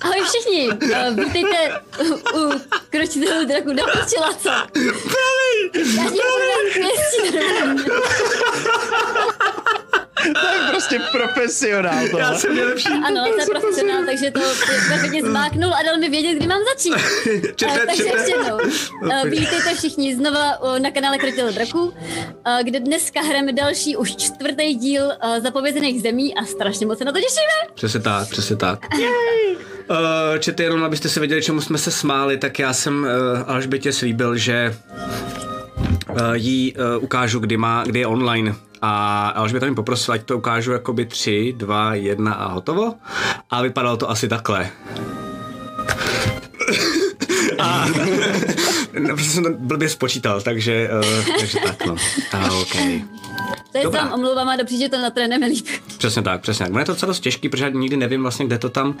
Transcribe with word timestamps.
Ahoj 0.00 0.20
všichni, 0.24 0.68
uh, 0.68 1.24
vítejte 1.24 1.80
u, 2.04 2.14
u 2.40 2.60
kročitelů 2.90 3.46
draku 3.46 3.72
do 3.72 3.82
počela, 4.00 4.32
co? 4.34 4.48
Já 5.96 6.10
ti 6.10 6.20
budu 7.22 7.38
To 10.40 10.46
je 10.46 10.70
prostě 10.70 11.00
profesionál 11.12 12.08
to. 12.10 12.18
Já 12.18 12.34
jsem 12.34 12.54
nejlepší. 12.56 12.88
Ano, 12.88 13.24
to 13.32 13.40
je 13.40 13.46
profesionál, 13.46 14.04
takže 14.06 14.30
to 14.30 14.40
perfektně 14.66 15.22
zmáknul 15.22 15.74
a 15.74 15.82
dal 15.82 15.98
mi 15.98 16.08
vědět, 16.08 16.34
kdy 16.34 16.46
mám 16.46 16.60
začít. 16.74 16.92
Čete, 17.56 17.72
Uh, 17.72 17.86
takže 17.86 18.04
čete. 18.04 18.18
ještě 18.18 18.32
jednou. 18.32 18.58
Uh, 19.02 19.24
vítejte 19.30 19.74
všichni 19.74 20.16
znova 20.16 20.60
uh, 20.60 20.78
na 20.78 20.90
kanále 20.90 21.18
Krotil 21.18 21.52
Draku, 21.52 21.80
uh, 21.80 21.92
kde 22.62 22.80
dneska 22.80 23.20
hrajeme 23.20 23.52
další, 23.52 23.96
už 23.96 24.16
čtvrtý 24.16 24.74
díl 24.74 25.04
uh, 25.04 25.42
zapovězených 25.42 26.02
zemí 26.02 26.34
a 26.34 26.44
strašně 26.44 26.86
moc 26.86 26.98
se 26.98 27.04
na 27.04 27.12
to 27.12 27.18
těšíme. 27.18 27.74
Přesně 27.74 28.00
tak, 28.00 28.28
přesně 28.28 28.56
tak. 28.56 28.78
Uh, 29.90 30.38
čete 30.38 30.62
jenom, 30.62 30.84
abyste 30.84 31.08
si 31.08 31.20
věděli, 31.20 31.42
čemu 31.42 31.60
jsme 31.60 31.78
se 31.78 31.90
smáli, 31.90 32.38
tak 32.38 32.58
já 32.58 32.72
jsem 32.72 33.02
uh, 33.02 33.08
Alžbětě 33.46 33.92
slíbil, 33.92 34.36
že 34.36 34.76
uh, 36.10 36.32
jí 36.32 36.74
uh, 36.74 37.04
ukážu, 37.04 37.38
kdy, 37.38 37.56
má, 37.56 37.84
kdy 37.84 37.98
je 37.98 38.06
online. 38.06 38.54
A 38.82 39.28
Alžběta 39.28 39.66
mi 39.66 39.74
poprosila, 39.74 40.14
ať 40.14 40.22
to 40.22 40.38
ukážu 40.38 40.72
jakoby 40.72 41.04
3, 41.04 41.54
2, 41.56 41.94
1 41.94 42.32
a 42.32 42.46
hotovo. 42.46 42.94
A 43.50 43.62
vypadalo 43.62 43.96
to 43.96 44.10
asi 44.10 44.28
takhle. 44.28 44.70
A, 47.58 47.86
no, 48.98 49.08
prostě 49.08 49.30
jsem 49.30 49.44
to 49.44 49.50
blbě 49.58 49.88
spočítal, 49.88 50.40
takže, 50.40 50.88
uh, 51.02 51.38
takže 51.38 51.58
tak 51.64 51.86
no. 51.86 51.96
A, 52.32 52.50
okay. 52.50 53.02
To 53.72 53.78
je 53.78 53.84
Dobrá. 53.84 54.00
tam 54.00 54.12
omlouvám 54.12 54.48
a 54.48 54.56
dopříště 54.56 54.88
to 54.88 54.98
natrénujeme 54.98 55.46
líp. 55.46 55.66
Přesně 55.98 56.22
tak, 56.22 56.40
přesně 56.40 56.64
tak. 56.64 56.70
Ono 56.70 56.78
je 56.78 56.84
to 56.84 56.92
docela 56.92 57.10
dost 57.10 57.20
těžký, 57.20 57.48
protože 57.48 57.64
já 57.64 57.70
nikdy 57.70 57.96
nevím 57.96 58.22
vlastně, 58.22 58.46
kde 58.46 58.58
to 58.58 58.68
tam, 58.68 58.94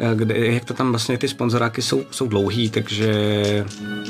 eh, 0.00 0.14
kde, 0.14 0.38
jak 0.38 0.64
to 0.64 0.74
tam 0.74 0.90
vlastně 0.90 1.18
ty 1.18 1.28
sponzoráky 1.28 1.82
jsou, 1.82 2.04
jsou 2.10 2.28
dlouhý, 2.28 2.70
takže 2.70 3.12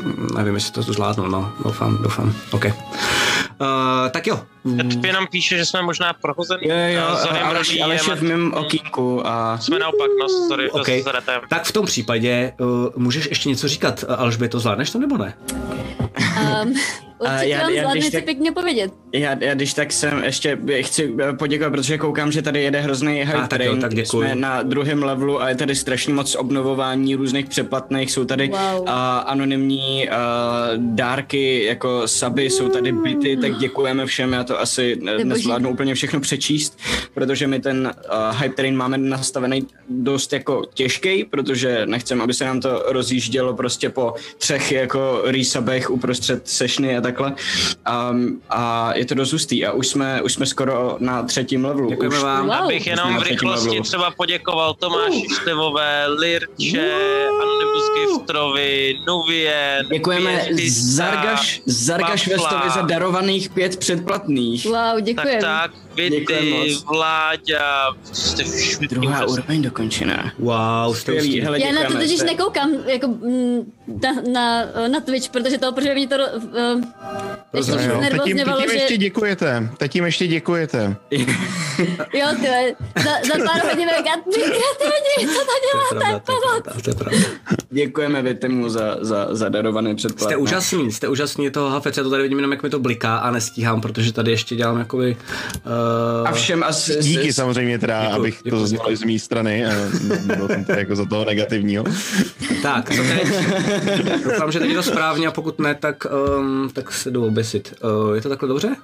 mm, 0.02 0.28
nevím, 0.36 0.54
jestli 0.54 0.72
to 0.72 0.82
zvládnu, 0.82 1.26
no, 1.28 1.52
doufám, 1.64 1.98
doufám, 2.02 2.34
OK. 2.50 2.64
Uh, 2.64 2.72
tak 4.10 4.26
jo, 4.26 4.42
Petpě 4.76 5.12
nám 5.12 5.26
píše, 5.26 5.56
že 5.56 5.66
jsme 5.66 5.82
možná 5.82 6.12
prohozený. 6.12 6.60
Jo, 6.64 6.76
jo, 6.76 7.16
Zohem 7.16 7.46
Aleš, 7.46 7.68
Rodí 7.68 7.82
Aleš 7.82 8.06
je 8.06 8.14
v 8.14 8.22
mém 8.22 8.54
okýnku 8.54 9.26
a 9.26 9.58
Jsme 9.58 9.78
naopak, 9.78 10.10
no, 10.20 10.48
sorry, 10.48 10.70
OK. 10.70 10.80
okay. 10.80 11.04
Tak 11.48 11.64
v 11.64 11.72
tom 11.72 11.86
případě 11.86 12.52
uh, 12.60 12.68
můžeš 12.96 13.26
ještě 13.26 13.48
něco 13.48 13.68
říkat, 13.68 14.04
Alžbě, 14.08 14.48
to 14.48 14.60
zvládneš 14.60 14.90
to 14.90 14.98
nebo 14.98 15.16
ne? 15.18 15.34
Um, 16.62 16.74
určitě 17.22 17.48
já- 17.50 17.60
vám 17.62 17.70
já 17.72 17.94
něco 17.94 18.10
tak- 18.12 18.24
pěkně 18.24 18.52
povědět. 18.52 18.92
já, 19.12 19.36
já 19.40 19.54
když 19.54 19.74
tak 19.74 19.92
jsem 19.92 20.24
ještě 20.24 20.58
chci 20.80 21.14
eh, 21.28 21.32
poděkovat, 21.32 21.70
protože 21.70 21.98
koukám, 21.98 22.32
že 22.32 22.42
tady 22.42 22.62
jede 22.62 22.80
hrozný 22.80 23.12
hype 23.24 23.48
tak 23.48 23.60
jo, 23.60 23.76
tak. 23.76 23.92
Jsme 24.06 24.34
na 24.34 24.62
druhém 24.62 25.02
levelu 25.02 25.42
a 25.42 25.48
je 25.48 25.54
tady 25.54 25.74
strašně 25.74 26.14
moc 26.14 26.34
obnovování 26.34 27.14
různých 27.14 27.46
přeplatných. 27.46 28.12
Jsou 28.12 28.24
tady 28.24 28.48
Wow. 28.48 28.80
uh, 28.80 28.88
anonymní 29.26 30.08
uh, 30.08 30.14
dárky, 30.94 31.64
jako 31.64 32.08
saby, 32.08 32.50
jsou 32.50 32.68
tady 32.68 32.92
byty, 32.92 33.36
tak 33.36 33.58
děkujeme 33.58 34.06
všem. 34.06 34.32
Já 34.32 34.44
to 34.44 34.60
asi 34.60 34.96
ne- 35.02 35.12
boží. 35.12 35.24
nezvládnu 35.28 35.70
úplně 35.70 35.94
všechno 35.94 36.20
přečíst, 36.20 36.78
protože 37.14 37.46
my 37.46 37.60
ten 37.60 37.92
uh, 38.32 38.40
hype 38.42 38.54
train 38.54 38.76
máme 38.76 38.98
nastavený 38.98 39.66
dost 39.88 40.32
jako 40.32 40.62
těžký, 40.74 41.24
protože 41.24 41.86
nechcem, 41.86 42.22
aby 42.22 42.34
se 42.34 42.44
nám 42.44 42.60
to 42.60 42.82
rozjíždělo 42.86 43.54
prostě 43.54 43.88
po 43.88 44.14
třech 44.38 44.72
jako 44.72 45.22
resubech 45.24 45.90
uprostřed 45.90 46.48
sešny 46.48 46.96
a 46.96 47.00
takhle. 47.12 47.34
Um, 48.10 48.40
a 48.50 48.92
je 48.94 49.04
to 49.04 49.14
dost 49.14 49.32
hustý 49.32 49.66
a 49.66 49.72
už 49.72 49.86
jsme, 49.88 50.22
už 50.22 50.32
jsme 50.32 50.46
skoro 50.46 50.96
na 50.98 51.22
třetím 51.22 51.64
levelu. 51.64 51.88
Děkujeme 51.90 52.16
už, 52.16 52.22
vám. 52.22 52.44
Wow. 52.44 52.52
Abych 52.54 52.86
jenom 52.86 53.16
v 53.18 53.22
rychlosti 53.22 53.66
levelu. 53.68 53.82
třeba 53.84 54.10
poděkoval 54.10 54.74
Tomáši 54.74 55.26
Števové, 55.40 56.06
Lirče, 56.06 56.92
Anonymous 57.42 57.90
Giftrovi, 57.94 58.94
Nuvien, 59.08 59.86
Děkujeme 59.92 60.44
Pěstista, 60.46 61.04
Zargaš, 61.04 61.62
Zargaš. 61.66 62.28
Vestovi 62.28 62.70
za 62.74 62.80
darovaných 62.82 63.50
pět 63.50 63.76
předplatných. 63.76 64.64
Wow, 64.64 64.74
Tak 64.74 65.04
děkujem. 65.04 65.40
tak, 65.40 65.70
Děkujem 65.70 65.81
Vity. 65.96 66.76
Vláďa, 66.92 67.86
jste 68.12 68.44
všichni 68.44 68.88
Druhá 68.88 69.26
úroveň 69.26 69.62
dokončená. 69.62 70.32
Wow, 70.38 70.94
jste 70.94 71.12
Skvělý, 71.12 71.40
hele, 71.40 71.60
Já 71.60 71.72
na 71.72 71.84
to 71.88 71.92
totiž 71.92 72.10
Jste- 72.18 72.26
nekoukám 72.26 72.70
jako, 72.86 73.06
mm, 73.08 73.72
na, 74.02 74.12
na, 74.32 74.64
na 74.88 75.00
Twitch, 75.00 75.28
protože 75.28 75.58
to, 75.58 75.72
protože 75.72 75.94
mě 75.94 76.08
to 76.08 76.14
uh, 76.16 76.82
ještě 77.54 77.72
Rozumím. 77.72 77.88
No, 77.88 77.94
Jo, 77.94 78.00
teď 78.10 78.26
jim, 78.26 78.36
teď 78.36 78.46
jim 78.58 78.68
že... 78.70 78.74
ještě 78.74 78.96
děkujete. 78.96 79.68
Teď 79.78 79.94
jim 79.94 80.04
ještě 80.04 80.26
děkujete. 80.26 80.96
Jo, 82.14 82.26
tyhle, 82.40 82.72
za, 83.04 83.10
za 83.10 83.44
pár 83.44 83.64
hodin 83.70 83.88
říkat, 83.98 84.20
co 84.24 84.30
to 84.30 84.38
To 84.78 84.84
je 84.84 85.60
děláte? 85.72 85.96
pravda, 85.98 86.18
to 86.18 86.32
je 86.32 86.38
pravda, 86.40 86.80
to 86.82 86.90
je 86.90 86.94
pravda. 86.94 87.18
Děkujeme 87.70 88.22
Vitemu 88.22 88.68
za, 88.68 88.96
za, 89.00 89.28
za 89.30 89.48
darované 89.48 89.94
předplatné. 89.94 90.26
Jste 90.34 90.36
úžasný, 90.36 90.92
jste 90.92 91.08
úžasný 91.08 91.50
toho 91.50 91.70
hafec, 91.70 91.96
já 91.96 92.02
to 92.02 92.10
tady 92.10 92.22
vidím 92.22 92.38
jenom, 92.38 92.52
jak 92.52 92.62
mi 92.62 92.70
to 92.70 92.78
bliká 92.78 93.16
a 93.16 93.30
nestíhám, 93.30 93.80
protože 93.80 94.12
tady 94.12 94.30
ještě 94.30 94.56
dělám 94.56 94.78
jakoby... 94.78 95.16
Uh, 95.66 95.72
A 96.24 96.32
všem 96.32 96.62
a 96.62 96.72
s, 96.72 96.88
s, 96.88 97.04
Díky 97.04 97.32
s, 97.32 97.36
samozřejmě 97.36 97.78
teda, 97.78 98.00
Děkuju, 98.02 98.18
abych 98.18 98.34
děkuju, 98.44 98.60
to 98.62 98.66
zněl 98.66 98.82
i 98.88 98.96
z 98.96 99.04
mé 99.04 99.18
strany. 99.18 99.66
a 99.66 99.70
Nebyl 100.26 100.48
jsem 100.48 100.64
jako 100.78 100.96
za 100.96 101.04
toho 101.04 101.24
negativního. 101.24 101.84
Tak, 102.62 102.90
co 102.94 103.02
teď? 103.02 103.28
Doufám, 104.24 104.52
že 104.52 104.58
teď 104.58 104.68
je 104.68 104.76
to 104.76 104.82
správně 104.82 105.26
a 105.26 105.30
pokud 105.30 105.58
ne, 105.58 105.74
tak, 105.74 106.06
um, 106.38 106.70
tak 106.72 106.92
se 106.92 107.10
jdu 107.10 107.26
obesit. 107.26 107.74
Uh, 108.08 108.14
je 108.14 108.20
to 108.20 108.28
takhle 108.28 108.48
dobře? 108.48 108.76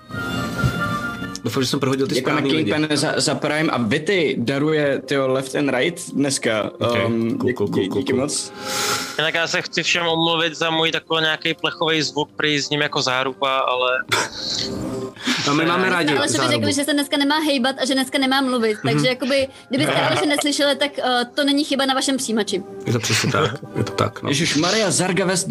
Doufám, 1.44 1.62
že 1.62 1.69
jsem 1.69 1.81
prohodil 1.81 2.06
ty 2.06 2.15
Děkujeme 2.15 2.41
správný 2.41 2.56
lidi. 2.56 2.72
Kingpen 2.72 2.97
za, 2.97 3.12
za 3.16 3.34
Prime 3.34 3.71
a 3.72 3.78
Vity 3.78 4.37
daruje 4.38 4.99
tyho 5.04 5.28
left 5.28 5.54
and 5.54 5.71
right 5.71 6.10
dneska. 6.12 6.71
Ok, 6.78 6.97
Um, 7.06 7.38
cool, 7.38 7.53
cool, 7.53 7.69
cool, 7.69 7.82
dí- 7.82 7.88
cool, 7.88 7.99
díky 8.03 8.12
cool. 8.12 8.21
moc. 8.22 8.53
Jinak 9.19 9.34
já 9.34 9.47
se 9.47 9.62
chci 9.62 9.82
všem 9.82 10.06
omluvit 10.06 10.54
za 10.56 10.71
můj 10.71 10.93
takový 10.93 11.21
nějaký 11.22 11.54
plechový 11.54 12.03
zvuk, 12.03 12.28
prý 12.37 12.60
s 12.60 12.71
ním 12.71 12.81
jako 12.81 13.03
záruba, 13.03 13.59
ale 13.59 13.91
No, 15.47 15.54
my 15.54 15.65
máme 15.66 15.88
rádi 15.91 16.15
Ale 16.16 16.28
že 16.32 16.38
by 16.38 16.47
řekli, 16.48 16.72
že 16.72 16.84
se 16.84 16.93
dneska 16.93 17.16
nemá 17.16 17.38
hejbat 17.38 17.77
a 17.82 17.84
že 17.84 17.94
dneska 17.94 18.19
nemá 18.19 18.41
mluvit, 18.41 18.77
takže 18.84 19.09
jakoby, 19.09 19.48
kdybyste 19.69 19.93
Aleše 19.94 20.27
neslyšeli, 20.37 20.77
tak 20.77 20.91
uh, 20.98 21.04
to 21.34 21.44
není 21.44 21.65
chyba 21.65 21.87
na 21.87 21.94
vašem 21.94 22.16
přijímači. 22.16 22.62
Je 22.87 22.93
to 22.93 22.98
přesně 22.98 23.32
tak, 23.32 23.50
je 23.77 23.84
to 23.84 23.93
tak, 23.93 24.22
no. 24.22 24.28
Ježíš 24.28 24.56
Maria 24.56 24.91
Zarga 24.91 25.25
West, 25.25 25.48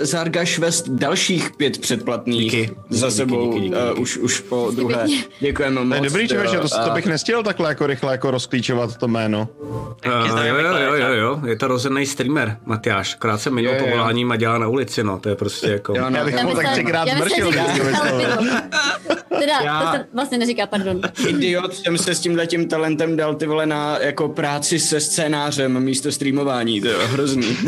Zargaš 0.00 0.58
West 0.58 0.88
dalších 0.88 1.50
pět 1.56 1.78
předplatných 1.78 2.42
Díky. 2.52 2.70
za 2.90 3.06
Díky, 3.06 3.16
sebou 3.16 3.52
díky, 3.52 3.64
díky, 3.64 3.76
uh, 3.76 3.88
díky. 3.88 4.00
už, 4.00 4.16
už 4.16 4.40
po 4.40 4.70
druhé. 4.74 4.94
pěkně. 4.96 5.21
Děkujeme 5.40 5.84
moc. 5.84 5.98
To 5.98 6.04
je 6.04 6.10
dobrý 6.10 6.28
člověče, 6.28 6.58
to, 6.58 6.68
to 6.68 6.90
bych 6.90 7.06
nestihl 7.06 7.42
takhle 7.42 7.68
jako 7.68 7.86
rychle 7.86 8.12
jako 8.12 8.30
rozklíčovat 8.30 8.96
to 8.96 9.08
jméno. 9.08 9.48
Uh, 9.60 9.94
jo, 10.06 10.56
jo, 10.56 10.76
jo, 10.76 10.94
jo, 10.94 11.12
jo, 11.12 11.40
je 11.46 11.56
to 11.56 11.68
rozhodný 11.68 12.06
streamer, 12.06 12.56
Matyáš. 12.64 13.14
Krátce 13.14 13.50
minul 13.50 14.32
a 14.32 14.36
dělá 14.36 14.58
na 14.58 14.68
ulici, 14.68 15.04
no, 15.04 15.18
to 15.18 15.28
je 15.28 15.34
prostě 15.34 15.66
jako... 15.66 15.94
Jo, 15.96 16.10
no, 16.10 16.16
Já 16.16 16.24
bych 16.24 16.42
mu 16.42 16.54
tak 16.54 16.70
třikrát 16.70 17.08
pivo. 17.34 17.50
Teda, 19.38 19.60
Já- 19.64 19.80
to 19.80 19.96
se 19.96 20.06
vlastně 20.14 20.38
neříká, 20.38 20.66
pardon. 20.66 21.00
Idiot, 21.28 21.74
jsem 21.74 21.98
se 21.98 22.14
s 22.14 22.20
tímhle 22.20 22.46
tím 22.46 22.68
talentem 22.68 23.16
dal 23.16 23.34
ty 23.34 23.46
vole 23.46 23.66
na 23.66 23.98
jako 23.98 24.28
práci 24.28 24.78
se 24.78 25.00
scénářem 25.00 25.80
místo 25.80 26.12
streamování, 26.12 26.80
to 26.80 26.88
je 26.88 27.06
hrozný. 27.06 27.56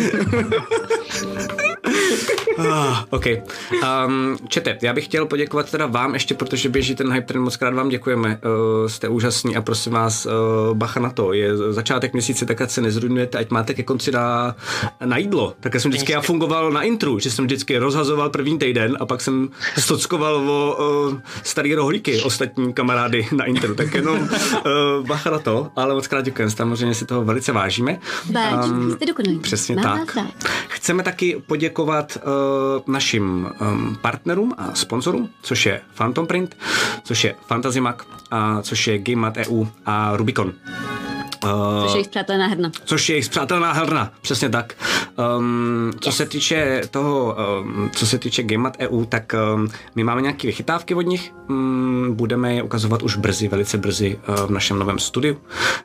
Ah, 2.58 3.04
OK. 3.10 3.26
Um, 4.06 4.36
čete, 4.48 4.78
já 4.82 4.92
bych 4.92 5.04
chtěl 5.04 5.26
poděkovat 5.26 5.70
teda 5.70 5.86
vám 5.86 6.14
ještě, 6.14 6.34
protože 6.34 6.68
běží 6.68 6.94
ten 6.94 7.12
hype, 7.12 7.32
ten 7.32 7.42
moc 7.42 7.56
krát 7.56 7.74
vám 7.74 7.88
děkujeme. 7.88 8.40
Uh, 8.44 8.88
jste 8.88 9.08
úžasní 9.08 9.56
a 9.56 9.62
prosím 9.62 9.92
vás, 9.92 10.26
uh, 10.26 10.32
bacha 10.76 11.00
na 11.00 11.10
to. 11.10 11.32
Je 11.32 11.56
začátek 11.56 12.12
měsíce, 12.12 12.46
tak 12.46 12.60
ať 12.60 12.70
se 12.70 12.80
nezrujnujete, 12.80 13.38
ať 13.38 13.50
máte 13.50 13.74
ke 13.74 13.82
konci 13.82 14.10
na, 14.12 14.56
na 15.04 15.16
jídlo. 15.16 15.54
Tak 15.60 15.74
jsem 15.74 15.90
vždycky 15.90 16.12
já 16.12 16.20
fungoval 16.20 16.70
na 16.70 16.82
intru, 16.82 17.18
že 17.18 17.30
jsem 17.30 17.44
vždycky 17.44 17.78
rozhazoval 17.78 18.30
první 18.30 18.58
týden 18.58 18.96
a 19.00 19.06
pak 19.06 19.20
jsem 19.20 19.48
stockoval 19.78 20.50
o 20.50 20.76
uh, 21.10 21.20
starý 21.42 21.74
rohlíky 21.74 22.22
ostatní 22.22 22.72
kamarády 22.72 23.28
na 23.32 23.44
intru. 23.44 23.74
Tak 23.74 23.94
jenom 23.94 24.18
uh, 24.20 25.06
bacha 25.06 25.30
na 25.30 25.38
to, 25.38 25.68
ale 25.76 25.94
moc 25.94 26.06
krát 26.06 26.24
děkujeme. 26.24 26.50
Samozřejmě 26.50 26.94
si 26.94 27.06
toho 27.06 27.24
velice 27.24 27.52
vážíme. 27.52 27.98
Báč, 28.30 28.64
Um, 28.64 28.92
jste 28.92 29.06
dokonalí. 29.06 29.38
Přesně 29.38 29.76
Mám 29.76 30.06
tak. 30.06 30.18
Chceme 30.68 31.02
taky 31.02 31.42
poděkovat 31.46 32.16
uh, 32.16 32.22
našim 32.86 33.50
um, 33.60 33.96
partnerům 34.02 34.54
a 34.58 34.74
sponzorům, 34.74 35.28
což 35.42 35.66
je 35.66 35.80
Phantom 35.94 36.26
Print, 36.26 36.56
což 37.04 37.24
je 37.24 37.34
Fantasymac, 37.46 37.96
a 38.30 38.62
což 38.62 38.86
je 38.86 38.98
GameMat 38.98 39.36
EU 39.36 39.64
a 39.86 40.16
Rubicon. 40.16 40.52
Uh, 41.44 41.82
Což 41.82 41.90
je 41.92 41.96
jejich 41.96 42.08
přátelná 42.08 42.46
herna. 42.46 42.70
což 42.84 43.08
je 43.08 43.14
jejich 43.14 43.28
přátelná 43.28 43.72
herna, 43.72 44.12
přesně 44.20 44.48
tak. 44.48 44.74
Um, 45.38 45.90
co 46.00 46.12
se 46.12 46.26
týče 46.26 46.82
toho, 46.90 47.36
um, 47.62 47.90
co 47.94 48.06
se 48.06 48.18
týče 48.18 48.42
Gamemat 48.42 48.76
EU, 48.80 49.04
tak 49.04 49.34
um, 49.54 49.68
my 49.94 50.04
máme 50.04 50.22
nějaké 50.22 50.46
vychytávky 50.46 50.94
od 50.94 51.02
nich, 51.02 51.32
um, 51.50 52.08
budeme 52.14 52.54
je 52.54 52.62
ukazovat 52.62 53.02
už 53.02 53.16
brzy, 53.16 53.48
velice 53.48 53.78
brzy 53.78 54.18
uh, 54.28 54.34
v 54.34 54.50
našem 54.50 54.78
novém 54.78 54.98
studiu 54.98 55.36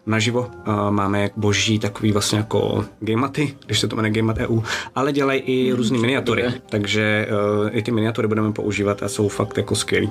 naživo. 0.06 0.52
Uh, 0.68 0.92
máme 0.92 1.30
boží 1.36 1.80
takový 1.80 2.12
vlastně 2.12 2.38
jako 2.38 2.86
Gamematy, 3.00 3.56
když 3.66 3.80
se 3.80 3.88
to 3.88 3.96
jmenuje 3.96 4.12
Gamemat 4.14 4.38
EU, 4.38 4.60
ale 4.96 5.12
dělají 5.12 5.40
i 5.42 5.74
různé 5.74 5.98
miniatury, 5.98 6.44
takže 6.70 7.28
uh, 7.62 7.70
i 7.72 7.82
ty 7.82 7.92
miniatury 7.92 8.28
budeme 8.28 8.52
používat 8.52 9.04
a 9.04 9.08
jsou 9.10 9.28
fakt 9.28 9.58
jako 9.58 9.76
skvělý. 9.76 10.10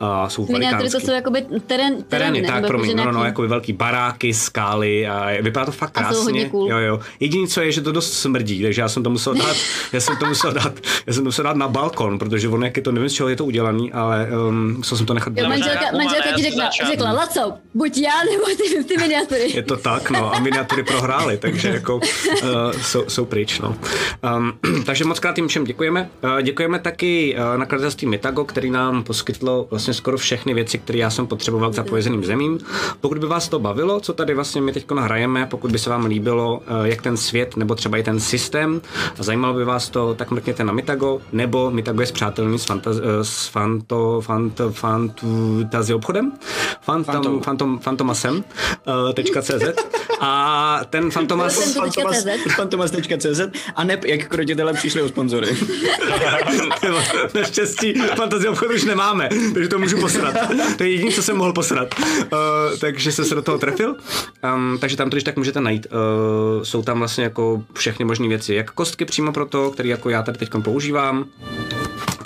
A 0.00 0.28
jsou 0.28 0.46
Miniatury 0.52 0.90
to 0.90 1.00
jsou 1.00 1.12
jakoby 1.12 1.44
terén, 1.66 2.02
Terény, 2.02 2.40
ne? 2.42 2.46
tak, 2.48 2.56
Nebo 2.56 2.68
promiň, 2.68 2.96
no, 2.96 3.04
no, 3.04 3.12
no, 3.12 3.18
nějaký- 3.18 3.26
jako 3.28 3.48
velký 3.48 3.72
baráky, 3.72 4.34
skály 4.34 4.87
a 5.06 5.42
vypadá 5.42 5.66
to 5.66 5.72
fakt 5.72 5.98
A 5.98 6.00
jsou 6.00 6.06
krásně. 6.08 6.24
hodně 6.24 6.48
cool. 6.48 6.70
Jo, 6.70 6.78
jo. 6.78 7.00
Jediné, 7.20 7.46
co 7.46 7.60
je, 7.60 7.72
že 7.72 7.80
to 7.80 7.92
dost 7.92 8.12
smrdí, 8.12 8.62
takže 8.62 8.80
já 8.82 8.88
jsem 8.88 9.02
to 9.02 9.10
musel 9.10 9.34
dát, 9.34 9.56
já 9.92 10.00
jsem 10.00 10.16
to 10.16 10.26
musel 10.26 10.52
dát, 10.52 10.72
já 11.06 11.12
jsem 11.12 11.22
to 11.22 11.28
musel 11.28 11.44
dát 11.44 11.56
na 11.56 11.68
balkon, 11.68 12.18
protože 12.18 12.48
on 12.48 12.64
jak 12.64 12.76
je 12.76 12.82
to, 12.82 12.92
nevím, 12.92 13.08
z 13.08 13.12
čeho 13.12 13.28
je 13.28 13.36
to 13.36 13.44
udělaný, 13.44 13.92
ale 13.92 14.28
um, 14.48 14.74
musel 14.76 14.98
jsem 14.98 15.06
to 15.06 15.14
nechat 15.14 15.32
Jo, 15.36 15.48
manželka, 15.48 15.86
manželka 15.92 16.32
ti 16.36 16.42
řekla, 16.42 16.70
řekla, 16.90 17.12
Laco, 17.12 17.52
buď 17.74 17.98
já 17.98 18.12
nebo 18.30 18.44
ty, 18.46 18.84
ty 18.84 18.96
miniatury. 18.96 19.52
Je 19.54 19.62
to 19.62 19.76
tak, 19.76 20.10
no, 20.10 20.34
a 20.34 20.38
miniatury 20.40 20.82
prohrály, 20.82 21.38
takže 21.38 21.68
jako 21.68 21.96
uh, 21.96 22.02
jsou, 22.82 23.04
jsou 23.08 23.24
pryč, 23.24 23.60
no. 23.60 23.76
Um, 24.36 24.52
takže 24.86 25.04
moc 25.04 25.20
krát 25.20 25.38
jim 25.38 25.48
všem 25.48 25.64
děkujeme. 25.64 26.10
Uh, 26.24 26.42
děkujeme 26.42 26.78
taky 26.78 27.36
uh, 27.52 27.58
nakladatelství 27.58 28.08
Mitago, 28.08 28.44
který 28.44 28.70
nám 28.70 29.02
poskytlo 29.04 29.66
vlastně 29.70 29.94
skoro 29.94 30.18
všechny 30.18 30.54
věci, 30.54 30.78
které 30.78 30.98
já 30.98 31.10
jsem 31.10 31.26
potřeboval 31.26 31.70
k 31.70 31.74
zapojezeným 31.74 32.24
zemím. 32.24 32.58
Pokud 33.00 33.18
by 33.18 33.26
vás 33.26 33.48
to 33.48 33.58
bavilo, 33.58 34.00
co 34.00 34.12
tady 34.12 34.34
vlastně 34.34 34.60
my 34.60 34.72
teď 34.80 34.98
hrajeme, 34.98 35.46
pokud 35.46 35.72
by 35.72 35.78
se 35.78 35.90
vám 35.90 36.04
líbilo, 36.04 36.56
uh, 36.56 36.84
jak 36.84 37.02
ten 37.02 37.16
svět 37.16 37.56
nebo 37.56 37.74
třeba 37.74 37.98
i 37.98 38.02
ten 38.02 38.20
systém, 38.20 38.80
a 39.18 39.22
zajímalo 39.22 39.54
by 39.54 39.64
vás 39.64 39.88
to, 39.88 40.14
tak 40.14 40.30
mrkněte 40.30 40.64
na 40.64 40.72
Mitago, 40.72 41.20
nebo 41.32 41.70
Mitago 41.70 42.00
je 42.00 42.06
zpřátelný 42.06 42.58
s, 42.58 42.64
fantaz, 42.64 42.96
eh, 42.96 43.24
s 43.24 43.46
fanto, 43.46 44.20
fanto, 44.20 44.72
fantazi 44.72 45.94
obchodem, 45.94 46.32
Phantom, 46.86 47.14
Fantou. 47.14 47.40
Phantom, 47.40 47.78
Fantomasem, 47.78 48.34
uh, 48.36 49.12
tečka 49.12 49.42
CZ. 49.42 49.62
A 50.20 50.80
ten 50.90 51.10
Fantomas... 51.10 51.74
Fantomas. 51.74 52.24
Fantomas- 52.24 52.54
Fantomas.cz 52.56 53.40
a 53.74 53.84
ne 53.84 54.00
jak 54.04 54.28
krotitele 54.28 54.72
přišli 54.72 55.02
o 55.02 55.08
sponzory. 55.08 55.48
Naštěstí 57.34 57.94
fantazie 58.16 58.50
obchodu 58.50 58.74
už 58.74 58.84
nemáme, 58.84 59.28
takže 59.54 59.68
to 59.68 59.78
můžu 59.78 60.00
posrat. 60.00 60.34
To 60.76 60.82
je 60.82 60.90
jediné, 60.90 61.10
co 61.12 61.22
jsem 61.22 61.36
mohl 61.36 61.52
posrat. 61.52 61.94
Uh, 61.98 62.78
takže 62.80 63.12
jsem 63.12 63.24
se 63.24 63.34
do 63.34 63.42
toho 63.42 63.58
trefil. 63.58 63.96
Um, 64.54 64.67
takže 64.80 64.96
tam 64.96 65.10
to 65.10 65.14
když 65.14 65.24
tak 65.24 65.36
můžete 65.36 65.60
najít. 65.60 65.86
Uh, 65.86 66.62
jsou 66.62 66.82
tam 66.82 66.98
vlastně 66.98 67.24
jako 67.24 67.62
všechny 67.72 68.04
možné 68.04 68.28
věci, 68.28 68.54
jak 68.54 68.70
kostky 68.70 69.04
přímo 69.04 69.32
pro 69.32 69.46
to, 69.46 69.70
které 69.70 69.88
jako 69.88 70.10
já 70.10 70.22
tady 70.22 70.38
teď 70.38 70.50
používám, 70.62 71.24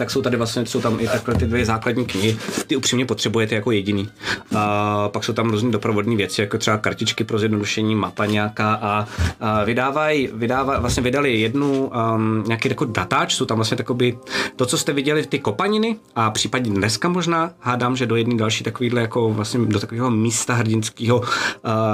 tak 0.03 0.11
jsou 0.11 0.23
tady 0.23 0.37
vlastně, 0.37 0.67
jsou 0.67 0.81
tam 0.81 1.01
i 1.01 1.09
takhle 1.09 1.35
ty 1.35 1.47
dvě 1.47 1.65
základní 1.65 2.07
knihy, 2.07 2.37
ty 2.67 2.77
upřímně 2.77 3.07
potřebujete 3.07 3.55
jako 3.55 3.71
jediný. 3.71 4.09
A 4.57 5.09
pak 5.09 5.25
jsou 5.25 5.33
tam 5.33 5.51
různé 5.51 5.71
doprovodné 5.71 6.17
věci, 6.17 6.41
jako 6.41 6.59
třeba 6.59 6.79
kartičky 6.79 7.25
pro 7.25 7.39
zjednodušení, 7.39 7.95
mapa 7.95 8.27
nějaká 8.27 8.75
a, 8.75 9.07
a 9.41 9.65
vydávají, 9.65 10.29
vydává, 10.35 10.79
vlastně 10.79 11.03
vydali 11.03 11.41
jednu 11.41 11.91
um, 12.15 12.45
nějaký 12.47 12.69
jako 12.69 12.85
datáč, 12.85 13.35
jsou 13.35 13.45
tam 13.45 13.57
vlastně 13.57 13.77
takoby 13.77 14.19
to, 14.57 14.67
co 14.67 14.79
jste 14.79 14.93
viděli, 14.93 15.27
ty 15.27 15.39
kopaniny 15.39 15.97
a 16.17 16.31
případně 16.31 16.71
dneska 16.71 17.09
možná, 17.09 17.51
hádám, 17.61 17.97
že 17.97 18.07
do 18.07 18.17
jedné 18.17 18.37
další 18.37 18.65
takovýhle 18.65 19.01
jako 19.01 19.31
vlastně 19.31 19.67
do 19.67 19.81
takového 19.81 20.11
místa 20.11 20.55
hrdinského 20.55 21.19
uh, 21.19 21.25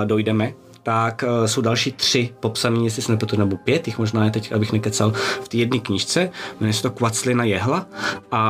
dojdeme, 0.04 0.52
tak 0.88 1.24
uh, 1.26 1.46
jsou 1.46 1.60
další 1.60 1.92
tři 1.92 2.34
popsaný, 2.40 2.84
jestli 2.84 3.02
se 3.02 3.12
nepletu, 3.12 3.36
nebo 3.36 3.56
pět, 3.56 3.86
jich 3.86 3.98
možná 3.98 4.24
je 4.24 4.30
teď, 4.30 4.52
abych 4.52 4.72
nekecal, 4.72 5.12
v 5.44 5.48
té 5.48 5.56
jedné 5.56 5.78
knížce, 5.78 6.30
jmenuje 6.60 6.72
se 6.74 6.82
to 6.82 6.90
Kvaclina 6.90 7.44
jehla, 7.44 7.86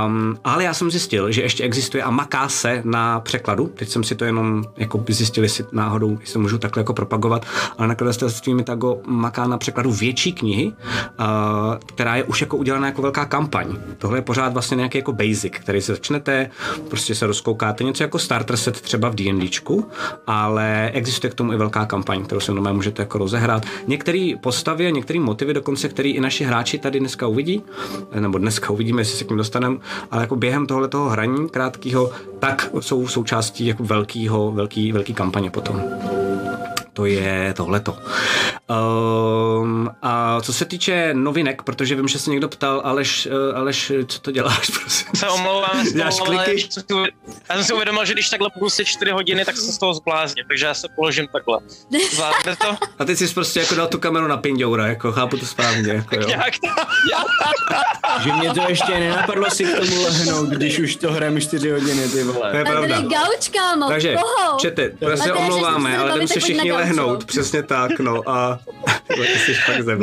um, 0.06 0.38
ale 0.44 0.64
já 0.64 0.74
jsem 0.74 0.90
zjistil, 0.90 1.32
že 1.32 1.42
ještě 1.42 1.64
existuje 1.64 2.02
a 2.02 2.10
maká 2.10 2.48
se 2.48 2.82
na 2.84 3.20
překladu, 3.20 3.66
teď 3.66 3.88
jsem 3.88 4.04
si 4.04 4.14
to 4.14 4.24
jenom 4.24 4.64
jako 4.76 5.04
zjistil, 5.08 5.42
jestli 5.42 5.64
náhodou, 5.72 6.18
jestli 6.20 6.38
můžu 6.38 6.58
takhle 6.58 6.80
jako 6.80 6.94
propagovat, 6.94 7.46
ale 7.78 7.88
nakladatelství 7.88 8.54
mi 8.54 8.64
tago 8.64 9.00
maká 9.06 9.46
na 9.46 9.58
překladu 9.58 9.92
větší 9.92 10.32
knihy, 10.32 10.66
uh, 10.66 10.74
která 11.86 12.16
je 12.16 12.24
už 12.24 12.40
jako 12.40 12.56
udělaná 12.56 12.86
jako 12.86 13.02
velká 13.02 13.24
kampaň. 13.24 13.76
Tohle 13.98 14.18
je 14.18 14.22
pořád 14.22 14.52
vlastně 14.52 14.74
nějaký 14.74 14.98
jako 14.98 15.12
basic, 15.12 15.52
který 15.56 15.80
se 15.80 15.92
začnete, 15.92 16.50
prostě 16.88 17.14
se 17.14 17.26
rozkoukáte, 17.26 17.84
něco 17.84 18.02
jako 18.02 18.18
starter 18.18 18.56
set 18.56 18.80
třeba 18.80 19.08
v 19.08 19.14
D&Dčku, 19.14 19.90
ale 20.26 20.90
existuje 20.94 21.30
k 21.30 21.34
tomu 21.34 21.52
i 21.52 21.56
velká 21.56 21.86
kampaň, 21.86 22.24
kterou 22.28 22.40
si 22.40 22.52
normálně 22.52 22.76
můžete 22.76 23.02
jako 23.02 23.18
rozehrát. 23.18 23.66
Některé 23.86 24.32
postavy 24.40 24.86
a 24.86 24.90
některé 24.90 25.20
motivy 25.20 25.54
dokonce, 25.54 25.88
které 25.88 26.08
i 26.08 26.20
naši 26.20 26.44
hráči 26.44 26.78
tady 26.78 27.00
dneska 27.00 27.26
uvidí, 27.26 27.62
nebo 28.20 28.38
dneska 28.38 28.70
uvidíme, 28.70 29.00
jestli 29.00 29.18
se 29.18 29.24
k 29.24 29.28
ním 29.28 29.38
dostaneme, 29.38 29.76
ale 30.10 30.22
jako 30.22 30.36
během 30.36 30.66
tohle 30.66 30.88
toho 30.88 31.08
hraní 31.08 31.48
krátkého, 31.48 32.10
tak 32.38 32.70
jsou 32.80 33.08
součástí 33.08 33.66
jako 33.66 33.84
velkýho, 33.84 34.52
velký, 34.52 34.92
velký 34.92 35.14
kampaně 35.14 35.50
potom. 35.50 35.82
To 36.92 37.06
je 37.06 37.54
tohleto. 37.56 37.98
Um, 38.70 39.90
a 40.02 40.40
co 40.40 40.52
se 40.52 40.64
týče 40.64 41.10
novinek, 41.12 41.62
protože 41.62 41.94
vím, 41.94 42.08
že 42.08 42.18
se 42.18 42.30
někdo 42.30 42.48
ptal, 42.48 42.80
Aleš, 42.84 43.26
uh, 43.50 43.58
Aleš, 43.58 43.92
co 44.06 44.20
to 44.20 44.30
děláš, 44.30 44.70
prosím? 44.80 45.06
Se 45.14 45.28
omlouvám, 45.28 45.92
Děláš 45.92 46.20
kliky? 46.20 46.68
já 47.50 47.54
jsem 47.54 47.64
si 47.64 47.72
uvědomil, 47.72 48.04
že 48.04 48.12
když 48.12 48.30
takhle 48.30 48.50
budu 48.58 48.70
si 48.70 48.84
4 48.84 49.10
hodiny, 49.10 49.44
tak 49.44 49.56
se 49.56 49.72
z 49.72 49.78
toho 49.78 49.94
zblázním, 49.94 50.44
takže 50.48 50.66
já 50.66 50.74
se 50.74 50.88
položím 50.96 51.28
takhle. 51.32 51.58
Zvládne 52.12 52.56
to? 52.56 52.76
A 52.98 53.04
ty 53.04 53.16
jsi 53.16 53.34
prostě 53.34 53.60
jako 53.60 53.74
dal 53.74 53.86
tu 53.86 53.98
kameru 53.98 54.26
na 54.26 54.36
pindoura, 54.36 54.86
jako 54.86 55.12
chápu 55.12 55.36
to 55.36 55.46
správně, 55.46 55.92
jako 55.92 56.14
jo. 56.16 56.28
Jak? 56.28 56.54
že 58.22 58.32
mě 58.32 58.50
to 58.54 58.60
ještě 58.68 58.92
nenapadlo 59.00 59.50
si 59.50 59.64
k 59.64 59.76
tomu 59.80 60.02
lehnout, 60.02 60.48
když 60.48 60.78
už 60.78 60.96
to 60.96 61.12
hrajeme 61.12 61.40
4 61.40 61.70
hodiny, 61.70 62.08
ty 62.08 62.24
To 62.24 62.32
vole. 62.32 62.50
je 62.56 62.60
A 62.60 62.64
tady 62.64 62.86
pravda. 62.88 63.00
gauč, 63.00 63.48
kámo, 63.48 63.88
Takže, 63.88 64.14
pohou. 64.14 64.58
čete, 64.58 64.90
to 64.90 65.16
se 65.16 65.32
omlouváme, 65.32 65.90
se 65.90 65.96
ale 65.96 66.08
jdeme 66.10 66.20
na 66.20 66.26
všichni 66.26 66.72
lehnout, 66.72 67.24
přesně 67.24 67.62
tak, 67.62 67.98
no 67.98 68.22
a 68.28 68.57
ty 69.16 69.38
jsi 69.38 69.54
fakt 69.54 69.82
zem. 69.84 70.00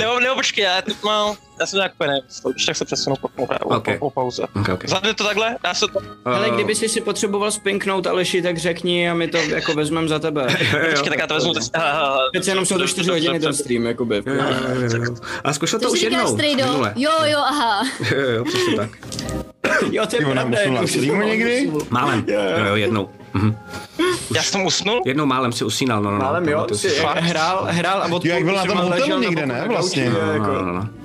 Já 1.60 1.66
já 1.66 1.66
jsem 1.66 1.78
nějak 1.78 1.92
úplně 1.94 2.22
když 2.52 2.66
tak 2.66 2.76
se 2.78 2.86
přesunu 2.86 3.16
po, 3.16 3.28
po, 3.28 3.48
po, 3.48 3.54
Okay. 3.76 3.98
po, 3.98 4.00
po 4.00 4.22
pauze. 4.22 4.44
Okay, 4.60 4.74
okay. 4.76 4.88
Zvládne 4.88 5.14
to 5.14 5.24
takhle? 5.24 5.58
Dá 5.64 5.74
se 5.74 5.86
to? 5.88 6.00
Ale 6.26 6.50
Uh, 6.50 6.56
kdyby 6.56 6.76
jsi 6.76 6.90
si 6.90 7.02
potřeboval 7.02 7.52
spinknout 7.52 8.08
Aleši, 8.08 8.42
tak 8.42 8.58
řekni 8.58 9.10
a 9.10 9.14
my 9.14 9.28
to 9.28 9.38
jako 9.38 9.74
vezmeme 9.74 10.08
za 10.08 10.20
tebe. 10.20 10.48
jo, 10.74 10.80
jo. 10.80 10.86
Počkej, 10.90 11.10
tak 11.10 11.20
já 11.20 11.28
to 11.28 11.34
vezmu 11.34 11.54
Přece 12.34 12.52
jenom 12.52 12.66
jsou 12.66 12.78
to 12.78 12.88
4 12.88 13.12
hodiny 13.12 13.40
ten 13.40 13.54
stream, 13.54 13.86
jakoby. 13.86 14.16
Jo, 14.26 14.34
jo, 14.34 14.42
jo, 14.92 15.04
jo. 15.04 15.16
A 15.44 15.54
zkušel 15.54 15.80
to 15.80 15.92
už 15.92 16.02
jednou. 16.02 16.38
Jo, 16.96 17.12
jo, 17.24 17.40
aha. 17.40 17.84
Jo, 18.12 18.30
jo, 18.30 18.44
přesně 18.44 18.76
tak. 18.76 18.90
Jo, 19.92 20.06
to 20.06 20.16
je 20.16 20.26
pravda. 20.26 20.44
musela 20.46 20.82
jako, 21.06 21.24
někdy? 21.28 21.72
Málem. 21.90 22.26
Jo, 22.28 22.40
jo, 22.68 22.76
jednou. 22.76 23.10
Mhm. 23.34 23.58
Já 24.36 24.44
jsem 24.44 24.66
usnul? 24.66 25.02
Jednou 25.06 25.26
málem 25.26 25.52
si 25.52 25.64
usínal, 25.64 26.02
no, 26.04 26.12
no. 26.12 26.18
no. 26.18 26.24
Málem 26.24 26.44
jo, 26.48 26.56
pamatuju 26.56 26.78
si 26.80 26.90
hrál, 27.20 27.68
hrál 27.70 28.02
a 28.04 28.06
od 28.12 28.26
Jo, 28.26 28.34
jak 28.36 28.44
byl 28.44 28.56
na 28.56 28.66
tom 28.66 28.78
hotelu 28.78 29.20
někde, 29.20 29.46
ne, 29.46 29.64
vlastně? 29.68 30.04
gauči, 30.06 30.20
No, 30.28 30.34
jako- 30.34 30.46
no, 30.54 30.62
no, 30.66 30.74
no. 30.74 30.90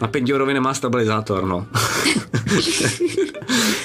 Na 0.00 0.08
Pindiorovi 0.08 0.54
nemá 0.54 0.74
stabilizátor, 0.74 1.44
no. 1.46 1.66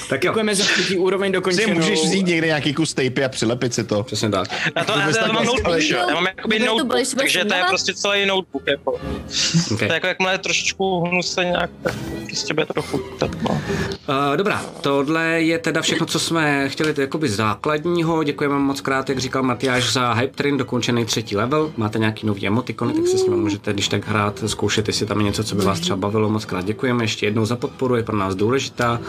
tak 0.08 0.24
jo, 0.24 0.30
Děkujeme 0.32 0.54
za 0.54 0.64
třetí 0.64 0.98
úroveň 0.98 1.30
Si 1.30 1.32
dokončenou. 1.32 1.74
můžeš 1.74 2.04
vzít 2.04 2.26
někde 2.26 2.46
nějaký 2.46 2.74
kus 2.74 2.94
tapey 2.94 3.24
a 3.24 3.28
přilepit 3.28 3.74
si 3.74 3.84
to. 3.84 4.02
přesně 4.02 4.30
tak. 4.30 4.48
Já 4.76 4.84
to, 4.84 4.92
já, 4.92 5.06
já 5.08 5.12
tak 5.12 5.32
mám 5.32 5.44
notebook, 5.44 5.78
že? 5.78 5.94
jo. 5.94 6.00
Já 6.08 6.14
mám 6.14 6.26
jakoby 6.26 6.56
Kdyby 6.56 6.68
to 6.68 6.76
notebook, 6.78 7.06
takže 7.16 7.44
to 7.44 7.54
je 7.54 7.62
prostě 7.68 7.94
celý 7.94 8.26
notebook, 8.26 8.62
jako. 8.66 8.92
To 9.68 9.74
Okay. 9.74 9.88
je 9.88 9.94
jako 9.94 10.06
jakmile 10.06 10.38
trošičku 10.38 11.00
hnu 11.04 11.22
se 11.22 11.44
nějak, 11.44 11.70
tak 11.82 11.94
prostě 12.26 12.54
bude 12.54 12.66
trochu 12.66 12.98
tak, 13.18 13.42
no. 13.42 13.50
Uh, 13.50 14.36
dobrá, 14.36 14.62
tohle 14.80 15.24
je 15.42 15.58
teda 15.58 15.82
všechno, 15.82 16.06
co 16.06 16.18
jsme 16.20 16.68
chtěli 16.68 16.94
to 16.94 17.00
jakoby 17.00 17.28
základního. 17.28 18.24
Děkujeme 18.24 18.58
moc 18.58 18.80
krát, 18.80 19.08
jak 19.08 19.18
říkal 19.18 19.42
Matyáš, 19.42 19.92
za 19.92 20.12
Hype 20.12 20.34
Train, 20.36 20.56
dokončený 20.56 21.04
třetí 21.04 21.36
level. 21.36 21.72
Máte 21.76 21.98
nějaký 21.98 22.26
nový 22.26 22.46
emotikony, 22.46 22.92
tak 22.92 23.06
se 23.06 23.18
s 23.18 23.22
nimi 23.24 23.36
můžete 23.36 23.72
když 23.72 23.88
tak 23.88 24.08
hrát, 24.08 24.42
zkoušet, 24.46 24.88
jestli 24.88 25.06
tam 25.06 25.18
je 25.18 25.24
něco, 25.24 25.44
co 25.44 25.54
by 25.54 25.64
vás 25.64 25.80
třeba 25.80 25.96
bavilo. 26.00 26.28
Moc 26.30 26.44
krát 26.44 26.64
děkujeme 26.64 27.04
ještě 27.04 27.26
jednou 27.26 27.44
za 27.44 27.56
podporu, 27.56 27.96
je 27.96 28.02
pro 28.02 28.16
nás 28.16 28.34
důležitá. 28.34 29.00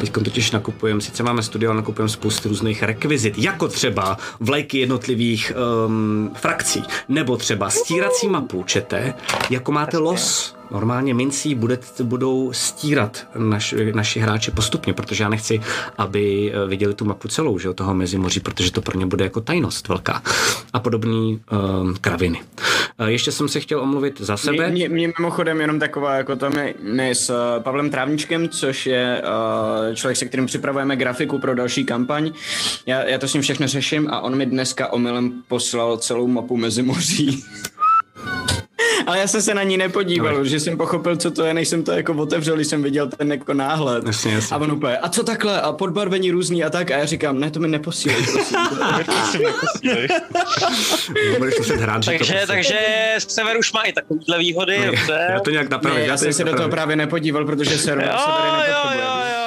Teď 0.00 0.12
totiž 0.12 0.50
nakupujeme, 0.50 1.00
sice 1.00 1.22
máme 1.22 1.42
studio, 1.42 1.70
ale 1.70 1.80
nakupujeme 1.80 2.08
spoustu 2.08 2.48
různých 2.48 2.82
rekvizit, 2.82 3.38
jako 3.38 3.68
třeba 3.68 4.18
vlajky 4.40 4.78
jednotlivých 4.78 5.52
um, 5.86 6.30
frakcí, 6.34 6.82
nebo 7.08 7.36
třeba 7.36 7.70
stírací 7.70 8.28
mapu, 8.28 8.62
čete, 8.62 9.14
jako 9.50 9.72
máte 9.72 9.98
los 9.98 10.59
normálně 10.70 11.14
mincí 11.14 11.54
bude, 11.54 11.78
budou 12.02 12.52
stírat 12.52 13.26
naš, 13.36 13.74
naši 13.94 14.20
hráči 14.20 14.50
postupně, 14.50 14.92
protože 14.92 15.24
já 15.24 15.28
nechci, 15.28 15.60
aby 15.98 16.52
eh, 16.54 16.68
viděli 16.68 16.94
tu 16.94 17.04
mapu 17.04 17.28
celou, 17.28 17.58
že 17.58 17.72
toho 17.74 17.94
Mezimoří, 17.94 18.40
protože 18.40 18.72
to 18.72 18.82
pro 18.82 18.98
ně 18.98 19.06
bude 19.06 19.24
jako 19.24 19.40
tajnost 19.40 19.88
velká 19.88 20.22
a 20.72 20.80
podobný 20.80 21.40
um, 21.80 21.94
kraviny. 22.00 22.40
Eh, 22.98 23.10
Ještě 23.10 23.32
jsem 23.32 23.48
se 23.48 23.60
chtěl 23.60 23.80
omluvit 23.80 24.20
za 24.20 24.36
sebe. 24.36 24.70
Mě, 24.70 24.88
mě, 24.88 24.88
mě 24.88 25.12
mimochodem 25.18 25.60
jenom 25.60 25.78
taková, 25.78 26.14
jako 26.14 26.36
tam 26.36 26.52
je 26.52 26.74
my 26.82 27.10
s 27.10 27.30
uh, 27.30 27.62
Pavlem 27.62 27.90
Trávničkem, 27.90 28.48
což 28.48 28.86
je 28.86 29.22
uh, 29.88 29.94
člověk, 29.94 30.16
se 30.16 30.24
kterým 30.24 30.46
připravujeme 30.46 30.96
grafiku 30.96 31.38
pro 31.38 31.54
další 31.54 31.84
kampaň. 31.84 32.32
Já, 32.86 33.02
já 33.02 33.18
to 33.18 33.28
s 33.28 33.32
ním 33.32 33.42
všechno 33.42 33.68
řeším 33.68 34.08
a 34.10 34.20
on 34.20 34.36
mi 34.36 34.46
dneska 34.46 34.92
omylem 34.92 35.42
poslal 35.48 35.96
celou 35.96 36.26
mapu 36.26 36.56
Mezimoří. 36.56 37.44
Ale 39.06 39.18
já 39.18 39.26
jsem 39.26 39.42
se 39.42 39.54
na 39.54 39.62
ní 39.62 39.76
nepodíval, 39.76 40.36
Ale- 40.36 40.46
že 40.48 40.60
jsem 40.60 40.76
pochopil, 40.76 41.16
co 41.16 41.30
to 41.30 41.44
je, 41.44 41.54
než 41.54 41.68
jsem 41.68 41.82
to 41.82 41.92
jako 41.92 42.12
otevřel, 42.14 42.54
když 42.56 42.66
jsem 42.66 42.82
viděl 42.82 43.08
ten 43.08 43.32
jako 43.32 43.54
náhled. 43.54 44.06
Jasně, 44.06 44.32
jasně. 44.34 44.54
A 44.56 44.58
on 44.58 44.72
úplně, 44.72 44.98
a 44.98 45.08
co 45.08 45.22
takhle? 45.24 45.60
A 45.60 45.72
podbarvení 45.72 46.30
různý 46.30 46.64
a 46.64 46.70
tak. 46.70 46.90
A 46.90 46.96
já 46.98 47.04
říkám, 47.04 47.40
ne, 47.40 47.50
to 47.50 47.60
mi 47.60 47.68
neposílej, 47.68 48.16
prosím. 49.04 49.40
Budeš 51.38 51.58
muset 51.58 51.76
hrát, 51.80 52.02
že 52.02 52.10
to 52.12 52.18
takže, 52.18 52.32
prostě- 52.34 52.46
takže 52.46 52.78
Sever 53.18 53.56
už 53.58 53.72
má 53.72 53.82
i 53.82 53.92
takovýhle 53.92 54.38
výhody, 54.38 54.82
dobře. 54.86 55.26
Já 55.32 55.40
to 55.40 55.50
nějak 55.50 55.70
napravím. 55.70 56.00
Ne, 56.00 56.06
já 56.06 56.12
to 56.14 56.18
jsem 56.18 56.32
se 56.32 56.44
do 56.44 56.54
toho 56.56 56.68
právě 56.68 56.96
nepodíval, 56.96 57.44
protože 57.44 57.78
server 57.78 58.06
Jo, 58.12 58.18
severy 58.24 58.48
jo, 58.48 58.54
jo, 58.54 58.60
nepotřebuje. 58.68 59.06
jo, 59.06 59.34
jo. 59.34 59.39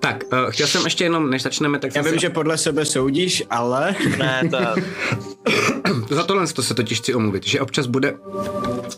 Tak, 0.00 0.24
uh, 0.32 0.50
chtěl 0.50 0.66
jsem 0.66 0.84
ještě 0.84 1.04
jenom, 1.04 1.30
než 1.30 1.42
začneme, 1.42 1.78
tak 1.78 1.94
Já 1.94 2.02
vím, 2.02 2.14
si... 2.14 2.20
že 2.20 2.30
podle 2.30 2.58
sebe 2.58 2.84
soudíš, 2.84 3.42
ale... 3.50 3.94
Ne, 4.18 4.42
to, 4.50 4.58
Za 6.10 6.22
tohle 6.22 6.46
to 6.46 6.62
se 6.62 6.74
totiž 6.74 6.98
chci 6.98 7.14
omluvit, 7.14 7.46
že 7.46 7.60
občas 7.60 7.86
bude 7.86 8.14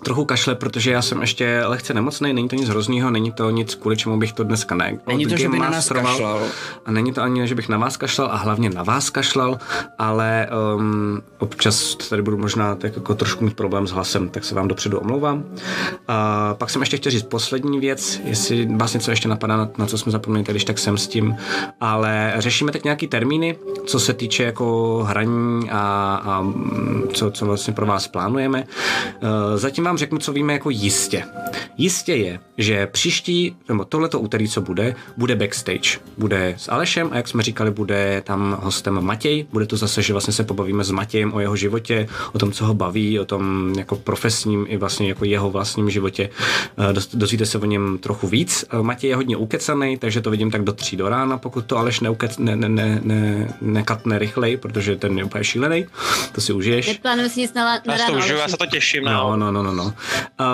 trochu 0.05 0.25
kašle, 0.25 0.55
protože 0.55 0.91
já 0.91 1.03
jsem 1.03 1.21
ještě 1.21 1.63
lehce 1.67 1.95
nemocný, 1.95 2.33
není 2.33 2.49
to 2.49 2.57
nic 2.57 2.69
hroznýho, 2.69 3.11
není 3.11 3.33
to 3.33 3.51
nic, 3.51 3.75
kvůli 3.75 3.97
čemu 3.97 4.19
bych 4.19 4.33
to 4.33 4.45
dneska 4.45 4.75
ne. 4.75 4.99
Není 5.07 5.27
to, 5.27 5.37
že 5.37 5.49
by 5.49 5.59
na 5.59 5.71
nás 5.71 5.89
kašlal. 5.89 6.43
A 6.87 6.93
není 6.93 7.13
to 7.13 7.23
ani, 7.23 7.49
že 7.49 7.55
bych 7.55 7.69
na 7.69 7.79
vás 7.79 7.97
kašlal 7.97 8.29
a 8.33 8.37
hlavně 8.37 8.71
na 8.71 8.83
vás 8.83 9.11
kašlal, 9.11 9.59
ale 9.99 10.49
um, 10.77 11.23
občas 11.39 11.95
tady 11.95 12.23
budu 12.23 12.37
možná 12.39 12.75
tak 12.75 12.97
jako 12.97 13.15
trošku 13.15 13.45
mít 13.45 13.57
problém 13.57 13.87
s 13.87 13.91
hlasem, 13.91 14.29
tak 14.29 14.45
se 14.45 14.55
vám 14.55 14.69
dopředu 14.69 14.99
omlouvám. 14.99 15.45
A 16.09 16.55
pak 16.55 16.71
jsem 16.71 16.83
ještě 16.83 16.97
chtěl 16.97 17.13
říct 17.13 17.23
poslední 17.23 17.81
věc, 17.81 18.21
jestli 18.25 18.69
vás 18.77 18.95
něco 18.95 19.11
ještě 19.11 19.29
napadá, 19.29 19.57
na, 19.57 19.69
na 19.79 19.87
co 19.87 19.99
jsme 19.99 20.13
zapomněli, 20.13 20.45
když 20.49 20.65
tak 20.65 20.76
jsem 20.79 20.99
s 20.99 21.09
tím, 21.09 21.37
ale 21.81 22.35
řešíme 22.39 22.73
teď 22.73 22.85
nějaký 22.85 23.07
termíny, 23.07 23.59
co 23.87 24.01
se 24.01 24.13
týče 24.13 24.43
jako 24.43 24.99
hraní 25.09 25.71
a, 25.71 26.15
a 26.25 26.43
mm, 26.43 27.09
co, 27.15 27.31
co 27.31 27.47
vlastně 27.47 27.73
pro 27.73 27.87
vás 27.87 28.09
plánujeme. 28.09 28.65
Eh, 29.23 29.59
Zatím 29.59 29.85
vám 29.85 29.99
řeknu, 29.99 30.19
co 30.19 30.33
víme 30.33 30.53
jako 30.53 30.71
jistě. 30.71 31.25
Jistě 31.79 32.15
je, 32.15 32.41
že 32.59 32.87
příští, 32.87 33.57
nebo 33.69 33.85
tohleto 33.85 34.21
úterý, 34.21 34.49
co 34.49 34.61
bude, 34.61 34.95
bude 35.17 35.37
backstage. 35.37 35.99
Bude 36.19 36.55
s 36.59 36.69
Alešem 36.71 37.09
a 37.13 37.17
jak 37.17 37.29
jsme 37.29 37.43
říkali, 37.43 37.71
bude 37.71 38.23
tam 38.27 38.59
hostem 38.63 39.01
Matěj. 39.01 39.47
Bude 39.53 39.67
to 39.67 39.77
zase, 39.77 40.03
že 40.03 40.13
vlastně 40.13 40.33
se 40.33 40.45
pobavíme 40.45 40.85
s 40.85 40.91
Matějem 40.91 41.35
o 41.35 41.41
jeho 41.41 41.57
životě, 41.57 42.09
o 42.33 42.39
tom, 42.39 42.53
co 42.53 42.65
ho 42.67 42.75
baví, 42.75 43.21
o 43.21 43.25
tom 43.25 43.73
jako 43.79 43.97
profesním 43.97 44.67
i 44.69 44.77
vlastně 44.77 45.09
jako 45.09 45.25
jeho 45.25 45.51
vlastním 45.51 45.91
životě. 45.91 46.31
Eh, 46.79 46.95
Dozvíte 47.15 47.47
se 47.47 47.59
o 47.59 47.65
něm 47.65 47.99
trochu 47.99 48.29
víc. 48.29 48.65
Eh, 48.71 48.83
Matěj 48.83 49.11
je 49.11 49.17
hodně 49.17 49.37
ukecaný, 49.37 49.97
takže 49.99 50.21
to 50.21 50.31
vidím 50.31 50.51
tak 50.51 50.63
do 50.67 50.73
tří 50.73 50.97
do 50.97 51.09
rána, 51.09 51.39
pokud 51.39 51.65
to 51.65 51.79
Aleš 51.79 52.01
neukec, 52.01 52.39
ne, 52.39 52.57
ne, 52.57 52.69
ne, 52.69 53.01
ne, 53.03 53.49
nekatne 53.61 54.19
rychleji, 54.19 54.57
protože 54.57 54.97
ten 54.97 55.19
je 55.19 55.25
úplně 55.25 55.45
šílený. 55.45 55.87
To 56.33 56.41
si 56.41 56.53
užiješ. 56.53 56.87
Neplánuju 56.89 57.29
si 57.29 57.41
nic 57.41 57.55
na, 57.55 57.65
na 57.65 57.93
já 57.93 57.99
si 57.99 58.07
to 58.07 58.13
ráno. 58.13 58.25
užiju, 58.25 58.39
já 58.39 58.49
se 58.49 58.57
to 58.57 58.67
těším. 58.67 59.05
No, 59.05 59.37
No, 59.37 59.37
no, 59.37 59.53
no, 59.53 59.63
no, 59.63 59.73
no. 59.73 59.95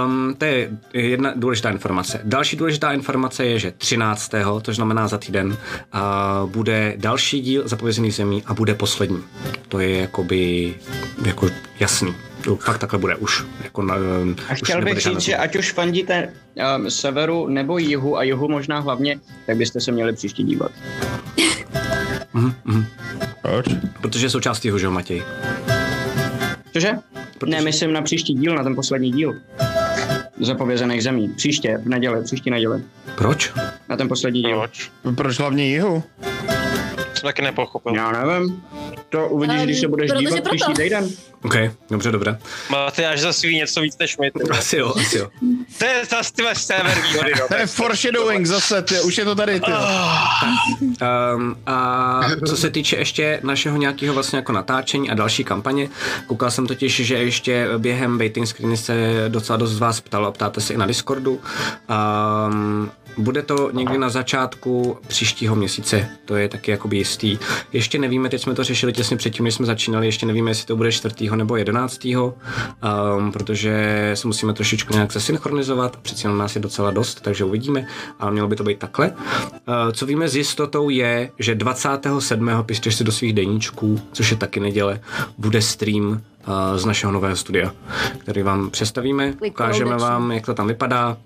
Um, 0.04 0.34
to 0.38 0.44
je 0.44 0.70
jedna 0.92 1.32
důležitá 1.36 1.70
informace. 1.70 2.20
Další 2.24 2.56
důležitá 2.56 2.92
informace 2.92 3.44
je, 3.44 3.58
že 3.58 3.70
13. 3.70 4.32
což 4.62 4.76
znamená 4.76 5.08
za 5.08 5.18
týden, 5.18 5.46
uh, 5.46 6.50
bude 6.50 6.94
další 6.96 7.40
díl 7.40 7.68
zapovězených 7.68 8.14
zemí 8.14 8.42
a 8.46 8.54
bude 8.54 8.74
poslední. 8.74 9.22
To 9.68 9.80
je 9.80 9.98
jakoby 9.98 10.74
jako 11.24 11.48
jasný. 11.80 12.14
To 12.44 12.56
fakt 12.56 12.78
takhle 12.78 12.98
bude 12.98 13.16
už. 13.16 13.44
Jako 13.64 13.82
na, 13.82 13.94
um, 13.96 14.36
A 14.48 14.52
už 14.52 14.58
chtěl 14.58 14.76
nebude 14.76 14.94
bych 14.94 15.02
říct, 15.04 15.20
že 15.20 15.36
ať 15.36 15.56
už 15.56 15.72
fandíte 15.72 16.32
um, 16.78 16.90
severu 16.90 17.48
nebo 17.48 17.78
jihu, 17.78 18.16
a 18.18 18.22
jihu 18.22 18.48
možná 18.48 18.80
hlavně, 18.80 19.20
tak 19.46 19.56
byste 19.56 19.80
se 19.80 19.92
měli 19.92 20.12
příště 20.12 20.42
dívat. 20.42 20.70
Mhm, 22.32 22.54
mhm. 22.64 22.86
Proč? 23.42 23.66
Protože 24.00 24.26
je 24.26 24.30
součástí 24.30 24.68
jeho, 24.68 24.78
že 24.78 24.86
jo, 24.86 24.90
Matěj? 24.92 25.22
Cože? 26.72 26.90
Protože- 27.38 27.50
Ne, 27.56 27.60
myslím 27.62 27.92
na 27.92 28.02
příští 28.02 28.34
díl, 28.34 28.54
na 28.54 28.62
ten 28.64 28.74
poslední 28.74 29.12
díl. 29.12 29.34
Zapovězených 30.40 31.02
zemí. 31.02 31.28
Příště, 31.28 31.78
v 31.84 31.88
neděli, 31.88 32.24
příští 32.24 32.50
neděli. 32.50 32.82
Proč? 33.16 33.52
Na 33.88 33.96
ten 33.96 34.08
poslední 34.08 34.42
díl. 34.42 34.58
proč? 34.58 34.90
Proč 35.14 35.38
hlavně 35.38 35.68
jihu? 35.68 36.02
Jsem 37.22 37.28
taky 37.28 37.42
nepochopil. 37.42 37.94
Já 37.94 38.12
nevím. 38.12 38.62
To 39.08 39.28
uvidíš, 39.28 39.56
Ale 39.56 39.64
když 39.64 39.80
se 39.80 39.88
budeš 39.88 40.10
protože 40.10 40.20
dívat 40.20 40.40
proto. 40.40 40.48
příští 40.56 40.74
týden. 40.74 41.08
OK, 41.44 41.54
dobře, 41.90 42.12
dobré. 42.12 42.38
Máte 42.70 43.06
až 43.06 43.20
zase 43.20 43.46
ví 43.46 43.56
něco 43.56 43.80
víc 43.80 43.98
než 43.98 44.18
my. 44.18 44.30
ty. 44.30 44.40
Asi 44.50 44.76
jo, 44.76 44.94
asi 44.96 45.18
jo. 45.18 45.28
To 45.78 45.84
je 45.84 46.04
zase 46.10 46.32
ty 46.32 46.42
sever 46.52 47.02
výhody. 47.10 47.32
No. 47.40 47.48
To 47.48 47.54
je 47.54 47.66
foreshadowing 47.66 48.46
zase, 48.46 48.82
ty, 48.82 49.00
už 49.00 49.18
je 49.18 49.24
to 49.24 49.34
tady, 49.34 49.60
ty. 49.60 49.70
Um, 51.34 51.56
a 51.66 52.20
co 52.48 52.56
se 52.56 52.70
týče 52.70 52.96
ještě 52.96 53.40
našeho 53.42 53.76
nějakého 53.76 54.14
vlastně 54.14 54.36
jako 54.36 54.52
natáčení 54.52 55.10
a 55.10 55.14
další 55.14 55.44
kampaně, 55.44 55.88
koukal 56.26 56.50
jsem 56.50 56.66
totiž, 56.66 56.96
že 56.96 57.14
ještě 57.14 57.68
během 57.78 58.18
waiting 58.18 58.46
screeny 58.48 58.76
se 58.76 59.24
docela 59.28 59.56
dost 59.56 59.70
z 59.70 59.78
vás 59.78 60.00
ptalo, 60.00 60.26
a 60.28 60.32
ptáte 60.32 60.60
se 60.60 60.74
i 60.74 60.76
na 60.76 60.86
Discordu. 60.86 61.40
Um, 62.50 62.90
bude 63.18 63.42
to 63.42 63.70
někdy 63.72 63.98
na 63.98 64.08
začátku 64.08 64.98
příštího 65.06 65.56
měsíce, 65.56 66.08
to 66.24 66.36
je 66.36 66.48
taky 66.48 66.70
jakoby 66.70 66.96
jistý. 66.96 67.38
Ještě 67.72 67.98
nevíme, 67.98 68.28
teď 68.28 68.42
jsme 68.42 68.54
to 68.54 68.64
řešili 68.64 68.92
těsně 68.92 69.16
předtím, 69.16 69.44
než 69.44 69.54
jsme 69.54 69.66
začínali, 69.66 70.06
ještě 70.06 70.26
nevíme, 70.26 70.50
jestli 70.50 70.66
to 70.66 70.76
bude 70.76 70.92
4. 70.92 71.30
nebo 71.36 71.56
11. 71.56 72.04
Um, 72.04 73.32
protože 73.32 74.10
se 74.14 74.26
musíme 74.26 74.52
trošičku 74.52 74.94
nějak 74.94 75.12
zesynchronizovat, 75.12 75.96
přeci 75.96 76.26
jenom 76.26 76.38
nás 76.38 76.54
je 76.54 76.60
docela 76.60 76.90
dost, 76.90 77.20
takže 77.20 77.44
uvidíme, 77.44 77.86
ale 78.18 78.30
mělo 78.30 78.48
by 78.48 78.56
to 78.56 78.64
být 78.64 78.78
takhle. 78.78 79.10
Uh, 79.10 79.92
co 79.92 80.06
víme 80.06 80.28
s 80.28 80.36
jistotou 80.36 80.88
je, 80.88 81.30
že 81.38 81.54
27. 81.54 82.50
pište 82.62 82.90
si 82.90 83.04
do 83.04 83.12
svých 83.12 83.32
deníčků, 83.32 84.00
což 84.12 84.30
je 84.30 84.36
taky 84.36 84.60
neděle, 84.60 85.00
bude 85.38 85.62
stream 85.62 86.22
z 86.76 86.84
našeho 86.84 87.12
nového 87.12 87.36
studia, 87.36 87.72
který 88.18 88.42
vám 88.42 88.70
představíme, 88.70 89.34
ukážeme 89.46 89.96
vám, 89.96 90.32
jak 90.32 90.46
to 90.46 90.54
tam 90.54 90.66
vypadá, 90.66 91.16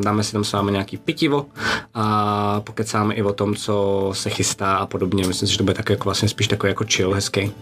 dáme 0.00 0.24
si 0.24 0.32
tam 0.32 0.44
s 0.44 0.52
vámi 0.52 0.72
nějaký 0.72 0.96
pitivo 0.96 1.46
a 1.94 2.60
pokecáme 2.60 3.14
i 3.14 3.22
o 3.22 3.32
tom, 3.32 3.54
co 3.54 4.10
se 4.12 4.30
chystá 4.30 4.76
a 4.76 4.86
podobně. 4.86 5.26
Myslím 5.26 5.46
si, 5.48 5.52
že 5.52 5.58
to 5.58 5.64
bude 5.64 5.74
tak 5.74 5.90
jako 5.90 6.04
vlastně 6.04 6.28
spíš 6.28 6.48
takový 6.48 6.70
jako 6.70 6.84
chill, 6.84 7.12
hezký. 7.12 7.52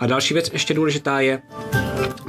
A 0.00 0.06
další 0.06 0.34
věc 0.34 0.50
ještě 0.52 0.74
důležitá 0.74 1.20
je, 1.20 1.42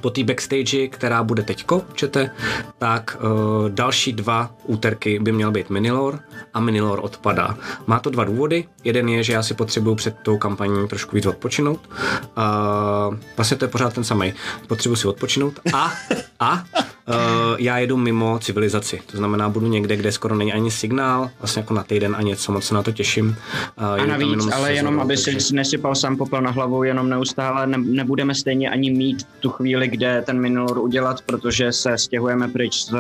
po 0.02 0.10
té 0.10 0.24
backstage, 0.24 0.88
která 0.88 1.24
bude 1.24 1.44
teďko, 1.44 1.82
čete, 1.94 2.30
tak 2.78 3.18
uh, 3.20 3.70
další 3.70 4.14
dva 4.14 4.52
úterky 4.64 5.20
by 5.20 5.32
měl 5.32 5.52
být 5.52 5.70
Minilor 5.70 6.20
a 6.54 6.60
Minilor 6.60 7.00
odpadá. 7.04 7.58
Má 7.88 8.00
to 8.00 8.10
dva 8.10 8.24
důvody. 8.24 8.68
Jeden 8.84 9.10
je, 9.10 9.24
že 9.24 9.34
já 9.34 9.44
si 9.44 9.54
potřebuju 9.54 9.96
před 9.96 10.16
tou 10.24 10.38
kampaní 10.38 10.88
trošku 10.88 11.16
víc 11.16 11.26
odpočinout. 11.26 11.90
Uh, 12.38 13.16
vlastně 13.38 13.58
to 13.58 13.66
je 13.66 13.70
pořád 13.70 13.94
ten 13.94 14.04
samý. 14.04 14.34
Potřebuji 14.68 14.96
si 14.96 15.08
odpočinout 15.08 15.60
a, 15.74 15.94
a 16.40 16.64
uh, 17.08 17.16
já 17.60 17.78
jedu 17.78 17.98
mimo 17.98 18.40
civilizaci. 18.40 19.02
To 19.12 19.18
znamená, 19.18 19.50
budu 19.50 19.68
někde, 19.68 19.96
kde 19.96 20.12
skoro 20.12 20.36
není 20.36 20.54
ani 20.54 20.72
signál, 20.72 21.30
vlastně 21.40 21.60
jako 21.60 21.74
na 21.74 21.84
týden 21.84 22.16
a 22.20 22.22
něco, 22.22 22.52
moc 22.52 22.64
se 22.66 22.74
na 22.76 22.84
to 22.84 22.92
těším. 22.92 23.28
Uh, 23.28 23.86
A 23.86 24.06
navíc, 24.06 24.30
jenom 24.32 24.54
ale 24.54 24.74
jenom, 24.74 25.00
aby 25.00 25.16
takže- 25.18 25.40
si 25.40 25.56
nesypal 25.56 25.96
sám 25.96 26.18
popel 26.18 26.42
na 26.42 26.52
hlavu, 26.52 26.84
jenom 26.84 27.10
neustále 27.10 27.68
ne, 27.68 27.78
nebudeme 27.78 28.36
stejně 28.36 28.70
ani 28.70 28.92
mít 28.92 29.24
tu 29.40 29.50
chvíli, 29.50 29.88
kde 29.88 30.24
ten 30.26 30.40
minulor 30.42 30.78
udělat, 30.80 31.22
protože 31.22 31.72
se 31.72 31.98
stěhujeme 31.98 32.48
pryč 32.48 32.82
z. 32.86 32.94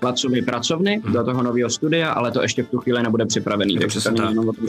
Placovy 0.00 0.42
pracovny 0.42 1.02
do 1.12 1.24
toho 1.24 1.42
nového 1.42 1.70
studia, 1.70 2.10
ale 2.12 2.30
to 2.30 2.42
ještě 2.42 2.62
v 2.62 2.68
tu 2.68 2.78
chvíli 2.78 3.02
nebude 3.02 3.26
připravený. 3.26 3.78
Takže 3.78 4.00
to 4.00 4.10
není 4.10 4.28
jenom 4.30 4.48
o 4.48 4.52
tom. 4.52 4.66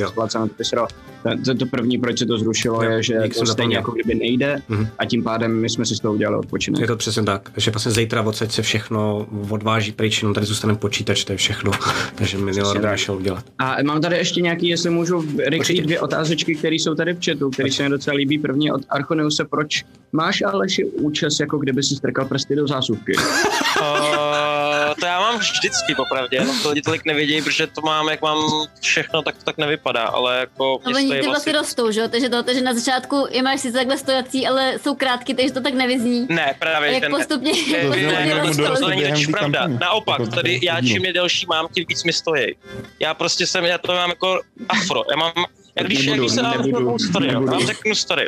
To, 1.23 1.29
to, 1.45 1.55
to 1.55 1.65
první, 1.65 1.97
proč 1.97 2.19
se 2.19 2.25
to 2.25 2.37
zrušilo, 2.37 2.83
Jo, 2.83 2.89
je, 2.91 3.03
že 3.03 3.13
to 3.13 3.19
stejně 3.29 3.45
zapomněl. 3.45 3.79
jako 3.79 3.91
kdyby 3.91 4.15
nejde 4.15 4.61
Mhm. 4.69 4.87
a 4.99 5.05
tím 5.05 5.23
pádem 5.23 5.61
my 5.61 5.69
jsme 5.69 5.85
si 5.85 5.95
z 5.95 5.99
toho 5.99 6.13
udělali 6.13 6.37
odpočinek. 6.37 6.81
Je 6.81 6.87
to 6.87 6.95
přesně 6.95 7.23
tak, 7.23 7.51
že 7.57 7.71
vlastně 7.71 7.91
zítra 7.91 8.21
odsaď 8.21 8.51
se 8.51 8.61
všechno 8.77 9.27
odváží 9.49 9.91
pryč, 9.91 10.21
jenom 10.21 10.33
tady 10.33 10.45
zůstane 10.45 10.75
počítač, 10.75 11.23
to 11.23 11.31
je 11.31 11.37
všechno, 11.37 11.71
takže 12.15 12.37
tak. 12.73 12.83
nešel 12.83 13.15
udělat. 13.15 13.45
A 13.59 13.83
mám 13.83 14.01
tady 14.01 14.17
ještě 14.17 14.41
nějaký, 14.41 14.67
jestli 14.67 14.89
můžu 14.89 15.25
rychlý 15.47 15.81
dvě 15.81 15.99
otázečky, 15.99 16.55
které 16.55 16.75
jsou 16.75 16.95
tady 16.95 17.13
v 17.13 17.25
chatu, 17.25 17.49
které 17.49 17.71
se 17.71 17.83
mi 17.83 17.89
docela 17.89 18.17
líbí. 18.17 18.39
První 18.39 18.71
od 18.71 18.81
Archoneuse, 18.89 19.45
proč 19.45 19.83
máš 20.11 20.41
Aleši 20.41 20.85
účes, 20.85 21.39
jako 21.39 21.57
kdyby 21.57 21.83
si 21.83 21.95
strkal 21.95 22.25
prsty 22.25 22.55
do 22.55 22.67
zásuvky? 22.67 23.13
Uh, 23.81 24.93
to 24.99 25.05
já 25.05 25.19
mám 25.19 25.37
vždycky, 25.39 25.95
popravdě, 25.95 26.45
no 26.45 26.53
to 26.63 26.69
lidi 26.69 26.81
tolik 26.81 27.05
nevědějí, 27.05 27.41
protože 27.41 27.67
to 27.67 27.81
mám, 27.81 28.09
jak 28.09 28.21
mám 28.21 28.37
všechno, 28.81 29.21
tak 29.21 29.37
to 29.37 29.43
tak 29.43 29.57
nevypadá, 29.57 30.03
ale 30.03 30.37
jako... 30.39 30.79
No 30.85 30.91
oni 30.95 31.19
ty 31.19 31.27
vlastně 31.27 31.53
rostou, 31.53 31.91
že 31.91 31.99
jo? 32.01 32.07
Takže 32.07 32.29
to, 32.29 32.43
takže 32.43 32.61
na 32.61 32.73
začátku 32.73 33.27
je 33.31 33.43
máš 33.43 33.59
sice 33.61 33.77
takhle 33.77 33.97
stojací, 33.97 34.47
ale 34.47 34.73
jsou 34.79 34.95
krátky, 34.95 35.33
takže 35.33 35.53
to 35.53 35.61
tak 35.61 35.73
nevyzní. 35.73 36.25
Ne, 36.29 36.51
A 36.51 36.53
právě 36.59 36.93
jak 36.93 37.03
ten... 37.03 37.11
postupně, 37.11 37.51
Ne, 37.71 37.81
To 37.89 37.95
ne, 37.95 38.67
rostou. 38.69 38.87
není 38.87 39.03
totiž 39.03 39.27
pravda. 39.27 39.67
Naopak, 39.67 40.19
Jako 40.19 40.31
tady 40.35 40.59
já 40.63 40.81
čím 40.81 41.05
je 41.05 41.13
delší 41.13 41.45
mám, 41.45 41.67
tím 41.73 41.85
víc 41.89 42.03
mi 42.03 42.13
stojí. 42.13 42.45
Já 42.99 43.13
prostě 43.13 43.47
jsem, 43.47 43.65
já 43.65 43.77
to 43.77 43.93
mám 43.93 44.09
jako 44.09 44.39
afro. 44.69 45.01
Já 45.11 45.17
mám 45.17 45.33
Já 45.77 45.83
když, 45.83 46.05
Nebudu, 46.05 46.23
když 46.23 46.31
se 46.35 46.41
nebudu, 46.43 46.79
nebudu, 46.79 46.99
story, 46.99 47.27
nebudu. 47.27 47.51
vám 47.51 47.65
řeknu 47.65 47.95
story. 47.95 48.27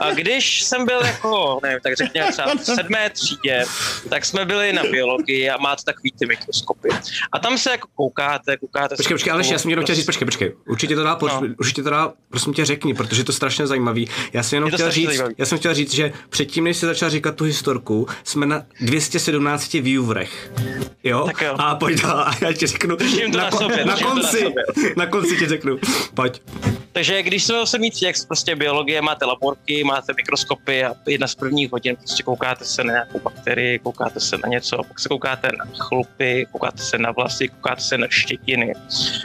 A 0.00 0.10
když 0.10 0.62
jsem 0.62 0.86
byl 0.86 1.00
jako, 1.04 1.60
nevím, 1.62 1.78
tak 1.82 1.96
řekněme 1.96 2.32
třeba 2.32 2.54
v 2.54 2.64
sedmé 2.64 3.10
třídě, 3.10 3.64
tak 4.08 4.24
jsme 4.24 4.44
byli 4.44 4.72
na 4.72 4.82
biologii 4.82 5.50
a 5.50 5.56
máte 5.56 5.82
takový 5.84 6.12
ty 6.18 6.26
mikroskopy. 6.26 6.88
A 7.32 7.38
tam 7.38 7.58
se 7.58 7.70
jako 7.70 7.88
koukáte, 7.94 8.56
koukáte. 8.56 8.96
Počkej, 8.96 9.14
počkej, 9.14 9.32
Aleš, 9.32 9.48
já 9.50 9.58
jsem 9.58 9.70
jenom 9.70 9.84
chtěl 9.84 9.94
říct, 9.94 10.06
počkej, 10.06 10.24
počkej. 10.26 10.52
Určitě 10.68 10.94
to 10.96 11.02
dá, 11.02 11.18
no. 11.22 11.42
Určitě 11.58 11.82
to 11.82 11.90
dá, 11.90 12.12
prosím 12.30 12.54
tě 12.54 12.64
řekni, 12.64 12.94
protože 12.94 13.20
je 13.20 13.24
to 13.24 13.32
strašně 13.32 13.66
zajímavý. 13.66 14.08
Já 14.32 14.42
jsem 14.42 14.56
jenom 14.56 14.68
Je 14.70 14.74
chtěl 14.74 14.90
říct, 14.90 15.06
zajímavý. 15.06 15.34
já 15.38 15.46
jsem 15.46 15.58
chtěl 15.58 15.74
říct, 15.74 15.94
že 15.94 16.12
předtím, 16.30 16.64
než 16.64 16.76
jsi 16.76 16.86
začal 16.86 17.10
říkat 17.10 17.34
tu 17.36 17.44
historku, 17.44 18.06
jsme 18.24 18.46
na 18.46 18.62
217 18.80 19.72
viewerech. 19.72 20.52
Jo? 21.04 21.24
Tak 21.26 21.40
jo. 21.40 21.54
A 21.58 21.74
pojď 21.74 22.02
dál 22.02 22.20
a 22.20 22.30
já 22.40 22.52
ti 22.52 22.66
řeknu, 22.66 22.96
na 23.36 23.50
sobě, 23.50 23.84
na 23.84 23.96
to 23.96 24.04
na 24.04 24.10
konci, 24.10 24.38
sobě. 24.38 24.94
na 24.96 25.06
konci 25.06 25.36
ti 25.36 25.46
řeknu. 25.48 25.78
Pojď. 26.14 26.42
Takže 26.92 27.22
když 27.22 27.44
jsme 27.44 27.66
se 27.66 27.78
mít 27.78 28.02
jak 28.02 28.16
prostě 28.26 28.56
biologie, 28.56 29.02
máte 29.02 29.24
laborky, 29.24 29.84
máte 29.84 30.12
mikroskopy 30.16 30.84
a 30.84 30.94
jedna 31.06 31.26
z 31.26 31.34
prvních 31.34 31.72
hodin 31.72 31.96
prostě 31.96 32.22
koukáte 32.22 32.64
se 32.64 32.84
na 32.84 32.92
nějakou 32.92 33.20
bakterii, 33.20 33.78
koukáte 33.78 34.20
se 34.20 34.38
na 34.38 34.48
něco, 34.48 34.76
pak 34.76 35.00
se 35.00 35.08
koukáte 35.08 35.48
na 35.58 35.64
chlupy, 35.78 36.46
koukáte 36.52 36.82
se 36.82 36.98
na 36.98 37.10
vlasy, 37.10 37.48
koukáte 37.48 37.80
se 37.80 37.98
na 37.98 38.06
štětiny. 38.10 38.72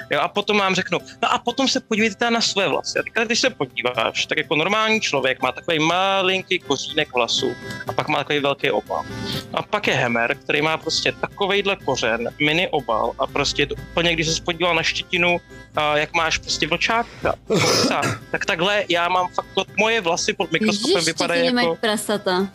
Jo, 0.10 0.20
a 0.20 0.28
potom 0.28 0.58
vám 0.58 0.76
řeknu, 0.76 1.00
no 1.22 1.34
a 1.34 1.38
potom 1.38 1.68
se 1.68 1.80
podívejte 1.80 2.32
na 2.32 2.42
své 2.42 2.68
vlasy. 2.68 3.00
A 3.00 3.04
teďka, 3.04 3.24
když 3.24 3.40
se 3.40 3.50
podíváš, 3.50 4.26
tak 4.26 4.38
jako 4.38 4.56
normální 4.56 5.02
člověk 5.02 5.42
má 5.42 5.52
takový 5.52 5.80
malinký 5.80 6.60
kořínek 6.60 7.14
vlasů 7.14 7.56
a 7.88 7.94
pak 7.94 8.08
má 8.08 8.18
takový 8.18 8.40
velký 8.40 8.72
obal. 8.72 9.04
A 9.54 9.62
pak 9.62 9.88
je 9.88 9.94
hemer, 9.94 10.38
který 10.38 10.62
má 10.62 10.78
prostě 10.78 11.12
takovejhle 11.12 11.76
kořen, 11.76 12.30
mini 12.40 12.68
obal 12.68 13.12
a 13.20 13.28
prostě 13.28 13.66
to 13.66 13.76
úplně, 13.92 14.14
když 14.14 14.28
se 14.28 14.42
podíval 14.42 14.76
na 14.76 14.84
štětinu, 14.84 15.38
jak 15.96 16.14
máš 16.14 16.38
prostě 16.38 16.68
vlčáka, 16.68 17.36
ovca, 17.48 18.02
tak 18.32 18.46
takhle 18.46 18.84
já 18.90 19.10
mám 19.10 19.28
fakt, 19.34 19.48
moje 19.78 20.02
vlasy 20.02 20.34
pod 20.34 20.52
mikroskopem 20.52 20.96
Ježiš, 20.96 21.06
vypadají 21.06 21.46
jako, 21.46 21.76
prasata. 21.76 22.48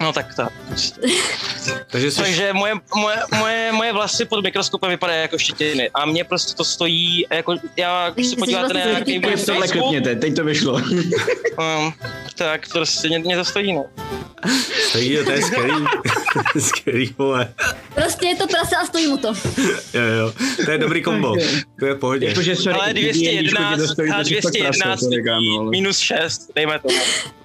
No 0.00 0.12
tak 0.12 0.34
tak. 0.34 0.52
Takže 1.90 2.10
jsi, 2.10 2.22
Takže 2.22 2.52
moje, 2.52 2.74
moje, 2.94 3.16
moje, 3.38 3.72
moje 3.72 3.92
vlasy 3.92 4.24
pod 4.24 4.44
mikroskopem 4.44 4.90
vypadají 4.90 5.22
jako 5.22 5.38
štětiny 5.38 5.90
a 5.94 6.06
mě 6.06 6.24
prostě 6.24 6.54
to 6.54 6.64
stojí, 6.64 7.26
jako 7.30 7.56
já, 7.76 8.10
když 8.10 8.26
se 8.26 8.36
podíváte 8.36 8.74
na 8.74 8.80
vlastně 8.80 8.92
nějaký 8.92 9.36
zlatý 9.36 9.78
můj. 9.78 10.00
Tohle 10.00 10.16
teď 10.16 10.36
to 10.36 10.44
vyšlo. 10.44 10.72
um, 11.58 11.92
tak 12.34 12.68
prostě 12.68 13.08
mě, 13.08 13.18
mě 13.18 13.36
to 13.36 13.44
stojí, 13.44 13.72
no. 13.72 13.84
stojí, 14.88 15.18
to 15.24 15.32
je 15.32 15.42
skvělý. 15.42 15.84
skvělý, 16.58 17.14
vole. 17.18 17.54
Prostě 17.94 18.26
je 18.26 18.36
to 18.36 18.46
prase 18.46 18.76
a 18.76 18.86
stojí 18.86 19.06
mu 19.06 19.16
to. 19.16 19.28
Jo, 19.94 20.02
jo. 20.18 20.32
To 20.64 20.70
je 20.70 20.78
dobrý 20.78 21.02
kombo. 21.02 21.36
To 21.78 21.86
je 21.86 21.94
v 21.94 21.98
pohodě. 21.98 22.28
Jakože, 22.28 22.56
sorry, 22.56 22.78
Ale 22.80 22.94
díky, 22.94 23.06
Jeníčku, 23.06 23.56
ti 23.56 23.62
211, 23.62 23.78
to 23.78 23.88
stojí, 23.88 24.10
a 24.10 24.18
to 24.18 24.24
si 24.24 24.34
fakt 24.40 24.52
211 24.52 24.82
prase, 24.82 25.04
sorry, 25.04 25.22
kámo, 25.24 25.38
lidí, 25.38 25.58
ale- 25.58 25.70
minus 25.70 25.98
6, 25.98 26.50
dejme 26.54 26.78
to. 26.78 26.88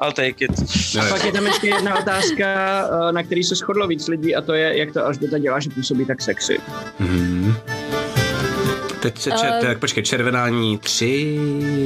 I'll 0.06 0.12
take 0.14 0.46
it. 0.46 0.52
Jo, 0.94 1.02
A 1.02 1.10
pak 1.10 1.26
je 1.26 1.32
tam 1.32 1.46
ještě 1.46 1.68
jedna 1.68 2.00
otázka, 2.00 2.43
eh, 2.46 3.12
na 3.12 3.24
který 3.24 3.44
se 3.44 3.56
shodlo 3.56 3.88
víc 3.88 4.08
lidí 4.08 4.36
a 4.36 4.42
to 4.42 4.54
je, 4.54 4.78
jak 4.78 4.94
to 4.94 5.06
Alžběta 5.06 5.38
dělá, 5.38 5.60
že 5.60 5.70
působí 5.70 6.06
tak 6.06 6.22
sexy. 6.22 6.58
Mhm. 7.00 7.54
Teď 9.00 9.18
se 9.20 9.32
čer, 9.32 9.50
Eh. 9.54 9.62
tak 9.66 9.78
počkej, 9.80 10.04
červenání 10.04 10.78
tři, 10.78 11.40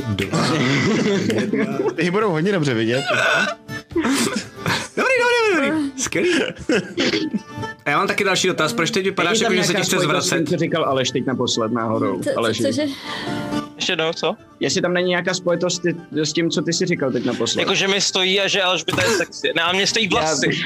dva, 0.08 0.48
jedna. 1.34 1.66
Ty 1.96 2.12
budou 2.12 2.32
hodně 2.32 2.52
dobře 2.52 2.74
vidět. 2.74 3.04
Skvělý. 5.98 6.30
A 7.86 7.89
já 7.89 7.98
mám 7.98 8.08
taky 8.08 8.24
další 8.24 8.48
dotaz, 8.48 8.74
proč 8.74 8.92
teď 8.92 9.04
vypadáš, 9.04 9.39
jako, 9.39 9.54
že 9.56 9.63
se 9.63 9.74
ti 9.74 9.82
chce 9.82 10.00
zvracet? 10.00 10.50
co 10.50 10.58
říkal 10.58 10.86
Aleš 10.86 11.12
teď 11.12 11.25
naposled 11.25 11.72
náhodou. 11.72 12.18
Co, 12.24 12.30
co, 12.30 12.38
Aleši. 12.38 12.63
cože? 12.63 12.84
Ještě 13.75 13.92
jednou, 13.92 14.13
co? 14.13 14.36
Jestli 14.60 14.82
tam 14.82 14.94
není 14.94 15.10
nějaká 15.10 15.34
spojitost 15.34 15.82
ty, 15.82 15.96
s 16.12 16.34
tím, 16.34 16.50
co 16.50 16.62
ty 16.62 16.74
si 16.74 16.86
říkal 16.86 17.12
teď 17.12 17.25
naposled. 17.25 17.62
Jako, 17.62 17.75
že 17.75 17.88
mi 17.88 18.01
stojí 18.01 18.39
a 18.42 18.48
že 18.48 18.62
Alžběta 18.62 19.04
je 19.04 19.10
sexy. 19.10 19.51
Ne, 19.56 19.62
a 19.62 19.72
mě 19.74 19.88
stojí 19.88 20.08
vlasy. 20.08 20.50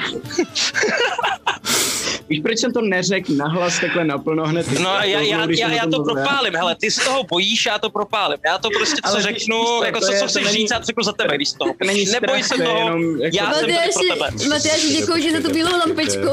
Víš, 2.31 2.39
proč 2.43 2.59
jsem 2.59 2.73
to 2.73 2.81
neřekl 2.81 3.33
nahlas 3.35 3.79
takhle 3.79 4.03
naplno 4.05 4.47
hned? 4.47 4.71
No 4.79 4.89
já, 4.89 5.03
já, 5.03 5.19
já, 5.49 5.67
o 5.67 5.71
já 5.71 5.81
tom 5.81 5.91
to 5.91 6.03
propálím, 6.13 6.55
hele, 6.55 6.75
ty 6.75 6.91
se 6.91 7.01
toho 7.03 7.23
bojíš, 7.23 7.65
já 7.65 7.79
to 7.79 7.89
propálím. 7.89 8.37
Já 8.45 8.57
to 8.57 8.69
prostě, 8.69 8.95
co 9.05 9.09
Ale 9.11 9.21
řeknu, 9.21 9.57
víš 9.59 9.67
co, 9.67 9.83
jako 9.85 9.99
to 9.99 10.05
co, 10.05 10.11
je- 10.13 10.19
co 10.19 10.25
to 10.25 10.29
chceš 10.29 10.43
není- 10.43 10.57
říct, 10.57 10.71
já 10.71 10.79
to 10.79 10.85
řeknu 10.85 11.03
za 11.03 11.11
tebe, 11.11 11.35
když 11.35 11.49
z 11.49 11.53
toho 11.53 11.73
To 11.79 11.85
není 11.85 11.99
bojíš. 11.99 12.11
Neboj 12.11 12.43
strach, 12.43 12.57
se 12.59 12.63
toho, 12.63 12.77
jenom 12.77 13.21
jako- 13.21 13.37
já 13.37 13.53
jsem 13.53 13.61
tady 13.69 13.73
pro 13.93 14.15
tebe. 14.15 14.49
Matyáši, 14.49 14.89
děkuji 14.89 15.21
ti 15.23 15.31
za 15.41 15.47
tu 15.47 15.53
bílou 15.53 15.77
lampičku. 15.77 16.27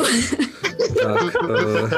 Tak, 1.03 1.43
uh, 1.43 1.91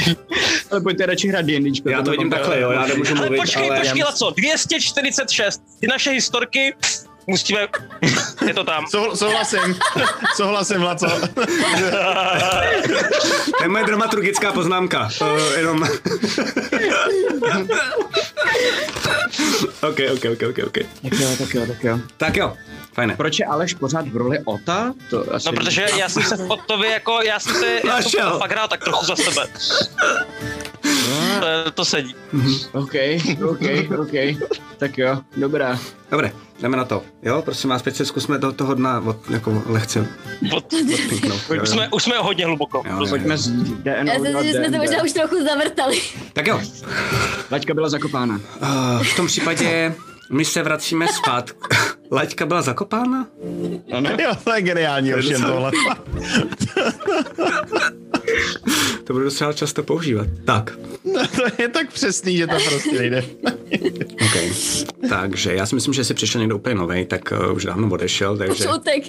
Ale 0.70 0.80
pojďte 0.80 1.06
radši 1.06 1.28
hrát 1.28 1.42
D&Dčko. 1.46 1.88
já 1.88 2.02
to 2.02 2.10
vidím 2.10 2.30
takhle, 2.30 2.60
jo, 2.60 2.70
já 2.70 2.86
nemůžu 2.86 3.14
Ale 3.16 3.26
mluvit, 3.26 3.40
počkej, 3.40 3.70
ale... 3.70 3.80
počkej, 3.80 4.02
co? 4.14 4.30
246. 4.30 5.62
Ty 5.80 5.86
naše 5.86 6.10
historky, 6.10 6.74
musíme, 7.30 7.68
je 8.46 8.54
to 8.54 8.64
tam. 8.64 8.86
Sou, 8.86 9.16
souhlasím. 9.16 9.78
souhlasím, 10.36 10.82
Laco. 10.82 11.06
To 13.58 13.64
je 13.64 13.68
moje 13.68 13.84
dramaturgická 13.84 14.52
poznámka. 14.52 15.10
Uh, 15.20 15.52
jenom... 15.56 15.82
ok, 19.82 19.98
ok, 20.12 20.24
ok, 20.32 20.42
ok, 20.48 20.58
ok. 20.66 20.78
Tak 21.02 21.20
jo, 21.20 21.28
tak 21.38 21.54
jo, 21.54 21.66
tak 21.66 21.84
jo. 21.84 21.98
Tak 22.16 22.36
jo, 22.36 22.56
fajné. 22.92 23.16
Proč 23.16 23.38
je 23.38 23.46
Aleš 23.46 23.74
pořád 23.74 24.08
v 24.08 24.16
roli 24.16 24.38
Ota? 24.44 24.94
To 25.10 25.34
asi... 25.34 25.46
No, 25.46 25.52
protože 25.52 25.86
já 25.96 26.08
jsem 26.08 26.22
se 26.22 26.36
v 26.36 26.50
Ottovi 26.50 26.88
jako, 26.88 27.20
já 27.22 27.40
jsem 27.40 27.54
se, 27.54 27.80
já 27.86 28.02
jsem 28.02 28.30
fakt 28.38 28.50
hrál 28.50 28.68
tak 28.68 28.84
trochu 28.84 29.06
za 29.06 29.16
sebe. 29.16 29.46
To, 31.64 31.70
to 31.70 31.84
sedí. 31.84 32.14
OK, 32.72 32.94
OK, 33.50 33.60
OK. 33.98 34.12
Tak 34.78 34.98
jo, 34.98 35.18
dobrá. 35.36 35.78
Dobré, 36.10 36.32
jdeme 36.60 36.76
na 36.76 36.84
to. 36.84 37.02
Jo, 37.22 37.42
prosím 37.42 37.70
vás, 37.70 37.82
teď 37.82 37.96
se 37.96 38.04
zkusme 38.06 38.38
do 38.38 38.52
toho 38.52 38.74
dna 38.74 39.00
od, 39.06 39.30
jako 39.30 39.62
lehce 39.66 40.06
Od, 40.56 40.72
odpinknout. 40.94 41.40
Jo, 41.54 41.62
už, 41.62 41.68
jsme, 41.68 41.88
už 41.88 42.02
jsme 42.02 42.18
hodně 42.18 42.46
hluboko. 42.46 42.82
Jo, 42.86 42.96
jo, 43.00 43.06
Pojďme 43.08 43.34
jo. 43.34 43.38
z 43.38 43.48
DNO 43.48 43.92
Já 43.92 44.14
si 44.14 44.20
myslím, 44.20 44.44
že 44.44 44.52
jsme 44.52 44.70
se 44.70 44.78
možná 44.78 45.02
už 45.04 45.12
trochu 45.12 45.44
zavrtali. 45.44 46.00
Tak 46.32 46.46
jo, 46.46 46.60
Laťka 47.50 47.74
byla 47.74 47.88
zakopána. 47.88 48.40
uh, 48.62 49.02
v 49.02 49.16
tom 49.16 49.26
případě 49.26 49.94
my 50.30 50.44
se 50.44 50.62
vracíme 50.62 51.06
zpátky. 51.08 51.58
Laťka 52.12 52.46
byla 52.46 52.62
zakopána? 52.62 53.26
Ano. 53.92 54.10
Jo, 54.22 54.32
to 54.44 54.52
je 54.52 54.62
geniální, 54.62 55.14
ovšem 55.14 55.42
tohle. 55.42 55.72
To 59.04 59.12
budu 59.12 59.24
docela 59.24 59.52
často 59.52 59.82
používat. 59.82 60.26
Tak, 60.44 60.78
No, 61.04 61.26
to 61.36 61.62
je 61.62 61.68
tak 61.68 61.92
přesný, 61.92 62.36
že 62.36 62.46
to 62.46 62.56
prostě 62.68 62.98
nejde. 62.98 63.24
OK. 64.24 64.36
Takže 65.08 65.54
já 65.54 65.66
si 65.66 65.74
myslím, 65.74 65.94
že 65.94 66.04
si 66.04 66.14
přišel 66.14 66.40
někdo 66.40 66.56
úplně 66.56 66.74
nový, 66.74 67.04
tak 67.06 67.32
uh, 67.48 67.56
už 67.56 67.64
dávno 67.64 67.88
odešel, 67.90 68.32
Už 68.32 68.38
takže 68.38 68.68
utek. 68.68 69.04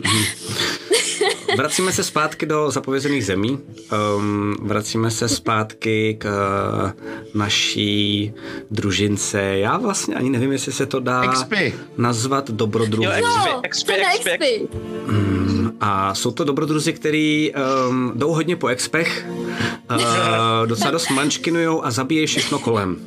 Vracíme 1.57 1.91
se 1.91 2.03
zpátky 2.03 2.45
do 2.45 2.71
zapovězených 2.71 3.25
zemí. 3.25 3.59
Um, 4.17 4.55
vracíme 4.61 5.11
se 5.11 5.29
zpátky 5.29 6.15
k 6.19 6.25
uh, 6.25 6.91
naší 7.33 8.33
družince. 8.71 9.41
Já 9.41 9.77
vlastně 9.77 10.15
ani 10.15 10.29
nevím, 10.29 10.51
jestli 10.51 10.71
se 10.71 10.85
to 10.85 10.99
dá 10.99 11.21
Expy. 11.21 11.73
nazvat 11.97 12.51
dobrodruhy. 12.51 13.21
Jo, 13.21 13.21
expy, 13.23 13.49
expy, 13.63 13.93
to 13.93 14.01
na 14.01 14.13
expy, 14.13 14.31
expy. 14.31 14.67
A 15.83 16.15
jsou 16.15 16.31
to 16.31 16.43
dobrodruzi, 16.43 16.93
který 16.93 17.51
um, 17.89 18.11
jdou 18.15 18.33
hodně 18.33 18.55
po 18.55 18.67
expech, 18.67 19.27
uh, 19.91 20.67
docela 20.67 20.91
dost 20.91 21.09
mančkinujou 21.09 21.85
a 21.85 21.91
zabíjejí 21.91 22.27
všechno 22.27 22.59
kolem. 22.59 22.97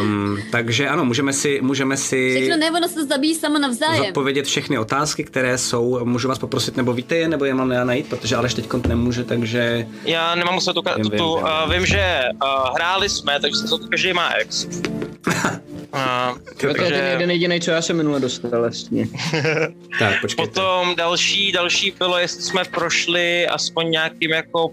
Um, 0.00 0.38
takže 0.52 0.88
ano, 0.88 1.04
můžeme 1.04 1.32
si, 1.32 1.60
můžeme 1.62 1.96
si 1.96 2.34
Všechno 2.36 2.56
ne, 2.56 2.70
ono 2.70 2.88
se 2.88 2.94
to 2.94 3.04
zabíjí 3.06 3.34
samo 3.34 3.58
navzájem. 3.58 4.04
zodpovědět 4.04 4.46
všechny 4.46 4.78
otázky, 4.78 5.24
které 5.24 5.58
jsou. 5.58 6.04
Můžu 6.04 6.28
vás 6.28 6.38
poprosit, 6.38 6.76
nebo 6.76 6.92
víte 6.92 7.16
je, 7.16 7.28
nebo 7.28 7.44
je 7.44 7.54
mám 7.54 7.70
já 7.70 7.84
najít, 7.84 8.06
protože 8.08 8.36
Aleš 8.36 8.54
teď 8.54 8.68
nemůže, 8.88 9.24
takže... 9.24 9.86
Já 10.04 10.34
nemám 10.34 10.60
se 10.60 10.72
tu, 10.72 10.82
Vím, 10.96 11.04
tu, 11.04 11.10
vím, 11.10 11.18
tu 11.18 11.34
vím. 11.34 11.44
uh, 11.44 11.72
vím, 11.72 11.86
že 11.86 12.22
uh, 12.44 12.74
hráli 12.74 13.08
jsme, 13.08 13.40
takže 13.40 13.56
se 13.56 13.68
to 13.68 13.78
každý 13.78 14.12
má 14.12 14.30
ex. 14.34 14.66
Uh, 15.94 16.38
To 16.60 16.66
je 16.66 16.74
ten 16.74 16.84
takže 16.84 16.94
jeden 16.94 17.30
jediný, 17.30 17.60
co 17.60 17.70
já 17.70 17.82
jsem 17.82 17.96
minule 17.96 18.20
dostal 18.20 18.50
vlastně. 18.50 19.08
Tak, 19.98 20.20
počkejte. 20.20 20.50
potom 20.50 20.94
další, 20.96 21.52
další 21.52 21.94
bylo, 21.98 22.18
jestli 22.18 22.42
jsme 22.42 22.62
prošli 22.64 23.46
aspoň 23.46 23.90
nějakým 23.90 24.30
jako 24.30 24.66
uh, 24.66 24.72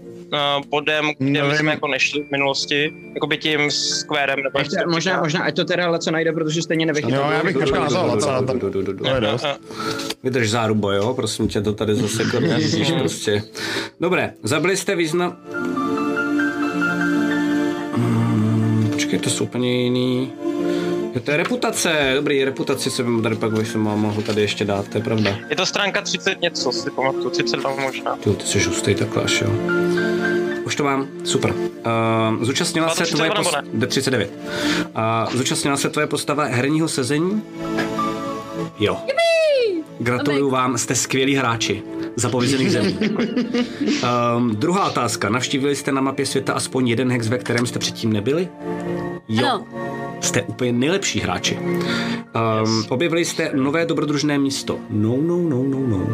bodem, 0.68 1.10
kde 1.18 1.24
my 1.26 1.30
Nevím. 1.30 1.56
jsme 1.56 1.70
jako 1.70 1.88
nešli 1.88 2.22
v 2.24 2.30
minulosti, 2.30 2.92
jako 3.14 3.26
by 3.26 3.38
tím 3.38 3.70
skvérem, 3.70 4.42
nebo 4.42 4.58
Ještě, 4.58 4.76
možná, 4.86 5.20
možná, 5.20 5.42
ať 5.42 5.56
to 5.56 5.64
teda 5.64 5.90
Laco 5.90 6.10
najde, 6.10 6.32
protože 6.32 6.62
stejně 6.62 6.86
nevychytal. 6.86 7.24
Jo, 7.24 7.30
já 7.30 7.42
bych 7.44 7.56
to, 7.56 7.80
Laco, 7.80 9.58
Vydrž 10.22 10.50
zárubo, 10.50 10.92
jo? 10.92 11.14
Prosím 11.14 11.48
tě, 11.48 11.60
to 11.60 11.72
tady 11.72 11.94
zase 11.94 12.24
vidíš 12.24 12.92
prostě. 12.98 13.42
Dobré, 14.00 14.34
zabili 14.42 14.76
jste 14.76 14.96
význam... 14.96 15.36
Hmm, 17.94 18.88
počkej, 18.92 19.18
to 19.18 19.30
jsou 19.30 19.44
úplně 19.44 19.82
jiný... 19.82 20.32
Jo, 21.14 21.20
to 21.20 21.30
je 21.30 21.36
reputace, 21.36 22.12
dobrý, 22.14 22.44
reputaci 22.44 22.90
se 22.90 23.02
mi 23.02 23.22
tady 23.22 23.36
pak 23.36 23.52
bych 23.52 23.76
mám 23.76 24.00
mohl 24.00 24.22
tady 24.22 24.40
ještě 24.40 24.64
dát, 24.64 24.88
to 24.88 24.98
je 24.98 25.04
pravda. 25.04 25.36
Je 25.50 25.56
to 25.56 25.66
stránka 25.66 26.00
30 26.00 26.40
něco, 26.40 26.72
si 26.72 26.90
pamatuju, 26.90 27.30
32 27.30 27.76
možná. 27.76 28.16
Ty, 28.16 28.30
ty 28.30 28.46
jsi 28.46 28.64
hustý 28.64 28.94
takhle 28.94 29.22
až, 29.22 29.40
jo. 29.40 29.50
Už 30.64 30.76
to 30.76 30.84
mám, 30.84 31.08
super. 31.24 31.54
Uh, 31.54 32.44
zúčastnila 32.44 32.88
se 32.88 33.04
tvoje 33.04 33.30
32 33.30 33.34
post... 33.34 33.56
nebo 33.56 33.78
D 33.78 33.86
39. 33.86 34.30
Uh, 35.30 35.36
zúčastnila 35.36 35.76
se 35.76 35.90
tvoje 35.90 36.06
postava 36.06 36.44
herního 36.44 36.88
sezení? 36.88 37.42
Jo. 38.78 38.98
Gratuluju 40.00 40.50
vám, 40.50 40.78
jste 40.78 40.94
skvělí 40.94 41.34
hráči. 41.34 41.82
Zapovězených 42.16 42.72
zemí. 42.72 42.98
Um, 44.36 44.56
druhá 44.56 44.86
otázka. 44.86 45.28
Navštívili 45.28 45.76
jste 45.76 45.92
na 45.92 46.00
mapě 46.00 46.26
světa 46.26 46.52
aspoň 46.52 46.88
jeden 46.88 47.12
hex, 47.12 47.28
ve 47.28 47.38
kterém 47.38 47.66
jste 47.66 47.78
předtím 47.78 48.12
nebyli? 48.12 48.48
Jo. 49.28 49.46
Ano. 49.46 49.66
Jste 50.22 50.42
úplně 50.42 50.72
nejlepší 50.72 51.20
hráči. 51.20 51.58
Um, 51.58 52.84
objevili 52.88 53.24
jste 53.24 53.50
nové 53.54 53.86
dobrodružné 53.86 54.38
místo. 54.38 54.78
No, 54.90 55.16
no, 55.20 55.36
no, 55.36 55.62
no, 55.62 55.86
no. 55.86 56.06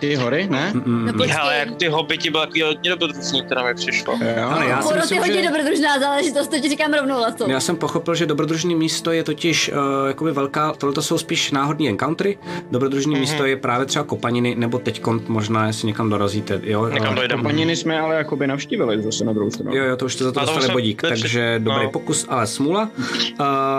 Ty 0.00 0.14
hory, 0.14 0.48
ne? 0.50 0.72
No 0.86 1.12
počkej. 1.12 1.36
Ale 1.40 1.56
jak 1.56 1.76
ty 1.76 1.88
hobiti 1.88 2.30
byly 2.30 2.46
takový 2.46 2.62
hodně 2.62 2.90
dobrodružný, 2.90 3.42
která 3.42 3.64
mi 3.64 3.74
přišlo. 3.74 4.18
Ale 4.50 4.66
já 4.66 4.82
je 4.90 4.96
myslím, 5.00 5.18
hodně 5.18 5.42
že... 5.42 5.48
dobrodružná 5.48 5.98
záležitost, 5.98 6.48
to 6.48 6.60
ti 6.60 6.68
říkám 6.68 6.92
rovnou, 6.92 7.20
Laco. 7.20 7.50
Já 7.50 7.60
jsem 7.60 7.76
pochopil, 7.76 8.14
že 8.14 8.26
dobrodružné 8.26 8.74
místo 8.74 9.12
je 9.12 9.24
totiž 9.24 9.68
uh, 9.68 10.08
jakoby 10.08 10.32
velká, 10.32 10.72
tohle 10.72 11.02
jsou 11.02 11.18
spíš 11.18 11.50
náhodní 11.50 11.88
encountery, 11.88 12.38
dobrodružné 12.70 13.14
mm-hmm. 13.14 13.20
místo 13.20 13.44
je 13.44 13.56
právě 13.56 13.86
třeba 13.86 14.04
kopaniny, 14.04 14.54
nebo 14.54 14.78
teď 14.78 15.02
možná, 15.28 15.66
jestli 15.66 15.86
někam 15.86 16.10
dorazíte, 16.10 16.60
jo? 16.62 16.88
Někam 16.88 17.12
eh, 17.12 17.16
dojdeme. 17.16 17.42
Paniny 17.42 17.76
jsme 17.76 18.00
ale 18.00 18.16
jakoby 18.16 18.46
navštívili 18.46 19.02
zase 19.02 19.24
na 19.24 19.32
druhou 19.32 19.50
stranu. 19.50 19.76
Jo, 19.76 19.84
jo, 19.84 19.96
to 19.96 20.04
už 20.04 20.14
jste 20.14 20.24
za 20.24 20.32
to 20.32 20.40
dostali 20.40 20.68
bodík, 20.68 21.02
takže 21.02 21.60
no. 21.62 21.72
dobrý 21.72 21.88
pokus, 21.88 22.26
ale 22.28 22.46
smůla. 22.46 22.90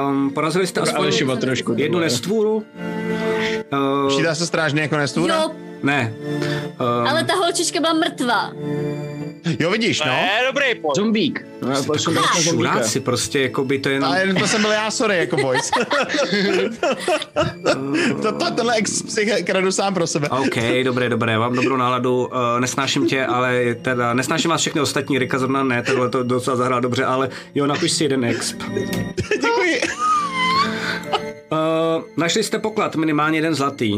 Um, 0.09 0.31
porazili 0.33 0.67
jste 0.67 0.81
aspoň 0.81 1.11
jednu 1.75 1.99
nestvůru. 1.99 2.65
Uh, 3.73 4.09
Počítá 4.09 4.35
se 4.35 4.47
strážně 4.47 4.81
jako 4.81 4.97
nestvůra? 4.97 5.35
Jo, 5.35 5.51
ne. 5.83 6.13
Uh, 6.79 7.09
ale 7.09 7.23
ta 7.23 7.35
holčička 7.35 7.79
byla 7.79 7.93
mrtvá. 7.93 8.51
Jo, 9.59 9.71
vidíš, 9.71 9.97
To 9.99 10.05
no. 10.05 10.13
je 10.13 10.47
dobrý 10.47 10.75
point. 10.81 10.95
Zombík. 10.95 11.45
No, 11.61 11.83
prostě. 11.83 12.11
Šuráci 12.41 12.99
prostě, 12.99 13.41
jakoby 13.41 13.79
to 13.79 13.89
je 13.89 13.95
jenom... 13.95 14.09
Ale 14.09 14.33
to 14.33 14.47
jsem 14.47 14.61
byl 14.61 14.71
já, 14.71 14.91
sorry, 14.91 15.17
jako 15.17 15.37
boys. 15.37 15.71
to, 18.21 18.31
to, 18.31 18.51
tenhle 18.55 18.75
ex 18.75 19.01
psych 19.01 19.43
kradu 19.45 19.71
sám 19.71 19.93
pro 19.93 20.07
sebe. 20.07 20.29
OK, 20.29 20.57
dobré, 20.83 21.09
dobré, 21.09 21.39
mám 21.39 21.55
dobrou 21.55 21.77
náladu, 21.77 22.25
uh, 22.25 22.29
nesnáším 22.59 23.07
tě, 23.07 23.25
ale 23.25 23.75
teda, 23.81 24.13
nesnáším 24.13 24.51
vás 24.51 24.61
všechny 24.61 24.81
ostatní, 24.81 25.19
Rika 25.19 25.39
zrovna 25.39 25.63
ne, 25.63 25.83
tohle 25.83 26.09
to 26.09 26.23
docela 26.23 26.55
zahrál 26.55 26.81
dobře, 26.81 27.05
ale 27.05 27.29
jo, 27.55 27.67
napiš 27.67 27.91
si 27.91 28.03
jeden 28.03 28.25
exp. 28.25 28.61
Děkuji. 29.41 29.81
Uh, 31.51 32.03
našli 32.17 32.43
jste 32.43 32.59
poklad, 32.59 32.95
minimálně 32.95 33.37
jeden 33.37 33.55
zlatý. 33.55 33.93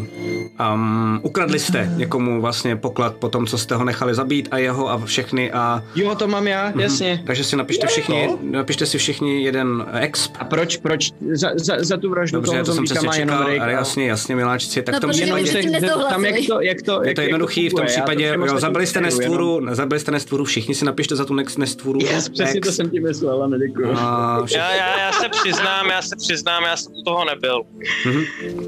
Um, 0.73 1.19
ukradli 1.23 1.59
jste 1.59 1.91
někomu 1.95 2.41
vlastně 2.41 2.75
poklad 2.75 3.15
po 3.15 3.29
tom, 3.29 3.47
co 3.47 3.57
jste 3.57 3.75
ho 3.75 3.83
nechali 3.85 4.15
zabít 4.15 4.47
a 4.51 4.57
jeho 4.57 4.89
a 4.89 4.97
všechny 5.05 5.51
a... 5.51 5.83
Jo, 5.95 6.15
to 6.15 6.27
mám 6.27 6.47
já, 6.47 6.73
jasně. 6.79 7.23
Takže 7.27 7.43
si 7.43 7.55
napište 7.55 7.87
všichni, 7.87 8.29
napište 8.41 8.85
si 8.85 8.97
všichni 8.97 9.43
jeden 9.43 9.85
exp. 9.99 10.33
A 10.39 10.45
proč, 10.45 10.77
proč 10.77 11.09
za, 11.33 11.49
za, 11.55 11.75
za 11.79 11.97
tu 11.97 12.09
vraždu 12.09 12.37
Dobře, 12.37 12.51
toho 12.51 12.63
to 12.63 12.65
jsem 12.65 12.75
zombíka 12.75 12.93
přesně 12.93 13.07
má 13.07 13.15
jenom 13.15 13.35
čekal, 13.35 13.47
ale 13.47 13.59
a- 13.59 13.69
jasně, 13.69 14.07
jasně, 14.07 14.35
miláčci, 14.35 14.81
tak 14.81 14.93
No, 14.93 14.99
tom 14.99 15.09
případě... 15.09 15.51
tam 16.09 16.25
jak 16.25 16.35
to, 16.47 16.61
jak 16.61 16.81
to, 16.81 17.03
Je 17.03 17.15
to 17.15 17.21
jednoduchý, 17.21 17.69
v 17.69 17.73
tom 17.73 17.85
případě, 17.85 18.29
všem 18.29 18.41
jo, 18.41 18.59
zabili 18.59 18.87
jste 18.87 19.01
nestvůru, 19.01 19.61
zabili 19.71 19.99
jste 19.99 20.11
nestvůru, 20.11 20.45
všichni 20.45 20.75
si 20.75 20.85
napište 20.85 21.15
za 21.15 21.25
tu 21.25 21.33
next 21.33 21.57
nestvůru. 21.57 21.99
Yes, 22.01 22.29
přesně 22.29 22.61
to 22.61 22.71
jsem 22.71 22.89
ti 22.89 22.99
myslel, 22.99 23.43
ale 23.43 23.59
děkuju. 23.59 23.91
A 23.97 24.41
všichni, 24.45 24.59
Já, 24.61 24.75
já, 24.75 24.99
já 25.05 25.11
se 25.11 25.29
přiznám, 25.29 25.89
já 25.89 26.01
se 26.01 26.15
přiznám, 26.15 26.63
já 26.63 26.77
jsem 26.77 26.93
toho 27.05 27.25
nebyl. 27.25 27.42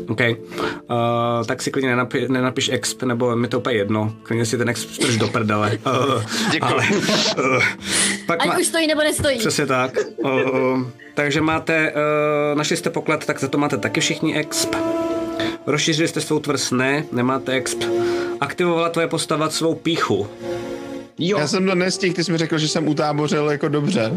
OK. 0.08 0.20
Uh, 0.20 1.46
tak 1.48 1.62
si 1.62 1.72
klidně 1.72 1.90
nenapi, 1.90 2.28
nenapiš 2.30 2.70
exp, 2.70 3.04
nebo 3.04 3.36
mi 3.36 3.48
to 3.48 3.60
úplně 3.60 3.76
jedno. 3.76 4.14
Klidně 4.24 4.46
si 4.46 4.58
ten 4.58 4.70
exp 4.70 4.90
strž 4.90 5.18
do 5.18 5.28
prdele. 5.28 5.80
Uh, 5.88 6.24
Děkuji. 6.52 6.74
ale, 6.74 6.88
uh, 7.38 7.64
pak 8.26 8.42
Ať 8.42 8.48
má, 8.48 8.58
už 8.58 8.68
stojí 8.68 8.88
nebo 8.88 9.02
nestojí. 9.02 9.38
Přesně 9.38 9.66
tak. 9.66 9.98
Uh, 10.18 10.32
uh, 10.32 10.88
takže 11.14 11.42
máte, 11.42 11.94
uh, 11.94 12.58
našli 12.58 12.78
jste 12.78 12.90
poklad, 12.90 13.26
tak 13.26 13.40
za 13.40 13.48
to 13.48 13.58
máte 13.58 13.78
taky 13.78 14.02
všichni 14.02 14.36
exp. 14.36 14.76
Rozšířili 15.68 16.08
jste 16.08 16.22
svou 16.22 16.40
tvrz, 16.40 16.72
ne, 16.72 17.06
nemáte 17.12 17.52
exp. 17.52 17.84
Aktivovala 18.40 18.90
tvoje 18.90 19.08
postava 19.08 19.50
svou 19.50 19.76
píchu. 19.76 20.28
Jo, 21.20 21.40
Já 21.40 21.48
jsem 21.48 21.66
to 21.66 21.76
nestihl, 21.76 22.16
ty 22.16 22.24
jsi 22.24 22.32
mi 22.32 22.38
řekl, 22.38 22.58
že 22.58 22.68
jsem 22.68 22.88
utábořil 22.88 23.52
jako 23.52 23.68
dobře. 23.70 24.12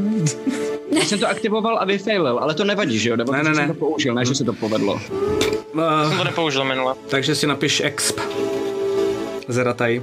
já 0.98 1.04
jsem 1.04 1.18
to 1.18 1.28
aktivoval 1.28 1.78
a 1.78 1.84
vyfailil, 1.84 2.38
ale 2.38 2.54
to 2.54 2.64
nevadí, 2.64 2.98
že 2.98 3.10
jo? 3.10 3.16
Nebo 3.16 3.32
Ne, 3.32 3.38
ne, 3.42 3.54
jsem 3.54 3.68
ne. 3.68 3.68
to 3.68 3.74
použil, 3.74 4.14
ne, 4.14 4.24
že 4.24 4.34
se 4.34 4.44
to 4.44 4.52
povedlo. 4.52 4.94
Uh, 5.74 6.08
Jsem 6.08 6.18
to 6.18 6.24
nepoužil 6.24 6.64
minule. 6.64 6.94
takže 7.08 7.34
si 7.34 7.46
napiš 7.46 7.80
exp. 7.84 8.18
Zerataj. 9.48 10.02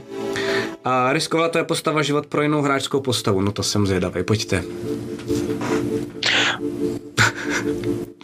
A 0.86 1.14
riskovala 1.14 1.50
tvoje 1.50 1.64
postava 1.64 2.02
život 2.02 2.26
pro 2.26 2.42
jinou 2.42 2.62
hráčskou 2.62 3.00
postavu. 3.00 3.42
No 3.42 3.52
to 3.52 3.64
jsem 3.64 3.88
zvědavý, 3.88 4.24
pojďte. 4.24 4.64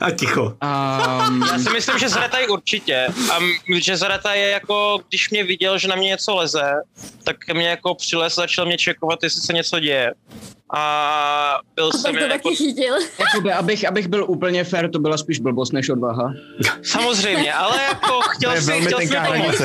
A 0.02 0.12
ticho. 0.12 0.44
Um, 0.44 1.42
Já 1.52 1.60
si 1.60 1.70
myslím, 1.70 2.00
že 2.00 2.10
Zretaj 2.10 2.48
určitě. 2.48 3.08
A 3.32 3.38
m- 3.38 3.80
že 3.82 3.98
Zretaj 3.98 4.40
je 4.42 4.50
jako, 4.50 5.00
když 5.10 5.30
mě 5.30 5.44
viděl, 5.44 5.78
že 5.78 5.88
na 5.88 5.96
mě 5.96 6.08
něco 6.08 6.36
leze, 6.36 6.72
tak 7.24 7.38
ke 7.38 7.54
mně 7.54 7.68
jako 7.70 7.96
přilez, 7.96 8.36
začal 8.36 8.66
mě 8.66 8.78
čekovat, 8.78 9.24
jestli 9.24 9.42
se 9.42 9.54
něco 9.54 9.80
děje. 9.80 10.14
A 10.74 11.60
byl 11.76 11.90
A 11.94 11.98
jsem 11.98 12.12
pak 12.12 12.22
to 12.22 12.28
jako, 12.28 12.50
taky 12.50 12.56
chytil. 12.56 12.94
jakoby, 13.20 13.54
abych, 13.54 13.88
abych 13.88 14.08
byl 14.08 14.26
úplně 14.28 14.64
fair, 14.64 14.90
to 14.90 15.00
byla 15.00 15.18
spíš 15.18 15.40
blbost 15.40 15.74
než 15.74 15.90
odvaha. 15.90 16.34
samozřejmě, 16.84 17.54
ale 17.54 17.84
jako 17.84 18.12
To 18.22 18.30
chtěl 18.30 18.62
jsi, 18.62 18.72
chtěl 18.82 19.00
jsi 19.02 19.14
mi 19.14 19.20
pomoct. 19.26 19.62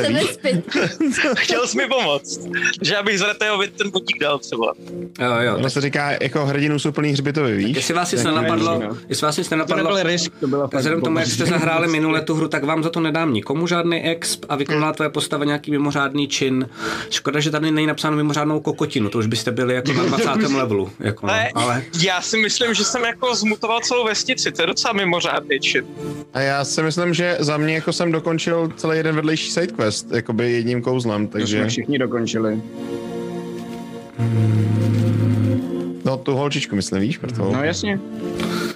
Chtěl 1.36 1.66
jsi 1.66 1.76
mi 1.76 1.86
pomoct. 1.88 2.40
Že 2.82 2.96
abych 2.96 3.18
Zretajovi 3.18 3.68
ten 3.68 3.90
budík 3.90 4.20
dal 4.20 4.38
třeba. 4.38 4.72
Jo, 5.20 5.34
jo. 5.40 5.56
Ono 5.56 5.70
se 5.70 5.80
říká, 5.80 6.10
jako 6.22 6.46
hrdinu 6.46 6.78
jsou 6.78 6.92
plný 6.92 7.10
hřbitovy, 7.10 7.56
víš? 7.56 7.76
Jestli 7.76 7.94
vás 7.94 8.12
nic 8.12 8.24
nenapadlo, 8.24 8.80
no. 8.80 8.96
jestli 9.08 9.24
vás 9.24 9.36
nic 9.36 9.48
To 9.48 9.54
nenapadlo, 9.54 9.94
nebyl 9.96 10.02
risk, 10.02 10.32
to 10.40 10.46
byla 10.46 10.70
Vzhledem 10.76 11.00
k 11.00 11.04
tomu, 11.04 11.18
jak 11.18 11.28
jste 11.28 11.46
zahráli 11.46 11.88
minule 11.88 12.20
tu 12.20 12.34
hru, 12.34 12.48
tak 12.48 12.64
vám 12.64 12.82
za 12.82 12.90
to 12.90 13.00
nedám 13.00 13.32
nikomu 13.32 13.66
žádný 13.66 14.02
exp 14.02 14.44
a 14.48 14.56
vykonala 14.56 14.92
tvoje 14.92 15.10
postava 15.10 15.44
nějaký 15.44 15.70
mimořádný 15.70 16.28
čin. 16.28 16.68
Škoda, 17.10 17.40
že 17.40 17.50
tady 17.50 17.70
není 17.70 17.86
napsáno 17.86 18.16
mimořádnou 18.16 18.60
kokotinu, 18.60 19.08
to 19.08 19.18
už 19.18 19.26
byste 19.26 19.52
byli 19.52 19.74
jako 19.74 19.92
na 19.92 20.04
20. 20.04 20.28
levelu. 20.56 20.90
Jako, 21.00 21.26
no, 21.26 21.32
Ale, 21.54 21.82
já 22.02 22.22
si 22.22 22.38
myslím, 22.38 22.74
že 22.74 22.84
jsem 22.84 23.04
jako 23.04 23.34
zmutoval 23.34 23.80
celou 23.80 24.04
vestici, 24.04 24.52
to 24.52 24.62
je 24.62 24.66
docela 24.66 24.92
mimořádný 24.92 25.60
čin. 25.60 25.84
A 26.34 26.40
já 26.40 26.64
si 26.64 26.82
myslím, 26.82 27.14
že 27.14 27.36
za 27.40 27.56
mě 27.56 27.74
jako 27.74 27.92
jsem 27.92 28.12
dokončil 28.12 28.72
celý 28.76 28.96
jeden 28.96 29.14
vedlejší 29.16 29.50
sidequest, 29.50 30.06
jakoby 30.12 30.52
jedním 30.52 30.82
kouzlem, 30.82 31.26
To 31.26 31.32
takže... 31.38 31.56
jsme 31.58 31.68
všichni 31.68 31.98
dokončili. 31.98 32.62
No 36.06 36.16
tu 36.16 36.34
holčičku 36.34 36.76
myslím, 36.76 37.00
víš, 37.00 37.18
proto. 37.18 37.50
No 37.52 37.64
jasně. 37.64 38.00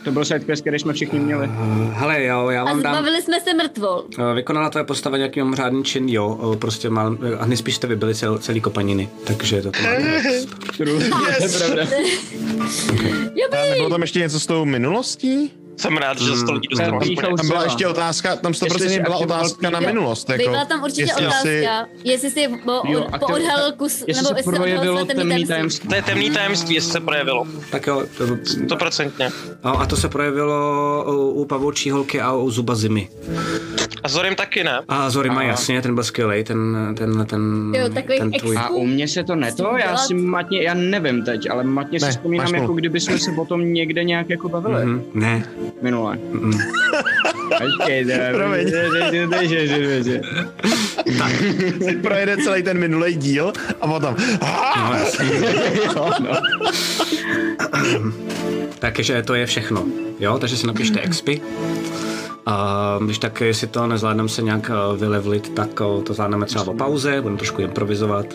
To 0.04 0.10
byl 0.12 0.24
sidequest, 0.24 0.60
který 0.62 0.78
jsme 0.78 0.92
všichni 0.92 1.18
měli. 1.18 1.48
hele, 1.92 2.24
jo, 2.24 2.48
já 2.48 2.62
A 2.62 2.64
vám 2.64 2.82
dám... 2.82 2.94
zbavili 2.94 3.22
jsme 3.22 3.40
se 3.40 3.54
mrtvol. 3.54 4.04
eh, 4.18 4.34
Vykonala 4.34 4.70
tvoje 4.70 4.84
postava 4.84 5.16
nějaký 5.16 5.40
mimořádný 5.40 5.84
čin, 5.84 6.08
jo, 6.08 6.52
eh, 6.54 6.56
prostě 6.56 6.90
mal, 6.90 7.16
a 7.38 7.46
nejspíš 7.46 7.74
jste 7.74 7.86
vybili 7.86 8.14
cel, 8.14 8.38
celý 8.38 8.60
kopaniny, 8.60 9.08
takže 9.24 9.62
to 9.62 9.70
to 10.76 10.82
je 11.44 11.48
pravda. 11.58 11.86
A 13.52 13.64
nebylo 13.70 13.90
tam 13.90 14.00
ještě 14.00 14.18
něco 14.18 14.40
s 14.40 14.46
tou 14.46 14.64
minulostí? 14.64 15.52
Jsem 15.80 15.96
rád, 15.96 16.18
že 16.20 16.36
se 16.36 16.44
to 16.44 16.52
lidi 16.52 16.68
dostalo. 16.70 17.00
Tam 17.36 17.48
byla 17.48 17.64
ještě 17.64 17.86
otázka, 17.86 18.36
tam 18.36 18.52
100% 18.52 18.64
Jestli 18.64 18.88
jsi 18.88 19.00
byla 19.00 19.16
otázka 19.16 19.70
na 19.70 19.80
minulost. 19.80 20.30
Jako, 20.30 20.50
Byla 20.50 20.64
tam 20.64 20.82
určitě 20.82 21.02
jestli 21.02 21.26
otázka, 21.26 21.42
si- 21.42 21.66
jestli 22.10 22.30
si 22.30 22.48
bo, 22.64 22.82
Jo, 22.88 23.06
poodhalil 23.26 23.72
kus, 23.72 24.04
Jestli 24.06 24.22
nebo 24.22 24.28
se 24.34 24.38
jestli 24.38 24.52
projevilo 24.56 25.04
temný 25.04 25.46
tajemství. 25.46 25.88
To 25.88 25.94
je 25.94 26.02
temný 26.02 26.30
tajemství, 26.30 26.74
jestli 26.74 26.92
se 26.92 27.00
projevilo. 27.00 27.46
Tak 27.70 27.86
jo, 27.86 28.02
to, 28.18 28.24
Stoprocentně. 28.64 29.30
no, 29.64 29.80
a 29.80 29.86
to 29.86 29.96
se 29.96 30.08
projevilo 30.08 31.04
u, 31.32 31.44
pavoučí 31.44 31.90
holky 31.90 32.20
a 32.20 32.32
u 32.32 32.50
zuba 32.50 32.74
zimy. 32.74 33.08
A 34.02 34.08
Zorim 34.08 34.34
taky 34.34 34.64
ne. 34.64 34.80
A 34.88 35.10
Zorima, 35.10 35.40
A- 35.40 35.42
jasně, 35.42 35.82
ten 35.82 35.94
byl 35.94 36.04
skvělý, 36.04 36.44
ten, 36.44 36.94
ten, 36.98 37.26
ten, 37.26 37.72
Jo, 37.76 37.88
takový 37.94 38.18
ten 38.18 38.32
tvůj. 38.32 38.56
A 38.56 38.68
u 38.68 38.86
mě 38.86 39.08
se 39.08 39.24
to 39.24 39.34
neto, 39.36 39.76
já 39.76 39.96
si 39.96 40.14
matně, 40.14 40.62
já 40.62 40.74
nevím 40.74 41.24
teď, 41.24 41.50
ale 41.50 41.64
matně 41.64 42.00
si 42.00 42.10
vzpomínám, 42.10 42.54
jako 42.54 42.72
kdyby 42.72 43.00
jsme 43.00 43.18
se 43.18 43.30
o 43.38 43.44
tom 43.44 43.72
někde 43.72 44.04
nějak 44.04 44.30
jako 44.30 44.48
bavili. 44.48 44.84
Mhm, 44.86 45.02
ne, 45.14 45.44
Minule. 45.82 46.18
mm. 46.32 46.58
Počkej, 47.50 48.06
Promiň. 48.32 48.66
Teď 51.78 51.96
projede 52.02 52.36
celý 52.36 52.62
ten 52.62 52.78
minulý 52.78 53.16
díl 53.16 53.52
a 53.80 53.86
potom... 53.86 54.16
no 55.96 56.10
no. 56.20 56.34
Takže 58.78 59.22
to 59.22 59.34
je 59.34 59.46
všechno, 59.46 59.84
jo, 60.20 60.38
takže 60.38 60.56
si 60.56 60.66
napište 60.66 61.00
expy. 61.00 61.40
A 62.46 62.98
když 63.04 63.18
tak, 63.18 63.40
jestli 63.40 63.66
to 63.66 63.86
nezvládneme 63.86 64.28
se 64.28 64.42
nějak 64.42 64.70
eh, 64.70 64.96
vylevlit, 64.96 65.54
tak 65.54 65.68
eh, 65.80 66.02
to 66.02 66.14
zvládneme 66.14 66.46
třeba 66.46 66.64
po 66.64 66.74
pauze, 66.74 67.20
budeme 67.20 67.38
trošku 67.38 67.62
improvizovat. 67.62 68.26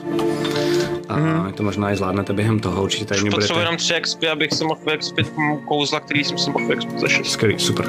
A 1.09 1.17
mm. 1.17 1.53
to 1.53 1.63
možná 1.63 1.91
i 1.91 1.95
zvládnete 1.95 2.33
během 2.33 2.59
toho, 2.59 2.83
určitě 2.83 3.05
tady 3.05 3.21
mě 3.21 3.31
Potřebuji 3.31 3.53
budete... 3.53 3.61
jenom 3.61 3.77
tři 3.77 3.93
expy, 3.93 4.27
abych 4.29 4.53
si 4.53 4.63
mohl 4.63 4.81
vyexpit 4.85 5.33
kouzla, 5.67 5.99
který 5.99 6.23
jsem 6.23 6.37
si 6.37 6.49
mohl 6.49 6.67
vyexpit 6.67 6.99
za 6.99 7.07
šest. 7.07 7.27
Skvělý, 7.27 7.59
super. 7.59 7.85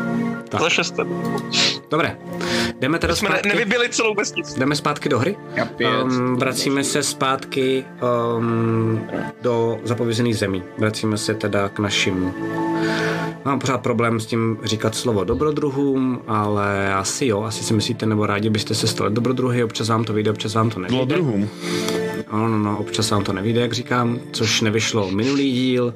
Tak. 0.48 0.60
Za 0.60 0.68
šest. 0.68 0.94
Dobré. 1.90 2.18
Jdeme 2.80 2.98
teda 2.98 3.16
Jsme 3.16 3.28
zpátky, 3.28 3.48
nevybili 3.48 3.88
celou 3.88 4.14
vesnici. 4.14 4.60
jdeme 4.60 4.76
zpátky 4.76 5.08
do 5.08 5.18
hry. 5.18 5.36
Um, 6.02 6.36
vracíme 6.36 6.84
se 6.84 7.02
zpátky 7.02 7.84
um, 8.36 9.00
do 9.42 9.78
zapovězených 9.84 10.38
zemí. 10.38 10.62
Vracíme 10.78 11.18
se 11.18 11.34
teda 11.34 11.68
k 11.68 11.78
našim... 11.78 12.32
Mám 13.44 13.58
pořád 13.58 13.80
problém 13.80 14.20
s 14.20 14.26
tím 14.26 14.58
říkat 14.64 14.94
slovo 14.94 15.24
dobrodruhům, 15.24 16.22
ale 16.26 16.94
asi 16.94 17.26
jo, 17.26 17.42
asi 17.42 17.64
si 17.64 17.74
myslíte, 17.74 18.06
nebo 18.06 18.26
rádi 18.26 18.50
byste 18.50 18.74
se 18.74 18.86
stali 18.86 19.14
dobrodruhy, 19.14 19.64
občas 19.64 19.88
vám 19.88 20.04
to 20.04 20.12
vyjde, 20.12 20.30
občas 20.30 20.54
vám 20.54 20.70
to 20.70 20.80
nevyjde. 20.80 20.96
Zlodruhům. 20.96 21.48
No, 22.32 22.48
no, 22.48 22.58
no, 22.58 22.78
občas 22.78 23.05
vám 23.14 23.24
to 23.24 23.32
nevíde, 23.32 23.60
jak 23.60 23.72
říkám, 23.72 24.18
což 24.32 24.60
nevyšlo 24.60 25.10
minulý 25.10 25.52
díl, 25.52 25.94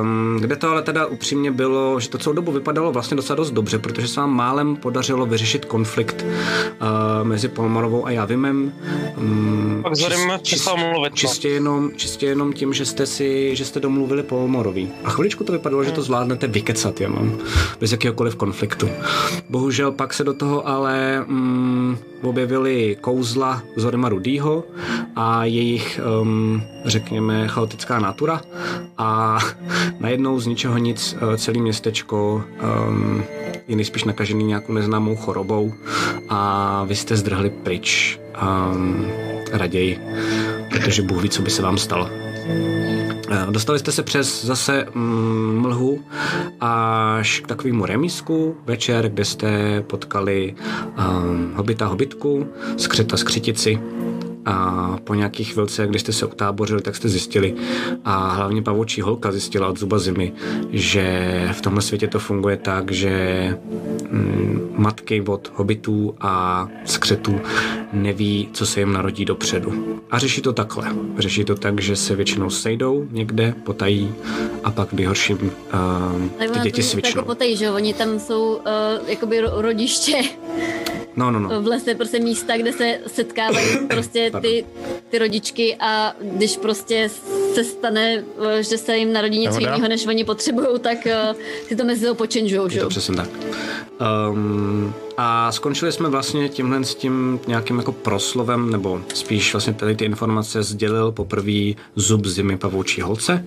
um, 0.00 0.38
kde 0.40 0.56
to 0.56 0.70
ale 0.70 0.82
teda 0.82 1.06
upřímně 1.06 1.50
bylo, 1.50 2.00
že 2.00 2.08
to 2.08 2.18
celou 2.18 2.36
dobu 2.36 2.52
vypadalo 2.52 2.92
vlastně 2.92 3.16
docela 3.16 3.36
dost 3.36 3.50
dobře, 3.50 3.78
protože 3.78 4.08
se 4.08 4.20
vám 4.20 4.30
málem 4.36 4.76
podařilo 4.76 5.26
vyřešit 5.26 5.64
konflikt 5.64 6.24
uh, 6.24 7.28
mezi 7.28 7.48
Polmarovou 7.48 8.06
a 8.06 8.10
Javimem. 8.10 8.72
Um, 9.16 9.80
Pak 9.82 9.92
mluvit. 10.76 11.10
no. 11.10 11.16
Čistě 11.16 11.48
jenom, 11.48 11.90
čistě 11.96 12.26
jenom 12.26 12.52
tím, 12.52 12.74
že 12.74 12.84
jste 12.86 13.06
si, 13.06 13.56
že 13.56 13.64
jste 13.64 13.80
domluvili 13.80 14.22
Polmorový. 14.22 14.88
A 15.04 15.10
chviličku 15.10 15.44
to 15.44 15.52
vypadalo, 15.52 15.84
že 15.84 15.92
to 15.92 16.02
zvládnete 16.02 16.46
vykecat 16.46 17.00
jenom, 17.00 17.38
bez 17.80 17.92
jakéhokoliv 17.92 18.36
konfliktu. 18.36 18.88
Bohužel 19.48 19.92
pak 19.92 20.14
se 20.14 20.24
do 20.24 20.34
toho 20.34 20.68
ale 20.68 21.24
mm, 21.26 21.96
objevily 22.28 22.96
kouzla 23.00 23.62
Zorima 23.76 24.08
Rudýho 24.08 24.64
a 25.16 25.44
jejich, 25.44 26.00
um, 26.22 26.62
řekněme, 26.84 27.48
chaotická 27.48 27.98
natura 27.98 28.40
a 28.98 29.38
najednou 30.00 30.40
z 30.40 30.46
ničeho 30.46 30.78
nic 30.78 31.16
eh, 31.16 31.38
celé 31.38 31.58
městečko 31.58 32.44
um, 32.88 33.22
je 33.68 33.76
nejspíš 33.76 34.04
nakažený 34.04 34.44
nějakou 34.44 34.72
neznámou 34.72 35.16
chorobou 35.16 35.72
a 36.28 36.84
vy 36.84 36.96
jste 36.96 37.16
zdrhli 37.16 37.50
pryč 37.50 38.20
um, 38.42 39.06
raději, 39.52 40.00
protože 40.70 41.02
Bůh 41.02 41.22
ví, 41.22 41.28
co 41.28 41.42
by 41.42 41.50
se 41.50 41.62
vám 41.62 41.78
stalo. 41.78 42.10
Eh, 43.34 43.46
Dostali 43.50 43.78
jste 43.78 43.92
se 43.92 44.02
přes 44.02 44.44
zase 44.44 44.86
mm, 44.94 45.58
mlhu 45.58 46.04
až 46.60 47.40
k 47.40 47.46
takovému 47.46 47.86
remísku 47.86 48.56
večer, 48.64 49.08
kde 49.08 49.24
jste 49.24 49.80
potkali 49.80 50.54
um, 50.98 51.52
hobita 51.54 51.86
hobitku, 51.86 52.46
skřeta 52.76 53.16
skřitici 53.16 53.78
a 54.46 54.96
po 55.04 55.14
nějakých 55.14 55.52
chvilce, 55.52 55.86
když 55.86 56.00
jste 56.02 56.12
se 56.12 56.26
utábořili, 56.26 56.82
tak 56.82 56.96
jste 56.96 57.08
zjistili 57.08 57.54
a 58.04 58.28
hlavně 58.32 58.62
pavoučí 58.62 59.00
holka 59.00 59.32
zjistila 59.32 59.68
od 59.68 59.78
zuba 59.78 59.98
zimy, 59.98 60.32
že 60.70 61.48
v 61.52 61.60
tomhle 61.60 61.82
světě 61.82 62.08
to 62.08 62.18
funguje 62.18 62.56
tak, 62.56 62.90
že 62.92 63.12
mm, 64.10 64.74
matky 64.76 65.20
od 65.26 65.50
hobitů 65.54 66.14
a 66.20 66.66
skřetů 66.84 67.40
neví, 67.92 68.48
co 68.52 68.66
se 68.66 68.80
jim 68.80 68.92
narodí 68.92 69.24
dopředu. 69.24 70.00
A 70.10 70.18
řeší 70.18 70.42
to 70.42 70.52
takhle. 70.52 70.92
Řeší 71.18 71.44
to 71.44 71.54
tak, 71.54 71.80
že 71.80 71.96
se 71.96 72.14
většinou 72.16 72.50
sejdou 72.50 73.06
někde, 73.10 73.54
potají 73.64 74.14
a 74.64 74.70
pak 74.70 74.88
v 74.88 74.92
nejhorším 74.92 75.38
uh, 75.38 75.50
Tak 76.38 76.50
ty 76.50 76.58
děti 76.58 76.82
to 76.82 76.88
svičnou. 76.88 77.18
jako 77.20 77.26
potejí, 77.26 77.56
že? 77.56 77.70
Oni 77.70 77.94
tam 77.94 78.18
jsou 78.20 78.54
uh, 78.54 78.62
jakoby 79.08 79.40
ro- 79.44 79.60
rodiště 79.60 80.22
No, 81.16 81.30
no, 81.30 81.40
no. 81.40 81.62
v 81.62 81.66
lese, 81.66 81.94
prostě 81.94 82.20
místa, 82.20 82.56
kde 82.56 82.72
se 82.72 82.98
setkávají 83.06 83.66
prostě 83.88 84.30
ty, 84.40 84.64
ty 85.10 85.18
rodičky 85.18 85.76
a 85.80 86.14
když 86.20 86.56
prostě 86.56 87.10
se 87.54 87.64
stane, 87.64 88.24
uh, 88.36 88.50
že 88.60 88.78
se 88.78 88.96
jim 88.96 89.12
narodí 89.12 89.38
něco 89.38 89.60
Nehoda. 89.60 89.74
jiného, 89.74 89.88
než 89.88 90.06
oni 90.06 90.24
potřebují, 90.24 90.80
tak 90.80 90.98
si 91.68 91.76
to 91.76 91.84
mezi 91.84 92.00
sebou 92.00 92.14
počenžujou, 92.14 92.68
že 92.68 92.78
Je 92.78 92.82
to 92.82 92.88
přesně 92.88 93.16
tak. 93.16 93.28
Um, 94.30 94.94
a 95.16 95.52
skončili 95.52 95.92
jsme 95.92 96.08
vlastně 96.08 96.48
tímhle 96.48 96.84
s 96.84 96.94
tím 96.94 97.40
nějakým 97.46 97.78
jako 97.78 97.92
proslovem, 97.92 98.70
nebo 98.70 99.00
spíš 99.14 99.54
vlastně 99.54 99.74
tady 99.74 99.96
ty 99.96 100.04
informace 100.04 100.62
sdělil 100.62 101.12
poprvé 101.12 101.72
zub 101.94 102.26
zimy 102.26 102.58
pavoučí 102.58 103.00
holce, 103.00 103.44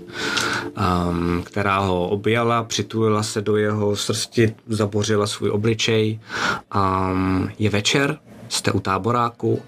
um, 1.10 1.44
která 1.44 1.80
ho 1.80 2.08
objala, 2.08 2.64
přitulila 2.64 3.24
se 3.24 3.42
do 3.42 3.58
jeho 3.58 3.96
srsti, 3.96 4.56
zabořila 4.68 5.28
svůj 5.28 5.50
obličej. 5.50 6.20
Um, 6.76 7.50
je 7.60 7.70
večer, 7.70 8.20
jste 8.50 8.72
u 8.72 8.80
táboráku, 8.80 9.62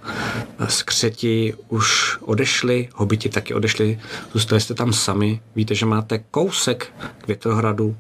skřeti 0.68 1.54
už 1.68 2.18
odešli, 2.22 2.90
hobiti 2.96 3.30
taky 3.30 3.54
odešli, 3.54 4.00
zůstali 4.34 4.62
jste 4.62 4.74
tam 4.74 4.94
sami, 4.94 5.42
víte, 5.56 5.76
že 5.76 5.86
máte 5.86 6.20
kousek 6.32 6.94
k 7.18 7.28
Větrohradu 7.28 7.96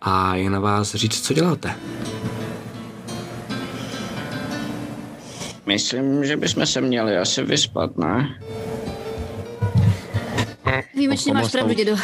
a 0.00 0.36
je 0.36 0.50
na 0.50 0.60
vás 0.60 0.94
říct, 0.94 1.20
co 1.20 1.34
děláte. 1.34 1.74
Myslím, 5.66 6.24
že 6.24 6.36
bychom 6.36 6.66
se 6.66 6.80
měli 6.80 7.18
asi 7.18 7.42
vyspat, 7.42 7.96
ne? 7.96 8.38
Výjimečně 10.94 11.34
máš 11.34 11.52
pravdu, 11.52 11.74
dědo. 11.74 11.96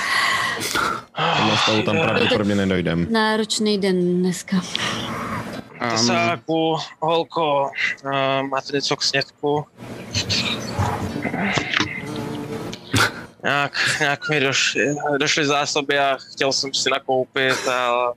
Tohle 1.37 1.57
stavu 1.62 1.83
tam 1.83 1.97
pravděpodobně 1.97 2.55
nedojdem. 2.55 3.07
Náročný 3.11 3.79
den 3.79 4.21
dneska. 4.21 4.57
Tesáku, 5.90 6.77
holko, 7.01 7.71
uh, 8.05 8.12
máte 8.49 8.73
něco 8.73 8.97
k 8.97 9.03
snědku? 9.03 9.64
Nějak, 13.44 13.73
nějak 14.01 14.29
mi 14.29 14.40
došly, 14.40 14.85
došly 15.18 15.47
zásoby 15.47 15.99
a 15.99 16.16
chtěl 16.33 16.53
jsem 16.53 16.75
si 16.75 16.90
nakoupit, 16.90 17.68
ale 17.68 18.14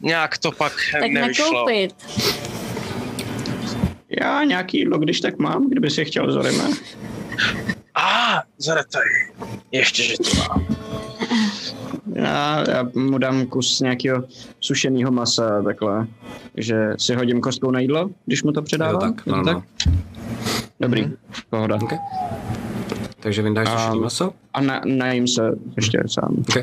nějak 0.00 0.38
to 0.38 0.52
pak 0.52 0.72
Tak 0.92 1.10
nevyšlo. 1.10 1.52
nakoupit. 1.52 1.94
Já 4.22 4.44
nějaký 4.44 4.78
jídlo, 4.78 4.98
když 4.98 5.20
tak 5.20 5.38
mám, 5.38 5.68
kdyby 5.70 5.90
si 5.90 6.04
chtěl 6.04 6.32
Zorime. 6.32 6.64
A, 7.94 8.36
ah, 8.38 8.42
zaretaj. 8.58 9.02
Ještě, 9.72 10.02
že 10.02 10.14
to 10.16 10.30
mám. 10.38 10.66
Já, 12.14 12.64
já 12.70 12.88
mu 12.94 13.18
dám 13.18 13.46
kus 13.46 13.80
nějakého 13.80 14.24
sušeného 14.60 15.10
masa 15.12 15.62
takhle. 15.62 16.06
Takže 16.54 16.94
si 16.98 17.14
hodím 17.14 17.40
kostkou 17.40 17.70
na 17.70 17.80
jídlo, 17.80 18.10
když 18.26 18.42
mu 18.42 18.52
to 18.52 18.60
Jo, 18.60 18.64
předávám. 18.64 19.14
tak, 19.14 19.26
Je 19.26 19.32
to 19.32 19.36
no, 19.36 19.42
no. 19.52 19.62
Dobrý, 20.80 21.12
pohoda. 21.50 21.76
Okay. 21.82 21.98
Takže 23.20 23.42
vyndáš 23.42 23.68
sušený 23.68 24.00
maso? 24.00 24.32
A 24.54 24.60
na, 24.60 24.80
najím 24.84 25.28
se 25.28 25.50
ještě 25.76 26.02
sám. 26.06 26.36
Okay. 26.48 26.62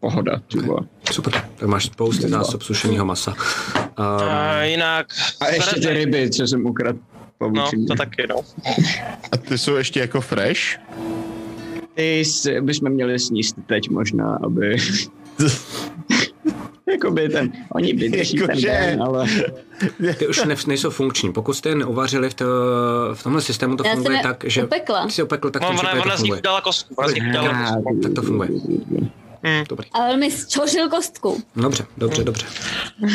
Pohoda, 0.00 0.40
ty 0.52 0.58
vole. 0.58 0.80
Super, 1.12 1.32
tak 1.56 1.68
máš 1.68 1.84
spousty 1.84 2.28
zásob 2.28 2.62
sušeného 2.62 3.04
masa. 3.04 3.30
Um, 3.30 3.36
A 4.28 4.62
jinak, 4.62 5.06
A 5.40 5.48
ještě 5.48 5.80
ty 5.80 5.90
ryby, 5.92 6.30
co 6.30 6.46
jsem 6.46 6.66
ukradl. 6.66 6.98
No, 7.52 7.70
to 7.88 7.94
taky, 7.94 8.26
no. 8.28 8.36
A 9.32 9.36
ty 9.36 9.58
jsou 9.58 9.74
ještě 9.76 10.00
jako 10.00 10.20
fresh? 10.20 10.60
Ty 11.94 12.22
bychom 12.60 12.90
měli 12.90 13.18
sníst 13.18 13.56
teď 13.66 13.90
možná, 13.90 14.38
aby... 14.44 14.76
Jakoby 16.90 17.28
ten, 17.28 17.52
oni 17.74 17.92
vydrží 17.92 18.38
ten 18.38 18.48
Jakože- 18.48 18.66
den, 18.66 19.02
ale... 19.02 19.26
ty 20.18 20.26
už 20.28 20.44
ne, 20.44 20.56
nejsou 20.66 20.90
funkční. 20.90 21.32
Pokud 21.32 21.54
jste 21.54 21.68
je 21.68 21.74
neuvařili 21.74 22.30
v, 22.30 22.34
to, 22.34 22.44
v 23.14 23.22
tomhle 23.22 23.42
systému, 23.42 23.76
to 23.76 23.86
Já 23.86 23.92
funguje 23.94 24.06
jsem 24.06 24.16
je 24.16 24.22
tak, 24.34 24.44
že... 24.46 24.64
upekla. 24.64 25.06
Ty 25.06 25.12
jsi 25.12 25.22
opekl, 25.22 25.50
tak 25.50 25.62
No, 25.62 25.68
ona, 25.68 25.92
ona 25.92 26.02
to 26.02 26.02
z 26.02 26.04
nich 26.04 26.16
funguje. 26.18 26.40
dala 26.42 26.60
kostku, 26.60 26.94
ona 26.98 27.08
z 27.08 27.14
nich 27.14 27.32
dala 27.32 27.48
kostku. 27.62 28.00
Tak 28.02 28.12
to 28.12 28.22
funguje. 28.22 28.48
Hmm. 29.42 29.64
Dobrý. 29.68 29.88
Ale 29.92 30.16
mi 30.16 30.30
zčořil 30.30 30.88
kostku. 30.88 31.42
Dobře, 31.56 31.86
dobře, 31.96 32.24
dobře. 32.24 32.46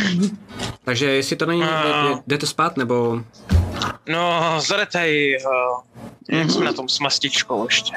Takže 0.83 1.05
jestli 1.05 1.35
to 1.35 1.45
není, 1.45 1.61
jde- 1.61 2.21
jdete 2.27 2.47
spát, 2.47 2.77
nebo... 2.77 3.21
No, 4.09 4.41
zaretaj, 4.67 5.37
uh, 5.45 6.37
jak 6.39 6.51
jsme 6.51 6.65
na 6.65 6.73
tom 6.73 6.89
s 6.89 6.99
mastičkou 6.99 7.65
ještě. 7.65 7.93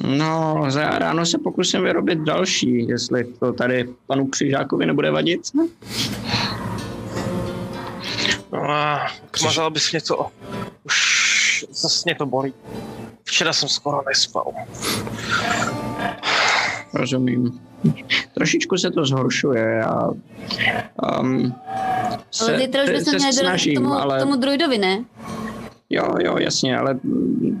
No, 0.00 0.64
za 0.68 0.84
ráno 0.98 1.26
se 1.26 1.38
pokusím 1.38 1.82
vyrobit 1.82 2.18
další, 2.18 2.88
jestli 2.88 3.24
to 3.24 3.52
tady 3.52 3.88
panu 4.06 4.26
Křižákovi 4.26 4.86
nebude 4.86 5.10
vadit. 5.10 5.40
No 8.52 8.70
a 8.70 9.06
mazal 9.44 9.70
bys 9.70 9.92
něco, 9.92 10.26
už 10.84 11.64
zase 11.70 12.02
mě 12.04 12.14
to 12.14 12.26
bolí. 12.26 12.54
Včera 13.24 13.52
jsem 13.52 13.68
skoro 13.68 14.02
nespal. 14.08 14.52
Rozumím. 16.96 17.60
Trošičku 18.34 18.76
se 18.76 18.90
to 18.90 19.06
zhoršuje 19.06 19.84
a 19.84 20.08
um, 21.20 21.54
se, 22.30 22.44
Ale 22.44 22.58
zítra 22.58 22.82
už 22.82 22.86
se, 22.86 22.92
bychom 22.92 23.12
se 23.12 23.16
měli 23.16 23.36
dorazit 23.36 23.40
k 23.40 23.46
snažím, 23.46 23.74
tomu, 23.74 23.92
ale 23.92 24.18
k 24.18 24.22
tomu 24.22 24.36
druidovi, 24.36 24.78
ne? 24.78 25.04
jo, 25.90 26.14
jo, 26.24 26.36
jasně, 26.38 26.78
ale 26.78 26.98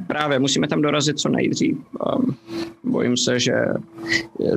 právě 0.06 0.38
musíme 0.38 0.68
tam 0.68 0.82
dorazit 0.82 1.18
co 1.18 1.28
nejdřív. 1.28 1.76
Um, 2.16 2.36
bojím 2.84 3.16
se, 3.16 3.40
že 3.40 3.52
eh, 3.52 4.56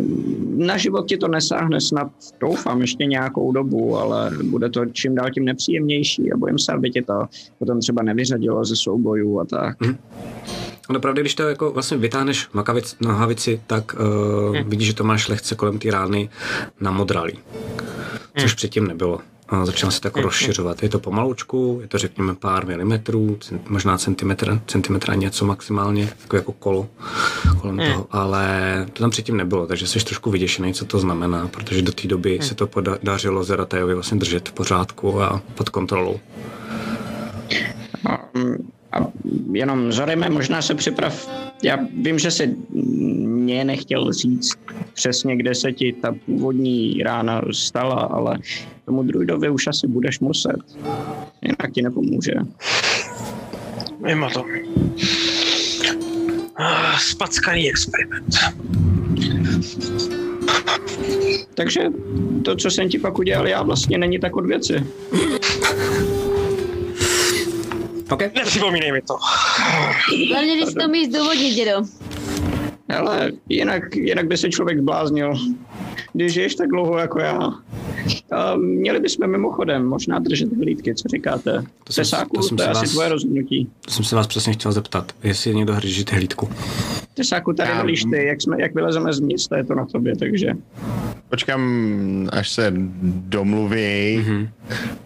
na 0.56 0.78
život 0.78 1.08
ti 1.08 1.18
to 1.18 1.28
nesáhne 1.28 1.82
snad, 1.82 2.12
doufám, 2.40 2.82
ještě 2.82 3.06
nějakou 3.06 3.52
dobu, 3.52 3.98
ale 3.98 4.32
bude 4.44 4.70
to 4.70 4.86
čím 4.86 5.16
dál 5.16 5.30
tím 5.32 5.46
nepříjemnější 5.46 6.32
a 6.32 6.38
bojím 6.38 6.60
se, 6.60 6.72
aby 6.72 6.90
ti 6.90 7.02
to 7.02 7.26
potom 7.60 7.80
třeba 7.80 8.04
nevyřadilo 8.04 8.66
ze 8.66 8.76
soubojů 8.76 9.40
a 9.40 9.46
tak. 9.46 9.78
No 10.90 11.00
pravdě, 11.00 11.22
když 11.22 11.36
to 11.36 11.44
jako 11.44 11.72
vlastně 11.72 11.98
vytáhneš 11.98 12.48
makavic, 12.54 12.96
nohavici, 13.00 13.62
tak 13.68 13.96
uh, 14.50 14.58
vidíš, 14.68 14.88
že 14.88 14.94
to 14.94 15.04
máš 15.04 15.28
lehce 15.28 15.56
kolem 15.56 15.80
té 15.80 15.92
rány 15.92 16.30
namodralý. 16.80 17.40
Což 18.38 18.54
předtím 18.54 18.88
nebylo. 18.88 19.20
A 19.50 19.66
začíná 19.66 19.92
se 19.92 20.02
to 20.02 20.08
jako 20.08 20.22
rozšiřovat. 20.22 20.84
Je 20.84 20.90
to 20.90 21.00
pomalučku, 21.00 21.78
je 21.82 21.88
to 21.88 21.98
řekněme 21.98 22.36
pár 22.36 22.68
milimetrů, 22.68 23.38
cent- 23.42 23.62
možná 23.70 23.98
centimetr, 23.98 24.62
centimetra 24.68 25.16
něco 25.16 25.46
maximálně, 25.46 26.14
jako, 26.22 26.36
jako 26.36 26.52
kolo 26.52 26.88
kolem 27.62 27.78
toho, 27.78 28.08
ale 28.12 28.86
to 28.94 29.04
tam 29.04 29.10
předtím 29.10 29.38
nebylo, 29.38 29.68
takže 29.68 29.88
jsi 29.88 30.06
trošku 30.06 30.32
vyděšený, 30.32 30.74
co 30.74 30.86
to 30.86 31.00
znamená, 31.00 31.48
protože 31.48 31.82
do 31.82 31.92
té 31.92 32.08
doby 32.08 32.40
se 32.42 32.56
to 32.56 32.68
podařilo 32.68 33.44
Zeratejovi 33.44 33.94
vlastně 33.94 34.18
držet 34.18 34.50
v 34.50 34.52
pořádku 34.52 35.22
a 35.22 35.42
pod 35.56 35.70
kontrolou. 35.70 36.20
A 38.92 39.08
jenom 39.52 39.92
Zorime, 39.92 40.30
možná 40.30 40.62
se 40.62 40.76
připrav. 40.76 41.30
Já 41.64 41.78
vím, 42.02 42.20
že 42.20 42.32
si 42.32 42.56
mě 42.70 43.64
nechtěl 43.64 44.14
říct 44.14 44.56
přesně, 44.94 45.38
kde 45.38 45.56
se 45.56 45.72
ti 45.72 45.94
ta 45.94 46.16
původní 46.26 47.04
rána 47.04 47.42
stala, 47.52 47.96
ale 47.96 48.38
tomu 48.86 49.04
druidovi 49.04 49.50
už 49.50 49.68
asi 49.68 49.88
budeš 49.88 50.20
muset. 50.20 50.58
Jinak 51.42 51.72
ti 51.74 51.82
nepomůže. 51.82 52.34
Mimo 54.06 54.30
to. 54.30 54.46
Ah, 56.56 56.98
Spackaný 57.00 57.70
experiment. 57.70 58.36
Takže 61.54 61.82
to, 62.46 62.56
co 62.56 62.72
jsem 62.72 62.90
ti 62.90 63.00
pak 63.00 63.20
udělal 63.20 63.48
já, 63.48 63.64
vlastně 63.64 63.98
není 63.98 64.20
tak 64.20 64.36
od 64.36 64.46
věci. 64.46 64.84
OK? 68.10 68.22
Nepřipomínej 68.36 68.92
mi 68.92 69.02
to. 69.02 69.16
Hlavně, 70.32 70.56
když 70.58 70.74
to 70.74 70.86
umíš 70.88 71.08
zdůvodnit, 71.08 71.56
dědo. 71.56 71.72
Ale 72.98 73.32
jinak, 73.50 73.96
jinak 73.96 74.28
by 74.28 74.38
se 74.38 74.50
člověk 74.50 74.80
zbláznil. 74.80 75.34
Když 76.14 76.34
žiješ 76.34 76.56
tak 76.56 76.70
dlouho 76.70 76.98
jako 76.98 77.20
já. 77.20 77.40
A 78.32 78.56
měli 78.56 79.00
bychom 79.00 79.28
mimochodem 79.32 79.86
možná 79.86 80.20
držet 80.20 80.54
hlídky, 80.54 80.96
co 80.96 81.08
říkáte? 81.08 81.64
To 81.84 81.94
jsem- 81.94 82.02
Tesáku, 82.04 82.36
to 82.36 82.44
jsem 82.44 82.58
to 82.58 82.64
je 82.64 82.66
se 82.66 82.72
asi 82.72 82.80
vás- 82.86 82.92
tvoje 82.92 83.10
rozhodnutí. 83.10 83.70
To 83.86 83.92
jsem 83.92 84.06
se 84.06 84.16
vás 84.16 84.28
přesně 84.28 84.54
chtěl 84.54 84.72
zeptat, 84.72 85.12
jestli 85.24 85.56
někdo 85.56 85.74
držíte 85.76 86.16
hlídku. 86.16 86.50
Tesáku, 87.14 87.54
tady 87.54 87.70
Já- 87.70 87.78
velíš 87.78 88.04
ty, 88.04 88.26
jak, 88.26 88.42
jsme, 88.42 88.62
jak 88.62 88.76
vylezeme 88.76 89.14
z 89.14 89.20
města, 89.20 89.58
je 89.58 89.64
to 89.64 89.76
na 89.76 89.86
tobě, 89.86 90.16
takže... 90.18 90.52
Počkám, 91.30 92.30
až 92.32 92.50
se 92.52 92.74
domluví 93.04 93.76
mm-hmm. 94.26 94.50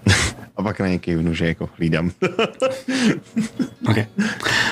a 0.55 0.63
pak 0.63 0.79
na 0.79 0.87
něj 0.87 0.99
kývnu, 0.99 1.33
že 1.33 1.47
jako 1.47 1.69
hlídám. 1.77 2.11
okay. 3.89 4.05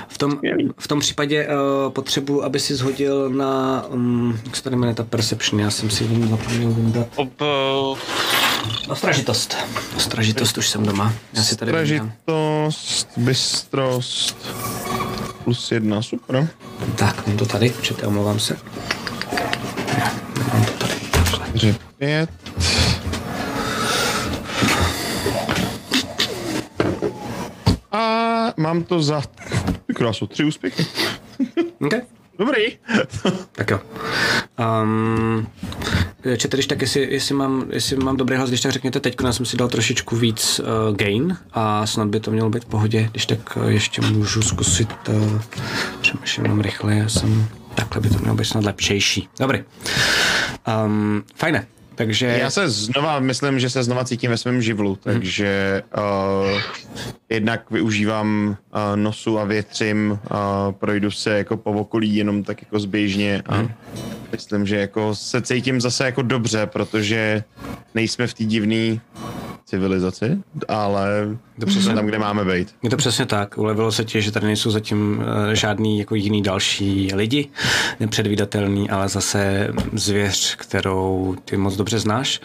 v, 0.08 0.17
tom, 0.17 0.39
v 0.80 0.88
tom 0.88 1.00
případě 1.00 1.48
eh, 1.50 1.56
uh, 1.56 1.91
potřebu, 1.91 2.44
aby 2.44 2.60
si 2.60 2.76
zhodil 2.76 3.30
na, 3.30 3.84
um, 3.89 4.39
jak 4.46 4.56
se 4.56 4.63
tady 4.63 4.76
jmenuje 4.76 4.96
ta 4.96 5.04
perception, 5.04 5.62
já 5.62 5.72
jsem 5.72 5.89
si 5.89 6.04
jenom 6.04 6.30
zapomněl 6.30 6.72
vyndat. 6.72 7.08
Ob... 7.15 7.41
Eh, 7.41 7.46
no, 7.46 7.98
Ostražitost. 8.89 9.58
Ostražitost 9.96 10.58
už 10.58 10.70
jsem 10.70 10.86
doma. 10.86 11.13
Já 11.34 11.44
si 11.44 11.56
tady 11.56 11.72
Ostražitost, 11.72 13.08
bystrost, 13.17 14.48
plus 15.44 15.72
jedna, 15.72 16.02
super. 16.02 16.48
Tak, 16.96 17.28
mám 17.28 17.38
to 17.38 17.46
tady, 17.46 17.70
určitě 17.70 18.04
omlouvám 18.04 18.39
se. 18.39 18.58
Mám 20.54 20.65
to 20.65 20.72
tady, 20.72 20.94
4, 21.58 21.76
5. 21.98 22.30
mám 28.57 28.83
to 28.83 29.01
za... 29.01 29.21
Krásu, 29.95 30.27
tři 30.27 30.43
úspěchy. 30.43 30.85
Okay. 31.81 32.01
Dobrý. 32.39 32.63
tak 33.51 33.71
jo. 33.71 33.79
Um, 34.83 35.47
čete, 36.37 36.57
když 36.57 36.67
tak, 36.67 36.81
jestli, 36.81 37.13
jestli, 37.13 37.35
mám, 37.35 37.65
jestli 37.69 37.97
mám 37.97 38.17
dobrý 38.17 38.35
hlas, 38.35 38.49
když 38.49 38.61
tak 38.61 38.71
řekněte 38.71 38.99
teď, 38.99 39.15
já 39.23 39.33
jsem 39.33 39.45
si 39.45 39.57
dal 39.57 39.67
trošičku 39.67 40.15
víc 40.15 40.59
uh, 40.59 40.95
gain 40.95 41.37
a 41.53 41.87
snad 41.87 42.07
by 42.07 42.19
to 42.19 42.31
mělo 42.31 42.49
být 42.49 42.63
v 42.63 42.67
pohodě, 42.67 43.07
když 43.11 43.25
tak 43.25 43.57
uh, 43.57 43.67
ještě 43.67 44.01
můžu 44.01 44.41
zkusit 44.41 44.89
uh, 45.09 45.41
přemýšlím 46.01 46.45
jenom 46.45 46.61
rychle, 46.61 46.95
já 46.95 47.09
jsem 47.09 47.47
takhle 47.75 48.01
by 48.01 48.09
to 48.09 48.19
mělo 48.19 48.35
být 48.35 48.45
snad 48.45 48.63
lepšejší. 48.63 49.29
Dobrý. 49.39 49.63
Um, 50.85 51.23
fajne. 51.35 51.67
Takže 52.05 52.37
Já 52.41 52.49
se 52.49 52.69
znova, 52.69 53.19
myslím, 53.19 53.59
že 53.59 53.69
se 53.69 53.83
znova 53.83 54.05
cítím 54.05 54.31
ve 54.31 54.37
svém 54.37 54.61
živlu, 54.61 54.95
takže 54.95 55.83
uh, 55.97 56.61
jednak 57.29 57.71
využívám 57.71 58.57
uh, 58.73 58.79
nosu 58.95 59.39
a 59.39 59.43
větřím, 59.43 60.11
uh, 60.11 60.17
projdu 60.71 61.11
se 61.11 61.37
jako 61.37 61.57
po 61.57 61.71
okolí 61.71 62.15
jenom 62.15 62.43
tak 62.43 62.61
jako 62.61 62.79
zběžně 62.79 63.43
a 63.49 63.67
myslím, 64.31 64.65
že 64.65 64.77
jako 64.77 65.15
se 65.15 65.41
cítím 65.41 65.81
zase 65.81 66.05
jako 66.05 66.21
dobře, 66.21 66.65
protože 66.65 67.43
nejsme 67.95 68.27
v 68.27 68.33
té 68.33 68.43
divné 68.43 69.01
civilizaci, 69.71 70.38
ale 70.67 71.38
jsme 71.67 71.93
tam, 71.93 72.05
kde 72.05 72.19
máme 72.19 72.45
být. 72.45 72.75
Je 72.84 72.89
to 72.89 72.97
přesně 72.97 73.25
tak. 73.25 73.57
Ulevilo 73.57 73.91
se 73.91 74.05
ti, 74.05 74.21
že 74.21 74.31
tady 74.31 74.45
nejsou 74.45 74.71
zatím 74.71 75.17
uh, 75.19 75.53
žádný 75.53 75.99
jako 75.99 76.15
jiný 76.15 76.41
další 76.43 77.12
lidi, 77.13 77.49
nepředvídatelný, 77.99 78.89
ale 78.89 79.10
zase 79.10 79.69
zvěř, 79.93 80.55
kterou 80.55 81.36
ty 81.45 81.57
moc 81.57 81.75
dobře 81.75 81.99
znáš. 81.99 82.39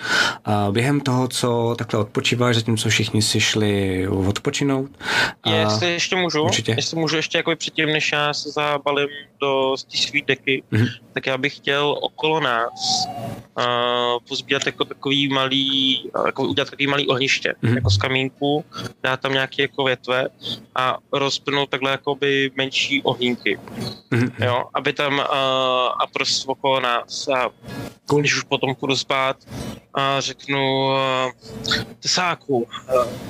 A 0.44 0.68
během 0.70 1.00
toho, 1.00 1.28
co 1.28 1.74
takhle 1.78 2.00
odpočíváš, 2.00 2.54
zatímco 2.56 2.88
všichni 2.88 3.22
si 3.22 3.40
šli 3.40 4.08
odpočinout. 4.08 4.90
A... 5.42 5.50
Jestli 5.50 5.92
ještě 5.92 6.16
můžu, 6.16 6.42
Určitě. 6.42 6.74
jestli 6.76 6.98
můžu 7.00 7.16
ještě 7.16 7.38
jako 7.38 7.56
předtím, 7.56 7.86
než 7.86 8.12
já 8.12 8.34
se 8.34 8.50
zabalím 8.50 9.08
do 9.40 9.74
té 9.90 9.96
svý 9.98 10.22
deky, 10.22 10.62
Mhm. 10.70 10.86
tak 11.12 11.26
já 11.26 11.38
bych 11.38 11.56
chtěl 11.56 11.96
okolo 12.00 12.40
nás 12.40 13.06
uh, 13.58 13.64
pozbírat 14.28 14.66
jako 14.66 14.84
takový 14.84 15.28
malý, 15.28 16.02
uh, 16.18 16.26
jako 16.26 16.42
udělat 16.44 16.70
takový 16.70 16.86
malý 16.86 17.06
ohniště, 17.16 17.54
Mhm. 17.62 17.74
jako 17.74 17.90
z 17.90 17.98
kamínku, 17.98 18.64
dát 19.02 19.20
tam 19.20 19.32
nějaké 19.32 19.62
jako 19.62 19.84
větve 19.84 20.28
a 20.74 20.96
rozpnout 21.12 21.70
takhle 21.70 21.90
jakoby 21.90 22.50
menší 22.56 23.02
ohýnky, 23.02 23.58
Mhm. 24.10 24.30
jo, 24.44 24.64
aby 24.74 24.92
tam 24.92 25.12
uh, 25.18 25.24
a 26.02 26.06
prostě 26.12 26.48
okolo 26.48 26.80
nás 26.80 27.28
a 27.28 27.50
když 28.20 28.36
už 28.36 28.42
potom 28.42 28.74
půjdu 28.74 28.96
spát 28.96 29.36
a 29.94 30.20
řeknu 30.20 30.86
uh, 30.86 31.32
tesáku, 32.00 32.58
uh, 32.58 32.68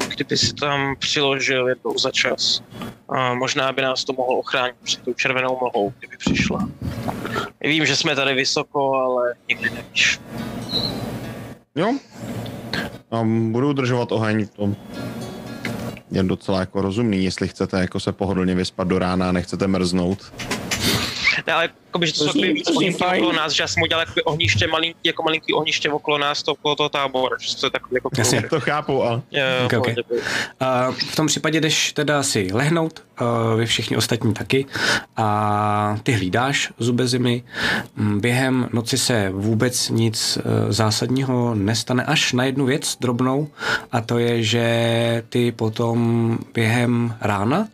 kdyby 0.09 0.37
si 0.37 0.55
tam 0.55 0.96
přiložil 0.99 1.68
jednou 1.68 1.99
za 1.99 2.11
čas. 2.11 2.62
A 3.09 3.35
možná 3.35 3.72
by 3.72 3.83
nás 3.83 4.05
to 4.05 4.12
mohlo 4.12 4.38
ochránit 4.38 4.77
před 4.83 5.03
tou 5.05 5.14
červenou 5.14 5.59
mlhou, 5.62 5.92
kdyby 5.99 6.16
přišla. 6.16 6.68
Vím, 7.61 7.87
že 7.87 7.96
jsme 7.96 8.16
tady 8.16 8.35
vysoko, 8.35 8.94
ale 8.94 9.35
nikdy 9.49 9.70
nevíš. 9.70 10.20
Jo. 11.77 11.99
A 13.16 13.24
budu 13.24 13.68
udržovat 13.68 14.12
oheň, 14.12 14.46
to 14.46 14.74
je 16.11 16.22
docela 16.22 16.61
jako 16.61 16.83
rozumný, 16.83 17.24
jestli 17.24 17.48
chcete 17.48 17.81
jako 17.81 18.00
se 18.00 18.12
pohodlně 18.12 18.55
vyspat 18.55 18.88
do 18.88 18.98
rána 18.98 19.29
a 19.29 19.33
nechcete 19.33 19.66
mrznout. 19.66 20.33
Ne, 21.46 21.52
ale 21.52 21.68
jakoby, 21.96 22.06
že 22.06 22.12
to 22.12 22.18
To 22.18 22.24
jsou 22.24 22.32
zní- 22.32 22.40
takové 22.42 22.52
víc 22.88 23.00
okolo 23.18 23.32
nás, 23.32 23.52
že 23.52 23.62
já 23.62 23.66
jsem 23.68 23.82
udělal 23.82 24.02
jakoby 24.02 24.22
ohniště 24.24 24.66
malinký, 24.66 24.98
jako 25.04 25.22
malinký 25.22 25.52
ohniště 25.52 25.90
okolo 25.90 26.18
nás, 26.18 26.42
to 26.42 26.52
okolo 26.52 26.76
toho 26.76 26.88
tábora, 26.88 27.37
že 27.40 27.56
to 27.56 27.66
je 27.66 27.70
takový 27.70 27.94
jako 27.94 28.09
Jasně. 28.18 28.42
To 28.50 28.61
chápu, 28.61 29.02
ale 29.02 29.22
Jo, 29.30 29.42
Ok, 29.66 29.72
ok. 29.72 29.78
pohodě, 29.85 30.02
pohodě. 30.02 30.22
A 30.61 30.90
v 30.92 31.16
tom 31.16 31.26
případě 31.26 31.61
jdeš 31.61 31.92
teda 31.92 32.22
si 32.22 32.48
lehnout, 32.52 33.02
uh, 33.20 33.59
vy 33.59 33.66
všichni 33.66 33.96
ostatní 33.96 34.35
taky, 34.35 34.66
a 35.16 35.98
ty 36.02 36.12
hlídáš 36.12 36.72
zube 36.78 37.09
zimy. 37.09 37.42
Mm, 37.96 38.20
Během 38.20 38.68
noci 38.72 38.98
se 38.98 39.30
vůbec 39.35 39.88
nic 39.90 40.37
uh, 40.38 40.72
zásadního 40.72 41.54
nestane, 41.54 42.04
až 42.04 42.32
na 42.32 42.44
jednu 42.44 42.66
věc 42.66 42.96
drobnou, 43.00 43.48
a 43.92 44.00
to 44.00 44.18
je, 44.18 44.42
že 44.42 45.22
ty 45.28 45.52
potom 45.52 46.38
během 46.54 47.14
rána, 47.20 47.68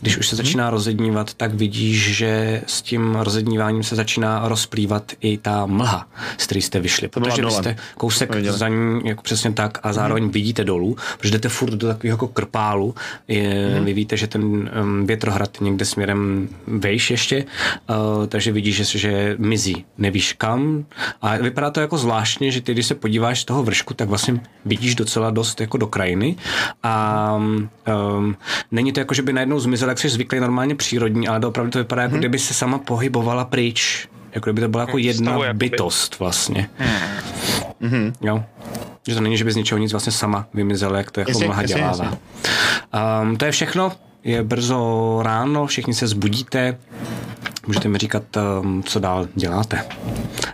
když 0.00 0.16
už 0.16 0.28
se 0.28 0.36
začíná 0.36 0.70
rozednívat, 0.70 1.34
tak 1.34 1.54
vidíš, 1.54 2.16
že 2.16 2.62
s 2.66 2.82
tím 2.82 3.16
rozedníváním 3.56 3.82
se 3.82 3.96
začíná 3.96 4.48
rozplývat 4.48 5.12
i 5.20 5.38
ta 5.38 5.66
mlha, 5.66 6.06
z 6.38 6.44
které 6.44 6.60
jste 6.60 6.80
vyšli. 6.80 7.08
To 7.08 7.20
Protože 7.20 7.44
vy 7.44 7.50
jste 7.50 7.76
kousek 7.96 8.36
za 8.44 8.68
ní 8.68 9.00
jako 9.04 9.22
přesně 9.22 9.52
tak 9.52 9.78
a 9.82 9.92
zároveň 9.92 10.28
vidíte 10.28 10.64
dolů, 10.64 10.96
protože 11.18 11.30
jdete 11.32 11.48
furt 11.48 11.70
do 11.70 11.86
takového 11.88 12.14
jako 12.14 12.28
krpálu. 12.28 12.94
Je, 13.28 13.80
Vy 13.84 13.92
víte, 13.92 14.16
že 14.16 14.26
ten 14.26 14.44
um, 14.44 15.06
větrohrad 15.06 15.60
někde 15.60 15.84
směrem 15.84 16.48
vejš 16.66 17.10
ještě, 17.10 17.44
uh, 17.88 18.26
takže 18.26 18.52
vidíš, 18.52 18.76
že, 18.76 18.98
že 18.98 19.34
mizí. 19.38 19.84
Nevíš 19.98 20.32
kam. 20.32 20.84
A 21.22 21.36
vypadá 21.36 21.70
to 21.70 21.80
jako 21.80 21.98
zvláštně, 21.98 22.50
že 22.50 22.60
ty, 22.60 22.72
když 22.72 22.86
se 22.86 22.94
podíváš 22.94 23.40
z 23.40 23.44
toho 23.44 23.62
vršku, 23.62 23.94
tak 23.94 24.08
vlastně 24.08 24.40
vidíš 24.64 24.94
docela 24.94 25.30
dost 25.30 25.60
jako 25.60 25.78
do 25.78 25.86
krajiny. 25.86 26.36
A 26.82 27.36
um, 27.36 28.36
není 28.70 28.92
to 28.92 29.00
jako, 29.00 29.14
že 29.14 29.22
by 29.22 29.32
najednou 29.32 29.60
zmizel, 29.60 29.88
jak 29.88 29.98
jsi 29.98 30.08
zvyklý 30.08 30.40
normálně 30.40 30.74
přírodní, 30.74 31.28
ale 31.28 31.46
opravdu 31.46 31.70
to 31.70 31.78
vypadá, 31.78 32.02
jako 32.02 32.16
kdyby 32.16 32.38
se 32.38 32.54
sama 32.54 32.78
pohybovala 32.78 33.35
pryč. 33.44 34.08
Jako 34.32 34.44
kdyby 34.44 34.60
to 34.60 34.68
byla 34.68 34.82
jako 34.82 34.98
jedna 34.98 35.32
Stavu 35.32 35.44
bytost 35.52 36.18
vlastně. 36.18 36.70
Jo. 38.20 38.44
Že 39.08 39.14
to 39.14 39.20
není, 39.20 39.36
že 39.36 39.44
by 39.44 39.52
z 39.52 39.56
ničeho 39.56 39.78
nic 39.78 39.92
vlastně 39.92 40.12
sama 40.12 40.46
vymizela, 40.54 40.98
jak 40.98 41.10
to 41.10 41.20
jako 41.20 41.30
jasně, 41.30 41.66
dělává. 41.66 42.18
Um, 43.22 43.36
to 43.36 43.44
je 43.44 43.50
všechno. 43.52 43.92
Je 44.24 44.42
brzo 44.42 45.20
ráno, 45.22 45.66
všichni 45.66 45.94
se 45.94 46.06
zbudíte. 46.06 46.78
Můžete 47.66 47.88
mi 47.88 47.98
říkat, 47.98 48.22
um, 48.62 48.82
co 48.82 49.00
dál 49.00 49.28
děláte. 49.34 49.84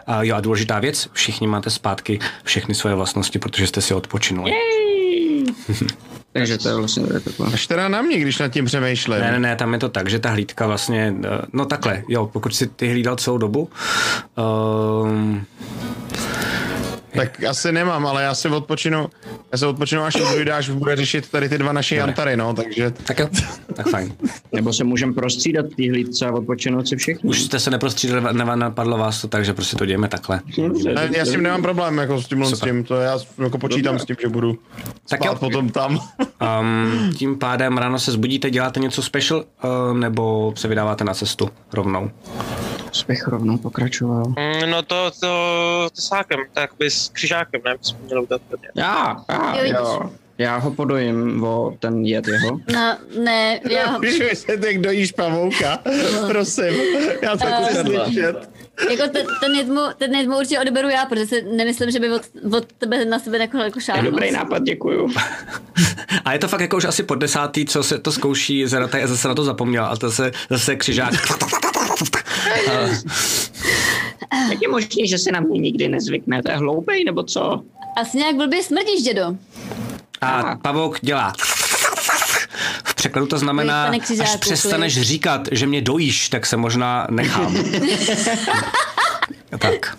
A 0.07 0.23
jo, 0.23 0.37
a 0.37 0.41
důležitá 0.41 0.79
věc, 0.79 1.09
všichni 1.13 1.47
máte 1.47 1.71
zpátky 1.71 2.19
všechny 2.45 2.75
svoje 2.75 2.95
vlastnosti, 2.95 3.39
protože 3.39 3.67
jste 3.67 3.81
si 3.81 3.95
odpočinuli. 3.95 4.53
Takže 6.33 6.59
to 6.59 6.69
je 6.69 6.75
vlastně 6.75 7.07
takhle. 7.07 7.47
Až 7.53 7.67
teda 7.67 7.89
na 7.89 8.03
mě, 8.03 8.19
když 8.19 8.39
nad 8.39 8.49
tím 8.49 8.65
přemýšlím. 8.65 9.21
Ne, 9.21 9.33
ne, 9.33 9.39
ne, 9.39 9.57
tam 9.57 9.73
je 9.73 9.79
to 9.79 9.89
tak, 9.89 10.11
že 10.11 10.19
ta 10.19 10.31
hlídka 10.31 10.67
vlastně, 10.67 11.15
eh, 11.25 11.29
no 11.53 11.65
takhle, 11.65 12.03
jo, 12.09 12.27
pokud 12.33 12.55
si 12.55 12.67
ty 12.67 12.89
hlídal 12.89 13.17
celou 13.17 13.39
dobu, 13.39 13.69
um, 15.05 15.47
Tak 17.17 17.45
asi 17.45 17.73
nemám, 17.73 18.07
ale 18.07 18.23
já 18.23 18.35
si 18.35 18.49
odpočinu, 18.49 19.09
já 19.53 19.59
se 19.59 19.67
odpočinu 19.67 20.03
až 20.03 20.15
dojde, 20.15 20.53
až 20.53 20.71
bude 20.71 20.97
řešit 20.97 21.31
tady 21.31 21.49
ty 21.49 21.59
dva 21.59 21.73
naše 21.73 21.97
jantary, 21.97 22.37
no, 22.37 22.55
takže 22.55 22.91
tak 22.91 23.19
jo, 23.19 23.29
tak 23.75 23.89
fajn. 23.89 24.15
Nebo 24.53 24.73
se 24.73 24.85
můžeme 24.85 25.13
prostřídat 25.13 25.67
té 25.77 25.91
hlídce 25.91 26.27
a 26.27 26.33
odpočinout 26.33 26.89
si 26.89 26.97
všichni. 26.97 27.31
Už 27.31 27.41
jste 27.43 27.61
se 27.61 27.71
neprostřídali, 27.71 28.35
ne- 28.35 28.57
napadlo 28.57 28.99
vás 28.99 29.21
to 29.21 29.29
tak, 29.29 29.45
že 29.45 29.53
prostě 29.55 29.77
to 29.77 29.87
dějeme 29.87 30.09
takhle. 30.09 30.41
Ne, 30.95 31.11
já 31.17 31.25
s 31.25 31.31
tím 31.31 31.43
nemám 31.43 31.63
problém, 31.63 31.99
jako 31.99 32.21
s 32.23 32.27
tímhle 32.27 32.57
s 32.57 32.61
tím, 32.61 32.85
to 32.85 32.95
já 32.95 33.19
jako 33.45 33.59
počítám 33.59 33.99
s 33.99 34.05
tím, 34.05 34.17
že 34.23 34.29
budu 34.29 34.59
Tak 35.09 35.21
spát 35.21 35.33
jo. 35.33 35.39
potom 35.39 35.69
tam. 35.71 36.01
Um, 36.61 37.13
tím 37.17 37.39
pádem 37.39 37.79
ráno 37.79 37.99
se 37.99 38.13
zbudíte, 38.13 38.51
děláte 38.51 38.81
něco 38.81 39.03
special, 39.03 39.45
uh, 39.65 39.97
nebo 39.99 40.53
se 40.57 40.69
vydáváte 40.69 41.05
na 41.05 41.15
cestu 41.15 41.51
rovnou? 41.73 42.11
Bych 43.09 43.29
rovnou 43.29 43.59
pokračoval. 43.59 44.25
Mm, 44.27 44.71
No 44.71 44.83
to, 44.83 45.11
to, 45.21 45.89
to 45.95 46.01
sákem, 46.03 46.41
tak 46.53 46.71
by 46.79 46.91
s 47.03 47.09
křižákem, 47.09 47.61
ne? 47.65 47.75
Bychom 47.79 47.97
měli 48.07 48.23
udělat 48.23 48.43
prvně. 48.49 48.69
Já, 48.75 49.17
já, 49.29 49.57
Jo. 49.65 50.11
Já 50.39 50.57
ho 50.57 50.71
podojím 50.71 51.45
o 51.45 51.77
ten 51.79 52.05
jed 52.05 52.29
jeho. 52.29 52.61
No, 52.73 52.97
ne, 53.19 53.61
já, 53.71 53.99
Píšu, 53.99 54.23
jestli 54.23 54.59
tak 54.59 54.79
dojíš 54.79 55.13
pavouka, 55.13 55.79
prosím, 56.29 56.75
já 57.23 57.37
to 57.37 57.47
chci 57.47 57.75
slyšet. 57.75 58.51
jako 58.91 59.03
ten, 59.13 59.27
ten, 59.41 59.55
jedmu, 59.55 59.81
ten 59.99 60.15
jedmu 60.15 60.39
určitě 60.39 60.61
odeberu 60.61 60.89
já, 60.89 61.07
protože 61.07 61.27
si 61.27 61.43
nemyslím, 61.43 61.91
že 61.91 62.01
by 62.01 62.13
od, 62.13 62.23
od 62.57 62.73
tebe 62.79 63.05
na 63.05 63.19
sebe 63.19 63.39
jako, 63.39 63.57
jako 63.59 63.81
šáhnout. 63.81 64.11
Dobrý 64.11 64.31
nápad, 64.31 64.63
děkuju. 64.63 65.11
A 66.25 66.33
je 66.33 66.39
to 66.39 66.49
fakt 66.49 66.61
jako 66.61 66.77
už 66.77 66.85
asi 66.85 67.03
po 67.03 67.15
desátý, 67.15 67.65
co 67.65 67.83
se 67.83 67.99
to 67.99 68.13
zkouší 68.13 68.67
Zerataj 68.67 69.05
a 69.05 69.07
zase 69.07 69.29
na 69.29 69.35
to 69.35 69.45
zapomněl 69.45 69.85
a 69.85 69.97
to 69.97 70.11
se 70.11 70.33
zase 70.51 70.77
křižák. 70.77 71.13
Jak 74.51 74.63
je 74.63 74.69
možné, 74.69 75.07
že 75.07 75.19
se 75.19 75.33
na 75.33 75.41
mě 75.41 75.59
nikdy 75.59 75.89
nezvykne? 75.89 76.43
To 76.43 76.51
je 76.51 76.57
hloupej, 76.57 77.05
nebo 77.05 77.23
co? 77.23 77.63
Asi 77.97 78.19
nějak 78.19 78.37
blbě 78.37 78.63
smrdíš, 78.63 79.03
dědo. 79.03 79.37
A 80.21 80.57
pavouk 80.63 81.01
dělá. 81.01 81.33
V 82.85 82.95
překladu 82.95 83.27
to 83.27 83.39
znamená, 83.39 83.87
Pane 83.87 83.99
až 84.23 84.37
přestaneš 84.37 85.01
říkat, 85.01 85.49
že 85.53 85.67
mě 85.67 85.81
dojíš, 85.81 86.29
tak 86.29 86.47
se 86.47 86.57
možná 86.57 87.07
nechám. 87.11 87.57
tak. 89.59 89.99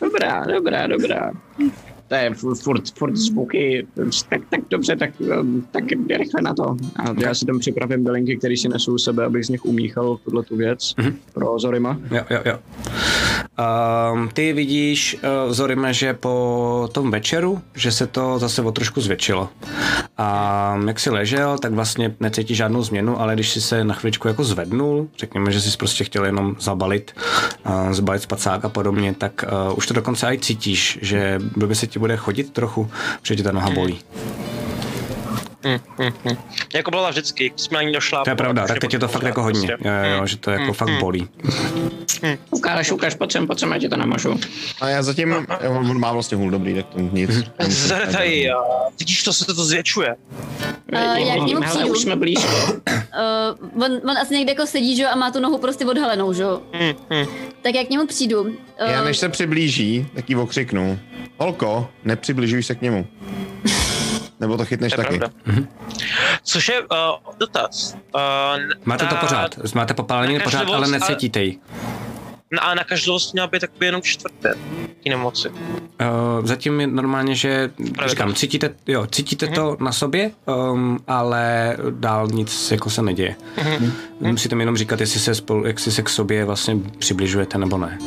Dobrá, 0.00 0.44
dobrá, 0.44 0.86
dobrá. 0.86 1.30
To 2.08 2.14
je 2.14 2.34
furt, 2.34 2.88
furt, 2.98 3.16
zvuky, 3.16 3.86
tak, 4.28 4.40
tak 4.50 4.60
dobře, 4.70 4.96
tak, 4.96 5.10
um, 5.40 5.66
tak 5.70 5.84
rychle 6.16 6.42
na 6.42 6.54
to. 6.54 6.76
A 6.96 7.14
já 7.20 7.34
si 7.34 7.46
tam 7.46 7.58
připravím 7.58 8.04
bylinky, 8.04 8.36
které 8.36 8.56
si 8.56 8.68
nesu 8.68 8.94
u 8.94 8.98
sebe, 8.98 9.24
abych 9.24 9.44
z 9.44 9.48
nich 9.48 9.64
umíchal 9.64 10.16
tuhle 10.24 10.42
tu 10.42 10.56
věc 10.56 10.94
mm-hmm. 10.98 11.14
pro 11.34 11.58
Zorima. 11.58 11.98
Jo, 12.10 12.24
jo, 12.30 12.40
jo. 12.44 12.58
Um, 13.56 14.28
ty 14.28 14.52
vidíš, 14.52 15.14
uh, 15.46 15.52
Zorime, 15.52 15.94
že 15.94 16.14
po 16.14 16.88
tom 16.92 17.10
večeru, 17.10 17.62
že 17.74 17.92
se 17.92 18.06
to 18.06 18.38
zase 18.38 18.62
o 18.62 18.72
trošku 18.72 19.00
zvětšilo. 19.00 19.48
A 20.18 20.78
jak 20.86 21.00
jsi 21.00 21.10
ležel, 21.10 21.58
tak 21.58 21.72
vlastně 21.72 22.14
necítíš 22.20 22.56
žádnou 22.56 22.82
změnu, 22.82 23.20
ale 23.20 23.34
když 23.34 23.50
jsi 23.50 23.60
se 23.60 23.84
na 23.84 23.94
chviličku 23.94 24.28
jako 24.28 24.44
zvednul, 24.44 25.08
řekněme, 25.18 25.52
že 25.52 25.60
jsi 25.60 25.76
prostě 25.76 26.04
chtěl 26.04 26.24
jenom 26.24 26.56
zabalit, 26.60 27.12
uh, 27.66 27.92
zbalit 27.92 28.22
spacák 28.22 28.64
a 28.64 28.68
podobně, 28.68 29.14
tak 29.14 29.44
uh, 29.68 29.78
už 29.78 29.86
to 29.86 29.94
dokonce 29.94 30.34
i 30.34 30.38
cítíš, 30.38 30.98
že 31.02 31.38
blbě 31.56 31.76
se 31.76 31.86
ti 31.86 31.98
bude 31.98 32.16
chodit 32.16 32.52
trochu, 32.52 32.90
protože 33.22 33.36
tě 33.36 33.42
ta 33.42 33.52
noha 33.52 33.70
bolí. 33.70 33.98
Jako 36.74 36.90
byla 36.90 37.10
vždycky, 37.10 37.48
když 37.50 37.60
jsme 37.60 37.76
na 37.78 37.82
ní 37.82 37.92
došla. 37.92 38.24
To 38.24 38.30
je 38.30 38.36
pravda, 38.36 38.66
tak 38.66 38.78
teď 38.78 38.92
je 38.92 38.98
to 38.98 39.08
fakt 39.08 39.22
jako 39.22 39.42
hodně, 39.42 39.70
jo, 39.70 39.76
jo, 39.84 40.18
jo, 40.18 40.26
že 40.26 40.36
to 40.36 40.50
jako 40.50 40.72
fakt 40.72 41.00
bolí. 41.00 41.28
Ukáž, 42.50 42.92
ukáž, 42.92 43.14
pojď 43.14 43.32
sem, 43.32 43.46
pojď 43.46 43.58
sem, 43.58 43.72
já 43.72 43.78
ti 43.78 43.88
to 43.88 43.96
namažu. 43.96 44.40
A 44.80 44.88
já 44.88 45.02
zatím, 45.02 45.46
on 45.68 46.00
má 46.00 46.12
vlastně 46.12 46.36
hůl 46.36 46.50
dobrý, 46.50 46.74
tak 46.74 46.86
to 46.86 47.00
nic. 47.00 47.30
Zrtaj, 47.60 48.50
vidíš, 48.98 49.22
to 49.22 49.32
se 49.32 49.44
to 49.44 49.64
zvětšuje. 49.64 50.16
Uh, 50.92 50.98
já 51.18 51.44
k 51.44 51.46
němu 51.46 51.62
Hele, 51.62 51.84
už 51.84 51.98
jsme 51.98 52.16
blízko. 52.16 52.72
Uh, 53.76 53.82
on, 53.84 53.92
on 54.10 54.18
asi 54.18 54.34
někde 54.34 54.52
jako 54.52 54.66
sedí, 54.66 54.96
že 54.96 55.02
jo, 55.02 55.08
a 55.12 55.16
má 55.16 55.30
tu 55.30 55.40
nohu 55.40 55.58
prostě 55.58 55.86
odhalenou, 55.86 56.32
že 56.32 56.42
jo. 56.42 56.62
Tak 57.62 57.74
já 57.74 57.84
k 57.84 57.90
němu 57.90 58.06
přijdu. 58.06 58.40
Uh, 58.42 58.50
Já 58.78 59.04
než 59.04 59.18
se 59.18 59.28
přiblíží, 59.28 60.06
tak 60.14 60.30
jí 60.30 60.36
okřiknu. 60.36 60.98
Holko, 61.38 61.88
nepřibližuj 62.04 62.62
se 62.62 62.74
k 62.74 62.82
němu. 62.82 63.06
Nebo 64.40 64.56
to 64.56 64.64
chytneš 64.64 64.92
To 64.92 65.00
je 65.00 65.04
taky. 65.06 65.18
pravda. 65.18 65.36
Což 66.42 66.68
je 66.68 66.80
uh, 66.80 66.86
dotaz. 67.38 67.96
Uh, 68.14 68.20
Máte 68.84 69.06
to 69.06 69.14
pořád, 69.16 69.74
máte 69.74 69.94
popálený 69.94 70.34
na 70.38 70.44
pořád, 70.44 70.68
ale 70.68 70.88
necítíte 70.88 71.42
ji. 71.42 71.58
Na, 72.52 72.60
a 72.62 72.74
na 72.74 72.84
každou 72.84 73.18
měla 73.32 73.46
být 73.46 73.60
takový 73.60 73.86
jenom 73.86 74.02
čtvrté 74.02 74.54
ty 75.02 75.10
nemoci. 75.10 75.48
Uh, 75.50 75.56
zatím 76.44 76.80
je 76.80 76.86
normálně, 76.86 77.34
že 77.34 77.70
Právě 77.94 78.10
říkám, 78.10 78.28
tak. 78.28 78.36
cítíte, 78.38 78.74
jo, 78.86 79.06
cítíte 79.06 79.46
to 79.46 79.76
na 79.80 79.92
sobě, 79.92 80.30
um, 80.72 80.98
ale 81.06 81.76
dál 81.90 82.28
nic 82.28 82.70
jako 82.70 82.90
se 82.90 83.02
neděje. 83.02 83.36
Musíte 84.20 84.54
mi 84.56 84.62
jenom 84.62 84.76
říkat, 84.76 85.00
jestli 85.00 85.20
se, 85.20 85.34
spolu, 85.34 85.66
jestli 85.66 85.92
se 85.92 86.02
k 86.02 86.08
sobě 86.08 86.44
vlastně 86.44 86.76
přibližujete 86.98 87.58
nebo 87.58 87.78
ne. 87.78 87.98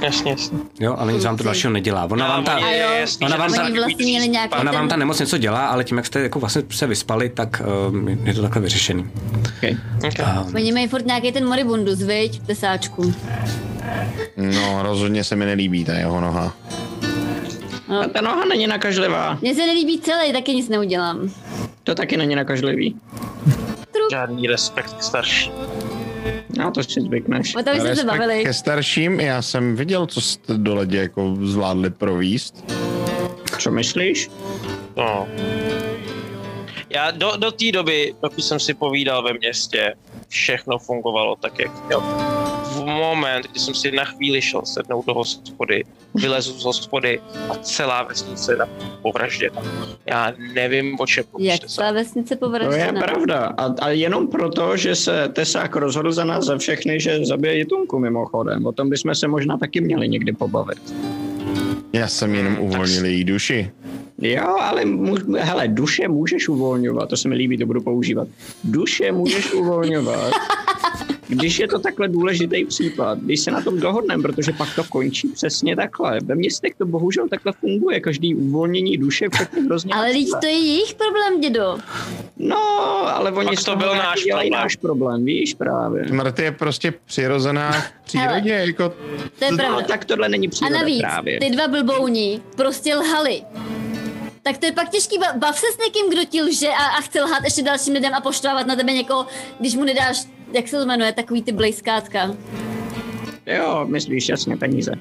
Jasně, 0.00 0.30
jasně. 0.30 0.58
Jo, 0.80 0.94
ale 0.98 1.12
nic 1.12 1.24
vám 1.24 1.36
to 1.36 1.44
dalšího 1.44 1.72
nedělá. 1.72 2.04
Ona 2.10 2.28
vám 2.28 2.44
ta, 2.44 2.58
jasný, 2.58 3.26
ona 3.26 3.36
vám 3.36 3.52
ta- 3.52 3.68
vlastně 3.68 4.50
ona 4.60 4.72
vám 4.72 4.88
ta 4.88 4.96
nemoc 4.96 5.18
něco 5.18 5.38
dělá, 5.38 5.66
ale 5.66 5.84
tím, 5.84 5.96
jak 5.96 6.06
jste 6.06 6.20
jako 6.20 6.40
vlastně 6.40 6.62
se 6.70 6.86
vyspali, 6.86 7.28
tak 7.28 7.62
um, 7.90 8.08
je 8.08 8.34
to 8.34 8.42
takhle 8.42 8.62
vyřešený. 8.62 9.10
Okay. 9.58 9.76
Okay. 10.06 10.26
Oni 10.54 10.72
mají 10.72 10.88
furt 10.88 11.06
nějaký 11.06 11.32
ten 11.32 11.48
moribundus, 11.48 11.98
viď, 12.02 12.42
v 12.42 12.46
tesáčku. 12.46 13.14
No, 14.36 14.82
rozhodně 14.82 15.24
se 15.24 15.36
mi 15.36 15.44
nelíbí 15.46 15.84
ta 15.84 15.94
jeho 15.94 16.20
noha. 16.20 16.54
A 17.88 18.08
ta 18.08 18.20
noha 18.20 18.44
není 18.44 18.66
nakažlivá. 18.66 19.38
Mně 19.40 19.54
se 19.54 19.66
nelíbí 19.66 20.00
celý, 20.00 20.32
taky 20.32 20.54
nic 20.54 20.68
neudělám. 20.68 21.30
To 21.84 21.94
taky 21.94 22.16
není 22.16 22.34
nakažlivý. 22.34 22.96
Žádný 24.10 24.46
respekt 24.46 24.92
k 24.92 25.02
starší. 25.02 25.50
No 26.58 26.70
to 26.70 26.82
si 26.82 27.00
zvykneš. 27.00 27.56
O 27.56 27.62
tom 27.62 27.80
jsme 27.80 27.96
se 27.96 28.04
bavili. 28.04 28.42
Ke 28.44 28.52
starším, 28.52 29.20
já 29.20 29.42
jsem 29.42 29.76
viděl, 29.76 30.06
co 30.06 30.20
jste 30.20 30.54
do 30.54 30.74
ledě 30.74 30.98
jako 30.98 31.36
zvládli 31.42 31.90
províst. 31.90 32.72
Co 33.58 33.70
myslíš? 33.70 34.30
No. 34.96 35.28
Já 36.90 37.10
do, 37.10 37.36
do 37.36 37.50
té 37.50 37.72
doby, 37.72 38.14
dokud 38.22 38.42
jsem 38.44 38.60
si 38.60 38.74
povídal 38.74 39.22
ve 39.22 39.32
městě, 39.32 39.94
všechno 40.28 40.78
fungovalo 40.78 41.36
tak, 41.36 41.58
jak 41.58 41.86
mělo. 41.86 42.37
Moment, 42.88 43.46
kdy 43.50 43.60
jsem 43.60 43.74
si 43.74 43.90
na 43.90 44.04
chvíli 44.04 44.42
šel 44.42 44.62
sednout 44.64 45.06
do 45.06 45.14
hospody, 45.14 45.84
vylezu 46.14 46.52
z 46.52 46.64
hospody 46.64 47.20
a 47.50 47.54
celá 47.54 48.02
vesnice 48.02 48.52
je 48.52 48.58
povražděna. 49.02 49.62
Já 50.06 50.32
nevím, 50.54 50.96
o 51.00 51.06
čem 51.06 51.24
Jak 51.38 51.60
ta 51.76 51.92
vesnice 51.92 52.36
To 52.36 52.44
je 52.46 52.50
povražděna. 52.50 53.00
pravda. 53.00 53.54
A, 53.58 53.74
a 53.80 53.88
jenom 53.88 54.28
proto, 54.28 54.76
že 54.76 54.94
se 54.94 55.28
Tesák 55.32 55.76
rozhodl 55.76 56.12
za 56.12 56.24
nás 56.24 56.44
za 56.44 56.58
všechny, 56.58 57.00
že 57.00 57.24
zabije 57.26 57.58
Jitunku 57.58 57.98
mimochodem. 57.98 58.66
O 58.66 58.72
tom 58.72 58.90
bychom 58.90 59.14
se 59.14 59.28
možná 59.28 59.58
taky 59.58 59.80
měli 59.80 60.08
někdy 60.08 60.32
pobavit. 60.32 60.94
Já 61.92 62.08
jsem 62.08 62.34
jenom 62.34 62.58
uvolnil 62.58 63.04
její 63.04 63.24
duši. 63.24 63.70
Jo, 64.22 64.56
ale 64.60 64.84
mu, 64.84 65.16
hele, 65.38 65.68
duše 65.68 66.08
můžeš 66.08 66.48
uvolňovat, 66.48 67.08
to 67.08 67.16
se 67.16 67.28
mi 67.28 67.34
líbí, 67.34 67.58
to 67.58 67.66
budu 67.66 67.80
používat. 67.80 68.28
Duše 68.64 69.12
můžeš 69.12 69.52
uvolňovat, 69.52 70.32
když 71.28 71.58
je 71.58 71.68
to 71.68 71.78
takhle 71.78 72.08
důležitý 72.08 72.64
případ, 72.64 73.18
když 73.18 73.40
se 73.40 73.50
na 73.50 73.60
tom 73.60 73.80
dohodneme, 73.80 74.22
protože 74.22 74.52
pak 74.52 74.74
to 74.74 74.84
končí 74.84 75.28
přesně 75.28 75.76
takhle. 75.76 76.18
Ve 76.24 76.34
městech 76.34 76.72
to 76.78 76.86
bohužel 76.86 77.28
takhle 77.28 77.52
funguje, 77.52 78.00
každý 78.00 78.34
uvolnění 78.34 78.96
duše 78.96 79.26
všechny 79.32 79.62
hrozně. 79.62 79.94
Ale 79.94 80.10
lidi, 80.10 80.30
to 80.40 80.46
je 80.46 80.52
jejich 80.52 80.94
problém, 80.94 81.40
dědo. 81.40 81.78
No, 82.36 82.58
ale 83.16 83.32
oni 83.32 83.56
Pak 83.56 83.64
to 83.64 83.76
byl 83.76 83.94
náš 83.94 84.24
problém. 84.24 84.50
náš 84.50 84.76
problém, 84.76 85.24
víš 85.24 85.54
právě. 85.54 86.08
Smrt 86.08 86.38
je 86.38 86.52
prostě 86.52 86.94
přirozená 87.04 87.72
v 87.72 87.84
přírodě, 88.04 88.50
jako 88.50 88.88
To 89.38 89.44
je 89.44 89.50
No, 89.50 89.56
pravda. 89.56 89.82
tak 89.88 90.04
tohle 90.04 90.28
není 90.28 90.46
A 90.46 90.50
příroda 90.50 90.78
navíc, 90.78 91.00
právě. 91.00 91.40
ty 91.40 91.50
dva 91.50 91.68
blbouni 91.68 92.40
prostě 92.56 92.94
lhali. 92.96 93.42
Tak 94.48 94.58
to 94.58 94.66
je 94.66 94.72
pak 94.72 94.88
těžký, 94.88 95.18
ba- 95.18 95.32
bav 95.38 95.58
se 95.58 95.66
s 95.74 95.78
někým, 95.78 96.10
kdo 96.10 96.24
ti 96.24 96.42
lže 96.42 96.68
a, 96.68 96.84
a 96.84 97.00
chce 97.00 97.22
lhát 97.22 97.44
ještě 97.44 97.62
dalším 97.62 97.94
lidem 97.94 98.14
a 98.14 98.20
poštvávat 98.20 98.66
na 98.66 98.76
tebe 98.76 98.92
někoho, 98.92 99.26
když 99.60 99.74
mu 99.74 99.84
nedáš, 99.84 100.24
jak 100.52 100.68
se 100.68 100.78
to 100.78 100.86
jmenuje, 100.86 101.12
takový 101.12 101.42
ty 101.42 101.52
blejskátka. 101.52 102.34
Jo, 103.46 103.84
myslíš, 103.88 104.28
jasně, 104.28 104.56
peníze. 104.56 104.92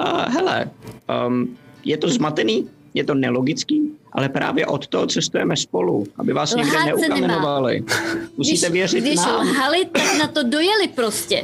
Uh, 0.00 0.32
hele, 0.32 0.70
um, 1.26 1.56
je 1.84 1.96
to 1.96 2.08
zmatený, 2.08 2.68
je 2.94 3.04
to 3.04 3.14
nelogický, 3.14 3.90
ale 4.12 4.28
právě 4.28 4.66
od 4.66 4.86
toho 4.86 5.06
cestujeme 5.06 5.56
spolu, 5.56 6.06
aby 6.18 6.32
vás 6.32 6.54
někde 6.54 6.72
Lhát 6.72 6.84
nemá. 6.86 6.98
neukamenovali. 7.00 7.84
Musíte 8.36 8.66
když, 8.66 8.72
věřit 8.72 9.00
když 9.00 9.16
nám. 9.16 9.46
lhali, 9.46 9.84
tak 9.92 10.18
na 10.18 10.26
to 10.26 10.42
dojeli 10.42 10.88
prostě. 10.88 11.42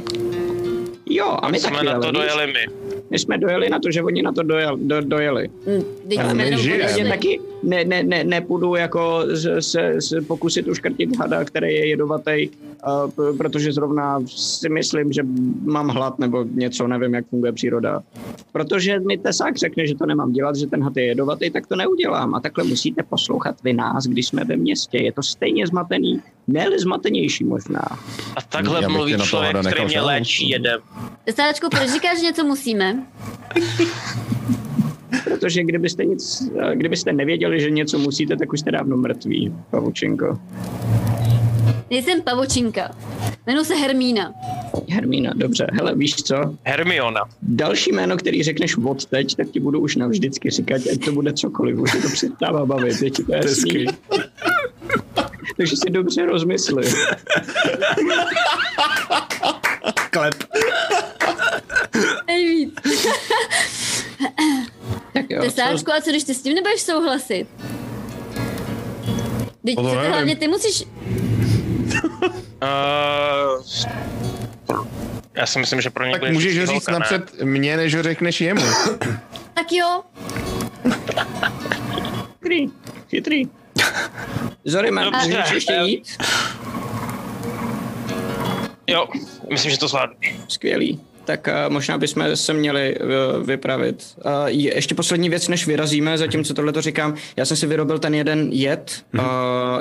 Jo, 1.06 1.38
a 1.42 1.48
my 1.48 1.58
jsme 1.58 1.70
taky, 1.70 1.86
na 1.86 2.00
to 2.00 2.12
dojeli 2.12 2.46
my. 2.52 2.66
My 3.10 3.18
jsme 3.18 3.38
dojeli 3.38 3.70
na 3.70 3.78
to, 3.78 3.90
že 3.90 4.02
oni 4.02 4.22
na 4.22 4.32
to 4.32 4.42
dojel, 4.42 4.76
do, 4.76 5.00
dojeli. 5.00 5.48
Hm, 5.66 5.82
Teď 6.08 6.18
Ale 6.18 6.58
jsme 6.88 7.08
taky 7.08 7.40
ne, 7.64 7.84
ne, 7.84 8.02
ne, 8.02 8.24
nepůjdu 8.24 8.74
jako 8.74 9.22
se, 9.34 9.62
se, 9.62 10.00
se 10.00 10.20
pokusit 10.20 10.68
uškrtit 10.68 11.16
hada, 11.16 11.44
který 11.44 11.74
je 11.74 11.88
jedovatý, 11.88 12.48
uh, 12.48 13.36
protože 13.36 13.72
zrovna 13.72 14.20
si 14.26 14.68
myslím, 14.68 15.12
že 15.12 15.22
mám 15.62 15.88
hlad 15.88 16.18
nebo 16.18 16.44
něco, 16.44 16.86
nevím, 16.86 17.14
jak 17.14 17.26
funguje 17.26 17.52
příroda. 17.52 18.02
Protože 18.52 19.00
mi 19.00 19.18
tesák 19.18 19.56
řekne, 19.56 19.86
že 19.86 19.94
to 19.94 20.06
nemám 20.06 20.32
dělat, 20.32 20.56
že 20.56 20.66
ten 20.66 20.82
had 20.82 20.96
je 20.96 21.04
jedovatý, 21.04 21.50
tak 21.50 21.66
to 21.66 21.76
neudělám. 21.76 22.34
A 22.34 22.40
takhle 22.40 22.64
musíte 22.64 23.02
poslouchat 23.02 23.56
vy 23.64 23.72
nás, 23.72 24.06
když 24.06 24.26
jsme 24.26 24.44
ve 24.44 24.56
městě. 24.56 24.98
Je 24.98 25.12
to 25.12 25.22
stejně 25.22 25.66
zmatený, 25.66 26.22
ne 26.48 26.66
zmatenější 26.78 27.44
možná. 27.44 27.84
A 28.36 28.42
takhle 28.48 28.82
Já 28.82 28.88
mluví 28.88 29.12
tě 29.12 29.18
na 29.18 29.24
to 29.24 29.28
člověk, 29.28 29.56
který 29.60 29.84
mě 29.84 30.00
léčí 30.00 30.48
jedem. 30.50 30.80
Tesáčku, 31.24 31.68
proč 31.70 31.90
říkáš, 31.90 32.18
že 32.20 32.26
něco 32.26 32.44
musíme? 32.44 32.93
Protože 35.24 35.62
kdybyste, 35.62 36.04
nic, 36.04 36.42
kdybyste 36.74 37.12
nevěděli, 37.12 37.60
že 37.60 37.70
něco 37.70 37.98
musíte, 37.98 38.36
tak 38.36 38.52
už 38.52 38.60
jste 38.60 38.70
dávno 38.70 38.96
mrtví, 38.96 39.54
pavučinko. 39.70 40.38
Nejsem 41.90 42.22
pavučinka. 42.22 42.96
Jmenuji 43.46 43.64
se 43.64 43.74
Hermína. 43.74 44.32
Hermína, 44.90 45.32
dobře. 45.34 45.66
Hele, 45.72 45.94
víš 45.94 46.16
co? 46.16 46.56
Hermiona. 46.64 47.20
Další 47.42 47.92
jméno, 47.92 48.16
který 48.16 48.42
řekneš 48.42 48.76
od 48.76 49.06
teď, 49.06 49.34
tak 49.36 49.48
ti 49.50 49.60
budu 49.60 49.80
už 49.80 49.96
navždycky 49.96 50.50
říkat, 50.50 50.82
ať 50.92 51.04
to 51.04 51.12
bude 51.12 51.32
cokoliv, 51.32 51.78
už 51.78 51.92
to 52.02 52.08
přestává 52.08 52.66
bavit, 52.66 53.02
je 53.02 53.10
ti 53.10 53.24
to 53.24 53.34
jasný. 53.34 53.86
Takže 55.56 55.76
si 55.76 55.90
dobře 55.90 56.26
rozmysli. 56.26 56.84
Klep. 60.10 60.34
Nejvíc. 62.26 62.74
Tak 65.12 65.24
jo, 65.30 65.42
Tesáčku, 65.42 65.92
a 65.92 66.00
co 66.00 66.10
když 66.10 66.24
ty 66.24 66.34
s 66.34 66.42
tím 66.42 66.54
nebudeš 66.54 66.80
souhlasit? 66.80 67.46
Teď 69.66 69.74
To 69.76 69.82
co 69.82 69.88
ty 69.90 69.96
nevím. 69.96 70.12
hlavně 70.12 70.36
ty 70.36 70.48
musíš... 70.48 70.82
Uh, 72.62 73.62
já 75.36 75.46
si 75.46 75.58
myslím, 75.58 75.80
že 75.80 75.90
pro 75.90 76.04
něj 76.04 76.12
Tak 76.12 76.20
bude 76.20 76.32
můžeš 76.32 76.58
ho 76.58 76.66
říct 76.66 76.72
holka, 76.72 76.92
ne? 76.92 76.98
napřed 76.98 77.40
mě, 77.42 77.76
než 77.76 77.94
ho 77.94 78.02
řekneš 78.02 78.40
jemu. 78.40 78.62
Tak 79.54 79.72
jo, 79.72 80.02
chytrý, 82.32 82.66
chytrý. 83.10 83.42
Zoriman, 84.64 85.04
Dobře. 85.04 85.26
můžeš 85.28 85.50
ještě 85.50 85.72
jít? 85.72 86.16
Jo, 88.86 89.08
myslím, 89.50 89.70
že 89.70 89.78
to 89.78 89.88
zvládnu. 89.88 90.16
Skvělý. 90.48 91.00
Tak 91.24 91.48
uh, 91.66 91.72
možná 91.72 91.98
bychom 91.98 92.36
se 92.36 92.52
měli 92.52 92.96
uh, 92.98 93.46
vypravit. 93.46 94.04
Je- 94.46 94.74
ještě 94.74 94.94
poslední 94.94 95.28
věc, 95.28 95.48
než 95.48 95.66
vyrazíme, 95.66 96.18
zatímco 96.18 96.54
tohle 96.54 96.72
to 96.72 96.80
říkám. 96.82 97.14
Já 97.36 97.44
jsem 97.44 97.56
si 97.56 97.66
vyrobil 97.66 97.98
ten 97.98 98.14
jeden 98.14 98.48
jed. 98.52 99.04
Uh, 99.14 99.20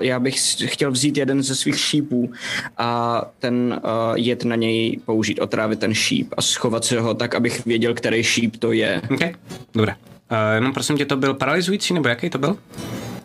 já 0.02 0.20
bych 0.20 0.36
chtěl 0.66 0.92
vzít 0.92 1.18
jeden 1.18 1.44
ze 1.44 1.56
svých 1.56 1.80
šípů 1.80 2.32
a 2.78 3.22
ten 3.40 3.82
uh, 3.84 3.90
jed 4.18 4.46
na 4.46 4.56
něj 4.56 5.00
použít, 5.06 5.40
otrávit 5.40 5.80
ten 5.80 5.94
šíp 5.94 6.34
a 6.38 6.42
schovat 6.42 6.86
si 6.86 6.96
ho 6.96 7.14
tak, 7.14 7.36
abych 7.36 7.66
věděl, 7.66 7.94
který 7.94 8.24
šíp 8.24 8.56
to 8.58 8.72
je. 8.72 9.02
OK, 9.12 9.20
dobré. 9.74 9.96
Uh, 10.32 10.38
jenom 10.56 10.74
prosím 10.74 10.98
tě, 10.98 11.06
to 11.06 11.16
byl 11.18 11.34
paralyzující, 11.34 11.94
nebo 11.94 12.08
jaký 12.10 12.30
to 12.30 12.38
byl? 12.38 12.58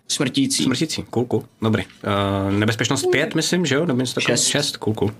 Smrtící. 0.08 0.64
Smrtící, 0.64 1.02
cool, 1.10 1.24
cool, 1.24 1.44
dobrý. 1.62 1.84
Uh, 1.84 2.52
nebezpečnost 2.58 3.06
5, 3.12 3.34
myslím, 3.34 3.66
že 3.66 3.74
jo? 3.74 3.86
Nebo 3.86 4.00
něco 4.00 4.14
takového? 4.14 4.36
Šest. 4.36 4.46
6, 4.48 4.76
cool, 4.76 4.94
cool. 4.94 5.10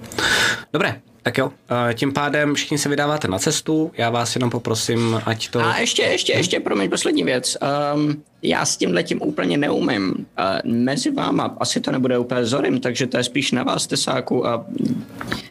Dobré, 0.72 1.00
tak 1.28 1.38
jo. 1.38 1.46
Uh, 1.46 1.92
tím 1.94 2.12
pádem 2.12 2.54
všichni 2.54 2.78
se 2.78 2.88
vydáváte 2.88 3.28
na 3.28 3.38
cestu, 3.38 3.90
já 3.98 4.10
vás 4.10 4.36
jenom 4.36 4.50
poprosím, 4.50 5.20
ať 5.26 5.48
to... 5.48 5.60
A 5.60 5.78
ještě, 5.78 6.02
ještě, 6.02 6.32
ještě, 6.32 6.60
promiň, 6.60 6.90
poslední 6.90 7.22
věc. 7.22 7.56
Um, 7.94 8.22
já 8.42 8.64
s 8.64 8.76
tím 8.76 8.92
letím 8.92 9.22
úplně 9.22 9.56
neumím. 9.56 10.10
Uh, 10.10 10.72
mezi 10.72 11.10
váma, 11.10 11.56
asi 11.60 11.80
to 11.80 11.90
nebude 11.92 12.18
úplně 12.18 12.44
Zorim, 12.44 12.80
takže 12.80 13.06
to 13.06 13.16
je 13.16 13.24
spíš 13.24 13.52
na 13.52 13.62
vás, 13.62 13.86
Tesáku 13.86 14.46
a 14.46 14.66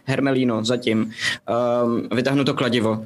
Hermelíno 0.05 0.65
zatím. 0.65 1.11
Um, 1.83 2.07
vytáhnu 2.11 2.43
to 2.43 2.53
kladivo. 2.53 3.05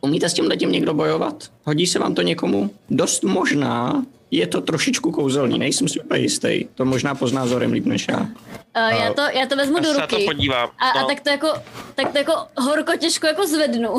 Umíte 0.00 0.28
s 0.28 0.34
tím 0.34 0.44
letím 0.44 0.72
někdo 0.72 0.94
bojovat? 0.94 1.50
Hodí 1.64 1.86
se 1.86 1.98
vám 1.98 2.14
to 2.14 2.22
někomu? 2.22 2.70
Dost 2.90 3.24
možná. 3.24 4.02
Je 4.32 4.46
to 4.46 4.60
trošičku 4.60 5.12
kouzelný, 5.12 5.58
nejsem 5.58 5.88
si 5.88 6.00
úplně 6.00 6.20
jistý. 6.20 6.64
To 6.74 6.84
možná 6.84 7.14
pozná 7.14 7.46
Zorim 7.46 7.72
líp 7.72 7.86
než 7.86 8.06
já. 8.08 8.20
uh, 8.20 8.26
já, 8.74 9.12
to, 9.12 9.22
já 9.38 9.46
to 9.46 9.56
vezmu 9.56 9.76
Já 9.76 9.82
do 9.82 9.88
se 9.92 10.00
na 10.00 10.06
to 10.06 10.16
ruky. 10.16 10.26
podívám. 10.26 10.70
A, 10.78 10.88
a 10.90 11.00
no. 11.00 11.06
tak 11.06 11.20
to 11.20 11.30
jako, 11.30 11.48
tak 11.94 12.12
to 12.12 12.18
jako 12.18 12.32
horko 12.58 12.92
těžko 12.96 13.26
jako 13.26 13.46
zvednu. 13.46 13.98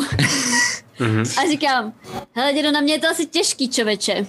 Mhm. 0.99 1.23
a 1.37 1.47
říkám, 1.49 1.93
hele 2.31 2.53
dědo, 2.53 2.71
na 2.71 2.81
mě 2.81 2.93
je 2.93 2.99
to 2.99 3.07
asi 3.07 3.25
těžký, 3.25 3.69
čověče. 3.69 4.25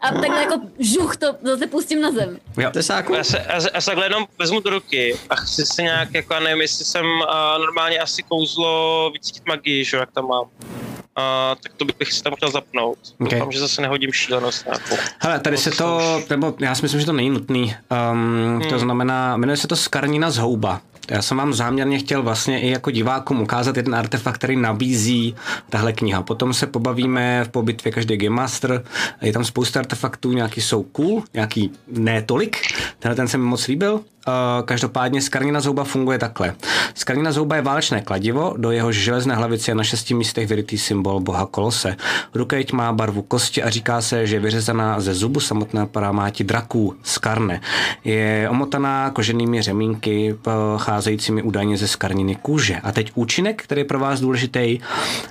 A 0.00 0.10
takhle 0.12 0.42
jako 0.42 0.60
žuch 0.78 1.16
to 1.16 1.26
zase 1.42 1.66
pustím 1.66 2.00
na 2.00 2.12
zem. 2.12 2.38
Jo. 2.58 2.70
Tesáku? 2.70 3.14
Já 3.14 3.24
se, 3.24 3.46
já, 3.48 3.60
se, 3.60 3.70
já 3.74 3.80
se 3.80 3.86
takhle 3.86 4.06
jenom 4.06 4.26
vezmu 4.38 4.60
do 4.60 4.70
ruky 4.70 5.18
a 5.30 5.36
chci 5.36 5.66
si 5.66 5.82
nějak, 5.82 6.14
jako 6.14 6.34
já 6.34 6.40
nevím, 6.40 6.60
jestli 6.60 6.84
jsem 6.84 7.06
uh, 7.06 7.60
normálně 7.60 7.98
asi 7.98 8.22
kouzlo 8.22 9.10
vycítit 9.12 9.42
magii, 9.46 9.84
že 9.84 9.96
jo, 9.96 10.00
jak 10.00 10.12
tam 10.12 10.26
mám. 10.26 10.46
Uh, 11.20 11.58
tak 11.62 11.72
to 11.76 11.84
bych 11.84 12.12
si 12.12 12.22
tam 12.22 12.34
chtěl 12.36 12.50
zapnout. 12.50 12.98
Ok. 13.20 13.30
Doufám, 13.30 13.52
že 13.52 13.60
zase 13.60 13.82
nehodím 13.82 14.12
šílenost 14.12 14.66
nějakou. 14.66 14.96
Hele, 15.18 15.40
tady 15.40 15.56
se 15.56 15.70
to, 15.70 16.00
nebo 16.30 16.54
já 16.60 16.74
si 16.74 16.82
myslím, 16.82 17.00
že 17.00 17.06
to 17.06 17.12
není 17.12 17.30
nutný. 17.30 17.74
Um, 18.12 18.62
To 18.68 18.78
znamená, 18.78 19.36
jmenuje 19.36 19.56
se 19.56 19.68
to 19.68 19.76
Skarnina 19.76 20.30
z 20.30 20.36
houba. 20.36 20.80
Já 21.10 21.22
jsem 21.22 21.36
vám 21.36 21.54
záměrně 21.54 21.98
chtěl 21.98 22.22
vlastně 22.22 22.60
i 22.60 22.70
jako 22.70 22.90
divákům 22.90 23.40
ukázat 23.40 23.76
jeden 23.76 23.94
artefakt, 23.94 24.38
který 24.38 24.56
nabízí 24.56 25.34
tahle 25.70 25.92
kniha. 25.92 26.22
Potom 26.22 26.54
se 26.54 26.66
pobavíme 26.66 27.44
v 27.44 27.48
pobitvě 27.48 27.92
každý 27.92 28.16
Game 28.16 28.36
Master. 28.36 28.84
Je 29.22 29.32
tam 29.32 29.44
spousta 29.44 29.80
artefaktů, 29.80 30.32
nějaký 30.32 30.60
jsou 30.60 30.82
cool, 30.82 31.22
nějaký 31.34 31.72
ne 31.88 32.22
tolik. 32.22 32.56
Tenhle 32.98 33.16
ten 33.16 33.28
se 33.28 33.38
mi 33.38 33.44
moc 33.44 33.66
líbil. 33.66 34.00
Uh, 34.28 34.66
každopádně 34.66 35.22
Skarnina 35.22 35.60
zhouba 35.60 35.84
funguje 35.84 36.18
takhle. 36.18 36.54
Skarnina 36.94 37.32
zhouba 37.32 37.56
je 37.56 37.62
válečné 37.62 38.00
kladivo, 38.00 38.54
do 38.56 38.70
jehož 38.70 38.96
železné 38.96 39.34
hlavice 39.34 39.70
je 39.70 39.74
na 39.74 39.84
šesti 39.84 40.14
místech 40.14 40.48
vyrytý 40.48 40.78
symbol 40.78 41.20
boha 41.20 41.46
Kolose. 41.46 41.96
Rukeť 42.34 42.72
má 42.72 42.92
barvu 42.92 43.22
kosti 43.22 43.62
a 43.62 43.70
říká 43.70 44.00
se, 44.00 44.26
že 44.26 44.36
je 44.36 44.40
vyřezaná 44.40 45.00
ze 45.00 45.14
zubu 45.14 45.40
samotné 45.40 45.86
parámáti 45.86 46.44
draků, 46.44 46.94
Skarne. 47.02 47.60
Je 48.04 48.48
omotaná 48.50 49.10
koženými 49.10 49.62
řemínky 49.62 50.36
pocházejícími 51.04 51.42
údajně 51.42 51.76
ze 51.76 51.88
skarniny 51.88 52.36
kůže. 52.42 52.76
A 52.76 52.92
teď 52.92 53.12
účinek, 53.14 53.62
který 53.62 53.80
je 53.80 53.84
pro 53.84 53.98
vás 53.98 54.20
důležitý. 54.20 54.78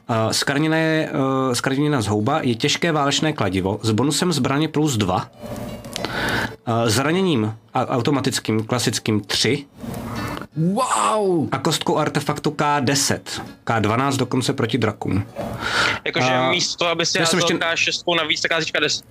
Uh, 0.10 0.32
Skarnina, 0.32 0.78
je, 0.78 1.10
uh, 1.48 1.54
Skarnina 1.54 2.02
zhouba 2.02 2.40
je 2.42 2.56
těžké 2.56 2.92
válečné 2.92 3.34
kladivo 3.34 3.80
s 3.84 3.92
bonusem 3.92 4.34
zbraně 4.34 4.68
plus 4.68 4.98
2 4.98 5.30
Uh, 6.68 6.90
zraněním 6.90 7.54
a- 7.74 7.86
automatickým 7.88 8.64
klasickým 8.66 9.22
3 9.22 9.66
Wow! 10.58 11.48
a 11.52 11.58
kostkou 11.58 11.98
artefaktu 11.98 12.50
K10. 12.52 13.20
K12 13.66 14.18
dokonce 14.18 14.54
proti 14.54 14.78
drakům. 14.78 15.24
Jakože 16.06 16.26
A- 16.34 16.50
místo, 16.52 16.88
aby 16.88 17.06
si 17.06 17.18
já 17.20 17.26
jsem 17.26 17.40
házel 17.40 17.56
ještě- 17.76 17.92
K6 17.92 18.16
navíc, 18.18 18.42
tak 18.42 18.52
házíš 18.52 18.74
K10. 18.74 19.04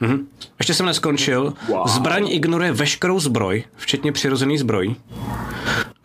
Mhm. 0.00 0.26
Ještě 0.58 0.74
jsem 0.74 0.86
neskončil. 0.86 1.54
Wow. 1.68 1.88
Zbraň 1.88 2.26
ignoruje 2.30 2.72
veškerou 2.72 3.20
zbroj, 3.20 3.64
včetně 3.76 4.12
přirozený 4.12 4.58
zbroj. 4.58 4.94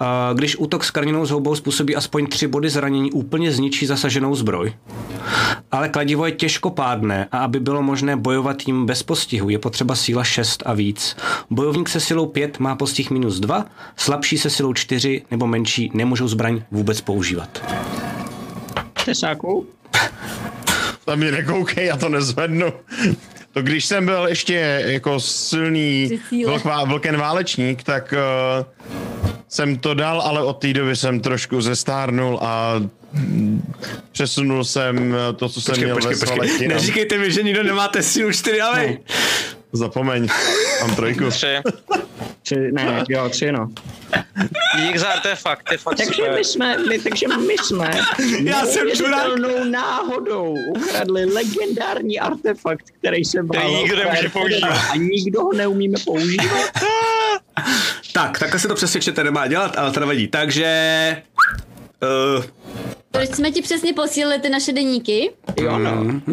A 0.02 0.34
když 0.34 0.56
útok 0.56 0.84
s 0.84 0.92
karninou 0.92 1.26
zhoubou 1.26 1.56
způsobí 1.56 1.96
aspoň 1.96 2.28
tři 2.28 2.48
body 2.48 2.70
zranění, 2.70 3.12
úplně 3.12 3.52
zničí 3.52 3.86
zasaženou 3.86 4.36
zbroj. 4.36 4.74
Ale 5.72 5.90
kladivo 5.90 6.26
je 6.26 6.32
těžkopádné 6.32 7.28
a 7.32 7.38
aby 7.38 7.60
bylo 7.60 7.82
možné 7.82 8.18
bojovat 8.18 8.68
jim 8.68 8.86
bez 8.86 9.04
postihu, 9.04 9.50
je 9.50 9.60
potřeba 9.60 9.96
síla 9.96 10.24
6 10.24 10.64
a 10.66 10.74
víc. 10.74 11.18
Bojovník 11.50 11.90
se 11.90 12.00
silou 12.00 12.26
5 12.26 12.60
má 12.60 12.76
postih 12.76 13.12
minus 13.12 13.40
2, 13.40 13.66
slabší 13.96 14.38
se 14.38 14.50
silou 14.50 14.74
4 14.74 15.22
nebo 15.32 15.48
menší 15.48 15.92
nemůžou 15.94 16.28
zbraň 16.28 16.62
vůbec 16.72 17.02
používat. 17.02 17.64
Tesáku? 19.06 19.68
Tam 21.06 21.20
mě 21.20 21.32
nekoukej, 21.32 21.86
já 21.86 21.98
to 21.98 22.10
nezvednu. 22.10 22.74
To 23.54 23.62
když 23.62 23.86
jsem 23.86 24.06
byl 24.06 24.26
ještě 24.28 24.84
jako 24.86 25.20
silný 25.20 26.06
Při 26.06 26.20
síle. 26.30 26.52
vlk, 26.52 26.66
vá- 26.66 26.88
vlken 26.88 27.18
válečník, 27.18 27.84
tak 27.84 28.14
uh, 28.14 28.66
jsem 29.50 29.78
to 29.78 29.94
dal, 29.94 30.22
ale 30.22 30.44
od 30.44 30.54
té 30.54 30.74
doby 30.74 30.96
jsem 30.96 31.20
trošku 31.20 31.62
zestárnul 31.62 32.40
a 32.42 32.74
mm, 33.14 33.74
přesunul 34.12 34.64
jsem 34.64 35.16
eh, 35.16 35.34
to, 35.34 35.50
co 35.50 35.62
jsem 35.62 35.76
měl 35.78 35.96
ve 36.02 36.16
svalech 36.16 36.62
jinam. 36.62 36.78
Neříkejte 36.78 37.18
mi, 37.18 37.32
že 37.32 37.44
nikdo 37.44 37.64
nemáte 37.64 38.04
sílu 38.04 38.32
4, 38.32 38.62
ale... 38.62 38.88
No. 38.88 38.98
Zapomeň, 39.74 40.28
mám 40.82 40.96
trojku. 40.96 41.30
Tři. 41.30 41.48
Tři, 42.44 42.56
ne, 42.72 43.04
jo, 43.10 43.30
tři, 43.30 43.52
no. 43.52 43.70
Dík 44.78 44.98
za 44.98 45.08
artefakt, 45.08 45.72
je 45.72 45.78
fakt 45.78 45.98
Takže 45.98 46.14
super. 46.14 46.34
my 46.36 46.44
jsme, 46.44 46.78
my, 46.78 47.00
takže 47.00 47.28
my 47.28 47.56
jsme 47.64 47.92
Já 48.44 48.66
jsem 48.66 48.88
náhodou 49.72 50.56
ukradli 50.70 51.26
legendární 51.26 52.20
artefakt, 52.20 52.86
který 53.00 53.26
se 53.26 53.44
bál. 53.44 53.72
nikdo 53.72 53.96
nemůže 53.96 54.30
používat. 54.30 54.80
A 54.92 54.96
nikdo 54.96 55.42
ho 55.42 55.54
neumíme 55.54 55.98
používat. 56.06 56.70
Tak, 58.14 58.40
takhle 58.40 58.60
se 58.60 58.68
to 58.68 58.76
přesvědčete 58.76 59.24
nemá 59.24 59.48
dělat, 59.48 59.78
ale 59.78 59.92
to 59.92 60.00
nevadí. 60.00 60.28
Takže... 60.28 61.24
Uh, 62.38 62.44
Proč 63.12 63.30
jsme 63.30 63.52
ti 63.52 63.62
přesně 63.62 63.94
posílili 63.94 64.40
ty 64.40 64.50
naše 64.50 64.72
deníky? 64.74 65.32
Jo, 65.62 65.78
no. 65.80 65.92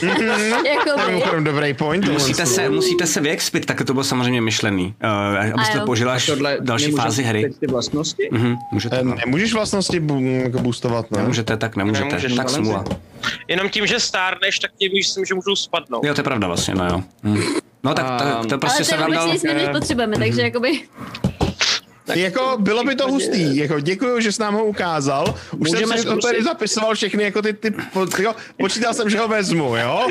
To 0.00 0.06
je 0.06 0.70
Jakoby. 0.70 1.06
mimochodem 1.06 1.44
dobrý 1.44 1.74
point. 1.74 2.08
Musíte 2.08 2.46
se, 2.46 2.68
musíte 2.68 3.06
se 3.06 3.20
vyexpit, 3.20 3.66
tak 3.66 3.84
to 3.84 3.92
bylo 3.92 4.04
samozřejmě 4.04 4.40
myšlený, 4.40 4.94
uh, 5.04 5.52
abyste 5.54 5.74
jo. 5.74 5.80
to 5.80 5.86
použila 5.86 6.12
až 6.12 6.30
další 6.60 6.90
fázi 6.92 7.22
hry. 7.22 7.50
Ty 7.60 7.66
vlastnosti? 7.66 8.28
Mhm, 8.32 8.56
můžete, 8.72 8.96
Eh, 8.98 9.04
no. 9.04 9.14
Nemůžeš 9.26 9.52
vlastnosti 9.52 10.02
jako 10.22 10.58
boostovat, 10.58 11.10
ne? 11.10 11.18
Nemůžete, 11.20 11.56
tak 11.56 11.76
nemůžete. 11.76 12.08
Nemůžeš, 12.08 12.34
tak 12.34 12.46
ale- 12.46 12.54
smůla. 12.54 12.84
Jenom 13.48 13.68
tím, 13.68 13.86
že 13.86 14.00
stárneš, 14.00 14.58
tak 14.58 14.70
ti 14.78 14.90
myslím, 14.94 15.24
že 15.24 15.34
můžou 15.34 15.56
spadnout. 15.56 16.04
Jo, 16.04 16.14
to 16.14 16.20
je 16.20 16.24
pravda 16.24 16.46
vlastně, 16.46 16.74
no 16.74 16.86
jo. 16.88 17.02
Hm. 17.24 17.42
No 17.84 17.94
tak 17.94 18.06
to, 18.42 18.48
to 18.48 18.58
prostě 18.58 18.76
Ale 18.78 18.84
se 18.84 18.90
to 18.90 18.96
je 18.96 19.00
vám 19.00 19.12
dal... 19.12 19.26
vůbec 19.26 19.42
nic, 19.42 19.52
než 19.52 19.68
potřebujeme, 19.72 20.16
takže 20.18 20.42
jakoby... 20.42 20.80
Jako, 22.14 22.56
bylo 22.60 22.84
by 22.84 22.94
to 22.94 23.08
hustý, 23.08 23.56
jako 23.56 23.80
děkuju, 23.80 24.20
že 24.20 24.32
jsi 24.32 24.40
nám 24.42 24.54
ho 24.54 24.64
ukázal. 24.64 25.34
Už 25.58 25.70
Můžeme 25.70 25.86
jsem 25.86 25.98
si 25.98 26.04
to 26.04 26.10
zkusit? 26.10 26.22
tady 26.26 26.42
zapisoval 26.42 26.94
všechny, 26.94 27.22
jako 27.24 27.42
ty, 27.42 27.52
ty 27.52 27.70
po- 27.70 28.06
jo, 28.22 28.34
počítal 28.58 28.94
jsem, 28.94 29.10
že 29.10 29.18
ho 29.18 29.28
vezmu, 29.28 29.76
jo? 29.76 30.06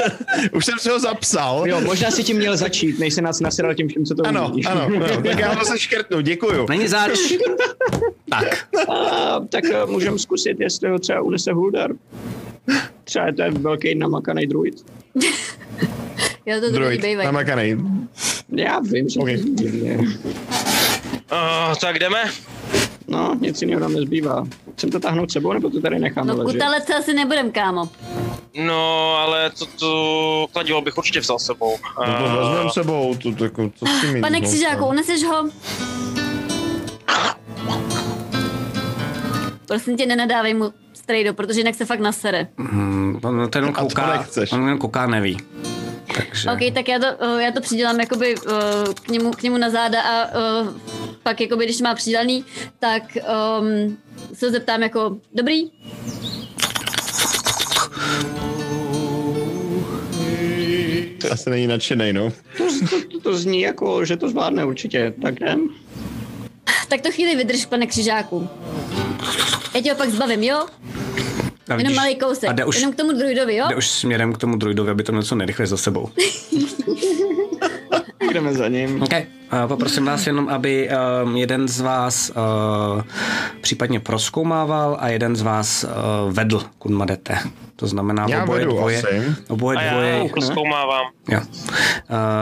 Už 0.52 0.64
jsem 0.64 0.78
si 0.78 0.88
ho 0.88 1.00
zapsal. 1.00 1.62
Jo, 1.68 1.80
možná 1.80 2.10
si 2.10 2.24
tím 2.24 2.36
měl 2.36 2.56
začít, 2.56 2.98
než 2.98 3.14
se 3.14 3.22
nás 3.22 3.40
nasral 3.40 3.74
tím 3.74 3.88
vším, 3.88 4.04
co 4.04 4.14
to 4.14 4.26
Ano, 4.26 4.48
umíš. 4.52 4.66
ano, 4.66 4.82
ano, 4.96 5.06
tak 5.26 5.38
já 5.38 5.54
to 5.54 5.64
se 5.64 5.78
škrtnu, 5.78 6.20
děkuju. 6.20 6.66
Není 6.68 6.88
zač. 6.88 7.10
tak. 8.30 8.58
A, 8.88 9.40
tak 9.48 9.64
eh, 9.64 9.86
můžeme 9.86 10.18
zkusit, 10.18 10.60
jestli 10.60 10.90
ho 10.90 10.98
třeba 10.98 11.20
unese 11.22 11.52
Huldar. 11.52 11.90
Třeba 13.04 13.26
je 13.26 13.32
to 13.32 13.42
je 13.42 13.50
velký 13.50 13.94
namakaný 13.94 14.46
druid. 14.46 14.74
Jo, 16.46 16.60
to 16.60 16.70
druhý 16.70 16.72
Druid, 16.86 17.00
bývají. 17.04 17.26
namakanej. 17.26 17.76
Já 18.56 18.80
vím, 18.80 19.08
že 19.08 19.20
Ok. 19.20 19.28
to 19.58 19.62
je. 19.64 19.98
Uh, 21.32 21.74
tak 21.80 21.98
jdeme. 21.98 22.24
No, 23.08 23.36
nic 23.40 23.62
jiného 23.62 23.80
nám 23.80 23.92
nezbývá. 23.92 24.44
Chcem 24.72 24.90
to 24.90 25.00
táhnout 25.00 25.30
sebou, 25.32 25.52
nebo 25.52 25.70
to 25.70 25.80
tady 25.80 25.98
necháme 25.98 26.32
No 26.34 26.42
ležet? 26.44 26.62
se 26.86 26.94
asi 26.94 27.14
nebudem, 27.14 27.52
kámo. 27.52 27.88
No, 28.66 29.14
ale 29.16 29.50
to, 29.50 29.66
to 29.66 30.46
kladivo 30.52 30.80
bych 30.80 30.98
určitě 30.98 31.20
vzal 31.20 31.38
sebou. 31.38 31.76
No 31.98 32.04
to 32.06 32.24
Eh, 32.26 32.36
vezmeme 32.38 32.70
sebou, 32.70 33.14
to, 33.22 33.34
to, 33.34 33.44
jako, 33.44 33.70
co 33.78 33.86
s 33.86 34.00
tím 34.00 34.20
Pane 34.20 34.40
no, 34.40 34.46
Křižáku, 34.46 34.86
uneseš 34.86 35.22
ho? 35.24 35.48
Prosím 39.66 39.96
tě, 39.96 40.06
nenadávej 40.06 40.54
mu 40.54 40.72
strejdo, 40.92 41.34
protože 41.34 41.60
jinak 41.60 41.74
se 41.74 41.84
fakt 41.84 42.00
nasere. 42.00 42.46
Hm, 42.58 43.20
on 43.24 43.50
ten 43.50 43.66
to 43.66 43.72
kouká, 43.72 44.16
nechceš. 44.18 44.52
on 44.52 44.68
jen 44.68 44.78
kouká, 44.78 45.06
neví. 45.06 45.36
Takže... 46.16 46.50
OK, 46.50 46.74
tak 46.74 46.88
já 46.88 46.98
to, 46.98 47.06
uh, 47.26 47.40
já 47.40 47.52
to 47.52 47.60
přidělám 47.60 48.00
jakoby 48.00 48.34
uh, 48.34 48.52
k, 48.94 49.08
němu, 49.08 49.30
k 49.30 49.42
němu 49.42 49.58
na 49.58 49.70
záda 49.70 50.02
a 50.02 50.38
uh, 50.62 50.68
pak 51.22 51.40
jakoby, 51.40 51.64
když 51.64 51.80
má 51.80 51.94
přidělaný, 51.94 52.44
tak 52.78 53.02
um, 53.60 53.98
se 54.34 54.46
ho 54.46 54.52
zeptám 54.52 54.82
jako, 54.82 55.16
dobrý? 55.34 55.70
Asi 61.30 61.50
není 61.50 61.66
nadšenej, 61.66 62.12
no. 62.12 62.32
To, 62.58 62.64
to, 62.90 63.08
to, 63.12 63.20
to 63.20 63.36
zní 63.36 63.60
jako, 63.60 64.04
že 64.04 64.16
to 64.16 64.28
zvládne 64.28 64.64
určitě. 64.64 65.14
Tak 65.22 65.40
jdem. 65.40 65.68
Tak 66.88 67.00
to 67.00 67.10
chvíli 67.10 67.36
vydrž, 67.36 67.66
pane 67.66 67.86
Křižáku. 67.86 68.48
Já 69.74 69.80
tě 69.80 69.90
ho 69.90 69.96
pak 69.96 70.10
zbavím, 70.10 70.42
jo? 70.42 70.66
A 71.70 71.74
Jenom 71.74 71.86
vidíš- 71.86 71.96
malý 71.96 72.16
kousek, 72.16 72.50
A 72.50 72.52
jde 72.52 72.64
už, 72.64 72.76
jenom 72.76 72.92
k 72.92 72.96
tomu 72.96 73.12
druidovi, 73.12 73.56
jo? 73.56 73.66
jde 73.68 73.76
už 73.76 73.88
směrem 73.88 74.32
k 74.32 74.38
tomu 74.38 74.56
druidovi, 74.56 74.90
aby 74.90 75.02
to 75.02 75.12
měl 75.12 75.22
co 75.22 75.34
nejrychleji 75.34 75.66
za 75.66 75.76
sebou. 75.76 76.08
Jdeme 78.32 78.54
za 78.54 78.68
ním. 78.68 79.02
OK. 79.02 79.12
Poprosím 79.66 80.04
vás 80.04 80.26
jenom, 80.26 80.48
aby 80.48 80.88
um, 81.24 81.36
jeden 81.36 81.68
z 81.68 81.80
vás 81.80 82.30
uh, 82.30 83.02
případně 83.60 84.00
proskoumával 84.00 84.96
a 85.00 85.08
jeden 85.08 85.36
z 85.36 85.42
vás 85.42 85.84
uh, 85.84 86.32
vedl, 86.32 86.62
kud 86.78 86.92
jdete. 87.04 87.38
To 87.76 87.86
znamená 87.86 88.26
Já 88.28 88.42
oboje 88.42 88.60
vedu 88.60 88.72
dvoje. 88.76 88.98
asi. 88.98 89.34
Oboje 89.48 89.78
A 89.78 89.82
já 89.82 89.92
dvoje. 89.92 90.28
proskoumávám. 90.32 91.06
Jo. 91.28 91.40
Uh, 91.40 91.46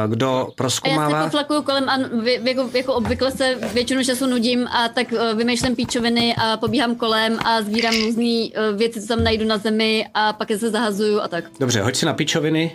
kdo 0.06 0.28
A 0.28 0.38
já 0.38 0.44
se 0.46 0.52
proskoumává? 0.56 1.24
poflakuju 1.24 1.62
kolem 1.62 1.88
a 1.88 1.98
vy, 2.22 2.40
jako, 2.44 2.70
jako 2.74 2.94
obvykle 2.94 3.30
se 3.30 3.54
většinu 3.74 4.04
času 4.04 4.26
nudím 4.26 4.66
a 4.66 4.88
tak 4.88 5.12
uh, 5.12 5.38
vymýšlím 5.38 5.76
píčoviny 5.76 6.34
a 6.36 6.56
pobíhám 6.56 6.94
kolem 6.94 7.38
a 7.44 7.62
sbírám 7.62 7.94
různé 8.04 8.24
uh, 8.24 8.78
věci, 8.78 9.00
co 9.00 9.06
tam 9.06 9.24
najdu 9.24 9.44
na 9.46 9.58
zemi 9.58 10.06
a 10.14 10.32
pak 10.32 10.50
je 10.50 10.58
se 10.58 10.70
zahazuju 10.70 11.20
a 11.20 11.28
tak. 11.28 11.44
Dobře, 11.60 11.82
hoď 11.82 11.96
si 11.96 12.06
na 12.06 12.12
pičoviny, 12.14 12.72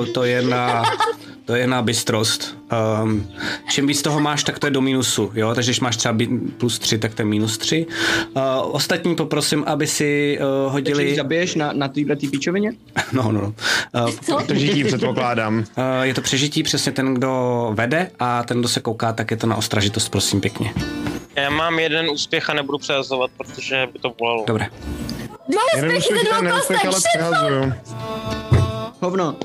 uh, 0.00 0.06
to 0.06 0.24
je 0.24 0.42
na, 0.42 0.82
to 1.44 1.54
je 1.54 1.66
na 1.66 1.82
bystrost. 1.82 2.56
Um, 3.02 3.26
čím 3.70 3.86
víc 3.86 4.02
toho 4.02 4.20
máš, 4.20 4.44
tak 4.44 4.58
to 4.58 4.66
je 4.66 4.70
do 4.70 4.80
minusu, 4.80 5.30
jo, 5.34 5.54
takže 5.54 5.70
když 5.70 5.80
máš 5.80 5.96
třeba 5.96 6.18
plus 6.58 6.78
3, 6.78 6.98
tak 6.98 7.14
to 7.14 7.22
je 7.22 7.26
minus 7.26 7.58
3. 7.58 7.86
Uh, 8.36 8.42
ostatní 8.70 9.14
poprosím, 9.16 9.64
aby 9.66 9.86
si 9.86 10.38
uh, 10.40 10.72
Takže 10.72 10.72
hodili... 10.72 11.16
zabiješ 11.16 11.54
na, 11.54 11.72
na 11.72 11.88
téhle 11.88 12.16
tý 12.16 12.28
píčovině? 12.28 12.72
No, 13.12 13.32
no, 13.32 13.40
no. 13.40 13.54
Uh, 14.06 14.10
Co? 14.20 14.38
To 14.46 14.54
žití 14.54 14.84
předpokládám. 14.84 15.58
uh, 15.58 15.64
je 16.02 16.14
to 16.14 16.20
přežití 16.20 16.62
přesně 16.62 16.92
ten, 16.92 17.14
kdo 17.14 17.70
vede 17.74 18.10
a 18.18 18.42
ten, 18.42 18.58
kdo 18.58 18.68
se 18.68 18.80
kouká, 18.80 19.12
tak 19.12 19.30
je 19.30 19.36
to 19.36 19.46
na 19.46 19.56
ostražitost, 19.56 20.08
prosím, 20.08 20.40
pěkně. 20.40 20.74
Já 21.36 21.50
mám 21.50 21.78
jeden 21.78 22.10
úspěch 22.10 22.50
a 22.50 22.54
nebudu 22.54 22.78
přehazovat, 22.78 23.30
protože 23.36 23.88
by 23.92 23.98
to 23.98 24.14
volalo. 24.20 24.44
Dobré. 24.46 24.66
Dva 25.48 25.60
úspěchy 25.76 26.14
neúspěch, 26.42 26.80
kostek. 26.80 27.22
Hovno. 29.00 29.36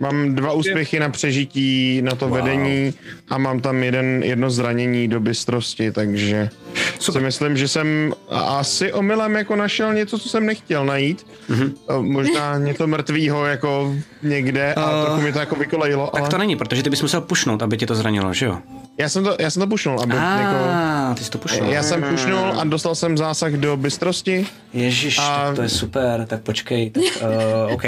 Mám 0.00 0.34
dva 0.34 0.52
úspěchy 0.52 1.00
na 1.00 1.08
přežití, 1.08 2.02
na 2.02 2.14
to 2.14 2.28
wow. 2.28 2.34
vedení 2.34 2.94
a 3.28 3.38
mám 3.38 3.60
tam 3.60 3.82
jeden, 3.82 4.22
jedno 4.22 4.50
zranění 4.50 5.08
do 5.08 5.20
bystrosti, 5.20 5.92
takže 5.92 6.50
Super. 6.98 7.20
si 7.20 7.24
myslím, 7.24 7.56
že 7.56 7.68
jsem 7.68 8.14
asi 8.30 8.92
omylem 8.92 9.34
jako 9.34 9.56
našel 9.56 9.94
něco, 9.94 10.18
co 10.18 10.28
jsem 10.28 10.46
nechtěl 10.46 10.86
najít. 10.86 11.26
Mm-hmm. 11.50 11.72
Možná 12.02 12.58
něco 12.58 12.86
mrtvýho 12.86 13.46
jako 13.46 13.94
někde 14.22 14.74
a 14.74 14.94
Uh, 14.94 15.04
trochu 15.04 15.20
mi 15.20 15.32
to 15.32 15.38
jako 15.38 15.54
vykolejilo, 15.54 16.10
Tak 16.12 16.20
ale 16.20 16.30
to 16.30 16.38
není, 16.38 16.56
protože 16.56 16.82
ty 16.82 16.90
bys 16.90 17.02
musel 17.02 17.20
pušnout, 17.20 17.62
aby 17.62 17.76
tě 17.76 17.86
to 17.86 17.94
zranilo, 17.94 18.34
že 18.34 18.46
jo? 18.46 18.58
já 18.98 19.08
jsem 19.08 19.24
to, 19.24 19.36
já 19.38 19.50
jsem 19.50 19.60
to 19.60 19.66
pušnul, 19.66 20.00
aby 20.00 20.12
A 20.12 20.40
jako... 20.40 21.14
ty 21.18 21.24
jsi 21.24 21.30
to 21.30 21.38
pušnul. 21.38 21.70
Já 21.70 21.82
jsem 21.82 22.02
pušnul 22.02 22.60
a 22.60 22.64
dostal 22.64 22.94
jsem 22.94 23.18
zásah 23.18 23.52
do 23.52 23.76
bystrosti. 23.76 24.46
Ježíš, 24.72 25.18
A- 25.18 25.44
tak 25.46 25.56
to 25.56 25.62
je 25.62 25.68
super, 25.68 26.26
tak 26.26 26.40
počkej. 26.40 26.90
Tak, 26.90 27.02
uh, 27.02 27.74
OK. 27.74 27.84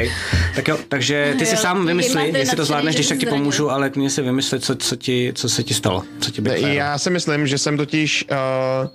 Tak 0.55 0.69
jo, 0.69 0.79
takže 0.89 1.35
ty 1.39 1.47
si 1.47 1.57
sám 1.57 1.87
vymysli, 1.87 2.27
máte 2.27 2.39
jestli 2.39 2.57
to 2.57 2.65
zvládneš, 2.65 2.95
když 2.95 3.07
jsi 3.07 3.15
tak 3.15 3.19
ti 3.19 3.27
pomůžu, 3.27 3.71
ale 3.71 3.91
klidně 3.91 4.11
si 4.11 4.23
vymysli, 4.23 4.61
co, 4.61 4.75
co, 4.77 4.97
ti, 4.97 5.33
co 5.35 5.49
se 5.49 5.63
ti 5.63 5.75
stalo, 5.75 6.03
co 6.21 6.31
ti 6.31 6.41
bylo. 6.41 6.57
Já 6.57 6.99
si 6.99 7.11
myslím, 7.11 7.47
že 7.47 7.59
jsem 7.59 7.77
totiž 7.77 8.25
uh, 8.31 8.86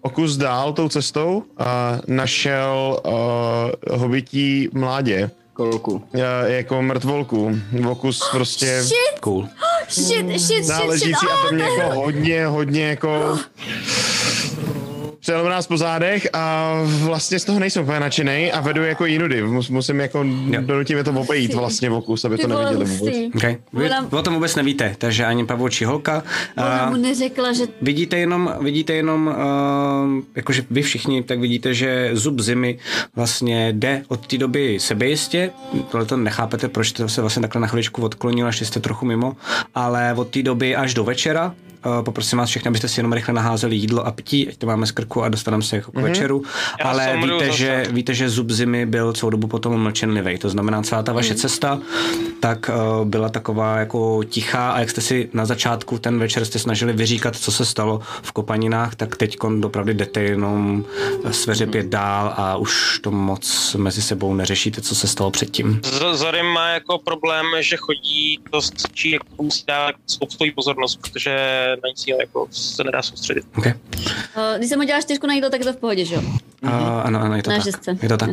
o 0.00 0.08
kus 0.10 0.36
dál 0.36 0.72
tou 0.72 0.88
cestou 0.88 1.36
uh, 1.60 1.64
našel 2.06 3.00
uh, 3.06 3.98
hobití 4.00 4.68
mládě. 4.72 5.30
Kolku. 5.52 5.92
Uh, 5.92 6.20
jako 6.46 6.82
mrtvolku. 6.82 7.58
O 7.90 7.94
kus 7.94 8.22
prostě 8.30 8.82
Shit, 8.82 9.20
Cool. 9.20 9.48
shit, 9.88 10.06
shit, 10.06 10.28
shit, 10.28 10.40
shit, 10.64 10.68
náležící 10.68 11.26
a 11.30 11.34
oh, 11.42 11.48
to 11.48 11.54
mě 11.54 11.64
je- 11.64 11.78
jako 11.78 11.94
hodně, 12.00 12.46
hodně 12.46 12.82
jako 12.88 13.38
přelom 15.26 15.48
nás 15.48 15.66
po 15.66 15.76
zádech 15.76 16.28
a 16.32 16.72
vlastně 16.84 17.38
z 17.38 17.44
toho 17.44 17.58
nejsem 17.58 17.82
úplně 17.82 18.00
nadšenej 18.00 18.52
a 18.54 18.60
vedu 18.60 18.82
jako 18.84 19.06
jinudy. 19.06 19.42
Mus, 19.42 19.68
musím 19.68 20.00
jako, 20.00 20.24
Jo. 20.50 20.60
donutím 20.60 20.96
je 20.98 21.04
to 21.04 21.10
obejít 21.12 21.54
vlastně 21.54 21.90
o 21.90 22.00
kus, 22.02 22.24
aby 22.24 22.36
Ty 22.36 22.42
to 22.42 22.48
neviděli 22.48 22.84
vůbec. 22.84 23.14
Okay. 23.36 23.56
Vy 23.72 23.84
Ona- 23.86 24.08
o 24.10 24.22
tom 24.22 24.34
vůbec 24.34 24.54
nevíte, 24.56 24.94
takže 24.98 25.24
ani 25.24 25.46
pavoučí 25.46 25.84
holka. 25.84 26.22
Ona 26.56 26.90
mu 26.90 26.96
neřekla, 26.96 27.52
že 27.52 27.64
vidíte 27.82 28.18
jenom, 28.18 28.54
vidíte 28.60 28.92
jenom 28.92 29.26
uh, 29.26 30.22
jakože 30.36 30.64
vy 30.70 30.82
všichni, 30.82 31.22
tak 31.22 31.38
vidíte, 31.40 31.74
že 31.74 32.10
zub 32.12 32.40
zimy 32.40 32.78
vlastně 33.16 33.72
jde 33.72 34.02
od 34.08 34.26
té 34.26 34.38
doby 34.38 34.78
sebejistě. 34.80 35.50
Tohle 35.90 36.06
to 36.06 36.16
nechápete, 36.16 36.68
proč 36.68 36.92
to 36.92 37.08
se 37.08 37.20
vlastně 37.20 37.42
takhle 37.42 37.60
na 37.60 37.66
chviličku 37.66 38.02
odklonil, 38.02 38.46
až 38.46 38.60
jste 38.60 38.80
trochu 38.80 39.06
mimo, 39.06 39.36
ale 39.74 40.14
od 40.16 40.28
té 40.28 40.42
doby 40.42 40.76
až 40.76 40.94
do 40.94 41.04
večera 41.04 41.54
poprosím 42.02 42.38
vás 42.38 42.50
všechny, 42.50 42.68
abyste 42.68 42.88
si 42.88 43.00
jenom 43.00 43.12
rychle 43.12 43.34
naházeli 43.34 43.76
jídlo 43.76 44.06
a 44.06 44.10
pití, 44.10 44.48
ať 44.48 44.56
to 44.56 44.66
máme 44.66 44.86
z 44.86 44.90
krku 44.90 45.22
a 45.22 45.28
dostaneme 45.28 45.62
se 45.62 45.76
jako 45.76 45.92
k 45.92 45.94
večeru. 45.98 46.42
Já 46.80 46.84
Ale 46.90 47.16
víte 47.16 47.46
zase. 47.46 47.58
že, 47.58 47.84
víte, 47.90 48.14
že 48.14 48.28
zub 48.30 48.50
zimy 48.50 48.86
byl 48.86 49.12
celou 49.12 49.30
dobu 49.30 49.46
potom 49.46 49.82
mlčenlivý. 49.82 50.38
To 50.38 50.48
znamená, 50.48 50.82
celá 50.82 51.02
ta 51.02 51.12
vaše 51.12 51.34
cesta 51.34 51.78
tak 52.40 52.70
uh, 52.98 53.04
byla 53.04 53.28
taková 53.28 53.76
jako 53.78 54.20
tichá 54.24 54.70
a 54.70 54.80
jak 54.80 54.90
jste 54.90 55.00
si 55.00 55.28
na 55.32 55.46
začátku 55.46 55.98
ten 55.98 56.18
večer 56.18 56.44
jste 56.44 56.58
snažili 56.58 56.92
vyříkat, 56.92 57.36
co 57.36 57.52
se 57.52 57.64
stalo 57.64 58.00
v 58.22 58.32
Kopaninách, 58.32 58.94
tak 58.94 59.16
teď 59.16 59.36
dopravdy 59.60 59.94
jdete 59.94 60.22
jenom 60.22 60.84
sveřepět 61.30 61.86
dál 61.86 62.34
a 62.36 62.56
už 62.56 62.98
to 63.02 63.10
moc 63.10 63.74
mezi 63.78 64.02
sebou 64.02 64.34
neřešíte, 64.34 64.80
co 64.80 64.94
se 64.94 65.08
stalo 65.08 65.30
předtím. 65.30 65.80
Z- 65.84 66.16
Zorim 66.18 66.46
má 66.46 66.68
jako 66.68 66.98
problém, 66.98 67.46
že 67.60 67.76
chodí 67.76 68.38
dost 68.52 68.74
čí, 68.92 69.10
jako 69.10 69.26
musí 69.42 69.64
dávat 69.66 69.94
spoustu 70.06 70.44
pozornost, 70.54 70.96
protože 70.96 71.36
na 71.84 71.88
nic 71.88 72.06
jiného 72.06 72.20
jako 72.20 72.48
se 72.50 72.84
nedá 72.84 73.02
soustředit. 73.02 73.44
Okay. 73.58 73.72
Uh, 74.36 74.58
když 74.58 74.68
jsem 74.68 74.78
hodila 74.78 75.00
čtyřku 75.00 75.26
na 75.26 75.34
jídlo, 75.34 75.50
tak 75.50 75.60
je 75.60 75.66
to 75.66 75.72
v 75.72 75.76
pohodě, 75.76 76.04
že 76.04 76.14
jo? 76.14 76.22
Uh, 76.62 76.70
ano, 77.04 77.20
ano, 77.20 77.36
je 77.36 77.42
to 77.42 77.50
Na 77.50 77.56
tak. 77.56 77.64
šestce. 77.64 77.98
Je 78.02 78.08
to 78.08 78.16
tak. 78.16 78.30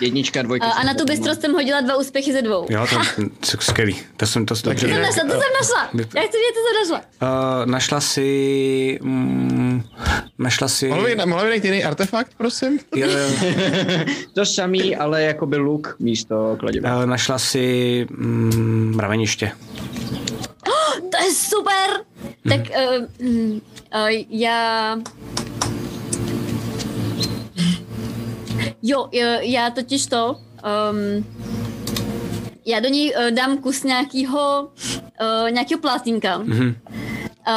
Jednička, 0.00 0.42
dvojka. 0.42 0.66
Uh, 0.66 0.80
a 0.80 0.82
na 0.84 0.94
tu 0.94 1.04
bystrost 1.04 1.40
jsem 1.40 1.52
hodila 1.52 1.80
dva 1.80 1.96
úspěchy 1.96 2.32
ze 2.32 2.42
dvou. 2.42 2.66
Jo, 2.70 2.86
to 2.90 2.98
je 3.20 3.28
skvělý. 3.60 3.96
To 4.16 4.26
jsem 4.26 4.46
to 4.46 4.54
dobře. 4.64 4.86
To 4.86 4.92
jsem 4.92 5.02
našla, 5.02 5.22
to 5.24 5.30
jsem 5.30 5.52
našla. 5.60 5.90
Já 5.94 6.22
chci 6.28 6.36
vědět, 6.36 6.54
co 6.54 6.60
jsem 6.60 6.80
našla. 6.80 7.00
Uh, 7.22 7.66
našla 7.66 8.00
si... 8.00 8.98
Mm, 9.02 9.82
našla 10.38 10.68
si... 10.68 10.88
Mohl 10.88 11.04
by, 11.04 11.16
mohl 11.26 11.42
by 11.42 11.48
najít 11.48 11.64
jiný 11.64 11.84
artefakt, 11.84 12.32
prosím? 12.36 12.78
Jo, 12.96 13.08
jo. 13.08 13.28
To 14.34 14.46
samý, 14.46 14.96
ale 14.96 15.22
jakoby 15.22 15.56
luk 15.56 15.96
místo 15.98 16.56
kladiva. 16.60 16.96
Uh, 16.98 17.06
našla 17.06 17.38
si 17.38 18.06
mm, 18.10 18.92
mraveniště. 18.96 19.52
To 21.18 21.24
je 21.24 21.34
super! 21.34 22.04
Tak 22.48 22.60
uh, 22.60 23.06
uh, 23.24 24.08
já... 24.28 24.98
Jo, 28.82 29.08
jo, 29.12 29.26
já 29.40 29.70
totiž 29.70 30.06
to... 30.06 30.36
Um, 30.90 31.26
já 32.66 32.80
do 32.80 32.88
něj 32.88 33.14
uh, 33.16 33.30
dám 33.30 33.58
kus 33.58 33.84
nějakého 33.84 34.68
uh, 35.20 35.50
nějakého 35.50 35.80
plátínka. 35.80 36.38
Mhm. 36.38 36.76
Uh, 37.48 37.54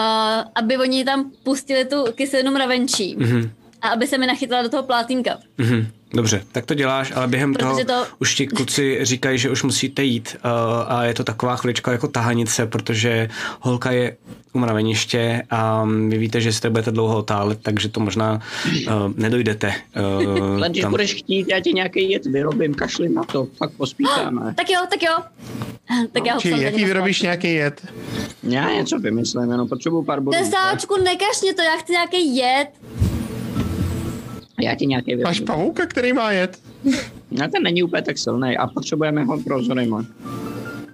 aby 0.55 0.77
oni 0.77 1.05
tam 1.05 1.31
pustili 1.43 1.85
tu 1.85 2.03
kyselinu 2.11 2.51
mravenčí. 2.51 3.15
Mhm. 3.15 3.51
A 3.81 3.87
aby 3.89 4.07
se 4.07 4.17
mi 4.17 4.27
nachytla 4.27 4.61
do 4.61 4.69
toho 4.69 4.83
plátínka. 4.83 5.37
Mhm. 5.57 5.87
Dobře, 6.13 6.43
tak 6.51 6.65
to 6.65 6.73
děláš, 6.73 7.11
ale 7.15 7.27
během 7.27 7.53
toho 7.53 7.73
Protože 7.73 7.85
to- 7.85 8.05
už 8.19 8.35
ti 8.35 8.47
kluci 8.47 8.99
říkají, 9.01 9.37
že 9.37 9.49
už 9.49 9.63
musíte 9.63 10.03
jít 10.03 10.35
uh, 10.45 10.51
a 10.87 11.03
je 11.03 11.13
to 11.13 11.23
taková 11.23 11.55
chvilička 11.55 11.91
jako 11.91 12.07
tahanice, 12.07 12.65
protože 12.65 13.29
holka 13.59 13.91
je 13.91 14.17
u 14.53 14.59
mraveniště 14.59 15.43
a 15.49 15.85
vy 16.07 16.17
víte, 16.17 16.41
že 16.41 16.53
si 16.53 16.61
to 16.61 16.69
budete 16.69 16.91
dlouho 16.91 17.17
otálet, 17.17 17.59
takže 17.61 17.89
to 17.89 17.99
možná 17.99 18.39
uh, 18.87 18.93
nedojdete. 19.15 19.73
Uh, 20.27 20.55
Ale 20.55 20.69
když 20.69 20.85
budeš 20.85 21.13
chtít, 21.13 21.47
já 21.49 21.59
ti 21.59 21.73
nějaký 21.73 22.11
jed 22.11 22.25
vyrobím, 22.25 22.73
kašli 22.73 23.09
na 23.09 23.23
to, 23.23 23.47
fakt 23.57 23.71
pospítáme. 23.71 24.53
Tak 24.57 24.69
jo, 24.69 24.79
tak 24.89 25.03
jo. 25.03 25.17
Tak 26.11 26.25
já 26.25 26.33
ho 26.33 26.39
Či 26.39 26.53
jaký 26.57 26.85
vyrobíš 26.85 27.21
nějaký 27.21 27.53
jed? 27.53 27.87
Já 28.43 28.71
něco 28.71 28.99
vymyslím, 28.99 29.51
jenom 29.51 29.69
potřebuju 29.69 30.03
pár 30.03 30.21
bodů. 30.21 30.37
Tesáčku, 30.37 30.97
nekaž 31.03 31.41
mě 31.41 31.53
to, 31.53 31.61
já 31.61 31.77
chci 31.77 31.91
nějaký 31.91 32.35
jed. 32.35 32.67
Já 34.61 34.75
ti 34.75 34.85
nějaký 34.85 35.15
Máš 35.15 35.39
vyrobím. 35.39 35.45
pavouka, 35.45 35.85
který 35.85 36.13
má 36.13 36.31
jet? 36.31 36.59
No, 37.31 37.47
ten 37.47 37.63
není 37.63 37.83
úplně 37.83 38.01
tak 38.01 38.17
silný 38.17 38.57
a 38.57 38.67
potřebujeme 38.67 39.23
ho 39.23 39.39
pro 39.43 39.63
Zorima. 39.63 40.05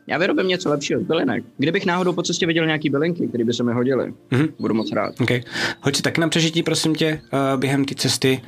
Já 0.08 0.18
vyrobím 0.18 0.48
něco 0.48 0.70
lepšího 0.70 1.00
z 1.02 1.04
bylinek. 1.04 1.44
Kdybych 1.58 1.86
náhodou 1.86 2.14
po 2.14 2.24
cestě 2.24 2.46
viděl 2.48 2.66
nějaký 2.66 2.90
bylinky, 2.90 3.28
které 3.28 3.44
by 3.46 3.54
se 3.54 3.64
mi 3.64 3.74
hodily, 3.74 4.14
Mhm. 4.32 4.48
budu 4.60 4.74
moc 4.74 4.92
rád. 4.92 5.22
Okay. 5.22 5.42
Hoď 5.82 5.96
si 5.96 6.02
taky 6.02 6.22
na 6.22 6.28
přežití, 6.30 6.64
prosím 6.64 6.96
tě, 6.96 7.22
uh, 7.54 7.60
během 7.60 7.86
té 7.86 7.96
cesty. 7.96 8.42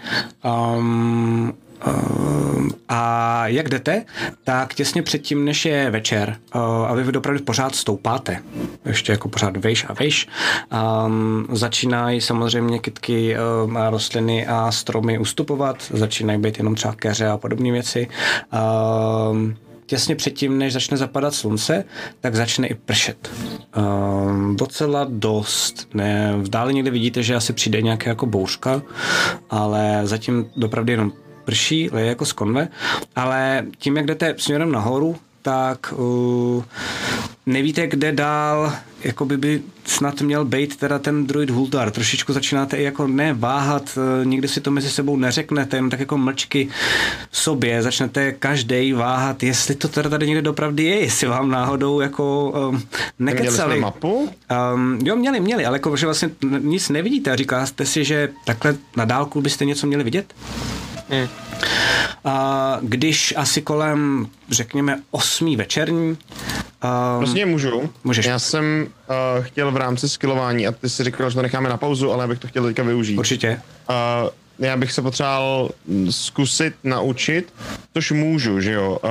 Um, 0.78 1.53
a 2.90 3.48
jak 3.48 3.70
jdete, 3.70 4.06
tak 4.44 4.74
těsně 4.74 5.02
předtím, 5.02 5.46
než 5.46 5.66
je 5.66 5.90
večer, 5.90 6.38
uh, 6.56 6.62
a 6.62 6.94
vy 6.94 7.18
opravdu 7.18 7.44
pořád 7.44 7.76
stoupáte, 7.76 8.42
ještě 8.86 9.12
jako 9.12 9.30
pořád 9.30 9.58
vejš 9.58 9.86
a 9.90 9.94
vejš, 9.94 10.28
um, 11.06 11.48
začínají 11.52 12.22
samozřejmě 12.22 12.80
kytky 12.80 13.36
um, 13.64 13.78
a 13.78 13.90
rostliny 13.90 14.48
a 14.48 14.72
stromy 14.72 15.20
ustupovat, 15.20 15.78
začínají 15.94 16.40
být 16.40 16.58
jenom 16.58 16.76
třeba 16.76 16.94
keře 16.94 17.28
a 17.28 17.38
podobné 17.38 17.72
věci. 17.72 18.08
Um, 19.32 19.56
těsně 19.86 20.16
předtím, 20.16 20.58
než 20.58 20.74
začne 20.74 20.98
zapadat 20.98 21.34
slunce, 21.34 21.84
tak 22.20 22.36
začne 22.36 22.68
i 22.68 22.74
pršet. 22.74 23.32
Um, 23.78 24.56
docela 24.56 25.06
dost. 25.10 25.88
Ne, 25.94 26.34
v 26.38 26.50
dále 26.50 26.74
někde 26.74 26.92
vidíte, 26.92 27.24
že 27.24 27.36
asi 27.36 27.54
přijde 27.54 27.82
nějaká 27.82 28.10
jako 28.10 28.26
bouřka, 28.26 28.82
ale 29.50 30.02
zatím 30.04 30.50
dopravdy 30.56 30.94
jenom 30.94 31.12
prší, 31.50 31.89
leje 31.91 32.08
jako 32.08 32.26
z 32.26 32.34
konve, 32.34 32.68
ale 33.16 33.66
tím, 33.78 33.97
jak 33.97 34.06
jdete 34.06 34.36
směrem 34.38 34.72
nahoru, 34.72 35.18
tak 35.41 35.93
uh, 35.97 36.64
nevíte, 37.45 37.88
kde 37.88 38.12
dál 38.12 38.74
jako 39.04 39.26
by, 39.26 39.62
snad 39.86 40.22
měl 40.22 40.45
být 40.45 40.76
teda 40.76 41.00
ten 41.00 41.28
druid 41.28 41.50
Huldar. 41.50 41.91
Trošičku 41.91 42.34
začínáte 42.34 42.78
i 42.78 42.84
jako 42.84 43.08
ne 43.08 43.34
váhat, 43.34 43.97
eh, 43.97 44.26
nikdy 44.26 44.47
si 44.47 44.62
to 44.62 44.72
mezi 44.72 44.89
sebou 44.89 45.18
neřeknete, 45.18 45.78
jen 45.78 45.89
tak 45.89 46.00
jako 46.00 46.18
mlčky 46.18 46.68
v 47.32 47.38
sobě, 47.38 47.84
začnete 47.84 48.32
každý 48.32 48.93
váhat, 48.93 49.43
jestli 49.43 49.76
to 49.76 49.88
teda 49.88 50.10
tady 50.10 50.28
někde 50.28 50.41
dopravdy 50.41 50.84
je, 50.84 51.00
jestli 51.00 51.28
vám 51.28 51.52
náhodou 51.52 52.00
jako 52.00 52.54
um, 52.70 52.84
nekecali. 53.20 53.80
mapu? 53.80 54.30
Um, 54.74 55.00
jo, 55.04 55.16
měli, 55.16 55.39
měli, 55.39 55.66
ale 55.66 55.76
jako, 55.76 55.95
že 55.95 56.06
vlastně 56.06 56.30
nic 56.60 56.89
nevidíte 56.89 57.32
a 57.32 57.36
říkáte 57.36 57.86
si, 57.86 58.04
že 58.04 58.30
takhle 58.45 58.76
na 58.95 59.06
dálku 59.06 59.41
byste 59.41 59.66
něco 59.66 59.88
měli 59.88 60.04
vidět? 60.04 60.34
Hmm. 61.10 61.28
A 62.26 62.78
když 62.82 63.34
asi 63.38 63.62
kolem, 63.62 64.28
řekněme, 64.49 64.99
osmý 65.12 65.55
večerní, 65.55 66.10
um, 66.10 66.18
Prostě 67.20 67.45
můžu. 67.45 67.89
Můžeš. 68.03 68.26
Já 68.26 68.39
jsem 68.39 68.88
uh, 69.38 69.43
chtěl 69.45 69.72
v 69.72 69.78
rámci 69.78 70.10
skillování, 70.10 70.68
a 70.68 70.72
ty 70.72 70.89
si 70.89 71.03
říkal, 71.03 71.30
že 71.30 71.36
to 71.36 71.41
necháme 71.41 71.70
na 71.70 71.78
pauzu, 71.78 72.12
ale 72.12 72.24
já 72.24 72.28
bych 72.28 72.39
to 72.39 72.47
chtěl 72.47 72.64
teďka 72.64 72.84
využít. 72.84 73.18
určitě, 73.18 73.62
Uh, 73.89 74.30
já 74.66 74.78
bych 74.78 74.91
se 74.91 75.01
potřeboval 75.01 75.70
zkusit 76.10 76.74
naučit, 76.84 77.53
což 77.93 78.12
můžu, 78.12 78.62
že 78.62 78.72
jo, 78.74 78.99
uh, 79.03 79.10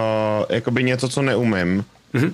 jakoby 0.48 0.84
něco, 0.84 1.08
co 1.08 1.22
neumím. 1.22 1.84
Mm-hmm. 2.14 2.32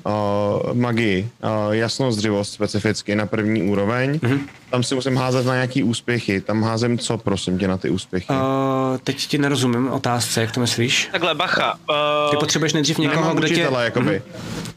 Uh, 0.69 0.75
magii, 0.75 1.29
uh, 1.67 1.73
jasnozřivost 1.75 2.53
specificky 2.53 3.15
na 3.15 3.27
první 3.27 3.63
úroveň. 3.63 4.13
Mm-hmm. 4.13 4.39
Tam 4.71 4.83
si 4.83 4.95
musím 4.95 5.17
házet 5.17 5.47
na 5.47 5.55
nějaký 5.55 5.83
úspěchy. 5.83 6.41
Tam 6.41 6.63
házím 6.63 6.99
co, 6.99 7.19
prosím 7.19 7.59
tě, 7.59 7.69
na 7.69 7.77
ty 7.77 7.91
úspěchy? 7.91 8.33
Uh, 8.33 8.99
teď 9.05 9.27
ti 9.27 9.39
nerozumím 9.39 9.91
otázce, 9.91 10.41
jak 10.41 10.53
to 10.53 10.61
myslíš? 10.61 11.09
Takhle, 11.13 11.35
bacha. 11.35 11.79
Ty 12.31 12.37
Uh, 12.37 12.41
potřebuješ 12.41 12.73
nejdřív 12.73 12.99
někoho, 12.99 13.21
Nemám 13.21 13.37
kdo 13.37 13.47
tě... 13.49 13.55
učitele, 13.55 13.85
jakoby. 13.85 14.23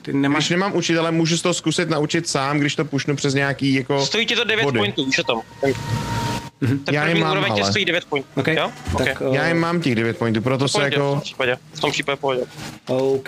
Ty 0.02 0.12
Když 0.12 0.22
nemáš... 0.22 0.50
nemám 0.50 0.76
učitele, 0.76 1.12
můžu 1.12 1.38
to 1.38 1.54
zkusit 1.54 1.90
naučit 1.90 2.28
sám, 2.28 2.60
když 2.60 2.76
to 2.76 2.86
pušnu 2.86 3.16
přes 3.16 3.34
nějaký 3.34 3.74
jako... 3.74 4.06
stojí 4.06 4.26
ti 4.26 4.36
to 4.36 4.44
9 4.44 4.64
body. 4.64 4.80
pointů, 4.80 5.06
víš 5.06 5.20
o 5.20 5.24
tom. 5.24 5.42
Ten 6.60 6.80
Já 6.92 7.04
první 7.06 7.20
mám, 7.20 7.32
úroveň 7.32 7.54
tě 7.56 7.62
ale. 7.62 7.72
stojí 7.72 7.86
9 7.86 8.06
pointů. 8.06 8.28
OK, 8.36 8.48
Jo? 8.48 8.72
tak... 8.98 9.08
Okay. 9.22 9.28
Uh, 9.28 9.36
Já 9.36 9.48
jim 9.48 9.58
mám 9.58 9.82
těch 9.82 9.96
9 9.96 10.18
pointů, 10.18 10.42
proto 10.42 10.68
se 10.68 10.72
Pohodě, 10.72 10.90
v 10.90 10.94
jako... 10.94 11.12
tom 11.12 11.22
případě. 11.22 11.58
V 11.74 11.80
tom 11.80 11.92
případě 11.92 12.16
pohodě. 12.22 12.42
OK, 12.88 13.28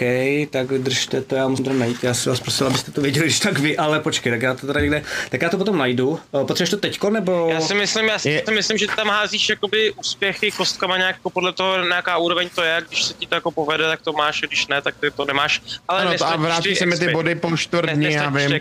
tak 0.50 0.68
držte 0.68 1.22
to, 1.22 1.36
já 1.36 1.48
musím 1.48 1.66
to 1.66 1.74
najít. 1.74 2.04
Já 2.04 2.14
si 2.14 2.30
vás 2.30 2.40
prosil, 2.40 2.68
abyste 2.68 2.92
to 2.92 3.02
věděli, 3.02 3.26
když 3.26 3.40
tak 3.40 3.60
vy, 3.60 3.78
ale 3.78 4.00
počkej, 4.00 4.32
tak 4.32 4.42
já 4.42 4.54
to 4.54 4.68
teda 4.68 4.80
někde, 4.82 5.04
tak 5.30 5.42
já 5.42 5.50
to 5.50 5.58
potom 5.58 5.78
najdu. 5.78 6.10
Uh, 6.10 6.20
potřebuješ 6.46 6.70
to 6.70 6.78
teďko, 6.78 7.10
nebo? 7.10 7.50
Já 7.52 7.62
si 7.62 7.74
myslím, 7.74 8.06
já 8.08 8.20
si 8.20 8.30
Je- 8.30 8.44
myslím, 8.54 8.78
že 8.78 8.88
tam 8.96 9.08
házíš 9.08 9.50
jakoby 9.50 9.92
úspěchy 9.92 10.52
kostkama 10.52 10.98
nějak 10.98 11.16
jako 11.16 11.30
podle 11.30 11.54
toho, 11.54 11.78
na 11.86 11.96
jaká 11.96 12.18
úroveň 12.18 12.50
to 12.56 12.62
je, 12.64 12.82
když 12.88 13.04
se 13.04 13.14
ti 13.14 13.28
to 13.28 13.36
jako 13.36 13.52
povede, 13.52 13.84
tak 13.84 14.02
to 14.02 14.14
máš, 14.14 14.44
a 14.44 14.46
když 14.48 14.68
ne, 14.68 14.82
tak 14.82 14.96
ty 15.00 15.12
to 15.12 15.26
nemáš. 15.26 15.62
Ale 15.88 16.02
Ano, 16.02 16.18
to 16.18 16.26
a 16.28 16.36
vrátí 16.36 16.76
se 16.76 16.86
mi 16.86 16.98
ty 16.98 17.08
body 17.08 17.36
po 17.36 17.58
čtvrt 17.58 17.86
Ne- 17.86 17.94
dní, 17.94 18.14
já 18.14 18.30
vím. 18.30 18.60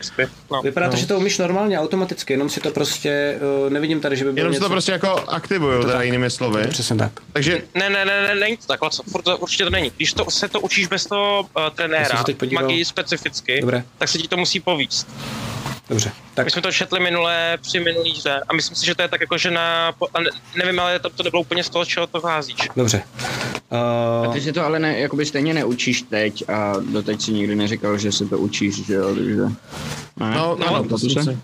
No. 0.51 0.63
Vypadá 0.63 0.89
to, 0.91 0.97
že 0.97 1.07
to 1.07 1.17
umíš 1.19 1.39
normálně, 1.39 1.79
automaticky, 1.79 2.33
jenom 2.33 2.49
si 2.51 2.61
to 2.61 2.71
prostě, 2.71 3.39
uh, 3.65 3.71
nevidím 3.73 4.01
tady, 4.01 4.17
že 4.17 4.25
by 4.25 4.33
bylo 4.33 4.58
se 4.59 4.65
něco... 4.65 4.69
to 4.69 4.75
prostě 4.75 4.93
jako 4.93 5.25
aktivuju, 5.29 5.81
teda 5.83 5.93
tak. 5.93 6.05
jinými 6.05 6.31
slovy. 6.31 6.67
Přesně 6.69 6.97
tak. 6.97 7.13
Takže 7.33 7.63
Ne, 7.75 7.91
ne, 7.91 8.05
ne, 8.05 8.23
ne, 8.23 8.35
není 8.35 8.57
to 8.57 8.67
takhle, 8.67 8.91
co, 8.91 9.03
furt 9.03 9.23
to, 9.23 9.39
určitě 9.39 9.65
to 9.65 9.71
není. 9.71 9.93
Když 9.97 10.13
to, 10.13 10.31
se 10.31 10.49
to 10.49 10.61
učíš 10.61 10.87
bez 10.87 11.07
toho 11.07 11.41
uh, 11.41 11.63
trenéra, 11.75 12.25
magii 12.53 12.85
specificky, 12.85 13.61
Dobré. 13.61 13.85
tak 13.99 14.09
se 14.09 14.19
ti 14.19 14.29
to 14.29 14.37
musí 14.37 14.61
povíct. 14.61 15.07
Dobře, 15.89 16.13
tak 16.35 16.45
My 16.45 16.51
jsme 16.51 16.63
to 16.63 16.73
četli 16.73 17.01
minule 17.01 17.59
při 17.63 17.81
minulý 17.81 18.13
hře 18.19 18.41
a 18.49 18.55
myslím 18.55 18.77
si, 18.77 18.87
že 18.87 18.95
to 18.95 19.03
je 19.03 19.09
tak 19.09 19.21
jako, 19.21 19.39
že 19.39 19.51
na, 19.51 19.93
nevím, 20.57 20.81
ale 20.81 20.99
to, 20.99 21.11
to 21.11 21.23
nebylo 21.23 21.41
úplně 21.41 21.65
z 21.65 21.69
toho, 21.71 21.85
čeho 21.85 22.07
to 22.07 22.21
házíš. 22.21 22.57
dobře. 22.77 23.03
A 23.71 24.27
Uh, 24.27 24.35
ty 24.35 24.41
si 24.41 24.53
to 24.53 24.65
ale 24.65 24.79
ne, 24.79 24.99
jakoby 24.99 25.27
stejně 25.27 25.55
neučíš 25.55 26.03
teď 26.03 26.49
a 26.49 26.73
doteď 26.93 27.23
si 27.23 27.33
nikdy 27.33 27.57
neříkal, 27.57 27.99
že 27.99 28.13
se 28.13 28.27
to 28.27 28.39
učíš, 28.39 28.87
že 28.87 28.95
jo, 28.95 29.15
takže... 29.15 29.37
Ne? 29.37 30.35
No, 30.35 30.57
No, 30.61 30.69
ano, 30.69 30.85
to 30.89 30.99
se-. 30.99 31.39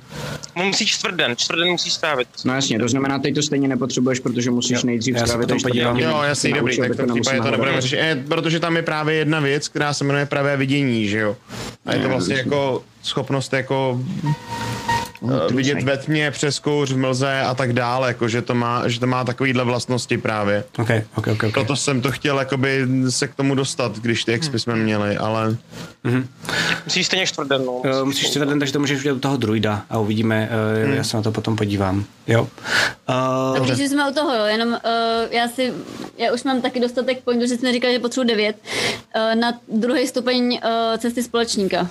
Musíš 0.55 0.91
čtvrden, 0.93 1.37
čtvrden 1.37 1.69
musíš 1.69 1.93
strávit. 1.93 2.29
No 2.45 2.55
jasně, 2.55 2.79
to 2.79 2.89
znamená, 2.89 3.19
teď 3.19 3.35
to 3.35 3.43
stejně 3.43 3.69
nepotřebuješ, 3.69 4.21
protože 4.21 4.51
musíš 4.51 4.77
Jo, 4.77 4.87
nejdřív 4.87 5.15
já 5.15 5.21
se 5.21 5.27
strávit 5.27 5.43
potom 5.49 5.59
ten 5.61 5.71
podívám. 5.71 5.99
Jo, 5.99 6.23
se 6.33 6.49
dobrý, 6.49 6.79
tak 6.79 6.97
to 6.97 7.07
případě 7.07 7.41
to 7.41 7.51
nebudeme 7.51 7.81
řešit. 7.81 7.99
Eh, 8.01 8.25
protože 8.29 8.61
tam 8.61 8.77
je 8.77 8.83
právě 8.83 9.15
jedna 9.15 9.41
věc, 9.41 9.69
která 9.69 9.95
se 9.95 10.05
jmenuje 10.05 10.27
pravé 10.27 10.57
vidění, 10.57 11.09
že 11.09 11.19
jo? 11.19 11.37
A 11.87 11.95
je 11.95 12.01
to 12.01 12.09
vlastně 12.09 12.35
jasně. 12.35 12.49
jako 12.51 12.85
schopnost 13.05 13.53
jako 13.53 14.01
to 15.49 15.55
vidět 15.55 15.83
ve 15.83 15.97
tmě, 15.97 16.31
přes 16.31 16.59
kouř, 16.59 16.93
v 16.93 16.97
mlze 16.97 17.41
a 17.41 17.55
tak 17.55 17.73
dále, 17.73 18.09
jako 18.09 18.29
že 18.29 18.43
to 18.43 18.55
má, 18.55 18.89
že 18.89 19.01
to 19.01 19.07
má 19.07 19.25
takovýhle 19.25 19.65
vlastnosti 19.65 20.19
právě. 20.19 20.65
OK, 20.79 20.91
OK, 20.91 20.99
OK. 21.17 21.27
okay. 21.29 21.51
Proto 21.53 21.77
jsem 21.77 22.01
to 22.01 22.13
chtěl 22.13 22.39
jakoby 22.39 22.87
se 23.09 23.29
k 23.29 23.35
tomu 23.35 23.55
dostat, 23.55 23.99
když 23.99 24.25
ty 24.25 24.33
expy 24.33 24.59
jsme 24.59 24.77
měli, 24.77 25.17
ale 25.17 25.57
Musíš 26.85 27.07
stejně 27.07 27.27
čtvrden, 27.27 27.65
no. 27.65 27.73
Uh, 27.73 28.05
musíš 28.05 28.29
si 28.29 28.39
ten, 28.39 28.59
takže 28.59 28.73
to 28.73 28.79
můžeš 28.81 29.01
udělat 29.01 29.17
u 29.17 29.21
toho 29.21 29.37
druida 29.37 29.83
a 29.91 29.99
uvidíme, 29.99 30.49
uh, 30.51 30.85
Hmm. 30.85 30.97
já 30.97 31.05
se 31.05 31.17
na 31.17 31.23
to 31.23 31.33
potom 31.33 31.57
podívám. 31.57 32.05
Jo. 32.27 32.49
Uh, 33.59 33.67
Když 33.67 33.89
jsme 33.89 34.11
u 34.11 34.15
toho, 34.15 34.35
jo, 34.35 34.45
jenom 34.45 34.69
uh, 34.69 34.79
já 35.31 35.49
si, 35.49 35.73
já 36.19 36.33
už 36.33 36.45
mám 36.45 36.61
taky 36.61 36.81
dostatek 36.81 37.25
pointů, 37.25 37.47
že 37.47 37.57
jsme 37.57 37.73
říkali, 37.73 37.93
že 37.93 37.99
potřebuji 37.99 38.27
9 38.29 38.57
uh, 39.17 39.41
na 39.41 39.53
druhý 39.69 40.07
stupeň 40.07 40.59
uh, 40.65 40.99
cesty 40.99 41.23
společníka. 41.23 41.89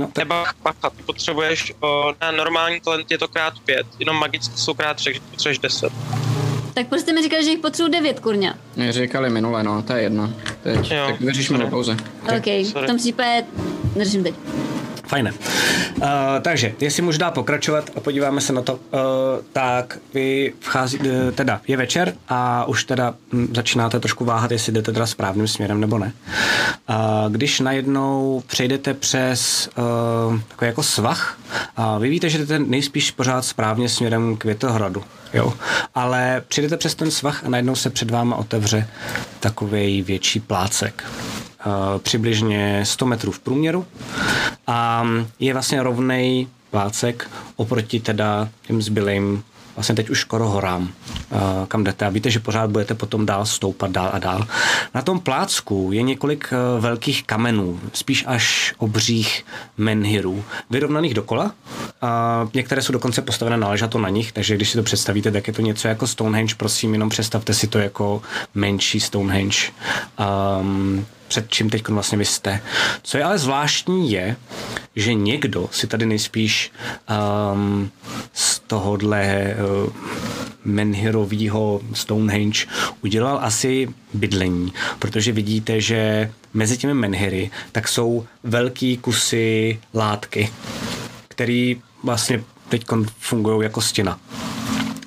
No, 0.00 0.06
tak, 0.06 0.18
Neba 0.18 0.44
bacha, 0.62 0.90
ty 0.90 1.02
potřebuješ 1.02 1.72
o, 1.80 2.14
na 2.20 2.30
normální 2.30 2.80
talent 2.80 3.10
je 3.10 3.18
to 3.18 3.28
krát 3.28 3.54
pět, 3.64 3.86
jenom 3.98 4.16
magicky 4.16 4.58
jsou 4.58 4.74
krát 4.74 4.94
tři, 4.96 5.04
takže 5.04 5.20
potřebuješ 5.30 5.58
deset. 5.58 5.92
Tak 6.74 6.86
prostě 6.88 7.12
mi 7.12 7.22
říkali, 7.22 7.44
že 7.44 7.50
jich 7.50 7.58
potřebuji 7.58 7.88
devět, 7.92 8.20
kurňa. 8.20 8.54
Mě 8.76 8.92
říkali 8.92 9.30
minule, 9.30 9.62
no, 9.62 9.82
to 9.82 9.92
je 9.92 10.02
jedno. 10.02 10.34
Teď, 10.62 10.90
Jo. 10.90 11.06
tak 11.06 11.20
vyřešíme 11.20 11.58
na 11.58 11.66
pauze. 11.66 11.96
OK, 12.36 12.46
v 12.46 12.64
sorry. 12.64 12.86
tom 12.86 12.96
případě 12.96 13.44
neřeším 13.96 14.22
teď. 14.22 14.34
Fajné. 15.06 15.32
Uh, 15.32 16.06
takže, 16.42 16.74
jestli 16.80 17.02
můžu 17.02 17.18
dál 17.18 17.30
pokračovat 17.30 17.90
a 17.96 18.00
podíváme 18.00 18.40
se 18.40 18.52
na 18.52 18.62
to, 18.62 18.74
uh, 18.74 18.80
tak 19.52 19.98
vy 20.14 20.52
vchází, 20.60 20.98
eh, 21.04 21.32
teda 21.32 21.60
je 21.68 21.76
večer 21.76 22.14
a 22.28 22.64
už 22.64 22.84
teda 22.84 23.14
hm, 23.32 23.48
začínáte 23.54 24.00
trošku 24.00 24.24
váhat, 24.24 24.50
jestli 24.50 24.72
jdete 24.72 24.92
teda 24.92 25.06
správným 25.06 25.48
směrem 25.48 25.80
nebo 25.80 25.98
ne. 25.98 26.12
Uh, 26.88 26.96
když 27.32 27.60
najednou 27.60 28.42
přejdete 28.46 28.94
přes 28.94 29.70
uh, 30.28 30.40
takový 30.48 30.66
jako 30.66 30.82
svah, 30.82 31.38
a 31.76 31.98
vy 31.98 32.08
víte, 32.08 32.30
že 32.30 32.38
jdete 32.38 32.58
nejspíš 32.58 33.10
pořád 33.10 33.44
správně 33.44 33.88
směrem 33.88 34.36
k 34.36 34.44
Větohradu. 34.44 35.04
Jo. 35.32 35.52
Ale 35.94 36.42
přijdete 36.48 36.76
přes 36.76 36.94
ten 36.94 37.10
svah 37.10 37.44
a 37.44 37.48
najednou 37.48 37.74
se 37.74 37.90
před 37.90 38.10
váma 38.10 38.36
otevře 38.36 38.88
takový 39.40 40.02
větší 40.02 40.40
plácek. 40.40 41.04
Uh, 41.66 41.98
přibližně 41.98 42.80
100 42.84 43.06
metrů 43.06 43.32
v 43.32 43.38
průměru 43.38 43.86
a 44.66 45.06
je 45.38 45.52
vlastně 45.52 45.82
rovnej 45.82 46.46
plácek 46.70 47.30
oproti 47.56 48.00
teda 48.00 48.48
těm 48.66 48.82
zbylým 48.82 49.42
vlastně 49.76 49.94
teď 49.94 50.10
už 50.10 50.20
skoro 50.20 50.48
horám, 50.48 50.82
uh, 50.82 51.38
kam 51.68 51.84
jdete. 51.84 52.06
A 52.06 52.10
víte, 52.10 52.30
že 52.30 52.40
pořád 52.40 52.70
budete 52.70 52.94
potom 52.94 53.26
dál 53.26 53.46
stoupat 53.46 53.90
dál 53.90 54.10
a 54.12 54.18
dál. 54.18 54.46
Na 54.94 55.02
tom 55.02 55.20
plácku 55.20 55.90
je 55.92 56.02
několik 56.02 56.52
uh, 56.52 56.82
velkých 56.82 57.24
kamenů, 57.24 57.80
spíš 57.92 58.24
až 58.26 58.74
obřích 58.78 59.46
menhirů, 59.76 60.44
vyrovnaných 60.70 61.14
dokola. 61.14 61.52
Některé 62.54 62.82
jsou 62.82 62.92
dokonce 62.92 63.22
postavené 63.22 63.56
na 63.56 63.68
ležato 63.68 63.98
na 63.98 64.08
nich, 64.08 64.32
takže 64.32 64.56
když 64.56 64.70
si 64.70 64.76
to 64.76 64.82
představíte, 64.82 65.30
tak 65.30 65.46
je 65.46 65.52
to 65.52 65.62
něco 65.62 65.88
jako 65.88 66.06
Stonehenge, 66.06 66.54
prosím, 66.54 66.92
jenom 66.92 67.08
představte 67.08 67.54
si 67.54 67.66
to 67.66 67.78
jako 67.78 68.22
menší 68.54 69.00
Stonehenge. 69.00 69.58
Um, 70.60 71.06
před 71.30 71.50
čím 71.50 71.70
teď 71.70 71.88
vlastně 71.88 72.18
vy 72.18 72.24
jste. 72.24 72.60
Co 73.02 73.18
je 73.18 73.24
ale 73.24 73.38
zvláštní 73.38 74.12
je, 74.12 74.36
že 74.96 75.14
někdo 75.14 75.68
si 75.72 75.86
tady 75.86 76.06
nejspíš 76.06 76.72
um, 77.54 77.90
z 78.32 78.58
tohohle 78.58 79.54
uh, 79.86 79.92
menhirového 80.64 81.80
Stonehenge 81.94 82.66
udělal 83.02 83.38
asi 83.42 83.88
bydlení, 84.14 84.72
protože 84.98 85.32
vidíte, 85.32 85.80
že 85.80 86.32
mezi 86.54 86.76
těmi 86.76 86.94
menhiry 86.94 87.50
tak 87.72 87.88
jsou 87.88 88.26
velký 88.42 88.96
kusy 88.96 89.78
látky, 89.94 90.50
který 91.28 91.82
vlastně 92.04 92.44
teď 92.68 92.84
fungují 93.18 93.62
jako 93.62 93.80
stěna. 93.80 94.18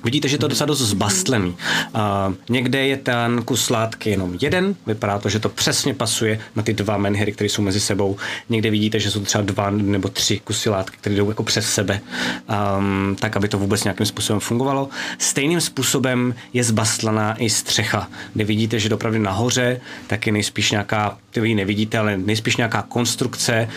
Vidíte, 0.04 0.28
že 0.28 0.38
to 0.38 0.46
je 0.46 0.48
docela 0.48 0.66
dost 0.66 0.78
zbastlený. 0.78 1.48
Uh, 1.48 2.34
někde 2.48 2.86
je 2.86 2.96
ten 2.96 3.42
kus 3.42 3.70
látky 3.70 4.10
jenom 4.10 4.38
jeden, 4.40 4.74
vypadá 4.86 5.18
to, 5.18 5.28
že 5.28 5.38
to 5.38 5.48
přesně 5.48 5.94
pasuje 5.94 6.40
na 6.56 6.62
ty 6.62 6.74
dva 6.74 6.96
menhiry, 6.96 7.32
které 7.32 7.48
jsou 7.48 7.62
mezi 7.62 7.80
sebou. 7.80 8.16
Někde 8.48 8.70
vidíte, 8.70 9.00
že 9.00 9.10
jsou 9.10 9.20
třeba 9.20 9.44
dva 9.44 9.70
nebo 9.70 10.08
tři 10.08 10.40
kusy 10.44 10.70
látky, 10.70 10.96
které 11.00 11.16
jdou 11.16 11.28
jako 11.28 11.42
přes 11.42 11.70
sebe, 11.70 12.00
um, 12.78 13.16
tak, 13.20 13.36
aby 13.36 13.48
to 13.48 13.58
vůbec 13.58 13.84
nějakým 13.84 14.06
způsobem 14.06 14.40
fungovalo. 14.40 14.88
Stejným 15.18 15.60
způsobem 15.60 16.34
je 16.52 16.64
zbastlaná 16.64 17.36
i 17.42 17.50
střecha, 17.50 18.08
kde 18.34 18.44
vidíte, 18.44 18.78
že 18.78 18.94
opravdu 18.94 19.18
nahoře 19.18 19.80
tak 20.06 20.26
je 20.26 20.32
nejspíš 20.32 20.70
nějaká, 20.70 21.18
ty 21.30 21.40
vy 21.40 21.54
nevidíte, 21.54 21.98
ale 21.98 22.16
nejspíš 22.16 22.56
nějaká 22.56 22.82
konstrukce 22.82 23.68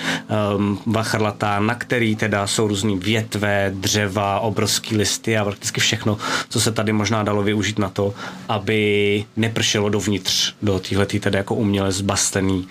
um, 0.58 0.80
vachrlatá, 0.86 1.60
na 1.60 1.76
který 1.76 2.16
teda 2.16 2.48
jsou 2.48 2.68
různý 2.68 2.98
větve, 2.98 3.72
dřeva, 3.76 4.40
obrovský 4.40 4.98
listy 4.98 5.38
a 5.38 5.46
prakticky 5.46 5.82
všechno, 5.82 6.17
co 6.50 6.62
se 6.62 6.72
tady 6.72 6.94
možná 6.94 7.24
dalo 7.24 7.44
využít 7.44 7.80
na 7.80 7.90
to, 7.90 8.14
aby 8.50 9.26
nepršelo 9.36 9.90
dovnitř 9.90 10.54
do 10.62 10.80
téhletý 10.80 11.20
tedy 11.20 11.38
jako 11.38 11.56
uměle 11.56 11.92
zbastlený 11.92 12.68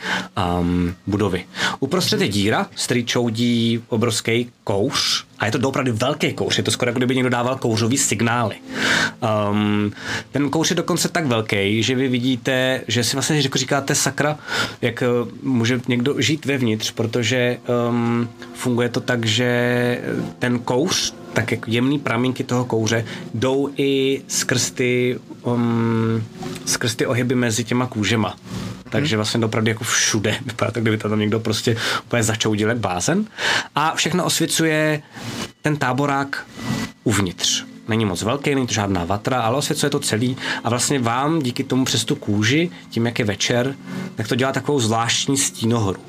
um, 0.61 0.95
budovy. 1.07 1.45
Uprostřed 1.81 2.21
je 2.21 2.29
díra, 2.29 2.67
z 2.77 2.85
který 2.85 3.05
čoudí 3.05 3.83
obrovský 3.89 4.51
kouř 4.65 5.25
a 5.39 5.47
je 5.47 5.53
to 5.53 5.59
doopravdy 5.59 5.91
velký 5.93 6.33
kouř, 6.33 6.59
je 6.59 6.65
to 6.65 6.71
skoro 6.71 6.89
jako 6.89 6.99
kdyby 6.99 7.15
někdo 7.15 7.31
dával 7.31 7.57
kouřový 7.57 7.99
signály. 7.99 8.57
Um, 9.51 9.93
ten 10.33 10.51
kouř 10.51 10.71
je 10.71 10.77
dokonce 10.77 11.09
tak 11.09 11.27
velký, 11.27 11.83
že 11.83 11.95
vy 11.95 12.09
vidíte, 12.09 12.81
že 12.89 13.05
si 13.05 13.17
vlastně 13.17 13.41
jako 13.41 13.59
říkáte 13.59 13.95
sakra, 13.95 14.39
jak 14.83 15.03
uh, 15.23 15.29
může 15.43 15.81
někdo 15.89 16.21
žít 16.21 16.45
vevnitř, 16.47 16.91
protože 16.91 17.59
um, 17.89 18.29
funguje 18.55 18.89
to 18.89 19.01
tak, 19.01 19.27
že 19.27 20.01
ten 20.39 20.59
kouř 20.59 21.15
tak 21.37 21.53
jak 21.53 21.69
jemný 21.69 21.99
pramínky 21.99 22.45
toho 22.45 22.65
kouře 22.65 23.05
jdou 23.35 23.71
i 23.77 24.23
skrz 24.29 24.71
ty, 24.71 25.19
um, 25.43 26.25
skrz 26.67 26.95
ty 26.95 27.07
ohyby 27.07 27.35
mezi 27.35 27.65
těma 27.65 27.87
kůžema. 27.87 28.37
Takže 28.91 29.17
vlastně 29.17 29.45
opravdu 29.45 29.69
jako 29.69 29.85
všude. 29.85 30.37
Vypadá 30.47 30.71
to, 30.71 30.81
kdyby 30.81 30.99
tam 30.99 31.19
někdo 31.19 31.41
prostě 31.41 31.77
úplně 32.05 32.23
začal 32.23 32.55
dělat 32.55 32.77
blázen. 32.77 33.25
A 33.75 33.95
všechno 33.95 34.25
osvěcuje 34.25 35.03
ten 35.63 35.77
táborák 35.77 36.47
uvnitř. 37.05 37.65
Není 37.89 38.05
moc 38.05 38.23
velký, 38.23 38.55
není 38.55 38.67
to 38.67 38.75
žádná 38.75 39.05
vatra, 39.05 39.41
ale 39.41 39.57
osvěcuje 39.57 39.91
to 39.91 40.01
celý 40.01 40.37
a 40.65 40.71
vlastně 40.71 40.99
vám 40.99 41.43
díky 41.43 41.65
tomu 41.65 41.85
přes 41.85 42.05
tu 42.05 42.17
kůži, 42.17 42.71
tím 42.91 43.07
jak 43.07 43.19
je 43.19 43.25
večer, 43.25 43.75
tak 44.15 44.29
to 44.29 44.35
dělá 44.35 44.53
takovou 44.53 44.81
zvláštní 44.81 45.37
stínohoru. 45.37 46.01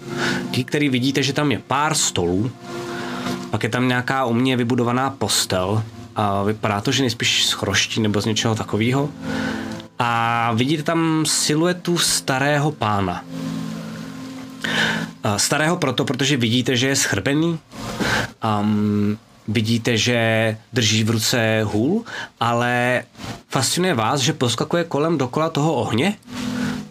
Díky 0.52 0.64
který 0.64 0.90
vidíte, 0.90 1.24
že 1.24 1.34
tam 1.34 1.52
je 1.52 1.62
pár 1.68 1.94
stolů, 1.94 2.52
pak 3.50 3.64
je 3.64 3.70
tam 3.70 3.88
nějaká 3.88 4.26
umě 4.26 4.58
vybudovaná 4.58 5.10
postel 5.10 5.84
a 6.16 6.44
vypadá 6.44 6.82
to, 6.82 6.92
že 6.92 7.04
nejspíš 7.04 7.46
z 7.46 7.52
chroští 7.52 8.02
nebo 8.02 8.22
z 8.22 8.26
něčeho 8.26 8.56
takového. 8.56 9.10
A 10.00 10.52
vidíte 10.54 10.84
tam 10.84 11.26
siluetu 11.26 11.98
starého 11.98 12.72
pána. 12.72 13.24
Starého 15.38 15.78
proto, 15.78 16.06
protože 16.06 16.38
vidíte, 16.38 16.76
že 16.76 16.88
je 16.88 16.96
schrbený. 16.96 17.60
Um, 18.62 19.18
vidíte, 19.48 19.98
že 19.98 20.58
drží 20.74 21.04
v 21.04 21.10
ruce 21.10 21.62
hůl, 21.64 22.04
ale 22.40 23.04
fascinuje 23.50 23.94
vás, 23.94 24.20
že 24.20 24.34
poskakuje 24.34 24.84
kolem 24.84 25.18
dokola 25.18 25.50
toho 25.50 25.74
ohně 25.74 26.18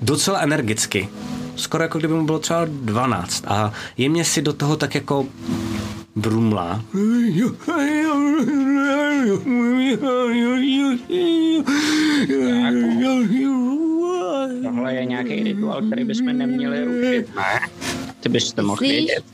docela 0.03 0.39
energicky. 0.39 1.09
Skoro 1.57 1.83
jako 1.83 1.99
kdyby 1.99 2.15
mu 2.15 2.27
bylo 2.27 2.39
třeba 2.39 2.65
12 2.65 3.45
a 3.47 3.73
jemně 3.97 4.25
si 4.25 4.43
do 4.43 4.53
toho 4.53 4.77
tak 4.77 4.95
jako 4.95 5.27
brumlá. 6.17 6.85
Tohle 14.63 14.95
je 14.95 15.05
nějaký 15.05 15.43
rituál, 15.43 15.83
který 15.83 16.05
bychom 16.05 16.27
neměli 16.27 16.85
rušit, 16.85 17.35
ne? 17.37 17.69
Ty 18.21 18.29
byste 18.29 18.63
mohl 18.63 18.81
vědět. 18.81 19.25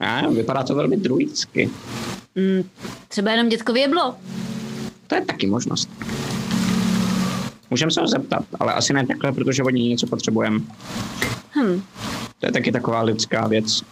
A, 0.00 0.28
vypadá 0.28 0.62
to 0.62 0.74
velmi 0.74 0.96
druidsky. 0.96 1.70
Mm, 2.34 2.64
třeba 3.08 3.30
jenom 3.30 3.48
dětkovi 3.48 3.80
jeblo. 3.80 4.14
To 5.06 5.14
je 5.14 5.20
taky 5.20 5.46
možnost. 5.46 5.88
Můžeme 7.70 7.90
se 7.90 8.00
ho 8.00 8.08
zeptat, 8.08 8.44
ale 8.60 8.72
asi 8.74 8.92
ne 8.92 9.06
takhle, 9.06 9.32
protože 9.32 9.62
od 9.62 9.70
něj 9.70 9.88
něco 9.88 10.06
potřebujeme. 10.06 10.60
Hm. 11.50 11.82
To 12.40 12.46
je 12.46 12.52
taky 12.52 12.72
taková 12.72 13.02
lidská 13.02 13.46
věc. 13.46 13.82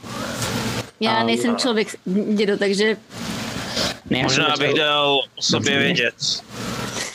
Já 1.00 1.10
A- 1.12 1.24
nejsem 1.24 1.56
člověk, 1.56 1.88
dědo, 2.34 2.58
takže... 2.58 2.96
Ne, 4.10 4.22
Možná 4.22 4.54
bych 4.58 4.74
dal 4.74 5.18
o 5.38 5.42
sobě 5.42 5.70
Dobře. 5.72 5.84
vědět. 5.84 6.14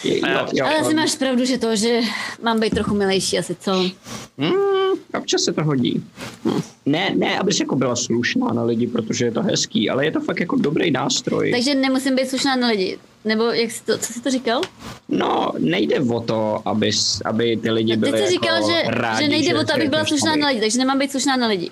Jo, 0.03 0.47
jo, 0.53 0.65
Ale 0.65 0.77
asi 0.77 0.93
máš 0.93 1.15
pravdu, 1.15 1.45
že 1.45 1.57
to, 1.57 1.75
že 1.75 1.99
mám 2.43 2.59
být 2.59 2.73
trochu 2.73 2.95
milejší 2.95 3.39
asi, 3.39 3.55
co? 3.55 3.71
Hmm, 4.37 4.99
občas 5.13 5.41
se 5.41 5.53
to 5.53 5.63
hodí. 5.63 6.03
Hm. 6.45 6.61
Ne, 6.85 7.09
ne, 7.15 7.39
abys 7.39 7.59
jako 7.59 7.75
byla 7.75 7.95
slušná 7.95 8.47
na 8.47 8.63
lidi, 8.63 8.87
protože 8.87 9.25
je 9.25 9.31
to 9.31 9.41
hezký, 9.43 9.89
ale 9.89 10.05
je 10.05 10.11
to 10.11 10.19
fakt 10.19 10.39
jako 10.39 10.55
dobrý 10.55 10.91
nástroj. 10.91 11.51
Takže 11.51 11.75
nemusím 11.75 12.15
být 12.15 12.29
slušná 12.29 12.55
na 12.55 12.67
lidi. 12.67 12.97
Nebo 13.25 13.43
jak 13.43 13.71
jsi 13.71 13.83
to, 13.85 13.97
co 13.97 14.13
jsi 14.13 14.21
to 14.21 14.31
říkal? 14.31 14.61
No, 15.09 15.51
nejde 15.59 15.99
o 15.99 16.19
to, 16.19 16.61
aby, 16.65 16.91
aby 17.25 17.57
ty 17.57 17.71
lidi 17.71 17.91
Teď 17.91 17.99
byli 17.99 18.17
jsi 18.17 18.29
říkal, 18.29 18.55
jako 18.55 18.69
že, 18.69 18.81
rádi, 18.87 19.23
že 19.23 19.29
nejde 19.29 19.59
o 19.59 19.63
to, 19.63 19.73
abych 19.73 19.89
byla 19.89 20.01
jdeš 20.01 20.09
slušná 20.09 20.35
na 20.35 20.47
lidi, 20.47 20.59
takže 20.59 20.77
nemám 20.77 20.99
být 20.99 21.11
slušná 21.11 21.37
na 21.37 21.47
lidi. 21.47 21.71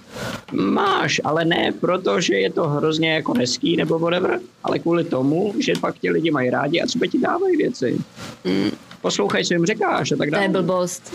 Máš, 0.51 1.21
ale 1.23 1.45
ne 1.45 1.73
proto, 1.79 2.21
že 2.21 2.35
je 2.35 2.51
to 2.51 2.67
hrozně 2.67 3.13
jako 3.13 3.33
hezký 3.33 3.77
nebo 3.77 3.99
whatever, 3.99 4.39
ale 4.63 4.79
kvůli 4.79 5.03
tomu, 5.03 5.53
že 5.59 5.75
fakt 5.75 5.99
ti 5.99 6.09
lidi 6.09 6.31
mají 6.31 6.49
rádi 6.49 6.81
a 6.81 6.85
třeba 6.85 7.05
ti 7.05 7.19
dávají 7.19 7.57
věci. 7.57 7.97
Mm. 8.43 8.71
Poslouchej, 9.01 9.45
co 9.45 9.53
jim 9.53 9.65
říkáš 9.65 10.11
a 10.11 10.15
tak 10.15 10.29
To 10.29 10.35
je 10.35 10.47
dále. 10.47 10.47
blbost. 10.63 11.13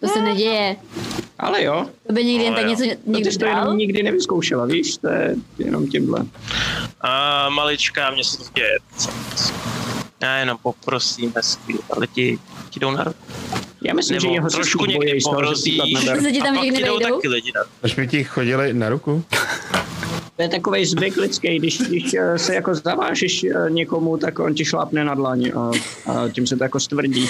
To 0.00 0.08
se 0.08 0.20
neděje. 0.22 0.76
Ale 1.38 1.64
jo, 1.64 1.86
To 2.06 2.12
by 2.12 2.24
nikdy 2.24 2.44
jen 2.44 2.54
tak 2.54 2.62
jo. 2.64 2.68
něco 2.70 2.82
no, 2.84 3.12
někdo 3.12 3.28
ty 3.28 3.32
jsi 3.32 3.38
to 3.38 3.46
jenom 3.46 3.76
nikdy 3.78 4.02
nevyzkoušela, 4.02 4.66
víš, 4.66 4.96
to 4.96 5.08
je 5.08 5.34
jenom 5.58 5.86
tímhle. 5.86 6.20
A 7.00 7.48
malička, 7.48 8.10
mě 8.10 8.24
se 8.24 8.38
to 8.38 8.44
děje. 8.54 8.78
Já 10.22 10.36
jenom 10.36 10.58
poprosím 10.62 11.32
hezky, 11.36 11.78
ale 11.90 12.06
ti, 12.06 12.38
ti 12.70 12.80
jdou 12.80 12.90
na 12.90 13.04
ruku. 13.04 13.18
Já 13.84 13.94
myslím, 13.94 14.20
že 14.20 14.26
Nebo 14.26 14.34
jeho 14.34 14.50
trošku 14.50 14.84
někdy 14.86 15.20
že 15.20 15.24
pohrozí. 15.24 15.80
Se 16.22 16.32
ti 16.32 16.42
tam 16.42 16.54
někdy 16.54 16.82
vejdou? 16.82 16.98
taky 16.98 17.28
lidi 17.28 17.52
na 17.54 17.62
ruku. 17.62 17.74
Až 17.82 17.96
mi 17.96 18.08
ti 18.08 18.24
chodili 18.24 18.72
na 18.74 18.88
ruku? 18.88 19.24
To 20.36 20.42
je 20.42 20.48
takový 20.48 20.86
zvyk 20.86 21.16
lidský, 21.16 21.58
když, 21.58 21.78
když 21.78 22.14
eh, 22.14 22.38
se 22.38 22.54
jako 22.54 22.74
zavážeš 22.74 23.44
eh, 23.44 23.70
někomu, 23.70 24.16
tak 24.16 24.38
on 24.38 24.54
ti 24.54 24.64
šlápne 24.64 25.04
na 25.04 25.14
dlaň 25.14 25.52
a, 25.54 25.70
a 26.12 26.28
tím 26.28 26.46
se 26.46 26.56
to 26.56 26.64
jako 26.64 26.80
stvrdí. 26.80 27.28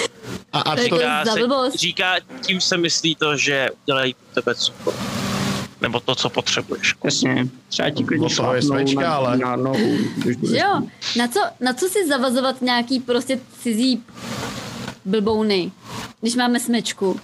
A, 0.52 0.60
a 0.60 0.76
To 0.76 0.82
to, 0.88 0.96
Říká, 0.96 1.24
za 1.24 1.32
se, 1.32 1.78
říká, 1.78 2.14
tím 2.40 2.60
se 2.60 2.76
myslí 2.76 3.14
to, 3.14 3.36
že 3.36 3.68
udělají 3.84 4.14
pro 4.14 4.42
tebe 4.42 4.54
cukor. 4.54 4.94
Nebo 5.80 6.00
to, 6.00 6.14
co 6.14 6.30
potřebuješ. 6.30 6.92
Přesně, 6.92 7.48
třeba 7.68 7.90
ti 7.90 8.04
klidně 8.04 8.28
smečka, 8.60 9.00
na, 9.00 9.14
ale- 9.14 9.36
na 9.38 9.56
nohu. 9.56 9.96
Jo? 10.42 10.82
Na 11.16 11.28
co, 11.28 11.40
na 11.60 11.72
co 11.72 11.88
si 11.88 12.08
zavazovat 12.08 12.62
nějaký 12.62 13.00
prostě 13.00 13.40
cizí 13.62 14.02
blbouny, 15.04 15.72
když 16.20 16.34
máme 16.34 16.60
smečku? 16.60 17.20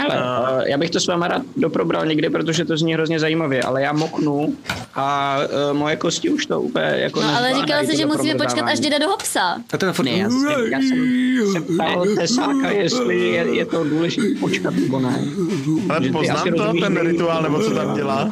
Hele, 0.00 0.16
uh, 0.16 0.62
já 0.66 0.78
bych 0.78 0.90
to 0.90 1.00
s 1.00 1.06
váma 1.06 1.28
rád 1.28 1.42
doprobral 1.56 2.06
někdy, 2.06 2.30
protože 2.30 2.64
to 2.64 2.76
zní 2.76 2.94
hrozně 2.94 3.20
zajímavě, 3.20 3.62
ale 3.62 3.82
já 3.82 3.92
moknu 3.92 4.54
a 4.94 5.38
uh, 5.70 5.78
moje 5.78 5.96
kosti 5.96 6.30
už 6.30 6.46
to 6.46 6.60
úplně 6.60 6.86
jako 6.86 7.20
No 7.20 7.36
ale 7.36 7.54
říkal 7.54 7.84
jsi, 7.84 7.96
že 7.96 8.06
musíme 8.06 8.34
počkat, 8.34 8.62
až 8.62 8.80
jde 8.80 8.98
do 8.98 9.08
hopsa. 9.08 9.56
A 9.72 9.78
ten 9.78 9.92
furt... 9.92 10.04
Ne, 10.04 10.18
já 10.18 10.28
jsem, 10.30 10.72
já 10.72 10.78
jsem 10.78 11.52
se 11.52 11.60
ptal 11.60 12.06
tesáka, 12.16 12.70
jestli 12.70 13.28
je, 13.28 13.56
je 13.56 13.66
to 13.66 13.84
důležité 13.84 14.40
počkat 14.40 14.74
nebo 14.74 15.00
ne. 15.00 15.24
ale 15.88 16.04
Že 16.04 16.12
poznám 16.12 16.44
to, 16.44 16.50
rozumíš 16.50 16.82
ten 16.82 17.00
rituál, 17.00 17.42
nebo 17.42 17.62
co 17.62 17.70
tam 17.70 17.94
dělá. 17.94 18.30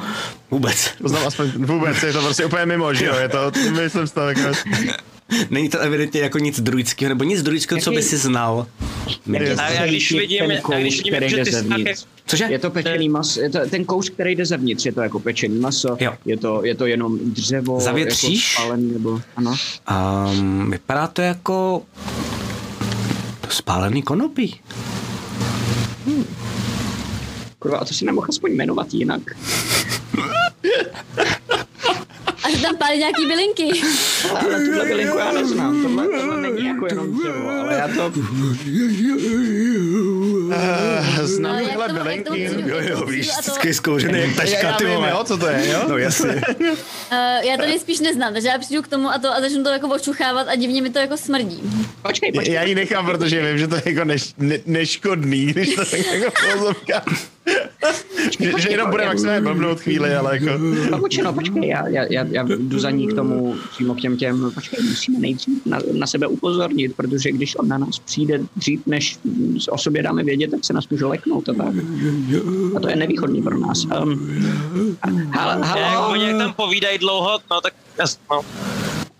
Vůbec. 0.50 0.90
Poznám 1.02 1.26
aspoň 1.26 1.50
vůbec, 1.56 2.02
je 2.02 2.12
to 2.12 2.20
prostě 2.20 2.44
úplně 2.44 2.66
mimo, 2.66 2.94
že 2.94 3.06
jo, 3.06 3.14
je 3.16 3.28
to, 3.28 3.52
myslím 3.70 4.06
si 4.06 4.14
to 4.14 4.20
Není 5.50 5.68
to 5.68 5.78
evidentně 5.78 6.20
jako 6.20 6.38
nic 6.38 6.60
druidského, 6.60 7.08
nebo 7.08 7.24
nic 7.24 7.42
druidského, 7.42 7.80
co 7.80 7.90
by 7.90 8.02
si 8.02 8.16
znal. 8.16 8.66
A 9.58 9.70
já 9.70 9.86
když 9.86 10.12
vidím, 10.12 10.42
a 10.42 10.46
když 10.46 10.60
kous, 10.60 10.76
vidím 10.76 11.14
který 11.14 11.34
jde 11.34 11.44
zevnitř. 11.44 12.06
Cože? 12.26 12.44
Je 12.50 12.58
to 12.58 12.70
pečený 12.70 13.08
maso, 13.08 13.40
je 13.40 13.50
to 13.50 13.58
ten 13.70 13.84
kous, 13.84 14.08
který 14.08 14.36
jde 14.36 14.46
zevnitř, 14.46 14.86
je 14.86 14.92
to 14.92 15.00
jako 15.00 15.20
pečený 15.20 15.58
maso, 15.60 15.96
Jo. 16.00 16.12
je 16.24 16.36
to, 16.36 16.64
je 16.64 16.74
to 16.74 16.86
jenom 16.86 17.18
dřevo, 17.22 17.80
Zavětříš? 17.80 18.54
jako 18.54 18.62
spálený, 18.62 18.92
nebo, 18.92 19.20
ano. 19.36 19.56
Um, 20.32 20.70
vypadá 20.70 21.06
to 21.06 21.22
jako 21.22 21.82
spálený 23.48 24.02
konopí. 24.02 24.60
Kurva, 27.58 27.78
a 27.78 27.84
to 27.84 27.94
si 27.94 28.04
nemohl 28.04 28.26
aspoň 28.30 28.52
jmenovat 28.52 28.94
jinak. 28.94 29.20
A 32.44 32.50
že 32.50 32.62
tam 32.62 32.76
pálí 32.76 32.98
nějaký 32.98 33.26
bylinky. 33.26 33.80
Ale, 34.30 34.64
tuhle 34.64 34.84
bylinku 34.84 35.18
já 35.18 35.32
neznám, 35.32 35.82
tohle, 35.82 36.06
tohle 36.08 36.40
není 36.40 36.66
jako 36.66 36.86
jenom 36.86 37.18
dřevo, 37.18 37.48
ale 37.50 37.74
já 37.74 37.88
to... 37.88 38.12
uh, 40.46 41.24
znám 41.24 41.52
Ale 41.52 41.62
jak 41.62 41.70
tyhle 41.70 41.88
bylinky. 41.88 42.50
Jo, 42.66 42.76
jo, 42.80 43.06
víš, 43.06 43.30
vždycky 43.40 43.74
zkouřený 43.74 44.18
jak 44.18 44.30
Já, 44.30 44.36
taška, 44.36 44.72
ty 44.72 44.86
vole. 44.86 45.10
jo, 45.10 45.24
co 45.24 45.36
to 45.36 45.46
je, 45.46 45.68
jo? 45.70 45.82
No 45.88 45.98
jasně. 45.98 46.42
Uh, 46.60 46.68
já 47.42 47.56
to 47.56 47.62
nejspíš 47.62 48.00
neznám, 48.00 48.32
takže 48.32 48.48
já 48.48 48.58
přijdu 48.58 48.82
k 48.82 48.88
tomu 48.88 49.08
a, 49.10 49.18
to, 49.18 49.28
a 49.34 49.40
začnu 49.40 49.62
to 49.62 49.68
jako 49.70 49.88
očuchávat 49.88 50.48
a 50.48 50.54
divně 50.54 50.82
mi 50.82 50.90
to 50.90 50.98
jako 50.98 51.16
smrdí. 51.16 51.62
Počkej, 52.02 52.32
počkej. 52.32 52.54
Já 52.54 52.62
ji 52.62 52.74
nechám, 52.74 53.06
protože 53.06 53.46
vím, 53.48 53.58
že 53.58 53.68
to 53.68 53.76
je 53.76 53.82
jako 53.86 54.04
neš, 54.04 54.34
ne, 54.38 54.58
neškodný, 54.66 55.46
když 55.46 55.74
to 55.74 55.84
tak 55.84 56.00
jako 56.00 56.30
filozofka. 56.40 57.02
Že, 58.40 58.52
že 58.58 58.70
jenom 58.70 58.90
bude 58.90 59.06
maximálně 59.06 59.40
blbnout 59.40 59.80
chvíli, 59.80 60.14
ale 60.14 60.38
jako... 60.38 60.58
Pavučino, 60.90 61.32
počkej, 61.32 61.68
já, 61.68 61.88
já, 61.88 62.04
já, 62.10 62.26
já 62.30 62.42
jdu 62.42 62.78
za 62.78 62.90
ní 62.90 63.08
k 63.08 63.12
tomu, 63.12 63.56
přímo 63.70 63.94
k 63.94 64.00
těm 64.00 64.16
těm, 64.16 64.50
počkej, 64.54 64.84
musíme 64.88 65.18
nejdřív 65.18 65.66
na, 65.66 65.78
na 65.92 66.06
sebe 66.06 66.26
upozornit, 66.26 66.96
protože 66.96 67.32
když 67.32 67.56
on 67.56 67.68
na 67.68 67.78
nás 67.78 67.98
přijde 67.98 68.40
dřív, 68.56 68.86
než 68.86 69.18
o 69.70 69.78
sobě 69.78 70.02
dáme 70.02 70.24
vědět, 70.24 70.50
tak 70.50 70.64
se 70.64 70.72
nás 70.72 70.88
může 70.88 71.06
leknout 71.06 71.48
a 71.48 71.52
tak. 71.52 71.74
A 72.76 72.80
to 72.80 72.88
je 72.88 72.96
nevýhodný 72.96 73.42
pro 73.42 73.58
nás. 73.58 73.84
Um, 73.84 74.38
halo, 75.30 75.50
jak 75.50 75.64
halo, 75.64 76.12
oni 76.12 76.26
jak 76.28 76.38
tam 76.38 76.52
povídají 76.52 76.98
dlouho, 76.98 77.38
no 77.50 77.60
tak 77.60 77.74
no. 78.30 78.40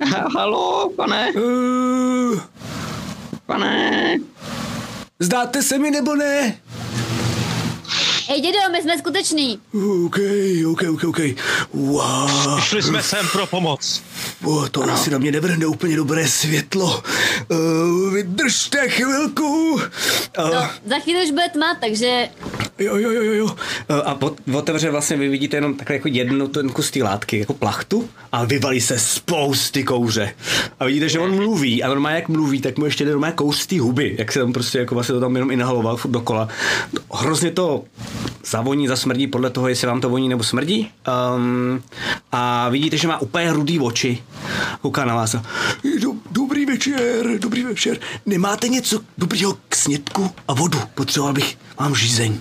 ha- 0.07 0.29
halo, 0.35 0.91
pane, 0.97 1.33
pane, 3.47 4.19
Zdáte 5.21 5.63
se 5.63 5.79
mi 5.79 5.91
nebo 5.91 6.15
ne? 6.15 6.57
Hej 8.29 8.41
dědo, 8.41 8.59
my 8.73 8.83
jsme 8.83 8.99
skuteční. 8.99 9.61
OK, 10.05 10.17
OK, 10.71 10.83
OK, 10.93 11.05
OK. 11.05 11.19
Wow, 11.73 12.61
Šli 12.61 12.83
jsme 12.83 13.03
sem 13.03 13.29
pro 13.33 13.47
pomoc. 13.47 14.03
wow 14.41 14.69
to 14.69 14.83
asi 14.83 15.11
na 15.11 15.19
mě 15.19 15.33
nevrhne 15.33 15.67
úplně 15.67 15.97
dobré 15.97 16.29
světlo. 16.29 17.03
Uh, 17.49 18.13
vydržte 18.15 18.89
chvilku. 18.89 19.73
Uh, 19.75 19.81
No, 20.39 20.71
za 20.87 20.99
chvíli 20.99 21.25
už 21.25 21.31
bude 21.31 21.49
tma, 21.53 21.77
takže 21.81 22.29
Jo, 22.79 22.97
jo, 22.97 23.11
jo, 23.11 23.23
jo, 23.23 23.33
jo. 23.33 23.57
Eh, 23.89 23.95
A 24.03 24.15
ot- 24.15 24.57
otevře 24.59 24.91
vlastně, 24.91 25.17
vy 25.17 25.29
vidíte 25.29 25.57
jenom 25.57 25.75
takhle 25.75 25.97
jako 25.97 26.09
jednu 26.09 26.49
ten 26.49 26.69
kus 26.71 26.91
té 26.91 27.03
látky, 27.03 27.39
jako 27.39 27.55
plachtu, 27.55 28.09
a 28.33 28.45
vyvalí 28.45 28.81
se 28.81 28.99
spousty 28.99 29.85
kouře. 29.85 30.35
A 30.81 30.85
vidíte, 30.85 31.09
že 31.09 31.19
on 31.19 31.35
mluví, 31.37 31.83
a 31.83 31.89
normálně 31.89 32.17
jak 32.17 32.29
mluví, 32.29 32.61
tak 32.61 32.79
mu 32.79 32.85
ještě 32.85 33.05
jde 33.05 33.11
normálně 33.11 33.37
kouř 33.37 33.57
z 33.59 33.67
té 33.67 33.81
huby, 33.81 34.15
jak 34.19 34.33
se 34.33 34.39
tam 34.39 34.53
prostě 34.53 34.79
jako 34.79 34.95
vlastně 34.95 35.13
to 35.13 35.21
tam 35.21 35.35
jenom 35.35 35.51
inhaloval 35.51 35.97
furt 35.97 36.11
dokola. 36.11 36.49
Hrozně 37.15 37.51
to 37.51 37.85
zavoní, 38.47 38.89
zasmrdí 38.89 39.27
podle 39.27 39.51
toho, 39.51 39.69
jestli 39.69 39.87
vám 39.87 40.01
to 40.01 40.09
voní 40.11 40.29
nebo 40.29 40.45
smrdí. 40.45 40.91
Um, 41.37 41.83
a 42.33 42.69
vidíte, 42.69 42.97
že 42.97 43.09
má 43.09 43.21
úplně 43.21 43.53
rudý 43.53 43.81
oči. 43.81 44.23
Kouká 44.81 45.05
na 45.05 45.15
vás. 45.15 45.35
a, 45.35 45.43
"Do- 46.03 46.13
Dobrý 46.31 46.67
večer, 46.67 47.27
dobrý 47.39 47.63
večer. 47.65 47.99
Nemáte 48.27 48.69
něco 48.69 49.01
dobrýho 49.19 49.57
k 49.69 49.77
snědku 49.77 50.31
a 50.49 50.55
vodu? 50.55 50.79
Potřeboval 50.95 51.33
bych, 51.35 51.59
mám 51.81 51.95
žízeň. 51.95 52.39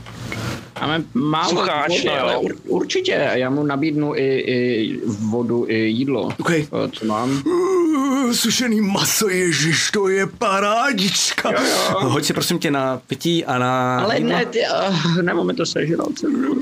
Máme 0.82 1.04
málo 1.14 1.50
Sucháč, 1.50 1.90
vody, 1.90 2.10
ale 2.10 2.38
ur, 2.38 2.56
určitě, 2.68 3.30
já 3.34 3.50
mu 3.50 3.64
nabídnu 3.64 4.16
i, 4.16 4.22
i 4.40 5.00
vodu, 5.30 5.66
i 5.70 5.76
jídlo. 5.78 6.30
OK. 6.40 6.50
Eh, 6.52 6.66
Co 6.92 7.06
mám? 7.06 7.44
Uh, 7.46 8.32
sušený 8.32 8.82
maso, 8.82 9.30
ježiš, 9.30 9.92
to 9.92 10.08
je 10.08 10.28
parádička. 10.28 11.52
Jo, 11.52 11.58
jo. 12.02 12.10
Hoď 12.10 12.26
si 12.26 12.34
prosím 12.34 12.60
tě 12.60 12.72
na 12.72 13.02
pití 13.08 13.46
a 13.46 13.58
na 13.58 14.00
Ale 14.00 14.18
jídlo. 14.18 14.30
ne, 14.32 14.46
ty, 14.46 14.60
uh, 14.90 15.22
nemáme 15.22 15.54
to 15.54 15.66
sežrat. 15.66 16.08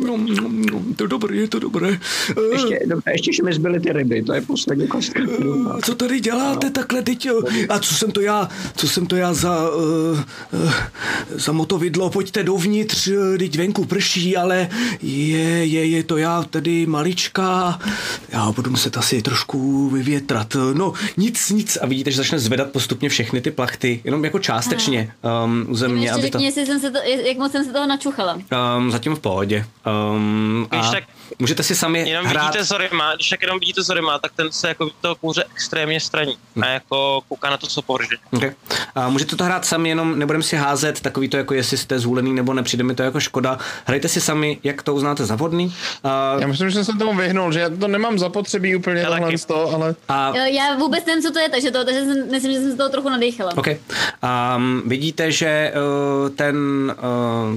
Nom, 0.05 0.25
nom, 0.25 0.93
To 0.95 1.03
je 1.03 1.07
dobré, 1.07 1.35
je 1.35 1.47
to 1.47 1.59
dobré. 1.59 1.87
Uh, 2.37 2.53
Ještě, 2.53 2.79
dobře, 2.85 3.11
ještě, 3.11 3.33
že 3.33 3.43
mi 3.43 3.53
zbyly 3.53 3.79
ty 3.79 3.93
ryby, 3.93 4.23
to 4.23 4.33
je 4.33 4.41
poslední 4.41 4.87
kostka. 4.87 5.19
a 5.71 5.81
co 5.81 5.95
tady 5.95 6.19
děláte 6.19 6.69
takhle 6.69 7.01
teď? 7.01 7.27
A 7.69 7.79
co 7.79 7.93
jsem 7.95 8.11
to 8.11 8.21
já, 8.21 8.49
co 8.75 8.87
jsem 8.87 9.05
to 9.05 9.15
já 9.15 9.33
za, 9.33 9.69
uh, 9.69 10.19
uh, 10.63 10.71
za 11.29 11.51
motovidlo? 11.51 12.09
Pojďte 12.09 12.43
dovnitř, 12.43 13.07
eh, 13.07 13.37
teď 13.37 13.57
venku 13.57 13.85
prší, 13.85 14.04
ale 14.37 14.69
je, 15.01 15.65
je, 15.65 15.85
je 15.85 16.03
to 16.03 16.17
já 16.17 16.43
tady 16.43 16.85
malička. 16.85 17.79
Já 18.29 18.51
budu 18.51 18.71
muset 18.71 18.97
asi 18.97 19.21
trošku 19.21 19.89
vyvětrat. 19.89 20.55
No, 20.73 20.93
nic, 21.17 21.49
nic. 21.49 21.77
A 21.81 21.85
vidíte, 21.85 22.11
že 22.11 22.17
začne 22.17 22.39
zvedat 22.39 22.69
postupně 22.71 23.09
všechny 23.09 23.41
ty 23.41 23.51
plachty, 23.51 24.01
jenom 24.03 24.25
jako 24.25 24.39
částečně 24.39 25.11
um, 25.45 25.65
u 25.69 25.75
země, 25.75 26.05
ještě 26.05 26.11
aby 26.11 26.21
to... 26.21 26.25
řekni, 26.27 26.45
jestli 26.45 26.65
jsem 26.65 26.79
se 26.79 26.91
to, 26.91 26.97
jak 27.27 27.37
moc 27.37 27.51
jsem 27.51 27.65
se 27.65 27.73
toho 27.73 27.87
načuchala. 27.87 28.39
Um, 28.77 28.91
zatím 28.91 29.15
v 29.15 29.19
pohodě. 29.19 29.65
Um, 30.15 30.67
Když 30.69 30.85
a 30.85 30.91
tak- 30.91 31.03
můžete 31.39 31.63
si 31.63 31.75
sami 31.75 32.09
Jenom 32.09 32.25
hrát... 32.25 32.45
vidíte 32.45 32.63
Zorima, 32.63 33.15
když 33.15 33.29
tak 33.29 33.41
jenom 33.41 33.59
vidíte 33.59 33.83
Zorima, 33.83 34.19
tak 34.19 34.31
ten 34.35 34.51
se 34.51 34.67
jako 34.67 34.89
toho 35.01 35.15
kouře 35.15 35.43
extrémně 35.51 35.99
straní. 35.99 36.37
A 36.61 36.65
jako 36.65 37.21
kouká 37.27 37.49
na 37.49 37.57
to, 37.57 37.67
co 37.67 37.81
povrže. 37.81 38.15
Okay. 38.31 38.51
A 38.95 39.09
můžete 39.09 39.35
to 39.35 39.43
hrát 39.43 39.65
sami, 39.65 39.89
jenom 39.89 40.19
nebudeme 40.19 40.43
si 40.43 40.55
házet 40.55 41.01
takový 41.01 41.29
to, 41.29 41.37
jako 41.37 41.53
jestli 41.53 41.77
jste 41.77 41.99
zvolený 41.99 42.33
nebo 42.33 42.53
ne, 42.53 42.63
přijde 42.63 42.83
mi 42.83 42.95
to 42.95 43.03
jako 43.03 43.19
škoda. 43.19 43.57
Hrajte 43.85 44.07
si 44.07 44.21
sami, 44.21 44.59
jak 44.63 44.83
to 44.83 44.93
uznáte 44.95 45.25
za 45.25 45.35
vhodný. 45.35 45.75
A, 46.03 46.35
Já 46.39 46.47
myslím, 46.47 46.69
že 46.69 46.83
jsem 46.83 46.97
tomu 46.97 47.17
vyhnul, 47.17 47.51
že 47.51 47.59
já 47.59 47.69
to 47.69 47.87
nemám 47.87 48.19
zapotřebí 48.19 48.75
úplně 48.75 49.01
Já 49.01 49.09
tohle 49.09 49.37
z 49.37 49.45
toho, 49.45 49.73
ale... 49.73 49.95
a 50.09 50.37
Já 50.37 50.75
vůbec 50.75 51.05
nevím, 51.05 51.23
co 51.23 51.31
to 51.31 51.39
je, 51.39 51.49
takže, 51.49 51.71
to, 51.71 51.85
takže 51.85 51.99
jsem, 52.01 52.31
myslím, 52.31 52.51
že 52.53 52.59
jsem 52.59 52.71
se 52.71 52.77
toho 52.77 52.89
trochu 52.89 53.09
nadýchala. 53.09 53.51
OK. 53.57 53.67
Um, 53.67 54.83
vidíte, 54.85 55.31
že 55.31 55.73
uh, 55.75 56.29
ten, 56.29 56.55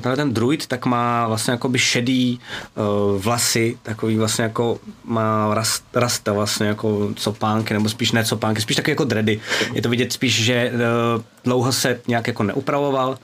uh, 0.06 0.16
ten 0.16 0.34
druid 0.34 0.66
tak 0.66 0.86
má 0.86 1.28
vlastně 1.28 1.52
jakoby 1.52 1.78
šedý 1.78 2.40
uh, 2.74 3.22
vlasy, 3.22 3.57
takový 3.82 4.16
vlastně 4.16 4.42
jako 4.42 4.78
má 5.04 5.54
rast, 5.54 5.84
rasta 5.94 6.32
vlastně 6.32 6.66
jako 6.66 7.10
copánky, 7.16 7.74
nebo 7.74 7.88
spíš 7.88 8.12
ne 8.12 8.24
copánky, 8.24 8.60
spíš 8.60 8.76
taky 8.76 8.90
jako 8.90 9.04
dready. 9.04 9.40
Je 9.72 9.82
to 9.82 9.88
vidět 9.88 10.12
spíš, 10.12 10.44
že 10.44 10.72
uh, 10.74 11.22
dlouho 11.44 11.72
se 11.72 12.00
nějak 12.08 12.26
jako 12.26 12.42
neupravoval. 12.42 13.18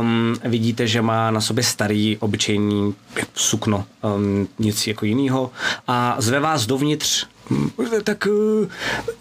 Um, 0.00 0.36
vidíte, 0.44 0.86
že 0.86 1.02
má 1.02 1.30
na 1.30 1.40
sobě 1.40 1.64
starý, 1.64 2.16
obyčejný 2.20 2.94
sukno, 3.34 3.84
um, 4.02 4.48
nic 4.58 4.86
jako 4.86 5.06
jiného. 5.06 5.50
A 5.86 6.16
zve 6.18 6.40
vás 6.40 6.66
dovnitř, 6.66 7.26
hm, 7.50 7.70
tak 8.04 8.26
uh, 8.26 8.68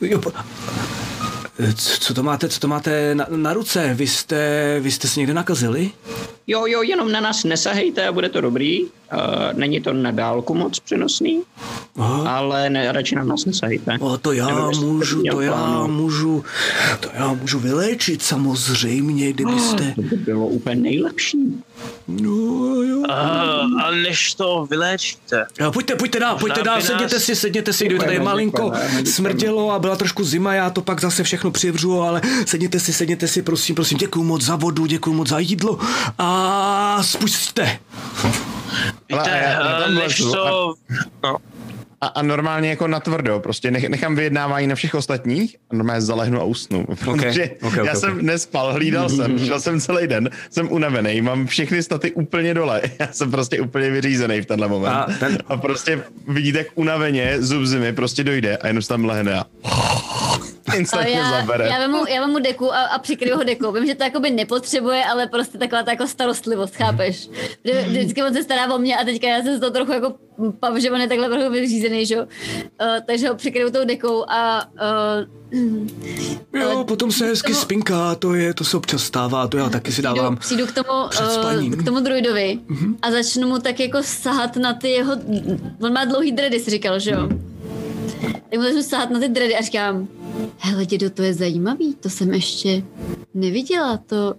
jo, 0.02 0.22
co, 1.76 2.00
co 2.00 2.14
to 2.14 2.24
máte, 2.24 2.50
co 2.50 2.60
to 2.60 2.68
máte 2.68 3.16
na, 3.16 3.26
na 3.30 3.54
ruce? 3.54 3.94
Vy 3.94 4.08
jste, 4.08 4.80
vy 4.80 4.92
jste 4.92 5.08
se 5.08 5.20
někde 5.20 5.34
nakazili? 5.34 5.92
Jo, 6.48 6.66
jo, 6.66 6.82
jenom 6.82 7.12
na 7.12 7.20
nás 7.22 7.44
nesahejte 7.44 8.08
a 8.08 8.12
bude 8.12 8.30
to 8.30 8.42
dobrý. 8.42 8.84
Uh, 8.84 8.90
není 9.54 9.82
to 9.82 9.94
na 9.94 10.12
dálku 10.12 10.54
moc 10.56 10.80
přenosný, 10.80 11.42
Aha. 11.98 12.38
ale 12.38 12.70
ne, 12.70 12.92
radši 12.92 13.16
na 13.16 13.24
nás 13.24 13.46
nesahejte. 13.46 13.98
O, 14.00 14.18
to 14.18 14.32
já 14.32 14.48
Nebo 14.48 14.72
můžu, 14.72 15.24
to 15.32 15.42
já 15.42 15.52
plánu. 15.54 15.88
můžu, 15.88 16.44
to 17.00 17.10
já 17.14 17.34
můžu 17.34 17.60
vyléčit 17.60 18.22
samozřejmě, 18.24 19.34
kdybyste. 19.34 19.94
To 19.96 20.02
by 20.02 20.16
bylo 20.18 20.48
úplně 20.48 20.76
nejlepší. 20.76 21.38
No 22.08 22.32
jo. 22.82 23.04
A, 23.10 23.14
a 23.84 23.92
než 23.92 24.34
to 24.34 24.68
vyléčíte, 24.70 25.46
A 25.68 25.72
pojďte, 25.72 25.96
pojďte 25.96 26.20
dál, 26.20 26.38
pojďte 26.40 26.64
dál, 26.64 26.76
by 26.78 26.82
sedněte 26.84 27.16
nás- 27.16 27.24
si, 27.24 27.36
sedněte 27.36 27.74
si, 27.74 27.86
kdyby 27.86 28.00
tady 28.06 28.20
malinko 28.20 28.72
smrdělo 29.06 29.72
a 29.72 29.80
byla 29.80 29.96
trošku 29.96 30.24
zima, 30.24 30.54
já 30.54 30.70
to 30.70 30.82
pak 30.82 31.02
zase 31.02 31.24
všechno 31.24 31.52
přivřu, 31.52 32.02
ale 32.02 32.22
sedněte 32.46 32.80
si, 32.80 32.94
sedněte 32.94 33.28
si, 33.28 33.42
prosím, 33.42 33.76
prosím, 33.76 33.98
děkuji 33.98 34.24
moc 34.24 34.42
za 34.42 34.56
vodu, 34.56 34.86
děkuji 34.86 35.14
moc 35.14 35.30
za 35.30 35.40
jídlo 35.40 35.80
a 36.18 36.33
a 39.20 39.28
já- 39.28 39.38
já 39.38 39.60
a 39.60 39.80
tam 39.82 39.96
než 39.96 40.18
to... 40.18 40.74
No, 41.24 41.38
A, 42.04 42.06
a 42.08 42.22
normálně 42.22 42.70
jako 42.70 42.88
natvrdo, 42.88 43.40
prostě 43.40 43.72
nech, 43.72 43.90
nechám 43.90 44.16
vyjednávání 44.16 44.68
na 44.68 44.76
všech 44.76 44.96
ostatních 44.96 45.56
a 45.72 45.76
normálně 45.76 46.02
zalehnu 46.02 46.42
a 46.42 46.44
usnu. 46.44 46.86
Protože 47.06 47.50
ok, 47.62 47.64
ok, 47.64 47.74
já 47.76 47.84
ok. 47.94 48.00
jsem 48.00 48.26
nespal, 48.26 48.74
hlídal 48.74 49.10
jsem, 49.10 49.40
šel 49.46 49.60
jsem 49.60 49.80
celý 49.82 50.08
den, 50.08 50.30
jsem 50.50 50.72
unavený, 50.72 51.22
mám 51.22 51.48
všechny 51.48 51.84
staty 51.84 52.12
úplně 52.12 52.54
dole. 52.54 52.82
Já 53.00 53.08
jsem 53.12 53.32
prostě 53.32 53.62
úplně 53.62 53.90
vyřízený 53.90 54.42
v 54.42 54.46
tenhle 54.46 54.68
moment. 54.68 54.92
A 54.94 55.08
ten- 55.20 55.38
a 55.48 55.58
prostě 55.58 56.04
vidíte, 56.28 56.58
jak 56.58 56.68
unaveně 56.76 57.36
zub 57.42 57.64
zimy 57.66 57.94
prostě 57.94 58.24
dojde 58.24 58.58
a 58.58 58.68
jenom 58.68 58.82
se 58.82 58.90
tam 58.90 59.06
lehne 59.06 59.34
a 59.40 59.46
Ale 60.68 60.78
instantně 60.78 61.12
já, 61.14 61.30
zabere. 61.32 61.68
já, 61.68 61.80
vemu, 61.80 62.06
já 62.10 62.22
vemu 62.22 62.40
deku 62.40 62.74
a, 62.74 62.78
a 62.80 63.00
přikryju 63.00 63.38
ho 63.38 63.44
dekou. 63.44 63.72
Vím, 63.72 63.86
že 63.88 63.96
to 63.96 64.04
jakoby 64.04 64.30
nepotřebuje, 64.32 65.06
ale 65.06 65.28
prostě 65.28 65.58
taková 65.58 65.84
ta 65.84 65.92
jako 65.92 66.08
starostlivost, 66.08 66.76
chápeš? 66.76 67.30
Vždy, 67.64 67.84
vždycky 67.88 68.24
on 68.24 68.34
se 68.34 68.44
stará 68.44 68.74
o 68.76 68.78
mě 68.80 68.98
a 68.98 69.04
teďka 69.04 69.28
já 69.28 69.42
jsem 69.44 69.58
z 69.58 69.60
toho 69.60 69.72
trochu 69.72 69.92
jako 69.92 70.14
že 70.78 70.92
on 70.92 71.02
je 71.02 71.08
takhle 71.08 71.30
trochu 71.30 71.52
vyřízený, 71.52 72.06
že 72.06 72.16
jo? 72.16 72.22
Uh, 72.24 72.88
takže 73.08 73.28
ho 73.30 73.36
přikryju 73.36 73.72
tou 73.72 73.86
dekou 73.86 74.24
a 74.30 74.64
uh, 74.74 75.28
Jo, 76.54 76.70
Ale 76.70 76.84
potom 76.84 77.12
se 77.12 77.26
hezky 77.26 77.52
tomu- 77.52 77.62
spinká, 77.62 78.16
to 78.16 78.34
je, 78.34 78.54
to 78.54 78.64
se 78.64 78.78
občas 78.78 79.04
stává, 79.04 79.48
to 79.48 79.58
já 79.58 79.70
taky 79.70 79.92
si 79.92 80.02
přijdu, 80.02 80.16
dávám. 80.16 80.38
přijdu 80.38 80.66
k 80.68 80.72
tomu, 80.72 80.90
uh, 81.04 81.76
k 81.76 81.84
tomu 81.86 82.00
druidovi 82.00 82.60
a 83.02 83.12
začnu 83.12 83.48
mu 83.48 83.60
tak 83.60 83.80
jako 83.80 83.98
sahat 84.04 84.56
na 84.58 84.74
ty 84.74 84.90
jeho, 84.90 85.14
on 85.82 85.94
má 85.94 86.06
dlouhý 86.06 86.32
dredy, 86.32 86.60
si 86.60 86.72
říkal, 86.72 87.00
že 87.00 87.12
jo? 87.12 87.30
Tak 88.50 88.60
mu 88.60 88.64
začnu 88.64 88.84
sahat 88.84 89.10
na 89.10 89.20
ty 89.20 89.28
dredy 89.28 89.56
a 89.56 89.62
říkám, 89.62 90.08
hele 90.58 90.86
dědo, 90.86 91.10
to 91.10 91.24
je 91.24 91.34
zajímavý, 91.34 91.96
to 92.00 92.10
jsem 92.10 92.34
ještě 92.34 92.84
neviděla, 93.34 93.98
to, 93.98 94.34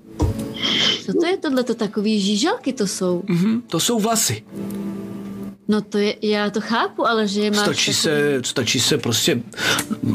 co 1.07 1.13
to 1.21 1.27
je 1.27 1.37
tohle, 1.37 1.65
to 1.65 1.75
takový 1.75 2.21
žížalky 2.21 2.73
to 2.73 2.87
jsou. 2.87 3.23
Mhm, 3.27 3.63
to 3.67 3.81
jsou 3.81 3.99
vlasy. 4.01 4.45
No 5.69 5.81
to 5.81 5.99
je, 5.99 6.17
já 6.23 6.51
to 6.51 6.61
chápu, 6.61 7.07
ale 7.09 7.29
že 7.29 7.41
je 7.41 7.51
máš 7.51 7.61
Stačí 7.61 7.91
takový- 7.91 7.95
se, 8.03 8.41
stačí 8.45 8.81
se 8.81 8.99
prostě 8.99 9.43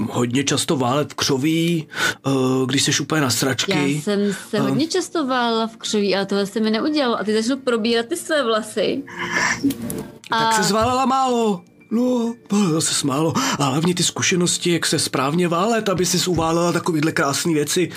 hodně 0.09 0.43
často 0.43 0.77
válet 0.77 1.11
v 1.11 1.15
křoví, 1.15 1.87
eh, 2.27 2.29
když 2.65 2.83
jsi 2.83 3.01
úplně 3.01 3.21
na 3.21 3.25
Já 3.27 3.31
sračky. 3.31 4.01
jsem 4.03 4.19
se 4.49 4.59
hodně 4.59 4.87
často 4.87 5.27
válela 5.27 5.67
v 5.67 5.77
křoví, 5.77 6.15
ale 6.15 6.25
tohle 6.25 6.45
se 6.45 6.59
mi 6.59 6.71
neudělalo. 6.71 7.19
A 7.19 7.23
ty 7.23 7.33
začnu 7.33 7.57
probírat 7.57 8.05
ty 8.05 8.15
své 8.17 8.43
vlasy. 8.43 9.03
Tak 10.29 10.53
se 10.53 10.63
zválela 10.63 11.05
málo. 11.05 11.61
No, 11.91 12.33
no, 12.51 12.69
zase 12.69 12.93
smálo. 12.93 13.33
A 13.59 13.63
hlavně 13.63 13.95
ty 13.95 14.03
zkušenosti, 14.03 14.71
jak 14.73 14.85
se 14.85 14.99
správně 14.99 15.47
válet, 15.47 15.89
aby 15.89 16.05
si 16.05 16.29
uválela 16.29 16.71
takovýhle 16.71 17.11
krásné 17.11 17.53
věci. 17.53 17.89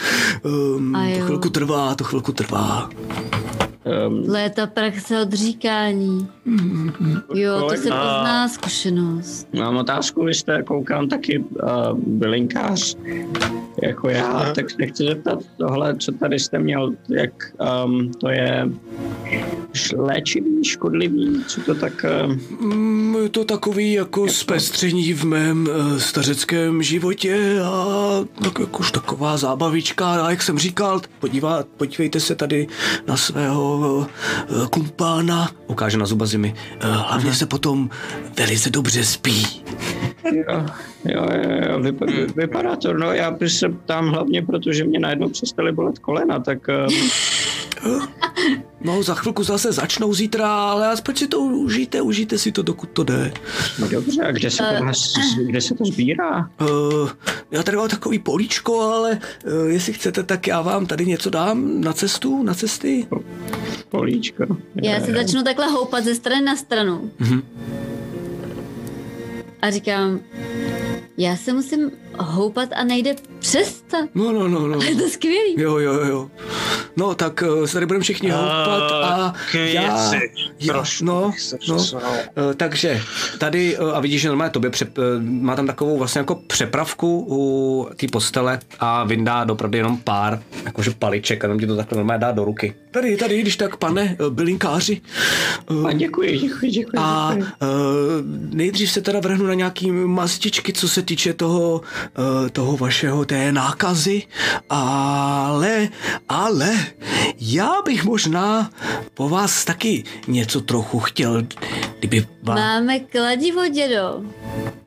Um, 0.42 0.96
A 0.96 1.18
to 1.18 1.24
chvilku 1.24 1.50
trvá, 1.50 1.94
to 1.94 2.05
chvilku 2.05 2.32
trvá. 2.32 2.90
Um, 3.85 4.24
Léta 4.28 4.66
praxe 4.66 5.22
odříkání. 5.22 6.28
Jo, 7.35 7.61
to 7.61 7.76
se 7.76 7.83
pozná 7.83 8.49
zkušenost. 8.49 9.49
mám 9.55 9.76
otázku, 9.76 10.24
vy 10.24 10.35
jste, 10.35 10.62
koukám, 10.62 11.09
taky 11.09 11.39
uh, 11.39 11.99
bylinkář 11.99 12.97
jako 13.83 14.09
já, 14.09 14.53
tak 14.55 14.70
se 14.70 14.87
chci 14.87 15.05
zeptat 15.05 15.39
tohle, 15.57 15.97
co 15.97 16.12
tady 16.12 16.39
jste 16.39 16.59
měl, 16.59 16.93
jak 17.09 17.33
um, 17.85 18.12
to 18.12 18.28
je 18.28 18.68
léčivý, 19.97 20.64
škodlivý, 20.64 21.45
co 21.47 21.61
to 21.61 21.74
tak... 21.74 22.05
Mm, 22.61 23.16
je 23.22 23.28
to 23.28 23.45
takový 23.45 23.93
jako 23.93 24.28
zpestření 24.28 25.12
v 25.12 25.24
mém 25.24 25.68
uh, 25.68 25.99
stařeckém 25.99 26.83
životě 26.83 27.61
a 27.64 27.85
tak 28.45 28.59
jakož 28.59 28.91
taková 28.91 29.37
zábavička. 29.37 30.26
A 30.26 30.30
jak 30.30 30.43
jsem 30.43 30.59
říkal, 30.59 31.01
podívá, 31.20 31.64
podívejte 31.76 32.20
se 32.20 32.35
tady 32.35 32.66
na 33.07 33.16
svého 33.16 33.72
kumpána. 34.70 35.51
Ukáže 35.66 35.99
na 35.99 36.07
zuba 36.07 36.27
zimy. 36.27 36.55
Uh, 36.85 36.91
hlavně 36.91 37.35
se 37.35 37.47
potom 37.47 37.91
velice 38.39 38.70
dobře 38.70 39.05
spí. 39.05 39.47
jo, 40.33 40.66
jo, 41.05 41.27
jo, 41.35 41.51
jo 41.70 41.81
vypa, 41.81 42.07
vy- 42.07 42.27
vypadá 42.37 42.77
to, 42.77 42.93
no 42.93 43.12
já 43.12 43.31
bych 43.31 43.53
se 43.53 43.68
ptám 43.68 44.09
hlavně, 44.09 44.43
protože 44.43 44.85
mě 44.85 44.99
najednou 44.99 45.29
přestaly 45.29 45.73
bolet 45.73 45.99
kolena, 45.99 46.41
tak 46.41 46.59
um, 46.68 46.89
No, 48.85 49.03
za 49.03 49.14
chvilku 49.14 49.43
zase 49.45 49.72
začnou 49.72 50.14
zítra, 50.14 50.49
ale 50.55 50.89
aspoň 50.89 51.14
si 51.16 51.26
to 51.28 51.41
užijte, 51.41 52.03
užijte 52.03 52.39
si 52.39 52.53
to, 52.53 52.62
dokud 52.62 52.89
to 52.91 53.05
jde. 53.05 53.33
no 53.78 53.89
dobře, 53.89 54.22
a 54.22 54.30
kde 54.33 54.51
se, 54.51 54.62
tohle, 54.76 54.95
s- 54.95 55.14
kde 55.47 55.61
se 55.61 55.74
to 55.74 55.85
sbírá? 55.85 56.51
Uh, 56.61 57.11
já 57.51 57.62
tady 57.62 57.76
mám 57.76 57.89
takový 57.89 58.18
políčko, 58.18 58.80
ale 58.80 59.18
uh, 59.47 59.70
jestli 59.70 59.93
chcete, 59.93 60.22
tak 60.22 60.47
já 60.47 60.62
vám 60.62 60.87
tady 60.87 61.07
něco 61.07 61.30
dám 61.30 61.80
na 61.80 61.93
cestu, 61.93 62.43
na 62.43 62.55
cesty. 62.55 63.07
Políčko. 63.89 64.57
Já 64.83 65.01
se 65.01 65.12
začnu 65.12 65.43
takhle 65.43 65.66
houpat 65.66 66.05
ze 66.05 66.14
strany 66.14 66.43
na 66.45 66.57
stranu. 66.57 67.11
Mhm. 67.18 67.43
A 69.62 69.70
říkám, 69.70 70.20
já 71.18 71.37
se 71.37 71.53
musím 71.53 71.91
houpat 72.18 72.68
a 72.76 72.85
nejde 72.85 73.14
přestat. 73.43 74.09
No, 74.14 74.32
no, 74.32 74.49
no, 74.49 74.68
no. 74.68 74.82
Je 74.82 74.95
to 74.95 75.09
skvělý. 75.09 75.55
Jo, 75.57 75.78
jo, 75.78 75.93
jo. 75.93 76.30
No, 76.97 77.14
tak 77.14 77.45
uh, 77.49 77.64
se 77.64 77.72
tady 77.72 77.86
budeme 77.86 78.03
všichni 78.03 78.30
houpat 78.30 78.93
a 78.93 79.34
k 79.53 79.55
já... 79.55 80.11
věci. 80.11 80.30
já 80.61 80.84
no, 81.03 81.32
no. 81.68 81.76
Uh, 81.76 82.03
takže 82.57 83.01
tady, 83.38 83.78
uh, 83.78 83.97
a 83.97 84.01
vidíš, 84.01 84.20
že 84.20 84.28
normálně 84.28 84.51
tobě 84.51 84.70
přep, 84.70 84.99
má 85.20 85.57
tam 85.57 85.66
takovou 85.66 85.99
vlastně 85.99 86.18
jako 86.18 86.34
přepravku 86.34 87.26
u 87.28 87.88
té 87.97 88.07
postele 88.12 88.59
a 88.78 89.05
vyndá 89.05 89.45
dopravdy 89.45 89.78
jenom 89.78 89.97
pár 89.97 90.43
jakože 90.64 90.90
paliček 90.99 91.45
a 91.45 91.47
jenom 91.47 91.61
ti 91.61 91.66
to 91.66 91.76
takhle 91.76 91.97
normálně 91.97 92.20
dá 92.20 92.32
do 92.32 92.45
ruky. 92.45 92.74
Tady, 92.90 93.16
tady, 93.16 93.40
když 93.40 93.57
tak, 93.57 93.76
pane 93.76 94.16
bylinkáři. 94.30 95.01
A 95.86 95.93
děkuji, 95.93 96.38
děkuji, 96.38 96.70
děkuji. 96.70 96.97
a 96.99 97.32
děkuji. 97.34 97.53
nejdřív 98.55 98.90
se 98.90 99.01
teda 99.01 99.20
vrhnu 99.20 99.47
na 99.47 99.55
nějaký 99.55 99.90
mastičky, 99.90 100.72
co 100.72 100.88
se 100.88 101.03
týče 101.03 101.32
toho, 101.32 101.80
toho 102.53 102.76
vašeho 102.76 103.24
té 103.33 103.53
nákazy, 103.53 104.22
ale, 104.70 105.89
ale, 106.28 106.76
já 107.41 107.72
bych 107.85 108.05
možná 108.05 108.70
po 109.14 109.28
vás 109.28 109.64
taky 109.64 110.05
něco 110.28 110.61
trochu 110.61 111.01
chtěl, 111.01 111.43
kdyby 111.99 112.26
vám, 112.43 112.57
Máme 112.57 113.01
kladivo, 113.01 113.66
dědo. 113.68 114.22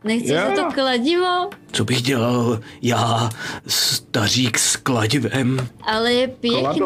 Nechceš 0.04 0.30
Jo. 0.30 0.52
to 0.56 0.64
kladivo? 0.74 1.50
co 1.72 1.86
bych 1.86 2.02
dělal 2.02 2.60
já, 2.82 3.30
stařík 3.68 4.60
s 4.60 4.76
kladivem. 4.76 5.70
Ale 5.82 6.14
je 6.14 6.28
pěkný. 6.28 6.82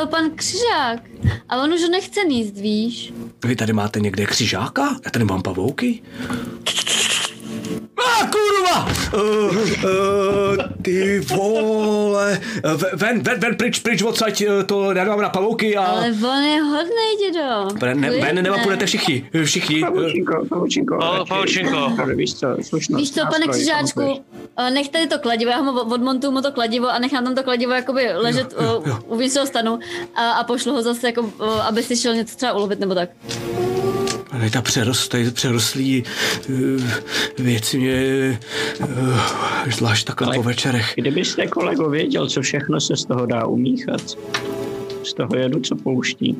Ho 0.00 0.06
pan 0.06 0.30
Křižák. 0.34 1.00
A 1.48 1.62
on 1.62 1.72
už 1.72 1.82
ho 1.82 1.88
nechce 1.88 2.24
níst, 2.24 2.56
víš? 2.58 3.12
Vy 3.44 3.56
tady 3.56 3.72
máte 3.72 4.00
někde 4.00 4.26
křižáka? 4.26 4.96
Já 5.04 5.10
tady 5.10 5.24
mám 5.24 5.42
pavouky. 5.42 6.02
A 7.96 8.02
ah, 8.02 8.30
kurva! 8.30 8.76
Uh, 9.14 9.56
uh, 9.84 10.56
ty 10.82 11.20
vole! 11.20 12.40
Uh, 12.64 12.82
ven, 12.94 13.22
ven, 13.22 13.40
ven, 13.40 13.56
pryč, 13.56 13.78
pryč 13.78 14.02
odsaď, 14.02 14.42
uh, 14.48 14.62
to 14.62 14.92
já 14.92 15.04
mám 15.04 15.20
na 15.20 15.28
pavouky 15.28 15.76
a... 15.76 15.84
Ale 15.84 16.06
on 16.08 16.42
je 16.42 16.62
hodnej, 16.62 17.16
dědo. 17.26 17.68
Ven, 17.80 18.00
ne, 18.00 18.10
ven, 18.10 18.42
nebo 18.42 18.56
půjdete 18.62 18.86
všichni, 18.86 19.28
všichni. 19.44 19.82
Uh, 19.82 19.88
Pavučinko, 19.88 20.46
pavučinko. 20.48 20.96
Pa- 20.98 21.18
radši- 21.18 21.28
pavučinko. 21.28 21.92
Víš 22.16 22.34
co, 22.34 22.46
slušnost. 22.62 23.00
Víš 23.00 23.12
co, 23.12 23.20
pane 23.20 23.46
Křižáčku, 23.46 24.22
eh, 24.58 24.70
nech 24.70 24.88
tady 24.88 25.06
to 25.06 25.18
kladivo, 25.18 25.50
já 25.50 25.58
ho 25.58 25.82
odmontuju 25.84 26.32
mu 26.32 26.42
to 26.42 26.52
kladivo 26.52 26.88
a 26.88 26.98
nechám 26.98 27.24
tam 27.24 27.34
to 27.34 27.42
kladivo 27.42 27.72
jakoby 27.72 28.12
ležet 28.14 28.54
Jo, 28.60 28.64
jo, 28.64 28.82
eh, 28.86 28.88
jo. 28.88 28.98
uvnitř 29.06 29.34
toho 29.34 29.46
stanu 29.46 29.78
a, 30.14 30.30
a 30.30 30.44
pošlu 30.44 30.72
ho 30.72 30.82
zase 30.82 31.06
jako, 31.06 31.30
eh, 31.44 31.62
aby 31.62 31.82
si 31.82 31.96
šel 31.96 32.14
něco 32.14 32.36
třeba 32.36 32.52
ulovit 32.52 32.80
nebo 32.80 32.94
tak. 32.94 33.08
Tady 34.30 34.50
ta 34.50 34.62
přerost, 34.62 35.08
tady 35.08 35.30
přerostlý 35.30 36.04
uh, 36.48 36.82
věci 37.38 37.78
mě 37.78 38.38
uh, 38.80 39.18
zvlášť 39.70 40.06
takhle 40.06 40.26
Ale- 40.26 40.36
po 40.36 40.42
večerech. 40.42 40.92
Kdybyste, 40.96 41.46
kolego, 41.46 41.90
věděl, 41.90 42.28
co 42.28 42.42
všechno 42.42 42.80
se 42.80 42.96
z 42.96 43.04
toho 43.04 43.26
dá 43.26 43.46
umíchat, 43.46 44.00
z 45.04 45.14
toho 45.14 45.36
jedu, 45.36 45.60
co 45.60 45.76
pouští. 45.76 46.36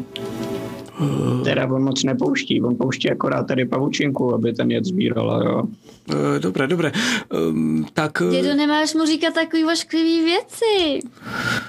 Teda 1.45 1.67
on 1.67 1.85
moc 1.85 2.05
nepouští, 2.05 2.63
on 2.63 2.77
pouští 2.77 3.11
akorát 3.11 3.47
tady 3.47 3.65
pavučinku, 3.65 4.35
aby 4.35 4.53
ten 4.53 4.71
jed 4.71 4.85
sbíral, 4.85 5.43
jo. 5.45 5.63
Uh, 5.63 6.39
dobré, 6.39 6.67
dobré. 6.67 6.93
Um, 7.49 7.87
tak... 7.93 8.21
Uh, 8.21 8.31
Dědo, 8.31 8.55
nemáš 8.55 8.95
mu 8.95 9.07
říkat 9.07 9.35
takový 9.35 9.65
ošklivý 9.65 10.25
věci. 10.25 11.01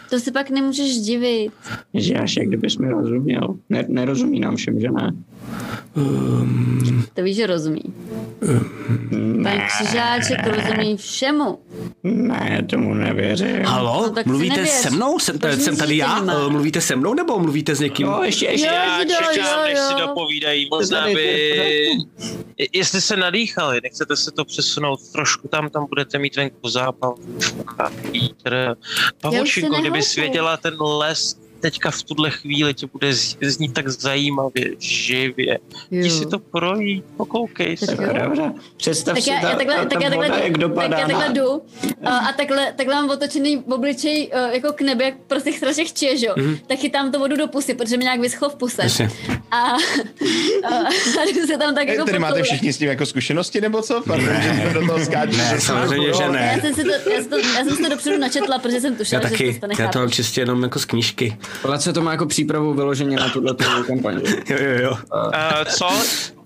To 0.10 0.20
si 0.20 0.32
pak 0.32 0.50
nemůžeš 0.50 0.98
divit. 0.98 1.52
Že 1.94 2.14
až 2.14 2.36
jak 2.38 2.48
kdybys 2.48 2.78
mi 2.78 2.90
rozuměl. 2.90 3.56
Ne, 3.70 3.86
nerozumí 3.88 4.40
nám 4.40 4.56
všem, 4.56 4.80
že 4.80 4.92
ne? 4.92 5.12
Um, 5.96 7.06
To 7.14 7.24
víš, 7.24 7.36
že 7.36 7.48
rozumí. 7.48 7.82
Pan 9.44 9.62
Křižáček 9.68 10.48
rozumí 10.48 10.98
všemu. 10.98 11.60
Ne, 12.04 12.66
tomu 12.70 12.94
nevěřím. 12.94 13.64
halo, 13.66 14.02
No, 14.08 14.10
tak 14.14 14.24
si 14.24 14.30
mluvíte 14.30 14.56
nevěř. 14.56 14.74
se 14.74 14.90
mnou? 14.90 15.20
Jsem, 15.20 15.40
Proč 15.40 15.60
jsem 15.60 15.78
tady 15.78 15.98
já? 15.98 16.20
nemá? 16.20 16.46
Uh, 16.46 16.52
mluvíte 16.52 16.82
se 16.82 16.96
mnou 16.96 17.14
nebo 17.14 17.40
mluvíte 17.40 17.76
s 17.76 17.80
někým? 17.80 18.08
Jo, 18.08 18.22
ještě, 18.24 18.46
ještě. 18.46 18.68
Jo, 18.68 18.74
Já 18.74 19.00
čekám, 19.06 19.60
jo, 19.60 19.64
než 19.64 19.80
si 19.80 19.94
jo. 19.94 20.08
dopovídají. 20.08 20.68
Možná 20.72 21.02
Tady, 21.02 21.16
by... 21.16 21.54
tady, 21.58 21.88
Jestli 22.74 23.02
se 23.02 23.18
nadýchali, 23.18 23.80
nechcete 23.84 24.16
se 24.18 24.32
to 24.32 24.46
přesunout 24.46 25.00
trošku 25.12 25.48
tam, 25.48 25.70
tam 25.70 25.86
budete 25.90 26.20
mít 26.20 26.36
venku 26.36 26.70
zápal 26.70 27.16
a 27.80 27.90
vítr. 28.12 28.76
Pavučinko, 29.22 29.76
kdyby 29.82 30.02
svěděla 30.04 30.58
ten 30.58 30.74
les, 30.82 31.40
teďka 31.60 31.92
v 31.92 32.04
tuhle 32.04 32.32
chvíli 32.32 32.74
tě 32.74 32.88
bude 32.88 33.14
z- 33.14 33.38
znít 33.42 33.74
tak 33.74 33.88
zajímavě, 33.90 34.66
živě. 34.80 35.60
Jdi 35.92 36.10
si 36.10 36.26
to 36.26 36.40
projít, 36.40 37.06
pokoukej 37.18 37.78
se. 37.78 37.86
Tak 37.88 37.98
Tak 37.98 38.16
jo. 38.16 38.22
dobře. 38.24 38.52
Představ 38.78 39.16
Tak 39.16 39.24
si 39.24 39.30
já, 39.30 39.42
ta, 39.42 39.50
já 39.50 39.56
takhle, 39.56 39.76
ta, 39.76 39.86
tak 39.86 40.04
já 40.04 40.10
ta 40.10 40.16
voda, 40.16 40.28
jak 40.28 40.42
tak 40.44 40.58
dopadá 40.58 41.00
já 41.00 41.08
takhle 41.08 41.30
jdu 41.34 41.62
a, 42.04 42.18
a 42.18 42.34
takhle, 42.34 42.74
takhle 42.78 42.96
mám 42.96 43.10
otočený 43.10 43.58
obličej 43.58 44.32
uh, 44.34 44.54
jako 44.54 44.74
k 44.74 44.82
nebi, 44.82 45.04
jak 45.04 45.14
prostě 45.28 45.54
strašně 45.54 45.86
chčije, 45.86 46.18
že 46.18 46.26
jo? 46.26 46.34
Mm-hmm. 46.38 46.60
Tak 46.68 46.80
chytám 46.80 47.12
to 47.12 47.20
vodu 47.20 47.36
do 47.38 47.48
pusy, 47.48 47.74
protože 47.74 47.98
mi 47.98 48.04
nějak 48.04 48.20
vyschlo 48.20 48.50
v 48.50 48.56
puse. 48.56 48.82
Jasně. 48.84 49.10
A, 49.52 49.58
a, 49.58 49.78
a 51.22 51.26
jdu 51.34 51.48
se 51.48 51.58
tam 51.58 51.76
tak 51.76 51.88
jako 51.88 52.06
Tady 52.06 52.20
máte 52.20 52.44
všichni 52.44 52.74
s 52.74 52.78
tím 52.78 52.88
jako 52.88 53.06
zkušenosti, 53.06 53.62
nebo 53.62 53.82
co? 53.82 54.02
Pardon, 54.08 54.30
že 54.42 54.74
do 54.74 54.86
toho 54.88 55.06
skáču. 55.06 55.38
Ne, 55.38 55.62
samozřejmě, 55.62 56.14
že 56.14 56.24
Já 56.24 56.32
ne. 56.32 56.60
jsem, 56.62 56.74
si 56.76 56.84
to, 56.84 56.92
já, 57.10 57.22
jsem 57.22 57.30
to, 57.30 57.38
já 57.38 57.64
jsem 57.64 57.76
si 57.76 57.84
to 57.84 57.90
dopředu 57.90 58.18
načetla, 58.20 58.60
protože 58.60 58.82
jsem 58.82 58.94
Já 58.94 58.98
tušila, 58.98 59.22
že 59.22 59.30
taky, 59.30 59.48
to 59.48 59.58
stane 59.58 59.74
já 59.80 59.88
to 59.88 60.00
mám 60.00 60.10
čistě 60.12 60.42
jenom 60.42 60.64
jako 60.64 60.80
z 60.80 60.86
knížky. 60.86 61.38
Lace 61.64 61.94
to 61.94 62.02
má 62.02 62.12
jako 62.12 62.26
přípravu 62.26 62.74
vyloženě 62.74 63.18
na 63.18 63.30
tuhle 63.30 63.56
kampaň. 63.88 64.22
Jo, 64.50 64.58
jo, 64.60 64.82
jo. 64.82 64.92
Uh, 64.92 65.64
co? 65.78 65.90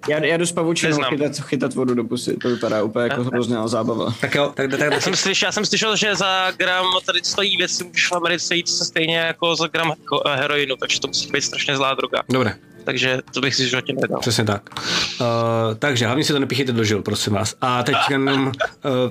Já, 0.10 0.26
já 0.26 0.38
jdu 0.38 0.46
s 0.46 0.52
pavučinou 0.52 0.98
chytat, 1.10 1.40
chytat 1.40 1.74
vodu 1.74 1.94
do 1.94 2.04
pusy, 2.04 2.38
to 2.38 2.48
vypadá 2.48 2.84
úplně 2.84 3.04
jako 3.04 3.24
hrozná 3.24 3.68
zábava. 3.68 4.14
Tak 4.22 4.36
jo, 4.36 4.52
tak, 4.56 4.72
tak, 4.72 4.80
Já 4.80 4.90
tak, 4.90 5.02
jsem, 5.02 5.16
slyšel, 5.16 5.48
já 5.48 5.52
jsem 5.52 5.66
slyšel, 5.66 5.96
že 5.96 6.16
za 6.16 6.52
gram 6.58 6.86
tady 7.06 7.20
stojí 7.24 7.58
věci, 7.58 7.84
můžeš 7.84 8.08
v 8.08 8.16
Americe 8.16 8.56
jít 8.56 8.70
se 8.70 8.86
stejně 8.86 9.18
jako 9.18 9.56
za 9.56 9.68
gram 9.68 9.94
heroinu, 10.28 10.76
takže 10.76 11.00
to 11.00 11.08
musí 11.08 11.32
být 11.32 11.42
strašně 11.42 11.78
zlá 11.78 11.94
droga. 11.94 12.24
Dobré, 12.30 12.56
Takže 12.84 13.18
to 13.34 13.42
bych 13.42 13.56
si 13.56 13.66
v 13.66 13.70
životě 13.70 13.94
nedal. 13.94 14.20
přesně 14.20 14.44
tak. 14.44 14.62
Uh, 15.22 15.28
takže 15.80 16.06
hlavně 16.06 16.24
si 16.24 16.34
to 16.34 16.40
nepíchejte 16.40 16.72
do 16.72 16.84
žil, 16.84 17.02
prosím 17.02 17.34
vás. 17.34 17.56
A 17.62 17.84
teď 17.84 17.96
jenom, 18.10 18.48
uh, 18.48 18.52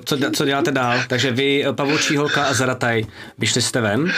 co, 0.05 0.17
co 0.35 0.45
děláte 0.45 0.71
dál? 0.71 0.97
Takže 1.07 1.31
vy, 1.31 1.65
eh, 1.65 1.73
Pavoučí 1.73 2.17
holka 2.17 2.43
a 2.43 2.53
Zarataj, 2.53 3.05
vyšli 3.37 3.61
jste 3.61 3.81
ven. 3.81 4.13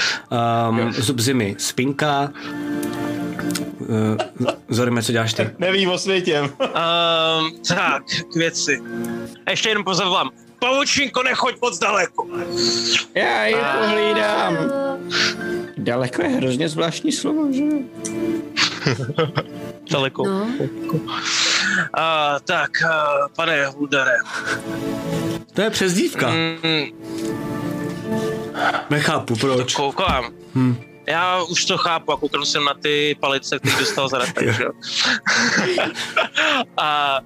Um, 0.70 0.94
zub 0.94 1.20
zimy, 1.20 1.56
spinka. 1.60 2.30
Uh, 3.80 4.48
Zorime, 4.70 5.04
co 5.04 5.12
děláš 5.12 5.34
ty? 5.34 5.50
Neví 5.60 5.88
o 5.88 5.98
světě. 5.98 6.40
Um, 6.42 7.52
tak, 7.68 8.04
k 8.34 8.36
věci. 8.36 8.82
A 9.46 9.52
ještě 9.52 9.70
jenom 9.70 9.84
pozavolám. 9.84 10.30
Pavučinko, 10.60 11.24
nechoď 11.24 11.56
moc 11.62 11.80
daleko. 11.80 12.28
Já 13.16 13.46
ji 13.46 13.56
pohlídám. 13.82 14.58
Daleko 15.84 16.22
je 16.22 16.30
hrozně 16.30 16.69
zvláštní 16.69 17.11
slovo, 17.11 17.47
že? 17.51 17.64
Daleko. 19.91 20.27
No, 20.27 20.47
A, 21.93 22.39
tak, 22.39 22.72
uh, 22.84 22.89
pane 23.35 23.68
Huldare. 23.68 24.15
To 25.53 25.61
je 25.61 25.69
přezdívka. 25.69 26.31
Mm, 26.31 26.57
Nechápu, 28.89 29.35
proč. 29.35 29.76
koukám. 29.76 30.26
Hm. 30.55 30.76
Já 31.08 31.44
už 31.44 31.66
to 31.66 31.78
chápu 31.78 32.12
a 32.12 32.18
koukal 32.18 32.46
jsem 32.46 32.66
na 32.66 32.74
ty 32.74 33.18
palice, 33.20 33.60
které 33.60 33.76
dostal 33.80 34.10
za 34.10 34.20
takže. 34.34 34.66
a 36.78 37.20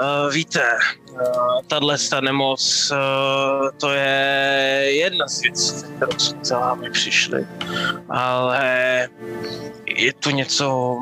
uh, 0.00 0.32
víte, 0.32 0.62
uh, 1.10 1.20
tahle 1.66 1.98
ta 2.10 2.20
nemoc, 2.20 2.92
uh, 2.92 3.68
to 3.80 3.90
je 3.90 4.90
jedna 4.90 5.28
z 5.28 5.40
věcí, 5.40 5.74
kterou 5.96 6.18
jsme 6.18 6.38
za 6.42 6.58
vámi 6.58 6.90
přišli. 6.90 7.46
Ale 8.08 9.08
je 9.86 10.12
to 10.12 10.30
něco 10.30 10.96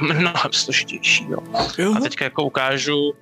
mnohem 0.00 0.52
složitějšího. 0.52 1.42
Jo, 1.78 1.94
A 1.96 2.00
teďka 2.00 2.24
jako 2.24 2.44
ukážu, 2.44 3.12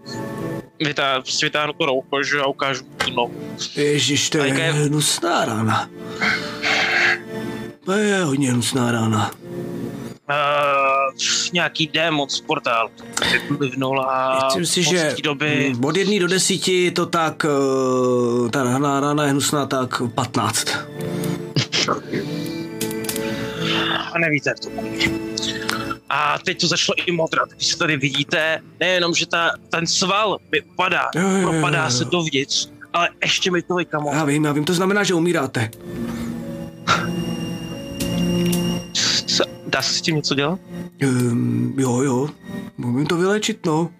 vytá, 0.80 1.20
prostě 1.20 1.46
vytáhnu 1.46 1.72
to 1.72 1.86
roucho, 1.86 2.22
že 2.22 2.40
a 2.40 2.46
ukážu 2.46 2.84
tu 2.84 3.10
nohu. 3.10 3.56
Ježiš, 3.76 4.30
to 4.30 4.38
je 4.38 4.46
je- 4.46 4.72
hnusná 4.72 5.44
rána. 5.44 5.88
To 7.84 7.92
je 7.92 8.24
hodně 8.24 8.50
hnusná 8.52 8.92
rána. 8.92 9.30
Uh, 10.30 11.18
nějaký 11.52 11.86
démon 11.86 12.28
z 12.28 12.40
portálu 12.40 12.90
vyplivnul 13.32 14.00
a 14.00 14.44
Myslím 14.44 14.66
si, 14.66 14.82
že 14.82 15.14
doby 15.24 15.72
od 15.84 15.96
jedné 15.96 16.20
do 16.20 16.28
desíti 16.28 16.84
je 16.84 16.90
to 16.90 17.06
tak, 17.06 17.44
eh, 17.44 18.50
ta 18.50 18.62
rána, 18.62 19.00
rána 19.00 19.24
je 19.24 19.30
hnusná 19.30 19.66
tak 19.66 20.02
15. 20.14 20.68
a 24.12 24.18
nevíte, 24.18 24.50
jak 24.50 24.58
to 24.60 24.70
bude. 24.70 24.88
A 26.08 26.38
teď 26.44 26.60
to 26.60 26.66
začalo 26.66 26.96
i 27.06 27.12
modrat. 27.12 27.48
Když 27.56 27.66
se 27.68 27.78
tady 27.78 27.96
vidíte, 27.96 28.60
nejenom, 28.80 29.14
že 29.14 29.26
ta, 29.26 29.50
ten 29.70 29.86
sval 29.86 30.38
mi 30.52 30.60
upadá, 30.60 31.08
Jo, 31.14 31.22
jo, 31.22 31.36
jo, 31.36 31.50
propadá 31.50 31.84
jo. 31.84 31.90
se 31.90 32.04
dovnitř, 32.04 32.68
ale 32.92 33.08
ještě 33.22 33.50
mi 33.50 33.62
to 33.62 33.74
vyka 33.74 34.00
moc. 34.00 34.14
Já 34.14 34.24
vím, 34.24 34.44
já 34.44 34.52
vím, 34.52 34.64
to 34.64 34.74
znamená, 34.74 35.04
že 35.04 35.14
umíráte. 35.14 35.70
Dá 39.72 39.82
se 39.82 39.94
s 39.94 40.00
tím 40.00 40.16
něco 40.16 40.34
dělat? 40.34 40.58
Um, 41.06 41.74
jo, 41.78 42.02
jo, 42.02 42.28
můžu 42.78 43.04
to 43.04 43.16
vylečit, 43.16 43.66
no. 43.66 43.90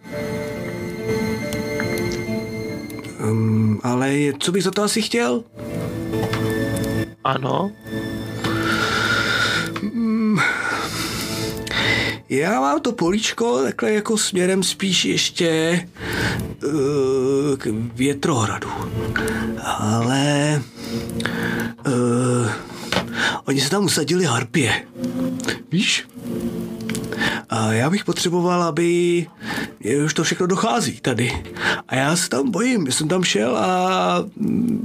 Um, 3.20 3.80
ale 3.82 4.14
co 4.38 4.52
bych 4.52 4.64
za 4.64 4.70
to 4.70 4.82
asi 4.82 5.02
chtěl? 5.02 5.44
Ano. 7.24 7.72
Já 12.28 12.60
mám 12.60 12.80
to 12.80 12.92
políčko 12.92 13.62
takhle 13.62 13.92
jako 13.92 14.18
směrem 14.18 14.62
spíš 14.62 15.04
ještě 15.04 15.80
uh, 16.64 17.56
k 17.58 17.66
Větrohradu. 17.94 18.70
Ale 19.64 20.62
uh, 21.86 22.50
oni 23.44 23.60
se 23.60 23.70
tam 23.70 23.84
usadili 23.84 24.24
harpě. 24.24 24.86
Víš? 25.70 26.06
A 27.48 27.72
já 27.72 27.90
bych 27.90 28.04
potřeboval, 28.04 28.62
aby 28.62 29.26
už 30.04 30.14
to 30.14 30.24
všechno 30.24 30.46
dochází 30.46 31.00
tady. 31.00 31.44
A 31.88 31.96
já 31.96 32.16
se 32.16 32.28
tam 32.28 32.50
bojím, 32.50 32.92
jsem 32.92 33.08
tam 33.08 33.24
šel 33.24 33.56
a 33.56 34.24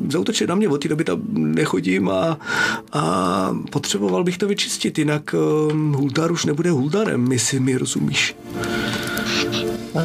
zautočil 0.10 0.48
na 0.48 0.56
mě, 0.56 0.70
od 0.70 0.82
té 0.82 0.88
doby 0.88 1.04
tam 1.04 1.22
nechodím 1.34 2.10
a, 2.10 2.38
a 2.94 3.52
potřeboval 3.72 4.24
bych 4.24 4.38
to 4.38 4.48
vyčistit, 4.48 5.00
jinak 5.00 5.36
um, 5.72 5.94
Huldar 5.94 6.32
už 6.32 6.46
nebude 6.46 6.72
Huldarem, 6.72 7.32
jestli 7.32 7.60
mi 7.60 7.78
rozumíš. 7.78 8.36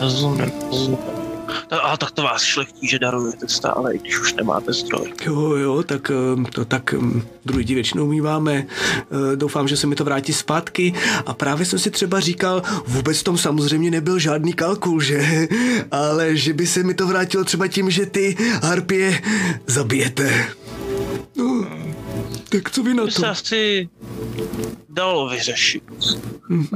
Rozumím. 0.00 0.52
rozumím. 0.70 1.21
Ale 1.70 1.98
tak 1.98 2.10
to 2.10 2.22
vás 2.22 2.42
šlechtí, 2.42 2.88
že 2.88 2.98
darujete 2.98 3.48
stále, 3.48 3.94
i 3.94 3.98
když 3.98 4.20
už 4.20 4.34
nemáte 4.34 4.72
zdroj. 4.72 5.12
Jo, 5.26 5.40
jo, 5.40 5.82
tak 5.82 6.10
to 6.54 6.64
tak 6.64 6.94
druidi 7.44 7.74
většinou 7.74 8.06
míváme. 8.06 8.66
Uh, 9.10 9.36
doufám, 9.36 9.68
že 9.68 9.76
se 9.76 9.86
mi 9.86 9.94
to 9.94 10.04
vrátí 10.04 10.32
zpátky. 10.32 10.94
A 11.26 11.34
právě 11.34 11.66
jsem 11.66 11.78
si 11.78 11.90
třeba 11.90 12.20
říkal, 12.20 12.62
vůbec 12.86 13.22
tom 13.22 13.38
samozřejmě 13.38 13.90
nebyl 13.90 14.18
žádný 14.18 14.52
kalkul, 14.52 15.00
že? 15.00 15.48
Ale 15.90 16.36
že 16.36 16.52
by 16.52 16.66
se 16.66 16.82
mi 16.82 16.94
to 16.94 17.06
vrátilo 17.06 17.44
třeba 17.44 17.68
tím, 17.68 17.90
že 17.90 18.06
ty 18.06 18.36
harpie 18.62 19.22
zabijete. 19.66 20.46
No, 21.36 21.66
tak 22.48 22.70
co 22.70 22.82
vy 22.82 22.94
na 22.94 23.04
To 23.04 23.10
se 23.10 23.28
asi 23.28 23.88
dalo 24.88 25.28
vyřešit. 25.28 25.82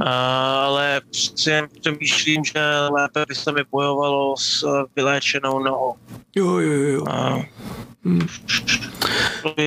Ale 0.05 1.01
přeci 1.11 1.49
jen 1.49 1.67
přemýšlím, 1.81 2.43
že 2.43 2.59
lépe 2.91 3.25
by 3.27 3.35
se 3.35 3.51
mi 3.51 3.61
bojovalo 3.71 4.37
s 4.37 4.63
eh, 4.63 4.83
vyléčenou 4.95 5.63
nohou. 5.63 5.95
Jo, 6.35 6.57
jo, 6.57 6.71
jo. 6.71 7.05
A 7.09 7.39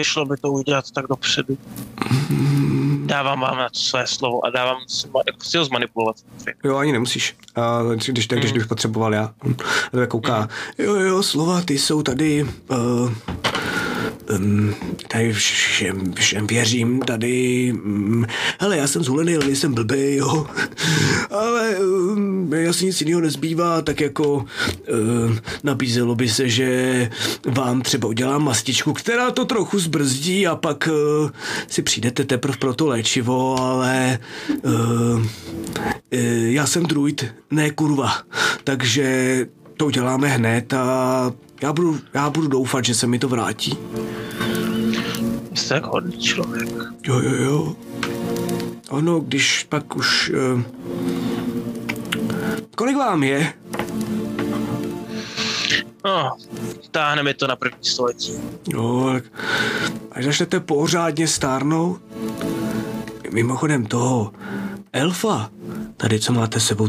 šlo 0.02 0.24
by 0.24 0.36
to 0.36 0.52
udělat 0.52 0.90
tak 0.90 1.06
dopředu. 1.06 1.58
Dávám 3.04 3.40
vám 3.40 3.56
na 3.56 3.68
to 3.68 3.78
své 3.78 4.06
slovo 4.06 4.44
a 4.44 4.50
dávám 4.50 4.76
si, 4.86 5.08
jako 5.26 5.58
ho 5.58 5.64
zmanipulovat. 5.64 6.16
Jo, 6.64 6.76
ani 6.76 6.92
nemusíš. 6.92 7.36
A 7.56 7.80
když, 8.06 8.26
tak, 8.26 8.38
když 8.38 8.52
bych 8.52 8.66
potřeboval 8.66 9.14
já. 9.14 9.34
Tak 9.92 10.08
kouká. 10.08 10.48
Jo, 10.78 10.94
jo, 10.94 11.22
slova, 11.22 11.60
ty 11.60 11.78
jsou 11.78 12.02
tady. 12.02 12.46
Uh, 12.68 13.12
tady 15.08 15.32
všem, 15.32 16.12
všem 16.14 16.46
věřím, 16.46 17.00
tady, 17.00 17.72
um, 17.84 18.26
hele, 18.60 18.76
já 18.76 18.86
jsem 18.86 19.04
zvolený, 19.04 19.36
ale 19.36 19.46
nejsem 19.46 19.74
blbý, 19.74 20.16
jo, 20.16 20.46
ale 21.30 21.78
um, 21.78 22.52
asi 22.70 22.84
nic 22.86 23.00
jiného 23.00 23.20
nezbývá, 23.20 23.82
tak 23.82 24.00
jako 24.00 24.34
um, 24.34 25.38
nabízelo 25.62 26.14
by 26.14 26.28
se, 26.28 26.48
že 26.48 27.10
vám 27.46 27.82
třeba 27.82 28.08
udělám 28.08 28.44
mastičku, 28.44 28.92
která 28.92 29.30
to 29.30 29.44
trochu 29.44 29.78
zbrzdí 29.78 30.46
a 30.46 30.56
pak 30.56 30.88
uh, 30.88 31.30
si 31.66 31.82
přijdete 31.82 32.24
teprve 32.24 32.56
pro 32.56 32.74
to 32.74 32.86
léčivo, 32.86 33.60
ale 33.60 34.18
uh, 34.62 34.72
uh, 34.72 35.24
já 36.44 36.66
jsem 36.66 36.82
druid, 36.82 37.26
ne 37.50 37.70
kurva, 37.70 38.12
takže 38.64 39.46
to 39.80 39.86
uděláme 39.86 40.28
hned 40.28 40.72
a 40.72 41.32
já 41.62 41.72
budu, 41.72 41.98
já 42.14 42.30
budu 42.30 42.48
doufat, 42.48 42.84
že 42.84 42.94
se 42.94 43.06
mi 43.06 43.18
to 43.18 43.28
vrátí. 43.28 43.78
Jste 45.54 45.74
jako 45.74 45.90
hodný 45.90 46.18
člověk. 46.18 46.68
Jo, 47.06 47.20
jo, 47.20 47.34
jo. 47.34 47.76
Ono, 48.90 49.20
když 49.20 49.66
pak 49.68 49.96
už... 49.96 50.32
Uh, 50.54 50.62
kolik 52.76 52.96
vám 52.96 53.22
je? 53.22 53.52
No, 56.04 56.36
táhne 56.90 57.22
mi 57.22 57.34
to 57.34 57.46
na 57.46 57.56
první 57.56 57.84
století. 57.84 58.32
Jo, 58.68 59.10
tak 59.12 59.24
až 60.12 60.24
začnete 60.24 60.60
pořádně 60.60 61.28
stárnout, 61.28 62.00
mimochodem 63.32 63.86
toho 63.86 64.32
elfa, 64.92 65.50
tady 65.96 66.20
co 66.20 66.32
máte 66.32 66.60
sebou, 66.60 66.88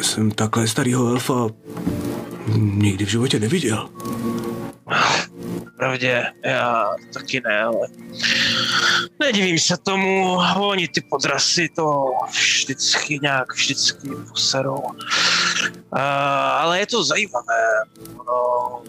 jsem 0.00 0.30
takhle 0.30 0.68
starýho 0.68 1.08
elfa 1.08 1.46
nikdy 2.56 3.04
v 3.04 3.08
životě 3.08 3.40
neviděl. 3.40 3.88
Pravdě, 5.76 6.24
já 6.44 6.86
taky 7.14 7.40
ne, 7.40 7.62
ale 7.62 7.88
nedivím 9.20 9.58
se 9.58 9.76
tomu, 9.76 10.38
oni 10.56 10.88
ty 10.88 11.00
podrasy 11.00 11.68
to 11.76 12.04
vždycky 12.30 13.18
nějak 13.22 13.54
vždycky 13.54 14.08
poserou. 14.28 14.78
Uh, 14.80 15.98
ale 16.60 16.78
je 16.80 16.86
to 16.86 17.04
zajímavé. 17.04 17.64
No, 18.26 18.82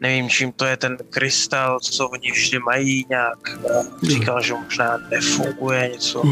nevím, 0.00 0.28
čím 0.28 0.52
to 0.52 0.64
je 0.64 0.76
ten 0.76 0.96
krystal, 1.10 1.80
co 1.80 2.08
oni 2.08 2.30
vždy 2.32 2.58
mají 2.58 3.06
nějak. 3.08 3.38
Uh, 3.62 3.86
říkal, 4.08 4.42
že 4.42 4.54
možná 4.64 4.98
nefunguje 5.10 5.90
něco. 5.92 6.22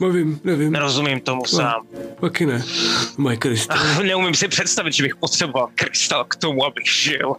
Nevím, 0.00 0.40
nevím. 0.44 0.72
Nerozumím 0.72 1.20
tomu 1.20 1.42
No. 1.52 1.58
sám. 1.58 1.86
Taky 2.20 2.46
ne. 2.46 2.64
Mají 3.16 3.38
krystal. 3.38 3.78
Neumím 4.02 4.34
si 4.34 4.48
představit, 4.48 4.92
že 4.92 5.02
bych 5.02 5.16
potřeboval 5.16 5.68
krystal 5.74 6.24
k 6.24 6.36
tomu, 6.36 6.64
abych 6.64 6.90
žil. 6.90 7.34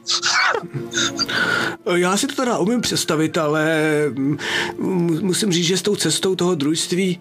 Já 1.95 2.17
si 2.17 2.27
to 2.27 2.35
teda 2.35 2.57
umím 2.57 2.81
představit, 2.81 3.37
ale 3.37 3.65
mm, 4.09 4.37
musím 5.21 5.51
říct, 5.51 5.65
že 5.65 5.77
s 5.77 5.81
tou 5.81 5.95
cestou 5.95 6.35
toho 6.35 6.55
družství 6.55 7.19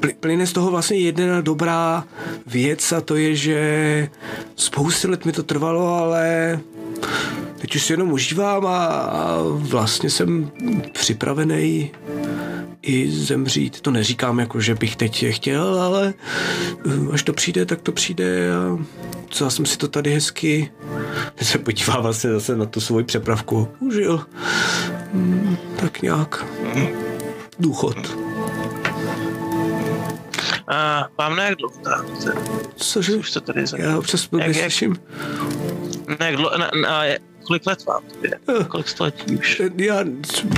pl- 0.00 0.14
plyne 0.20 0.46
z 0.46 0.52
toho 0.52 0.70
vlastně 0.70 0.98
jedna 0.98 1.40
dobrá 1.40 2.04
věc 2.46 2.92
a 2.92 3.00
to 3.00 3.16
je, 3.16 3.34
že 3.36 4.08
spousty 4.56 5.08
let 5.08 5.24
mi 5.24 5.32
to 5.32 5.42
trvalo, 5.42 5.94
ale 5.94 6.47
teď 7.58 7.74
už 7.76 7.82
si 7.82 7.92
jenom 7.92 8.12
užívám 8.12 8.66
a, 8.66 8.86
a 8.86 9.36
vlastně 9.42 10.10
jsem 10.10 10.50
připravený 10.92 11.90
i 12.82 13.10
zemřít. 13.10 13.80
To 13.80 13.90
neříkám 13.90 14.38
jako, 14.38 14.60
že 14.60 14.74
bych 14.74 14.96
teď 14.96 15.22
je 15.22 15.32
chtěl, 15.32 15.80
ale 15.82 16.14
eh, 16.86 17.12
až 17.12 17.22
to 17.22 17.32
přijde, 17.32 17.66
tak 17.66 17.80
to 17.80 17.92
přijde 17.92 18.54
a 18.54 18.78
co 19.30 19.44
já 19.44 19.50
jsem 19.50 19.66
si 19.66 19.78
to 19.78 19.88
tady 19.88 20.14
hezky 20.14 20.70
se 21.42 21.58
podívá 21.58 22.00
vlastně 22.00 22.30
zase 22.30 22.56
na 22.56 22.66
tu 22.66 22.80
svoji 22.80 23.04
přepravku. 23.04 23.68
Užil. 23.80 24.24
Hmm, 25.12 25.56
tak 25.76 26.02
nějak. 26.02 26.46
Důchod. 27.58 28.18
A 30.68 31.08
vám 31.18 31.36
na 31.36 31.44
jak 31.44 31.58
dlouho? 31.58 31.74
Cože? 32.76 33.16
Už 33.16 33.30
to 33.30 33.40
tady 33.40 33.66
za... 33.66 33.78
Já 33.78 33.98
občas 33.98 34.26
blbě 34.26 34.46
Jak- 34.46 34.82
jak- 34.82 34.98
Na 36.20 36.26
jak 36.26 36.36
dlouho, 36.36 36.58
na, 36.58 36.70
na, 36.82 37.04
kolik 37.46 37.66
let 37.66 37.84
vám? 37.84 38.02
Eh. 38.24 38.64
Kolik 38.64 38.88
století 38.88 39.36
už? 39.36 39.62
Já 39.76 40.04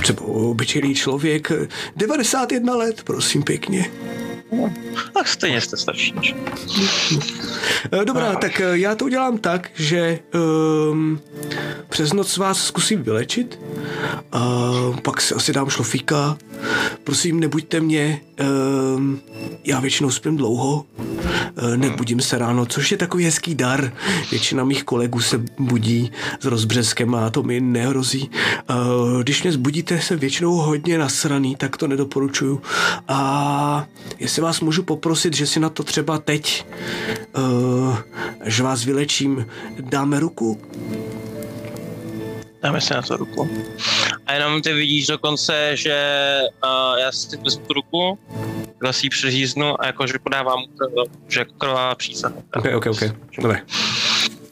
třeba 0.03 0.23
obyčejný 0.27 0.95
člověk, 0.95 1.53
91 1.97 2.77
let, 2.77 3.03
prosím 3.03 3.43
pěkně. 3.43 3.91
Tak 5.15 5.29
stejně 5.29 5.61
jste 5.61 5.77
starší. 5.77 6.15
Eh, 7.93 8.05
Dobrá, 8.05 8.35
tak 8.35 8.61
eh, 8.61 8.79
já 8.79 8.95
to 8.95 9.05
udělám 9.05 9.39
tak, 9.39 9.71
že 9.75 10.19
um, 10.91 11.21
přes 11.89 12.13
noc 12.13 12.37
vás 12.37 12.65
zkusím 12.65 13.03
vylečit, 13.03 13.59
a 14.33 14.41
pak 15.03 15.21
si 15.21 15.35
asi 15.35 15.53
dám 15.53 15.71
šlofíka. 15.71 16.37
Prosím, 17.05 17.41
nebuďte 17.41 17.81
mě, 17.81 18.21
um, 18.97 19.21
já 19.65 19.81
většinou 19.81 20.11
spím 20.11 20.37
dlouho, 20.37 20.85
eh, 21.57 21.77
nebudím 21.77 22.21
se 22.21 22.39
ráno, 22.39 22.67
což 22.67 22.91
je 22.93 22.97
takový 22.99 23.25
hezký 23.25 23.55
dar. 23.55 23.93
Většina 24.31 24.65
mých 24.65 24.85
kolegů 24.85 25.21
se 25.21 25.43
budí 25.59 26.13
s 26.41 26.45
rozbřeskem 26.45 27.15
a 27.15 27.31
to 27.31 27.43
mi 27.43 27.61
nehrozí. 27.61 28.31
Eh, 28.71 28.75
Když 29.23 29.43
mě 29.43 29.53
zbudíte, 29.53 30.01
jsem 30.01 30.19
většinou 30.19 30.53
hodně 30.55 30.99
nasraný, 30.99 31.57
tak 31.57 31.77
to 31.77 31.89
nedoporučuju. 31.89 32.63
A 33.09 33.87
jestli 34.19 34.40
vás 34.41 34.61
můžu 34.61 34.83
poprosit, 34.83 35.35
že 35.37 35.47
si 35.47 35.61
na 35.61 35.69
to 35.69 35.83
třeba 35.83 36.19
teď, 36.19 36.67
uh, 37.37 37.99
že 38.45 38.63
vás 38.63 38.85
vylečím, 38.85 39.47
dáme 39.81 40.21
ruku? 40.21 40.61
Dáme 42.63 42.81
si 42.81 42.95
na 42.95 43.03
to 43.03 43.17
ruku. 43.17 43.51
A 44.27 44.33
jenom 44.33 44.63
ty 44.63 44.73
vidíš 44.73 45.07
dokonce, 45.07 45.77
že 45.77 46.39
uh, 46.65 46.99
já 46.99 47.13
si 47.13 47.31
teď 47.31 47.45
vezmu 47.45 47.67
tu 47.67 47.73
ruku, 47.73 48.19
si 48.91 49.07
ji 49.07 49.11
přeříznu 49.11 49.83
a 49.83 49.87
jakože 49.87 50.15
podávám, 50.23 50.59
krv, 50.79 51.09
že 51.29 51.45
krvavá 51.59 51.95
přísaha. 51.95 52.35
Ok, 52.57 52.67
ok, 52.75 52.87
ok. 52.87 53.03
Dobré. 53.43 53.63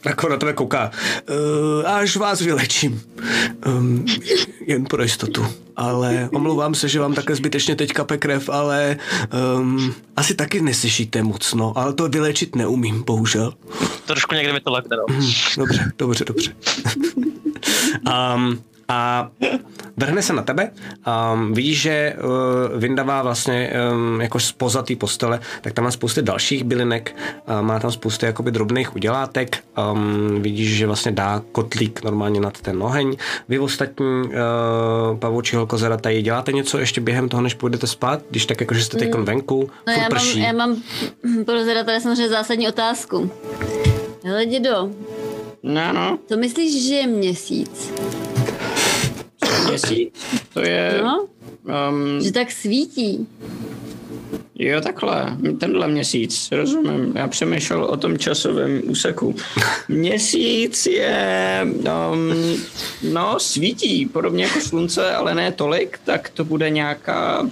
Jako 0.05 0.29
na 0.29 0.37
tebe 0.37 0.53
kouká. 0.53 0.91
Uh, 1.29 1.87
až 1.89 2.15
vás 2.15 2.41
vylečím. 2.41 3.01
Um, 3.67 4.05
jen 4.65 4.85
pro 4.85 5.03
jistotu. 5.03 5.45
Ale 5.75 6.29
omlouvám 6.33 6.75
se, 6.75 6.87
že 6.89 6.99
vám 6.99 7.13
takhle 7.13 7.35
zbytečně 7.35 7.75
teď 7.75 7.93
kape 7.93 8.17
krev, 8.17 8.49
ale 8.49 8.97
um, 9.57 9.93
asi 10.15 10.35
taky 10.35 10.61
neslyšíte 10.61 11.23
moc, 11.23 11.53
no. 11.53 11.73
Ale 11.75 11.93
to 11.93 12.09
vylečit 12.09 12.55
neumím, 12.55 13.03
bohužel. 13.03 13.53
Trošku 14.05 14.35
někde 14.35 14.53
mi 14.53 14.59
to 14.59 14.71
lekne, 14.71 14.97
no. 14.97 15.15
Dobře, 15.57 15.91
dobře, 15.97 16.25
dobře. 16.25 16.53
um, 18.35 18.63
a 18.89 19.29
vrhne 19.97 20.21
se 20.21 20.33
na 20.33 20.41
tebe, 20.41 20.71
um, 21.33 21.53
vidíš, 21.53 21.81
že 21.81 22.15
uh, 22.23 22.79
vyndává 22.79 23.21
vlastně 23.23 23.71
um, 23.93 24.21
jako 24.21 24.39
spoza 24.39 24.81
té 24.81 24.95
postele, 24.95 25.39
tak 25.61 25.73
tam 25.73 25.85
má 25.85 25.91
spousty 25.91 26.21
dalších 26.21 26.63
bylinek, 26.63 27.15
uh, 27.49 27.61
má 27.61 27.79
tam 27.79 27.91
spousty 27.91 28.25
jakoby 28.25 28.51
drobných 28.51 28.95
udělátek, 28.95 29.57
um, 29.93 30.41
vidíš, 30.41 30.77
že 30.77 30.87
vlastně 30.87 31.11
dá 31.11 31.41
kotlík 31.51 32.03
normálně 32.03 32.41
nad 32.41 32.61
ten 32.61 32.83
oheň. 32.83 33.15
Vy 33.49 33.59
ostatní 33.59 34.05
uh, 34.23 35.17
pavoučí 35.19 35.55
holkozera 35.55 35.97
tady 35.97 36.21
děláte 36.21 36.51
něco 36.51 36.77
ještě 36.77 37.01
během 37.01 37.29
toho, 37.29 37.41
než 37.41 37.53
půjdete 37.53 37.87
spát, 37.87 38.21
když 38.29 38.45
tak 38.45 38.61
jako, 38.61 38.73
že 38.73 38.83
jste 38.83 38.97
teď 38.97 39.15
venku, 39.15 39.69
No 39.87 39.93
já 39.93 39.99
mám, 39.99 40.09
prší. 40.09 40.39
já 40.39 40.53
mám 40.53 40.75
pro 41.45 41.65
zadatele 41.65 42.01
samozřejmě 42.01 42.29
zásadní 42.29 42.67
otázku. 42.67 43.31
Hele, 44.23 44.45
dědo, 44.45 44.89
No, 45.63 45.93
no, 45.93 46.17
to 46.27 46.37
myslíš, 46.37 46.87
že 46.87 46.95
je 46.95 47.07
měsíc? 47.07 47.91
Měsíc, 49.69 50.13
to 50.53 50.59
je... 50.61 50.99
No, 51.03 51.27
Um, 51.69 52.21
že 52.21 52.31
tak 52.31 52.51
svítí. 52.51 53.27
Jo, 54.59 54.81
takhle, 54.81 55.37
tenhle 55.59 55.87
měsíc, 55.87 56.49
rozumím. 56.51 57.13
Já 57.15 57.27
přemýšlel 57.27 57.83
o 57.83 57.97
tom 57.97 58.17
časovém 58.17 58.81
úseku. 58.85 59.35
Měsíc 59.87 60.85
je, 60.85 61.67
um, 62.13 62.33
no, 63.13 63.39
svítí, 63.39 64.05
podobně 64.05 64.43
jako 64.43 64.61
slunce, 64.61 65.11
ale 65.11 65.35
ne 65.35 65.51
tolik, 65.51 65.99
tak 66.03 66.29
to 66.29 66.45
bude 66.45 66.69
nějaká, 66.69 67.49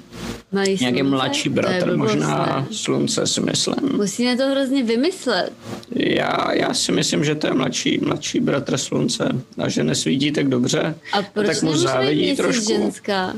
Malý 0.51 0.77
nějaký 0.81 0.97
slunce? 0.97 1.03
mladší 1.03 1.49
bratr, 1.49 1.97
možná 1.97 2.45
ne? 2.69 2.75
slunce 2.75 3.27
si 3.27 3.41
myslím. 3.41 3.75
Musíme 3.95 4.37
to 4.37 4.47
hrozně 4.47 4.83
vymyslet. 4.83 5.53
Já, 5.95 6.53
já 6.53 6.73
si 6.73 6.91
myslím, 6.91 7.23
že 7.23 7.35
to 7.35 7.47
je 7.47 7.53
mladší, 7.53 7.99
mladší 8.03 8.39
bratr 8.39 8.77
slunce 8.77 9.29
a 9.57 9.69
že 9.69 9.83
nesvítí 9.83 10.31
tak 10.31 10.47
dobře. 10.49 10.95
A 11.13 11.21
proč 11.21 11.47
tak 11.47 11.61
mu 11.63 11.77
závidí 11.77 12.21
měsíc 12.21 12.37
trošku. 12.37 12.67
ženská? 12.67 13.33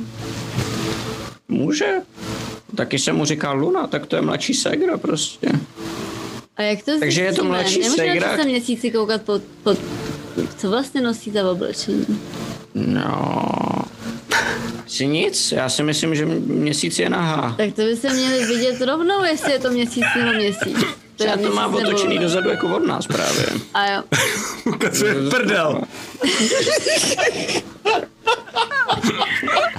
Může. 1.48 1.94
Taky 2.76 3.00
se 3.00 3.14
mu 3.14 3.26
říká 3.26 3.52
Luna, 3.52 3.88
tak 3.88 4.06
to 4.06 4.16
je 4.16 4.22
mladší 4.22 4.54
segra 4.54 4.98
prostě. 4.98 5.48
A 6.58 6.62
jak 6.62 6.84
to 6.84 7.00
Takže 7.00 7.22
je 7.22 7.34
to 7.34 7.44
mladší 7.44 7.80
Nemůžeme 7.80 8.10
ségra? 8.10 8.28
přece 8.34 8.48
měsíci 8.48 8.91
koukat 8.91 9.22
pod, 9.22 9.41
pod... 9.64 9.78
Co 10.58 10.70
vlastně 10.70 11.02
nosí 11.02 11.32
za 11.32 11.52
oblečení? 11.52 12.06
No, 12.76 13.52
asi 14.86 15.08
nic. 15.08 15.52
Já 15.52 15.70
si 15.70 15.84
myslím, 15.84 16.16
že 16.16 16.26
měsíc 16.26 17.00
je 17.00 17.10
nahá. 17.10 17.54
Tak 17.58 17.74
to 17.74 17.82
by 17.82 17.96
se 17.96 18.14
měli 18.14 18.46
vidět 18.46 18.82
rovnou, 18.82 19.24
jestli 19.24 19.52
je 19.52 19.60
to 19.60 19.70
měsíc 19.72 20.04
nebo 20.18 20.34
měsíc. 20.34 20.78
Třeba 21.16 21.38
to 21.38 21.52
má 21.56 21.68
otočený 21.68 22.18
dozadu 22.18 22.50
jako 22.50 22.76
od 22.76 22.88
nás 22.88 23.08
právě. 23.08 23.46
A 23.74 23.88
jo. 23.91 24.04
Ukazuje 24.66 25.16
prdel. 25.30 25.82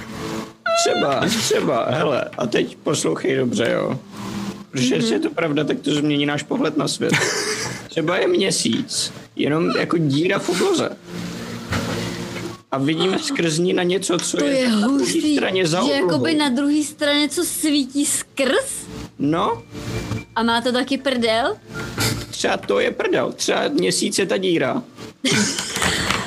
Třeba, 0.79 1.19
třeba, 1.27 1.85
hele, 1.89 2.25
a 2.37 2.47
teď 2.47 2.77
poslouchej 2.83 3.35
dobře, 3.35 3.69
jo. 3.73 3.99
Protože 4.71 4.95
jestli 4.95 5.13
je 5.13 5.19
to 5.19 5.29
pravda, 5.29 5.63
tak 5.63 5.79
to 5.79 5.93
změní 5.95 6.25
náš 6.25 6.43
pohled 6.43 6.77
na 6.77 6.87
svět. 6.87 7.13
Třeba 7.89 8.17
je 8.17 8.27
měsíc, 8.27 9.13
jenom 9.35 9.71
jako 9.79 9.97
díra 9.97 10.39
v 10.39 10.49
obloze. 10.49 10.89
A 12.71 12.77
vidíme 12.77 13.19
skrz 13.19 13.57
ní 13.57 13.73
na 13.73 13.83
něco, 13.83 14.17
co 14.19 14.37
To 14.37 14.45
je, 14.45 14.53
je 14.59 14.69
na 14.71 14.87
druhé 14.87 15.05
straně 15.35 15.67
za 15.67 15.77
že 15.77 15.83
oblohou. 15.83 16.11
jakoby 16.11 16.35
na 16.35 16.49
druhé 16.49 16.83
straně 16.83 17.29
co 17.29 17.43
svítí 17.45 18.05
skrz 18.05 18.85
No, 19.19 19.63
a 20.35 20.43
má 20.43 20.61
to 20.61 20.71
taky 20.71 20.97
prdel? 20.97 21.55
třeba 22.29 22.57
to 22.57 22.79
je 22.79 22.91
prdel, 22.91 23.31
třeba 23.31 23.67
měsíc 23.67 24.19
je 24.19 24.25
ta 24.25 24.37
díra. 24.37 24.83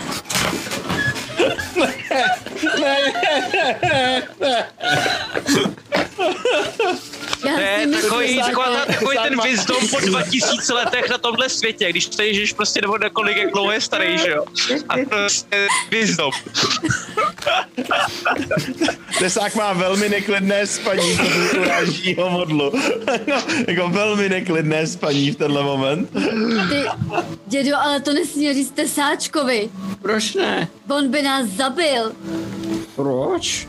Ha 3.05 3.11
ha 3.53 3.67
ha 3.83 4.25
ha 4.41 4.65
ha! 6.79 7.24
Já 7.45 7.55
To 7.55 7.61
je 7.61 7.87
takový, 8.03 8.39
taková, 8.39 8.67
to- 8.67 8.73
ta- 8.77 8.87
takový 8.93 9.17
ten 9.23 9.41
wisdom 9.43 9.89
po 9.89 10.01
2000 10.01 10.73
letech 10.75 11.09
na 11.11 11.19
tomhle 11.19 11.49
světě, 11.49 11.91
když 11.91 12.07
to 12.07 12.23
Ježíš 12.23 12.53
prostě 12.53 12.81
nebo 12.81 12.99
kolik 13.13 13.37
jak 13.37 13.53
dlouho 13.53 13.73
je 13.73 13.81
starý, 13.81 14.19
že 14.19 14.31
jo? 14.31 14.45
A 14.89 14.95
to 15.11 15.17
je 15.57 15.69
wisdom. 15.91 16.31
Tesák 19.19 19.55
má 19.55 19.73
velmi 19.73 20.09
neklidné 20.09 20.67
spaní, 20.67 21.17
to 21.17 21.23
mi 21.23 21.51
uráží 21.61 22.15
ho 22.15 22.31
modlu. 22.31 22.73
no, 23.27 23.43
jako 23.69 23.89
velmi 23.89 24.29
neklidné 24.29 24.87
spaní 24.87 25.31
v 25.31 25.37
tenhle 25.37 25.63
moment. 25.63 26.11
Ty, 26.69 26.85
dědo, 27.47 27.77
ale 27.77 28.01
to 28.01 28.13
nesmí 28.13 28.55
říct 28.55 28.71
tesáčkovi. 28.71 29.69
Proč 30.03 30.35
ne? 30.35 30.69
On 30.91 31.09
by 31.11 31.23
nás 31.23 31.47
zabil. 31.47 32.13
Proč? 32.97 33.69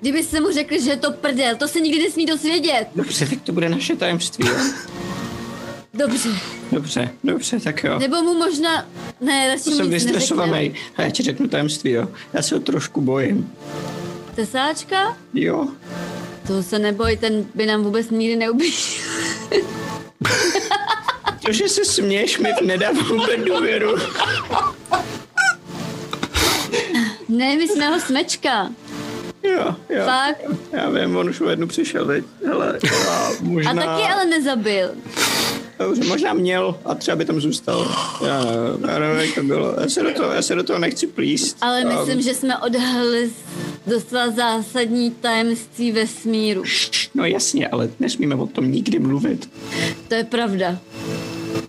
Kdyby 0.00 0.22
se 0.22 0.40
mu 0.40 0.52
řekli, 0.52 0.82
že 0.82 0.90
je 0.90 0.96
to 0.96 1.12
prdel, 1.12 1.56
to 1.56 1.68
se 1.68 1.80
nikdy 1.80 2.02
nesmí 2.02 2.26
dozvědět. 2.26 2.86
Dobře, 2.94 3.26
tak 3.26 3.40
to 3.40 3.52
bude 3.52 3.68
naše 3.68 3.96
tajemství, 3.96 4.48
jo? 4.48 4.54
Dobře. 5.94 6.28
Dobře, 6.72 7.10
dobře, 7.24 7.60
tak 7.60 7.84
jo. 7.84 7.98
Nebo 7.98 8.22
mu 8.22 8.34
možná... 8.34 8.86
Ne, 9.20 9.48
radši 9.48 9.70
jsem 9.70 9.90
vystresovaný. 9.90 10.74
A 10.96 11.02
já 11.02 11.10
ti 11.10 11.22
řeknu 11.22 11.48
tajemství, 11.48 11.90
jo. 11.90 12.08
Já 12.32 12.42
se 12.42 12.54
ho 12.54 12.60
trošku 12.60 13.00
bojím. 13.00 13.52
Tesáčka? 14.34 15.16
Jo. 15.34 15.68
To 16.46 16.62
se 16.62 16.78
neboj, 16.78 17.16
ten 17.16 17.46
by 17.54 17.66
nám 17.66 17.82
vůbec 17.84 18.10
nikdy 18.10 18.36
neublížil. 18.36 19.04
To, 21.46 21.52
že 21.52 21.68
se 21.68 21.84
směješ, 21.84 22.38
mi 22.38 22.48
nedává 22.62 23.02
vůbec 23.02 23.40
důvěru. 23.46 23.96
ne, 27.28 27.56
my 27.56 27.68
jsme 27.68 27.88
ho 27.88 28.00
smečka. 28.00 28.70
Jo, 29.42 29.74
jo. 29.88 30.04
Fakt. 30.04 30.40
Já 30.72 30.90
vím, 30.90 31.16
on 31.16 31.28
už 31.28 31.40
o 31.40 31.48
jednu 31.48 31.66
přišel, 31.66 32.06
teď. 32.06 32.24
Hele, 32.46 32.78
já, 32.84 33.30
možná... 33.40 33.70
A 33.70 33.74
taky 33.74 34.02
ale 34.02 34.24
nezabil. 34.24 34.90
Dobře, 35.78 36.04
možná 36.04 36.32
měl 36.32 36.78
a 36.84 36.94
třeba 36.94 37.16
by 37.16 37.24
tam 37.24 37.40
zůstal. 37.40 37.94
Já, 38.26 38.44
já 38.92 38.98
nevím, 38.98 39.20
jak 39.20 39.34
to 39.34 39.42
bylo. 39.42 39.74
Já 39.80 39.88
se 39.88 40.02
do 40.02 40.12
toho, 40.14 40.32
já 40.32 40.42
se 40.42 40.54
do 40.54 40.62
toho 40.62 40.78
nechci 40.78 41.06
plíst. 41.06 41.56
Ale 41.60 41.82
A- 41.82 41.88
myslím, 41.88 42.22
že 42.22 42.34
jsme 42.34 42.58
odhalili 42.58 43.30
docela 43.86 44.30
zásadní 44.30 45.10
tajemství 45.10 45.92
vesmíru. 45.92 46.62
No 47.14 47.24
jasně, 47.24 47.68
ale 47.68 47.90
nesmíme 48.00 48.34
o 48.34 48.46
tom 48.46 48.72
nikdy 48.72 48.98
mluvit. 48.98 49.50
To 50.08 50.14
je 50.14 50.24
pravda. 50.24 50.78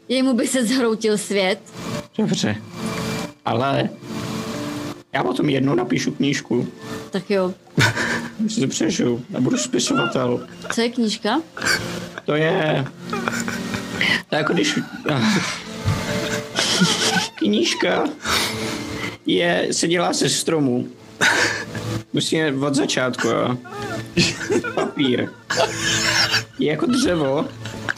Jemu 0.09 0.33
by 0.33 0.47
se 0.47 0.65
zhroutil 0.65 1.17
svět. 1.17 1.59
Dobře. 2.17 2.55
Ale 3.45 3.89
já 5.13 5.23
o 5.23 5.33
tom 5.33 5.49
jednou 5.49 5.75
napíšu 5.75 6.11
knížku. 6.11 6.67
Tak 7.11 7.29
jo. 7.29 7.53
Si 8.47 8.61
to 8.61 8.67
přežiju. 8.67 9.25
Já 9.29 9.41
budu 9.41 9.57
spisovatel. 9.57 10.47
Co 10.73 10.81
je 10.81 10.89
knížka? 10.89 11.41
To 12.25 12.35
je... 12.35 12.85
To 14.29 14.35
je 14.35 14.37
jako 14.37 14.53
když... 14.53 14.79
Knížka 17.35 18.03
je, 19.25 19.67
se 19.71 19.87
dělá 19.87 20.13
ze 20.13 20.29
stromu. 20.29 20.87
Musíme 22.13 22.67
od 22.67 22.75
začátku, 22.75 23.27
jo. 23.27 23.57
Papír. 24.75 25.29
Je 26.59 26.71
jako 26.71 26.85
dřevo. 26.85 27.47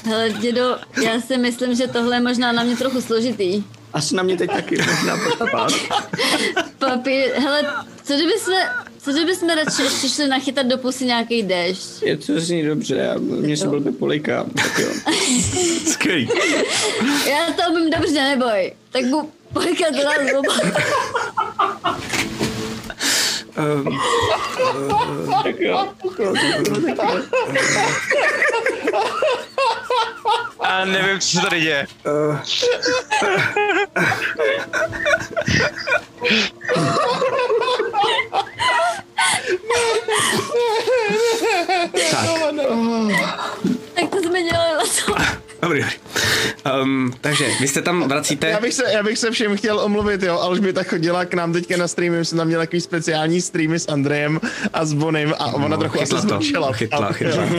Hele, 0.05 0.29
dědo, 0.29 0.77
já 1.03 1.21
si 1.21 1.37
myslím, 1.37 1.75
že 1.75 1.87
tohle 1.87 2.15
je 2.15 2.21
možná 2.21 2.51
na 2.51 2.63
mě 2.63 2.77
trochu 2.77 3.01
složitý. 3.01 3.63
Asi 3.93 4.15
na 4.15 4.23
mě 4.23 4.37
teď 4.37 4.51
taky 4.51 4.77
možná 4.77 5.17
podpad. 5.17 5.71
Papír, 6.79 7.31
hele, 7.37 7.63
co 8.03 8.13
kdyby 8.13 8.31
jsme, 8.39 8.69
co 8.97 9.11
kdyby 9.11 9.35
jsme 9.35 9.55
radši 9.55 9.81
ještě 9.81 10.09
šli 10.09 10.27
nachytat 10.27 10.65
do 10.65 10.77
pusy 10.77 11.05
nějaký 11.05 11.43
déšť? 11.43 12.01
Je 12.01 12.17
to 12.17 12.39
zní 12.39 12.63
dobře, 12.63 12.95
já, 12.95 13.15
mě 13.17 13.57
se 13.57 13.67
blbě 13.67 13.91
polejká. 13.91 14.45
Tak 14.55 14.79
jo. 14.79 14.89
Skvělý. 15.91 16.29
Já 17.29 17.53
to 17.53 17.71
umím 17.71 17.89
dobře, 17.89 18.23
neboj. 18.23 18.73
Tak 18.91 19.05
bu 19.05 19.31
pojďka 19.53 19.85
to 19.85 20.03
nás 20.03 20.17
Um, 23.57 23.99
Tak 25.43 25.59
jo. 25.59 25.87
A 30.59 30.85
nevím, 30.85 31.19
co 31.19 31.27
se 31.27 31.41
tady 31.41 31.61
děje. 31.61 31.87
tak, 41.91 42.19
Tak 43.95 44.09
to 44.09 44.17
jsme. 44.19 45.42
Dobrý, 45.63 45.79
dobrý. 45.81 45.95
Um, 46.81 47.13
takže 47.21 47.47
vy 47.61 47.67
se 47.67 47.81
tam 47.81 48.07
vracíte. 48.07 48.47
Já 48.49 48.59
bych, 48.59 48.73
se, 48.73 48.83
já 48.93 49.03
bych 49.03 49.17
se 49.17 49.31
všem 49.31 49.57
chtěl 49.57 49.79
omluvit, 49.79 50.23
jo, 50.23 50.39
ale 50.39 50.59
už 50.59 50.73
tak 50.73 50.87
chodila 50.87 51.25
k 51.25 51.33
nám 51.33 51.53
teďka 51.53 51.77
na 51.77 51.87
streamy, 51.87 52.25
jsem 52.25 52.37
tam 52.37 52.47
měl 52.47 52.59
takový 52.59 52.81
speciální 52.81 53.41
streamy 53.41 53.79
s 53.79 53.87
Andrejem 53.89 54.39
a 54.73 54.85
s 54.85 54.93
Bonem 54.93 55.33
a 55.39 55.45
ona 55.45 55.77
trochu 55.77 56.01
asi 56.01 56.13
No, 56.13 56.19
chytla 56.21 56.37
to. 56.37 56.43
zmlčela. 56.43 56.71
Chytla, 56.73 57.11
chytla. 57.11 57.43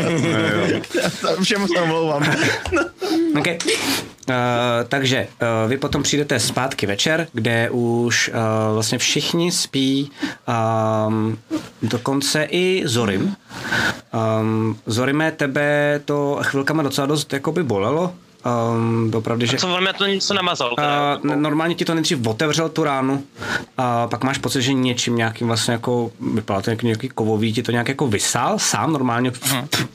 Jo. 0.65 0.81
Všem 1.43 1.69
se 1.69 1.81
omlouvám. 1.81 2.23
Okay. 3.39 3.59
Uh, 4.29 4.35
takže 4.89 5.29
uh, 5.43 5.71
vy 5.71 5.77
potom 5.77 6.03
přijdete 6.03 6.41
zpátky 6.41 6.87
večer, 6.87 7.27
kde 7.33 7.71
už 7.71 8.29
uh, 8.29 8.35
vlastně 8.75 8.99
všichni 8.99 9.53
spí, 9.53 10.11
um, 11.09 11.39
dokonce 11.83 12.45
i 12.51 12.83
Zorim. 12.85 13.37
Um, 14.41 14.79
Zorime, 14.87 15.33
tebe 15.33 16.01
to 16.05 16.39
chvilkama 16.43 16.83
docela 16.83 17.07
dost 17.07 17.33
jakoby 17.33 17.63
bolelo. 17.63 18.15
Um, 18.45 19.11
opravdu, 19.15 19.47
že... 19.47 19.57
Co 19.57 19.75
on 19.75 19.81
mě 19.83 19.93
to 19.93 20.07
něco 20.07 20.35
namazal? 20.35 20.69
Uh, 20.69 20.77
Teda, 20.77 21.19
n- 21.25 21.43
normálně 21.43 21.75
ti 21.75 21.85
to 21.85 21.95
nejdřív 21.95 22.27
otevřel 22.27 22.69
tu 22.69 22.85
ránu 22.85 23.23
a 23.79 24.07
pak 24.07 24.25
máš 24.25 24.39
pocit, 24.39 24.62
že 24.62 24.73
něčím 24.73 25.16
nějakým 25.16 25.47
vlastně 25.47 25.73
jako, 25.73 26.11
vypadá 26.35 26.62
to 26.62 26.71
jako 26.71 26.87
nějaký 26.87 27.09
kovový, 27.09 27.53
ti 27.53 27.62
to 27.62 27.73
nějak 27.73 27.89
jako 27.89 28.07
vysál 28.07 28.59
sám 28.59 28.93
normálně 28.93 29.33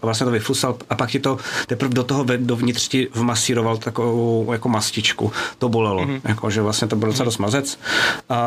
a 0.01 0.05
vlastně 0.05 0.25
to 0.25 0.31
vyfusal 0.31 0.77
a 0.89 0.95
pak 0.95 1.09
ti 1.09 1.19
to 1.19 1.37
teprve 1.67 1.93
do 1.93 2.03
toho 2.03 2.25
dovnitř 2.37 2.87
ti 2.87 3.07
vmasíroval 3.13 3.77
takovou 3.77 4.49
jako 4.53 4.69
mastičku. 4.69 5.31
To 5.57 5.69
bolelo, 5.69 6.07
jako, 6.23 6.49
že 6.49 6.61
vlastně 6.61 6.87
to 6.87 6.95
byl 6.95 7.07
docela 7.09 7.25
dost 7.25 7.37
mazec. 7.37 7.79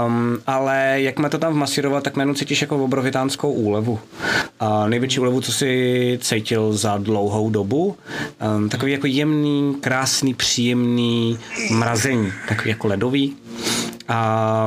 Um, 0.06 0.38
ale 0.46 0.94
jak 0.96 1.30
to 1.30 1.38
tam 1.38 1.52
vmasíroval, 1.52 2.00
tak 2.00 2.16
najednou 2.16 2.34
cítíš 2.34 2.60
jako 2.62 2.84
obrovitánskou 2.84 3.52
úlevu. 3.52 3.98
A 4.60 4.88
největší 4.88 5.20
úlevu, 5.20 5.40
co 5.40 5.52
si 5.52 6.18
cítil 6.22 6.72
za 6.72 6.96
dlouhou 6.98 7.50
dobu, 7.50 7.96
um, 8.56 8.68
takový 8.68 8.92
jako 8.92 9.06
jemný, 9.06 9.74
krásný, 9.80 9.91
příjemný 10.36 11.38
mrazení, 11.70 12.32
takový 12.48 12.70
jako 12.70 12.86
ledový. 12.88 13.36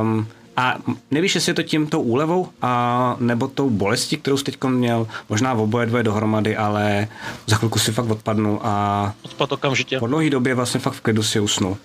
Um, 0.00 0.26
a 0.56 0.78
nevíš, 1.10 1.34
jestli 1.34 1.50
je 1.50 1.54
to 1.54 1.62
tímto 1.62 2.00
úlevou 2.00 2.48
a 2.62 3.16
nebo 3.20 3.48
tou 3.48 3.70
bolestí, 3.70 4.16
kterou 4.16 4.36
jsi 4.36 4.44
teď 4.44 4.64
měl, 4.64 5.08
možná 5.28 5.54
v 5.54 5.60
oboje 5.60 5.86
dvoje 5.86 6.02
dohromady, 6.02 6.56
ale 6.56 7.08
za 7.46 7.56
chvilku 7.56 7.78
si 7.78 7.92
fakt 7.92 8.10
odpadnu 8.10 8.60
a 8.66 9.14
Odpad 9.22 9.52
okamžitě. 9.52 9.98
po 9.98 10.06
dlouhé 10.06 10.30
době 10.30 10.54
vlastně 10.54 10.80
fakt 10.80 10.94
v 10.94 11.00
klidu 11.00 11.22
si 11.22 11.40
usnul. 11.40 11.76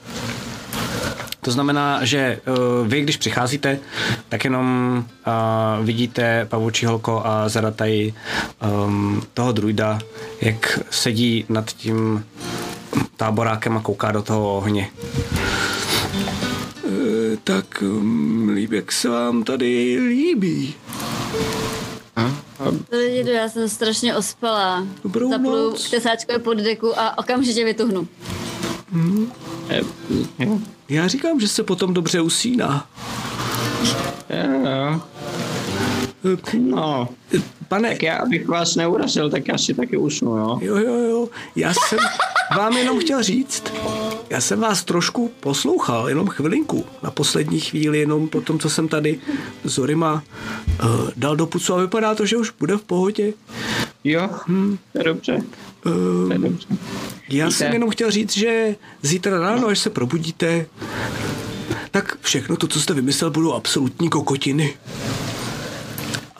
To 1.41 1.51
znamená, 1.51 2.05
že 2.05 2.39
uh, 2.47 2.87
vy, 2.87 3.01
když 3.01 3.17
přicházíte, 3.17 3.79
tak 4.29 4.43
jenom 4.43 4.97
uh, 5.27 5.85
vidíte 5.85 6.45
pavučí 6.45 6.85
holko 6.85 7.21
a 7.25 7.49
zadataj 7.49 8.13
um, 8.85 9.23
toho 9.33 9.51
druida, 9.51 9.99
jak 10.41 10.79
sedí 10.89 11.45
nad 11.49 11.65
tím 11.65 12.25
táborákem 13.17 13.77
a 13.77 13.81
kouká 13.81 14.11
do 14.11 14.21
toho 14.21 14.57
ohně. 14.57 14.91
E, 16.87 17.37
tak 17.43 17.83
líbí, 18.53 18.75
jak 18.75 18.91
se 18.91 19.09
vám 19.09 19.43
tady 19.43 19.97
líbí. 20.07 20.75
Dědu, 23.13 23.29
já 23.29 23.49
jsem 23.49 23.69
strašně 23.69 24.15
ospala. 24.15 24.87
Dobrou 25.03 25.29
Zapluju 25.29 25.69
noc. 25.69 25.87
k 25.87 25.91
tesáčkové 25.91 26.39
poddeku 26.39 26.99
a 26.99 27.17
okamžitě 27.17 27.65
vytuhnu. 27.65 28.07
Eh, 29.69 29.81
jo. 30.39 30.59
Já 30.89 31.07
říkám, 31.07 31.39
že 31.39 31.47
se 31.47 31.63
potom 31.63 31.93
dobře 31.93 32.21
usíná. 32.21 32.89
Jo. 34.29 35.01
No, 36.59 37.09
Pane, 37.67 37.89
tak 37.89 38.03
já 38.03 38.15
abych 38.17 38.47
vás 38.47 38.75
neurazil, 38.75 39.29
tak 39.29 39.47
já 39.47 39.57
si 39.57 39.73
taky 39.73 39.97
usnu, 39.97 40.37
jo. 40.37 40.59
jo, 40.61 40.77
jo, 40.77 40.93
jo, 41.09 41.29
já 41.55 41.73
jsem 41.73 41.99
vám 42.57 42.77
jenom 42.77 42.99
chtěl 42.99 43.23
říct, 43.23 43.63
já 44.29 44.41
jsem 44.41 44.59
vás 44.59 44.83
trošku 44.83 45.31
poslouchal, 45.39 46.09
jenom 46.09 46.27
chvilinku, 46.27 46.85
na 47.03 47.11
poslední 47.11 47.59
chvíli, 47.59 47.99
jenom 47.99 48.27
po 48.27 48.41
tom, 48.41 48.59
co 48.59 48.69
jsem 48.69 48.87
tady 48.87 49.19
s 49.63 49.71
Zorima 49.71 50.23
uh, 50.83 51.09
dal 51.15 51.35
do 51.35 51.45
pucu 51.45 51.73
a 51.73 51.81
vypadá 51.81 52.15
to, 52.15 52.25
že 52.25 52.37
už 52.37 52.51
bude 52.59 52.77
v 52.77 52.81
pohodě. 52.81 53.33
Jo, 54.03 54.29
hm, 54.47 54.77
to 54.93 54.99
je 54.99 55.03
dobře, 55.03 55.41
to 55.83 55.89
je 55.89 55.95
Um, 55.95 56.41
dobře. 56.41 56.67
já 57.29 57.45
Víte- 57.45 57.57
jsem 57.57 57.73
jenom 57.73 57.89
chtěl 57.89 58.11
říct, 58.11 58.37
že 58.37 58.75
zítra 59.01 59.39
ráno, 59.39 59.67
až 59.67 59.79
se 59.79 59.89
probudíte, 59.89 60.65
tak 61.91 62.17
všechno 62.21 62.57
to, 62.57 62.67
co 62.67 62.81
jste 62.81 62.93
vymyslel, 62.93 63.31
budou 63.31 63.53
absolutní 63.53 64.09
kokotiny. 64.09 64.73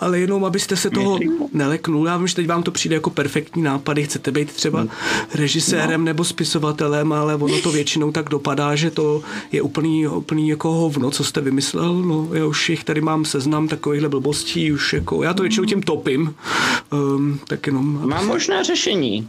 Ale 0.02 0.20
jenom, 0.20 0.46
abyste 0.46 0.76
se 0.76 0.90
toho 0.90 1.20
neleknul. 1.54 2.08
Já 2.08 2.18
vím, 2.18 2.28
že 2.28 2.36
teď 2.36 2.48
vám 2.48 2.64
to 2.64 2.72
přijde 2.72 2.96
jako 2.96 3.10
perfektní 3.10 3.62
nápady, 3.64 4.04
chcete 4.04 4.32
být 4.32 4.52
třeba 4.54 4.88
režisérem 5.36 6.04
nebo 6.04 6.24
spisovatelem, 6.24 7.14
ale 7.14 7.36
ono 7.36 7.62
to 7.62 7.72
většinou 7.72 8.12
tak 8.12 8.30
dopadá, 8.30 8.76
že 8.76 8.92
to 8.92 9.22
je 9.52 9.62
úplný, 9.62 10.08
úplný 10.08 10.50
jako 10.50 10.72
hovno, 10.72 11.12
co 11.12 11.24
jste 11.24 11.42
vymyslel. 11.42 11.94
No, 11.94 12.28
já 12.34 12.46
už 12.46 12.70
jich 12.70 12.84
tady 12.84 13.02
mám 13.02 13.26
seznam 13.26 13.68
takovýchhle 13.68 14.10
blbostí, 14.10 14.72
už 14.72 14.94
jako, 14.94 15.24
já 15.24 15.34
to 15.34 15.44
většinou 15.44 15.66
tím 15.66 15.82
topím. 15.82 16.36
Um, 16.94 17.40
tak 17.48 17.68
jenom, 17.68 18.10
Mám 18.10 18.28
možné 18.28 18.64
řešení. 18.64 19.28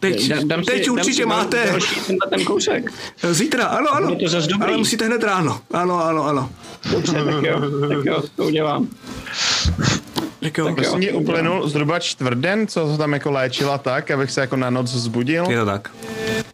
teď, 0.00 0.28
Dám- 0.28 0.48
dám 0.48 0.60
si- 0.64 0.70
teď 0.70 0.86
dám 0.86 0.94
určitě 0.94 1.14
si 1.14 1.20
dal- 1.20 1.28
máte. 1.28 1.66
Další 1.70 2.00
ten 2.30 2.44
kousek. 2.44 2.92
Zítra, 3.30 3.64
ano, 3.64 3.94
ano. 3.94 4.14
To 4.14 4.28
zas 4.28 4.46
dobrý. 4.46 4.68
Ale 4.68 4.76
musíte 4.76 5.06
hned 5.06 5.22
ráno. 5.22 5.60
Ano, 5.70 6.04
ano, 6.04 6.24
ano. 6.26 6.50
Dobře, 6.92 7.12
tak 7.12 7.44
jo, 7.44 7.60
tak 7.88 8.04
jo, 8.04 8.22
to 8.36 8.44
udělám. 8.44 8.88
Tak 10.40 10.58
jo, 10.58 10.74
Tak 10.74 10.84
jo. 10.84 10.96
mě 10.96 11.12
uplynul 11.12 11.68
zhruba 11.68 11.98
čtvrtden, 11.98 12.66
co 12.66 12.86
to 12.86 12.98
tam 12.98 13.12
jako 13.12 13.30
léčila 13.30 13.78
tak, 13.78 14.10
abych 14.10 14.30
se 14.30 14.40
jako 14.40 14.56
na 14.56 14.70
noc 14.70 14.86
zbudil. 14.90 15.46
je 15.50 15.58
to 15.58 15.66
tak. 15.66 15.90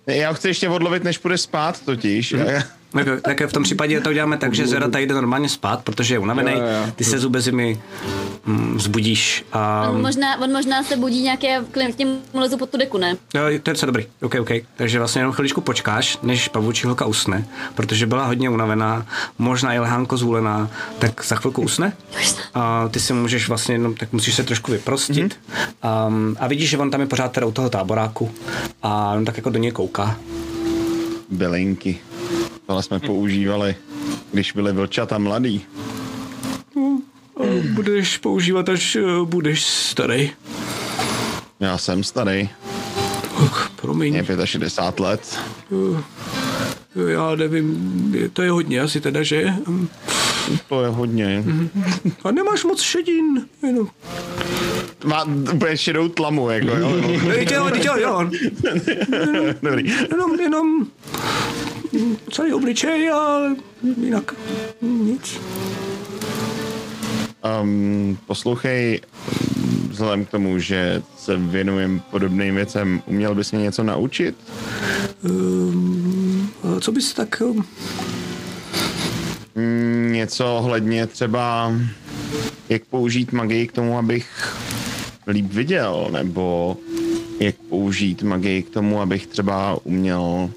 Já 0.07 0.28
ho 0.28 0.35
chci 0.35 0.48
ještě 0.48 0.69
odlovit, 0.69 1.05
než 1.05 1.19
půjde 1.19 1.39
spát 1.39 1.81
totiž. 1.85 2.35
Tak, 2.90 3.06
tak 3.22 3.40
v 3.46 3.52
tom 3.52 3.62
případě 3.62 4.00
to 4.00 4.10
uděláme 4.10 4.38
tak, 4.38 4.54
že 4.54 4.66
Zera 4.66 4.88
tady 4.88 5.06
jde 5.06 5.14
normálně 5.14 5.48
spát, 5.48 5.84
protože 5.84 6.14
je 6.14 6.18
unavený. 6.18 6.52
Ty 6.96 7.04
se 7.04 7.18
zube 7.18 7.40
zimy 7.40 7.80
mm, 8.46 8.76
vzbudíš 8.76 9.44
a... 9.52 9.90
On 9.90 10.02
možná, 10.02 10.40
on 10.40 10.52
možná 10.52 10.82
se 10.82 10.96
budí 10.96 11.22
nějaké, 11.22 11.64
k 11.70 11.96
tím 11.96 12.18
lezu 12.34 12.56
pod 12.56 12.70
tu 12.70 12.76
deku, 12.76 12.98
ne? 12.98 13.16
Jo, 13.34 13.42
to 13.44 13.70
je 13.70 13.74
docela 13.74 13.86
dobrý. 13.86 14.06
OK, 14.22 14.34
OK. 14.40 14.50
Takže 14.76 14.98
vlastně 14.98 15.20
jenom 15.20 15.32
chviličku 15.32 15.60
počkáš, 15.60 16.18
než 16.22 16.48
pavučí 16.48 16.86
holka 16.86 17.04
usne, 17.04 17.46
protože 17.74 18.06
byla 18.06 18.26
hodně 18.26 18.50
unavená, 18.50 19.06
možná 19.38 19.74
i 19.74 19.78
lehánko 19.78 20.16
zůlená, 20.16 20.70
tak 20.98 21.24
za 21.24 21.36
chvilku 21.36 21.62
usne. 21.62 21.92
A 22.54 22.88
ty 22.88 23.00
si 23.00 23.12
můžeš 23.12 23.48
vlastně 23.48 23.74
jenom, 23.74 23.94
tak 23.94 24.12
musíš 24.12 24.34
se 24.34 24.42
trošku 24.42 24.72
vyprostit. 24.72 25.16
Mm-hmm. 25.16 26.06
Um, 26.08 26.36
a 26.40 26.46
vidíš, 26.46 26.70
že 26.70 26.78
on 26.78 26.90
tam 26.90 27.00
je 27.00 27.06
pořád 27.06 27.32
teda 27.32 27.46
u 27.46 27.52
toho 27.52 27.70
táboráku 27.70 28.30
a 28.82 29.12
on 29.12 29.24
tak 29.24 29.36
jako 29.36 29.50
do 29.50 29.58
něj 29.58 29.70
kouká. 29.70 30.18
Bylinky. 31.30 31.98
Tohle 32.66 32.82
jsme 32.82 33.01
používali, 33.01 33.74
když 34.32 34.52
byli 34.52 34.72
vlčata 34.72 35.18
mladý. 35.18 35.62
Budeš 37.74 38.18
používat, 38.18 38.68
až 38.68 38.97
eh, 38.97 39.02
budeš 39.24 39.64
starý. 39.64 40.30
Já 41.60 41.78
jsem 41.78 42.05
starý, 42.05 42.48
Ach, 43.36 43.70
promiň. 43.76 44.12
mě 44.12 44.24
je 44.40 44.47
65 44.47 45.01
let. 45.05 45.38
Já 47.09 47.34
nevím, 47.34 48.30
to 48.32 48.43
je 48.43 48.51
hodně 48.51 48.80
asi 48.80 49.01
teda, 49.01 49.22
že? 49.22 49.55
Hm. 49.68 49.88
To 50.68 50.82
je 50.82 50.88
hodně. 50.88 51.44
A 52.24 52.30
nemáš 52.30 52.64
moc 52.64 52.80
šedin, 52.80 53.47
jenom. 53.62 53.88
Má 55.05 55.24
úplně 55.55 55.76
šedou 55.76 56.09
tlamu, 56.09 56.51
jako 56.51 56.66
jo. 56.66 56.93
Jo, 57.51 57.70
jo, 57.84 57.97
jo. 57.97 58.30
Dobrý. 59.62 59.93
Jenom, 60.10 60.40
jenom 60.40 60.84
hm, 60.84 60.90
celý 62.31 62.52
obličej 62.52 63.10
a 63.12 63.40
jinak 64.02 64.35
nic. 64.82 65.40
Um, 67.62 68.18
poslouchej, 68.27 69.01
vzhledem 69.89 70.24
k 70.24 70.31
tomu, 70.31 70.59
že 70.59 71.02
se 71.18 71.36
věnujem 71.36 72.02
podobným 72.10 72.55
věcem, 72.55 73.02
uměl 73.06 73.35
bys 73.35 73.52
mě 73.52 73.62
něco 73.62 73.82
naučit? 73.82 74.35
Um, 75.24 76.51
co 76.81 76.93
bys 76.93 77.14
tak... 77.14 77.43
um, 79.55 80.12
něco 80.12 80.56
ohledně 80.56 81.06
třeba, 81.06 81.73
jak 82.68 82.85
použít 82.85 83.32
magii 83.32 83.66
k 83.66 83.73
tomu, 83.73 83.98
abych 83.98 84.56
líp 85.27 85.52
viděl, 85.52 86.09
nebo 86.12 86.77
jak 87.40 87.55
použít 87.68 88.23
magii 88.23 88.62
k 88.62 88.70
tomu, 88.70 89.01
abych 89.01 89.27
třeba 89.27 89.78
uměl 89.85 90.51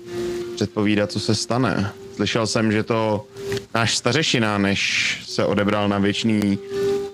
předpovídat, 0.59 1.11
co 1.11 1.19
se 1.19 1.35
stane. 1.35 1.91
Slyšel 2.15 2.47
jsem, 2.47 2.71
že 2.71 2.83
to 2.83 3.25
náš 3.75 3.97
stařešina, 3.97 4.57
než 4.57 4.79
se 5.27 5.45
odebral 5.45 5.89
na 5.89 5.99
věčný 5.99 6.59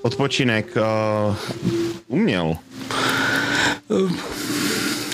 odpočinek, 0.01 0.77
uh, 1.29 1.35
uměl. 2.07 2.57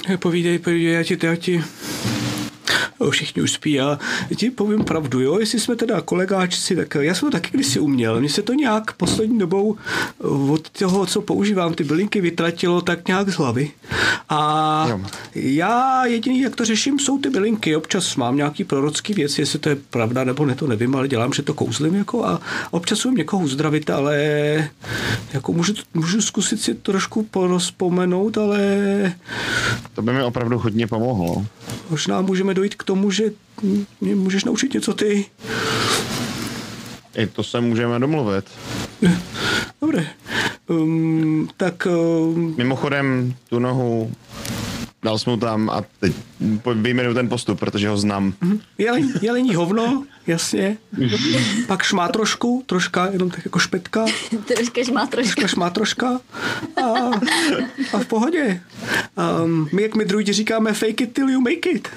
eh, 0.09 0.17
Povídej, 0.17 0.59
povídej, 0.59 0.93
já 0.93 1.03
ti, 1.03 1.17
já 1.23 1.35
ti... 1.35 1.63
Všichni 3.09 3.41
už 3.41 3.51
spí, 3.51 3.71
já 3.71 3.99
ti 4.35 4.51
povím 4.51 4.83
pravdu, 4.83 5.19
jo, 5.19 5.39
jestli 5.39 5.59
jsme 5.59 5.75
teda 5.75 6.01
kolegáčci, 6.01 6.75
tak 6.75 6.95
já 6.99 7.13
jsem 7.13 7.27
to 7.31 7.37
taky 7.37 7.49
kdysi 7.53 7.79
uměl. 7.79 8.19
Mně 8.19 8.29
se 8.29 8.41
to 8.41 8.53
nějak 8.53 8.93
poslední 8.93 9.39
dobou 9.39 9.75
eh, 9.75 10.27
od 10.27 10.69
toho, 10.69 11.05
co 11.05 11.21
používám, 11.21 11.73
ty 11.73 11.83
bylinky 11.83 12.21
vytratilo 12.21 12.81
tak 12.81 13.07
nějak 13.07 13.29
z 13.29 13.33
hlavy. 13.33 13.71
A 14.29 14.85
Jo. 14.89 15.01
já 15.35 16.05
jediný, 16.05 16.39
jak 16.41 16.55
to 16.55 16.65
řeším, 16.65 16.99
jsou 16.99 17.19
ty 17.19 17.29
bylinky. 17.29 17.75
Občas 17.75 18.15
mám 18.15 18.35
nějaký 18.35 18.63
prorocký 18.63 19.13
věc, 19.13 19.39
jestli 19.39 19.59
to 19.59 19.69
je 19.69 19.75
pravda 19.89 20.23
nebo 20.23 20.45
ne, 20.45 20.55
to 20.55 20.67
nevím, 20.67 20.95
ale 20.95 21.07
dělám, 21.07 21.33
že 21.33 21.41
to 21.41 21.53
kouzlím 21.53 21.95
jako 21.95 22.25
a 22.25 22.41
občas 22.71 23.05
umím 23.05 23.17
někoho 23.17 23.43
uzdravit, 23.43 23.89
ale 23.89 24.17
jako 25.33 25.53
můžu, 25.53 25.73
můžu 25.93 26.21
zkusit 26.21 26.61
si 26.61 26.73
trošku 26.73 27.23
porozpomenout, 27.23 28.37
ale 28.37 28.59
To 29.93 30.01
by 30.01 30.13
mi 30.13 30.23
opravdu 30.23 30.57
hodně 30.59 30.87
pomohlo. 30.87 31.45
Možná 31.89 32.21
můžeme 32.21 32.53
dojít 32.53 32.75
k 32.75 32.83
tomu, 32.83 33.11
že 33.11 33.23
mě 34.01 34.15
můžeš 34.15 34.43
naučit 34.43 34.73
něco 34.73 34.93
ty. 34.93 35.25
I 37.15 37.27
to 37.27 37.43
se 37.43 37.61
můžeme 37.61 37.99
domluvit. 37.99 38.45
Dobré. 39.81 40.07
Um, 40.67 41.49
tak 41.57 41.87
um, 41.89 42.55
Mimochodem, 42.57 43.33
tu 43.49 43.59
nohu 43.59 44.11
dal 45.03 45.19
jsem 45.19 45.33
mu 45.33 45.39
tam 45.39 45.69
a 45.69 45.83
teď 45.99 46.13
vyjmenuju 46.75 47.13
ten 47.13 47.29
postup, 47.29 47.59
protože 47.59 47.89
ho 47.89 47.97
znám. 47.97 48.33
jelení, 48.77 49.13
jelení 49.21 49.55
hovno, 49.55 50.03
jasně. 50.27 50.77
Pak 51.67 51.83
šmátrošku, 51.83 52.63
troška, 52.65 53.05
jenom 53.11 53.29
tak 53.29 53.45
jako 53.45 53.59
špetka. 53.59 54.05
Troška 54.45 54.81
má 54.93 55.05
troška. 55.05 55.35
Troška 55.35 55.47
šmátroška 55.47 56.19
a, 56.83 57.09
a 57.93 57.99
v 57.99 58.05
pohodě. 58.05 58.61
Um, 59.43 59.69
my, 59.73 59.81
jak 59.81 59.95
my 59.95 60.05
druidi 60.05 60.33
říkáme, 60.33 60.73
fake 60.73 61.01
it 61.01 61.13
till 61.13 61.29
you 61.29 61.41
make 61.41 61.69
it. 61.69 61.87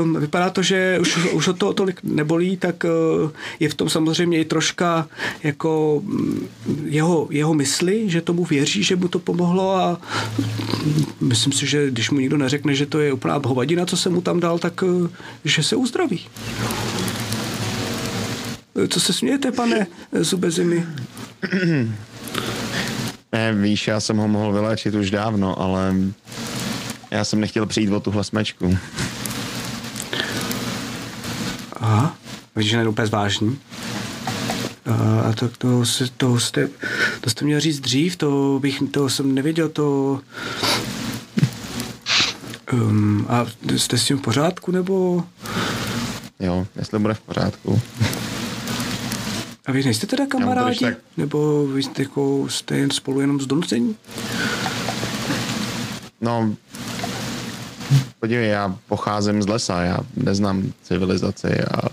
Um, 0.00 0.20
vypadá 0.20 0.50
to, 0.50 0.62
že 0.62 0.98
už, 1.00 1.32
už 1.32 1.46
ho 1.46 1.52
to 1.54 1.72
tolik 1.72 2.00
nebolí, 2.02 2.56
tak 2.56 2.84
uh, 2.84 3.30
je 3.60 3.68
v 3.68 3.74
tom 3.74 3.88
samozřejmě 3.88 4.40
i 4.40 4.44
troška 4.44 5.08
jako 5.42 6.02
mm, 6.04 6.48
jeho, 6.84 7.28
jeho 7.30 7.54
mysli, 7.54 8.10
že 8.10 8.20
tomu 8.20 8.44
věří, 8.44 8.82
že 8.82 8.96
mu 8.96 9.08
to 9.08 9.18
pomohlo 9.18 9.76
a 9.76 10.00
myslím 11.20 11.52
si, 11.52 11.66
že 11.66 11.90
když 11.90 12.11
mu 12.12 12.20
nikdo 12.20 12.36
neřekne, 12.36 12.74
že 12.74 12.86
to 12.86 13.00
je 13.00 13.12
úplná 13.12 13.40
hovadina, 13.44 13.86
co 13.86 13.96
se 13.96 14.10
mu 14.10 14.20
tam 14.20 14.40
dal, 14.40 14.58
tak 14.58 14.82
uh, 14.82 15.08
že 15.44 15.62
se 15.62 15.76
uzdraví. 15.76 16.26
Co 18.88 19.00
se 19.00 19.12
smějete, 19.12 19.52
pane 19.52 19.86
Zubezimy? 20.12 20.86
Ne, 23.32 23.52
víš, 23.62 23.88
já 23.88 24.00
jsem 24.00 24.16
ho 24.16 24.28
mohl 24.28 24.52
vyléčit 24.52 24.94
už 24.94 25.10
dávno, 25.10 25.60
ale 25.60 25.94
já 27.10 27.24
jsem 27.24 27.40
nechtěl 27.40 27.66
přijít 27.66 27.90
o 27.90 28.00
tuhle 28.00 28.24
smečku. 28.24 28.78
Aha, 31.72 32.16
vidíš, 32.56 32.70
že 32.70 32.88
úplně 32.88 33.08
vážný. 33.08 33.58
A 35.24 35.32
tak 35.32 35.56
to, 35.56 35.82
to, 36.16 36.40
jste, 36.40 36.68
to 37.20 37.30
jste 37.30 37.44
měl 37.44 37.60
říct 37.60 37.80
dřív, 37.80 38.16
to 38.16 38.58
bych, 38.62 38.82
to 38.90 39.08
jsem 39.08 39.34
nevěděl, 39.34 39.68
to... 39.68 40.20
Um, 42.72 43.26
a 43.28 43.46
jste 43.76 43.98
s 43.98 44.04
tím 44.04 44.18
v 44.18 44.22
pořádku, 44.22 44.72
nebo... 44.72 45.24
Jo, 46.40 46.66
jestli 46.76 46.98
bude 46.98 47.14
v 47.14 47.20
pořádku. 47.20 47.80
A 49.66 49.72
vy 49.72 49.84
nejste 49.84 50.06
teda 50.06 50.26
kamarádi? 50.26 50.78
tak- 50.84 50.96
Nebo 51.16 51.66
vy 51.66 51.82
jste, 51.82 52.02
jako, 52.02 52.46
jste 52.48 52.76
jen 52.76 52.90
spolu 52.90 53.20
jenom 53.20 53.40
z 53.40 53.46
donucení? 53.46 53.96
No, 56.20 56.54
podívej, 58.20 58.48
já 58.48 58.76
pocházím 58.88 59.42
z 59.42 59.46
lesa, 59.48 59.82
já 59.82 59.98
neznám 60.16 60.72
civilizaci 60.82 61.48
a 61.64 61.88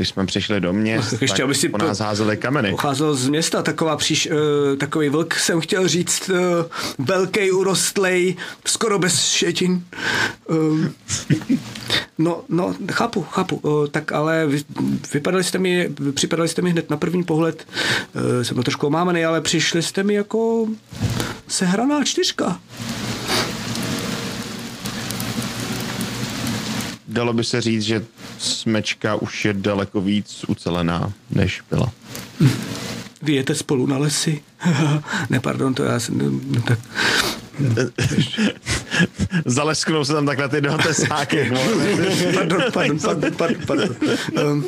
když 0.00 0.08
jsme 0.08 0.26
přišli 0.26 0.60
do 0.60 0.72
měst, 0.72 1.10
Tak 1.10 1.22
ještě, 1.22 1.36
tak 1.36 1.44
aby 1.44 1.54
si 1.54 1.68
po 1.68 1.78
nás 1.78 1.98
házeli 1.98 2.36
kameny. 2.36 2.70
Pocházel 2.70 3.14
z 3.14 3.28
města, 3.28 3.62
taková 3.62 3.96
příš, 3.96 4.28
uh, 4.30 4.76
takový 4.76 5.08
vlk, 5.08 5.34
jsem 5.34 5.60
chtěl 5.60 5.88
říct, 5.88 6.28
uh, 6.28 6.36
velký, 7.06 7.50
urostlej, 7.50 8.36
skoro 8.64 8.98
bez 8.98 9.20
šetin. 9.24 9.84
Um, 10.48 10.94
no, 12.18 12.42
no, 12.48 12.74
chápu, 12.92 13.22
chápu, 13.22 13.56
uh, 13.56 13.86
tak 13.86 14.12
ale 14.12 14.46
vy, 14.46 14.62
vypadali 15.12 15.44
jste 15.44 15.58
mi, 15.58 15.90
připadali 16.14 16.48
jste 16.48 16.62
mi 16.62 16.70
hned 16.70 16.90
na 16.90 16.96
první 16.96 17.24
pohled, 17.24 17.66
uh, 18.12 18.42
jsem 18.42 18.54
byl 18.54 18.64
trošku 18.64 18.86
omámený, 18.86 19.24
ale 19.24 19.40
přišli 19.40 19.82
jste 19.82 20.02
mi 20.02 20.14
jako 20.14 20.66
sehraná 21.48 22.04
čtyřka. 22.04 22.60
Dalo 27.10 27.32
by 27.32 27.44
se 27.44 27.60
říct, 27.60 27.82
že 27.82 28.04
smečka 28.38 29.14
už 29.14 29.44
je 29.44 29.52
daleko 29.52 30.00
víc 30.00 30.44
ucelená, 30.48 31.12
než 31.30 31.62
byla. 31.70 31.92
Vy 33.22 33.32
jete 33.32 33.54
spolu 33.54 33.86
na 33.86 33.98
lesy? 33.98 34.40
ne, 35.30 35.40
pardon, 35.40 35.74
to 35.74 35.82
já 35.84 36.00
jsem, 36.00 36.18
no, 36.52 36.62
tak 36.62 36.78
Zalesknou 39.46 40.04
se 40.04 40.12
tam 40.12 40.26
takhle 40.26 40.48
ty 40.48 40.60
dva 40.60 40.78
tesáky. 40.78 41.52
pardon, 42.34 42.62
pardon, 42.72 42.98
pardon, 42.98 43.30
pardon, 43.36 43.56
pardon. 43.66 43.96
Um, 44.52 44.64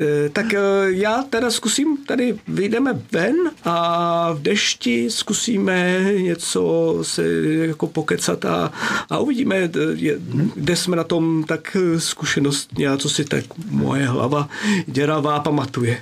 eh, 0.00 0.28
tak 0.32 0.54
eh, 0.54 0.60
já 0.88 1.22
teda 1.22 1.50
zkusím, 1.50 1.96
tady 2.06 2.38
vyjdeme 2.48 3.00
ven 3.12 3.36
a 3.64 4.32
v 4.32 4.42
dešti 4.42 5.10
zkusíme 5.10 6.04
něco 6.18 6.98
se 7.02 7.22
jako 7.42 7.86
pokecat 7.86 8.44
a, 8.44 8.72
a 9.10 9.18
uvidíme, 9.18 9.56
eh, 9.56 9.68
je- 9.94 10.16
kde 10.54 10.76
jsme 10.76 10.96
na 10.96 11.04
tom 11.04 11.44
tak 11.44 11.76
zkušenostně 11.98 12.88
a 12.88 12.96
co 12.96 13.08
si 13.08 13.24
tak 13.24 13.44
moje 13.70 14.06
hlava 14.06 14.48
děravá 14.86 15.40
pamatuje. 15.40 15.98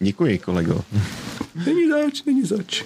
Děkuji, 0.00 0.38
kolego. 0.38 0.80
Není 1.66 1.90
zač, 1.90 2.22
není 2.26 2.42
zač. 2.44 2.82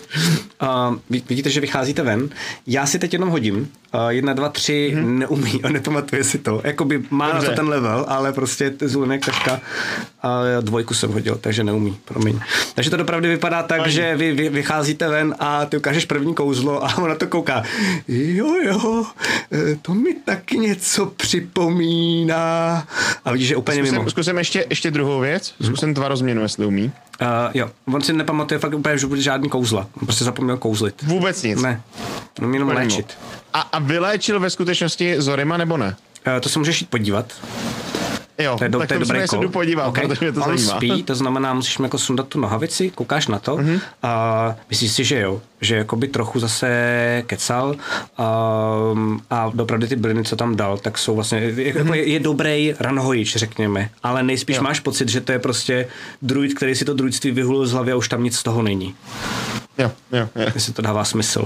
Uh, 0.63 0.97
vidíte, 1.11 1.51
že 1.51 1.61
vycházíte 1.61 2.03
ven. 2.03 2.29
Já 2.67 2.87
si 2.87 2.99
teď 2.99 3.13
jenom 3.13 3.29
hodím. 3.29 3.57
Uh, 3.95 4.09
jedna, 4.09 4.33
dva, 4.33 4.49
tři, 4.49 4.93
hmm. 4.95 5.19
neumí 5.19 5.61
a 5.63 5.69
nepamatuje 5.73 6.25
si 6.25 6.39
to. 6.39 6.61
Jakoby 6.65 7.03
má 7.11 7.29
na 7.29 7.35
Dobře. 7.35 7.49
to 7.49 7.57
ten 7.57 7.69
level, 7.69 8.05
ale 8.09 8.33
prostě 8.33 8.75
zvonek 8.81 9.27
taška 9.27 9.61
a 10.23 10.41
dvojku 10.61 10.95
jsem 10.95 11.13
hodil, 11.13 11.39
takže 11.41 11.65
neumí, 11.65 11.99
promiň. 12.05 12.41
Takže 12.75 12.91
to 12.91 13.03
opravdu 13.03 13.29
vypadá 13.29 13.63
tak, 13.63 13.87
že 13.87 14.17
vy, 14.17 14.33
vy 14.33 14.49
vycházíte 14.49 15.09
ven 15.09 15.35
a 15.39 15.67
ty 15.67 15.77
ukážeš 15.77 16.05
první 16.05 16.35
kouzlo 16.35 16.85
a 16.85 16.99
on 16.99 17.09
na 17.09 17.15
to 17.15 17.27
kouká. 17.27 17.63
Jo, 18.09 18.55
jo, 18.65 19.05
eh, 19.53 19.77
to 19.83 19.95
mi 19.95 20.15
taky 20.15 20.59
něco 20.59 21.07
připomíná. 21.07 22.87
A 23.25 23.33
vidíš, 23.33 23.49
že 23.49 23.57
úplně 23.57 23.83
mimo. 23.83 24.01
Zkusím, 24.01 24.11
zkusím 24.11 24.39
ještě, 24.39 24.67
ještě 24.71 24.91
druhou 24.91 25.21
věc. 25.21 25.55
Zkusím 25.63 25.95
tvarozměnu, 25.95 26.43
jestli 26.43 26.67
umí. 26.67 26.93
Uh, 27.23 27.29
jo, 27.55 27.71
on 27.93 28.03
si 28.03 28.13
nepamatuje 28.13 28.59
fakt 28.59 28.75
úplně 28.75 28.99
že 28.99 29.07
žádný 29.17 29.49
kouzla. 29.49 29.87
On 30.01 30.07
prostě 30.07 30.25
zapomněl 30.25 30.57
kouzlit. 30.57 31.03
Vůbec 31.03 31.43
nic. 31.43 31.63
Ne, 31.63 31.83
on 32.43 32.55
jenom 32.55 32.69
léčit. 32.69 33.19
A, 33.53 33.61
a 33.61 33.79
vyléčil 33.79 34.41
ve 34.41 34.51
skutečnosti 34.51 35.21
Zorima 35.21 35.57
nebo 35.57 35.77
ne? 35.77 35.97
Uh, 36.27 36.41
to 36.41 36.49
se 36.49 36.59
můžeš 36.59 36.81
jít 36.81 36.91
podívat. 36.91 37.33
Jo, 38.39 38.57
To 38.59 38.65
je, 38.65 38.71
do, 38.71 38.79
tak 38.79 38.89
to 38.89 38.95
je 38.95 39.01
to 39.01 39.05
dobrý 39.07 39.29
se 39.29 39.37
jdu 39.37 39.49
podívat, 39.49 39.87
Okay. 39.87 40.07
protože 40.09 40.25
mě 40.25 40.33
to 40.33 40.41
On 40.45 40.59
zajímá. 40.59 40.77
spí, 40.77 41.03
to 41.03 41.15
znamená, 41.15 41.55
musíš 41.55 41.79
mu 41.79 41.85
jako 41.85 41.99
sundat 41.99 42.29
tu 42.29 42.41
nohavici, 42.41 42.91
koukáš 42.91 43.29
na 43.29 43.39
to 43.39 43.57
Mhm. 43.57 43.79
a 44.03 44.55
myslíš 44.71 44.93
si, 44.93 45.05
že 45.05 45.21
jo, 45.21 45.43
že 45.61 45.77
jakoby 45.77 46.09
trochu 46.09 46.39
zase 46.41 46.69
kecal 47.27 47.77
um, 48.93 49.21
a 49.31 49.53
opravdu 49.59 49.87
ty 49.87 49.97
byliny, 49.97 50.25
co 50.25 50.37
tam 50.37 50.57
dal, 50.57 50.79
tak 50.79 50.99
jsou 50.99 51.15
vlastně, 51.15 51.53
jako 51.57 51.79
Mhm. 51.79 51.95
je, 51.95 52.09
je 52.09 52.21
dobrý 52.21 52.75
ranhojič, 52.81 53.37
řekněme, 53.37 53.91
ale 54.03 54.23
nejspíš 54.23 54.61
máš 54.61 54.81
pocit, 54.81 55.09
že 55.09 55.21
to 55.21 55.33
je 55.33 55.39
prostě 55.39 55.89
druid, 56.23 56.55
který 56.55 56.75
si 56.75 56.85
to 56.85 56.95
druidství 56.95 57.31
vyhulil 57.31 57.67
z 57.67 57.73
hlavy 57.73 57.93
a 57.93 57.97
už 57.97 58.09
tam 58.09 58.23
nic 58.25 58.37
z 58.37 58.43
toho 58.43 58.63
není. 58.63 58.95
Jo, 59.79 59.93
jo, 60.13 60.29
jo. 60.37 60.47
Jestli 60.55 60.73
to 60.73 60.83
dává 60.83 61.05
smysl. 61.05 61.45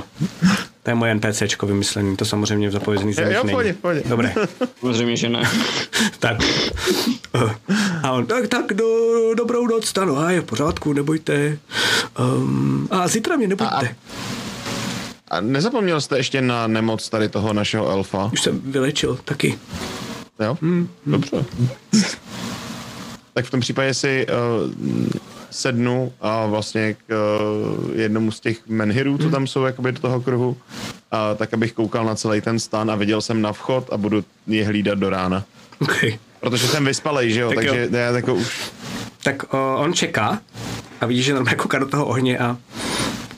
To 0.88 0.92
je 0.92 0.94
moje 0.94 1.14
NPCčko 1.14 1.66
vymyšlení, 1.66 2.16
to 2.16 2.24
samozřejmě 2.24 2.68
v 2.68 2.72
zapovězených 2.72 3.16
zemích 3.16 3.34
jo, 3.34 3.42
pohodě, 3.50 3.72
pohodě. 3.72 4.02
Dobré. 4.06 4.34
Samozřejmě, 4.80 5.16
že 5.16 5.28
ne. 5.28 5.42
tak. 6.18 6.36
A 8.02 8.12
on, 8.12 8.26
tak, 8.26 8.48
tak, 8.48 8.72
do, 8.74 8.86
dobrou 9.34 9.66
noc, 9.66 9.86
stanu, 9.86 10.18
a 10.18 10.30
je 10.30 10.40
v 10.40 10.44
pořádku, 10.44 10.92
nebojte. 10.92 11.58
Um, 12.18 12.88
a 12.90 13.08
zítra 13.08 13.36
mě 13.36 13.48
nebojte. 13.48 13.96
A 15.30 15.40
nezapomněl 15.40 16.00
jste 16.00 16.16
ještě 16.16 16.42
na 16.42 16.66
nemoc 16.66 17.08
tady 17.08 17.28
toho 17.28 17.52
našeho 17.52 17.90
elfa? 17.90 18.30
Už 18.32 18.42
jsem 18.42 18.60
vylečil 18.64 19.18
taky. 19.24 19.58
Jo? 20.40 20.58
Hmm, 20.62 20.88
Dobře. 21.06 21.44
Tak 23.38 23.44
v 23.44 23.50
tom 23.50 23.60
případě 23.60 23.94
si 23.94 24.26
uh, 24.26 24.72
sednu 25.50 26.12
a 26.20 26.46
vlastně 26.46 26.94
k 26.94 26.98
uh, 27.08 28.00
jednomu 28.00 28.30
z 28.30 28.40
těch 28.40 28.68
menhirů, 28.68 29.18
co 29.18 29.30
tam 29.30 29.46
jsou 29.46 29.64
jakoby 29.64 29.92
do 29.92 30.00
toho 30.00 30.20
kruhu, 30.20 30.56
a 31.10 31.34
tak 31.34 31.54
abych 31.54 31.72
koukal 31.72 32.04
na 32.04 32.14
celý 32.14 32.40
ten 32.40 32.58
stan 32.58 32.90
a 32.90 32.94
viděl 32.94 33.20
jsem 33.20 33.42
na 33.42 33.52
vchod 33.52 33.92
a 33.92 33.96
budu 33.96 34.24
je 34.46 34.66
hlídat 34.66 34.98
do 34.98 35.10
rána. 35.10 35.44
Okay. 35.80 36.18
Protože 36.40 36.68
jsem 36.68 36.84
vyspalej, 36.84 37.32
že 37.32 37.40
jo, 37.40 37.48
Tak 37.48 37.56
tak 37.56 37.64
jo. 37.64 37.72
takže 37.72 37.96
já 37.96 38.10
jako 38.10 38.34
už... 38.34 38.70
Tak 39.22 39.54
o, 39.54 39.76
on 39.78 39.92
čeká 39.92 40.40
a 41.00 41.06
vidíš, 41.06 41.24
že 41.24 41.34
normálně 41.34 41.56
kouká 41.56 41.78
do 41.78 41.86
toho 41.86 42.06
ohně 42.06 42.38
a 42.38 42.56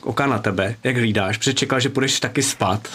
kouká 0.00 0.26
na 0.26 0.38
tebe, 0.38 0.76
jak 0.84 0.96
hlídáš, 0.96 1.38
protože 1.38 1.54
čekal, 1.54 1.80
že 1.80 1.88
půjdeš 1.88 2.20
taky 2.20 2.42
spát. 2.42 2.88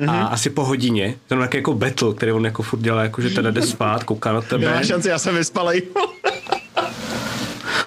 Mm-hmm. 0.00 0.10
A 0.10 0.26
asi 0.26 0.50
po 0.50 0.64
hodině, 0.64 1.14
to 1.26 1.34
je 1.34 1.48
jako 1.54 1.74
battle, 1.74 2.14
který 2.14 2.32
on 2.32 2.44
jako 2.44 2.62
furt 2.62 2.80
dělá, 2.80 3.02
jako 3.02 3.22
že 3.22 3.30
teda 3.30 3.50
jde 3.50 3.62
spát, 3.62 4.04
kouká 4.04 4.32
na 4.32 4.40
tebe. 4.40 4.66
Nemá 4.66 4.82
šanci, 4.82 5.08
já 5.08 5.18
jsem 5.18 5.34
vyspalej. 5.34 5.82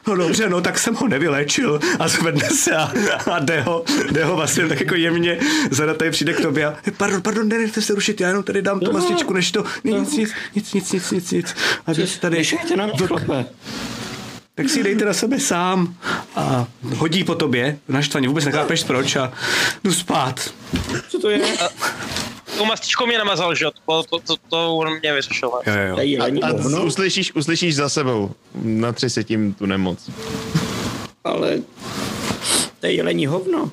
No 0.07 0.15
dobře, 0.15 0.49
no 0.49 0.61
tak 0.61 0.79
jsem 0.79 0.95
ho 0.95 1.07
nevyléčil 1.07 1.79
a 1.99 2.07
zvedne 2.07 2.49
se 2.49 2.71
a, 2.71 2.91
a 3.31 3.39
jde 3.39 3.61
ho, 3.61 3.83
jde 4.11 4.25
ho 4.25 4.35
vlastně 4.35 4.67
tak 4.67 4.79
jako 4.79 4.95
jemně, 4.95 5.39
zada 5.71 5.93
tady 5.93 6.11
přijde 6.11 6.33
k 6.33 6.41
tobě 6.41 6.65
a 6.65 6.75
pardon, 6.97 7.21
pardon, 7.21 7.47
nenechte 7.47 7.81
se 7.81 7.95
rušit, 7.95 8.21
já 8.21 8.27
jenom 8.27 8.43
tady 8.43 8.61
dám 8.61 8.79
tu 8.79 8.91
mastičku, 8.91 9.33
než 9.33 9.51
to, 9.51 9.63
ne, 9.83 9.91
nic, 9.91 10.17
nic, 10.17 10.33
nic, 10.55 10.73
nic, 10.73 10.91
nic, 10.91 11.11
nic, 11.11 11.31
nic. 11.31 11.55
A 11.85 11.93
vy 11.93 12.07
tady, 12.19 12.37
Nešejte 12.37 12.75
na 12.75 12.85
mě, 12.85 13.07
chlape. 13.07 13.45
Tak 14.61 14.69
si 14.69 14.83
dejte 14.83 15.05
na 15.05 15.13
sebe 15.13 15.39
sám 15.39 15.95
a 16.35 16.67
hodí 16.97 17.23
po 17.23 17.35
tobě, 17.35 17.77
naštvaně, 17.87 18.27
vůbec 18.27 18.45
nechápeš 18.45 18.83
proč 18.83 19.15
a 19.15 19.33
jdu 19.83 19.93
spát. 19.93 20.53
Co 21.09 21.19
to 21.19 21.29
je? 21.29 21.39
Tou 22.57 22.65
mastičkou 22.65 23.05
mě 23.05 23.17
namazal, 23.17 23.55
že? 23.55 23.65
To, 23.85 24.03
to, 24.03 24.19
to, 24.19 24.35
to 24.49 24.75
on 24.75 24.99
mě 24.99 25.13
vyřešil. 25.13 25.51
Jo, 25.65 25.73
jo, 26.03 26.17
To 26.39 26.45
A 26.45 26.47
hovno, 26.47 26.85
uslyšíš, 26.85 27.35
uslyšíš 27.35 27.75
za 27.75 27.89
sebou. 27.89 28.31
Natři 28.61 29.09
se 29.09 29.23
tím 29.23 29.53
tu 29.53 29.65
nemoc. 29.65 30.09
ale 31.23 31.59
to 32.79 32.85
je 32.85 32.93
jelení 32.93 33.25
hovno. 33.25 33.71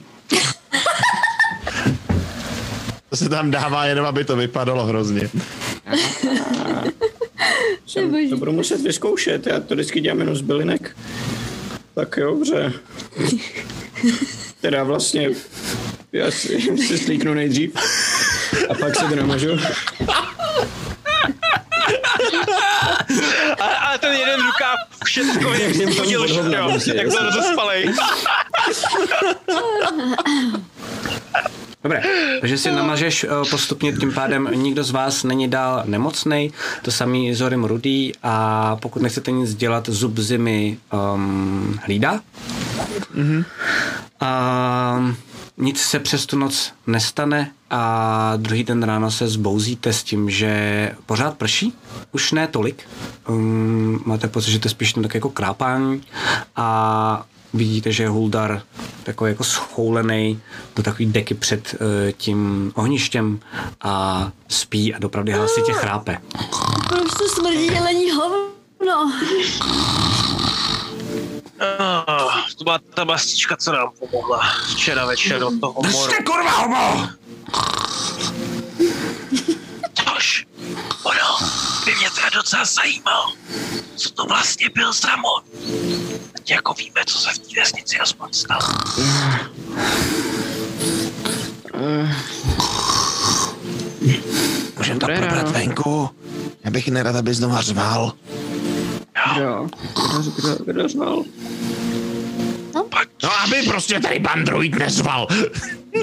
To 3.10 3.16
se 3.16 3.28
tam 3.28 3.50
dává 3.50 3.84
jenom, 3.84 4.06
aby 4.06 4.24
to 4.24 4.36
vypadalo 4.36 4.86
hrozně. 4.86 5.30
Jsem, 7.88 8.30
to 8.30 8.36
budu 8.36 8.52
muset 8.52 8.80
vyzkoušet, 8.80 9.46
já 9.46 9.60
to 9.60 9.74
vždycky 9.74 10.00
dělám 10.00 10.18
jenom 10.18 10.36
z 10.36 10.40
bylinek. 10.40 10.96
Tak 11.94 12.16
jo, 12.16 12.34
dobře. 12.34 12.72
Teda 14.60 14.84
vlastně, 14.84 15.30
já 16.12 16.30
si, 16.30 16.60
si 16.86 16.98
slíknu 16.98 17.34
nejdřív 17.34 17.76
a 18.68 18.74
pak 18.74 18.96
se 18.96 19.04
to 19.04 19.16
namažu. 19.16 19.50
A, 23.58 23.64
ale 23.64 23.98
ten 23.98 24.12
jeden 24.12 24.40
rukáv 24.40 24.78
všechno, 25.04 25.54
jak 25.54 25.74
jsem 25.74 25.94
chodil, 25.94 26.26
že 26.26 26.34
jo? 26.34 26.78
Jak 26.94 27.08
byl 27.08 27.24
rozespalej. 27.24 27.94
Dobré, 31.82 32.02
takže 32.40 32.58
si 32.58 32.70
namažeš 32.70 33.24
eh, 33.24 33.50
postupně, 33.50 33.92
tím 33.92 34.12
pádem 34.12 34.48
nikdo 34.54 34.84
z 34.84 34.90
vás 34.90 35.24
není 35.24 35.48
dál 35.48 35.82
nemocný, 35.86 36.52
to 36.82 36.90
samý 36.90 37.34
Zorim 37.34 37.64
Rudý 37.64 38.12
a 38.22 38.76
pokud 38.76 39.02
nechcete 39.02 39.30
nic 39.30 39.54
dělat, 39.54 39.88
zub 39.88 40.18
zimy 40.18 40.78
um, 41.14 41.80
hlídá. 41.82 42.20
Mm-hmm. 43.14 43.44
A 44.20 45.14
nic 45.56 45.80
se 45.80 45.98
přes 45.98 46.26
tu 46.26 46.38
noc 46.38 46.72
nestane 46.86 47.50
a 47.70 48.32
druhý 48.36 48.64
den 48.64 48.82
ráno 48.82 49.10
se 49.10 49.28
zbouzíte 49.28 49.92
s 49.92 50.02
tím, 50.02 50.30
že 50.30 50.92
pořád 51.06 51.36
prší, 51.36 51.72
už 52.12 52.32
ne 52.32 52.46
tolik. 52.46 52.88
Um, 53.28 54.02
máte 54.06 54.28
pocit, 54.28 54.50
že 54.50 54.58
to 54.58 54.66
je 54.66 54.70
spíš 54.70 54.92
tak 54.92 55.14
jako 55.14 55.30
krápání 55.30 56.02
a 56.56 57.26
vidíte, 57.54 57.92
že 57.92 58.02
je 58.02 58.08
Huldar 58.08 58.62
takový 59.02 59.30
jako 59.30 59.44
schoulený 59.44 60.40
do 60.76 60.82
takový 60.82 61.06
deky 61.06 61.34
před 61.34 61.74
uh, 61.74 62.12
tím 62.16 62.72
ohništěm 62.74 63.40
a 63.80 64.28
spí 64.48 64.94
a 64.94 64.98
dopravdy 64.98 65.32
hlasitě 65.32 65.72
chrápe. 65.72 66.18
Proč 66.88 67.08
to 67.18 67.28
smrdí 67.28 67.66
jelení 67.66 68.10
hovno? 68.10 68.48
Oh, 71.78 72.32
to 72.58 72.64
byla 72.64 72.78
ta 72.94 73.04
mastička, 73.04 73.56
co 73.56 73.72
nám 73.72 73.88
pomohla 73.98 74.42
včera 74.70 75.06
večer 75.06 75.40
do 75.40 75.50
toho 75.60 75.72
moru. 75.72 75.88
Držte 75.88 76.22
kurva 76.22 76.50
homo! 76.50 77.08
Tož, 80.04 80.46
ono 81.04 81.48
by 81.84 81.94
mě 81.94 82.10
teda 82.10 82.26
docela 82.38 82.64
zajímalo, 82.64 83.34
co 83.96 84.10
to 84.10 84.24
vlastně 84.24 84.68
byl 84.74 84.92
za 84.92 85.16
mor. 85.16 85.42
Ať 86.34 86.50
jako 86.50 86.74
víme, 86.74 87.00
co 87.06 87.18
se 87.18 87.30
v 87.34 87.38
té 87.38 87.60
vesnici 87.60 87.98
aspoň 87.98 88.32
stalo. 88.32 88.60
Můžeme 94.78 95.00
to 95.00 95.06
probrat 95.06 95.50
venku? 95.50 96.10
Já 96.64 96.70
bych 96.70 96.88
nerad, 96.88 97.16
aby 97.16 97.34
znova 97.34 97.60
řval. 97.60 98.12
Kdo? 99.34 99.68
Kdo, 99.94 100.30
kdo, 100.30 100.64
kdo 100.64 100.88
řval? 100.88 101.24
No 103.22 103.30
aby 103.44 103.62
prostě 103.62 104.00
tady 104.00 104.20
pan 104.20 104.44
druid 104.44 104.78
nezval. 104.78 105.26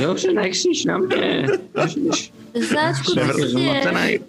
Dobře, 0.02 0.34
nechcíš 0.34 0.86
na 0.86 0.98
mě. 0.98 1.48
Ježiš. 1.82 2.34
Záčku, 2.62 3.12
Jsem 3.12 3.32
co 3.32 3.58
je? 3.58 4.20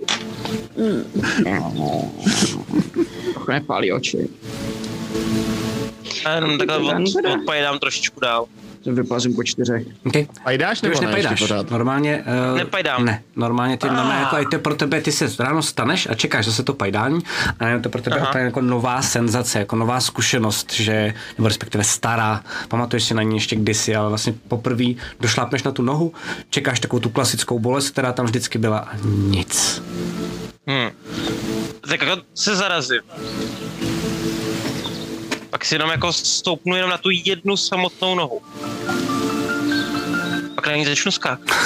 nepálí 3.48 3.93
oči. 3.93 4.28
Já 6.24 6.35
jenom 6.35 6.59
takhle 6.59 6.78
od, 6.78 7.24
odpajdám 7.40 7.78
trošičku 7.78 8.20
dál. 8.20 8.47
To 8.86 8.92
vyplazím 8.92 9.34
po 9.34 9.44
čtyřech. 9.44 9.86
Okay. 10.06 10.26
Pajdáš 10.44 10.82
nebo 10.82 11.00
ne? 11.00 11.06
nepajdáš. 11.06 11.52
Normálně... 11.70 12.24
Uh, 12.50 12.58
Nepajdám. 12.58 13.04
Ne, 13.04 13.22
normálně 13.36 13.76
ty, 13.76 13.86
normálně 13.86 14.20
jako, 14.20 14.36
i 14.36 14.46
to 14.46 14.54
je 14.54 14.58
pro 14.58 14.74
tebe, 14.74 15.00
ty 15.00 15.12
se 15.12 15.28
ráno 15.38 15.62
staneš 15.62 16.08
a 16.10 16.14
čekáš 16.14 16.46
zase 16.46 16.62
to 16.62 16.74
pajdání 16.74 17.20
a 17.58 17.68
je 17.68 17.80
to 17.80 17.88
pro 17.88 18.02
tebe 18.02 18.16
Aha. 18.16 18.28
úplně 18.28 18.44
jako 18.44 18.60
nová 18.60 19.02
senzace, 19.02 19.58
jako 19.58 19.76
nová 19.76 20.00
zkušenost, 20.00 20.72
že, 20.72 21.14
nebo 21.38 21.48
respektive 21.48 21.84
stará, 21.84 22.44
pamatuješ 22.68 23.04
si 23.04 23.14
na 23.14 23.22
ní 23.22 23.36
ještě 23.36 23.56
kdysi, 23.56 23.96
ale 23.96 24.08
vlastně 24.08 24.34
poprvé 24.48 24.84
došlápneš 25.20 25.62
na 25.62 25.70
tu 25.72 25.82
nohu, 25.82 26.12
čekáš 26.50 26.80
takovou 26.80 27.00
tu 27.00 27.10
klasickou 27.10 27.58
bolest, 27.58 27.90
která 27.90 28.12
tam 28.12 28.26
vždycky 28.26 28.58
byla 28.58 28.78
a 28.78 28.96
nic. 29.06 29.82
Hmm. 30.66 30.90
Tak 31.88 32.02
jako 32.02 32.22
se 32.34 32.56
zarazím. 32.56 33.00
Pak 35.56 35.64
si 35.64 35.74
jenom 35.74 35.90
jako 35.90 36.12
stoupnu 36.12 36.76
jenom 36.76 36.90
na 36.90 36.98
tu 36.98 37.08
jednu 37.10 37.56
samotnou 37.56 38.14
nohu. 38.14 38.40
Pak 40.54 40.66
na 40.66 40.76
ní 40.76 40.84
začnu 40.84 41.12
skákat. 41.12 41.56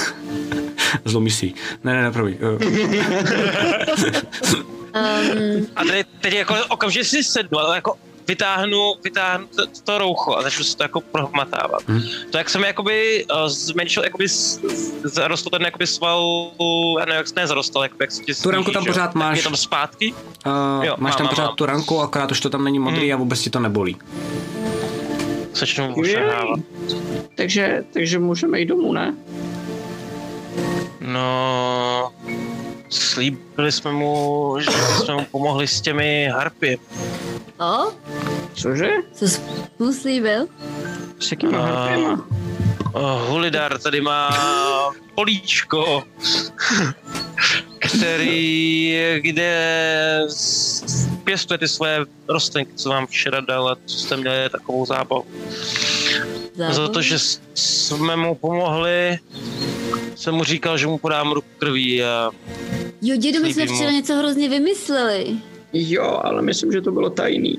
Zlomíš 1.04 1.34
si. 1.34 1.54
Ne, 1.84 1.94
ne, 1.94 2.02
ne, 2.02 2.10
promiň. 2.10 2.38
Eh, 2.40 2.60
Um, 4.94 5.66
A 5.76 5.84
teď, 5.84 6.06
teď 6.20 6.34
jako 6.34 6.54
okamžitě 6.68 7.04
si 7.04 7.24
sednu, 7.24 7.58
ale 7.58 7.76
jako 7.76 7.96
vytáhnu, 8.31 8.94
vytáhnu 9.05 9.47
to, 9.57 9.62
to 9.85 9.98
roucho 9.98 10.36
a 10.36 10.43
začnu 10.43 10.65
si 10.65 10.77
to 10.77 10.82
jako 10.82 11.01
prohmatávat. 11.01 11.82
Hmm. 11.89 12.01
To, 12.31 12.39
jak 12.39 12.51
jsem 12.51 12.62
jakoby 12.65 13.24
uh, 13.32 13.48
zmenšil, 13.48 14.05
jakoby 14.05 14.27
zarostl 15.05 15.51
ten 15.51 15.62
jakoby 15.62 15.86
sval, 15.86 16.51
já 16.98 17.05
nevím, 17.05 17.16
jak 17.19 17.28
se 17.28 17.35
ne 17.36 17.47
zarostl, 17.47 17.82
jakoby, 17.82 18.05
jak 18.05 18.12
se 18.12 18.23
ti 18.23 18.35
Tu 18.35 18.51
ranku 18.51 18.70
tam 18.70 18.85
pořád 18.85 19.07
Tak 19.07 19.15
máš. 19.15 19.36
Je 19.36 19.43
tam 19.43 19.57
zpátky? 19.57 20.15
Uh, 20.47 20.85
Jo, 20.85 20.94
máš 20.98 21.12
mám, 21.12 21.19
tam 21.19 21.24
mám, 21.27 21.31
pořád 21.35 21.47
mám. 21.47 21.57
tu 21.57 21.66
ranku, 21.66 22.01
akorát 22.01 22.31
už 22.31 22.40
to 22.40 22.51
tam 22.51 22.65
není 22.65 22.78
modrý 22.78 23.11
Hmm. 23.11 23.12
a 23.15 23.16
vůbec 23.16 23.40
ti 23.40 23.51
to 23.51 23.61
nebolí. 23.61 23.97
Začnu 25.55 25.94
ošahávat. 25.94 26.61
Takže, 27.35 27.85
takže 27.93 28.19
můžeme 28.19 28.61
jít 28.61 28.66
domů, 28.66 28.93
ne? 28.93 29.15
No, 31.01 32.12
slíbili 32.90 33.72
jsme 33.72 33.92
mu, 33.92 34.56
že 34.60 34.70
jsme 34.70 35.14
mu 35.14 35.24
pomohli 35.30 35.66
s 35.68 35.80
těmi 35.80 36.28
harpy. 36.32 36.78
o, 37.60 37.92
Cože? 38.54 38.90
co 39.12 39.28
jsi 39.28 39.40
mu 39.78 39.92
slíbil? 39.92 40.46
S 41.18 41.30
jakýma 41.30 41.58
A- 41.58 41.62
harpěma? 41.62 42.26
Oh, 42.92 43.28
Hulidar 43.28 43.78
tady 43.78 44.00
má 44.00 44.30
políčko, 45.14 46.02
který, 47.78 48.98
kde 49.20 50.20
pěstuje 51.24 51.58
ty 51.58 51.68
své 51.68 51.98
rostlinky, 52.28 52.72
co 52.74 52.88
vám 52.88 53.06
včera 53.06 53.40
dal 53.40 53.68
a 53.68 53.76
co 53.86 53.96
jste 53.98 54.16
měli 54.16 54.50
takovou 54.50 54.86
zábavu. 54.86 55.24
Za 56.70 56.88
to, 56.88 57.02
že 57.02 57.16
jsme 57.54 58.16
mu 58.16 58.34
pomohli, 58.34 59.18
jsem 60.16 60.34
mu 60.34 60.44
říkal, 60.44 60.78
že 60.78 60.86
mu 60.86 60.98
podám 60.98 61.32
ruku 61.32 61.48
krví 61.58 62.04
a 62.04 62.30
Jo, 63.02 63.16
dědo, 63.16 63.40
my 63.40 63.55
jsme 63.55 63.66
včera 63.66 63.90
něco 63.90 64.14
hrozně 64.14 64.48
vymysleli. 64.48 65.36
Jo, 65.72 66.20
ale 66.24 66.43
myslím, 66.43 66.72
že 66.72 66.81
to 66.81 66.93
bylo 66.93 67.10
tajný. 67.10 67.59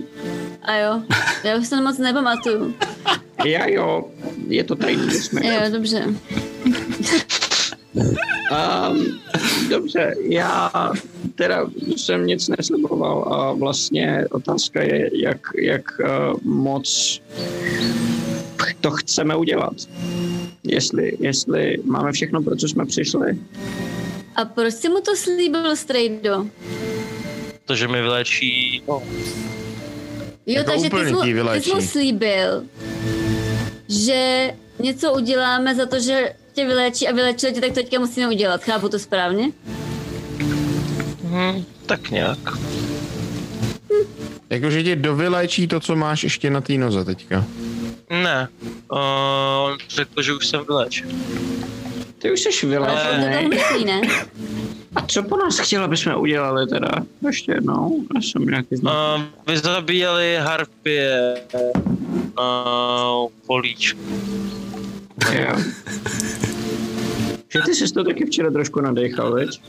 A 0.61 0.75
jo, 0.75 1.01
já 1.43 1.57
už 1.57 1.67
se 1.67 1.81
moc 1.81 1.97
nepamatuju. 1.97 2.75
Já 3.45 3.67
jo, 3.67 4.05
je 4.47 4.63
to 4.63 4.75
tajný. 4.75 5.11
Jsme. 5.11 5.47
Jo, 5.47 5.61
dobře. 5.71 6.05
Um, 8.51 9.19
dobře, 9.69 10.15
já 10.29 10.71
teda 11.35 11.69
jsem 11.95 12.27
nic 12.27 12.47
nesliboval 12.47 13.33
a 13.33 13.53
vlastně 13.53 14.25
otázka 14.31 14.81
je, 14.81 15.09
jak, 15.13 15.39
jak 15.57 15.83
uh, 15.99 16.39
moc 16.43 17.21
to 18.81 18.91
chceme 18.91 19.35
udělat. 19.35 19.73
Jestli, 20.63 21.17
jestli 21.19 21.77
máme 21.83 22.11
všechno, 22.11 22.41
pro 22.41 22.55
co 22.55 22.67
jsme 22.67 22.85
přišli. 22.85 23.37
A 24.35 24.45
proč 24.45 24.73
jsi 24.73 24.89
mu 24.89 25.01
to 25.01 25.15
slíbil, 25.15 25.75
Strejdo? 25.75 26.45
to, 27.65 27.75
že 27.75 27.87
mi 27.87 28.01
vylečí 28.01 28.83
no, 28.87 29.01
Jo, 30.45 30.57
Jako 30.57 30.71
takže 30.71 30.89
ty 30.89 30.97
jsi, 31.05 31.13
mu, 31.13 31.21
ti 31.21 31.33
ty 31.53 31.61
jsi 31.61 31.73
mu 31.73 31.81
slíbil, 31.81 32.63
že 33.89 34.51
něco 34.79 35.13
uděláme 35.13 35.75
za 35.75 35.85
to, 35.85 35.99
že 35.99 36.33
tě 36.53 36.65
vylečí 36.65 37.07
a 37.07 37.11
vylečili 37.11 37.53
tě, 37.53 37.61
tak 37.61 37.69
to 37.69 37.75
teďka 37.75 37.99
musíme 37.99 38.27
udělat. 38.27 38.63
Chápu 38.63 38.89
to 38.89 38.99
správně? 38.99 39.51
hm, 41.23 41.63
tak 41.85 42.09
nějak. 42.09 42.39
Jakože 44.49 44.83
tě 44.83 44.95
dovyléčí 44.95 45.67
to, 45.67 45.79
co 45.79 45.95
máš 45.95 46.23
ještě 46.23 46.49
na 46.49 46.61
té 46.61 46.73
noze 46.73 47.05
teďka. 47.05 47.45
Ne, 48.09 48.47
uh, 48.91 48.99
on 49.65 49.77
řekl, 49.89 50.21
že 50.21 50.33
už 50.33 50.47
jsem 50.47 50.65
vylečen. 50.67 51.09
Ty 52.21 52.31
už 52.31 52.39
jsi 52.39 52.65
myslí, 53.49 53.85
ne? 53.85 54.01
A 54.95 55.01
co 55.07 55.23
po 55.23 55.37
nás 55.37 55.59
chtěl, 55.59 55.83
aby 55.83 55.97
jsme 55.97 56.15
udělali 56.15 56.67
teda? 56.67 56.89
Ještě 57.27 57.51
jednou, 57.51 58.03
já 58.15 58.21
jsem 58.21 58.45
nějaký 58.45 58.75
znal. 58.75 59.19
Uh, 59.19 59.23
vy 59.47 59.57
zabíjeli 59.57 60.37
harpie 60.41 61.35
uh, 62.39 63.29
políčko. 63.47 63.99
Jo. 65.31 65.55
Že 67.49 67.59
ty 67.65 67.75
jsi 67.75 67.93
to 67.93 68.03
taky 68.03 68.25
včera 68.25 68.51
trošku 68.51 68.81
nadechal, 68.81 69.31
veď? 69.31 69.61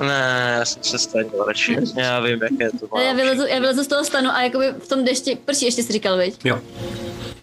Ne, 0.00 0.54
já 0.58 0.64
jsem 0.64 0.82
se 0.82 0.98
stanil 0.98 1.44
radši. 1.46 1.76
Já 1.96 2.20
vím, 2.20 2.40
jaké 2.42 2.70
to 2.78 2.88
má. 2.92 2.98
A 2.98 3.02
já 3.02 3.12
vylezu, 3.12 3.46
já 3.46 3.60
vylezu 3.60 3.84
z 3.84 3.86
toho 3.86 4.04
stanu 4.04 4.30
a 4.30 4.42
jakoby 4.42 4.66
v 4.78 4.88
tom 4.88 5.04
dešti, 5.04 5.38
prší 5.44 5.64
ještě 5.64 5.82
jsi 5.82 5.92
říkal, 5.92 6.18
viď? 6.18 6.34
Jo. 6.44 6.58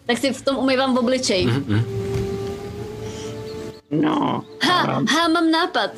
Tak 0.06 0.18
si 0.18 0.34
v 0.34 0.42
tom 0.42 0.58
umývám 0.58 0.96
v 0.96 0.98
obličej. 0.98 1.46
Mhm. 1.46 2.09
No. 3.92 4.44
Ha, 4.64 5.04
ha, 5.10 5.28
mám 5.28 5.52
nápad. 5.52 5.92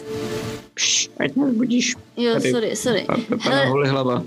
Pš, 0.74 1.10
ať 1.20 1.36
nezbudíš. 1.36 1.96
Jo, 2.18 2.34
Tady. 2.34 2.52
sorry, 2.52 2.76
sorry. 2.76 3.06
Pa- 3.08 3.16
pa- 3.30 3.38
Pana 3.44 3.56
Hele, 3.56 3.66
holi 3.70 3.88
hlava. 3.90 4.24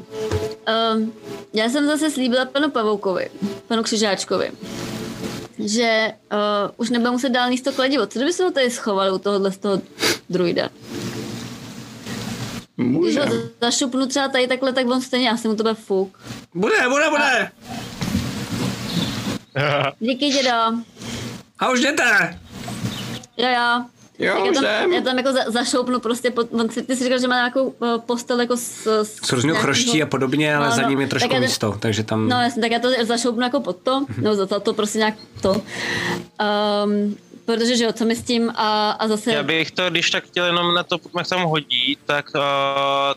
Um, 0.95 1.13
já 1.53 1.69
jsem 1.69 1.87
zase 1.87 2.11
slíbila 2.11 2.45
panu 2.45 2.71
Pavoukovi, 2.71 3.29
panu 3.69 3.83
Křižáčkovi, 3.83 4.51
že 5.59 6.13
uh, 6.33 6.71
už 6.77 6.91
nebude 6.91 7.11
muset 7.11 7.29
dál 7.29 7.51
níst 7.51 7.65
to 7.65 7.73
kladivo. 7.73 8.07
Co 8.07 8.19
kdyby 8.19 8.33
se 8.33 8.45
ho 8.45 8.51
tady 8.51 8.71
schovali 8.71 9.11
u 9.11 9.19
tohohle 9.19 9.53
z 9.53 9.59
toho 9.59 9.81
druida? 10.31 10.69
Když 12.77 12.87
Může. 12.91 13.21
ho 13.25 13.35
zašupnu 13.61 14.07
třeba 14.07 14.29
tady 14.29 14.49
takhle, 14.49 14.73
tak 14.73 14.87
on 14.91 15.01
stejně 15.03 15.31
asi 15.31 15.49
mu 15.49 15.57
to 15.57 15.63
bude 15.63 15.75
fuk. 15.75 16.19
Bude, 16.55 16.77
bude, 16.89 17.11
bude! 17.11 17.51
Díky, 20.01 20.29
dědo. 20.29 20.51
A 21.59 21.71
už 21.71 21.81
jdete! 21.81 22.39
Jo, 23.37 23.49
jo. 23.49 23.85
Jo, 24.19 24.35
Tak 24.35 24.45
já, 24.47 24.53
tam, 24.53 24.63
jsem. 24.65 24.93
já 24.93 25.01
tam 25.01 25.19
jako 25.19 25.33
za, 25.33 25.41
zašoupnu 25.49 26.01
prostě, 26.01 26.31
pod, 26.31 26.49
on 26.53 26.69
si, 26.71 26.83
ty 26.83 26.97
jsi 26.97 27.05
říkal, 27.05 27.19
že 27.19 27.29
má 27.29 27.35
nějakou 27.35 27.65
uh, 27.65 27.99
postel 27.99 28.41
jako 28.41 28.57
s... 28.57 28.87
s 29.03 29.19
S 29.23 29.33
různou 29.33 29.55
chroští 29.55 30.03
a 30.03 30.07
podobně, 30.07 30.57
ale 30.57 30.69
No, 30.69 30.77
za 30.77 30.83
no. 30.83 30.89
ním 30.89 31.01
je 31.01 31.07
Tak 31.07 31.11
trošku 31.11 31.33
já 31.35 31.39
to- 31.41 31.43
místo, 31.47 31.77
takže 31.81 32.03
tam... 32.03 32.29
No 32.29 32.41
jasně, 32.41 32.63
tak 32.63 32.71
já 32.71 32.79
to 32.79 32.89
zašoupnu 33.05 33.43
jako 33.43 33.61
pod 33.61 33.77
to, 33.77 34.07
no 34.23 34.35
za 34.35 34.47
to, 34.47 34.61
to 34.61 34.75
prostě 34.75 34.99
nějak 34.99 35.15
to. 35.43 35.51
Um, 36.85 37.17
protože 37.47 37.77
že 37.77 37.85
jo, 37.85 37.93
co 37.93 38.05
my 38.05 38.17
s 38.17 38.23
tím 38.23 38.51
a, 38.51 38.91
a 38.91 39.09
zase... 39.09 39.33
Já 39.33 39.43
bych 39.43 39.71
to, 39.71 39.91
když 39.91 40.11
tak 40.11 40.25
chtěl 40.25 40.47
jenom 40.47 40.75
na 40.75 40.83
to, 40.83 40.99
jak 41.19 41.29
tam 41.29 41.43
hodí, 41.43 41.99
tak 42.07 42.27
uh, 42.35 42.41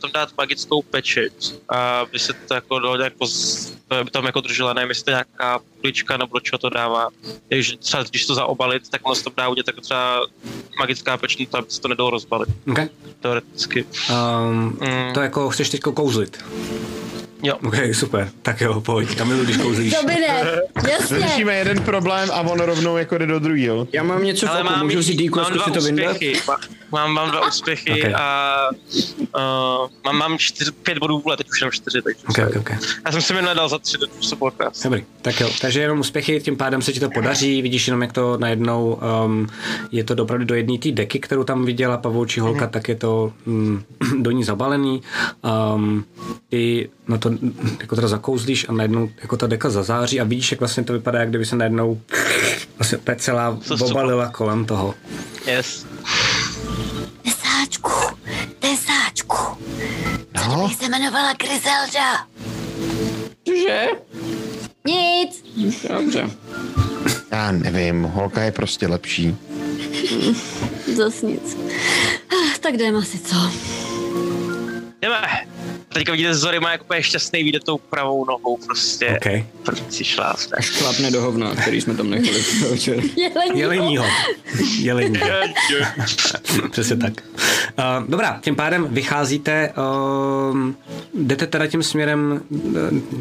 tam 0.02 0.12
dát 0.14 0.30
magickou 0.38 0.82
pečeť, 0.82 1.34
aby 1.70 2.20
se 2.20 2.34
to 2.34 2.54
jako 2.54 2.80
dalo 2.80 2.98
jako, 3.04 3.28
z- 3.28 3.74
aby 3.90 4.12
tam 4.12 4.26
jako 4.26 4.42
držela, 4.42 4.74
nevím, 4.74 4.90
jestli 4.90 5.04
to 5.04 5.12
nějaká 5.12 5.60
plička 5.82 6.18
nebo 6.18 6.34
do 6.34 6.40
čeho 6.40 6.58
to 6.60 6.70
dává. 6.70 7.08
Takže 7.50 7.78
třeba 7.78 8.04
když 8.04 8.26
to 8.26 8.36
zaobalit, 8.36 8.90
tak 8.90 9.02
ono 9.04 9.16
se 9.16 9.24
to 9.24 9.32
dá 9.38 9.48
udělat 9.48 9.68
jako 9.68 9.82
třeba 9.82 10.22
magická 10.80 11.18
pečeť, 11.18 11.50
aby 11.54 11.66
se 11.70 11.82
to 11.82 11.88
nedalo 11.88 12.10
rozbalit, 12.10 12.50
Okay. 12.72 12.90
teoreticky. 13.20 13.86
Um, 14.10 14.78
Mm. 14.82 15.14
to 15.14 15.22
jako 15.22 15.50
chceš 15.50 15.70
teď 15.70 15.82
kouzlit. 15.82 16.44
Jo. 17.44 17.56
Ok, 17.68 17.76
super. 17.94 18.30
Tak 18.42 18.62
jo, 18.62 18.82
pojď. 18.82 19.16
Kamilu, 19.18 19.44
když 19.44 19.58
kouzlíš. 19.58 19.94
To 19.94 20.06
by 20.06 20.14
ne, 20.16 20.44
jasně. 20.92 21.20
Řešíme 21.20 21.56
jeden 21.56 21.82
problém 21.84 22.30
a 22.32 22.42
on 22.42 22.60
rovnou 22.60 22.98
jako 22.98 23.18
jde 23.18 23.26
do 23.26 23.40
druhého. 23.40 23.88
Já 23.94 24.04
mám 24.04 24.24
něco 24.24 24.46
v 24.46 24.50
Ale 24.50 24.62
oku, 24.64 24.70
mám, 24.72 24.84
můžu 24.86 25.00
vzít 25.00 25.16
díku 25.16 25.40
mám 25.40 25.54
dva 25.54 25.64
zkusit 25.64 25.80
to 25.80 25.86
vyndat? 25.86 26.12
úspěchy. 26.14 26.42
Ma- 26.48 26.58
Mám, 26.92 27.12
mám 27.14 27.32
dva 27.32 27.48
úspěchy 27.48 27.92
Okay. 27.92 28.14
a 28.16 28.70
uh, 29.20 29.90
mám, 30.06 30.18
mám 30.18 30.38
čtyř, 30.38 30.72
pět 30.84 30.98
bodů 30.98 31.20
vůle, 31.20 31.38
teď 31.38 31.50
už 31.50 31.62
jenom 31.62 31.72
čtyři, 31.72 32.02
takže 32.02 32.20
Ok, 32.30 32.38
ok, 32.50 32.56
ok. 32.62 32.70
já 33.06 33.12
jsem 33.12 33.22
si 33.22 33.34
minule 33.34 33.56
dal 33.56 33.70
za 33.70 33.78
tři, 33.80 33.98
to 34.30 34.36
bylo 34.36 34.52
krásné. 34.52 34.84
Dobrý, 34.90 35.06
tak 35.22 35.40
jo. 35.40 35.50
Takže 35.62 35.82
jenom 35.82 36.00
úspěchy, 36.00 36.42
tím 36.42 36.58
pádem 36.58 36.82
se 36.82 36.94
ti 36.94 37.00
to 37.00 37.10
podaří, 37.10 37.62
vidíš 37.62 37.88
jenom, 37.88 38.02
jak 38.02 38.14
to 38.14 38.38
najednou 38.38 39.00
um, 39.26 39.48
je 39.92 40.04
to 40.04 40.24
opravdu 40.24 40.46
do 40.46 40.56
jedné 40.56 40.78
té 40.78 40.92
deky, 40.92 41.20
kterou 41.20 41.44
tam 41.44 41.66
viděla 41.66 41.98
pavoučí 41.98 42.40
holka, 42.40 42.66
mm. 42.66 42.72
tak 42.72 42.88
je 42.90 42.96
to 42.96 43.34
um, 43.46 43.84
do 44.20 44.32
ní 44.32 44.44
zabalený. 44.44 45.02
Um, 45.76 46.06
ty 46.50 46.90
na 47.08 47.18
to 47.18 47.32
jako 47.80 47.96
teda 47.96 48.08
zakouzlíš 48.08 48.66
a 48.70 48.72
najednou 48.72 49.10
jako 49.22 49.38
ta 49.38 49.48
deka 49.48 49.70
zazáří 49.70 50.22
a 50.22 50.24
vidíš, 50.24 50.52
jak 50.52 50.60
vlastně 50.60 50.84
to 50.84 50.94
vypadá, 50.94 51.20
jak 51.20 51.30
kdyby 51.30 51.46
se 51.46 51.56
najednou 51.56 52.02
vlastně 52.78 52.98
úplně 52.98 53.18
celá 53.18 53.60
obalila 53.82 54.30
kolem 54.30 54.66
toho. 54.66 54.96
Yes. 55.48 55.86
Tesáčku, 57.24 57.92
tesáčku. 58.60 59.38
No, 60.36 60.68
Bych 60.68 60.78
se 60.78 60.86
jmenovala 60.86 61.34
Griselda. 61.34 62.28
Cože? 63.48 63.88
Nic. 64.86 65.44
Dobře. 65.90 66.30
já 67.32 67.52
nevím, 67.52 68.04
holka 68.04 68.42
je 68.44 68.52
prostě 68.52 68.88
lepší. 68.88 69.38
Zas 70.96 71.22
nic. 71.22 71.58
Tak 72.62 72.78
jdeme 72.78 72.98
asi 72.98 73.20
co. 73.20 73.36
Jdeme. 75.02 75.57
Teďka 75.98 76.12
vidíte, 76.12 76.36
Zory 76.36 76.60
má 76.60 76.72
jako 76.72 76.84
úplně 76.84 77.04
šťastný 77.04 77.44
výjde 77.44 77.60
tou 77.60 77.78
pravou 77.78 78.26
nohou 78.26 78.58
prostě. 78.66 79.20
OK. 79.26 79.46
První 79.64 79.92
si 79.92 80.04
šlást. 80.04 80.54
Až 80.54 80.66
šlapne 80.66 81.12
do 81.12 81.22
hovna, 81.22 81.56
který 81.56 81.82
jsme 81.82 81.96
tam 81.96 82.10
nechali 82.10 82.44
večer. 82.70 83.00
Jelení. 83.16 83.60
Jeleního. 83.60 84.06
Jelení. 84.80 85.20
Přesně 86.72 86.98
tak. 86.98 87.14
Uh, 87.24 88.10
dobrá, 88.10 88.40
tím 88.42 88.56
pádem 88.56 88.88
vycházíte, 88.90 89.74
uh, 89.78 90.58
jdete 91.14 91.48
teda 91.48 91.68
tím 91.68 91.84
směrem, 91.84 92.42
uh, 92.50 92.60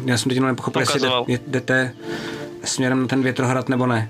já 0.05 0.17
jsem 0.17 0.29
teď 0.29 0.35
jenom 0.35 0.47
nepochopil, 0.47 0.81
jestli 0.81 1.09
jdete 1.47 1.93
směrem 2.63 3.01
na 3.01 3.07
ten 3.07 3.23
větrohrad 3.23 3.69
nebo 3.69 3.87
ne. 3.87 4.09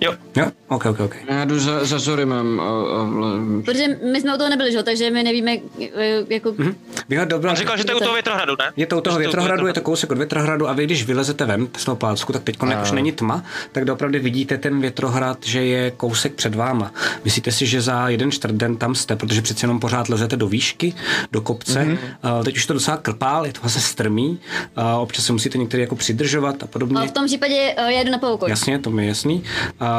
Jo. 0.00 0.14
Jo, 0.36 0.46
ok, 0.68 0.86
ok, 0.86 1.00
ok. 1.00 1.16
Já 1.28 1.44
jdu 1.44 1.58
za, 1.58 1.84
za 1.84 1.98
Zorimem 1.98 2.60
a, 2.60 2.64
a 2.64 3.62
Protože 3.64 3.84
my 4.12 4.20
jsme 4.20 4.34
u 4.34 4.38
toho 4.38 4.50
nebyli, 4.50 4.72
že? 4.72 4.76
jo, 4.76 4.82
takže 4.82 5.10
my 5.10 5.22
nevíme, 5.22 5.56
eh, 5.80 6.24
jako... 6.28 6.54
Mhm. 6.58 6.74
Vy 7.08 7.18
dobra, 7.24 7.50
On 7.50 7.56
říkal, 7.56 7.76
že 7.76 7.84
to 7.84 7.92
je 7.92 7.96
u 7.96 8.00
toho 8.00 8.14
větrohradu, 8.14 8.56
ne? 8.58 8.72
je 8.76 8.86
to 8.86 8.98
u 8.98 9.00
toho 9.00 9.18
větrohradu, 9.18 9.66
je 9.66 9.72
to 9.72 9.80
kousek 9.80 10.12
od 10.12 10.18
větrohradu 10.18 10.68
a 10.68 10.72
vy 10.72 10.84
když 10.84 11.04
vylezete 11.04 11.44
ven 11.44 11.68
z 11.76 11.84
toho 11.84 11.96
plácku, 11.96 12.32
tak 12.32 12.42
teď 12.42 12.56
jak 12.70 12.82
už 12.82 12.92
není 12.92 13.12
tma, 13.12 13.42
tak 13.72 13.88
opravdu 13.88 14.18
vidíte 14.20 14.58
ten 14.58 14.80
větrohrad, 14.80 15.38
že 15.44 15.64
je 15.64 15.90
kousek 15.90 16.34
před 16.34 16.54
váma. 16.54 16.92
Myslíte 17.24 17.52
si, 17.52 17.66
že 17.66 17.80
za 17.80 18.08
jeden 18.08 18.30
čtvrt 18.30 18.54
den 18.54 18.76
tam 18.76 18.94
jste, 18.94 19.16
protože 19.16 19.42
přeci 19.42 19.64
jenom 19.64 19.80
pořád 19.80 20.08
lezete 20.08 20.36
do 20.36 20.48
výšky, 20.48 20.94
do 21.32 21.40
kopce. 21.40 21.84
Mm-hmm. 21.84 22.44
Teď 22.44 22.56
už 22.56 22.66
to 22.66 22.72
docela 22.72 22.96
krpál, 22.96 23.46
je 23.46 23.52
to 23.52 23.60
vlastně 23.60 23.82
strmý, 23.82 24.40
a 24.76 24.96
občas 24.96 25.24
se 25.24 25.32
musíte 25.32 25.58
některý 25.58 25.80
jako 25.80 25.96
přidržovat 25.96 26.62
a 26.62 26.66
podobně. 26.66 26.96
Ale 26.96 27.08
v 27.08 27.12
tom 27.12 27.26
případě 27.26 27.74
eh, 27.76 27.92
já 27.92 28.02
jdu 28.02 28.10
na 28.10 28.18
pavoukoň. 28.18 28.50
Jasně, 28.50 28.78
to 28.78 28.90
mi 28.90 29.02
je 29.02 29.08
jasný. 29.08 29.44
A, 29.80 29.89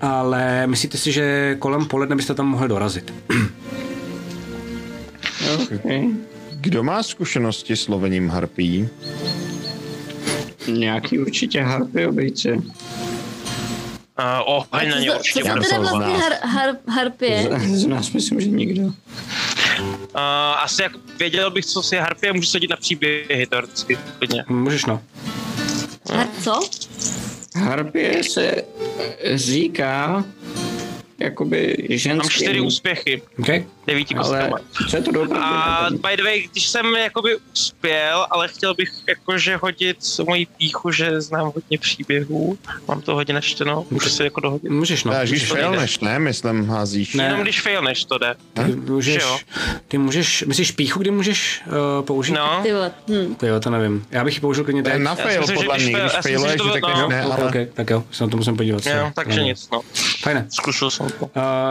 ale 0.00 0.66
myslíte 0.66 0.98
si, 0.98 1.12
že 1.12 1.56
kolem 1.58 1.86
poledne 1.86 2.16
byste 2.16 2.34
tam 2.34 2.46
mohli 2.46 2.68
dorazit? 2.68 3.14
okay. 5.74 6.08
Kdo 6.50 6.82
má 6.82 7.02
zkušenosti 7.02 7.76
s 7.76 7.88
lovením 7.88 8.28
harpí? 8.28 8.88
Nějaký 10.68 11.18
určitě 11.18 11.62
harpy 11.62 12.06
obejce. 12.06 12.52
Uh, 14.18 14.64
oheň 14.72 14.90
na 14.90 14.98
ně 14.98 15.10
Co, 15.10 15.16
určitě 15.16 15.42
co 15.42 15.48
bude. 15.48 15.60
teda 15.60 15.78
vlastně 15.78 16.16
har, 16.16 16.32
har, 16.42 16.76
harpie? 16.88 17.42
Z, 17.42 17.80
z 17.80 17.86
nás 17.86 18.12
myslím, 18.12 18.40
že 18.40 18.50
nikdo. 18.50 18.82
Uh, 18.82 18.92
asi 20.62 20.82
jako 20.82 20.98
věděl 21.18 21.50
bych, 21.50 21.66
co 21.66 21.82
si 21.82 21.94
je 21.94 22.00
harpie, 22.00 22.32
můžu 22.32 22.46
sadit 22.46 22.70
na 22.70 22.76
příběhy 22.76 23.46
teoreticky. 23.46 23.98
Klidně. 24.18 24.44
Můžeš 24.48 24.84
no. 24.84 25.02
Har, 26.12 26.26
co? 26.42 26.60
Harpie 27.54 28.24
se 28.24 28.62
říká 29.34 30.24
jakoby 31.18 31.86
ženský. 31.90 32.16
Mám 32.18 32.28
čtyři 32.28 32.60
úspěchy, 32.60 33.22
Okay? 33.40 33.64
devíti 33.86 34.14
Ale 34.14 34.50
co 34.90 34.96
je 34.96 35.02
to 35.02 35.12
doopravdy? 35.12 35.44
A 35.46 35.86
by 35.90 36.16
the 36.16 36.22
way, 36.22 36.48
když 36.52 36.68
jsem 36.68 36.94
jakoby 36.96 37.36
uspěl, 37.52 38.26
ale 38.30 38.48
chtěl 38.48 38.74
bych 38.74 38.90
jakože 39.08 39.56
hodit 39.56 39.96
moji 40.26 40.46
píchu, 40.46 40.90
že 40.90 41.20
znám 41.20 41.52
hodně 41.54 41.78
příběhů, 41.78 42.58
mám 42.88 43.00
to 43.00 43.14
hodně 43.14 43.34
načteno, 43.34 43.86
můžu 43.90 44.08
si 44.08 44.22
jako 44.24 44.40
dohodit. 44.40 44.70
Můžeš 44.70 45.04
no. 45.04 45.12
No, 45.12 45.18
když 45.18 45.30
můžeš, 45.30 45.48
failneš, 45.48 45.98
ne? 45.98 46.18
Myslím, 46.18 46.68
házíš. 46.68 47.14
Ne. 47.14 47.24
Jenom 47.24 47.40
když 47.40 47.60
failneš 47.60 48.04
to 48.04 48.18
jde. 48.18 48.34
ty 48.54 48.74
můžeš, 48.76 49.22
jo? 49.22 49.38
ty 49.88 49.98
můžeš, 49.98 50.44
myslíš 50.46 50.70
píchu, 50.70 51.00
kdy 51.00 51.10
můžeš 51.10 51.62
uh, 51.66 52.04
použít? 52.04 52.32
No, 52.32 52.60
Ty 52.62 52.72
vole. 52.72 52.92
Hm. 53.08 53.34
To 53.34 53.46
jo, 53.46 53.60
to 53.60 53.70
nevím. 53.70 54.06
Já 54.10 54.24
bych 54.24 54.34
ji 54.34 54.40
použil 54.40 54.64
klidně 54.64 54.82
teď. 54.82 54.96
na 54.96 55.14
fail, 55.14 55.40
myslím, 55.40 55.56
podle 55.56 55.78
mě. 55.78 55.92
Když 55.92 56.12
failuješ, 56.22 56.60
tak 56.72 56.80
bylo- 56.94 57.08
ne, 57.08 57.22
ale... 57.22 57.66
tak 57.74 57.90
jo, 57.90 58.04
se 58.10 58.24
na 58.24 58.30
to 58.30 58.36
musím 58.36 58.56
podívat. 58.56 58.86
jo, 58.86 59.10
takže 59.14 59.42
nic, 59.42 59.70
no. 59.72 59.80
Fajne. 60.22 60.46
Zkusil 60.50 60.90
jsem 60.90 61.03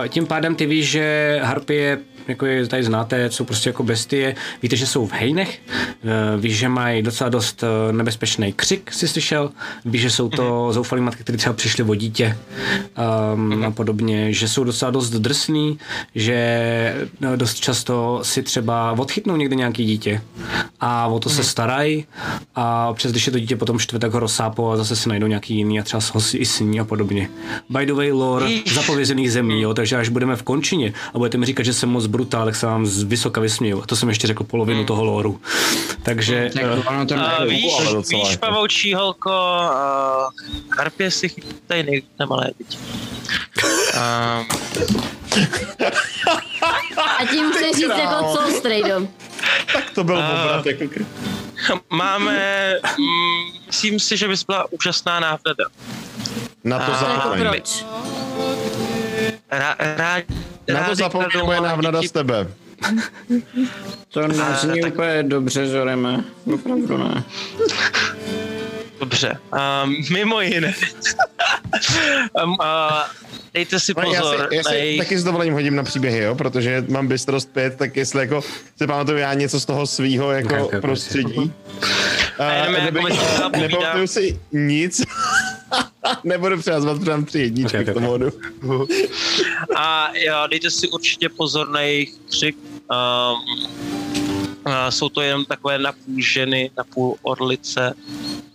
tím 0.07 0.27
pádem 0.27 0.55
ty 0.55 0.65
víš, 0.65 0.89
že 0.89 1.39
harpie, 1.43 1.99
jako 2.27 2.45
je 2.45 2.67
tady 2.67 2.83
znáte, 2.83 3.31
jsou 3.31 3.43
prostě 3.43 3.69
jako 3.69 3.83
bestie. 3.83 4.35
Víte, 4.61 4.75
že 4.75 4.87
jsou 4.87 5.07
v 5.07 5.13
hejnech, 5.13 5.61
uh, 6.03 6.41
víš, 6.41 6.57
že 6.57 6.69
mají 6.69 7.01
docela 7.01 7.29
dost 7.29 7.63
uh, 7.63 7.95
nebezpečný 7.95 8.53
křik, 8.53 8.91
si 8.93 9.07
slyšel. 9.07 9.51
Víš, 9.85 10.01
že 10.01 10.09
jsou 10.09 10.29
to 10.29 10.73
zoufalí 10.73 11.01
matky, 11.01 11.23
které 11.23 11.37
třeba 11.37 11.53
přišly 11.53 11.83
o 11.83 11.95
dítě 11.95 12.37
um, 13.33 13.65
a 13.65 13.71
podobně, 13.71 14.33
že 14.33 14.47
jsou 14.47 14.63
docela 14.63 14.91
dost 14.91 15.09
drsný, 15.09 15.79
že 16.15 16.95
no, 17.21 17.37
dost 17.37 17.59
často 17.59 18.19
si 18.23 18.43
třeba 18.43 18.91
odchytnou 18.91 19.35
někde 19.35 19.55
nějaký 19.55 19.85
dítě 19.85 20.21
a 20.79 21.07
o 21.07 21.19
to 21.19 21.29
se 21.29 21.43
starají 21.43 22.05
a 22.55 22.87
občas, 22.87 23.11
když 23.11 23.25
je 23.25 23.31
to 23.31 23.39
dítě 23.39 23.55
potom 23.55 23.79
štve, 23.79 23.99
tak 23.99 24.13
ho 24.13 24.19
rozsápou 24.19 24.69
a 24.69 24.77
zase 24.77 24.95
si 24.95 25.09
najdou 25.09 25.27
nějaký 25.27 25.55
jiný 25.55 25.79
a 25.79 25.83
třeba 25.83 26.01
ho 26.13 26.21
si 26.21 26.37
i 26.37 26.45
sní 26.45 26.79
a 26.79 26.83
podobně. 26.83 27.29
By 27.69 27.85
the 27.85 27.93
way, 27.93 28.11
lore 28.11 28.49
zapovězených 28.73 29.31
zemí, 29.31 29.61
jo, 29.61 29.73
takže 29.73 29.95
až 29.97 30.09
budeme 30.09 30.35
v 30.35 30.43
končině 30.43 30.93
a 31.13 31.17
budete 31.17 31.37
mi 31.37 31.45
říkat, 31.45 31.63
že 31.63 31.73
jsem 31.73 31.89
moc 31.89 32.05
brutál, 32.13 32.45
tak 32.45 32.55
se 32.55 32.65
vám 32.65 32.85
z 32.85 33.03
vysoka 33.03 33.41
vysměju. 33.41 33.81
A 33.83 33.85
to 33.85 33.95
jsem 33.95 34.09
ještě 34.09 34.27
řekl 34.27 34.43
polovinu 34.43 34.85
toho 34.85 35.03
loru. 35.03 35.41
Takže 36.03 36.49
Tak 36.53 36.63
eh, 36.63 36.89
ono 36.89 37.05
to 37.05 37.13
Uh, 37.13 37.19
nejde. 37.39 37.45
víš, 37.55 37.73
víš, 38.11 38.35
pavoučí 38.37 38.93
holko, 38.93 39.29
uh, 39.29 40.77
harpie 40.77 41.11
si 41.11 41.29
chytají 41.29 41.83
nej, 41.83 42.03
na 42.19 42.25
malé 42.25 42.49
děti. 42.57 42.77
Uh, 43.95 44.45
A 47.19 47.25
tím 47.31 47.51
chci 47.51 47.73
říct 47.75 47.97
jako 47.97 48.33
co, 48.37 48.51
Strejdo? 48.57 49.07
To 49.95 50.03
byl 50.03 50.17
obrat, 50.17 50.65
jako 50.65 50.85
máme, 51.89 52.73
mm, 52.97 53.65
myslím 53.67 53.99
si, 53.99 54.17
že 54.17 54.27
bys 54.27 54.43
byla 54.43 54.65
úžasná 54.71 55.19
návnada. 55.19 55.65
Na 56.63 56.79
to 56.79 56.91
A- 56.93 57.09
Jako 57.13 57.29
proč? 57.39 57.85
Rá, 59.51 59.75
rád, 59.79 60.23
Na 60.73 60.95
to 61.29 61.45
malé 61.45 61.61
návnada 61.61 62.01
z 62.01 62.11
tebe. 62.11 62.47
To 64.09 64.27
nezní 64.27 64.81
tak- 64.81 64.93
úplně 64.93 65.23
dobře, 65.23 65.67
Zoreme. 65.67 66.23
Opravdu 66.53 66.97
ne. 66.97 67.23
Dobře. 68.99 69.37
Um, 69.83 69.95
mimo 70.11 70.41
jiné. 70.41 70.73
um, 72.43 72.49
uh, 72.51 72.57
dejte 73.53 73.79
si 73.79 73.93
No, 73.97 74.11
já 74.11 74.21
pozor 74.21 74.47
si, 74.49 74.55
já 74.55 74.63
si 74.63 74.75
jejich... 74.75 74.99
taky 75.01 75.17
s 75.17 75.23
dovolením 75.23 75.53
hodím 75.53 75.75
na 75.75 75.83
příběhy, 75.83 76.19
jo, 76.19 76.35
protože 76.35 76.85
mám 76.89 77.07
bystrost 77.07 77.49
5, 77.53 77.75
tak 77.77 77.97
jestli 77.97 78.19
jako 78.19 78.41
si 78.77 78.87
pamatuju 78.87 79.17
já 79.17 79.33
něco 79.33 79.59
z 79.59 79.65
toho 79.65 79.87
svýho 79.87 80.31
jako 80.31 80.69
prostředí. 80.81 81.53
A 82.39 82.65
povídat. 82.91 83.55
nepamatuju 83.55 84.07
si 84.07 84.39
nic. 84.51 85.01
Nebudu 86.23 86.57
přihazovat, 86.57 86.97
protože 86.97 87.11
mám 87.11 87.25
tři 87.25 87.39
jedničky 87.39 87.77
Ok, 87.77 87.83
ok, 87.83 87.89
k 87.89 87.93
tomu 87.93 88.07
hodu. 88.07 88.29
A 89.75 90.11
jo, 90.17 90.47
dejte 90.49 90.71
si 90.71 90.89
určitě 90.89 91.29
pozor 91.29 91.69
na 91.69 91.81
jejich 91.81 92.13
křik. 92.29 92.57
Um, 92.91 94.12
a 94.65 94.91
jsou 94.91 95.09
to 95.09 95.21
jenom 95.21 95.45
takové 95.45 95.79
napůl 95.79 96.15
ženy, 96.17 96.71
napůl 96.77 97.15
orlice, 97.21 97.93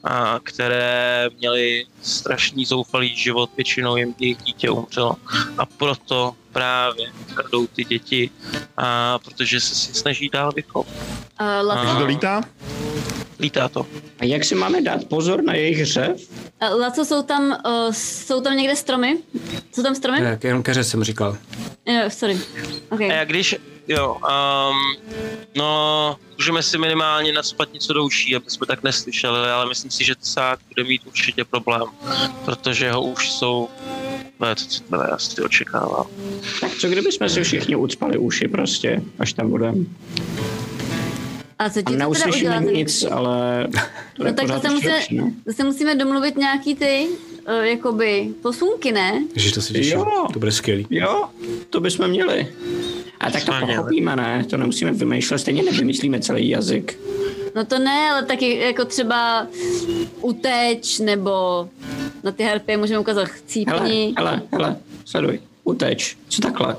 a 0.05 0.41
které 0.43 1.29
měly 1.39 1.87
strašný 2.03 2.65
zoufalý 2.65 3.17
život, 3.17 3.51
většinou 3.57 3.97
jim 3.97 4.15
jejich 4.19 4.39
dítě 4.39 4.71
umřelo. 4.71 5.17
A 5.59 5.67
proto 5.67 6.35
právě 6.53 7.13
kradou 7.35 7.67
ty 7.67 7.85
děti, 7.85 8.31
a 8.77 9.19
protože 9.19 9.61
se 9.61 9.75
si 9.75 9.95
snaží 9.95 10.29
dál 10.29 10.53
vychovat. 10.57 10.87
Uh, 11.41 11.99
to 11.99 12.07
lítá? 12.07 12.43
Lítá 13.41 13.69
to. 13.69 13.87
A 14.19 14.25
jak 14.25 14.45
si 14.45 14.55
máme 14.55 14.83
dát 14.83 15.05
pozor 15.05 15.43
na 15.43 15.55
jejich 15.55 15.87
řev? 15.87 16.17
uh, 16.73 16.81
Laco, 16.81 17.05
jsou 17.05 17.23
tam, 17.23 17.59
uh, 17.67 17.93
jsou 17.93 18.41
tam 18.41 18.57
někde 18.57 18.77
stromy? 18.77 19.19
Jsou 19.73 19.83
tam 19.83 19.95
stromy? 19.95 20.21
jak 20.23 20.45
jenom 20.45 20.63
keře 20.63 20.85
jsem 20.85 21.05
říkal. 21.05 21.37
Jo, 21.87 22.11
sorry. 22.11 22.39
Okay. 22.91 23.11
A 23.11 23.15
jak 23.15 23.29
když, 23.29 23.57
jo, 23.89 24.15
um, 24.15 24.77
no, 25.57 26.17
můžeme 26.37 26.63
si 26.63 26.79
minimálně 26.79 27.33
nadspat 27.33 27.73
něco 27.73 27.93
do 27.93 28.05
uší, 28.05 28.37
aby 28.37 28.51
jsme 28.51 28.67
tak 28.67 28.83
neslyšeli, 28.83 29.51
ale 29.51 29.69
myslím 29.69 29.91
si, 29.91 30.05
že 30.05 30.15
Cák 30.21 30.59
bude 30.69 30.85
mít 30.85 31.03
určitě 31.07 31.45
problém, 31.45 31.83
protože 32.45 32.85
jeho 32.85 33.03
uši 33.03 33.31
jsou 33.31 33.69
ne, 34.41 34.55
to, 34.55 34.65
co 34.65 34.83
to 34.83 34.97
já 35.11 35.19
si 35.19 35.43
očekávám. 35.43 36.07
Tak 36.61 36.73
co 36.75 36.89
kdybychom 36.89 37.29
si 37.29 37.45
všichni 37.45 37.77
ucpali 37.77 38.19
uši 38.19 38.49
prostě, 38.49 39.03
až 39.19 39.33
tam 39.33 39.51
budeme. 39.51 39.85
A 41.59 41.71
co 41.71 41.79
ti 41.79 41.85
to 41.85 41.91
teda 41.93 42.05
neuslyšíme 42.05 42.59
udělá? 42.59 42.73
nic, 42.73 43.05
ale 43.11 43.69
to 44.17 44.25
No 44.25 44.33
tak 44.33 44.37
to 44.37 44.43
pořád 44.43 44.63
se, 44.63 44.69
ještě 44.69 44.75
musíme, 44.75 44.95
lepší, 44.95 45.17
no. 45.17 45.33
to 45.45 45.53
se 45.53 45.65
musíme 45.65 45.95
domluvit 45.95 46.37
nějaký 46.37 46.75
ty, 46.75 47.09
uh, 47.49 47.65
jakoby, 47.65 48.29
posunky, 48.43 48.93
ne? 48.93 49.25
Že 49.35 49.53
to 49.53 49.63
se 49.63 49.73
těším. 49.73 49.99
Jo. 49.99 50.27
To 50.33 50.39
bude 50.39 50.53
skvělý. 50.53 50.87
Jo, 50.91 51.29
to 51.71 51.81
bychom 51.81 52.09
měli. 52.09 52.49
A 53.21 53.31
tak 53.31 53.45
to 53.45 53.53
pochopíme, 53.67 54.17
ne? 54.17 54.45
To 54.51 54.57
nemusíme 54.57 54.93
vymýšlet, 54.93 55.39
stejně 55.39 55.63
nevymyslíme 55.63 56.21
celý 56.21 56.49
jazyk. 56.49 56.99
No 57.55 57.65
to 57.65 57.79
ne, 57.79 58.11
ale 58.11 58.23
taky 58.25 58.59
jako 58.59 58.85
třeba 58.85 59.47
uteč, 60.21 60.99
nebo 60.99 61.69
na 62.25 62.33
ty 62.33 62.43
harpy 62.45 62.77
můžeme 62.77 62.99
ukázat 63.01 63.21
Hele, 63.29 63.39
chcípni. 63.39 64.15
hele, 64.19 64.43
hele, 64.53 64.77
sleduj, 65.05 65.41
uteč. 65.65 66.17
Co 66.29 66.43
takhle? 66.43 66.77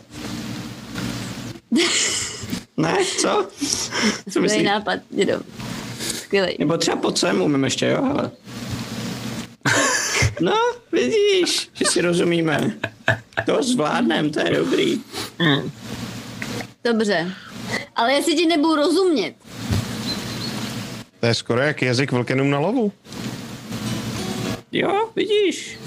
ne, 2.78 2.96
co? 3.22 3.48
Co 3.60 4.30
Skvělý 4.30 4.42
myslíš? 4.42 4.64
nápad, 4.64 5.00
dědo. 5.10 5.40
Skvělý. 6.00 6.56
Nebo 6.60 6.78
třeba 6.78 6.98
pod 6.98 7.18
sem 7.18 7.42
umím 7.42 7.64
ještě, 7.64 7.86
jo, 7.88 8.04
hele. 8.04 8.32
No, 10.42 10.54
vidíš, 10.92 11.70
že 11.74 11.86
si 11.86 12.02
rozumíme. 12.02 12.74
To 13.46 13.64
zvládnem, 13.64 14.30
to 14.30 14.40
je 14.40 14.56
dobrý. 14.58 15.00
Dobře. 16.84 17.32
Ale 17.96 18.14
jestli 18.14 18.36
ti 18.36 18.46
nebudu 18.46 18.76
rozumět, 18.76 19.36
To 21.20 21.26
je 21.26 21.34
skoro 21.36 21.62
jak 21.62 21.82
jazyk 21.82 22.12
vlkenům 22.12 22.50
na 22.50 22.60
lovu. 22.60 22.92
Jo, 24.72 25.10
vidíš. 25.16 25.78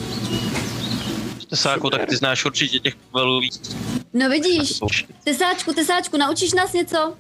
Tesáku, 1.51 1.91
tak 1.91 2.07
ty 2.09 2.17
znáš 2.17 2.45
určitě 2.45 2.79
těch 2.79 2.95
velů 3.15 3.41
víc. 3.41 3.77
no 4.13 4.29
vidíš, 4.29 4.81
tesáčku, 5.25 5.73
tesáčku, 5.73 6.17
naučíš 6.17 6.53
nás 6.53 6.73
něco? 6.73 7.15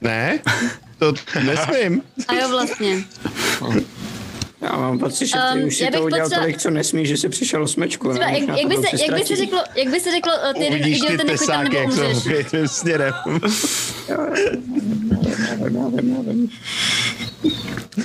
Ne? 0.00 0.38
To 0.98 1.12
nesmím. 1.44 2.02
A 2.28 2.34
jo, 2.34 2.48
vlastně. 2.48 3.04
Já 4.64 4.76
mám 4.76 4.98
pocit, 4.98 5.26
že 5.26 5.34
ty 5.52 5.58
Um, 5.60 5.64
už 5.66 5.76
si 5.76 5.84
já 5.84 5.90
bych 5.90 5.98
to 6.00 6.04
udělal 6.04 6.24
potřeba- 6.24 6.40
tolik, 6.42 6.58
co 6.58 6.70
nesmí, 6.70 7.06
že 7.06 7.16
si 7.16 7.28
přišel 7.28 7.62
o 7.62 7.66
smečku. 7.68 8.10
Třeba, 8.10 8.26
ne? 8.26 8.38
jak, 8.38 8.48
jak, 8.48 8.60
to 8.60 8.68
by 8.68 8.76
se, 8.76 9.02
jak, 9.06 9.14
by 9.20 9.26
se 9.26 9.36
řeklo, 9.36 9.62
jak 9.74 9.88
by 9.88 10.00
se 10.00 10.10
řeklo, 10.10 10.32
uh, 10.46 10.52
ty 10.52 10.64
jeden 10.64 10.80
Uvidíš 10.80 11.00
ty 11.00 11.16
nebo 11.16 11.30
jak 11.30 11.92
se 11.92 12.02
umřeš. 12.06 12.16
opět 12.18 12.50
tím 12.50 12.68
směrem. 12.68 13.14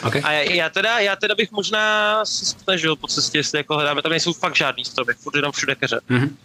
Okay. 0.04 0.22
A 0.26 0.32
já, 0.32 0.42
já, 0.54 0.70
teda, 0.70 1.00
já 1.00 1.16
teda 1.16 1.36
bych 1.36 1.52
možná 1.52 2.26
se 2.26 2.46
snažil 2.46 2.96
po 2.96 3.08
cestě, 3.08 3.38
jestli 3.38 3.58
jako 3.60 3.74
hledáme, 3.76 4.02
tam 4.02 4.10
nejsou 4.10 4.34
fakt 4.34 4.56
žádný 4.56 4.86
stromy, 4.86 5.14
furt 5.14 5.36
jenom 5.36 5.52
všude 5.52 5.76
keře. 5.76 6.00
Mhm. 6.10 6.38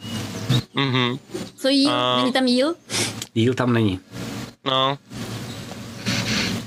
Mhm, 0.75 1.19
Co 1.57 1.69
jíl? 1.69 1.91
A- 1.91 2.17
Není 2.21 2.33
tam 2.33 2.47
jíl? 2.47 2.75
Jíl 3.35 3.55
tam 3.55 3.73
není. 3.73 4.01
no. 4.65 4.99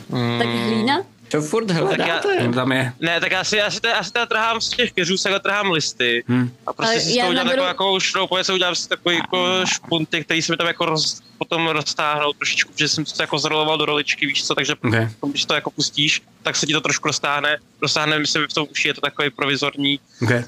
Mm, 0.10 0.38
Tak 0.40 0.48
hlína? 0.48 1.02
To 1.28 1.42
furt 1.42 1.72
hledáte. 1.72 2.36
Jen 2.36 2.54
tam 2.54 2.72
je. 2.72 2.94
Ne, 3.00 3.20
tak 3.20 3.32
já 3.32 3.44
si, 3.44 3.58
já 3.58 3.72
si, 3.72 3.80
teda, 3.80 3.94
já 3.96 4.04
si 4.04 4.12
teda 4.12 4.26
trhám 4.26 4.62
z 4.62 4.70
těch 4.70 4.92
keřů, 4.92 5.18
se 5.18 5.40
trhám 5.40 5.72
listy. 5.72 6.24
Hm. 6.28 6.52
A 6.68 6.74
prostě 6.74 6.94
Ale 6.94 7.02
si 7.02 7.10
z 7.12 7.16
já 7.16 7.24
toho 7.24 7.30
udělám 7.30 7.48
naberu- 7.48 7.66
takovou 7.68 7.90
jako 7.96 8.00
šroupu, 8.00 8.38
já 8.38 8.44
si 8.44 8.54
udělám 8.54 8.76
si 8.76 8.90
takový 8.90 9.16
jako 9.16 9.48
špunty, 9.66 10.24
který 10.24 10.42
se 10.42 10.54
mi 10.54 10.58
tam 10.58 10.68
jako 10.68 10.86
roz, 10.86 11.22
potom 11.38 11.68
roztáhnou 11.68 12.34
trošičku, 12.34 12.72
protože 12.74 12.90
jsem 12.90 13.06
to 13.06 13.24
jako 13.24 13.40
zroloval 13.40 13.78
do 13.78 13.86
roličky, 13.86 14.26
víš 14.28 14.48
co, 14.48 14.56
takže 14.56 14.74
Okay. 14.88 15.10
když 15.28 15.46
to 15.46 15.54
jako 15.54 15.72
pustíš, 15.72 16.22
tak 16.44 16.56
se 16.56 16.66
ti 16.66 16.74
to 16.74 16.82
trošku 16.82 17.08
roztáhne, 17.08 17.58
roztáhne 17.82 18.20
mi 18.20 18.28
se 18.28 18.40
mi 18.40 18.46
v 18.48 18.54
tom 18.54 18.68
uši, 18.72 18.88
je 18.88 18.94
to 18.94 19.02
takový 19.02 19.30
provizorní. 19.30 20.00
Okay. 20.24 20.44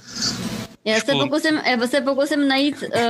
Já 0.86 1.00
se 1.00 1.12
pokusím, 1.12 1.62
já 1.66 1.88
se 1.88 2.02
pokusím 2.02 2.48
najít 2.48 2.84
uh, 2.96 3.02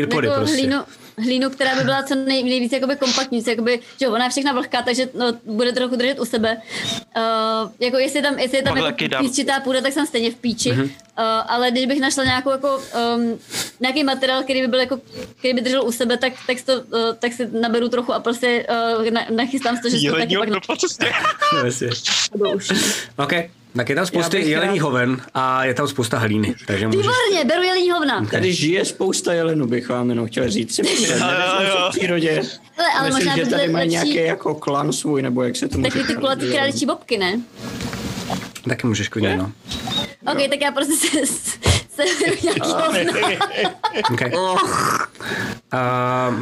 Earpody 0.00 0.26
jako 0.26 0.40
prostě. 0.40 0.56
hlínu, 0.56 0.84
hlínu, 1.18 1.50
která 1.50 1.76
by 1.76 1.84
byla 1.84 2.02
co 2.02 2.14
nej, 2.14 2.44
nejvíc 2.44 2.72
jakoby 2.72 2.96
kompaktní, 2.96 3.42
jakoby, 3.46 3.80
že 4.00 4.06
jo, 4.06 4.12
ona 4.12 4.24
je 4.24 4.30
všechna 4.30 4.52
vlhká, 4.52 4.82
takže 4.82 5.08
no, 5.14 5.26
bude 5.44 5.72
trochu 5.72 5.96
držet 5.96 6.18
u 6.18 6.24
sebe. 6.24 6.56
Uh, 7.16 7.72
jako 7.80 7.98
jestli 7.98 8.18
je 8.18 8.22
tam, 8.22 8.38
jestli 8.38 8.56
je 8.56 8.62
tam 8.62 8.76
jako 8.76 8.96
písčitá 9.18 9.60
půda, 9.60 9.80
tak 9.80 9.92
jsem 9.92 10.06
stejně 10.06 10.30
v 10.30 10.34
píči. 10.34 10.72
Mhm. 10.72 10.82
Uh, 10.82 10.90
ale 11.46 11.70
když 11.70 11.86
bych 11.86 12.00
našla 12.00 12.24
nějakou 12.24 12.50
jako, 12.50 12.80
um, 13.16 13.38
nějaký 13.80 14.04
materiál, 14.04 14.42
který 14.42 14.60
by 14.60 14.68
byl 14.68 14.80
jako, 14.80 15.00
který 15.38 15.54
by 15.54 15.60
držel 15.60 15.84
u 15.84 15.92
sebe, 15.92 16.16
tak, 16.16 16.32
tak, 16.46 16.56
to, 16.62 16.72
uh, 16.72 17.14
tak 17.18 17.32
si 17.32 17.48
naberu 17.60 17.88
trochu 17.88 18.12
a 18.12 18.20
prostě 18.20 18.66
uh, 18.98 19.10
na, 19.10 19.26
nachystám 19.30 19.78
to, 19.78 19.88
že 19.88 20.10
to 20.10 20.16
taky 20.16 20.36
pak 20.38 20.66
po 20.66 20.76
cestě. 20.76 21.12
No, 22.38 22.52
uší. 22.52 22.74
OK, 23.16 23.32
tak 23.76 23.88
je 23.88 23.94
tam 23.96 24.06
bych 24.32 24.46
jelení 24.46 24.78
rád- 24.78 24.82
hoven 24.84 25.22
a 25.34 25.64
je 25.64 25.74
tam 25.74 25.88
spousta 25.88 26.18
hlíny. 26.18 26.54
Takže 26.66 26.86
můžeš... 26.86 27.00
Výborně, 27.00 27.44
beru 27.44 27.62
jelení 27.62 27.90
hovna. 27.90 28.24
Tady 28.30 28.52
žije 28.52 28.84
spousta 28.84 29.32
jelenů, 29.32 29.66
bych 29.66 29.88
vám 29.88 30.10
jenom 30.10 30.26
chtěl 30.26 30.50
říct. 30.50 30.74
Si 30.74 30.82
v 30.82 31.88
přírodě. 31.90 32.42
Ale, 32.78 32.88
ale 32.98 33.08
Myslím, 33.08 33.26
možná 33.26 33.44
že 33.44 33.50
tady 33.50 33.68
mají 33.68 33.90
lepší, 33.90 34.10
nějaký 34.12 34.28
jako 34.28 34.54
klan 34.54 34.92
svůj, 34.92 35.22
nebo 35.22 35.42
jak 35.42 35.56
se 35.56 35.68
to 35.68 35.82
takový 35.82 36.04
ty 36.04 36.14
kulatý 36.14 36.50
králičí 36.50 36.86
bobky, 36.86 37.18
ne? 37.18 37.40
Taky 38.68 38.86
můžeš 38.86 39.08
klidně, 39.08 39.36
no. 39.36 39.52
OK, 40.32 40.48
tak 40.50 40.60
já 40.60 40.72
prostě 40.72 41.26
se, 41.26 41.58
se 41.98 42.62
hovna. 42.62 42.98
Okay. 44.12 44.32
Uh, 44.34 44.58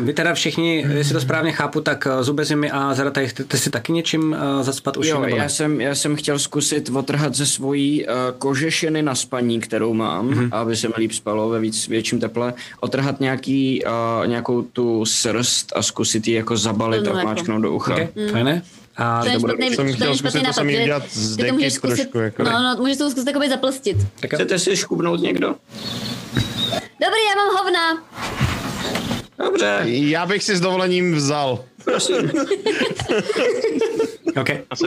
vy 0.02 0.12
teda 0.12 0.34
všichni, 0.34 0.86
jestli 0.92 1.14
to 1.14 1.20
správně 1.20 1.52
chápu, 1.52 1.80
tak 1.80 2.06
uh, 2.06 2.22
Zubezimy 2.22 2.70
a 2.70 2.94
Zarataj, 2.94 3.28
chcete 3.28 3.58
si 3.58 3.70
taky 3.70 3.92
něčím 3.92 4.36
uh, 4.56 4.62
zacpat 4.62 4.96
uši? 4.96 5.08
Jo, 5.08 5.20
nebo 5.20 5.36
ne? 5.36 5.42
já 5.42 5.48
jsem, 5.48 5.80
já 5.80 5.94
jsem 5.94 6.16
chtěl 6.16 6.38
zkusit 6.38 6.90
otrhat 6.94 7.34
ze 7.34 7.46
svojí 7.46 8.06
uh, 8.06 8.12
kožešiny 8.38 9.02
na 9.02 9.14
spaní, 9.14 9.60
kterou 9.60 9.94
mám, 9.94 10.30
mm-hmm. 10.30 10.48
aby 10.52 10.76
se 10.76 10.88
mi 10.88 10.94
líp 10.96 11.12
spalo 11.12 11.48
ve 11.48 11.60
víc, 11.60 11.88
větším 11.88 12.20
teple, 12.20 12.54
otrhat 12.80 13.20
nějaký, 13.20 13.84
uh, 13.84 14.26
nějakou 14.26 14.62
tu 14.62 15.04
srst 15.04 15.72
a 15.76 15.82
zkusit 15.82 16.28
ji 16.28 16.34
jako 16.34 16.56
zabalit 16.56 17.04
To 17.04 17.10
a 17.10 17.12
mléko. 17.12 17.28
máčknout 17.28 17.62
do 17.62 17.72
ucha. 17.72 17.94
Okay, 17.94 18.08
fajné. 18.32 18.62
A 18.96 19.20
To 19.22 19.28
je 19.28 19.38
bude- 19.38 19.52
špatný, 19.52 19.74
jsem 19.76 19.86
to 19.86 19.92
chtěl 19.92 20.06
zkusit 20.16 20.18
špatný 20.18 20.40
to 20.40 20.44
nápad, 20.44 20.52
samý 20.54 20.76
udělat 20.82 21.02
z 21.10 21.36
to 21.36 21.42
deky 21.42 21.52
můžeš 21.52 21.72
zkusit, 21.72 21.96
trošku, 21.96 22.18
jako. 22.18 22.42
no, 22.42 22.50
no, 22.50 22.76
můžeš 22.78 22.96
to 22.96 23.10
zkusit 23.10 23.24
takový 23.26 23.48
zaplastit. 23.48 23.96
tak 24.20 24.32
jo. 24.32 24.36
Chcete 24.38 24.58
si 24.58 24.76
škubnout 24.76 25.20
někdo? 25.20 25.54
Dobrý, 26.74 27.20
já 27.28 27.34
mám 27.36 27.56
hovna. 27.64 28.02
Dobře, 29.38 29.80
Já 29.84 30.26
bych 30.26 30.42
si 30.44 30.56
s 30.56 30.60
dovolením 30.60 31.14
vzal. 31.14 31.64
prosím. 31.84 32.30
Okay. 34.40 34.62
Asi. 34.70 34.84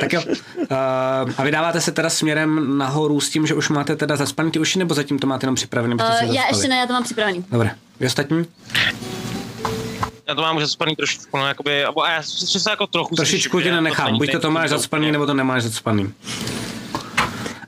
Tak 0.00 0.12
jo. 0.12 0.22
Uh, 0.26 0.66
a 1.36 1.42
vydáváte 1.44 1.80
se 1.80 1.92
teda 1.92 2.10
směrem 2.10 2.78
nahoru 2.78 3.20
s 3.20 3.30
tím, 3.30 3.46
že 3.46 3.54
už 3.54 3.68
máte 3.68 3.96
teda 3.96 4.16
zaspaný 4.16 4.50
ty 4.50 4.58
uši, 4.58 4.78
nebo 4.78 4.94
zatím 4.94 5.18
to 5.18 5.26
máte 5.26 5.44
jenom 5.44 5.56
si 5.56 5.66
Uh, 5.66 5.72
já 5.74 5.86
zaspali? 5.92 6.36
ještě 6.50 6.68
ne, 6.68 6.76
já 6.76 6.86
to 6.86 6.92
mám 6.92 7.02
připravený. 7.04 7.44
Dobré. 7.52 7.70
Vy 8.00 8.06
ostatní? 8.06 8.44
Já 10.28 10.34
to 10.34 10.42
mám 10.42 10.56
už 10.56 10.62
zaspaný 10.62 10.96
trošičku, 10.96 11.36
no 11.36 11.46
jakoby, 11.48 11.84
a 11.84 12.10
já 12.12 12.22
si 12.22 12.60
se 12.60 12.70
jako 12.70 12.86
trochu 12.86 13.16
Trošičku 13.16 13.50
slyším, 13.56 13.64
tě 13.64 13.68
že 13.68 13.74
nenechám. 13.74 14.06
není- 14.06 14.18
Buď 14.18 14.32
to, 14.32 14.38
to 14.40 14.50
máš 14.50 14.70
zacpaný, 14.70 15.12
nebo 15.12 15.26
to 15.26 15.34
nemáš 15.34 15.62
zacpaný. 15.62 16.12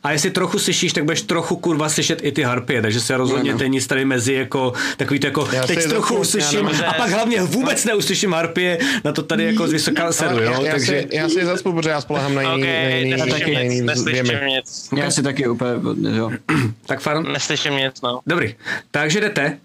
A 0.02 0.10
jestli 0.12 0.30
trochu 0.30 0.58
slyšíš, 0.58 0.92
tak 0.92 1.04
budeš 1.04 1.22
trochu 1.22 1.56
kurva 1.56 1.88
slyšet 1.88 2.18
i 2.22 2.32
ty 2.32 2.42
harpie, 2.42 2.82
takže 2.82 3.00
se 3.00 3.16
rozhodněte 3.16 3.68
nic 3.68 3.86
tady 3.86 4.04
mezi 4.04 4.32
jako 4.34 4.72
takový 4.96 5.20
to 5.20 5.26
jako 5.26 5.48
Já 5.52 5.66
teď 5.66 5.88
trochu 5.88 6.16
uslyším 6.16 6.68
já 6.82 6.90
a 6.90 6.94
pak 6.94 7.10
hlavně 7.10 7.42
vůbec 7.42 7.84
neuslyším 7.84 8.32
harpie, 8.32 8.78
na 9.04 9.12
to 9.12 9.22
tady 9.22 9.44
jako 9.44 9.68
z 9.68 9.72
vysoká 9.72 10.12
sedu, 10.12 10.42
jo, 10.42 10.62
já, 10.62 10.70
takže 10.72 11.06
si, 11.10 11.16
já 11.16 11.28
si 11.28 11.44
zacpu, 11.44 11.72
protože 11.72 11.90
já 11.90 12.00
spolehám 12.00 12.34
na 12.34 12.42
jiný, 12.42 12.54
OK, 12.54 12.60
na 12.64 12.88
jiný, 12.88 13.10
neslyším 13.10 13.54
na 13.54 13.60
jiný 13.60 13.74
nic, 13.74 13.84
neslyším 13.84 14.46
nic. 14.46 14.88
Já 14.96 15.10
si 15.10 15.22
taky 15.22 15.48
úplně, 15.48 16.16
jo. 16.16 16.30
tak 16.86 17.00
far. 17.00 17.22
Neslyším 17.22 17.76
nic, 17.76 18.00
no. 18.02 18.20
Dobrý, 18.26 18.54
takže 18.90 19.20
jdete. 19.20 19.58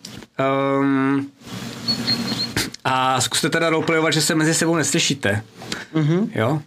Um, 0.79 1.31
a 2.91 3.21
zkuste 3.21 3.49
teda 3.49 3.69
roleplayovat, 3.69 4.13
že 4.13 4.21
se 4.21 4.35
mezi 4.35 4.53
sebou 4.53 4.75
neslyšíte. 4.75 5.43
Mm-hmm. 5.93 6.29
Jo? 6.35 6.61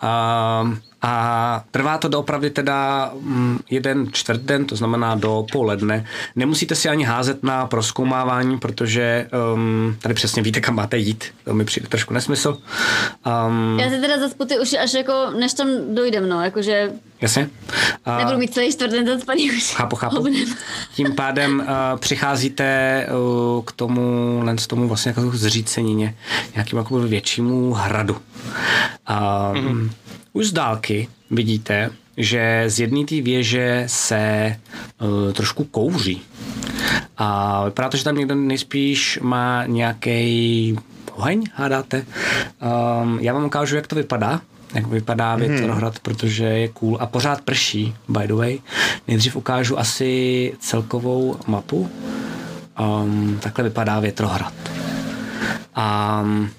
A, 0.00 0.72
a 1.02 1.64
trvá 1.70 1.98
to 1.98 2.08
doopravdy 2.08 2.50
teda 2.50 3.10
mm, 3.20 3.58
jeden 3.70 4.08
čtvrt 4.12 4.40
den, 4.40 4.64
to 4.64 4.76
znamená 4.76 5.14
do 5.14 5.44
poledne. 5.52 6.06
Nemusíte 6.36 6.74
si 6.74 6.88
ani 6.88 7.04
házet 7.04 7.42
na 7.42 7.66
proskoumávání, 7.66 8.58
protože 8.58 9.28
um, 9.54 9.96
tady 10.00 10.14
přesně 10.14 10.42
víte, 10.42 10.60
kam 10.60 10.74
máte 10.74 10.98
jít. 10.98 11.24
To 11.44 11.54
mi 11.54 11.64
přijde 11.64 11.88
trošku 11.88 12.14
nesmysl. 12.14 12.58
Um, 13.48 13.78
Já 13.78 13.90
si 13.90 14.00
teda 14.00 14.18
zaspu 14.18 14.44
ty 14.44 14.58
uši, 14.58 14.78
až 14.78 14.94
jako, 14.94 15.12
než 15.38 15.54
tam 15.54 15.68
dojdem, 15.94 16.28
no, 16.28 16.44
jakože 16.44 16.92
jasně. 17.20 17.50
A- 18.04 18.18
nebudu 18.18 18.38
mít 18.38 18.54
celý 18.54 18.72
čtvrtden 18.72 19.06
zaspaný 19.06 19.50
už. 19.50 19.74
Chápu, 19.74 19.96
chápu. 19.96 20.16
Hovnem. 20.16 20.44
Tím 20.94 21.14
pádem 21.14 21.58
uh, 21.60 21.98
přicházíte 22.00 23.06
uh, 23.56 23.64
k 23.64 23.72
tomu, 23.72 24.40
len 24.44 24.58
z 24.58 24.66
tomu 24.66 24.88
vlastně 24.88 25.14
jako 25.16 25.30
zřícenině, 25.34 26.14
nějakým 26.54 26.78
jako 26.78 26.98
většímu 26.98 27.72
hradu. 27.72 28.16
Um, 29.54 29.59
mm-hmm. 29.68 29.90
Už 30.32 30.46
z 30.46 30.52
dálky 30.52 31.08
vidíte, 31.30 31.90
že 32.16 32.64
z 32.66 32.80
jedné 32.80 33.04
té 33.04 33.20
věže 33.20 33.84
se 33.86 34.56
uh, 35.00 35.32
trošku 35.32 35.64
kouří. 35.64 36.22
A 37.16 37.64
vypadá 37.64 37.88
to, 37.88 37.96
že 37.96 38.04
tam 38.04 38.16
někdo 38.16 38.34
nejspíš 38.34 39.18
má 39.22 39.66
nějaký 39.66 40.76
oheň, 41.12 41.44
hádáte. 41.54 42.06
Um, 43.02 43.18
já 43.20 43.32
vám 43.32 43.44
ukážu, 43.44 43.76
jak 43.76 43.86
to 43.86 43.96
vypadá 43.96 44.40
jak 44.74 44.86
vypadá 44.86 45.36
Větrohrad, 45.36 45.98
protože 45.98 46.44
je 46.44 46.68
cool 46.68 46.98
a 47.00 47.06
pořád 47.06 47.40
prší, 47.40 47.94
by 48.08 48.26
the 48.26 48.34
way. 48.34 48.58
Nejdřív 49.08 49.36
ukážu 49.36 49.78
asi 49.78 50.52
celkovou 50.58 51.36
mapu. 51.46 51.90
Um, 52.80 53.38
takhle 53.42 53.64
vypadá 53.64 54.00
Větrohrad. 54.00 54.52
A 55.74 56.20
um, 56.24 56.50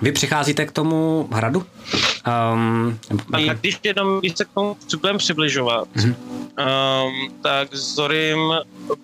vy 0.00 0.12
přicházíte 0.12 0.66
k 0.66 0.72
tomu 0.72 1.28
hradu? 1.32 1.66
Um, 2.52 2.98
A 3.32 3.52
když 3.54 3.78
jenom, 3.84 4.18
když 4.20 4.32
se 4.36 4.44
k 4.44 4.48
tomu 4.54 4.76
budeme 5.00 5.18
přibližovat, 5.18 5.88
Mhm. 5.94 6.14
um, 6.14 7.34
tak 7.42 7.74
Zorim 7.74 8.38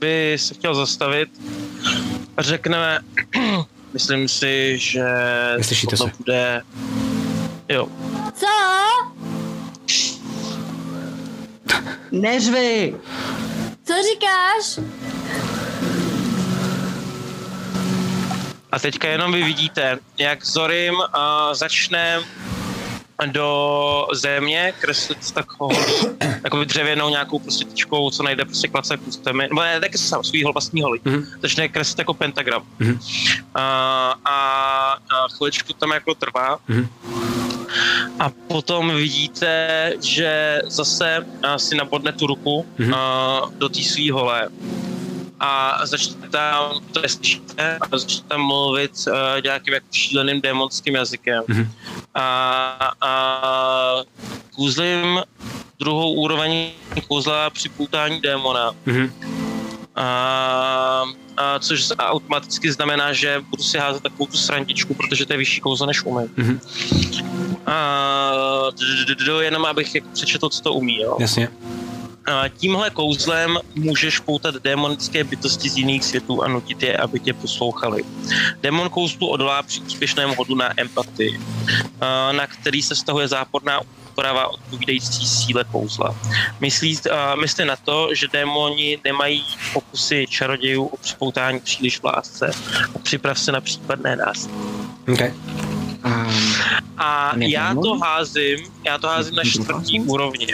by 0.01 0.37
se 0.39 0.55
chtěl 0.55 0.75
zastavit 0.75 1.29
a 2.37 2.43
řekneme, 2.43 2.99
myslím 3.93 4.29
si, 4.29 4.79
že 4.79 5.05
Neslyšíte 5.59 5.97
to 5.97 6.05
se. 6.05 6.13
bude, 6.19 6.63
jo, 7.69 7.89
Co? 8.35 8.47
Neřvi! 12.13 12.95
Co 13.85 13.93
říkáš? 14.13 14.87
A 18.75 18.79
teďka 18.79 19.09
jenom 19.09 19.33
vy 19.33 19.43
vidíte, 19.45 19.99
jak 20.19 20.45
Zorim 20.47 20.95
uh, 20.95 21.05
začne 21.53 22.21
do 23.27 24.07
země 24.13 24.73
kreslit 24.79 25.33
takovou 25.33 25.71
takovou 26.43 26.65
dřevěnou 26.65 27.09
nějakou 27.09 27.39
prostě 27.39 27.65
tyčkou, 27.65 28.11
co 28.11 28.23
najde 28.23 28.45
prostě 28.45 28.69
klacek 28.69 29.01
zemi, 29.09 29.47
nebo 29.49 29.61
ne, 29.61 29.81
taky 29.81 29.99
sám 29.99 30.25
svýho 30.25 30.53
vlastní 30.53 30.83
holi. 30.83 31.01
Mhm. 31.05 31.27
Začne 31.43 31.69
kreslit 31.69 31.99
jako 31.99 32.15
pentagram. 32.15 32.63
Mhm. 32.79 33.01
A, 33.55 33.63
a, 34.25 34.35
a 35.11 35.29
chviličku 35.37 35.73
tam 35.73 35.91
jako 35.91 36.15
trvá. 36.15 36.59
Mhm. 36.69 36.89
A 38.19 38.31
potom 38.49 38.97
vidíte, 38.97 39.93
že 40.03 40.63
zase 40.67 41.27
a, 41.43 41.59
si 41.59 41.77
nabodne 41.77 42.13
tu 42.13 42.27
ruku 42.27 42.67
Mhm. 42.79 42.95
a, 42.95 43.43
do 43.59 43.69
té 43.69 43.83
svý 43.83 44.11
hole 44.11 44.49
a 45.41 45.81
začne 45.87 46.29
tam, 46.29 46.81
to 46.93 47.01
neslyšíte, 47.01 47.79
a 47.91 47.99
začne 47.99 48.29
tam 48.29 48.41
mluvit 48.47 48.93
uh, 49.09 49.15
nějakým 49.45 49.75
jako 49.75 49.87
šíleným 49.93 50.41
démonským 50.41 50.95
jazykem. 50.95 51.43
Mhm. 51.49 51.73
A, 52.15 52.93
a 53.01 53.97
kůzlím 54.55 55.21
druhou 55.79 56.13
úroveň 56.13 56.71
kouzla 57.09 57.51
při 57.51 57.69
poutání 57.69 58.21
démona. 58.21 58.73
Mhm. 58.87 59.13
A, 59.97 61.05
a 61.37 61.59
což 61.59 61.89
automaticky 61.99 62.73
znamená, 62.73 63.13
že 63.13 63.45
budu 63.51 63.63
si 63.63 63.79
házet 63.79 64.03
takovou 64.03 64.27
tu 64.27 64.37
srandičku, 64.37 64.95
protože 64.95 65.27
to 65.27 65.33
je 65.33 65.37
vyšší 65.39 65.61
kouzlo 65.61 65.87
než 65.87 66.03
umím. 66.05 66.29
Mhm. 66.37 66.61
A 67.67 68.71
d- 68.71 69.15
d- 69.15 69.25
d- 69.25 69.45
jenom 69.45 69.65
abych 69.65 69.95
jako 69.95 70.09
přečetl, 70.13 70.49
co 70.49 70.63
to 70.63 70.75
umí. 70.75 71.01
Jo. 71.01 71.17
Jasně. 71.21 71.49
A 72.27 72.49
tímhle 72.49 72.91
kouzlem 72.91 73.59
můžeš 73.75 74.19
poutat 74.19 74.55
démonické 74.55 75.25
bytosti 75.25 75.71
z 75.71 75.77
jiných 75.77 76.05
světů 76.05 76.43
a 76.43 76.49
nutit 76.49 76.83
je, 76.83 76.97
aby 76.97 77.21
tě 77.21 77.33
poslouchali. 77.33 78.05
Démon 78.63 78.91
kouzlu 78.91 79.29
odolá 79.29 79.63
při 79.63 79.81
úspěšném 79.81 80.35
hodu 80.39 80.55
na 80.55 80.81
empatii, 80.81 81.41
na 82.33 82.47
který 82.47 82.83
se 82.83 82.95
vztahuje 82.95 83.29
záporná 83.29 83.81
úprava 83.81 84.49
odpovídající 84.49 85.27
síle 85.27 85.65
kouzla. 85.73 86.17
Myslí, 86.61 86.99
myslí 87.41 87.65
na 87.65 87.77
to, 87.77 88.15
že 88.15 88.29
démoni 88.33 88.99
nemají 89.05 89.45
pokusy 89.73 90.27
čarodějů 90.29 90.85
o 90.85 90.97
připoutání 90.97 91.61
příliš 91.61 92.01
v 92.01 92.05
lásce. 92.05 92.51
Připrav 93.03 93.39
se 93.39 93.53
na 93.53 93.61
případné 93.61 94.17
následky. 94.17 94.59
Okay. 95.13 95.35
Um, 96.05 96.55
A 96.99 97.33
já 97.37 97.75
to 97.75 97.99
házím, 97.99 98.59
já 98.85 98.99
to 98.99 99.07
házím 99.07 99.35
na 99.35 99.43
čtvrtý 99.45 100.01
úrovni. 100.01 100.47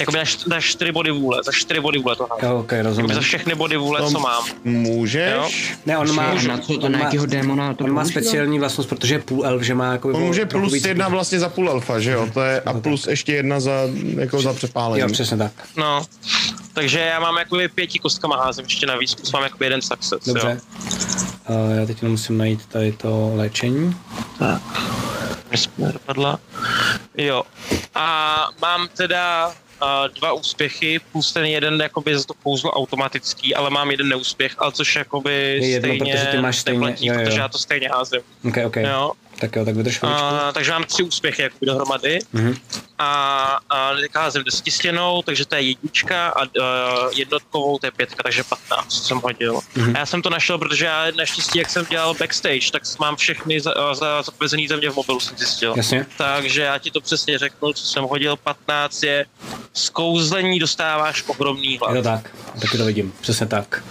Jakoby 0.00 0.18
na, 0.18 0.24
št- 0.24 0.48
na 0.48 0.60
čtyři 0.60 0.92
body 0.92 1.10
vůle, 1.10 1.40
za 1.44 1.52
čtyři 1.52 1.80
body 1.80 1.98
vůle 1.98 2.16
to. 2.16 2.28
Jo, 2.42 2.58
ok, 2.58 2.72
Jakoby 2.72 2.82
rozumím. 2.82 3.14
za 3.14 3.20
všechny 3.20 3.54
body 3.54 3.76
vůle, 3.76 4.00
Tom- 4.00 4.12
co 4.12 4.20
mám. 4.20 4.44
Můžeš? 4.64 5.32
Jo. 5.34 5.48
Ne, 5.86 5.98
on 5.98 6.14
má, 6.14 6.22
a 6.22 6.34
na, 6.42 6.58
co, 6.58 6.72
on 6.74 6.92
na 6.92 6.98
má, 6.98 7.04
jakýho 7.04 7.26
démona 7.26 7.74
to 7.74 7.84
on 7.84 7.92
má 7.92 8.04
speciální 8.04 8.58
vlastnost, 8.58 8.88
protože 8.88 9.14
je 9.14 9.18
půl 9.18 9.46
elf, 9.46 9.62
že 9.62 9.74
má 9.74 9.92
jako 9.92 10.08
On 10.08 10.22
může 10.22 10.46
plus 10.46 10.72
víc- 10.72 10.86
jedna 10.88 11.08
vlastně 11.08 11.38
za 11.40 11.48
půl 11.48 11.70
alfa, 11.70 12.00
že 12.00 12.10
jo? 12.10 12.28
To 12.34 12.40
je 12.42 12.60
a 12.60 12.74
plus 12.74 13.06
ještě 13.06 13.32
jedna 13.32 13.60
za, 13.60 13.72
jako 14.16 14.42
za 14.42 14.52
přepálení. 14.52 15.00
Jo, 15.00 15.08
přesně 15.12 15.36
tak. 15.36 15.52
No. 15.76 16.02
Takže 16.72 16.98
já 17.00 17.20
mám 17.20 17.36
jakoby 17.36 17.68
pěti 17.68 17.98
kostkama 17.98 18.36
házím 18.44 18.64
ještě 18.64 18.86
navíc, 18.86 19.14
plus 19.14 19.32
mám 19.32 19.42
jakoby 19.42 19.64
jeden 19.66 19.82
success, 19.82 20.24
Dobře. 20.26 20.60
jo. 20.60 20.80
Uh, 21.48 21.78
já 21.78 21.86
teď 21.86 22.02
jenom 22.02 22.12
musím 22.12 22.38
najít 22.38 22.66
tady 22.66 22.92
to 22.92 23.32
léčení. 23.34 23.96
Tak. 24.38 24.62
Mě 25.48 25.58
jsme 25.58 25.86
nedopadla. 25.86 26.38
Jo. 27.18 27.42
A 27.94 28.36
mám 28.62 28.88
teda 28.96 29.52
dva 30.14 30.32
úspěchy, 30.32 31.00
plus 31.12 31.32
ten 31.32 31.44
jeden 31.44 31.80
jakoby 31.80 32.18
za 32.18 32.24
to 32.24 32.34
kouzlo 32.34 32.70
automatický, 32.70 33.54
ale 33.54 33.70
mám 33.70 33.90
jeden 33.90 34.08
neúspěch, 34.08 34.54
ale 34.58 34.72
což 34.72 34.96
jakoby 34.96 35.32
Je 35.62 35.68
jedno, 35.68 35.88
stejně 35.88 36.12
protože 36.12 36.26
ty 36.26 36.38
máš 36.38 36.58
stejně- 36.58 36.78
neplatí, 36.80 37.06
jo, 37.06 37.14
jo, 37.14 37.20
protože 37.24 37.38
já 37.40 37.48
to 37.48 37.58
stejně 37.58 37.88
házím. 37.88 38.20
Ok, 38.48 38.56
ok. 38.66 38.76
Jo. 38.76 39.12
Tak 39.40 39.56
jo, 39.56 39.64
tak 39.64 39.76
vydrž 39.76 39.98
chviličku. 39.98 40.24
A, 40.24 40.52
takže 40.52 40.72
mám 40.72 40.84
tři 40.84 41.02
úspěchy 41.02 41.42
jakoby 41.42 41.66
dohromady. 41.66 42.18
Mhm. 42.32 42.54
A, 42.98 43.58
a 43.70 43.92
házím 44.14 44.44
desetistěnou, 44.44 45.22
takže 45.22 45.46
to 45.46 45.54
je 45.54 45.62
jednička 45.62 46.28
a 46.28 46.42
uh, 46.42 47.12
jednotkovou 47.14 47.78
to 47.78 47.86
je 47.86 47.90
pětka, 47.90 48.22
takže 48.22 48.44
15 48.44 48.86
co 48.88 49.04
jsem 49.04 49.18
hodil. 49.18 49.60
Mhm. 49.74 49.96
A 49.96 49.98
já 49.98 50.06
jsem 50.06 50.22
to 50.22 50.30
našel, 50.30 50.58
protože 50.58 50.84
já 50.84 51.06
naštěstí, 51.16 51.58
jak 51.58 51.70
jsem 51.70 51.86
dělal 51.90 52.14
backstage, 52.14 52.70
tak 52.72 52.82
mám 53.00 53.16
všechny 53.16 53.60
za, 53.60 53.72
za, 53.94 54.22
zapovězený 54.22 54.68
země 54.68 54.90
v 54.90 54.96
mobilu, 54.96 55.20
jsem 55.20 55.38
zjistil. 55.38 55.74
Jasně. 55.76 56.06
Takže 56.16 56.62
já 56.62 56.78
ti 56.78 56.90
to 56.90 57.00
přesně 57.00 57.38
řeknu, 57.38 57.72
co 57.72 57.86
jsem 57.86 58.04
hodil. 58.04 58.36
15 58.36 59.02
je 59.02 59.26
zkouzlení 59.72 60.58
dostáváš 60.58 61.24
ohromný 61.26 61.78
hlad. 61.78 61.94
to 61.94 62.02
tak, 62.02 62.30
taky 62.60 62.78
to 62.78 62.84
vidím, 62.84 63.12
přesně 63.20 63.46
tak. 63.46 63.82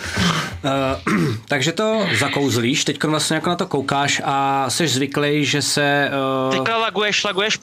Uh, 1.07 1.35
takže 1.47 1.71
to 1.71 2.07
zakouzlíš, 2.19 2.85
teď 2.85 3.03
vlastně 3.03 3.35
jako 3.35 3.49
na 3.49 3.55
to 3.55 3.67
koukáš 3.67 4.21
a 4.26 4.69
jsi 4.69 4.88
zvyklý, 4.88 5.38
že 5.45 5.61
se... 5.61 6.11
Uh, 6.47 6.55
Teďka 6.57 6.77
laguješ, 6.77 7.23
laguješ. 7.23 7.59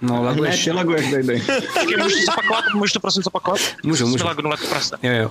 no, 0.00 0.14
ne, 0.14 0.20
laguješ. 0.20 0.64
ty 0.64 0.70
laguješ, 0.72 1.10
baby. 1.10 1.42
Počkej, 1.74 1.96
můžeš 2.02 2.24
to 2.24 2.32
zopakovat? 2.32 2.64
Můžeš 2.74 2.92
to 2.92 3.00
prosím 3.00 3.22
zopakovat? 3.22 3.60
Můžu, 3.82 4.06
můžu. 4.06 4.24
lagnul 4.26 4.52
jako 4.52 4.66
prase. 4.66 4.96
Jo, 5.02 5.12
jo. 5.12 5.30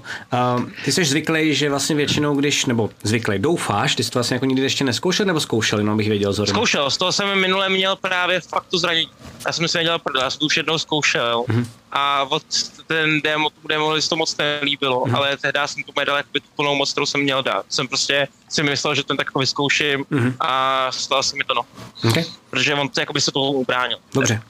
Uh, 0.58 0.70
ty 0.86 0.92
jsi 0.92 1.06
zvyklý, 1.06 1.56
že 1.56 1.70
vlastně 1.70 1.96
většinou, 1.96 2.36
když, 2.36 2.66
nebo 2.66 2.90
zvyklý, 3.04 3.40
doufáš, 3.40 3.96
ty 3.96 4.04
jsi 4.04 4.12
to 4.12 4.20
vlastně 4.20 4.36
jako 4.36 4.46
nikdy 4.46 4.64
ještě 4.64 4.84
neskoušel, 4.84 5.26
nebo 5.26 5.40
zkoušel, 5.40 5.80
jenom 5.80 5.98
bych 5.98 6.10
věděl, 6.10 6.34
Zorin. 6.34 6.54
Zkoušel, 6.54 6.90
z 6.90 6.98
toho 6.98 7.12
jsem 7.12 7.40
minule 7.40 7.70
měl 7.70 7.96
právě 7.96 8.42
fakt 8.42 8.66
to 8.72 8.78
zranění. 8.78 9.10
Já 9.46 9.52
jsem 9.52 9.68
si 9.68 9.78
nedělal 9.78 10.00
prdel, 10.00 10.22
já 10.24 10.30
jsem 10.30 10.40
to 10.40 10.46
už 10.46 10.58
jednou 10.58 10.78
zkoušel. 10.78 11.46
Mhm. 11.48 11.68
A 11.98 12.24
od 12.30 12.44
ten 12.88 13.22
demo, 13.22 13.50
tu 13.50 13.68
demo 13.68 13.94
to 14.10 14.16
moc 14.16 14.38
nelíbilo, 14.38 15.06
Mhm. 15.06 15.16
ale 15.16 15.38
tehdy 15.38 15.60
jsem 15.66 15.84
tomu 15.84 16.06
dal 16.06 16.18
jakoby 16.18 16.40
tu 16.40 16.48
plnou 16.56 16.76
moc, 16.76 16.92
kterou 16.92 17.06
jsem 17.06 17.22
měl 17.22 17.44
dát. 17.44 17.66
Jsem 17.70 17.88
prostě 17.88 18.28
si 18.50 18.64
myslel, 18.64 18.96
že 18.96 19.04
ten 19.04 19.18
tak 19.18 19.36
vyzkouším 19.40 20.06
Mhm. 20.10 20.36
a 20.40 20.88
stalo 20.92 21.24
se 21.24 21.36
mi 21.36 21.44
to 21.44 21.54
no. 21.54 21.62
Okay. 22.10 22.26
Protože 22.50 22.76
on 22.76 22.90
to 22.90 23.00
jakoby 23.00 23.22
se 23.22 23.32
toho 23.32 23.52
ubránil. 23.52 23.98
Dobře. 24.14 24.42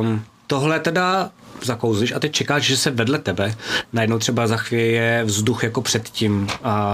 Um, 0.00 0.24
tohle 0.46 0.80
teda 0.80 1.30
zakouzlíš 1.62 2.12
a 2.12 2.18
teď 2.18 2.32
čekáš, 2.32 2.62
že 2.62 2.76
se 2.76 2.90
vedle 2.90 3.18
tebe 3.18 3.54
najednou 3.92 4.18
třeba 4.18 4.46
zachvěje 4.46 5.24
vzduch 5.24 5.64
jako 5.64 5.82
předtím, 5.82 6.48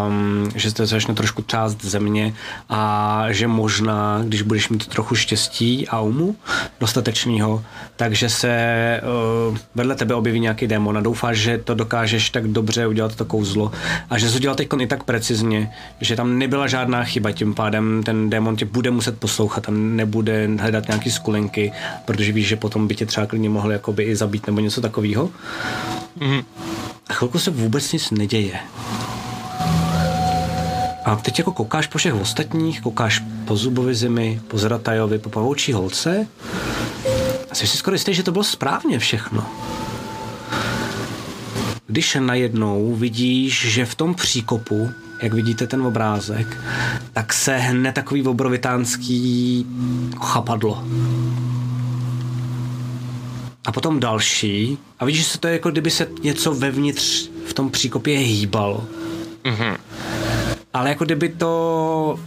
um, 0.08 0.50
že 0.54 0.70
se 0.70 0.86
začne 0.86 1.14
trošku 1.14 1.42
třást 1.42 1.84
země 1.84 2.34
a 2.68 3.26
že 3.30 3.46
možná, 3.46 4.22
když 4.24 4.42
budeš 4.42 4.68
mít 4.68 4.86
trochu 4.86 5.14
štěstí 5.14 5.88
a 5.88 6.00
umu 6.00 6.36
dostatečného, 6.80 7.64
takže 7.96 8.28
se 8.28 9.00
uh, 9.50 9.56
vedle 9.74 9.94
tebe 9.94 10.14
objeví 10.14 10.40
nějaký 10.40 10.66
démon 10.66 10.98
a 10.98 11.00
doufáš, 11.00 11.38
že 11.38 11.58
to 11.58 11.74
dokážeš 11.74 12.30
tak 12.30 12.48
dobře 12.48 12.86
udělat 12.86 13.16
to 13.16 13.24
kouzlo 13.24 13.72
a 14.10 14.18
že 14.18 14.30
jsi 14.30 14.40
to 14.40 14.54
teď 14.54 14.68
i 14.80 14.86
tak 14.86 15.02
precizně, 15.02 15.72
že 16.00 16.16
tam 16.16 16.38
nebyla 16.38 16.66
žádná 16.66 17.04
chyba, 17.04 17.32
tím 17.32 17.54
pádem 17.54 18.02
ten 18.02 18.30
démon 18.30 18.56
tě 18.56 18.64
bude 18.64 18.90
muset 18.90 19.18
poslouchat 19.18 19.68
a 19.68 19.72
nebude 19.72 20.48
hledat 20.60 20.88
nějaký 20.88 21.10
skulinky, 21.10 21.72
protože 22.04 22.32
víš, 22.32 22.48
že 22.48 22.56
potom 22.56 22.88
by 22.88 22.94
tě 22.94 23.06
třeba 23.06 23.26
klidně 23.26 23.50
mohl 23.50 23.72
jakoby 23.72 24.02
i 24.02 24.16
zabít 24.16 24.46
nebo 24.52 24.60
něco 24.60 24.80
takového. 24.80 25.30
Mhm. 26.20 26.42
A 27.10 27.12
chvilku 27.12 27.38
se 27.38 27.50
vůbec 27.50 27.92
nic 27.92 28.10
neděje. 28.10 28.60
A 31.04 31.16
teď 31.16 31.38
jako 31.38 31.52
koukáš 31.52 31.86
po 31.86 31.98
všech 31.98 32.14
ostatních, 32.14 32.80
koukáš 32.80 33.22
po 33.44 33.56
Zubovi 33.56 33.94
zemi, 33.94 34.40
po 34.48 34.58
Zratajovi, 34.58 35.18
po 35.18 35.30
pavoučí 35.30 35.72
holce 35.72 36.26
a 37.50 37.54
jsi 37.54 37.66
si 37.66 37.76
skoro 37.76 37.94
jistý, 37.94 38.14
že 38.14 38.22
to 38.22 38.32
bylo 38.32 38.44
správně 38.44 38.98
všechno. 38.98 39.46
Když 41.86 42.16
najednou 42.20 42.94
vidíš, 42.94 43.72
že 43.72 43.86
v 43.86 43.94
tom 43.94 44.14
příkopu, 44.14 44.90
jak 45.22 45.32
vidíte 45.32 45.66
ten 45.66 45.82
obrázek, 45.82 46.58
tak 47.12 47.32
se 47.32 47.56
hne 47.56 47.92
takový 47.92 48.22
obrovitánský 48.22 49.66
chapadlo. 50.20 50.84
A 53.64 53.72
potom 53.72 54.00
další 54.00 54.78
a 54.98 55.04
vidíš, 55.04 55.22
že 55.22 55.30
se 55.30 55.38
to 55.38 55.46
je 55.46 55.52
jako 55.52 55.70
kdyby 55.70 55.90
se 55.90 56.08
něco 56.22 56.54
vevnitř 56.54 57.28
v 57.46 57.54
tom 57.54 57.70
příkopě 57.70 58.18
hýbalo. 58.18 58.84
Mm-hmm. 59.44 59.76
Ale 60.74 60.88
jako 60.88 61.04
kdyby 61.04 61.28
to 61.28 62.18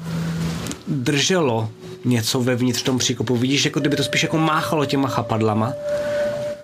drželo 0.87 1.69
něco 2.05 2.41
vevnitř 2.41 2.81
v 2.81 2.85
tom 2.85 2.97
příkopu. 2.97 3.35
Vidíš, 3.35 3.65
jako 3.65 3.79
kdyby 3.79 3.95
to 3.95 4.03
spíš 4.03 4.23
jako 4.23 4.37
máchalo 4.37 4.85
těma 4.85 5.07
chapadlama. 5.07 5.73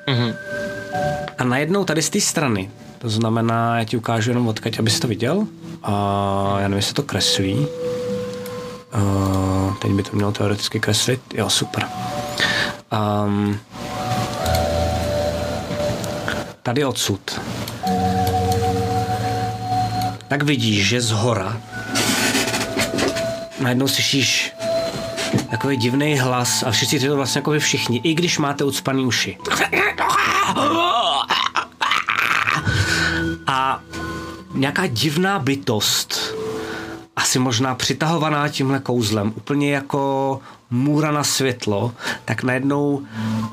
Mm-hmm. 0.08 0.36
A 1.38 1.44
najednou 1.44 1.86
tady 1.86 2.02
z 2.02 2.10
té 2.10 2.22
strany, 2.22 2.70
to 3.00 3.10
znamená, 3.10 3.78
já 3.80 3.84
ti 3.84 3.98
ukážu 3.98 4.30
jenom 4.30 4.48
odkaď, 4.48 4.80
abys 4.80 5.00
to 5.00 5.08
viděl. 5.08 5.48
A 5.84 6.56
já 6.56 6.68
nevím, 6.68 6.78
jestli 6.78 6.94
to 6.94 7.04
kreslí. 7.04 7.68
Uh, 8.96 9.76
teď 9.76 9.92
by 9.92 10.04
to 10.04 10.10
mělo 10.16 10.32
teoreticky 10.32 10.80
kreslit. 10.80 11.22
Jo, 11.34 11.50
super. 11.50 11.88
Um, 13.26 13.60
tady 16.64 16.86
odsud. 16.86 17.42
Tak 20.28 20.44
vidíš, 20.44 20.88
že 20.88 21.02
z 21.02 21.12
hora 21.12 21.62
najednou 23.60 23.88
slyšíš 23.88 24.54
takový 25.52 25.78
divný 25.78 26.20
hlas 26.20 26.64
a 26.64 26.72
všichni 26.72 27.00
to 27.00 27.16
vlastně 27.16 27.40
jako 27.40 27.52
vy 27.52 27.60
všichni, 27.60 28.02
i 28.04 28.14
když 28.14 28.38
máte 28.38 28.64
ucpaný 28.64 29.06
uši. 29.06 29.38
A 33.48 33.80
nějaká 34.54 34.88
divná 34.88 35.40
bytost, 35.40 36.36
asi 37.16 37.40
možná 37.40 37.76
přitahovaná 37.76 38.50
tímhle 38.50 38.80
kouzlem, 38.80 39.34
úplně 39.36 39.74
jako 39.74 40.40
můra 40.72 41.12
na 41.12 41.24
světlo, 41.24 41.94
tak 42.26 42.44
najednou 42.44 43.02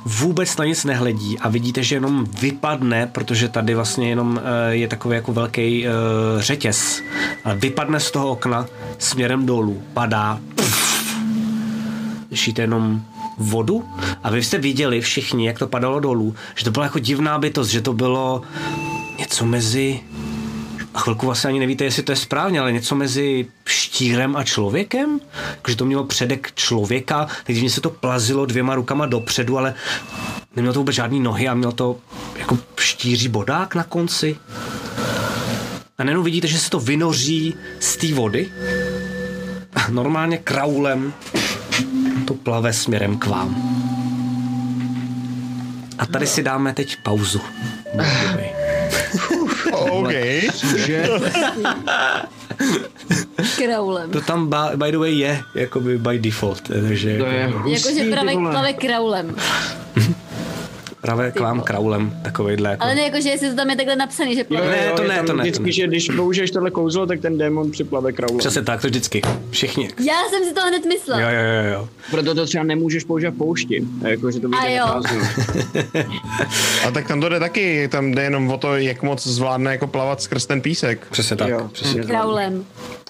vůbec 0.04 0.56
na 0.56 0.64
nic 0.64 0.84
nehledí 0.84 1.38
a 1.38 1.48
vidíte, 1.48 1.82
že 1.82 1.96
jenom 1.96 2.24
vypadne, 2.40 3.06
protože 3.06 3.48
tady 3.48 3.74
vlastně 3.74 4.08
jenom 4.08 4.40
eh, 4.40 4.74
je 4.74 4.88
takový 4.88 5.14
jako 5.14 5.32
velký 5.32 5.86
uh, 5.86 5.92
řetěz. 6.40 7.02
Ale 7.44 7.54
vypadne 7.54 8.00
z 8.00 8.10
toho 8.10 8.30
okna 8.30 8.66
směrem 8.98 9.46
dolů, 9.46 9.82
padá, 9.94 10.40
slyšíte 12.28 12.62
jenom 12.62 13.02
vodu 13.38 13.84
a 14.22 14.30
vy 14.30 14.42
jste 14.42 14.58
viděli 14.58 15.00
všichni, 15.00 15.46
jak 15.46 15.58
to 15.58 15.66
padalo 15.66 16.00
dolů, 16.00 16.34
že 16.54 16.64
to 16.64 16.70
byla 16.70 16.84
jako 16.84 16.98
divná 16.98 17.38
bytost, 17.38 17.70
že 17.70 17.80
to 17.80 17.92
bylo 17.92 18.42
něco 19.18 19.46
mezi 19.46 20.00
a 20.98 21.00
chvilku 21.00 21.26
vlastně 21.26 21.48
ani 21.48 21.58
nevíte, 21.58 21.84
jestli 21.84 22.02
to 22.02 22.12
je 22.12 22.16
správně, 22.16 22.60
ale 22.60 22.72
něco 22.72 22.94
mezi 22.94 23.46
štírem 23.66 24.36
a 24.36 24.44
člověkem? 24.44 25.20
Takže 25.62 25.76
to 25.76 25.84
mělo 25.84 26.04
předek 26.04 26.52
člověka, 26.54 27.26
takže 27.44 27.70
se 27.70 27.80
to 27.80 27.90
plazilo 27.90 28.46
dvěma 28.46 28.74
rukama 28.74 29.06
dopředu, 29.06 29.58
ale 29.58 29.74
nemělo 30.56 30.72
to 30.72 30.80
vůbec 30.80 30.96
žádný 30.96 31.20
nohy 31.20 31.48
a 31.48 31.54
mělo 31.54 31.72
to 31.72 31.96
jako 32.36 32.58
štíří 32.80 33.28
bodák 33.28 33.74
na 33.74 33.84
konci. 33.84 34.36
A 35.98 36.04
najednou 36.04 36.22
vidíte, 36.22 36.46
že 36.46 36.58
se 36.58 36.70
to 36.70 36.80
vynoří 36.80 37.54
z 37.80 37.96
té 37.96 38.14
vody. 38.14 38.48
A 39.74 39.88
normálně 39.90 40.38
kraulem 40.38 41.12
to 42.26 42.34
plave 42.34 42.72
směrem 42.72 43.18
k 43.18 43.26
vám. 43.26 43.54
A 45.98 46.06
tady 46.06 46.26
si 46.26 46.42
dáme 46.42 46.74
teď 46.74 46.96
pauzu. 47.02 47.40
OK. 49.98 50.14
Kraulem. 53.56 54.10
To 54.10 54.20
tam 54.20 54.50
by, 54.50 54.76
by 54.76 54.90
the 54.90 54.98
way 54.98 55.14
je, 55.14 55.42
jakoby 55.54 55.98
by 55.98 56.18
default, 56.18 56.62
takže 56.68 57.18
To 57.18 57.26
je 57.26 57.44
hustý, 57.46 58.10
Jakože 58.10 58.34
plave 58.50 58.72
kraulem. 58.72 59.26
Právě 61.00 61.32
k 61.32 61.40
vám 61.40 61.60
kraulem, 61.60 62.20
takovejhle 62.24 62.70
jako. 62.70 62.84
Ale 62.84 62.94
ne 62.94 63.02
jakože 63.02 63.28
jestli 63.28 63.50
to 63.50 63.56
tam 63.56 63.70
je 63.70 63.76
takhle 63.76 63.96
napsaný, 63.96 64.34
že 64.34 64.44
plave. 64.44 64.66
Ne, 64.70 64.92
to 64.96 65.02
ne, 65.02 65.22
to 65.22 65.32
ne, 65.32 65.36
to 65.36 65.42
Vždycky, 65.42 65.64
ne. 65.64 65.72
že 65.72 65.86
když 65.86 66.10
použiješ 66.16 66.50
tohle 66.50 66.70
kouzlo, 66.70 67.06
tak 67.06 67.20
ten 67.20 67.38
démon 67.38 67.70
připlave 67.70 68.12
kraulem. 68.12 68.38
Přesně 68.38 68.62
tak, 68.62 68.80
to 68.80 68.86
vždycky. 68.86 69.22
Všichni. 69.50 69.88
Já 69.98 70.14
jsem 70.30 70.44
si 70.44 70.54
to 70.54 70.60
hned 70.60 70.84
myslela. 70.84 71.20
Jo, 71.20 71.28
jo, 71.28 71.64
jo, 71.64 71.72
jo. 71.72 71.88
Proto 72.10 72.34
to 72.34 72.46
třeba 72.46 72.64
nemůžeš 72.64 73.04
používat 73.04 73.34
v 73.34 73.38
poušti. 73.38 73.84
Jako, 74.08 74.30
že 74.30 74.40
to 74.40 74.46
A 74.46 74.50
bude 74.50 74.74
jo. 74.74 75.02
A 76.86 76.90
tak 76.90 77.08
tam 77.08 77.20
to 77.20 77.28
jde 77.28 77.40
taky, 77.40 77.88
tam 77.88 78.12
jde 78.12 78.22
jenom 78.22 78.50
o 78.50 78.58
to, 78.58 78.76
jak 78.76 79.02
moc 79.02 79.26
zvládne 79.26 79.70
jako 79.72 79.86
plavat 79.86 80.22
skrz 80.22 80.46
ten 80.46 80.60
písek. 80.60 81.06
Přesně 81.10 81.36
tak. 81.36 81.48
Jo, 81.48 81.68
Přesně. 81.72 82.02
Kraulem. 82.02 82.64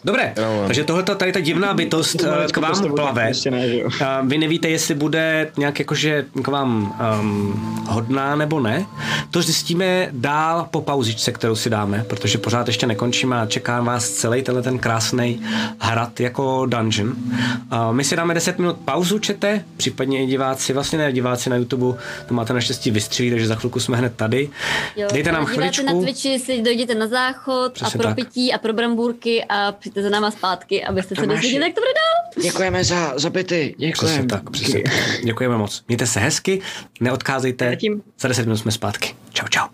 Dobré, 0.04 0.32
Kraulem. 0.36 0.66
takže 0.66 0.84
tohle 0.84 1.02
tady 1.02 1.32
ta 1.32 1.40
divná 1.40 1.74
bytost 1.74 2.16
k 2.52 2.56
vám 2.56 2.94
plave. 2.94 3.24
Prostě 3.24 3.50
že 3.66 3.78
jo. 3.78 3.88
A 4.06 4.20
Vy 4.22 4.38
nevíte, 4.38 4.68
jestli 4.68 4.94
bude 4.94 5.50
nějak 5.56 5.78
jakože 5.78 6.24
k 6.42 6.48
vám 6.48 6.96
um, 7.20 7.77
hodná 7.86 8.36
nebo 8.36 8.60
ne. 8.60 8.86
To 9.30 9.42
zjistíme 9.42 10.08
dál 10.12 10.68
po 10.70 10.80
pauzičce, 10.80 11.32
kterou 11.32 11.56
si 11.56 11.70
dáme, 11.70 12.04
protože 12.08 12.38
pořád 12.38 12.66
ještě 12.66 12.86
nekončíme 12.86 13.40
a 13.40 13.46
čeká 13.46 13.82
vás 13.82 14.08
celý 14.10 14.42
tenhle 14.42 14.62
ten 14.62 14.78
krásný 14.78 15.40
hrad 15.78 16.20
jako 16.20 16.66
dungeon. 16.66 17.08
Uh, 17.08 17.92
my 17.92 18.04
si 18.04 18.16
dáme 18.16 18.34
10 18.34 18.58
minut 18.58 18.76
pauzu, 18.84 19.18
čete, 19.18 19.64
případně 19.76 20.24
i 20.24 20.26
diváci, 20.26 20.72
vlastně 20.72 20.98
ne 20.98 21.12
diváci 21.12 21.50
na 21.50 21.56
YouTube, 21.56 21.98
to 22.26 22.34
máte 22.34 22.52
naštěstí 22.52 22.90
vystřelí, 22.90 23.30
takže 23.30 23.46
za 23.46 23.54
chvilku 23.54 23.80
jsme 23.80 23.96
hned 23.96 24.12
tady. 24.16 24.50
Jo, 24.96 25.08
Dejte 25.12 25.32
nám 25.32 25.42
a 25.42 25.46
chviličku. 25.46 25.86
na 25.86 25.92
Twitchi, 25.92 26.38
si 26.38 26.62
dojděte 26.62 26.94
na 26.94 27.06
záchod 27.06 27.72
Přesně 27.72 27.98
a 27.98 27.98
pro 27.98 28.02
tak. 28.08 28.14
pití 28.16 28.52
a 28.52 28.58
pro 28.58 28.72
brambůrky 28.72 29.44
a 29.48 29.72
přijďte 29.72 30.02
za 30.02 30.10
náma 30.10 30.30
zpátky, 30.30 30.84
abyste 30.84 31.14
se 31.14 31.26
dozvěděli, 31.26 31.64
jak 31.64 31.74
to 31.74 31.80
bude 31.80 31.92
dál. 31.94 32.42
Děkujeme 32.42 32.84
za, 32.84 33.12
za 33.18 33.30
byty. 33.30 33.74
Přesně 33.78 33.86
Děkujeme. 33.88 34.26
tak, 34.26 34.50
přesně 34.50 34.82
tak. 34.82 34.92
Děkujeme 35.24 35.56
moc. 35.56 35.82
Mějte 35.88 36.06
se 36.06 36.20
hezky, 36.20 36.60
neodcházejte. 37.00 37.67
Zatím. 37.70 38.02
Za 38.20 38.28
10 38.28 38.44
minut 38.44 38.56
jsme 38.56 38.72
zpátky. 38.72 39.14
Čau, 39.32 39.46
čau. 39.48 39.66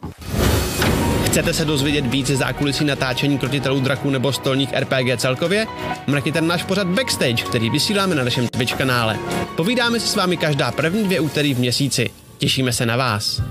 Chcete 1.27 1.53
se 1.53 1.65
dozvědět 1.65 2.07
víc 2.07 2.27
ze 2.27 2.37
zákulisí 2.37 2.85
natáčení 2.85 3.39
krotitelů 3.39 3.81
draků 3.81 4.11
nebo 4.11 4.33
stolních 4.33 4.73
RPG 4.73 5.17
celkově? 5.17 5.67
Mrkněte 6.07 6.41
na 6.41 6.47
náš 6.47 6.63
pořad 6.65 6.87
Backstage, 6.87 7.45
který 7.45 7.71
vysíláme 7.71 8.15
na 8.15 8.25
našem 8.25 8.49
Twitch 8.49 8.75
kanále. 8.75 9.19
Povídáme 9.57 10.01
se 10.01 10.07
s 10.07 10.17
vámi 10.17 10.37
každá 10.37 10.73
první 10.73 11.05
dvě 11.05 11.21
úterý 11.21 11.55
v 11.55 11.59
měsíci. 11.59 12.11
Těšíme 12.39 12.73
se 12.73 12.87
na 12.87 12.97
vás. 12.97 13.43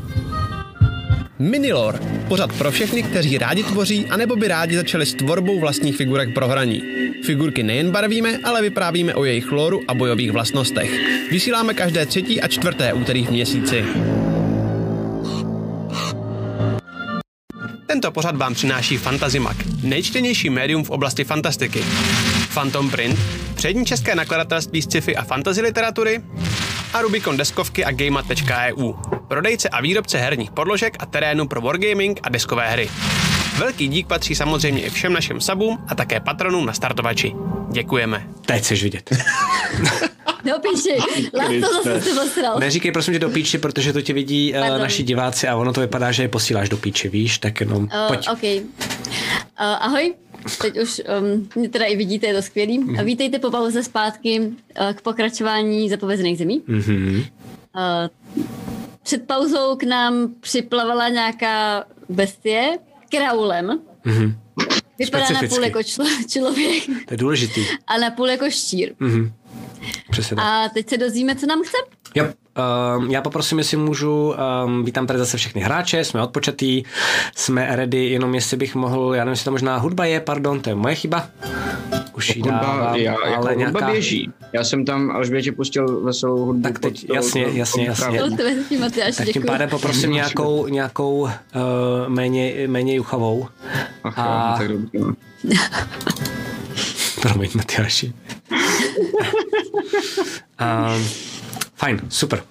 Minilore. 1.39 1.99
Pořad 2.27 2.53
pro 2.53 2.71
všechny, 2.71 3.03
kteří 3.03 3.37
rádi 3.37 3.63
tvoří, 3.63 4.05
anebo 4.05 4.35
by 4.35 4.47
rádi 4.47 4.75
začali 4.75 5.05
s 5.05 5.13
tvorbou 5.13 5.59
vlastních 5.59 5.97
figurek 5.97 6.33
pro 6.33 6.47
hraní. 6.47 6.81
Figurky 7.25 7.63
nejen 7.63 7.91
barvíme, 7.91 8.37
ale 8.43 8.61
vyprávíme 8.61 9.15
o 9.15 9.25
jejich 9.25 9.51
lóru 9.51 9.81
a 9.87 9.93
bojových 9.93 10.31
vlastnostech. 10.31 10.91
Vysíláme 11.31 11.73
každé 11.73 12.05
třetí 12.05 12.41
a 12.41 12.47
čtvrté 12.47 12.93
úterý 12.93 13.25
v 13.25 13.31
měsíci. 13.31 13.85
Tento 17.93 18.11
pořad 18.11 18.35
vám 18.35 18.53
přináší 18.53 18.97
Fantazimak, 18.97 19.57
nejčtenější 19.83 20.49
médium 20.49 20.83
v 20.83 20.89
oblasti 20.89 21.23
fantastiky. 21.23 21.83
Phantom 22.53 22.89
Print, 22.89 23.19
přední 23.55 23.85
české 23.85 24.15
nakladatelství 24.15 24.81
sci-fi 24.81 25.15
a 25.15 25.23
fantasy 25.23 25.61
literatury 25.61 26.21
a 26.93 27.01
Rubicon 27.01 27.37
deskovky 27.37 27.85
a 27.85 27.91
Gameat.eu, 27.91 28.93
prodejce 29.27 29.69
a 29.69 29.81
výrobce 29.81 30.17
herních 30.17 30.51
podložek 30.51 30.95
a 30.99 31.05
terénu 31.05 31.47
pro 31.47 31.61
wargaming 31.61 32.19
a 32.23 32.29
deskové 32.29 32.71
hry. 32.71 32.89
Velký 33.57 33.87
dík 33.87 34.07
patří 34.07 34.35
samozřejmě 34.35 34.81
i 34.81 34.89
všem 34.89 35.13
našim 35.13 35.41
sabům 35.41 35.85
a 35.87 35.95
také 35.95 36.19
patronům 36.19 36.65
na 36.65 36.73
startovači. 36.73 37.33
Děkujeme. 37.71 38.27
Teď 38.45 38.63
chceš 38.63 38.83
vidět. 38.83 39.09
Zase 41.83 42.01
si 42.01 42.09
posral. 42.19 42.59
Neříkej 42.59 42.91
prosím 42.91 43.13
tě 43.13 43.19
do 43.19 43.29
píči, 43.29 43.57
protože 43.57 43.93
to 43.93 44.01
ti 44.01 44.13
vidí 44.13 44.53
uh, 44.53 44.59
Pardon. 44.59 44.81
naši 44.81 45.03
diváci 45.03 45.47
a 45.47 45.55
ono 45.55 45.73
to 45.73 45.81
vypadá, 45.81 46.11
že 46.11 46.23
je 46.23 46.27
posíláš 46.27 46.69
do 46.69 46.77
píči, 46.77 47.09
víš, 47.09 47.37
tak 47.37 47.59
jenom 47.59 47.83
Uh, 47.83 47.89
pojď. 48.07 48.27
OK. 48.33 48.43
Uh, 48.43 48.59
ahoj, 49.59 50.13
teď 50.61 50.79
už 50.79 51.01
um, 51.21 51.49
mě 51.55 51.69
teda 51.69 51.85
i 51.85 51.95
vidíte, 51.95 52.27
je 52.27 52.33
to 52.33 52.41
skvělý. 52.41 52.77
Mm. 52.79 53.05
Vítejte 53.05 53.39
po 53.39 53.51
pauze 53.51 53.83
zpátky 53.83 54.39
uh, 54.39 54.93
k 54.93 55.01
pokračování 55.01 55.89
zapovězených 55.89 56.37
zemí. 56.37 56.61
Mhm. 56.67 57.23
Uh, 57.75 58.43
před 59.03 59.27
pauzou 59.27 59.75
k 59.75 59.83
nám 59.83 60.33
připlavala 60.39 61.09
nějaká 61.09 61.83
bestie 62.09 62.77
kraulem. 63.11 63.79
Mhm. 64.03 64.35
Vypadá 64.99 65.29
na 65.29 65.39
půl 65.49 65.63
jako 65.63 65.79
člo- 65.79 66.27
člověk 66.29 66.85
To 66.85 67.13
je 67.13 67.17
důležitý. 67.17 67.61
a 67.87 67.97
na 67.97 68.11
půl 68.11 68.27
jako 68.29 68.49
štír. 68.49 68.93
Mhm. 68.99 69.31
Přesně 70.11 70.35
tak. 70.35 70.45
A 70.45 70.69
teď 70.73 70.89
se 70.89 70.97
dozvíme, 70.97 71.35
co 71.35 71.45
nám 71.45 71.61
chce. 71.63 71.77
Jo, 72.15 72.25
um, 72.97 73.11
já 73.11 73.21
poprosím, 73.21 73.57
jestli 73.57 73.77
můžu, 73.77 74.33
um, 74.65 74.85
vítám 74.85 75.07
tady 75.07 75.19
zase 75.19 75.37
všechny 75.37 75.61
hráče, 75.61 76.03
jsme 76.05 76.21
odpočatý, 76.21 76.83
jsme 77.35 77.75
ready, 77.75 78.05
jenom 78.05 78.35
jestli 78.35 78.57
bych 78.57 78.75
mohl, 78.75 79.15
já 79.15 79.23
nevím, 79.23 79.31
jestli 79.31 79.45
to 79.45 79.51
možná 79.51 79.77
hudba 79.77 80.05
je, 80.05 80.19
pardon, 80.19 80.59
to 80.61 80.69
je 80.69 80.75
moje 80.75 80.95
chyba. 80.95 81.27
Už 82.17 82.35
ji 82.35 82.41
Hudba, 82.41 82.59
dávám, 82.59 82.95
já, 82.95 83.11
jako 83.11 83.23
ale 83.25 83.35
hudba 83.53 83.55
nějaká... 83.79 83.91
běží. 83.91 84.31
Já 84.53 84.63
jsem 84.63 84.85
tam 84.85 85.11
Alžbětě 85.11 85.51
pustil 85.51 86.01
veselou 86.01 86.45
hudbu. 86.45 86.61
Tak 86.63 86.79
teď, 86.79 87.01
pod 87.01 87.07
to- 87.07 87.13
jasně, 87.13 87.45
to- 87.45 87.51
jasně, 87.51 87.85
to- 87.85 88.03
jasně. 88.03 88.79
Matyáš, 88.79 89.15
Tak 89.15 89.27
tím 89.29 89.43
pádem 89.43 89.69
poprosím 89.69 90.11
nějakou, 90.11 90.67
nějakou 90.67 91.19
uh, 91.21 91.29
méně, 92.07 92.53
méně 92.67 92.95
juchavou. 92.95 93.47
Ach, 94.03 94.19
A- 94.19 94.49
jo, 94.51 94.57
tak 94.57 94.67
dobře. 94.77 94.99
no. 94.99 95.13
Promiň, 97.21 97.49
Matyáši. 97.55 98.13
Um, 100.61 101.07
Fajn, 101.83 102.01
super. 102.09 102.43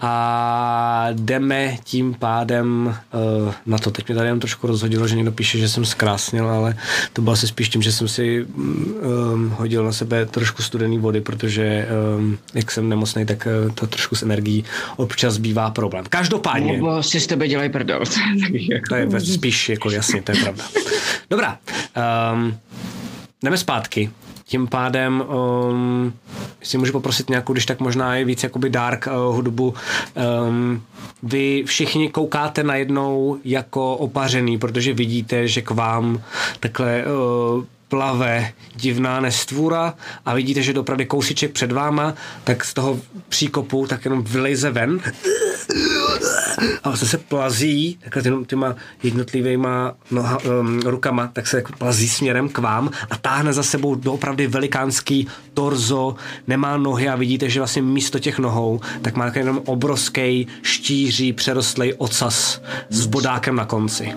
A 0.00 1.06
jdeme 1.12 1.76
tím 1.84 2.14
pádem 2.14 2.96
uh, 3.46 3.54
na 3.66 3.78
to. 3.78 3.90
Teď 3.90 4.08
mi 4.08 4.14
tady 4.14 4.28
jenom 4.28 4.40
trošku 4.40 4.66
rozhodilo, 4.66 5.08
že 5.08 5.16
někdo 5.16 5.32
píše, 5.32 5.58
že 5.58 5.68
jsem 5.68 5.84
zkrásnil, 5.84 6.48
ale 6.48 6.76
to 7.12 7.22
bylo 7.22 7.32
asi 7.32 7.46
spíš 7.46 7.68
tím, 7.68 7.82
že 7.82 7.92
jsem 7.92 8.08
si 8.08 8.44
um, 8.44 9.48
hodil 9.48 9.84
na 9.84 9.92
sebe 9.92 10.26
trošku 10.26 10.62
studený 10.62 10.98
vody, 10.98 11.20
protože 11.20 11.88
um, 12.18 12.38
jak 12.54 12.70
jsem 12.70 12.88
nemocný, 12.88 13.26
tak 13.26 13.48
uh, 13.66 13.72
to 13.74 13.86
trošku 13.86 14.16
s 14.16 14.22
energií 14.22 14.64
občas 14.96 15.36
bývá 15.36 15.70
problém. 15.70 16.04
Každopádně. 16.08 16.72
Nebo 16.72 17.02
si 17.02 17.20
z 17.20 17.26
tebe 17.26 17.48
dělají 17.48 17.70
prdel. 17.70 18.00
To 18.88 18.94
je 18.94 19.20
spíš 19.20 19.68
jako 19.68 19.90
jasně, 19.90 20.22
to 20.22 20.32
je 20.32 20.42
pravda. 20.42 20.64
Dobrá. 21.30 21.58
Um, 22.32 22.58
jdeme 23.42 23.58
zpátky. 23.58 24.10
Tím 24.50 24.66
pádem, 24.66 25.24
um, 25.70 26.12
jestli 26.60 26.78
můžu 26.78 26.92
poprosit 26.92 27.30
nějakou, 27.30 27.52
když 27.52 27.66
tak 27.66 27.80
možná 27.80 28.16
je 28.16 28.24
víc 28.24 28.42
jakoby 28.42 28.70
dark 28.70 29.06
uh, 29.06 29.34
hudbu, 29.34 29.74
um, 30.48 30.82
vy 31.22 31.62
všichni 31.66 32.08
koukáte 32.08 32.62
najednou 32.62 33.38
jako 33.44 33.96
opařený, 33.96 34.58
protože 34.58 34.92
vidíte, 34.92 35.48
že 35.48 35.62
k 35.62 35.70
vám 35.70 36.22
takhle 36.60 37.04
uh, 37.04 37.64
plave 37.90 38.52
divná 38.76 39.20
nestvůra 39.20 39.94
a 40.26 40.34
vidíte, 40.34 40.62
že 40.62 40.72
dopravdy 40.72 41.06
kousíček 41.06 41.52
před 41.52 41.72
váma, 41.72 42.14
tak 42.44 42.64
z 42.64 42.74
toho 42.74 43.00
příkopu 43.28 43.86
tak 43.86 44.04
jenom 44.04 44.24
vylejze 44.24 44.70
ven 44.70 45.00
a 46.82 46.88
vlastně 46.88 47.08
se 47.08 47.18
plazí 47.18 47.98
takhle 48.04 48.22
těma, 48.22 48.44
těma 48.44 48.76
jednotlivýma 49.02 49.94
noha, 50.10 50.38
um, 50.44 50.80
rukama, 50.80 51.30
tak 51.32 51.46
se 51.46 51.56
jako 51.56 51.72
plazí 51.78 52.08
směrem 52.08 52.48
k 52.48 52.58
vám 52.58 52.90
a 53.10 53.16
táhne 53.16 53.52
za 53.52 53.62
sebou 53.62 53.94
doopravdy 53.94 54.46
velikánský 54.46 55.26
torzo, 55.54 56.14
nemá 56.46 56.76
nohy 56.76 57.08
a 57.08 57.16
vidíte, 57.16 57.48
že 57.48 57.60
vlastně 57.60 57.82
místo 57.82 58.18
těch 58.18 58.38
nohou 58.38 58.80
tak 59.02 59.16
má 59.16 59.32
jenom 59.34 59.62
obrovský 59.66 60.46
štíří 60.62 61.32
přerostlej 61.32 61.94
ocas 61.98 62.62
s 62.90 63.06
bodákem 63.06 63.56
na 63.56 63.64
konci. 63.64 64.12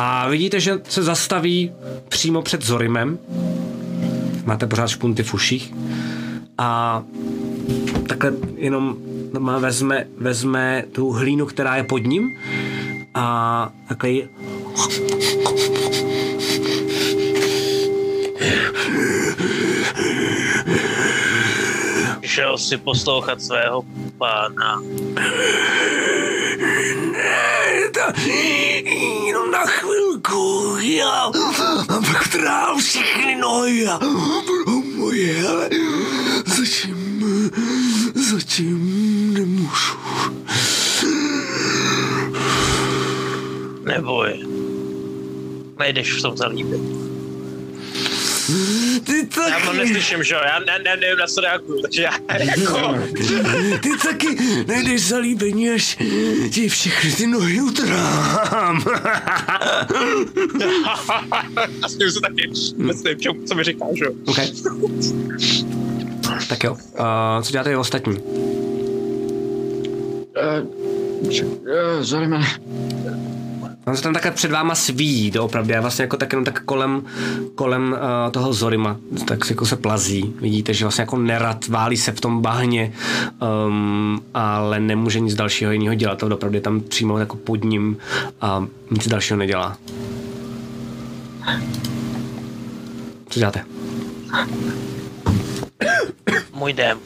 A 0.00 0.28
vidíte, 0.28 0.60
že 0.60 0.80
se 0.88 1.02
zastaví 1.02 1.72
přímo 2.08 2.42
před 2.42 2.64
Zorimem. 2.64 3.18
Máte 4.44 4.66
pořád 4.66 4.86
špunty 4.88 5.22
v 5.22 5.34
uších. 5.34 5.74
A 6.58 7.02
takhle 8.08 8.32
jenom 8.56 8.96
vezme, 9.58 10.06
vezme 10.18 10.84
tu 10.92 11.10
hlínu, 11.10 11.46
která 11.46 11.76
je 11.76 11.84
pod 11.84 11.98
ním 11.98 12.36
a 13.14 13.72
takhle 13.88 14.10
ji 14.10 14.28
Šel 22.38 22.58
si 22.58 22.76
poslouchat 22.78 23.42
svého 23.42 23.82
pána. 24.18 24.78
Ne, 27.10 27.90
to 27.90 28.00
jenom 29.26 29.50
na 29.50 29.66
chvilku, 29.66 30.76
já 30.78 31.30
trál 32.32 32.78
všechny 32.78 33.36
nohy 33.36 33.86
a 33.86 33.98
moje, 34.96 35.48
ale 35.48 35.68
zatím, 36.46 37.50
zatím 38.14 39.34
nemůžu. 39.34 39.98
Neboj. 43.84 44.46
Nejdeš 45.78 46.12
v 46.12 46.22
tom 46.22 46.36
zalíbit. 46.36 47.07
Ty 49.04 49.26
taky, 49.26 49.50
Já 49.50 49.60
to 49.66 49.72
neslyším, 49.72 50.24
že 50.24 50.34
jo? 50.34 50.40
Já 50.44 50.58
ne, 50.58 50.78
ne, 50.78 50.96
nevím, 50.96 51.18
na 51.18 51.26
co 51.26 51.40
reaguju, 51.40 51.82
takže 51.82 52.02
já 52.02 52.12
jako... 52.38 52.94
ty 53.82 53.88
taky 54.02 54.36
nejdeš 54.66 55.08
zalíbení, 55.08 55.70
až 55.70 55.98
ti 56.50 56.68
všechny 56.68 57.12
ty 57.12 57.26
nohy 57.26 57.60
utrám. 57.60 58.84
A 61.82 61.88
s 61.88 61.96
tím 61.98 62.10
se 62.10 62.20
taky 62.20 62.50
myslím, 62.76 63.20
čo, 63.20 63.32
co 63.48 63.54
mi 63.54 63.64
říkáš, 63.64 63.98
že 63.98 64.04
jo? 64.04 64.12
OK. 64.26 64.38
Tak 66.48 66.64
jo, 66.64 66.72
uh, 66.72 67.42
co 67.42 67.52
děláte 67.52 67.70
vy 67.70 67.76
ostatní? 67.76 68.16
Zorime, 72.00 72.40
On 73.88 73.96
se 73.96 74.02
tam 74.02 74.12
takhle 74.12 74.30
před 74.30 74.50
váma 74.50 74.74
svíjí, 74.74 75.30
doopravdy, 75.30 75.76
a 75.76 75.80
vlastně 75.80 76.02
jako 76.02 76.16
tak 76.16 76.32
jenom 76.32 76.44
tak 76.44 76.62
kolem, 76.64 77.02
kolem 77.54 77.92
uh, 77.92 78.30
toho 78.30 78.52
Zorima, 78.52 78.96
tak 79.26 79.44
se 79.44 79.52
jako 79.52 79.66
se 79.66 79.76
plazí. 79.76 80.34
Vidíte, 80.40 80.74
že 80.74 80.84
vlastně 80.84 81.02
jako 81.02 81.18
nerad 81.18 81.68
válí 81.68 81.96
se 81.96 82.12
v 82.12 82.20
tom 82.20 82.42
bahně, 82.42 82.92
um, 83.66 84.22
ale 84.34 84.80
nemůže 84.80 85.20
nic 85.20 85.34
dalšího 85.34 85.72
jiného 85.72 85.94
dělat. 85.94 86.18
To 86.18 86.26
opravdu 86.26 86.56
je 86.56 86.60
tam 86.60 86.80
přímo 86.80 87.18
jako 87.18 87.36
pod 87.36 87.64
ním 87.64 87.96
a 88.40 88.66
nic 88.90 89.08
dalšího 89.08 89.38
nedělá. 89.38 89.76
Co 93.28 93.40
děláte? 93.40 93.64
Můj 96.52 96.72
dém. 96.72 96.98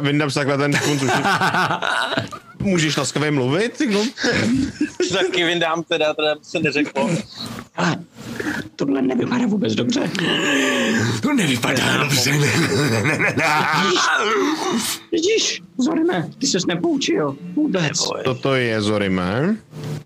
Vyndám 0.00 0.30
si 0.30 0.34
takhle 0.34 0.58
ten 0.58 0.76
špunt 0.76 1.02
uši. 1.02 1.12
Můžeš 2.58 2.96
laskavě 2.96 3.30
mluvit? 3.30 3.82
No. 3.90 4.00
Taky 5.12 5.44
vyndám 5.44 5.82
teda, 5.82 6.14
teda 6.14 6.34
se 6.42 6.58
neřeklo. 6.58 7.10
ale 7.76 7.96
tohle 8.76 9.02
nevypadá 9.02 9.46
vůbec 9.46 9.74
dobře. 9.74 10.10
To 11.22 11.32
nevypadá 11.32 11.96
dobře. 11.96 12.30
Vidíš, 15.12 15.62
Zorime, 15.78 16.28
ty 16.38 16.46
ses 16.46 16.66
nepoučil. 16.66 17.36
Vůbec. 17.54 17.82
Neboj. 17.82 18.20
Toto 18.24 18.54
je 18.54 18.82
Zorime. 18.82 19.56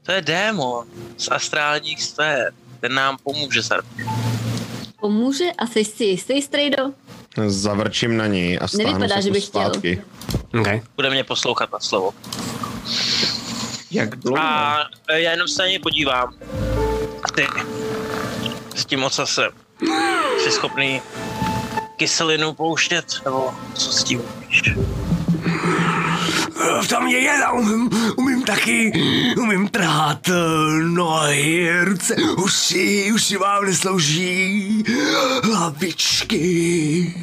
To 0.02 0.12
je 0.12 0.22
démon 0.22 0.86
z 1.16 1.28
astrálních 1.28 2.02
sfér. 2.02 2.52
Ten 2.80 2.94
nám 2.94 3.16
pomůže 3.22 3.62
se. 3.62 3.74
Pomůže 5.00 5.44
a 5.58 5.66
jsi 5.66 5.84
si 5.84 6.04
jistý, 6.04 6.42
Strejdo? 6.42 6.92
Zavrčím 7.46 8.16
na 8.16 8.26
ní 8.26 8.58
a 8.58 8.68
stáhnu 8.68 8.84
Nevypadá, 8.86 9.14
se 9.16 9.22
že 9.22 9.30
bych 9.30 9.46
chtěl. 9.46 9.62
zpátky. 9.62 10.02
Okay. 10.60 10.82
Bude 10.96 11.10
mě 11.10 11.24
poslouchat 11.24 11.72
na 11.72 11.80
slovo. 11.80 12.10
Jak 13.90 14.16
dlouho? 14.16 14.42
A 14.42 14.78
e, 15.08 15.20
já 15.20 15.30
jenom 15.30 15.48
se 15.48 15.62
na 15.62 15.68
něj 15.68 15.78
podívám. 15.78 16.34
A 17.22 17.32
ty 17.34 17.46
s 18.76 18.84
tím 18.84 19.04
ocasem 19.04 19.50
jsi 20.44 20.50
schopný 20.50 21.02
kyselinu 21.96 22.52
pouštět? 22.54 23.06
Nebo 23.24 23.50
co 23.74 23.92
s 23.92 24.04
tím? 24.04 24.22
V 26.82 26.88
tom 26.88 27.06
je 27.06 27.22
já 27.22 27.52
umím, 27.52 27.90
umím 28.16 28.42
taky, 28.42 28.92
umím 29.38 29.68
trhat 29.68 30.28
eh, 30.28 30.32
nohy, 30.82 31.70
ruce, 31.84 32.14
uši, 32.44 33.12
uši 33.14 33.36
vám 33.36 33.64
neslouží, 33.64 34.84
hlavičky. 35.42 37.14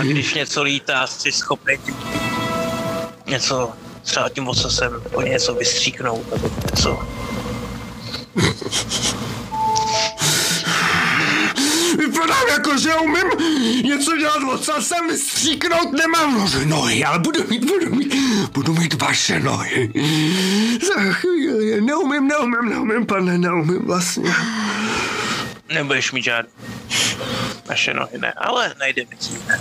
A 0.00 0.02
když 0.02 0.34
něco 0.34 0.62
lítá, 0.62 1.06
jsi 1.06 1.32
schopný 1.32 1.78
něco 3.26 3.70
třeba 4.02 4.28
tím 4.28 4.48
ocasem 4.48 4.92
po 5.12 5.22
něco 5.22 5.54
vystříknout 5.54 6.30
nebo 6.32 6.50
něco. 6.70 6.98
Vypadám 11.98 12.48
jako, 12.50 12.78
že 12.78 12.94
umím 12.94 13.26
něco 13.84 14.16
dělat 14.16 14.42
ocasem, 14.54 15.16
stříknout 15.16 15.92
nemám 15.92 16.38
nože, 16.38 16.66
nohy, 16.66 17.04
ale 17.04 17.18
budu 17.18 17.40
mít, 17.48 17.64
budu 17.64 17.94
mít, 17.94 18.14
budu 18.52 18.74
mít 18.74 19.02
vaše 19.02 19.40
nohy. 19.40 19.92
Za 20.94 21.12
chvíli, 21.12 21.80
neumím, 21.80 22.28
neumím, 22.28 22.68
neumím, 22.70 23.06
pane, 23.06 23.38
neumím 23.38 23.82
vlastně. 23.86 24.30
Nebudeš 25.74 26.12
mít 26.12 26.24
žádný. 26.24 26.50
Naše 27.68 27.94
nohy 27.94 28.18
ne, 28.18 28.32
ale 28.36 28.74
najdeme 28.80 29.10
si 29.20 29.32
jiné. 29.32 29.60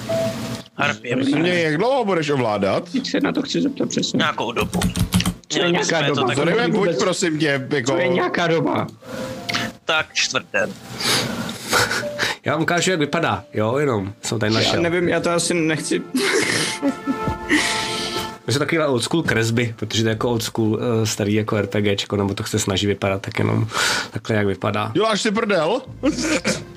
Harpie, 0.78 1.16
Mě, 1.16 1.60
jak 1.62 1.78
dlouho 1.78 2.06
budeš 2.06 2.30
ovládat? 2.30 2.90
Teď 2.91 3.10
se 3.10 3.20
na 3.20 3.32
to 3.32 3.41
chci 3.41 3.62
zeptat 3.62 3.90
přesně. 3.90 4.18
nějakou 4.18 4.52
dobu. 4.52 4.80
Co 5.48 5.60
je 5.60 5.72
nějaká 5.72 5.99
bychom 6.02 6.16
to 6.16 6.22
doba? 6.22 6.28
tak, 6.28 6.36
Zorime, 6.38 6.68
buď 6.68 6.90
prosím 6.99 7.40
tě, 7.40 7.68
jako... 7.70 7.91
To 7.91 7.98
je 7.98 8.08
nějaká 8.08 8.48
doba. 8.48 8.88
tak 9.86 10.14
čtvrten. 10.14 10.74
Já 12.45 12.53
vám 12.53 12.61
ukážu, 12.61 12.91
jak 12.91 12.99
vypadá, 12.99 13.43
jo, 13.53 13.77
jenom 13.77 14.13
jsem 14.22 14.39
tady 14.39 14.53
Já 14.53 14.59
našel. 14.59 14.81
nevím, 14.81 15.09
já 15.09 15.19
to 15.19 15.30
asi 15.31 15.53
nechci. 15.53 16.01
To 18.45 18.51
jsou 18.51 18.59
takovýhle 18.59 18.88
old 18.88 19.03
school 19.03 19.23
kresby, 19.23 19.73
protože 19.77 20.03
to 20.03 20.09
je 20.09 20.13
jako 20.13 20.30
old 20.30 20.43
school 20.43 20.68
uh, 20.68 20.80
starý 21.03 21.34
jako 21.34 21.61
RPGčko, 21.61 22.15
nebo 22.15 22.34
to 22.34 22.43
se 22.43 22.59
snaží 22.59 22.88
vypadat 22.88 23.22
tak 23.22 23.39
jenom 23.39 23.68
takhle, 24.11 24.35
jak 24.35 24.47
vypadá. 24.47 24.91
Děláš 24.93 25.22
si 25.22 25.31
prdel? 25.31 25.81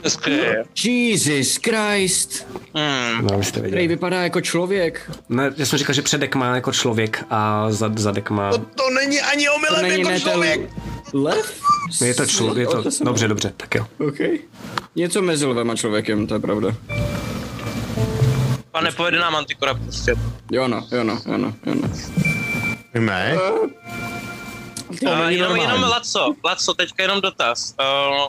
Hezké. 0.04 0.64
Jesus 0.84 1.56
Christ. 1.56 2.46
Hmm. 2.74 3.26
No, 3.26 3.34
abyste 3.34 3.50
Který 3.60 3.62
věděli. 3.70 3.88
vypadá 3.88 4.22
jako 4.22 4.40
člověk. 4.40 5.10
Ne, 5.28 5.52
já 5.56 5.66
jsem 5.66 5.78
říkal, 5.78 5.94
že 5.94 6.02
předek 6.02 6.34
má 6.34 6.54
jako 6.54 6.72
člověk 6.72 7.24
a 7.30 7.66
zad, 7.70 7.98
zadek 7.98 8.30
má... 8.30 8.50
To, 8.50 8.58
to 8.58 8.90
není 8.90 9.20
ani 9.20 9.44
To 9.46 9.54
omylem 9.54 9.82
není 9.82 9.98
jako 9.98 10.10
ne 10.10 10.20
člověk. 10.20 10.60
ten 10.60 10.68
lev? 11.14 11.60
Je 12.04 12.14
to 12.14 12.26
člověk, 12.26 12.68
je 12.68 12.82
to... 12.82 13.04
Dobře, 13.04 13.28
dobře, 13.28 13.52
tak 13.56 13.74
jo. 13.74 13.86
OK. 14.08 14.18
Něco 14.96 15.22
mezi 15.22 15.46
lvem 15.46 15.70
a 15.70 15.76
člověkem, 15.76 16.26
to 16.26 16.34
je 16.34 16.40
pravda. 16.40 16.68
A 18.74 18.80
nepovede 18.80 19.18
nám 19.18 19.36
Antikora 19.36 19.74
prostě. 19.74 20.14
Jo 20.52 20.68
no, 20.68 20.86
jo 20.92 21.04
no, 21.04 21.20
jo 21.26 21.36
no, 21.38 21.54
jo 21.66 21.74
no. 21.74 21.90
Ne? 23.00 23.36
To 25.00 25.10
Uh, 25.10 25.18
není 25.18 25.36
jenom, 25.36 25.48
normální. 25.48 25.62
jenom 25.62 25.82
Laco, 25.82 26.34
Laco, 26.44 26.74
teďka 26.74 27.02
jenom 27.02 27.20
dotaz. 27.20 27.74
Uh, 27.80 28.28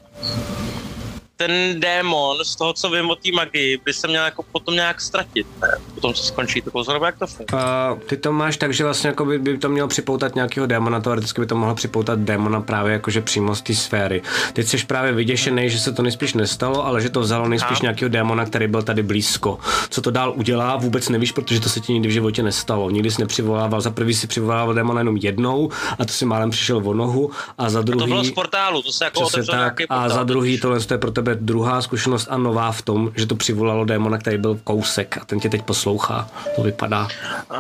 ten 1.38 1.80
démon 1.80 2.38
z 2.44 2.56
toho, 2.56 2.74
co 2.74 2.90
vím 2.90 3.10
o 3.10 3.16
té 3.16 3.32
magii, 3.32 3.80
by 3.86 3.94
se 3.94 4.08
měl 4.08 4.26
jako 4.26 4.44
potom 4.52 4.76
nějak 4.76 5.02
ztratit, 5.02 5.48
ne? 5.62 5.68
Potom, 5.96 6.14
co 6.14 6.24
skončí 6.24 6.62
to 6.62 6.72
kouzlo, 6.72 7.06
jak 7.06 7.20
to 7.20 7.28
funguje? 7.28 7.64
Uh, 7.94 8.00
ty 8.00 8.18
to 8.18 8.34
máš 8.34 8.58
tak, 8.58 8.74
že 8.74 8.84
vlastně 8.84 9.08
jako 9.08 9.26
by, 9.26 9.40
by 9.40 9.58
to 9.58 9.70
mělo 9.70 9.88
připoutat 9.88 10.36
nějakého 10.36 10.68
démona, 10.68 11.00
teoreticky 11.00 11.42
by 11.42 11.48
to 11.48 11.56
mohlo 11.56 11.76
připoutat 11.76 12.20
démona 12.20 12.62
právě 12.62 12.94
jakože 12.94 13.22
přímo 13.22 13.56
z 13.56 13.62
té 13.62 13.76
sféry. 13.76 14.22
Teď 14.54 14.68
jsi 14.68 14.86
právě 14.86 15.12
vyděšený, 15.14 15.70
že 15.70 15.80
se 15.80 15.92
to 15.92 16.02
nejspíš 16.02 16.34
nestalo, 16.34 16.86
ale 16.86 17.02
že 17.02 17.10
to 17.10 17.20
vzalo 17.20 17.48
nejspíš 17.48 17.82
nějakého 17.82 18.10
démona, 18.10 18.46
který 18.46 18.68
byl 18.68 18.84
tady 18.84 19.04
blízko. 19.04 19.60
Co 19.90 20.02
to 20.02 20.12
dál 20.12 20.34
udělá, 20.36 20.76
vůbec 20.76 21.10
nevíš, 21.10 21.32
protože 21.32 21.60
to 21.60 21.70
se 21.70 21.80
ti 21.80 21.94
nikdy 21.94 22.10
v 22.10 22.12
životě 22.12 22.44
nestalo. 22.44 22.90
Nikdy 22.90 23.12
jsi 23.12 23.22
nepřivolával, 23.22 23.82
za 23.82 23.92
prvý 23.92 24.14
si 24.14 24.28
přivolával 24.28 24.74
démona 24.74 25.00
jenom 25.00 25.18
jednou 25.18 25.70
a 26.00 26.06
to 26.06 26.14
si 26.14 26.26
málem 26.26 26.50
přišel 26.50 26.82
o 26.86 26.94
nohu 26.94 27.32
a 27.58 27.70
za 27.70 27.82
druhý... 27.82 28.00
To 28.00 28.08
bylo 28.08 28.24
z 28.24 28.32
portálu, 28.32 28.82
to 28.82 28.92
se 28.92 29.06
jako 29.06 29.26
Přesně 29.26 29.52
tak. 29.52 29.60
nějaký 29.60 29.86
A 29.90 30.10
za 30.10 30.24
druhý, 30.24 30.60
tohle 30.60 30.80
je 30.92 30.98
pro 30.98 31.12
tebe 31.12 31.25
druhá 31.34 31.82
zkušenost 31.82 32.28
a 32.32 32.38
nová 32.38 32.72
v 32.72 32.82
tom, 32.82 33.12
že 33.16 33.26
to 33.26 33.36
přivolalo 33.36 33.86
démona, 33.86 34.18
který 34.18 34.38
byl 34.38 34.60
kousek 34.64 35.18
a 35.18 35.26
ten 35.26 35.40
tě 35.40 35.50
teď 35.50 35.62
poslouchá. 35.62 36.30
To 36.56 36.64
vypadá. 36.64 37.04
Uh, 37.04 37.58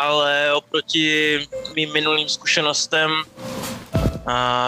ale 0.00 0.52
oproti 0.54 1.38
mým 1.76 1.92
minulým 1.92 2.28
zkušenostem 2.28 3.10
uh, 3.10 4.02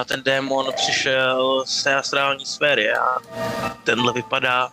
ten 0.06 0.22
démon 0.22 0.66
přišel 0.76 1.64
z 1.66 1.82
té 1.82 1.94
astrální 1.94 2.46
sféry 2.46 2.92
a 2.92 3.18
tenhle 3.84 4.12
vypadá, 4.12 4.68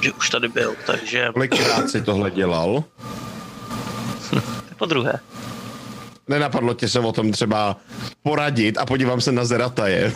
že 0.00 0.12
už 0.12 0.30
tady 0.30 0.48
byl, 0.48 0.74
takže 0.86 1.28
Kolikrát 1.32 1.90
si 1.90 2.02
tohle 2.02 2.30
dělal? 2.30 2.84
po 4.78 4.86
druhé. 4.86 5.20
Nenapadlo 6.28 6.74
tě 6.74 6.88
se 6.88 7.00
o 7.00 7.12
tom 7.12 7.32
třeba 7.32 7.76
poradit 8.22 8.78
a 8.78 8.86
podívám 8.86 9.20
se 9.20 9.32
na 9.32 9.44
Zerataje. 9.44 10.12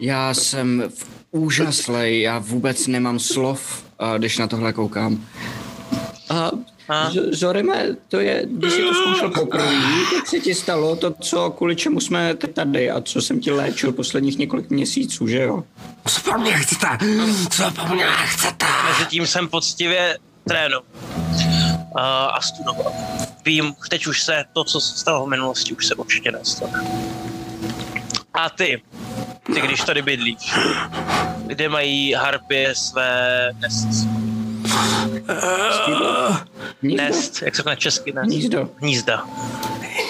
Já 0.00 0.34
jsem 0.34 0.84
v 0.96 1.15
úžaslej, 1.30 2.20
já 2.20 2.38
vůbec 2.38 2.86
nemám 2.86 3.18
slov, 3.18 3.84
když 4.18 4.38
na 4.38 4.46
tohle 4.46 4.72
koukám. 4.72 5.26
A 6.30 7.10
Zorime, 7.32 7.86
to 8.08 8.20
je, 8.20 8.46
když 8.50 8.72
jsi 8.72 8.82
to 8.82 8.94
zkoušel 8.94 9.30
poprvé, 9.30 9.74
jak 10.14 10.26
se 10.26 10.40
ti 10.40 10.54
stalo 10.54 10.96
to, 10.96 11.14
co, 11.20 11.50
kvůli 11.50 11.76
čemu 11.76 12.00
jsme 12.00 12.34
tady 12.34 12.90
a 12.90 13.00
co 13.00 13.22
jsem 13.22 13.40
ti 13.40 13.50
léčil 13.50 13.92
posledních 13.92 14.38
několik 14.38 14.70
měsíců, 14.70 15.28
že 15.28 15.42
jo? 15.42 15.64
Co 16.08 16.32
po 16.32 16.38
mně 16.38 16.52
chcete? 16.52 16.98
Co 17.50 17.70
po 17.70 17.94
mně 17.94 18.04
chcete? 18.24 18.66
Mezitím 18.88 19.26
jsem 19.26 19.48
poctivě 19.48 20.18
trénoval 20.48 20.84
uh, 21.96 22.00
a 22.36 22.40
studoval. 22.42 22.92
Vím, 23.44 23.74
teď 23.90 24.06
už 24.06 24.22
se 24.22 24.44
to, 24.52 24.64
co 24.64 24.80
se 24.80 24.98
stalo 24.98 25.26
v 25.26 25.28
minulosti, 25.28 25.74
už 25.74 25.86
se 25.86 25.94
určitě 25.94 26.32
nestane. 26.32 26.84
A 28.34 28.50
ty, 28.50 28.82
ty 29.54 29.60
když 29.60 29.80
tady 29.80 30.02
bydlíš, 30.02 30.54
kde 31.46 31.68
mají 31.68 32.12
harpie 32.12 32.74
své 32.74 33.50
nest? 33.60 33.86
Hnízdo? 35.86 36.36
Nest, 36.82 37.42
jak 37.42 37.56
se 37.56 37.62
to 37.62 37.68
na 37.68 37.76
česky 37.76 38.12
nest? 38.12 38.26
Hnízdo. 38.26 38.68
Hnízda. 38.80 39.24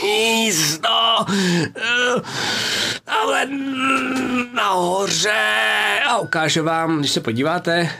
Hnízdo, 0.02 0.88
ale 3.06 3.46
nahoře. 4.52 6.00
A 6.08 6.18
ukážu 6.18 6.64
vám, 6.64 6.98
když 6.98 7.10
se 7.10 7.20
podíváte, 7.20 7.90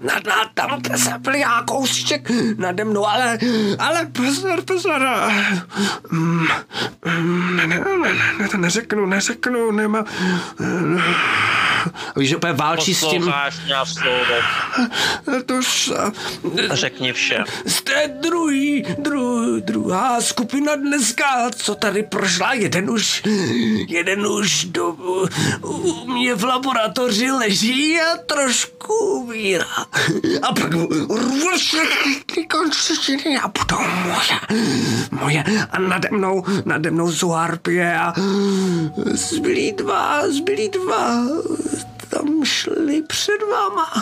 na, 0.00 0.14
na, 0.26 0.50
tam 0.54 0.80
se 0.96 1.10
plývá 1.24 1.62
kousíček 1.62 2.30
nade 2.56 2.84
mnou, 2.84 3.06
ale, 3.06 3.38
ale 3.78 4.06
pozor, 4.06 4.62
pozor. 4.62 5.08
Mm, 6.10 6.46
mm, 7.04 7.56
ne, 7.56 7.66
ne, 7.66 7.84
ne, 8.02 8.14
ne, 8.38 8.48
to 8.48 8.56
neřeknu, 8.56 9.06
neřeknu, 9.06 9.70
nemá. 9.70 10.04
Víš, 12.16 12.28
že 12.28 12.36
úplně 12.36 12.52
válčí 12.52 12.94
s 12.94 13.00
tím, 13.00 13.22
Posloucháš 13.22 13.64
mě 13.64 13.74
a 13.74 13.84
slovek. 13.86 14.44
to 15.46 15.54
už, 15.54 15.90
eh, 15.96 16.76
Řekni 16.76 17.12
vše. 17.12 17.44
Jste 17.66 18.08
druhý, 18.20 18.84
dru, 18.98 19.60
druhá 19.60 20.20
skupina 20.20 20.76
dneska, 20.76 21.50
co 21.56 21.74
tady 21.74 22.02
prošla, 22.02 22.52
jeden 22.52 22.90
už, 22.90 23.22
jeden 23.88 24.26
už 24.26 24.64
do, 24.64 24.96
u 25.62 26.12
mě 26.12 26.34
v 26.34 26.44
laboratoři 26.44 27.30
leží 27.30 28.00
a 28.00 28.16
trošku 28.26 28.94
umírá. 28.94 29.87
A 30.42 30.52
pak 30.54 30.72
rveš 31.10 31.76
ty 32.26 32.46
končetiny 32.46 33.38
a 33.38 33.48
budou 33.48 33.82
moje, 34.04 34.64
moje. 35.10 35.44
A 35.70 35.78
nade 35.78 36.08
mnou, 36.12 36.44
nade 36.64 36.90
mnou 36.90 37.12
jsou 37.12 37.28
harpie 37.28 37.98
a 37.98 38.14
zbylí 39.14 39.72
dva, 39.72 40.30
zbylí 40.30 40.68
dva, 40.68 41.24
tam 42.08 42.44
šli 42.44 43.02
před 43.02 43.38
váma. 43.52 43.92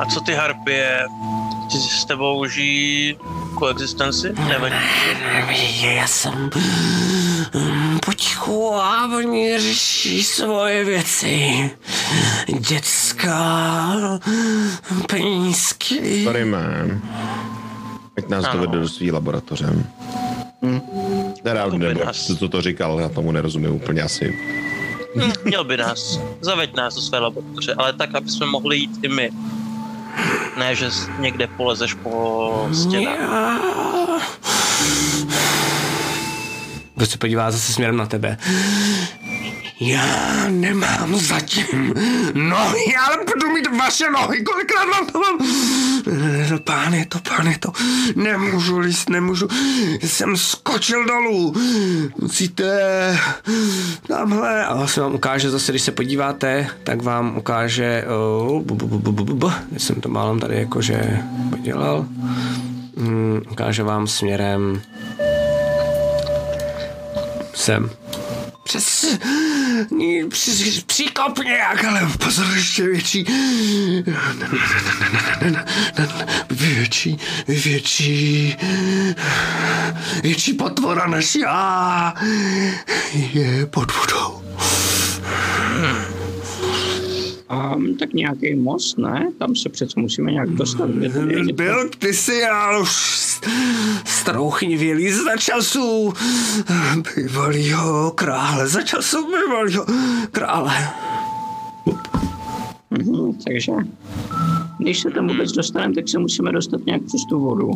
A 0.00 0.06
co 0.14 0.20
ty 0.20 0.34
harpie? 0.34 1.04
Ty 1.72 1.78
s 1.78 2.04
tebou 2.04 2.46
žijí 2.46 3.16
koexistenci? 3.54 4.32
Nevadí. 4.48 4.74
Já 5.82 6.06
jsem 6.06 6.50
mm, 7.54 7.98
potichu 8.06 8.74
a 8.74 9.16
oni 9.16 9.58
řeší 9.60 10.22
svoje 10.22 10.84
věci. 10.84 11.70
Dětská, 12.68 13.94
penízky. 15.08 16.24
Sorry, 16.24 16.44
man. 16.44 17.00
Ať 18.18 18.28
nás 18.28 18.44
Ano. 18.44 18.52
dovede 18.60 18.78
do 18.82 18.88
svý 18.88 19.12
laboratoře. 19.12 19.66
Teda, 21.42 21.64
To 21.64 21.70
by 21.70 21.78
nebo, 21.78 22.04
nás- 22.04 22.26
co, 22.26 22.36
co 22.36 22.48
to 22.48 22.62
říkal, 22.62 23.00
já 23.00 23.08
tomu 23.08 23.32
nerozumím 23.32 23.72
úplně 23.74 24.02
asi. 24.02 24.38
Hm, 25.16 25.32
Měl 25.44 25.64
by 25.64 25.76
nás. 25.76 26.20
Zaveď 26.40 26.76
nás 26.76 26.94
do 26.94 27.00
své 27.00 27.18
laboratoře, 27.18 27.74
ale 27.74 27.92
tak, 27.92 28.14
aby 28.14 28.30
jsme 28.30 28.46
mohli 28.46 28.76
jít 28.76 28.90
i 29.02 29.08
my. 29.08 29.30
Ne, 30.58 30.74
že 30.74 30.90
někde 31.18 31.46
polezeš 31.46 31.94
po 31.94 32.68
stěnách. 32.72 33.60
Kdo 36.94 37.06
se 37.06 37.18
podívá 37.18 37.50
zase 37.50 37.72
směrem 37.72 37.96
na 37.96 38.06
tebe. 38.06 38.38
Já 39.80 40.48
nemám 40.48 41.16
zatím 41.16 41.94
nohy, 42.34 42.96
ale 43.06 43.16
budu 43.26 43.50
mít 43.54 43.78
vaše 43.78 44.10
nohy. 44.10 44.42
Kolikrát 44.42 44.84
vám 44.84 45.06
to 45.06 45.18
mám? 45.18 45.38
Pán 46.64 46.94
je 46.94 47.06
to, 47.06 47.18
pán 47.28 47.46
je 47.46 47.58
to. 47.58 47.72
Nemůžu 48.16 48.78
líst, 48.78 49.10
nemůžu. 49.10 49.48
Jsem 50.04 50.36
skočil 50.36 51.04
dolů. 51.04 51.54
Musíte 52.20 53.18
tamhle. 54.08 54.66
A 54.66 54.74
vlastně 54.76 55.02
vám 55.02 55.14
ukáže 55.14 55.50
zase, 55.50 55.72
když 55.72 55.82
se 55.82 55.92
podíváte, 55.92 56.66
tak 56.84 57.02
vám 57.02 57.36
ukáže... 57.36 58.04
Teď 59.72 59.82
jsem 59.82 60.00
to 60.00 60.08
málem 60.08 60.40
tady 60.40 60.56
jakože 60.56 61.18
podělal. 61.50 62.06
Hmm, 62.96 63.42
ukáže 63.50 63.82
vám 63.82 64.06
směrem 64.06 64.82
sem. 67.54 67.90
Přes 68.64 69.04
přes 70.30 70.80
příkop 70.86 71.38
nějak, 71.38 71.84
ale 71.84 72.00
pozor, 72.18 72.46
ještě 72.56 72.82
větší. 72.82 73.26
Větší, 76.50 77.18
větší, 77.48 78.56
větší 80.22 80.52
potvora 80.52 81.06
než 81.06 81.34
já 81.34 82.14
je 83.12 83.66
pod 83.66 83.92
vodou. 83.92 84.44
Um, 87.54 87.96
tak 87.96 88.12
nějaký 88.12 88.54
most, 88.54 88.98
ne? 88.98 89.32
Tam 89.38 89.56
se 89.56 89.68
přece 89.68 90.00
musíme 90.00 90.32
nějak 90.32 90.50
dostat. 90.50 90.90
Kde 90.90 91.08
to 91.08 91.18
je? 91.18 91.52
Byl 91.52 91.90
kdysi, 91.98 92.44
ale 92.44 92.80
už 92.80 92.90
strouchnivělý 94.04 95.12
za 95.12 95.36
času 95.36 96.12
bývalýho 97.16 98.10
krále, 98.10 98.68
za 98.68 98.82
času 98.82 99.26
bývalýho 99.26 99.86
krále. 100.30 100.74
Mhm, 102.90 103.32
takže 103.46 103.72
když 104.78 105.00
se 105.00 105.10
tam 105.10 105.28
vůbec 105.28 105.52
dostaneme, 105.52 105.94
tak 105.94 106.08
se 106.08 106.18
musíme 106.18 106.52
dostat 106.52 106.86
nějak 106.86 107.02
přes 107.02 107.20
tu 107.28 107.40
vodu. 107.40 107.70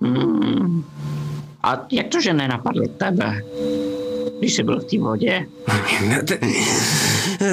Hmm. 0.00 0.84
A 1.62 1.86
jak 1.90 2.08
to, 2.08 2.20
že 2.20 2.32
nenapadlo 2.32 2.88
tebe? 2.88 3.42
Když 4.42 4.54
jsi 4.54 4.62
byl 4.62 4.80
v 4.80 4.84
té 4.84 4.98
vodě? 4.98 5.46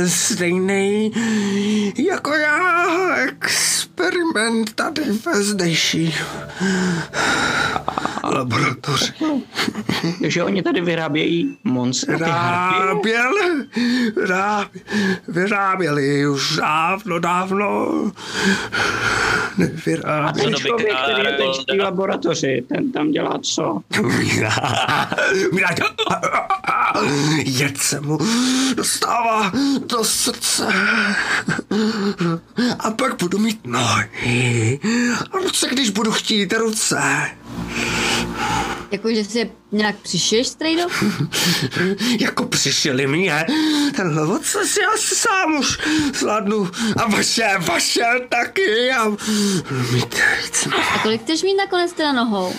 Stejný 0.08 1.12
jako 1.98 2.34
já 2.34 3.16
experiment 3.16 4.74
tady 4.74 5.02
ve 5.26 5.44
zdejší 5.44 6.14
laboratoři. 8.32 9.14
Takže 10.22 10.44
oni 10.44 10.64
tady 10.64 10.82
vyrábějí 10.82 11.58
monstra. 11.64 12.18
Vyráběl, 12.18 13.34
vyráběl, 14.16 14.70
vyráběli 15.28 16.28
už 16.28 16.56
dávno, 16.56 17.20
dávno. 17.20 17.90
A 18.06 19.58
Nevyráběli. 19.58 20.52
ten 20.52 20.60
člověk, 20.60 20.94
který 21.04 21.24
je 21.24 21.38
teď 21.38 21.48
v 21.62 21.66
té 21.66 21.84
laboratoři, 21.84 22.64
ten 22.70 22.92
tam 22.92 23.12
dělá 23.12 23.40
co? 23.42 23.80
Jed 27.46 27.78
se 27.78 28.00
mu 28.02 28.18
dostává 28.76 29.52
do 29.88 30.04
srdce. 30.04 30.68
A 32.80 32.92
pak 32.92 33.18
budu 33.20 33.38
mít 33.40 33.60
nohy. 33.68 34.80
A 35.32 35.38
ruce, 35.38 35.68
když 35.72 35.90
budu 35.90 36.12
chtít 36.12 36.54
ruce. 36.54 37.00
Jako, 38.92 39.14
že 39.14 39.24
si 39.24 39.52
nějak 39.72 39.96
přišiješ, 39.96 40.48
Strejdo? 40.48 40.84
Jako 42.20 42.46
přišli 42.46 43.08
mě, 43.08 43.46
ten 43.96 44.20
oces 44.20 44.78
já 44.78 44.98
si 44.98 45.16
sám 45.16 45.60
už 45.60 45.78
zvládnu. 46.14 46.72
A 46.98 47.10
vaše, 47.10 47.48
vaše 47.60 48.06
taky. 48.30 48.92
A 48.92 49.10
mít 49.92 50.16
A 50.96 51.00
kolik 51.04 51.22
chceš 51.22 51.44
mít 51.44 51.58
nakonec 51.58 51.94
teda 51.94 52.14
nohou? 52.14 52.54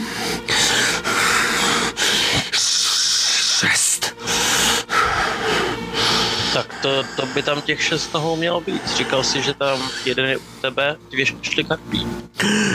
To, 6.82 7.04
to 7.16 7.26
by 7.26 7.42
tam 7.42 7.62
těch 7.62 7.82
šest 7.82 8.14
nohou 8.14 8.36
mělo 8.36 8.60
být. 8.60 8.96
Říkal 8.96 9.24
si, 9.24 9.42
že 9.42 9.54
tam 9.54 9.78
jeden 10.04 10.26
je 10.26 10.36
u 10.36 10.42
tebe, 10.60 10.96
dvě 11.10 11.26
šli 11.42 11.64
karpí. 11.64 12.06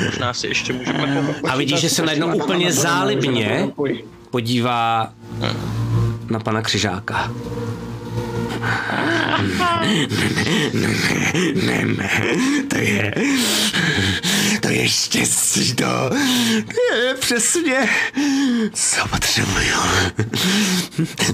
Možná 0.05 0.33
si 0.33 0.47
ještě 0.47 0.73
můžeme 0.73 1.35
A 1.49 1.55
vidíš, 1.55 1.79
že 1.79 1.89
se 1.89 2.05
najednou 2.05 2.35
úplně 2.35 2.73
zálibně 2.73 3.69
podívá 4.29 5.13
na 6.29 6.39
pana 6.39 6.61
Křižáka. 6.61 7.31
Ne, 10.73 11.05
ne, 11.55 11.85
ne, 11.85 12.09
to 12.69 12.77
je, 12.77 13.13
to 14.65 14.71
je 14.71 14.89
štěstí, 14.89 15.73
to, 15.75 16.09
to 16.67 16.95
je 17.05 17.13
přesně, 17.19 17.89
co 18.73 19.07
potřebuju. 19.07 19.75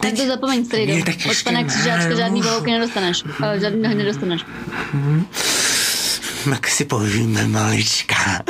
Tak 0.01 0.13
to 0.15 0.27
zapomeň, 0.27 0.65
Strejdo. 0.65 0.95
Ne, 0.95 1.03
tak 1.03 1.15
Od 1.31 1.43
pana. 1.43 1.63
Křižáčka 1.63 2.15
žádný 2.15 2.41
volouky 2.41 2.71
nedostaneš. 2.71 3.23
Eh, 3.43 3.59
Žádný 3.59 3.81
nohy 3.81 3.95
nedostaneš. 3.95 4.41
Tak 6.49 6.67
si 6.67 6.85
povíme, 6.85 7.47
malička. 7.47 8.43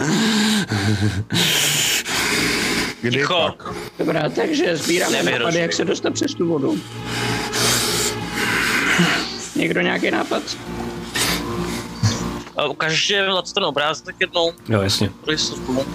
Kdy 3.02 3.12
Ticho. 3.18 3.34
pak? 3.58 3.74
Dobrá, 4.00 4.30
takže 4.30 4.78
sbíráme 4.78 5.24
nápady, 5.24 5.60
jak 5.60 5.74
se 5.74 5.86
dostat 5.86 6.14
přes 6.14 6.34
tu 6.34 6.48
vodu. 6.48 6.80
Někdo 9.56 9.82
nějaký 9.82 10.12
nápad? 10.12 10.44
Ukážeš 12.70 13.14
Vlad, 13.30 13.54
ten 13.54 13.64
obrázek 13.64 14.16
jednou 14.20 14.52
Jo, 14.70 14.82
jasně. 14.82 15.10
pro 15.24 15.32
jistotu. 15.32 15.86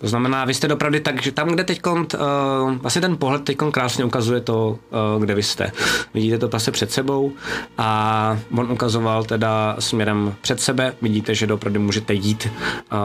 To 0.00 0.08
znamená, 0.08 0.44
vy 0.44 0.54
jste 0.54 0.68
dopravdy 0.68 1.00
tak, 1.00 1.22
že 1.22 1.32
tam, 1.32 1.48
kde 1.48 1.64
teď 1.64 1.80
uh, 1.86 2.02
vlastně 2.72 3.00
ten 3.00 3.16
pohled 3.16 3.44
teď 3.44 3.56
krásně 3.70 4.04
ukazuje 4.04 4.40
to, 4.40 4.78
uh, 5.16 5.22
kde 5.22 5.34
vy 5.34 5.42
jste. 5.42 5.72
Vidíte 6.14 6.38
to 6.38 6.48
pase 6.48 6.70
před 6.70 6.92
sebou 6.92 7.32
a 7.78 8.38
on 8.56 8.72
ukazoval 8.72 9.24
teda 9.24 9.76
směrem 9.78 10.34
před 10.40 10.60
sebe. 10.60 10.92
Vidíte, 11.02 11.34
že 11.34 11.46
dopravdy 11.46 11.78
můžete 11.78 12.14
jít, 12.14 12.48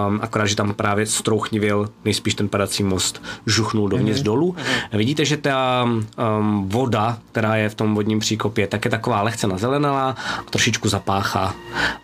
um, 0.07 0.19
akorát, 0.21 0.45
že 0.45 0.55
tam 0.55 0.73
právě 0.73 1.05
strouchnivěl 1.05 1.89
nejspíš 2.05 2.35
ten 2.35 2.49
padací 2.49 2.83
most, 2.83 3.23
žuchnul 3.45 3.89
dovnitř 3.89 4.19
mm-hmm. 4.19 4.23
dolů. 4.23 4.55
Vidíte, 4.93 5.25
že 5.25 5.37
ta 5.37 5.83
um, 5.83 6.69
voda, 6.69 7.17
která 7.31 7.55
je 7.55 7.69
v 7.69 7.75
tom 7.75 7.95
vodním 7.95 8.19
příkopě, 8.19 8.67
tak 8.67 8.85
je 8.85 8.91
taková 8.91 9.21
lehce 9.21 9.47
nazelenalá 9.47 10.15
a 10.39 10.49
trošičku 10.49 10.89
zapáchá. 10.89 11.55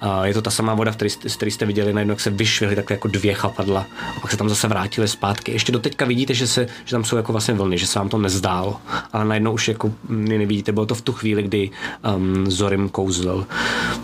Uh, 0.03 0.23
je 0.23 0.33
to 0.33 0.41
ta 0.41 0.51
samá 0.51 0.73
voda, 0.73 0.91
v 0.91 0.95
který, 0.95 1.09
jste- 1.09 1.29
z 1.29 1.35
které 1.35 1.51
jste 1.51 1.65
viděli 1.65 1.93
najednou, 1.93 2.11
jak 2.11 2.19
se 2.19 2.29
vyšvihly 2.29 2.75
takhle 2.75 2.93
jako 2.93 3.07
dvě 3.07 3.33
chapadla 3.33 3.85
a 4.17 4.19
pak 4.19 4.31
se 4.31 4.37
tam 4.37 4.49
zase 4.49 4.67
vrátili 4.80 5.07
zpátky. 5.07 5.51
Ještě 5.51 5.72
do 5.72 5.80
teďka 5.80 6.06
vidíte, 6.06 6.34
že, 6.34 6.47
se, 6.47 6.68
že 6.85 6.91
tam 6.91 7.03
jsou 7.03 7.18
jako 7.18 7.31
vlastně 7.31 7.53
vlny, 7.53 7.77
že 7.77 7.88
se 7.88 7.99
vám 7.99 8.10
to 8.10 8.18
nezdálo, 8.18 8.77
ale 9.14 9.26
najednou 9.26 9.53
už 9.53 9.68
jako 9.68 9.91
mm, 10.07 10.26
nevidíte. 10.27 10.72
Bylo 10.72 10.85
to 10.85 10.95
v 10.95 11.01
tu 11.01 11.14
chvíli, 11.14 11.43
kdy 11.43 11.69
um, 12.15 12.51
Zorim 12.51 12.89
kouzlil. 12.89 13.45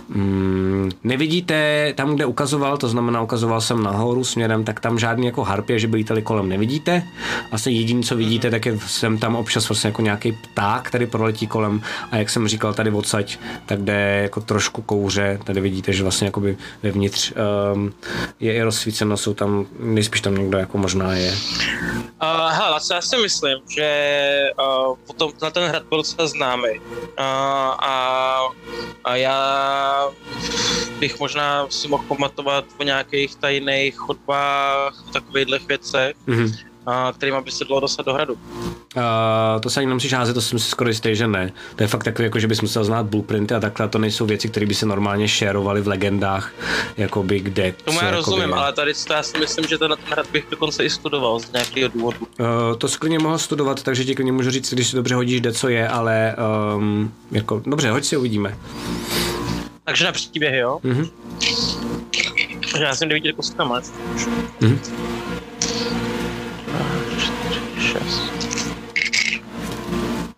Mm, 0.10 0.92
nevidíte 1.04 1.94
tam, 1.96 2.16
kde 2.16 2.26
ukazoval, 2.26 2.78
to 2.78 2.88
znamená 2.88 3.22
ukazoval 3.22 3.62
jsem 3.62 3.84
nahoru 3.84 4.24
směrem, 4.24 4.64
tak 4.64 4.80
tam 4.80 5.00
žádný 5.00 5.26
jako 5.26 5.44
harpě, 5.44 5.80
že 5.80 5.88
by 5.88 5.98
lítali 5.98 6.22
kolem, 6.22 6.50
nevidíte. 6.50 7.04
Vlastně 7.52 7.72
jediné, 7.72 8.04
co 8.04 8.16
vidíte, 8.16 8.52
tak 8.52 8.66
je 8.66 8.80
jsem 8.88 9.18
tam 9.18 9.36
občas 9.36 9.70
vlastně 9.70 9.88
jako 9.88 10.02
nějaký 10.02 10.32
pták, 10.32 10.88
který 10.88 11.06
proletí 11.06 11.48
kolem 11.48 11.82
a 12.12 12.18
jak 12.18 12.30
jsem 12.30 12.48
říkal 12.48 12.74
tady 12.74 12.92
odsaď, 12.92 13.38
tak 13.66 13.80
jde 13.80 14.20
jako 14.22 14.42
trošku 14.42 14.82
kouře, 14.82 15.40
tady 15.44 15.62
vidíte, 15.62 15.94
že 15.94 16.04
vlastně 16.04 16.28
jakoby 16.28 16.58
vevnitř 16.84 17.34
um, 17.74 17.94
je 18.40 18.54
i 18.54 18.62
rozsvíceno, 18.62 19.18
jsou 19.18 19.34
tam, 19.34 19.66
nejspíš 19.80 20.22
tam 20.22 20.36
někdo 20.36 20.58
jako 20.66 20.78
možná 20.78 21.14
je. 21.14 21.32
Uh, 22.24 22.50
hele, 22.50 22.70
Laco, 22.70 22.94
já 22.94 23.02
si 23.02 23.18
myslím, 23.18 23.58
že 23.70 23.90
uh, 24.60 24.98
potom 25.08 25.32
na 25.42 25.52
ten 25.52 25.64
hrad 25.70 25.84
byl 25.84 25.98
docela 25.98 26.28
známý. 26.28 26.80
Uh, 26.80 27.26
a, 27.80 28.42
a 29.04 29.16
já 29.16 29.40
bych 31.00 31.20
možná 31.20 31.68
si 31.70 31.88
mohl 31.88 32.04
pamatovat 32.08 32.66
o 32.78 32.84
nějakých 32.84 33.36
tajných 33.36 33.96
chodbách, 33.96 34.94
takovýchhle 35.14 35.60
věcech, 35.60 36.16
Mhm. 36.28 36.52
Uh, 36.88 36.94
kterým 37.14 37.36
by 37.44 37.52
se 37.52 37.66
dalo 37.66 37.80
dostat 37.80 38.06
do 38.06 38.14
hradu. 38.14 38.34
Uh, 38.34 39.02
to 39.62 39.70
se 39.70 39.80
ani 39.80 39.88
nemusíš 39.88 40.14
házet, 40.14 40.34
to 40.34 40.42
jsem 40.42 40.60
si 40.60 40.70
skoro 40.70 40.90
jistý, 40.90 41.16
že 41.16 41.28
ne. 41.28 41.52
To 41.76 41.84
je 41.84 41.88
fakt 41.88 42.04
takový, 42.04 42.24
jako, 42.24 42.40
že 42.40 42.48
bys 42.48 42.62
musel 42.62 42.84
znát 42.84 43.06
blueprinty 43.06 43.54
a 43.54 43.60
takhle, 43.60 43.88
to 43.88 44.00
nejsou 44.00 44.26
věci, 44.26 44.50
které 44.50 44.66
by 44.66 44.74
se 44.74 44.86
normálně 44.86 45.28
šerovaly 45.28 45.82
v 45.82 45.88
legendách, 45.88 46.52
jakoby 46.98 47.40
kde. 47.40 47.72
Tomu 47.84 47.98
co 47.98 48.06
já 48.06 48.12
jakoby 48.12 48.26
rozumím, 48.26 48.50
je. 48.50 48.56
ale 48.56 48.74
tady 48.74 48.94
to 49.08 49.14
já 49.14 49.24
si 49.24 49.38
myslím, 49.38 49.68
že 49.68 49.78
ten, 49.78 49.96
hrad 50.06 50.32
bych 50.32 50.46
dokonce 50.52 50.86
i 50.86 50.90
studoval 50.90 51.40
z 51.40 51.52
nějakého 51.52 51.90
důvodu. 51.90 52.18
Uh, 52.40 52.46
to 52.78 52.88
jsi 52.88 52.98
klidně 52.98 53.20
mohl 53.20 53.38
studovat, 53.38 53.84
takže 53.84 54.06
ti 54.06 54.16
klidně 54.16 54.32
můžu 54.32 54.52
říct, 54.52 54.74
když 54.74 54.88
si 54.88 54.96
dobře 54.96 55.16
hodíš, 55.16 55.40
kde 55.40 55.54
co 55.54 55.70
je, 55.70 55.88
ale 55.88 56.36
um, 56.76 57.14
jako, 57.32 57.62
dobře, 57.66 57.92
hoď 57.92 58.06
si 58.06 58.18
uvidíme. 58.18 58.58
Takže 59.84 60.06
na 60.06 60.12
příběhy, 60.12 60.58
jo? 60.58 60.80
Mhm. 60.84 61.08
Já 62.80 62.96
jsem 62.96 63.10
devíti 63.10 63.34
kostkama. 63.34 63.82
Mhm. 64.62 64.80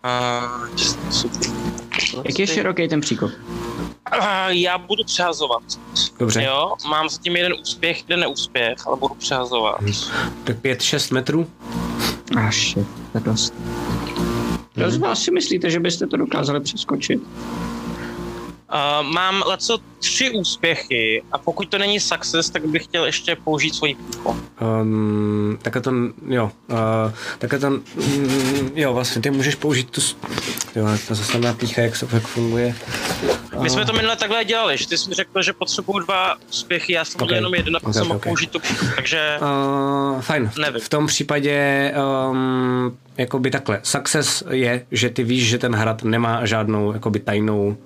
A, 0.03 0.41
super. 1.11 1.41
Jak 2.25 2.39
je 2.39 2.47
široký 2.47 2.87
ten 2.87 3.01
příkop? 3.01 3.31
A, 4.05 4.49
já 4.49 4.77
budu 4.77 5.03
přehazovat. 5.03 5.63
Dobře, 6.19 6.43
Jo, 6.43 6.73
mám 6.89 7.09
zatím 7.09 7.35
jeden 7.35 7.53
úspěch, 7.61 8.01
jeden 8.01 8.19
neúspěch, 8.19 8.87
ale 8.87 8.97
budu 8.97 9.15
přehazovat. 9.15 9.75
tak 10.43 10.57
5-6 10.57 11.13
metrů. 11.13 11.47
Až 12.47 12.75
je 12.75 12.85
to 13.13 13.19
dost. 13.19 13.53
Kdo 14.73 14.91
z 14.91 14.97
vás 14.97 15.21
si 15.23 15.31
myslíte, 15.31 15.69
že 15.69 15.79
byste 15.79 16.07
to 16.07 16.17
dokázali 16.17 16.59
přeskočit? 16.59 17.21
Uh, 18.73 19.07
mám 19.13 19.43
leco 19.47 19.77
tři 19.99 20.29
úspěchy 20.31 21.23
a 21.31 21.37
pokud 21.37 21.69
to 21.69 21.77
není 21.77 21.99
success, 21.99 22.49
tak 22.49 22.65
bych 22.65 22.83
chtěl 22.83 23.05
ještě 23.05 23.35
použít 23.35 23.75
svoji 23.75 23.95
pícho. 23.95 24.37
Um, 24.61 25.59
tak 25.61 25.77
to, 25.83 25.91
jo, 26.27 26.51
uh, 26.71 26.77
tak 27.37 27.53
to, 27.61 27.69
mm, 27.69 28.71
jo, 28.75 28.93
vlastně 28.93 29.21
ty 29.21 29.31
můžeš 29.31 29.55
použít 29.55 29.89
tu, 29.89 30.01
jo, 30.75 30.85
ta 31.07 31.13
zastavená 31.15 31.53
pícha, 31.53 31.81
jak, 31.81 31.95
se, 31.95 32.07
jak 32.13 32.23
funguje. 32.23 32.75
My 33.61 33.69
jsme 33.69 33.85
to 33.85 33.93
minule 33.93 34.15
takhle 34.15 34.45
dělali, 34.45 34.77
že 34.77 34.87
ty 34.87 34.97
jsi 34.97 35.09
mi 35.09 35.15
řekl, 35.15 35.41
že 35.41 35.53
potřebuju 35.53 35.99
dva 35.99 36.35
úspěchy, 36.49 36.93
já 36.93 37.05
jsem 37.05 37.21
Ok. 37.21 37.27
měl 37.27 37.35
jenom 37.35 37.53
jeden 37.55 37.75
a 37.75 37.79
pak 37.79 37.87
Ok, 37.89 37.93
jsem 37.93 38.07
mohl 38.07 38.17
ok. 38.17 38.23
použít 38.23 38.51
tu 38.51 38.59
píchu, 38.59 38.85
takže 38.95 39.37
Uh, 39.41 40.21
fajn. 40.21 40.51
Nevím. 40.59 40.81
V 40.81 40.89
tom 40.89 41.07
případě 41.07 41.93
um, 42.31 42.97
jakoby 43.17 43.51
takhle. 43.51 43.79
Success 43.83 44.43
je, 44.49 44.85
že 44.91 45.09
ty 45.09 45.23
víš, 45.23 45.49
že 45.49 45.57
ten 45.57 45.75
hrad 45.75 46.03
nemá 46.03 46.45
žádnou 46.45 46.93
jakoby 46.93 47.19
tajnou 47.19 47.77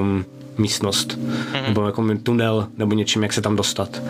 um, 0.00 0.24
místnost, 0.58 1.18
mm-hmm. 1.18 1.68
nebo 1.68 1.86
jako 1.86 2.04
tunel, 2.22 2.68
nebo 2.76 2.94
něčím, 2.94 3.22
jak 3.22 3.32
se 3.32 3.40
tam 3.40 3.56
dostat. 3.56 4.02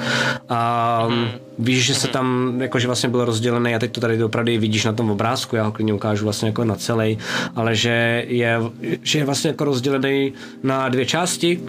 A 0.49 1.07
um, 1.07 1.29
víš, 1.59 1.85
že 1.85 1.95
se 1.95 2.09
tam, 2.09 2.55
jakože 2.61 2.87
vlastně 2.87 3.09
byl 3.09 3.25
rozdělený, 3.25 3.75
a 3.75 3.79
teď 3.79 3.93
to 3.93 4.01
tady 4.01 4.25
opravdu 4.25 4.53
vidíš 4.59 4.85
na 4.85 4.93
tom 4.93 5.11
obrázku, 5.11 5.57
já 5.57 5.65
ho 5.65 5.73
klidně 5.73 5.95
ukážu 5.95 6.25
vlastně 6.25 6.49
jako 6.49 6.65
na 6.65 6.75
celý, 6.75 7.19
ale 7.55 7.77
že 7.77 8.25
je, 8.29 8.61
že 9.03 9.19
je 9.19 9.25
vlastně 9.25 9.49
jako 9.51 9.65
rozdělený 9.65 10.33
na 10.63 10.89
dvě 10.89 11.07
části 11.07 11.61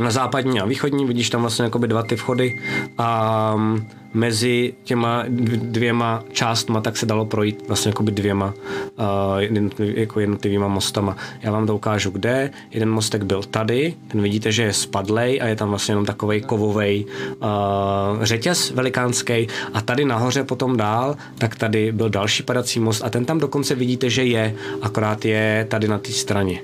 na 0.00 0.10
západní 0.10 0.60
a 0.60 0.64
východní, 0.64 1.06
vidíš 1.06 1.30
tam 1.30 1.40
vlastně 1.40 1.64
jakoby 1.64 1.88
dva 1.88 2.02
ty 2.02 2.16
vchody 2.16 2.58
a 2.98 3.52
mm, 3.56 3.86
mezi 4.14 4.74
těma 4.84 5.24
dvěma 5.56 6.24
částma 6.32 6.80
tak 6.80 6.96
se 6.96 7.06
dalo 7.06 7.24
projít 7.24 7.68
vlastně 7.68 7.88
jakoby 7.88 8.12
dvěma 8.12 8.54
uh, 8.96 9.64
jako 9.78 10.20
jednotlivýma 10.20 10.68
mostama. 10.68 11.16
Já 11.42 11.52
vám 11.52 11.66
to 11.66 11.74
ukážu, 11.74 12.10
kde. 12.10 12.50
Jeden 12.70 12.90
mostek 12.90 13.22
byl 13.22 13.42
tady, 13.42 13.94
ten 14.08 14.22
vidíte, 14.22 14.52
že 14.52 14.62
je 14.62 14.72
spadlej 14.72 15.40
a 15.42 15.46
je 15.46 15.56
tam 15.56 15.68
vlastně 15.68 15.92
jenom 15.92 16.04
takovej 16.04 16.40
kovovej 16.40 17.04
uh, 17.04 18.24
řetěz 18.24 18.70
velikánský 18.70 19.46
a 19.74 19.80
tady 19.80 20.04
nahoře 20.04 20.44
potom 20.44 20.76
dál, 20.76 21.16
tak 21.38 21.56
tady 21.56 21.92
byl 21.92 22.10
další 22.10 22.42
padací 22.42 22.80
most 22.80 23.04
a 23.04 23.10
ten 23.10 23.24
tam 23.24 23.38
dokonce 23.38 23.74
vidíte, 23.74 24.10
že 24.10 24.24
je, 24.24 24.54
akorát 24.82 25.24
je 25.24 25.66
tady 25.70 25.88
na 25.88 25.98
té 25.98 26.12
straně. 26.12 26.60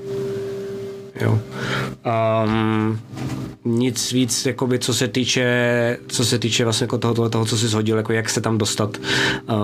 Jo. 1.20 1.38
Um, 2.44 3.00
nic 3.64 4.12
víc, 4.12 4.46
jakoby, 4.46 4.78
co 4.78 4.94
se 4.94 5.08
týče, 5.08 5.98
co 6.08 6.24
se 6.24 6.38
týče 6.38 6.64
vlastně 6.64 6.84
jako 6.84 6.98
toho, 6.98 7.28
toho, 7.28 7.44
co 7.44 7.58
jsi 7.58 7.68
shodil, 7.68 7.96
jako 7.96 8.12
jak 8.12 8.30
se 8.30 8.40
tam 8.40 8.58
dostat, 8.58 8.98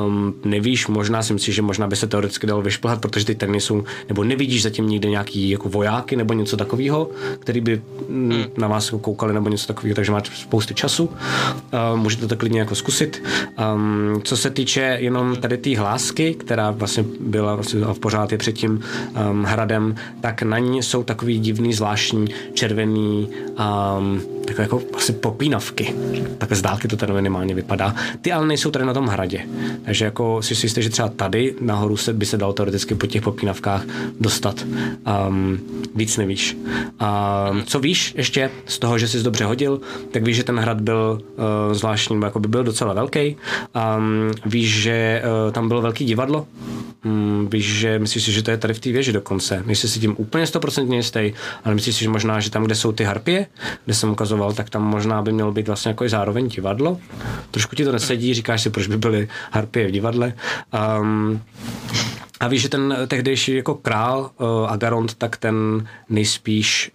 um, 0.07 0.35
nevíš, 0.45 0.87
možná 0.87 1.23
si 1.23 1.33
myslíš, 1.33 1.55
že 1.57 1.63
možná 1.63 1.87
by 1.87 1.97
se 1.97 2.07
teoreticky 2.07 2.47
dalo 2.47 2.63
vyšplhat, 2.63 3.01
protože 3.01 3.25
ty 3.25 3.35
tady 3.35 3.61
jsou, 3.61 3.85
nebo 4.09 4.25
nevidíš 4.25 4.63
zatím 4.63 4.89
nikde 4.89 5.11
nějaký 5.11 5.51
jako 5.51 5.69
vojáky 5.69 6.17
nebo 6.17 6.35
něco 6.35 6.57
takového, 6.57 7.11
který 7.39 7.61
by 7.61 7.83
hmm. 8.09 8.45
na 8.59 8.69
vás 8.69 8.87
jako 8.87 8.99
koukali 8.99 9.35
nebo 9.35 9.49
něco 9.49 9.67
takového, 9.67 9.95
takže 9.95 10.13
máte 10.13 10.31
spousty 10.35 10.75
času. 10.75 11.05
Uh, 11.05 12.01
můžete 12.01 12.29
to 12.29 12.37
klidně 12.37 12.61
jako 12.61 12.75
zkusit. 12.75 13.23
Um, 13.75 14.21
co 14.25 14.37
se 14.37 14.51
týče 14.51 14.97
jenom 15.01 15.37
tady 15.37 15.59
té 15.59 15.79
hlásky, 15.79 16.35
která 16.35 16.71
vlastně 16.71 17.05
byla 17.21 17.55
vlastně 17.55 17.81
v 17.81 17.99
pořád 17.99 18.33
je 18.33 18.39
před 18.39 18.53
tím 18.53 18.81
um, 19.31 19.45
hradem, 19.45 19.95
tak 20.21 20.43
na 20.43 20.59
ní 20.59 20.83
jsou 20.83 21.03
takový 21.03 21.39
divný, 21.45 21.73
zvláštní, 21.73 22.27
červený 22.55 23.29
um, 23.99 24.23
takové 24.45 24.63
jako 24.63 24.83
asi 24.97 25.13
popínavky. 25.13 25.95
Tak 26.39 26.53
z 26.53 26.63
dálky 26.63 26.89
to 26.89 26.97
tady 26.97 27.13
minimálně 27.13 27.55
vypadá. 27.55 27.95
Ty 28.21 28.33
ale 28.33 28.47
nejsou 28.47 28.71
tady 28.71 28.85
na 28.85 28.95
tom 28.95 29.07
hradě. 29.07 29.41
Takže 29.85 30.05
jako 30.05 30.43
si 30.43 30.55
jistý, 30.67 30.83
že 30.83 30.91
třeba 30.91 31.09
tady 31.09 31.55
nahoru 31.61 31.97
se 31.97 32.13
by 32.13 32.27
se 32.27 32.37
dalo 32.37 32.53
teoreticky 32.53 32.95
po 32.95 33.07
těch 33.07 33.23
popínavkách 33.23 33.85
dostat. 34.21 34.67
Um, 35.29 35.59
víc 35.95 36.17
nevíš. 36.17 36.57
Um, 36.57 37.63
co 37.65 37.81
víš 37.81 38.15
ještě 38.17 38.51
z 38.67 38.79
toho, 38.79 38.99
že 38.99 39.09
jsi 39.09 39.23
dobře 39.23 39.45
hodil, 39.45 39.81
tak 40.11 40.23
víš, 40.23 40.37
že 40.37 40.45
ten 40.45 40.59
hrad 40.59 40.81
byl 40.81 41.21
uh, 41.21 41.75
zvláštní, 41.75 42.21
jako 42.25 42.41
by 42.41 42.49
byl 42.49 42.65
docela 42.65 42.95
velký. 42.95 43.37
Um, 43.97 44.31
víš, 44.47 44.83
že 44.83 45.23
uh, 45.47 45.53
tam 45.53 45.69
bylo 45.69 45.83
velký 45.83 46.05
divadlo, 46.05 46.47
Hmm, 47.05 47.49
víš, 47.53 47.67
že 47.67 47.99
myslíš 47.99 48.25
si, 48.25 48.33
že 48.33 48.43
to 48.43 48.51
je 48.51 48.57
tady 48.57 48.75
v 48.75 48.81
té 48.81 48.93
věži 48.93 49.13
dokonce. 49.13 49.63
Nejsi 49.67 49.89
si 49.89 50.01
tím 50.01 50.15
úplně 50.19 50.45
100% 50.45 50.95
jistý, 50.95 51.33
ale 51.65 51.75
myslíš 51.75 51.97
si, 51.97 52.05
že 52.05 52.11
možná, 52.11 52.41
že 52.41 52.51
tam, 52.51 52.65
kde 52.65 52.75
jsou 52.75 52.93
ty 52.93 53.05
harpie, 53.05 53.47
kde 53.85 53.95
jsem 53.95 54.11
ukazoval, 54.11 54.53
tak 54.53 54.71
tam 54.71 54.83
možná 54.83 55.23
by 55.23 55.33
mělo 55.33 55.53
být 55.53 55.67
vlastně 55.67 55.89
jako 55.89 56.05
i 56.05 56.09
zároveň 56.09 56.49
divadlo. 56.49 56.99
Trošku 57.51 57.77
ti 57.77 57.85
to 57.85 57.93
nesedí, 57.93 58.35
říkáš 58.35 58.63
si, 58.63 58.71
proč 58.71 58.87
by 58.87 58.97
byly 58.97 59.29
harpie 59.51 59.89
v 59.89 59.91
divadle. 59.91 60.33
Um, 61.01 61.43
a 62.41 62.49
víš, 62.49 62.63
že 62.63 62.69
ten 62.69 62.97
tehdejší 63.07 63.55
jako 63.55 63.75
král 63.75 64.31
uh, 64.39 64.73
Agaront, 64.73 65.15
tak 65.15 65.37
ten 65.37 65.89
nejspíš, 66.09 66.91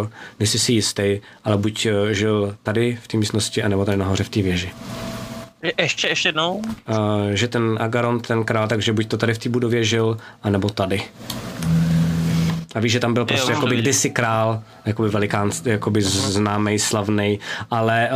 uh, 0.00 0.08
nejsi 0.40 0.58
si 0.58 0.72
jistý, 0.72 1.20
ale 1.44 1.56
buď 1.56 1.86
uh, 1.86 2.08
žil 2.08 2.56
tady 2.62 2.98
v 3.02 3.08
té 3.08 3.16
místnosti, 3.16 3.62
anebo 3.62 3.84
tady 3.84 3.96
nahoře 3.96 4.24
v 4.24 4.28
té 4.28 4.42
věži. 4.42 4.70
Je, 5.62 5.72
ještě, 5.78 6.08
ještě 6.08 6.28
jednou? 6.28 6.56
Uh, 6.56 6.64
že 7.32 7.48
ten 7.48 7.78
Agaron, 7.80 8.20
ten 8.20 8.44
král, 8.44 8.68
takže 8.68 8.92
buď 8.92 9.08
to 9.08 9.16
tady 9.16 9.34
v 9.34 9.38
té 9.38 9.48
budově 9.48 9.84
žil, 9.84 10.16
anebo 10.42 10.68
tady. 10.68 11.02
A 12.74 12.80
víš, 12.80 12.92
že 12.92 13.00
tam 13.00 13.14
byl 13.14 13.24
prostě 13.24 13.52
jakoby 13.52 13.76
kdysi 13.76 14.10
král, 14.10 14.62
jakoby 14.84 15.08
velikán, 15.08 15.50
jakoby 15.64 16.02
známý, 16.02 16.78
slavný, 16.78 17.40
ale 17.70 18.10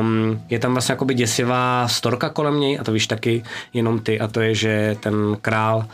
um, 0.00 0.42
je 0.48 0.58
tam 0.58 0.72
vlastně 0.72 0.92
jakoby 0.92 1.14
děsivá 1.14 1.88
storka 1.88 2.28
kolem 2.28 2.60
něj 2.60 2.78
a 2.80 2.84
to 2.84 2.92
víš 2.92 3.06
taky 3.06 3.42
jenom 3.74 3.98
ty 4.00 4.20
a 4.20 4.28
to 4.28 4.40
je, 4.40 4.54
že 4.54 4.96
ten 5.00 5.36
král 5.40 5.86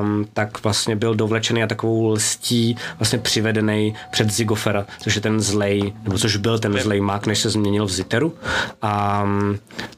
um, 0.00 0.26
tak 0.32 0.62
vlastně 0.64 0.96
byl 0.96 1.14
dovlečený 1.14 1.62
a 1.62 1.66
takovou 1.66 2.08
lstí 2.08 2.76
vlastně 2.98 3.18
přivedený 3.18 3.94
před 4.10 4.30
Zigofera, 4.30 4.86
což 5.00 5.14
je 5.14 5.20
ten 5.20 5.40
zlej, 5.40 5.92
nebo 6.04 6.18
což 6.18 6.36
byl 6.36 6.58
ten 6.58 6.78
zlej 6.78 7.00
mák, 7.00 7.26
než 7.26 7.38
se 7.38 7.50
změnil 7.50 7.86
v 7.86 7.90
Ziteru 7.90 8.34
a, 8.82 9.26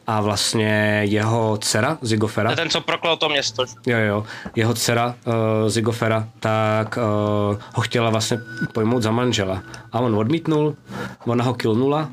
a 0.06 0.20
vlastně 0.20 1.00
jeho 1.04 1.58
dcera 1.60 1.98
Zigofera. 2.02 2.50
To 2.50 2.56
ten, 2.56 2.70
co 2.70 2.80
proklal 2.80 3.16
to 3.16 3.28
město. 3.28 3.64
Jo, 3.86 3.98
jo, 3.98 4.24
jeho 4.56 4.74
dcera 4.74 5.14
uh, 5.26 5.68
Zigofera, 5.68 6.28
tak 6.40 6.98
uh, 6.98 7.33
ho 7.74 7.82
chtěla 7.82 8.10
vlastně 8.10 8.38
pojmout 8.72 9.02
za 9.02 9.10
manžela 9.10 9.62
a 9.92 10.00
on 10.00 10.14
odmítnul, 10.14 10.74
ona 11.26 11.44
ho 11.44 11.54
kilnula, 11.54 12.08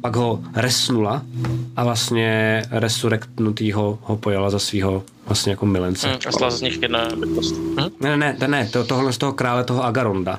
pak 0.00 0.16
ho 0.16 0.40
resnula 0.54 1.22
a 1.76 1.84
vlastně 1.84 2.62
resurrektnutýho 2.70 3.98
ho 4.02 4.16
pojala 4.16 4.50
za 4.50 4.58
svého 4.58 5.02
vlastně 5.26 5.52
jako 5.52 5.66
milence. 5.66 6.08
Hmm, 6.08 6.46
a 6.46 6.50
z 6.50 6.60
nich 6.60 6.82
jedna 6.82 7.08
bytost. 7.16 7.56
Hm? 7.56 7.88
Ne, 8.00 8.16
ne, 8.16 8.36
ne, 8.40 8.48
ne, 8.48 8.66
to, 8.66 8.84
tohle 8.84 9.12
z 9.12 9.18
toho 9.18 9.32
krále, 9.32 9.64
toho 9.64 9.84
Agaronda. 9.84 10.38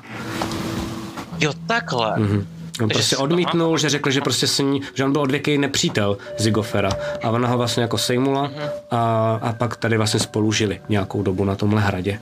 Jo, 1.40 1.52
takhle. 1.66 2.16
Mm-hmm. 2.16 2.44
On 2.82 2.88
prostě 2.88 3.16
odmítnul, 3.16 3.68
aha. 3.68 3.76
že 3.76 3.88
řekl, 3.88 4.10
že 4.10 4.20
prostě 4.20 4.46
se 4.46 4.62
ní, 4.62 4.80
že 4.94 5.04
on 5.04 5.12
byl 5.12 5.20
odvěký 5.20 5.58
nepřítel 5.58 6.16
Zigofera 6.38 6.90
a 7.22 7.30
ona 7.30 7.48
ho 7.48 7.58
vlastně 7.58 7.82
jako 7.82 7.98
sejmula 7.98 8.42
mhm. 8.42 8.68
a, 8.90 9.34
a 9.42 9.52
pak 9.52 9.76
tady 9.76 9.96
vlastně 9.96 10.20
spolu 10.20 10.52
žili 10.52 10.80
nějakou 10.88 11.22
dobu 11.22 11.44
na 11.44 11.54
tomhle 11.54 11.80
hradě. 11.80 12.18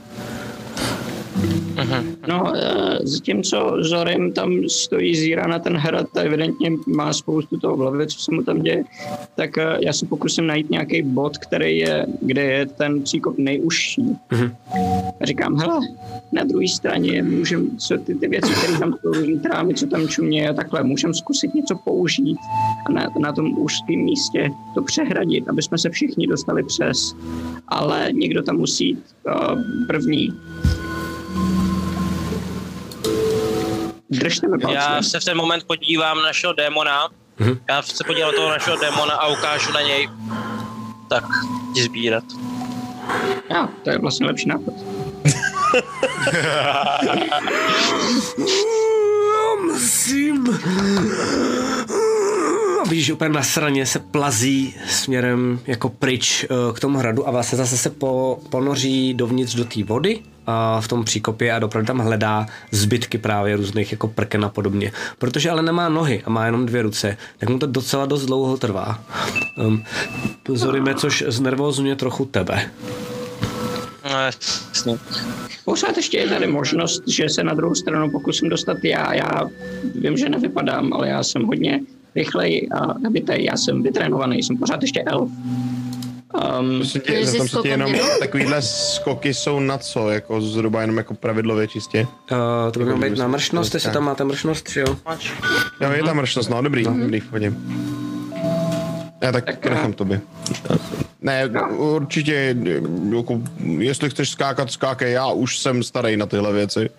No, 2.27 2.55
e, 2.55 2.99
zatímco 3.03 3.77
Zorim 3.79 4.31
tam 4.31 4.69
stojí 4.69 5.15
zíra 5.15 5.47
na 5.47 5.59
ten 5.59 5.77
hrad 5.77 6.17
a 6.17 6.19
evidentně 6.19 6.71
má 6.87 7.13
spoustu 7.13 7.57
toho 7.57 7.75
v 7.75 7.79
hlavě, 7.79 8.07
co 8.07 8.19
se 8.19 8.31
mu 8.31 8.43
tam 8.43 8.61
děje, 8.61 8.83
tak 9.35 9.57
e, 9.57 9.77
já 9.79 9.93
se 9.93 10.05
pokusím 10.05 10.47
najít 10.47 10.69
nějaký 10.69 11.01
bod, 11.01 11.37
který 11.37 11.77
je, 11.77 12.05
kde 12.21 12.41
je 12.41 12.65
ten 12.65 13.01
příkop 13.03 13.37
nejužší. 13.37 14.01
Uh-huh. 14.01 14.51
A 15.21 15.25
říkám, 15.25 15.57
hele, 15.57 15.79
na 16.31 16.43
druhé 16.43 16.67
straně 16.67 17.23
můžem, 17.23 17.77
co 17.77 17.97
ty, 17.97 18.15
ty 18.15 18.27
věci, 18.27 18.53
které 18.53 18.79
tam 18.79 18.93
jsou, 19.01 19.13
různý 19.13 19.39
trámy, 19.39 19.73
co 19.73 19.87
tam 19.87 20.07
čumě 20.07 20.49
a 20.49 20.53
takhle, 20.53 20.83
můžem 20.83 21.13
zkusit 21.13 21.53
něco 21.53 21.75
použít 21.75 22.37
a 22.85 22.91
na, 22.91 23.09
na 23.19 23.31
tom 23.33 23.59
úzkém 23.59 23.99
místě 23.99 24.49
to 24.75 24.81
přehradit, 24.81 25.49
aby 25.49 25.61
jsme 25.61 25.77
se 25.77 25.89
všichni 25.89 26.27
dostali 26.27 26.63
přes. 26.63 27.15
Ale 27.67 28.09
někdo 28.11 28.43
tam 28.43 28.57
musí 28.57 28.87
jít 28.87 29.03
uh, 29.25 29.61
první. 29.87 30.33
Držte 34.09 34.47
mi 34.47 34.59
palce. 34.59 34.75
Já 34.75 35.01
se 35.01 35.19
v 35.19 35.25
ten 35.25 35.37
moment 35.37 35.63
podívám 35.63 36.17
na 36.17 36.23
našeho 36.23 36.53
démona. 36.53 37.09
Mm-hmm. 37.39 37.59
Já 37.69 37.81
se 37.81 38.03
podívám 38.03 38.31
na 38.31 38.37
toho 38.37 38.49
našeho 38.49 38.77
démona 38.77 39.13
a 39.13 39.27
ukážu 39.27 39.71
na 39.71 39.81
něj. 39.81 40.09
Tak, 41.09 41.23
jdi 41.71 41.83
sbírat. 41.83 42.23
Já, 43.49 43.69
to 43.83 43.89
je 43.89 43.97
vlastně 43.97 44.25
lepší 44.25 44.47
nápad. 44.47 44.73
Musím. 49.65 50.59
Vidíš, 52.89 53.11
úplně 53.11 53.29
na 53.29 53.43
straně 53.43 53.85
se 53.85 53.99
plazí 53.99 54.75
směrem 54.87 55.59
jako 55.67 55.89
pryč 55.89 56.45
uh, 56.49 56.73
k 56.75 56.79
tomu 56.79 56.97
hradu 56.97 57.27
a 57.27 57.31
vlastně 57.31 57.57
zase 57.57 57.77
se 57.77 57.89
po, 57.89 58.39
ponoří 58.49 59.13
dovnitř 59.13 59.55
do 59.55 59.65
té 59.65 59.83
vody 59.83 60.19
v 60.79 60.87
tom 60.87 61.03
příkopě 61.03 61.53
a 61.53 61.59
dopravdu 61.59 61.87
tam 61.87 61.99
hledá 61.99 62.45
zbytky 62.71 63.17
právě 63.17 63.55
různých 63.55 63.91
jako 63.91 64.07
prken 64.07 64.45
a 64.45 64.49
podobně. 64.49 64.91
Protože 65.17 65.49
ale 65.49 65.61
nemá 65.61 65.89
nohy 65.89 66.21
a 66.25 66.29
má 66.29 66.45
jenom 66.45 66.65
dvě 66.65 66.81
ruce, 66.81 67.17
tak 67.37 67.49
mu 67.49 67.59
to 67.59 67.67
docela 67.67 68.05
dost 68.05 68.25
dlouho 68.25 68.57
trvá. 68.57 68.99
Um, 69.57 69.83
pozoríme, 70.43 70.95
což 70.95 71.23
znervozňuje 71.27 71.95
trochu 71.95 72.25
tebe. 72.25 72.71
No, 74.03 74.19
jasně. 74.19 74.97
Pořád 75.65 75.97
ještě 75.97 76.17
je 76.17 76.29
tady 76.29 76.47
možnost, 76.47 77.03
že 77.07 77.29
se 77.29 77.43
na 77.43 77.53
druhou 77.53 77.75
stranu 77.75 78.11
pokusím 78.11 78.49
dostat 78.49 78.77
já. 78.83 79.13
Já 79.13 79.41
vím, 79.95 80.17
že 80.17 80.29
nevypadám, 80.29 80.93
ale 80.93 81.09
já 81.09 81.23
jsem 81.23 81.43
hodně 81.43 81.79
rychlej 82.15 82.69
a 82.75 82.99
nabitej. 82.99 83.43
Já 83.43 83.57
jsem 83.57 83.83
vytrénovaný, 83.83 84.43
jsem 84.43 84.57
pořád 84.57 84.81
ještě 84.81 85.03
elf. 85.03 85.29
Um, 86.33 86.81
tě, 86.81 87.25
tam 87.37 87.47
se 87.47 87.67
jenom 87.67 87.93
takovýhle 88.19 88.61
skoky 88.61 89.33
jsou 89.33 89.59
na 89.59 89.77
co? 89.77 90.09
Jako 90.09 90.41
zhruba 90.41 90.81
jenom 90.81 90.97
jako 90.97 91.13
pravidlově 91.13 91.67
čistě? 91.67 92.07
Uh, 92.31 92.71
to 92.71 92.79
by 92.79 92.85
mělo 92.85 92.99
být 92.99 93.17
na 93.17 93.27
mršnost, 93.27 93.73
jestli 93.73 93.91
tam 93.91 94.03
máte 94.03 94.23
mršnost, 94.23 94.69
jo? 94.75 94.85
Jo, 95.81 95.91
je 95.91 96.03
tam 96.03 96.17
mršnost, 96.17 96.49
no 96.49 96.61
dobrý, 96.61 96.83
no. 96.83 96.97
dobrý, 96.99 97.19
chodím. 97.19 98.12
Já 99.23 99.31
tak, 99.31 99.45
tak 99.45 99.65
nechám 99.65 99.93
tobě. 99.93 100.21
Ne, 101.21 101.49
určitě, 101.77 102.55
jako, 103.15 103.41
jestli 103.77 104.09
chceš 104.09 104.29
skákat, 104.29 104.71
skákej, 104.71 105.11
já 105.11 105.31
už 105.31 105.59
jsem 105.59 105.83
starý 105.83 106.17
na 106.17 106.25
tyhle 106.25 106.53
věci. 106.53 106.89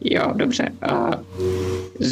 Jo, 0.00 0.32
dobře. 0.34 0.68
A 0.82 1.10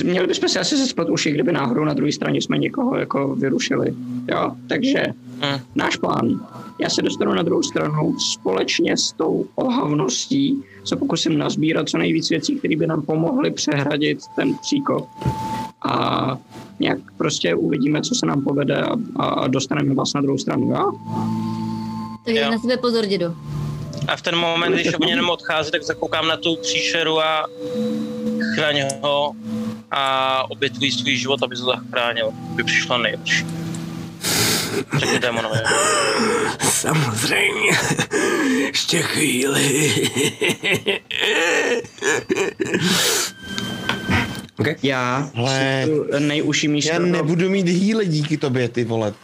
měli 0.04 0.26
bychom 0.26 0.48
si 0.48 0.58
asi 0.58 0.76
zespat 0.76 1.10
uši, 1.10 1.30
kdyby 1.30 1.52
náhodou 1.52 1.84
na 1.84 1.94
druhé 1.94 2.12
straně 2.12 2.42
jsme 2.42 2.58
někoho 2.58 2.98
jako 2.98 3.34
vyrušili. 3.34 3.94
Jo, 4.30 4.52
takže 4.68 5.04
hmm. 5.40 5.60
náš 5.74 5.96
plán. 5.96 6.40
Já 6.80 6.90
se 6.90 7.02
dostanu 7.02 7.34
na 7.34 7.42
druhou 7.42 7.62
stranu 7.62 8.16
společně 8.18 8.96
s 8.96 9.12
tou 9.12 9.46
ohavností 9.54 10.64
se 10.84 10.96
pokusím 10.96 11.38
nazbírat 11.38 11.88
co 11.88 11.98
nejvíc 11.98 12.30
věcí, 12.30 12.56
které 12.56 12.76
by 12.76 12.86
nám 12.86 13.02
pomohly 13.02 13.50
přehradit 13.50 14.18
ten 14.36 14.54
příkop 14.54 15.08
a 15.88 16.38
nějak 16.80 16.98
prostě 17.16 17.54
uvidíme, 17.54 18.02
co 18.02 18.14
se 18.14 18.26
nám 18.26 18.42
povede 18.42 18.76
a, 18.82 18.94
a 19.24 19.46
dostaneme 19.48 19.94
vás 19.94 20.14
na 20.14 20.20
druhou 20.20 20.38
stranu, 20.38 20.70
jo? 20.70 20.92
Takže 22.24 22.40
Jo. 22.40 22.50
na 22.50 22.58
sebe 22.58 22.76
pozor, 22.76 23.06
dědo. 23.06 23.34
A 24.08 24.16
v 24.16 24.22
ten 24.22 24.36
moment, 24.36 24.72
když 24.72 24.94
oni 24.94 25.10
jenom 25.10 25.30
odchází, 25.30 25.70
tak 25.70 25.82
zakoukám 25.82 26.28
na 26.28 26.36
tu 26.36 26.56
příšeru 26.56 27.20
a 27.20 27.46
chráň 28.54 28.82
ho 29.02 29.32
a 29.90 30.44
obětují 30.50 30.92
svůj 30.92 31.16
život, 31.16 31.42
aby 31.42 31.56
se 31.56 31.62
zachránil. 31.62 32.30
By 32.32 32.64
přišlo 32.64 32.98
nejlepší. 32.98 33.46
Řekni 34.96 35.18
démonovi. 35.18 35.58
Samozřejmě. 36.60 37.70
Ještě 38.66 39.02
chvíli. 39.02 39.90
Okay. 44.58 44.74
Já 44.82 45.30
Hele, 45.34 45.86
tu 45.86 46.18
nejužší 46.18 46.68
místo 46.68 46.92
já 46.92 46.98
nebudu 46.98 47.50
mít 47.50 47.68
hýle 47.68 48.06
díky 48.06 48.36
tobě, 48.36 48.68
ty 48.68 48.84
vole. 48.84 49.14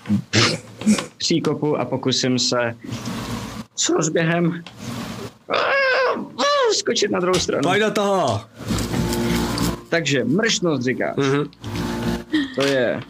příkopu 1.19 1.77
a 1.77 1.85
pokusím 1.85 2.39
se 2.39 2.75
s 3.77 3.89
rozběhem 3.89 4.63
skočit 6.73 7.11
na 7.11 7.21
druhou 7.21 7.39
stranu. 7.39 7.63
Pojď 7.63 7.83
do 7.83 7.91
toho. 7.91 8.41
Takže 9.89 10.25
mrštnost 10.25 10.83
říkáš. 10.83 11.15
Mhm. 11.17 11.51
To 12.55 12.67
je 12.67 13.01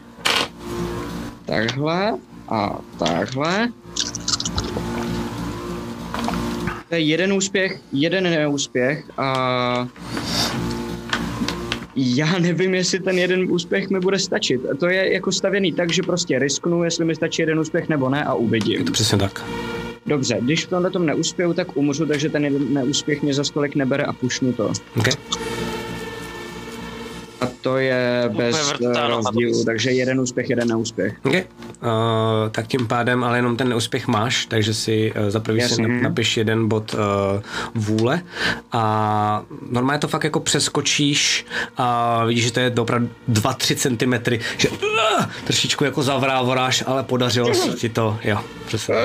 takhle 1.44 2.18
a 2.48 2.78
takhle. 2.98 3.68
To 6.88 6.94
je 6.94 7.00
jeden 7.00 7.32
úspěch, 7.32 7.80
jeden 7.92 8.24
neúspěch 8.24 9.04
a 9.18 9.88
já 11.96 12.38
nevím, 12.38 12.74
jestli 12.74 13.00
ten 13.00 13.18
jeden 13.18 13.46
úspěch 13.52 13.90
mi 13.90 14.00
bude 14.00 14.18
stačit. 14.18 14.60
To 14.78 14.86
je 14.88 15.12
jako 15.12 15.32
stavěný 15.32 15.72
tak, 15.72 15.92
že 15.92 16.02
prostě 16.02 16.38
risknu, 16.38 16.84
jestli 16.84 17.04
mi 17.04 17.14
stačí 17.14 17.42
jeden 17.42 17.58
úspěch 17.60 17.88
nebo 17.88 18.08
ne 18.08 18.24
a 18.24 18.30
Je 18.32 18.34
uvidím. 18.38 18.84
to 18.84 18.92
přesně 18.92 19.18
tak. 19.18 19.44
Dobře, 20.06 20.38
když 20.40 20.66
v 20.66 20.68
tomhle 20.68 20.90
tom 20.90 21.06
neuspěju, 21.06 21.52
tak 21.52 21.76
umřu, 21.76 22.06
takže 22.06 22.28
ten 22.28 22.44
jeden 22.44 22.74
neúspěch 22.74 23.22
mě 23.22 23.34
za 23.34 23.44
stolik 23.44 23.74
nebere 23.74 24.04
a 24.04 24.12
pušnu 24.12 24.52
to. 24.52 24.72
Okay. 24.98 25.12
A 27.40 27.46
to 27.60 27.76
je 27.76 28.30
bez 28.36 28.72
eh, 28.72 29.08
rozdílu, 29.08 29.64
takže 29.64 29.90
jeden 29.90 30.20
úspěch, 30.20 30.50
jeden 30.50 30.68
neúspěch. 30.68 31.14
Okay. 31.24 31.44
Uh, 31.82 31.88
tak 32.50 32.66
tím 32.66 32.86
pádem 32.86 33.24
ale 33.24 33.38
jenom 33.38 33.56
ten 33.56 33.68
neúspěch 33.68 34.08
máš, 34.08 34.46
takže 34.46 34.74
si 34.74 35.12
uh, 35.12 35.30
za 35.30 35.40
prvý 35.40 35.60
si 35.62 35.82
napiš 35.82 36.36
jeden 36.36 36.68
bod 36.68 36.94
uh, 36.94 37.00
vůle 37.74 38.22
a 38.72 39.42
normálně 39.70 39.98
to 39.98 40.08
fakt 40.08 40.24
jako 40.24 40.40
přeskočíš 40.40 41.46
a 41.76 42.24
vidíš, 42.24 42.44
že 42.44 42.52
to 42.52 42.60
je 42.60 42.72
opravdu 42.80 43.08
2-3 43.28 43.76
cm, 43.76 44.40
že 44.56 44.68
uh, 44.68 44.78
trošičku 45.44 45.84
jako 45.84 46.02
zavrávoráš, 46.02 46.84
ale 46.86 47.02
podařilo 47.02 47.54
se 47.54 47.68
ti 47.68 47.88
to, 47.88 48.18
jo, 48.24 48.38
přesně. 48.66 48.94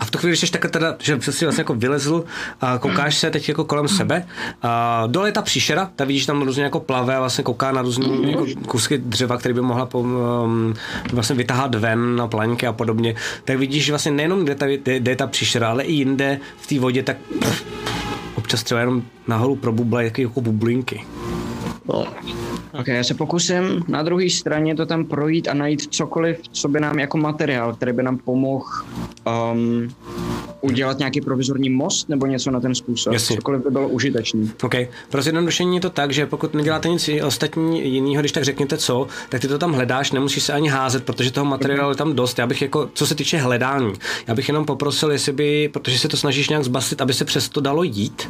A 0.00 0.04
v 0.04 0.10
tu 0.10 0.18
chvíli, 0.18 0.30
když 0.30 0.40
jsi 0.40 0.52
takhle 0.52 0.70
teda, 0.70 0.96
že 0.98 1.18
jsi 1.20 1.44
vlastně 1.44 1.60
jako 1.60 1.74
vylezl 1.74 2.24
a 2.60 2.78
koukáš 2.78 3.18
se 3.18 3.30
teď 3.30 3.48
jako 3.48 3.64
kolem 3.64 3.88
sebe, 3.88 4.26
a 4.62 5.02
dole 5.06 5.28
je 5.28 5.32
ta 5.32 5.42
příšera, 5.42 5.90
ta 5.96 6.04
vidíš 6.04 6.26
tam 6.26 6.42
různě 6.42 6.62
jako 6.62 6.80
plave 6.80 7.16
a 7.16 7.20
vlastně 7.20 7.44
kouká 7.44 7.72
na 7.72 7.82
různé 7.82 8.30
jako 8.30 8.46
kusky 8.66 8.98
dřeva, 8.98 9.36
které 9.36 9.54
by 9.54 9.60
mohla 9.60 9.86
po, 9.86 10.00
um, 10.00 10.74
vlastně 11.12 11.36
vytáhat 11.36 11.74
ven 11.74 12.16
na 12.16 12.28
plaňky 12.28 12.66
a 12.66 12.72
podobně, 12.72 13.14
tak 13.44 13.58
vidíš, 13.58 13.84
že 13.84 13.92
vlastně 13.92 14.12
nejenom 14.12 14.44
kde, 14.44 14.54
ta, 14.54 14.66
kde, 14.66 15.00
kde 15.00 15.12
je 15.12 15.16
ta 15.16 15.26
příšera, 15.26 15.68
ale 15.68 15.84
i 15.84 15.92
jinde 15.92 16.38
v 16.60 16.66
té 16.66 16.78
vodě, 16.78 17.02
tak 17.02 17.16
občas 18.34 18.62
třeba 18.62 18.80
jenom 18.80 19.02
nahoru 19.26 19.56
probublají 19.56 20.12
jako 20.18 20.40
bublinky. 20.40 21.04
Ok, 21.86 22.88
já 22.88 23.04
se 23.04 23.14
pokusím 23.14 23.84
na 23.88 24.02
druhé 24.02 24.30
straně 24.30 24.74
to 24.74 24.86
tam 24.86 25.04
projít 25.04 25.48
a 25.48 25.54
najít 25.54 25.94
cokoliv, 25.94 26.40
co 26.52 26.68
by 26.68 26.80
nám 26.80 26.98
jako 26.98 27.18
materiál, 27.18 27.74
který 27.74 27.92
by 27.92 28.02
nám 28.02 28.18
pomohl 28.18 28.64
um, 29.52 29.88
udělat 30.60 30.98
nějaký 30.98 31.20
provizorní 31.20 31.68
most 31.68 32.08
nebo 32.08 32.26
něco 32.26 32.50
na 32.50 32.60
ten 32.60 32.74
způsob. 32.74 33.12
Jasně. 33.12 33.36
Cokoliv 33.36 33.62
by 33.64 33.70
bylo 33.70 33.88
užitečný. 33.88 34.50
OK. 34.62 34.74
Pro 35.10 35.22
zjednodušení 35.22 35.74
je 35.74 35.80
to 35.80 35.90
tak, 35.90 36.12
že 36.12 36.26
pokud 36.26 36.54
neděláte 36.54 36.88
nic 36.88 37.10
ostatní 37.24 37.94
jiného, 37.94 38.22
když 38.22 38.32
tak 38.32 38.44
řekněte 38.44 38.76
co, 38.76 39.06
tak 39.28 39.40
ty 39.40 39.48
to 39.48 39.58
tam 39.58 39.72
hledáš, 39.72 40.12
nemusíš 40.12 40.42
se 40.42 40.52
ani 40.52 40.68
házet, 40.68 41.04
protože 41.04 41.30
toho 41.30 41.44
materiálu 41.44 41.90
je 41.90 41.96
tam 41.96 42.12
dost. 42.12 42.38
Já 42.38 42.46
bych 42.46 42.62
jako, 42.62 42.90
co 42.94 43.06
se 43.06 43.14
týče 43.14 43.38
hledání, 43.38 43.92
já 44.26 44.34
bych 44.34 44.48
jenom 44.48 44.64
poprosil, 44.64 45.12
jestli 45.12 45.32
by, 45.32 45.68
protože 45.68 45.98
se 45.98 46.08
to 46.08 46.16
snažíš 46.16 46.48
nějak 46.48 46.64
zbastit, 46.64 47.00
aby 47.00 47.14
se 47.14 47.24
přes 47.24 47.48
to 47.48 47.60
dalo 47.60 47.82
jít. 47.82 48.28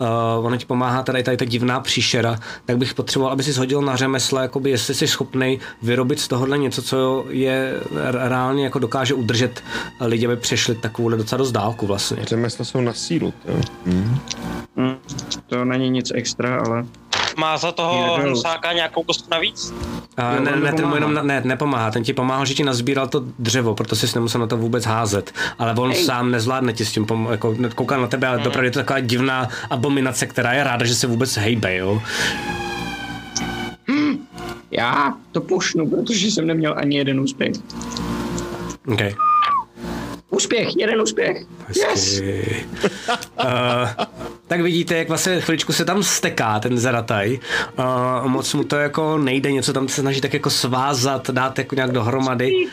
Uh, 0.00 0.46
ono 0.46 0.56
ti 0.56 0.66
pomáhá 0.66 1.02
tady, 1.02 1.22
tady 1.22 1.36
ta 1.36 1.44
divná 1.44 1.80
příšera, 1.80 2.38
tak 2.64 2.78
bych 2.78 2.94
potřeboval, 2.94 3.32
aby 3.32 3.42
si 3.42 3.52
shodil 3.52 3.82
na 3.82 3.96
řemesle, 3.96 4.42
jakoby 4.42 4.70
jestli 4.70 4.94
jsi 4.94 5.06
schopný 5.06 5.58
vyrobit 5.82 6.20
z 6.20 6.28
tohohle 6.28 6.58
něco, 6.58 6.82
co 6.82 7.24
je 7.28 7.80
reálně 8.10 8.64
jako 8.64 8.78
dokáže 8.78 9.14
udržet 9.14 9.62
lidi, 10.00 10.26
aby 10.26 10.36
přešli 10.36 10.74
takovou 10.74 11.08
docela 11.08 11.38
dost 11.38 11.52
dálku 11.64 11.86
vlastně. 11.86 12.24
Řemesla 12.24 12.64
jsou 12.64 12.80
na 12.80 12.92
sílu, 12.92 13.32
jo. 13.48 13.60
Hm, 14.76 14.96
to 15.46 15.64
není 15.64 15.90
nic 15.90 16.12
extra, 16.14 16.60
ale 16.66 16.84
Má 17.36 17.56
za 17.56 17.72
toho 17.72 18.16
hnusáka 18.16 18.72
nějakou 18.72 19.02
kostku 19.02 19.28
navíc? 19.30 19.74
A 20.16 20.40
ne, 20.40 20.56
ne, 20.56 20.72
ten 20.72 20.86
mu 20.86 20.94
jenom, 20.94 21.14
ne, 21.22 21.42
nepomáhá, 21.44 21.90
ten 21.90 22.02
ti 22.02 22.12
pomáhal, 22.12 22.46
že 22.46 22.54
ti 22.54 22.64
nazbíral 22.64 23.08
to 23.08 23.24
dřevo, 23.38 23.74
proto 23.74 23.96
jsi 23.96 24.06
nemusel 24.14 24.40
na 24.40 24.46
to 24.46 24.56
vůbec 24.56 24.84
házet. 24.86 25.32
Ale 25.58 25.74
on 25.74 25.90
Ej. 25.90 26.04
sám 26.04 26.30
nezvládne 26.30 26.72
ti 26.72 26.84
s 26.84 26.92
tím, 26.92 27.06
pom- 27.06 27.30
jako 27.30 27.54
kouká 27.74 27.96
na 27.96 28.06
tebe 28.06 28.26
a 28.28 28.32
Hmm. 28.32 28.46
opravdu 28.46 28.64
je 28.64 28.70
to 28.70 28.78
taková 28.78 29.00
divná 29.00 29.48
abominace, 29.70 30.26
která 30.26 30.52
je 30.52 30.64
ráda, 30.64 30.84
že 30.86 30.94
se 30.94 31.06
vůbec 31.06 31.36
hejbe, 31.36 31.76
jo. 31.76 32.02
já 34.70 35.14
to 35.32 35.40
pušnu, 35.40 35.90
protože 35.90 36.26
jsem 36.26 36.46
neměl 36.46 36.74
ani 36.78 36.96
jeden 36.96 37.20
úspěch. 37.20 37.52
Okay. 38.92 39.14
Úspěch, 40.44 40.76
jeden 40.76 41.00
úspěch. 41.00 41.46
Yes. 41.76 42.20
uh, 42.20 43.48
tak 44.46 44.60
vidíte, 44.60 44.96
jak 44.96 45.08
vlastně 45.08 45.40
chviličku 45.40 45.72
se 45.72 45.84
tam 45.84 46.02
steká 46.02 46.60
ten 46.60 46.78
zarataj. 46.78 47.38
Uh, 47.78 48.28
moc 48.28 48.54
mu 48.54 48.64
to 48.64 48.76
jako 48.76 49.18
nejde, 49.18 49.52
něco 49.52 49.72
tam 49.72 49.88
se 49.88 50.00
snaží 50.00 50.20
tak 50.20 50.34
jako 50.34 50.50
svázat, 50.50 51.30
dát 51.30 51.58
jako 51.58 51.74
nějak 51.74 51.92
dohromady. 51.92 52.66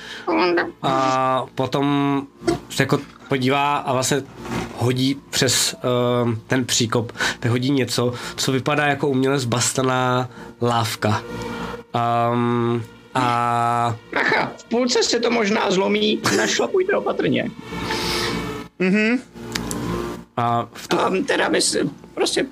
A 0.83 1.45
potom 1.55 2.21
se 2.69 2.83
jako 2.83 2.99
podívá 3.27 3.77
a 3.77 3.93
vlastně 3.93 4.23
hodí 4.77 5.17
přes 5.29 5.75
uh, 6.23 6.33
ten 6.47 6.65
příkop, 6.65 7.11
tak 7.39 7.51
hodí 7.51 7.71
něco, 7.71 8.13
co 8.35 8.51
vypadá 8.51 8.85
jako 8.85 9.07
uměle 9.07 9.39
zbastaná 9.39 10.29
lávka. 10.61 11.21
Um, 12.33 12.83
a 13.13 13.95
Macha, 14.13 14.51
v 14.57 14.63
půlce 14.63 15.03
se 15.03 15.19
to 15.19 15.31
možná 15.31 15.71
zlomí, 15.71 16.21
našlapujte 16.37 16.97
opatrně. 16.97 17.51
a 20.37 20.67
v 20.73 20.87
tu, 20.87 20.99
A 20.99 21.11
teda 21.27 21.49
bys 21.49 21.77
prostě 22.13 22.45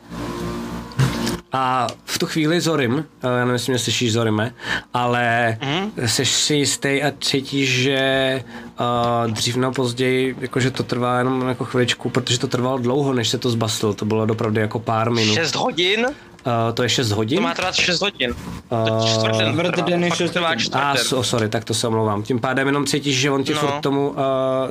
A 1.52 1.88
v 2.06 2.18
tu 2.18 2.26
chvíli 2.26 2.62
Zorim, 2.62 3.06
eh, 3.24 3.28
já 3.28 3.40
nevím, 3.40 3.54
jestli 3.54 3.72
mě 3.72 3.80
slyšíš 3.80 4.14
Zorime, 4.14 4.54
ale 4.94 5.58
mm. 5.62 6.08
jsi 6.08 6.26
si 6.26 6.56
jistý 6.56 7.04
a 7.04 7.12
cítíš, 7.22 7.70
že 7.70 8.44
uh, 8.80 9.32
dřív 9.32 9.56
nebo 9.56 9.74
později, 9.74 10.36
jakože 10.40 10.72
to 10.72 10.84
trvá 10.84 11.18
jenom 11.18 11.48
jako 11.48 11.66
chviličku, 11.66 12.10
protože 12.10 12.40
to 12.40 12.48
trvalo 12.48 12.78
dlouho, 12.78 13.14
než 13.14 13.30
se 13.30 13.38
to 13.38 13.50
zbastl, 13.50 13.94
to 13.94 14.06
bylo 14.06 14.24
opravdu 14.24 14.60
jako 14.60 14.80
pár 14.80 15.12
minut. 15.12 15.34
6 15.34 15.56
hodin? 15.56 16.08
Uh, 16.46 16.74
to 16.74 16.84
je 16.84 16.90
6 16.90 17.10
To 17.10 17.16
hodin? 17.16 17.44
má 17.44 17.54
trvat 17.54 17.76
6 17.76 18.02
hodin. 18.02 18.36
Uh, 18.70 19.06
Čtvrt 19.08 19.76
den 19.86 20.04
je 20.04 20.10
fakt 20.10 20.18
šest 20.18 20.32
trvá 20.32 20.50
hodin. 20.50 20.68
a 20.74 20.94
den. 20.94 21.04
so, 21.04 21.24
sorry, 21.30 21.50
tak 21.50 21.64
to 21.64 21.74
se 21.74 21.88
omlouvám. 21.88 22.24
Tím 22.24 22.40
pádem 22.40 22.68
jenom 22.68 22.86
cítíš, 22.86 23.20
že 23.20 23.32
on 23.32 23.44
ti 23.44 23.54
No. 23.54 23.60
furt 23.60 23.82
tomu, 23.82 24.10
uh, 24.10 24.16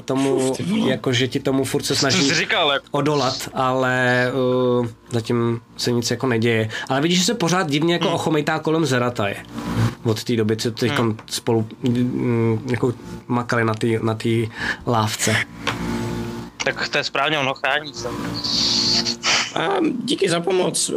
tomu 0.05 0.55
jako 0.87 1.13
že 1.13 1.29
ti 1.29 1.41
tomu 1.41 1.65
furt 1.65 1.83
se 1.83 1.97
snaží 1.97 2.35
říkal, 2.35 2.71
jako? 2.73 2.85
odolat, 2.91 3.49
ale 3.55 4.27
uh, 4.81 4.87
zatím 5.11 5.61
se 5.77 5.93
nic 5.93 6.11
jako 6.11 6.27
neděje. 6.27 6.69
Ale 6.89 7.01
vidíš, 7.01 7.19
že 7.19 7.25
se 7.25 7.35
pořád 7.35 7.71
divně 7.71 7.93
jako 7.95 8.11
ochomejtá 8.11 8.59
kolem 8.59 8.87
Zerataje. 8.87 9.37
Od 10.05 10.25
té 10.25 10.37
doby, 10.37 10.57
co 10.57 10.71
teď 10.71 10.93
spolu 11.31 11.67
mm, 11.83 12.67
jako 12.71 12.93
makali 13.27 13.65
na 13.65 13.75
té 13.75 13.87
na 14.03 14.15
tý 14.15 14.49
lávce. 14.87 15.37
Tak 16.65 16.89
to 16.89 16.99
je 16.99 17.05
správně, 17.05 17.39
ono 17.39 17.55
chrání 17.55 17.95
se. 17.95 18.09
A 19.55 19.69
díky 20.05 20.29
za 20.29 20.41
pomoc, 20.41 20.91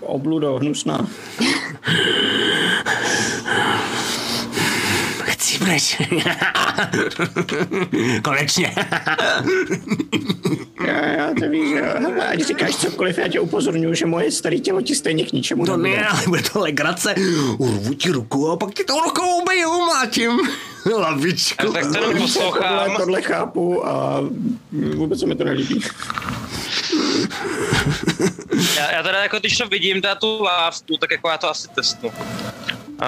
obludo, 0.00 0.54
hnusná. 0.56 1.06
Chcípneš. 5.22 6.02
Konečně. 8.22 8.74
Já, 10.86 11.06
já 11.06 11.30
to 11.40 11.48
víš, 11.48 11.70
jo. 11.76 11.84
ať 12.28 12.40
říkáš 12.40 12.76
cokoliv, 12.76 13.18
já 13.18 13.28
tě 13.28 13.40
upozorňuji, 13.40 13.94
že 13.94 14.06
moje 14.06 14.32
staré 14.32 14.58
tělo 14.58 14.80
ti 14.82 14.94
stejně 14.94 15.24
k 15.26 15.32
ničemu 15.32 15.66
To 15.66 15.76
nebude. 15.76 16.00
ne, 16.00 16.06
ale 16.08 16.22
bude 16.26 16.42
to 16.42 16.60
legrace. 16.60 17.14
Urvu 17.58 17.94
ti 17.94 18.10
ruku 18.10 18.50
a 18.50 18.56
pak 18.56 18.74
ti 18.74 18.84
tou 18.84 19.00
rukou 19.00 19.42
ubiju, 19.42 19.70
mlátím. 19.86 20.40
Lavičku. 20.96 21.72
Tak 21.72 21.82
to 21.82 21.88
jenom 21.88 22.02
Tohle, 22.04 22.20
poslouchám. 22.20 22.96
tohle 22.96 23.22
chápu 23.22 23.86
a 23.88 24.20
vůbec 24.96 25.20
se 25.20 25.26
mi 25.26 25.34
to 25.34 25.44
nelíbí. 25.44 25.80
Já, 28.76 28.92
já 28.92 29.02
teda 29.02 29.22
jako 29.22 29.38
když 29.38 29.58
to 29.58 29.68
vidím, 29.68 30.00
teda 30.02 30.14
tu 30.14 30.42
lávku, 30.42 30.96
tak 31.00 31.10
jako 31.10 31.28
já 31.28 31.38
to 31.38 31.50
asi 31.50 31.68
testnu. 31.68 32.08
Uh, 32.08 33.04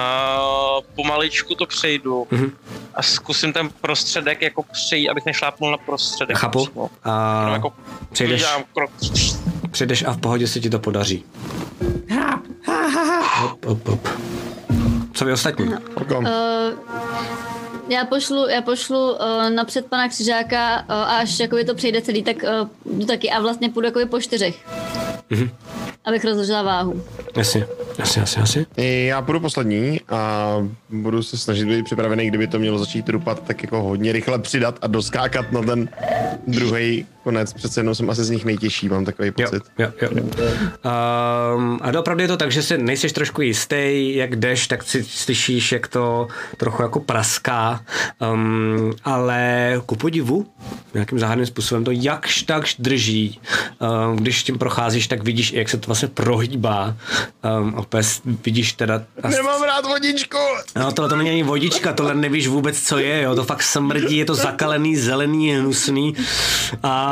pomaličku 0.95 1.55
to 1.55 1.65
přejdu 1.65 2.27
Mhm. 2.31 2.51
a 2.95 3.03
zkusím 3.03 3.53
ten 3.53 3.69
prostředek 3.81 4.41
jako 4.41 4.63
přejít, 4.63 5.09
abych 5.09 5.25
nešlápnul 5.25 5.71
na 5.71 5.77
prostředek. 5.77 6.37
Chápu. 6.37 6.65
přímo. 6.65 6.89
A 7.03 7.49
jako 7.53 7.73
přejdeš, 8.11 8.45
krok. 8.73 8.91
přejdeš 9.71 10.03
a 10.03 10.11
v 10.11 10.17
pohodě 10.17 10.47
se 10.47 10.59
ti 10.59 10.69
to 10.69 10.79
podaří. 10.79 11.23
Hop, 13.39 13.65
hop, 13.65 13.87
hop. 13.87 14.07
Co 15.13 15.25
vy 15.25 15.31
ostatní? 15.31 15.73
Orko, 15.95 16.17
Uh, 16.19 16.25
já 17.89 18.05
pošlu, 18.05 18.47
já 18.47 18.61
pošlu 18.61 19.11
uh, 19.11 19.49
napřed 19.49 19.85
pana 19.85 20.09
Křižáka 20.09 20.79
uh, 20.79 20.85
a 20.89 21.03
až 21.03 21.39
jakoby 21.39 21.65
to 21.65 21.75
přejde 21.75 22.01
celý, 22.01 22.23
tak 22.23 22.35
uh, 22.85 22.97
jdu 22.99 23.05
taky 23.05 23.29
a 23.29 23.41
vlastně 23.41 23.69
půjdu 23.69 23.87
jakoby 23.87 24.05
po 24.05 24.19
čtyřech. 24.21 24.55
Mhm. 25.29 25.49
Abych 26.05 26.25
rozložila 26.25 26.61
váhu. 26.61 27.03
Jasně, 27.37 27.67
jasně, 27.99 28.19
jasně, 28.19 28.41
jasně. 28.41 28.65
Já 29.05 29.21
půjdu 29.21 29.39
poslední 29.39 30.01
a 30.09 30.53
budu 30.89 31.23
se 31.23 31.37
snažit 31.37 31.67
být 31.67 31.85
připravený, 31.85 32.27
kdyby 32.27 32.47
to 32.47 32.59
mělo 32.59 32.79
začít 32.79 33.09
rupat, 33.09 33.43
tak 33.43 33.63
jako 33.63 33.81
hodně 33.81 34.11
rychle 34.11 34.39
přidat 34.39 34.77
a 34.81 34.87
doskákat 34.87 35.51
na 35.51 35.61
ten 35.61 35.89
druhý 36.47 37.05
konec. 37.29 37.53
Přece 37.53 37.79
jenom 37.79 37.95
jsem 37.95 38.09
asi 38.09 38.23
z 38.23 38.29
nich 38.29 38.45
nejtěžší, 38.45 38.89
mám 38.89 39.05
takový 39.05 39.27
Jo, 39.27 39.33
pocit. 39.45 39.63
jo, 39.77 39.91
jo. 40.01 40.09
Um, 40.11 41.79
a 41.81 41.99
opravdu 41.99 42.21
je 42.21 42.27
to 42.27 42.37
tak, 42.37 42.51
že 42.51 42.63
si 42.63 42.77
nejseš 42.77 43.13
trošku 43.13 43.41
jistý, 43.41 44.15
jak 44.15 44.35
jdeš, 44.35 44.67
tak 44.67 44.83
si 44.83 45.03
slyšíš, 45.03 45.71
jak 45.71 45.87
to 45.87 46.27
trochu 46.57 46.81
jako 46.81 46.99
praská, 46.99 47.81
um, 48.33 48.93
ale 49.03 49.73
ku 49.85 49.95
podivu, 49.95 50.47
nějakým 50.93 51.19
záhadným 51.19 51.45
způsobem 51.45 51.83
to 51.83 51.91
jakž 51.91 52.41
takž 52.43 52.75
drží. 52.79 53.39
Um, 53.79 54.15
když 54.15 54.43
tím 54.43 54.57
procházíš, 54.57 55.07
tak 55.07 55.23
vidíš, 55.23 55.53
i 55.53 55.57
jak 55.57 55.69
se 55.69 55.77
to 55.77 55.87
vlastně 55.87 56.07
prohýbá. 56.07 56.95
Um, 57.59 57.73
opět 57.73 58.05
vidíš 58.45 58.73
teda... 58.73 59.01
Nemám 59.29 59.63
rád 59.63 59.85
vodičku! 59.85 60.37
No 60.75 60.91
tohle 60.91 61.09
to 61.09 61.15
není 61.15 61.29
ani 61.29 61.43
vodička, 61.43 61.93
tohle 61.93 62.15
nevíš 62.15 62.47
vůbec, 62.47 62.81
co 62.81 62.97
je, 62.97 63.21
jo, 63.21 63.35
to 63.35 63.43
fakt 63.43 63.63
smrdí, 63.63 64.17
je 64.17 64.25
to 64.25 64.35
zakalený, 64.35 64.95
zelený, 64.95 65.51
hnusný, 65.51 66.13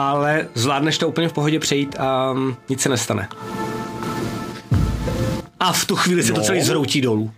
ale 0.07 0.47
zvládneš 0.53 0.97
to 0.97 1.07
úplně 1.07 1.29
v 1.29 1.33
pohodě 1.33 1.59
přejít 1.59 1.95
a 1.99 2.33
mm, 2.33 2.55
nic 2.69 2.81
se 2.81 2.89
nestane. 2.89 3.29
A 5.59 5.73
v 5.73 5.85
tu 5.85 5.95
chvíli 5.95 6.23
se 6.23 6.33
to 6.33 6.41
celý 6.41 6.61
zroutí 6.61 7.01
dolů. 7.01 7.31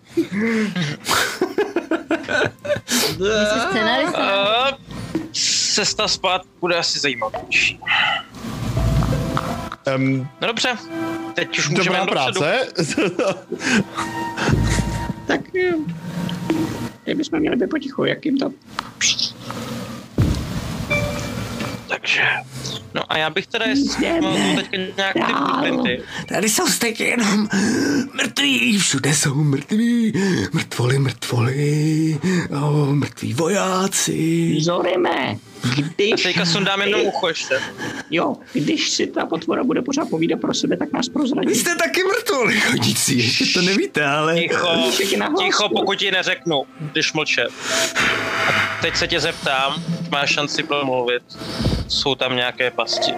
Cesta 5.74 6.08
zpát 6.08 6.42
bude 6.60 6.76
asi 6.76 7.00
zajímavější. 7.00 7.80
Um, 9.96 10.28
No 10.42 10.48
dobře, 10.48 10.76
teď 11.34 11.60
už 11.60 11.70
můžeme 11.70 12.00
dobrá 12.00 12.06
práce. 12.06 12.68
Tak 15.28 15.42
kdybychom 17.04 17.40
měli 17.40 17.56
být 17.56 17.70
potichu, 17.70 18.06
jak 18.06 18.26
jim 18.26 18.38
to... 18.38 18.52
Takže, 21.88 22.24
no 22.94 23.02
a 23.10 23.18
já 23.18 23.30
bych 23.30 23.48
teda, 23.48 23.66
jestli 23.66 23.90
teďka 24.56 24.78
nějak 24.98 25.14
ty 25.14 25.34
blueprinty, 25.34 26.04
Tady 26.28 26.50
jsou 26.50 26.68
stejně 26.68 27.06
jenom 27.06 27.48
mrtví, 28.14 28.78
všude 28.80 29.14
jsou 29.14 29.36
mrtví, 29.36 30.14
mrtvoly, 30.54 31.00
mrtvoly, 31.00 32.20
oh, 32.52 32.90
mrtví 32.90 33.34
vojáci. 33.34 34.56
Zorime, 34.60 35.38
a 35.64 35.82
když, 35.96 36.24
teďka 36.24 36.46
sundám 36.46 36.82
jenom 36.82 37.02
ucho 37.02 37.28
ještě. 37.28 37.60
jo, 38.10 38.36
když 38.54 38.90
si 38.90 39.08
ta 39.08 39.26
potvora 39.26 39.64
bude 39.64 39.82
pořád 39.82 40.10
povídat 40.10 40.42
pro 40.42 40.54
sebe, 40.54 40.78
tak 40.78 40.92
nás 40.92 41.08
Vy 41.08 41.14
prozradí. 41.14 41.56
jste 41.56 41.76
taky 41.76 42.04
mrtvoly 42.04 42.60
chodící, 42.60 43.18
ještě 43.18 43.46
to 43.54 43.62
nevíte, 43.62 44.06
ale... 44.06 44.36
Ticho, 44.40 44.92
ticho, 45.40 45.70
pokud 45.70 45.96
ti 45.98 46.12
neřeknu, 46.12 46.64
když 46.80 47.14
mlčet. 47.14 47.50
A 48.48 48.80
teď 48.82 48.96
se 48.96 49.08
tě 49.08 49.20
zeptám, 49.20 49.84
máš 50.12 50.34
šanci 50.34 50.64
promluvit. 50.64 51.24
Jsou 51.90 52.16
tam 52.16 52.36
nějaké 52.36 52.72
pasti. 52.72 53.14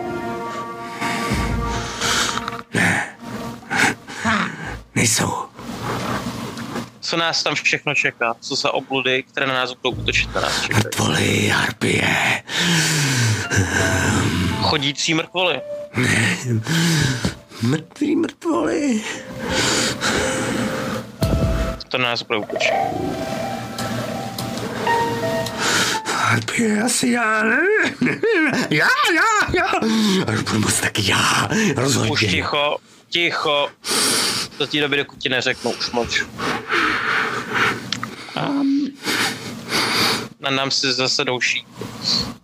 Nejsou. 4.96 5.34
Co 7.00 7.18
nás 7.18 7.44
tam 7.44 7.56
všechno 7.56 7.96
čeká? 7.96 8.36
Co 8.40 8.56
za 8.56 8.74
obludy, 8.74 9.24
které 9.24 9.48
na 9.48 9.54
nás 9.54 9.74
budou 9.74 9.96
útočit, 9.96 10.36
na 10.36 10.42
nás 10.42 10.62
čekají? 10.62 10.84
Mrtvoly, 10.84 11.48
harpie, 11.48 12.44
Chodící 14.62 15.14
mrtvoly. 15.14 15.62
mrtví 17.62 18.16
mrtvoly. 18.16 19.02
To 21.88 21.98
na 21.98 22.04
nás 22.10 22.22
budou 22.24 22.42
útočit. 22.42 22.74
Asi 26.86 27.10
já, 27.12 27.44
ne? 27.44 27.58
Já, 28.70 28.88
já, 29.16 29.54
já. 29.58 29.66
Až 30.28 30.42
budu 30.42 30.60
moc 30.60 30.80
taky 30.82 31.10
já, 31.12 31.50
Už 31.52 31.76
rozhodně. 31.76 32.28
ticho, 32.28 32.78
ticho. 33.10 33.70
Do 34.60 34.68
té 34.68 34.80
doby, 34.82 34.98
dokud 34.98 35.20
ti 35.20 35.30
neřeknu, 35.30 35.72
už 35.72 35.92
mlč. 35.92 36.24
Um, 38.48 38.88
Na 40.40 40.50
nám 40.50 40.72
si 40.72 40.94
zase 40.94 41.24
douší. 41.24 41.66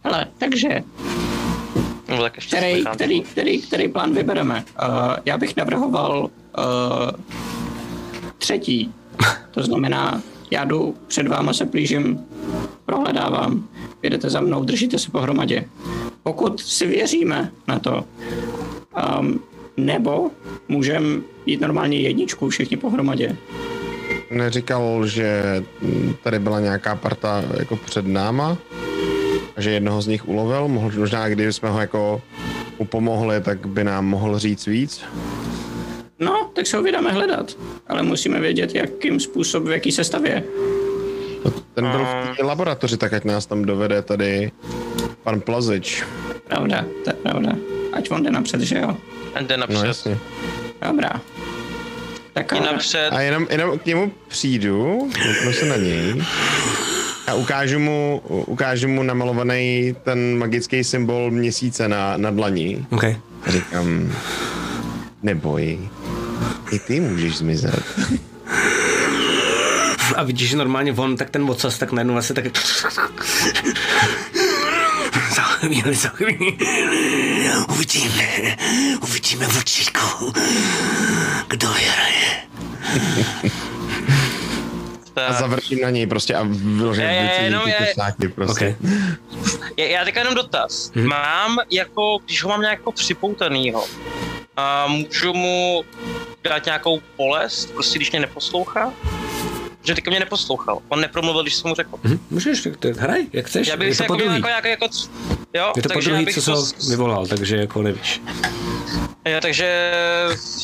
hele, 0.03 0.25
takže, 0.37 0.67
Nebo 2.07 2.21
tak 2.23 2.35
ještě 2.35 2.55
který, 2.57 2.73
nechám. 2.73 2.95
který, 2.95 3.21
který, 3.21 3.61
který 3.61 3.87
plán 3.87 4.13
vybereme? 4.13 4.63
Uh, 4.87 5.15
já 5.25 5.37
bych 5.37 5.55
navrhoval 5.55 6.19
uh, 6.57 7.11
třetí. 8.37 8.93
To 9.51 9.63
znamená, 9.63 10.21
já 10.51 10.65
jdu 10.65 10.95
před 11.07 11.27
váma, 11.27 11.53
se 11.53 11.65
plížím, 11.65 12.19
prohledávám, 12.85 13.67
jedete 14.03 14.29
za 14.29 14.41
mnou, 14.41 14.63
držíte 14.63 14.99
se 14.99 15.11
pohromadě. 15.11 15.65
Pokud 16.23 16.59
si 16.59 16.87
věříme 16.87 17.51
na 17.67 17.79
to, 17.79 18.05
um, 19.19 19.39
nebo 19.77 20.31
můžeme 20.67 21.21
jít 21.45 21.61
normálně 21.61 21.99
jedničku 21.99 22.49
všichni 22.49 22.77
pohromadě. 22.77 23.37
Neříkal, 24.31 25.07
že 25.07 25.43
tady 26.23 26.39
byla 26.39 26.59
nějaká 26.59 26.95
parta 26.95 27.43
jako 27.57 27.75
před 27.75 28.07
náma 28.07 28.57
že 29.57 29.71
jednoho 29.71 30.01
z 30.01 30.07
nich 30.07 30.27
ulovil. 30.27 30.67
Mohl, 30.67 30.99
možná, 30.99 31.29
kdyby 31.29 31.53
jsme 31.53 31.69
ho 31.69 31.79
jako 31.79 32.21
mu 32.79 32.85
pomohli, 32.85 33.41
tak 33.41 33.67
by 33.67 33.83
nám 33.83 34.05
mohl 34.05 34.39
říct 34.39 34.65
víc. 34.65 35.03
No, 36.19 36.49
tak 36.53 36.67
se 36.67 36.77
ho 36.77 36.83
vydáme 36.83 37.11
hledat, 37.11 37.57
ale 37.87 38.03
musíme 38.03 38.39
vědět, 38.39 38.75
jakým 38.75 39.19
způsobem, 39.19 39.67
v 39.67 39.71
jaký 39.71 39.91
sestavě. 39.91 40.43
Ten 41.73 41.91
byl 41.91 42.05
v 42.33 42.37
té 42.37 42.43
laboratoři, 42.43 42.97
tak 42.97 43.13
ať 43.13 43.23
nás 43.25 43.45
tam 43.45 43.65
dovede 43.65 44.01
tady 44.01 44.51
pan 45.23 45.41
Plazič. 45.41 46.03
Pravda, 46.47 46.85
to 47.03 47.09
je 47.09 47.13
pravda. 47.13 47.51
Ať 47.93 48.11
on 48.11 48.23
jde 48.23 48.31
napřed, 48.31 48.61
že 48.61 48.77
jo? 48.77 48.97
A 49.35 49.41
jde 49.41 49.57
No 49.57 49.61
napřed. 49.61 49.85
jasně. 49.87 50.17
Dobrá. 50.87 51.21
Tak 52.33 52.53
ale- 52.53 52.65
napřed. 52.65 53.09
A 53.11 53.21
jenom, 53.21 53.47
jenom 53.49 53.79
k 53.79 53.85
němu 53.85 54.11
přijdu, 54.27 55.09
kouknu 55.23 55.53
se 55.53 55.65
na 55.65 55.75
něj 55.75 56.23
a 57.27 57.33
ukážu 57.33 57.79
mu, 57.79 58.21
ukážu 58.27 58.87
mu 58.87 59.03
namalovaný 59.03 59.95
ten 60.03 60.37
magický 60.37 60.83
symbol 60.83 61.31
měsíce 61.31 61.87
na, 61.87 62.17
na 62.17 62.31
dlani. 62.31 62.85
OK. 62.91 63.03
A 63.03 63.17
říkám, 63.47 64.13
neboj, 65.23 65.79
i 66.71 66.79
ty 66.79 66.99
můžeš 66.99 67.37
zmizet. 67.37 67.83
A 70.15 70.23
vidíš, 70.23 70.49
že 70.49 70.57
normálně 70.57 70.93
on, 70.93 71.17
tak 71.17 71.29
ten 71.29 71.49
ocas, 71.49 71.77
tak 71.77 71.91
najednou 71.91 72.13
vlastně 72.13 72.35
taky... 72.35 72.51
Za 75.35 75.41
chvíli, 75.41 75.95
za 75.95 76.09
chvíli. 76.09 76.57
Uvidíme, 77.69 78.57
uvidíme 79.03 79.45
v 79.47 79.57
očíku, 79.59 80.33
kdo 81.47 81.67
vyhraje. 81.73 82.41
A 85.15 85.19
Tak. 85.27 85.39
završím 85.39 85.79
na 85.81 85.89
něj 85.89 86.07
prostě 86.07 86.35
a 86.35 86.43
vyložím 86.49 87.03
Je, 87.03 87.11
je, 87.11 87.21
vycení 87.23 87.45
jenom 87.45 87.63
ty 87.63 87.69
je- 87.69 87.87
kusáky 87.93 88.27
prostě. 88.27 88.75
OK. 88.83 88.91
Já, 89.77 89.85
já 89.85 90.05
teďka 90.05 90.19
jenom 90.19 90.35
dotaz. 90.35 90.91
Mhm. 90.95 91.07
Mám 91.07 91.57
jako, 91.71 92.17
když 92.25 92.43
ho 92.43 92.49
mám 92.49 92.61
nějak 92.61 92.79
jako 92.79 92.91
připoutanýho, 92.91 93.85
a 94.57 94.87
můžu 94.87 95.33
mu 95.33 95.83
dát 96.43 96.65
nějakou 96.65 97.01
bolest, 97.17 97.71
prostě 97.73 97.99
když 97.99 98.11
mě 98.11 98.19
neposlouchá? 98.19 98.93
Že 99.83 99.95
teďka 99.95 100.11
mě 100.11 100.19
neposlouchal. 100.19 100.79
On 100.89 101.01
nepromluvil, 101.01 101.41
když 101.41 101.55
jsem 101.55 101.69
mu 101.69 101.75
řekl. 101.75 101.99
Hm, 102.03 102.19
můžeš, 102.29 102.61
tak 102.61 102.77
to 102.77 102.87
hraj, 102.97 103.25
jak 103.33 103.45
chceš. 103.45 103.67
Já 103.67 103.73
je 103.73 103.77
bych 103.77 103.89
to 103.89 103.95
se 103.95 104.03
po 104.07 104.13
jako 104.15 104.29
jako, 104.33 104.47
jako, 104.47 104.67
jako, 104.67 104.87
jo, 105.53 105.73
Je 105.75 105.81
to 105.81 105.89
po 105.89 105.93
takže 105.93 106.09
já 106.09 106.13
druhý, 106.15 106.25
bych 106.25 106.35
co 106.35 106.41
to, 106.51 106.55
ho 106.57 106.65
vyvolal, 106.89 107.25
takže 107.27 107.55
jako 107.57 107.81
nevíš. 107.81 108.21
jo, 109.25 109.37
takže 109.41 109.91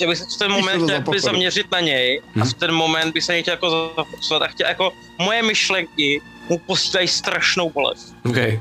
já 0.01 0.07
bych 0.07 0.17
se 0.17 0.25
v 0.35 0.37
ten 0.39 0.51
moment 0.51 0.79
to 0.79 0.85
chtěl 0.85 1.01
pochodu. 1.01 1.19
zaměřit 1.19 1.71
na 1.71 1.79
něj 1.79 2.21
a 2.25 2.39
Mhm. 2.39 2.49
v 2.49 2.53
ten 2.53 2.71
moment 2.71 3.13
bych 3.13 3.23
se 3.23 3.33
něj 3.33 3.41
chtěl 3.41 3.51
jako 3.53 3.93
zafokusovat 3.97 4.43
a 4.43 4.47
chtěl 4.47 4.67
jako 4.67 4.91
moje 5.19 5.43
myšlenky 5.43 6.21
mu 6.49 6.57
posílají 6.57 7.07
strašnou 7.07 7.69
bolest. 7.69 8.15
OK. 8.29 8.35
Jo, 8.37 8.59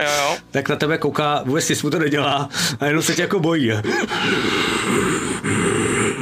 jo. 0.00 0.36
tak 0.50 0.68
na 0.68 0.76
tebe 0.76 0.98
kouká, 0.98 1.42
vůbec 1.46 1.64
si 1.64 1.74
mu 1.82 1.90
to 1.90 1.98
nedělá 1.98 2.48
a 2.80 2.86
jenom 2.86 3.02
se 3.02 3.14
tě 3.14 3.22
jako 3.22 3.40
bojí. 3.40 3.70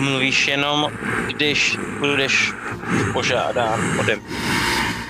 Mluvíš 0.09 0.49
jenom, 0.49 0.93
když 1.27 1.79
budeš 1.99 2.53
požádán 3.13 4.01
ode 4.01 4.17
mě. 4.17 4.39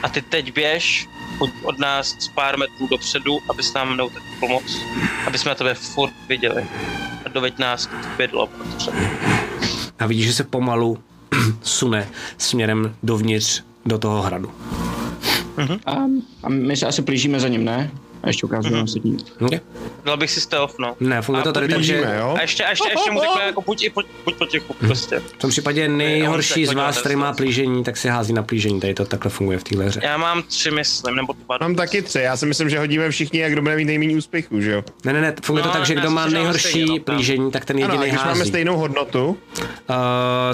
A 0.02 0.08
ty 0.08 0.22
teď 0.22 0.54
běž 0.54 1.08
pojď 1.38 1.52
od 1.62 1.78
nás 1.78 2.16
z 2.18 2.28
pár 2.28 2.58
metrů 2.58 2.88
dopředu, 2.90 3.38
abys 3.50 3.74
nám 3.74 3.94
mnou 3.94 4.10
tak 4.10 4.22
pomoc. 4.40 4.78
Aby 5.26 5.38
jsme 5.38 5.54
tebe 5.54 5.74
furt 5.74 6.12
viděli. 6.28 6.66
A 7.26 7.28
doveď 7.28 7.58
nás 7.58 7.86
k 7.86 8.32
laboratoře. 8.32 8.90
A 9.98 10.06
vidíš, 10.06 10.26
že 10.26 10.32
se 10.32 10.44
pomalu 10.44 10.98
sune 11.62 12.08
směrem 12.38 12.94
dovnitř 13.02 13.62
do 13.86 13.98
toho 13.98 14.22
hradu. 14.22 14.52
A, 15.86 15.92
a 16.42 16.48
my 16.48 16.76
se 16.76 16.86
asi 16.86 17.02
plížíme 17.02 17.40
za 17.40 17.48
ním, 17.48 17.64
ne? 17.64 17.90
A 18.22 18.26
ještě 18.28 18.46
ukazujeme 18.46 18.82
ostatní. 18.82 19.16
Okay. 19.40 19.60
Dal 20.04 20.16
bych 20.16 20.30
si 20.30 20.40
stealth, 20.40 20.74
no. 20.78 20.96
Ne, 21.00 21.22
funguje 21.22 21.40
A 21.40 21.44
to 21.44 21.52
tady 21.52 21.68
tak, 21.68 21.82
že? 21.82 22.06
A 22.06 22.40
ještě, 22.40 22.64
a 22.64 22.70
ještě, 22.70 22.88
ještě 22.90 23.10
mu 23.10 23.20
řekne 23.20 23.42
jako 23.46 23.60
buď, 23.62 23.82
i- 23.84 23.90
buď, 23.90 24.06
buď 24.24 24.34
potichu, 24.34 24.74
prostě. 24.74 25.18
v 25.20 25.32
tom 25.32 25.50
případě 25.50 25.88
nejhorší 25.88 26.66
z 26.66 26.72
vás, 26.72 26.98
který 26.98 27.16
má 27.16 27.32
plížení, 27.32 27.84
tak 27.84 27.96
se 27.96 28.10
hází 28.10 28.32
na 28.32 28.42
plížení. 28.42 28.80
Tady 28.80 28.94
to 28.94 29.04
takhle 29.04 29.30
funguje 29.30 29.58
v 29.58 29.64
téhle 29.64 29.84
hře. 29.84 30.00
Já 30.04 30.16
mám 30.16 30.42
tři, 30.42 30.70
myslím, 30.70 31.14
nebo 31.16 31.32
dva. 31.32 31.58
Mám 31.60 31.74
taky 31.74 32.02
tři, 32.02 32.18
já 32.18 32.36
si 32.36 32.46
myslím, 32.46 32.70
že 32.70 32.78
hodíme 32.78 33.10
všichni, 33.10 33.38
jak 33.40 33.52
kdo 33.52 33.62
bude 33.62 33.76
mít 33.76 33.84
nejméně 33.84 34.16
úspěchů, 34.16 34.60
že 34.60 34.72
jo? 34.72 34.84
Ne, 35.04 35.12
ne, 35.12 35.20
ne, 35.20 35.34
funguje 35.42 35.62
to 35.62 35.68
No, 35.68 35.74
tak, 35.74 35.86
že 35.86 35.94
kdo 35.94 36.08
si 36.08 36.14
má 36.14 36.26
nejhorší 36.26 36.84
no, 36.84 36.98
plížení, 36.98 37.50
tak 37.50 37.64
ten 37.64 37.76
Ano, 37.76 37.86
a 37.86 37.92
jediný 37.92 38.08
když 38.10 38.20
máme 38.20 38.38
hází. 38.38 38.48
stejnou 38.48 38.76
hodnotu, 38.76 39.38
Uh, 39.90 39.94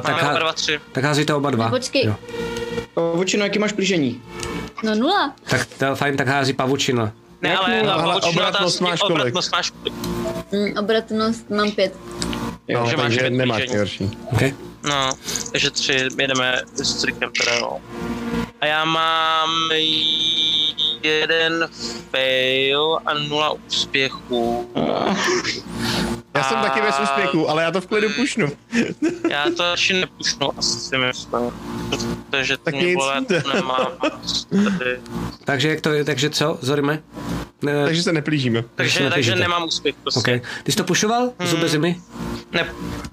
tak, 0.02 0.12
Máme 0.12 0.22
oba 0.22 0.32
há- 0.32 0.38
dva 0.38 0.52
tři. 0.52 0.80
tak 0.92 1.04
házíte 1.04 1.34
oba 1.34 1.50
dva. 1.50 1.64
No, 1.64 1.70
počkej. 1.70 2.04
Jo. 2.04 2.16
Vočino, 3.14 3.44
jaký 3.44 3.58
máš 3.58 3.72
plížení? 3.72 4.22
No 4.82 4.94
nula. 4.94 5.34
Tak 5.50 5.66
to 5.78 5.96
fajn, 5.96 6.16
tak 6.16 6.28
hází 6.28 6.52
pavučina. 6.52 7.12
Ne, 7.44 7.56
ale, 7.56 7.80
ale 7.80 8.02
obratnost, 8.02 8.26
obratnost 8.26 8.80
máš 8.80 9.00
kolik? 9.00 9.16
obratnost 9.16 9.52
máš 9.52 9.70
kolik? 9.70 9.94
Mm, 10.52 10.78
obratnost 10.78 11.50
mám 11.50 11.70
pět. 11.70 11.96
no, 12.68 12.86
že 12.90 12.96
máš 12.96 13.04
takže 13.04 13.20
pět 13.20 13.30
nemáš 13.30 13.68
nejhorší. 13.68 14.10
Okay. 14.32 14.54
No, 14.82 15.12
takže 15.52 15.70
tři, 15.70 16.08
jedeme 16.18 16.62
s 16.76 16.94
trikem 16.94 17.30
teda, 17.38 17.58
no. 17.60 17.80
A 18.60 18.66
já 18.66 18.84
mám 18.84 19.50
jeden 21.02 21.68
fail 22.10 22.98
a 23.06 23.14
nula 23.14 23.52
úspěchů. 23.52 24.70
Já 26.36 26.42
jsem 26.44 26.58
A- 26.58 26.62
taky 26.62 26.80
bez 26.80 27.00
úspěchu, 27.02 27.50
ale 27.50 27.62
já 27.62 27.70
to 27.70 27.80
v 27.80 27.86
klidu 27.86 28.08
pušnu. 28.16 28.48
Já 29.30 29.44
to 29.56 29.64
ještě 29.64 29.94
nepušnu, 29.94 30.58
asi 30.58 30.78
si 30.80 30.98
myslím. 30.98 31.50
Takže 32.30 32.56
Tak 32.56 32.74
nic. 32.74 32.94
bolet 32.96 33.30
nemám. 33.54 33.92
Tady. 34.78 35.00
Takže, 35.44 35.68
jak 35.68 35.80
to, 35.80 35.90
takže 36.04 36.30
co, 36.30 36.58
Zorime? 36.60 37.02
Ne, 37.64 37.84
Takže 37.84 38.02
se 38.02 38.12
neplížíme. 38.12 38.62
se 38.62 38.68
Takže, 38.74 39.10
takže 39.10 39.34
nemám 39.36 39.64
úspěch 39.64 39.94
prostě. 40.02 40.20
okay. 40.20 40.40
Ty 40.62 40.72
jsi 40.72 40.76
to 40.78 40.84
pušoval? 40.84 41.30
Zuby 41.44 41.68
zimy? 41.68 41.96
Ne, 42.52 42.66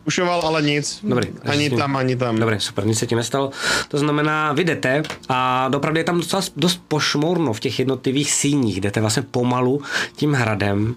Pušoval, 0.04 0.42
ale 0.42 0.62
nic. 0.62 1.00
Dobrý. 1.04 1.28
Ani 1.28 1.70
takže- 1.70 1.76
tam, 1.84 1.96
ani 1.98 2.16
tam. 2.16 2.36
Dobrý, 2.40 2.60
super, 2.60 2.86
nic 2.86 3.00
se 3.00 3.08
ti 3.08 3.16
nestalo. 3.16 3.52
To 3.88 3.98
znamená, 3.98 4.54
vy 4.54 4.64
jdete 4.64 5.04
a 5.30 5.68
dopravdy 5.70 6.00
je 6.00 6.04
tam 6.04 6.18
docela 6.20 6.42
dost 6.56 6.82
pošmourno 6.88 7.54
v 7.54 7.60
těch 7.60 7.80
jednotlivých 7.80 8.32
síních. 8.32 8.82
Jdete 8.82 9.02
vlastně 9.02 9.24
pomalu 9.32 9.82
tím 10.16 10.34
hradem 10.34 10.96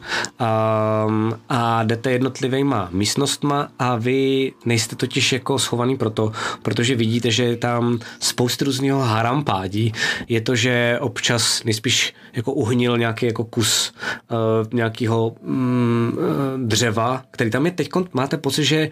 um, 1.06 1.38
a 1.48 1.82
jdete 1.82 2.12
jednotlivýma 2.12 2.88
místnostma 2.92 3.68
a 3.78 3.96
vy 3.96 4.52
nejste 4.64 4.96
totiž 4.96 5.32
jako 5.32 5.58
schovaný 5.58 5.96
proto, 5.96 6.32
protože 6.62 6.94
vidíte, 6.94 7.30
že 7.30 7.44
je 7.44 7.56
tam 7.56 7.98
spousty 8.20 8.64
různého 8.64 9.00
harampádí. 9.00 9.92
Je 10.28 10.40
to, 10.40 10.56
že 10.56 10.98
občas 11.00 11.64
nejspíš 11.64 12.14
jako 12.32 12.52
uhnil 12.52 12.98
nějaký 12.98 13.26
jako 13.26 13.43
kus 13.44 13.94
uh, 14.30 14.38
nějakého 14.72 15.34
mm, 15.42 16.12
uh, 16.16 16.68
dřeva, 16.68 17.22
který 17.30 17.50
tam 17.50 17.66
je 17.66 17.72
teď, 17.72 17.88
máte 18.12 18.36
pocit, 18.36 18.64
že 18.64 18.88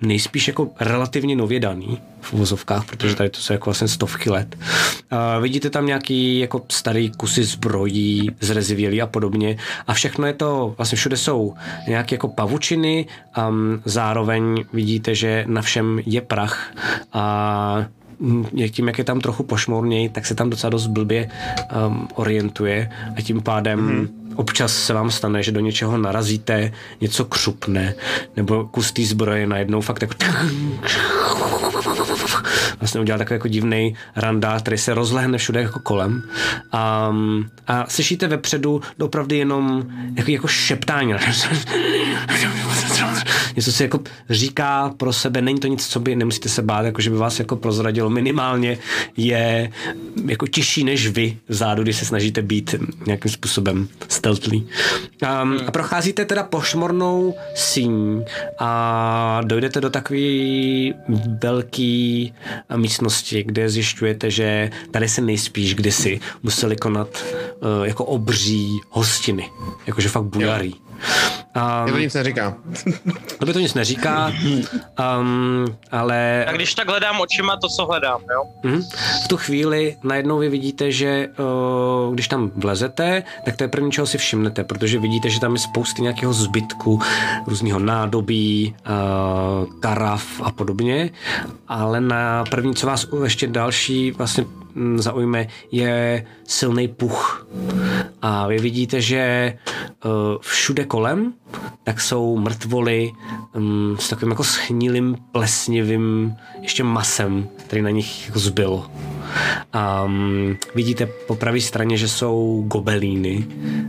nejspíš 0.00 0.48
jako 0.48 0.70
relativně 0.80 1.36
nově 1.36 1.60
daný 1.60 1.98
v 2.20 2.32
uvozovkách, 2.32 2.84
protože 2.86 3.14
tady 3.14 3.30
to 3.30 3.40
jsou 3.40 3.52
jako 3.52 3.64
vlastně 3.64 3.88
stovky 3.88 4.30
let. 4.30 4.56
Uh, 5.12 5.42
vidíte 5.42 5.70
tam 5.70 5.86
nějaký 5.86 6.38
jako 6.38 6.64
starý 6.68 7.10
kusy 7.10 7.44
zbrojí, 7.44 8.30
zrezivělý 8.40 9.02
a 9.02 9.06
podobně 9.06 9.56
a 9.86 9.94
všechno 9.94 10.26
je 10.26 10.32
to, 10.32 10.74
vlastně 10.76 10.96
všude 10.96 11.16
jsou 11.16 11.54
nějaké 11.88 12.14
jako 12.14 12.28
pavučiny 12.28 13.06
a 13.34 13.52
zároveň 13.84 14.64
vidíte, 14.72 15.14
že 15.14 15.44
na 15.48 15.62
všem 15.62 16.00
je 16.06 16.20
prach 16.20 16.72
a 17.12 17.84
tím, 18.70 18.86
jak 18.86 18.98
je 18.98 19.04
tam 19.04 19.20
trochu 19.20 19.42
pošmourněj, 19.42 20.08
tak 20.08 20.26
se 20.26 20.34
tam 20.34 20.50
docela 20.50 20.70
dost 20.70 20.86
blbě 20.86 21.30
um, 21.86 22.08
orientuje 22.14 22.90
a 23.16 23.22
tím 23.22 23.42
pádem 23.42 23.80
mm. 23.80 24.08
občas 24.36 24.76
se 24.76 24.92
vám 24.92 25.10
stane, 25.10 25.42
že 25.42 25.52
do 25.52 25.60
něčeho 25.60 25.98
narazíte, 25.98 26.72
něco 27.00 27.24
křupne, 27.24 27.94
nebo 28.36 28.64
kus 28.64 28.92
té 28.92 29.04
zbroje 29.04 29.46
najednou 29.46 29.80
fakt 29.80 30.02
jako 30.02 30.14
vlastně 32.80 33.00
udělá 33.00 33.18
takový 33.18 33.34
jako 33.34 33.48
divný 33.48 33.94
randál, 34.16 34.60
který 34.60 34.78
se 34.78 34.94
rozlehne 34.94 35.38
všude 35.38 35.62
jako 35.62 35.80
kolem. 35.80 36.22
A, 36.72 37.12
a 37.66 37.86
slyšíte 37.88 38.26
vepředu 38.26 38.80
opravdu 39.00 39.34
jenom 39.34 39.84
jako, 40.16 40.30
jako 40.30 40.48
šeptání. 40.48 41.14
Něco 43.56 43.72
se 43.72 43.84
jako 43.84 44.00
říká 44.30 44.94
pro 44.96 45.12
sebe, 45.12 45.42
není 45.42 45.60
to 45.60 45.66
nic, 45.66 45.86
co 45.86 46.00
by, 46.00 46.16
nemusíte 46.16 46.48
se 46.48 46.62
bát, 46.62 46.84
jako 46.84 47.00
že 47.00 47.10
by 47.10 47.16
vás 47.16 47.38
jako 47.38 47.56
prozradilo. 47.56 48.10
Minimálně 48.10 48.78
je 49.16 49.70
jako 50.26 50.46
těžší 50.46 50.84
než 50.84 51.08
vy 51.08 51.36
vzadu, 51.48 51.82
když 51.82 51.96
se 51.96 52.04
snažíte 52.04 52.42
být 52.42 52.74
nějakým 53.06 53.30
způsobem 53.30 53.88
stealthly. 54.08 54.56
Um, 54.56 55.60
a 55.66 55.70
procházíte 55.70 56.24
teda 56.24 56.42
pošmornou 56.42 57.34
síň 57.54 58.24
a 58.58 59.40
dojdete 59.44 59.80
do 59.80 59.90
takové 59.90 60.18
velké 61.42 62.26
místnosti, 62.76 63.42
kde 63.42 63.68
zjišťujete, 63.70 64.30
že 64.30 64.70
tady 64.90 65.08
se 65.08 65.20
nejspíš 65.20 65.74
kdysi 65.74 66.20
museli 66.42 66.76
konat 66.76 67.24
uh, 67.78 67.86
jako 67.86 68.04
obří 68.04 68.80
hostiny, 68.90 69.50
jakože 69.86 70.08
fakt 70.08 70.24
bujarý. 70.24 70.74
Mě 71.82 71.92
to 71.92 71.96
Um, 71.96 72.02
nic 72.02 72.14
neříká. 72.14 72.54
tobě 73.38 73.54
to 73.54 73.60
nic 73.60 73.74
neříká, 73.74 74.32
um, 75.20 75.76
ale 75.90 76.44
a 76.48 76.52
když 76.52 76.74
tak 76.74 76.88
hledám 76.88 77.20
očima 77.20 77.56
to, 77.56 77.68
co 77.68 77.86
hledám, 77.86 78.20
jo? 78.32 78.42
Mhm. 78.62 78.82
V 79.24 79.28
tu 79.28 79.36
chvíli 79.36 79.96
najednou 80.02 80.38
vy 80.38 80.48
vidíte, 80.48 80.92
že 80.92 81.28
uh, 82.08 82.14
když 82.14 82.28
tam 82.28 82.50
vlezete, 82.56 83.22
tak 83.44 83.56
to 83.56 83.64
je 83.64 83.68
první, 83.68 83.92
čeho 83.92 84.06
si 84.06 84.18
všimnete, 84.18 84.64
protože 84.64 84.98
vidíte, 84.98 85.30
že 85.30 85.40
tam 85.40 85.52
je 85.52 85.58
spousty 85.58 86.02
nějakého 86.02 86.32
zbytku, 86.32 87.00
různého 87.46 87.78
nádobí, 87.78 88.74
uh, 88.88 89.80
karav 89.80 90.24
a 90.42 90.50
podobně, 90.50 91.10
ale 91.68 92.00
na 92.00 92.44
první, 92.50 92.74
co 92.74 92.86
vás 92.86 93.06
ještě 93.24 93.46
další 93.46 94.10
vlastně 94.10 94.44
zaujme, 94.96 95.46
je 95.72 96.26
silný 96.44 96.88
puch. 96.88 97.46
A 98.22 98.46
vy 98.46 98.58
vidíte, 98.58 99.00
že 99.00 99.54
uh, 100.04 100.10
všude 100.40 100.84
kolem 100.84 101.34
tak 101.84 102.00
jsou 102.00 102.38
mrtvoly 102.38 103.12
um, 103.56 103.96
s 104.00 104.08
takovým 104.08 104.30
jako 104.30 104.44
schnilým, 104.44 105.16
plesnivým 105.32 106.36
ještě 106.60 106.84
masem, 106.84 107.48
který 107.56 107.82
na 107.82 107.90
nich 107.90 108.26
jako 108.26 108.38
zbyl. 108.38 108.84
Um, 110.04 110.56
vidíte 110.74 111.06
po 111.06 111.34
pravé 111.34 111.60
straně, 111.60 111.96
že 111.96 112.08
jsou 112.08 112.64
gobelíny 112.66 113.46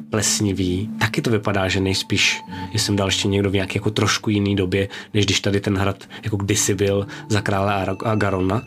plesniví. 0.09 0.89
Taky 0.99 1.21
to 1.21 1.29
vypadá, 1.29 1.67
že 1.67 1.79
nejspíš 1.79 2.41
je 2.73 2.79
sem 2.79 2.95
dal 2.95 3.07
ještě 3.07 3.27
někdo 3.27 3.49
v 3.49 3.53
nějaké 3.53 3.77
jako 3.77 3.91
trošku 3.91 4.29
jiný 4.29 4.55
době, 4.55 4.87
než 5.13 5.25
když 5.25 5.39
tady 5.39 5.59
ten 5.59 5.77
hrad 5.77 6.03
jako 6.23 6.37
kdysi 6.37 6.75
byl 6.75 7.07
za 7.29 7.41
krále 7.41 7.85
Agarona. 8.05 8.61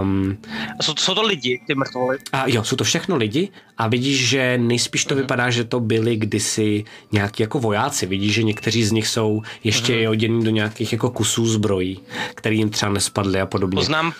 Um, 0.00 0.38
A 0.78 0.82
jsou, 0.82 0.94
jsou 0.98 1.14
to 1.14 1.22
lidi, 1.22 1.60
ty 1.66 1.74
mrtvoly. 1.74 2.18
a 2.32 2.48
jo, 2.48 2.64
jsou 2.64 2.76
to 2.76 2.84
všechno 2.84 3.16
lidi 3.16 3.48
a 3.78 3.88
vidíš, 3.88 4.28
že 4.28 4.58
nejspíš 4.58 5.04
to 5.04 5.14
vypadá, 5.14 5.50
že 5.50 5.64
to 5.64 5.80
byli 5.80 6.16
kdysi 6.16 6.84
nějaký 7.12 7.42
jako 7.42 7.58
vojáci. 7.58 8.06
Vidíš, 8.06 8.34
že 8.34 8.42
někteří 8.42 8.84
z 8.84 8.92
nich 8.92 9.08
jsou 9.08 9.42
ještě 9.64 10.08
odění 10.08 10.44
do 10.44 10.50
nějakých 10.50 10.92
jako 10.92 11.10
kusů 11.10 11.46
zbrojí, 11.46 12.00
který 12.34 12.58
jim 12.58 12.70
třeba 12.70 12.92
nespadly 12.92 13.40
a 13.40 13.46
podobně. 13.46 13.76
Poznám, 13.76 14.12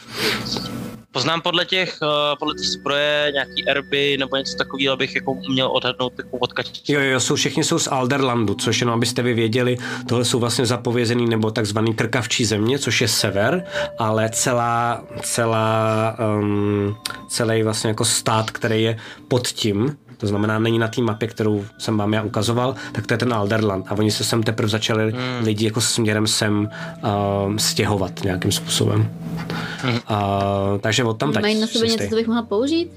poznám 1.12 1.40
podle 1.40 1.64
těch, 1.64 1.98
uh, 2.02 2.08
podle 2.38 2.54
těch 2.54 2.66
zbroje 2.66 3.30
nějaký 3.32 3.68
erby 3.68 4.16
nebo 4.18 4.36
něco 4.36 4.56
takového, 4.56 4.92
abych 4.92 5.14
jako 5.14 5.34
měl 5.48 5.70
odhadnout 5.72 6.12
jako 6.18 6.36
odkač. 6.38 6.68
Jo, 6.88 7.00
jo, 7.00 7.20
jsou, 7.20 7.34
všichni 7.34 7.64
jsou 7.64 7.78
z 7.78 7.86
Alderlandu, 7.86 8.54
což 8.54 8.80
jenom 8.80 8.94
abyste 8.94 9.22
vy 9.22 9.34
věděli, 9.34 9.76
tohle 10.08 10.24
jsou 10.24 10.38
vlastně 10.38 10.66
zapovězený 10.66 11.26
nebo 11.26 11.50
takzvaný 11.50 11.94
krkavčí 11.94 12.44
země, 12.44 12.78
což 12.78 13.00
je 13.00 13.08
sever, 13.08 13.64
ale 13.98 14.30
celá, 14.30 15.04
celá, 15.22 16.16
um, 16.38 16.96
celý 17.28 17.62
vlastně 17.62 17.88
jako 17.88 18.04
stát, 18.04 18.50
který 18.50 18.82
je 18.82 18.98
pod 19.28 19.48
tím, 19.48 19.96
to 20.22 20.26
znamená, 20.26 20.58
není 20.58 20.78
na 20.78 20.88
té 20.88 21.02
mapě, 21.02 21.28
kterou 21.28 21.64
jsem 21.78 21.96
vám 21.96 22.12
já 22.12 22.22
ukazoval, 22.22 22.74
tak 22.92 23.06
to 23.06 23.14
je 23.14 23.18
ten 23.18 23.34
Alderland. 23.34 23.86
A 23.88 23.92
oni 23.92 24.10
se 24.10 24.24
sem 24.24 24.42
teprve 24.42 24.68
začali 24.68 25.12
hmm. 25.12 25.44
lidi 25.44 25.64
jako 25.64 25.80
směrem 25.80 26.26
sem 26.26 26.70
um, 27.46 27.58
stěhovat 27.58 28.24
nějakým 28.24 28.52
způsobem. 28.52 29.10
Hmm. 29.78 29.94
Uh, 29.94 30.00
takže 30.80 31.04
od 31.04 31.18
tam 31.18 31.32
Mají 31.40 31.60
na 31.60 31.66
sobě 31.66 31.90
něco, 31.90 32.04
co 32.08 32.14
bych 32.14 32.26
mohla 32.26 32.42
použít? 32.42 32.90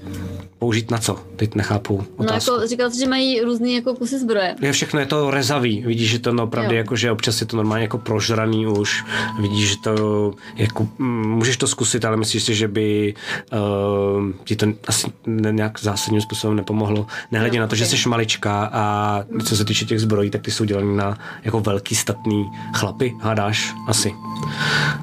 použít 0.58 0.90
na 0.90 0.98
co? 0.98 1.18
Teď 1.36 1.54
nechápu 1.54 2.04
No 2.18 2.24
otázku. 2.24 2.50
jako 2.54 2.66
říkal 2.66 2.90
jsi, 2.90 2.98
že 2.98 3.08
mají 3.08 3.40
různý 3.40 3.74
jako 3.74 3.94
kusy 3.94 4.18
zbroje. 4.18 4.56
Je 4.60 4.72
všechno 4.72 5.00
je 5.00 5.06
to 5.06 5.30
rezavý, 5.30 5.82
vidíš, 5.86 6.10
že 6.10 6.18
to 6.18 6.32
no, 6.32 6.44
opravdu 6.44 6.72
Jo. 6.72 6.78
jako, 6.78 6.96
že 6.96 7.10
občas 7.10 7.40
je 7.40 7.46
to 7.46 7.56
normálně 7.56 7.82
jako 7.82 7.98
prožraný 7.98 8.66
už, 8.66 9.04
vidíš, 9.40 9.68
že 9.68 9.76
to 9.84 10.34
jako, 10.56 10.88
mm, 10.98 11.30
můžeš 11.30 11.56
to 11.56 11.66
zkusit, 11.66 12.04
ale 12.04 12.16
myslíš 12.16 12.42
si, 12.42 12.54
že 12.54 12.68
by 12.68 13.14
uh, 13.52 14.30
ti 14.44 14.56
to 14.56 14.66
asi 14.86 15.06
nějak 15.26 15.80
zásadním 15.80 16.20
způsobem 16.20 16.56
nepomohlo. 16.56 17.06
Nehledě 17.30 17.60
na 17.60 17.66
to, 17.66 17.76
že 17.76 17.86
jsi 17.86 18.08
malička 18.08 18.70
a 18.72 19.22
co 19.44 19.56
se 19.56 19.64
týče 19.64 19.84
těch 19.84 20.00
zbrojí, 20.00 20.30
tak 20.30 20.42
ty 20.42 20.50
jsou 20.50 20.64
dělaný 20.64 20.96
na 20.96 21.18
jako 21.44 21.60
velký 21.60 21.94
statný 21.94 22.50
chlapy, 22.74 23.14
hádáš 23.20 23.74
asi. 23.88 24.14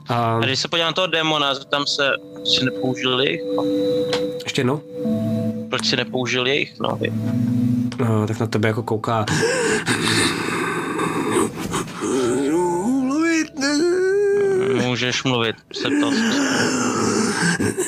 A 0.09 0.23
A 0.23 0.39
když 0.39 0.59
se 0.59 0.67
podívám 0.67 0.89
na 0.89 0.93
toho 0.93 1.07
démona, 1.07 1.53
zeptám 1.55 1.85
se, 1.87 2.09
proč 2.33 2.47
si 2.49 2.65
nepoužil 2.65 3.21
jejich, 3.21 3.41
ještě 4.43 4.59
jednou, 4.61 4.81
proč 5.69 5.85
si 5.85 5.95
nepoužil 5.95 6.47
jejich 6.47 6.79
nohy. 6.79 7.13
no, 7.99 8.27
tak 8.27 8.39
na 8.39 8.47
tebe 8.47 8.67
jako 8.67 8.83
kouká. 8.83 9.25
Můžeš 14.85 15.23
mluvit, 15.23 15.55
se. 15.73 15.89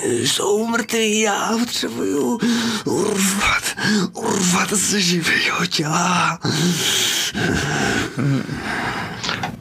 Jsou 0.03 0.67
mrtví, 0.67 1.19
já 1.19 1.57
potřebuju 1.59 2.39
urvat, 2.85 3.63
urvat 4.13 4.73
ze 4.73 5.01
živého 5.01 5.65
těla. 5.65 6.39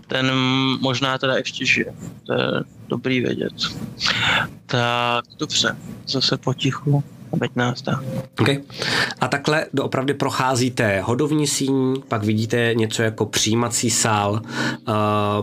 Ten 0.06 0.32
možná 0.80 1.18
teda 1.18 1.36
ještě 1.36 1.66
žije. 1.66 1.94
To 2.26 2.32
je 2.32 2.48
dobrý 2.88 3.20
vědět. 3.20 3.52
Tak, 4.66 5.24
dobře. 5.38 5.76
Zase 6.08 6.36
potichu, 6.36 7.04
ať 7.40 7.50
nás 7.56 7.82
dá. 7.82 8.00
Okay. 8.40 8.58
A 9.20 9.28
takhle 9.28 9.66
doopravdy 9.74 10.14
procházíte 10.14 11.00
hodovní 11.00 11.46
síň, 11.46 12.02
pak 12.08 12.24
vidíte 12.24 12.74
něco 12.74 13.02
jako 13.02 13.26
přijímací 13.26 13.90
sál, 13.90 14.32
uh, 14.88 14.94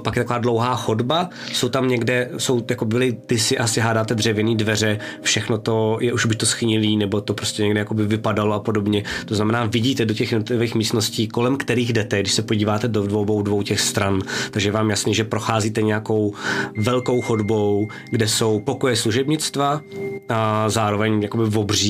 pak 0.04 0.16
je 0.16 0.24
taková 0.24 0.40
dlouhá 0.40 0.76
chodba, 0.76 1.30
jsou 1.54 1.70
tam 1.70 1.88
někde, 1.88 2.30
jsou 2.38 2.66
jako 2.70 2.86
byly, 2.86 3.14
ty 3.14 3.40
si 3.40 3.58
asi 3.58 3.80
hádáte 3.80 4.16
dřevěný 4.16 4.58
dveře, 4.58 5.00
všechno 5.22 5.58
to 5.58 5.98
je 6.02 6.14
už 6.14 6.26
by 6.26 6.36
to 6.36 6.46
schnilý, 6.46 6.98
nebo 6.98 7.22
to 7.22 7.34
prostě 7.34 7.64
někde 7.64 7.80
jako 7.80 7.94
by 7.94 8.06
vypadalo 8.06 8.56
a 8.56 8.60
podobně. 8.60 9.04
To 9.26 9.36
znamená, 9.36 9.66
vidíte 9.66 10.06
do 10.06 10.14
těch 10.14 10.32
jednotlivých 10.32 10.76
místností, 10.76 11.28
kolem 11.28 11.58
kterých 11.58 11.94
jdete, 11.94 12.20
když 12.20 12.34
se 12.34 12.42
podíváte 12.42 12.88
do 12.88 13.08
dvou, 13.08 13.42
dvou 13.42 13.62
těch 13.62 13.80
stran, 13.82 14.22
takže 14.52 14.72
vám 14.72 14.90
jasný, 14.90 15.14
že 15.14 15.24
procházíte 15.24 15.82
nějakou 15.82 16.34
velkou 16.78 17.22
chodbou, 17.22 17.88
kde 18.10 18.28
jsou 18.28 18.60
pokoje 18.60 18.96
služebnictva 18.96 19.82
a 20.30 20.70
zároveň 20.70 21.22
jakoby 21.24 21.44
v 21.46 21.58
obří 21.58 21.81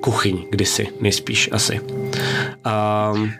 kuchyň 0.00 0.46
kdysi, 0.50 0.88
nejspíš 1.00 1.48
asi. 1.52 1.80
Um, 1.80 3.32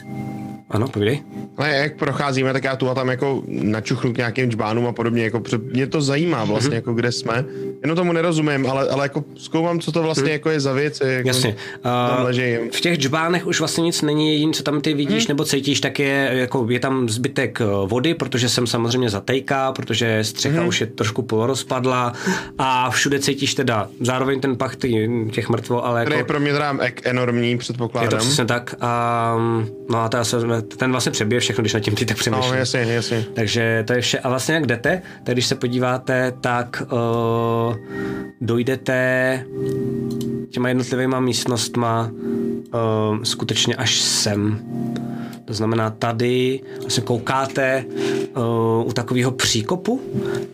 ano, 0.74 0.88
povídej. 0.88 1.22
Ale 1.56 1.70
jak 1.74 1.96
procházíme, 1.96 2.52
tak 2.52 2.64
já 2.64 2.76
tu 2.76 2.90
a 2.90 2.94
tam 2.94 3.08
jako 3.08 3.42
načuchnu 3.46 4.12
k 4.12 4.16
nějakým 4.16 4.50
džbánům 4.50 4.86
a 4.86 4.92
podobně, 4.92 5.24
jako 5.24 5.42
mě 5.72 5.86
to 5.86 6.00
zajímá 6.00 6.44
vlastně, 6.44 6.68
Mhm. 6.68 6.74
jako 6.76 6.92
kde 6.94 7.12
jsme. 7.12 7.44
Jenom 7.82 7.96
tomu 7.96 8.12
nerozumím, 8.12 8.66
ale, 8.70 8.88
ale 8.88 9.04
jako 9.04 9.24
zkoumám, 9.36 9.80
co 9.80 9.92
to 9.92 10.02
vlastně 10.02 10.32
jako 10.32 10.50
je 10.50 10.60
za 10.60 10.72
věci. 10.72 11.02
Jako 11.04 11.18
Mhm. 11.18 11.26
Jasně. 11.26 11.56
Uh, 12.24 12.68
v 12.72 12.80
těch 12.80 12.96
džbánech 12.98 13.46
už 13.46 13.58
vlastně 13.58 13.82
nic 13.82 14.02
není, 14.02 14.32
jediné, 14.32 14.52
co 14.52 14.62
tam 14.62 14.80
ty 14.80 14.94
vidíš 14.94 15.26
nebo 15.26 15.44
cítíš, 15.44 15.80
tak 15.80 15.98
je, 15.98 16.28
jako 16.32 16.66
je 16.70 16.80
tam 16.80 17.08
zbytek 17.08 17.60
eh, 17.60 17.64
vody, 17.86 18.14
protože 18.14 18.48
jsem 18.48 18.66
samozřejmě 18.66 19.10
zatejká, 19.10 19.72
protože 19.72 20.18
střecha 20.24 20.64
už 20.64 20.80
je 20.80 20.86
trošku 20.86 21.22
polorozpadla 21.22 22.12
a 22.58 22.90
všude 22.90 23.18
cítíš 23.18 23.54
teda 23.54 23.88
zároveň 24.00 24.40
ten 24.40 24.56
pach 24.56 24.76
těch 25.30 25.48
mrtvo, 25.48 25.86
ale 25.86 26.00
Který 26.02 26.14
je 26.14 26.18
jako, 26.18 26.26
pro 26.28 26.40
mě 26.40 26.52
teda 26.52 26.76
ek- 26.80 27.00
enormní, 27.06 27.50
je 27.50 27.56
to 27.56 27.60
předpokládám. 27.60 28.20
přesně 28.20 28.44
tak. 28.44 28.74
A, 28.80 29.36
no 29.90 29.98
a 29.98 30.08
ta, 30.08 30.24
se- 30.24 30.63
ten 30.76 30.90
vlastně 30.90 31.12
přebije 31.12 31.40
všechno, 31.40 31.62
když 31.62 31.74
nad 31.74 31.80
tím 31.80 31.94
ty 31.94 32.04
tak 32.06 32.16
No, 32.16 32.20
přemýšlíš. 32.20 32.58
jasně, 32.58 32.80
jasně. 32.80 33.24
Takže 33.34 33.84
to 33.86 33.92
je 33.92 34.00
vše. 34.00 34.18
A 34.18 34.28
vlastně 34.28 34.54
jak 34.54 34.66
jdete, 34.66 35.02
tak 35.24 35.34
když 35.34 35.46
se 35.46 35.54
podíváte, 35.54 36.32
tak 36.40 36.82
uh, 36.92 37.76
dojdete 38.40 39.44
těma 40.50 40.68
jednotlivýma 40.68 41.20
místnostma 41.20 42.10
uh, 42.12 43.22
skutečně 43.22 43.74
až 43.76 43.94
sem. 44.00 44.58
To 45.44 45.54
znamená, 45.54 45.90
tady 45.90 46.60
vlastně 46.80 47.02
koukáte 47.02 47.84
uh, 48.36 48.88
u 48.88 48.92
takového 48.92 49.30
příkopu 49.30 50.00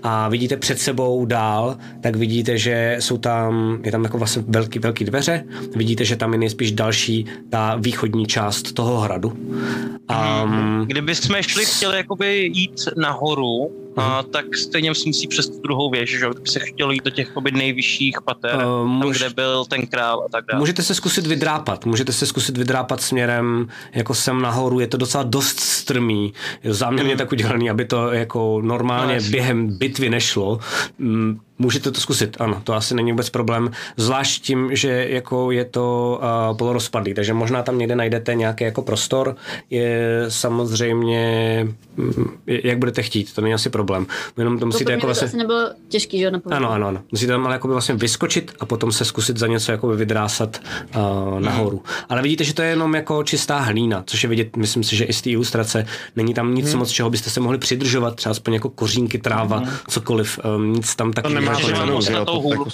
a 0.02 0.28
vidíte 0.28 0.57
před 0.57 0.78
sebou 0.78 1.25
dál, 1.25 1.77
tak 2.01 2.17
vidíte, 2.17 2.59
že 2.59 2.97
jsou 2.99 3.19
tam, 3.19 3.78
je 3.85 3.93
tam 3.93 4.05
jako 4.05 4.19
vlastně 4.19 4.43
velký, 4.49 4.78
velký 4.78 5.05
dveře, 5.05 5.44
vidíte, 5.77 6.05
že 6.05 6.17
tam 6.17 6.33
je 6.33 6.39
nejspíš 6.39 6.73
další 6.73 7.27
ta 7.51 7.77
východní 7.77 8.27
část 8.27 8.73
toho 8.73 9.01
hradu. 9.01 9.28
Um, 9.28 10.85
Kdyby 10.86 11.15
jsme 11.15 11.43
šli, 11.43 11.65
chtěli 11.67 11.97
jakoby 11.97 12.51
jít 12.55 12.89
nahoru, 12.97 13.70
a 13.97 14.23
tak 14.23 14.57
stejně 14.57 14.94
si 14.94 15.09
musí 15.09 15.28
přes 15.28 15.49
tu 15.49 15.60
druhou 15.60 15.91
věž, 15.91 16.10
že? 16.10 16.27
Kdyby 16.31 16.49
se 16.51 16.60
chtělo 16.60 16.93
jít 16.93 17.05
do 17.05 17.10
těch 17.10 17.27
jakoby 17.28 17.51
nejvyšších 17.51 18.17
pater, 18.25 18.51
Eh, 18.55 18.59
tam, 18.59 18.86
můž- 18.89 19.17
kde 19.19 19.31
byl 19.31 19.65
ten 19.65 19.86
král 19.86 20.23
a 20.27 20.28
tak 20.28 20.44
dále. 20.51 20.59
Můžete 20.59 20.83
se 20.83 20.94
zkusit 20.94 21.27
vydrápat, 21.27 21.86
můžete 21.86 22.12
se 22.12 22.27
zkusit 22.27 22.57
vydrápat 22.59 23.01
směrem 23.01 23.69
jako 23.93 24.15
sem 24.15 24.43
nahoru, 24.43 24.81
je 24.81 24.86
to 24.86 24.97
docela 24.97 25.23
dost 25.25 25.60
strmý, 25.60 26.33
záměrně 26.65 27.17
tak 27.17 27.33
udělaný, 27.33 27.70
aby 27.70 27.85
to 27.85 28.12
jako 28.12 28.60
normálně 28.65 29.15
No, 29.20 29.31
během 29.31 29.78
bitvy 29.78 30.10
nešlo. 30.10 30.60
Mm, 30.99 31.41
Můžete 31.61 31.91
to 31.91 32.01
zkusit, 32.01 32.37
ano, 32.41 32.61
to 32.65 32.75
asi 32.75 32.95
není 32.95 33.13
vůbec 33.13 33.31
problém, 33.31 33.71
zvlášť 33.97 34.43
tím, 34.43 34.77
že 34.77 35.07
jako 35.09 35.51
je 35.51 35.65
to 35.65 36.21
uh, 36.51 36.57
polorozpadlý, 36.57 37.15
takže 37.15 37.35
možná 37.35 37.63
tam 37.63 37.79
někde 37.79 37.97
najdete 37.97 38.35
nějaký 38.35 38.65
jako 38.65 38.83
prostor, 38.83 39.37
je 39.71 40.25
samozřejmě, 40.29 41.67
mm, 41.97 42.31
jak 42.47 42.79
budete 42.79 43.03
chtít, 43.03 43.35
to 43.35 43.41
není 43.41 43.55
asi 43.55 43.71
problém, 43.71 44.07
jenom 44.39 44.59
to 44.59 44.67
musíte 44.67 44.93
jako 44.93 45.01
to 45.01 45.07
vlastně... 45.07 45.27
asi 45.27 45.37
nebylo 45.37 45.71
těžký, 45.89 46.19
že 46.19 46.31
na 46.31 46.41
Ano, 46.51 46.71
ano, 46.71 46.87
ano. 46.87 47.03
Musíte 47.13 47.33
tam 47.33 47.47
ale 47.47 47.55
jakoby 47.55 47.73
vlastně 47.73 47.95
vyskočit 47.95 48.53
a 48.61 48.67
potom 48.67 48.93
se 48.93 49.05
zkusit 49.05 49.37
za 49.37 49.47
něco 49.47 49.73
jakoby 49.73 49.97
vydrásat 49.97 50.61
uh, 50.97 51.41
nahoru. 51.41 51.83
Ale 52.09 52.23
vidíte, 52.23 52.45
že 52.45 52.55
to 52.55 52.63
je 52.63 52.69
jenom 52.69 52.95
jako 52.95 53.23
čistá 53.23 53.59
hlína, 53.59 54.03
což 54.07 54.23
je 54.23 54.29
vidět, 54.29 54.57
myslím 54.57 54.85
si, 54.85 54.97
že 54.97 55.05
i 55.05 55.13
z 55.13 55.23
té 55.23 55.31
ilustrace. 55.31 55.87
Není 56.17 56.35
tam 56.35 56.55
nic 56.55 56.75
moc, 56.75 56.91
čeho 56.91 57.11
byste 57.11 57.31
se 57.31 57.41
mohli 57.41 57.59
přidržovat, 57.59 58.17
třeba 58.17 58.31
aspoň 58.31 58.55
jako 58.55 58.69
kořínky, 58.69 59.19
tráva, 59.19 59.63
cokoliv, 59.89 60.41
um, 60.57 60.73
nic 60.73 60.97
tam 60.97 61.13
To 61.13 61.29
mám 61.53 62.03
že 62.03 62.12
na 62.12 62.25
tou 62.25 62.43
toho. 62.43 62.67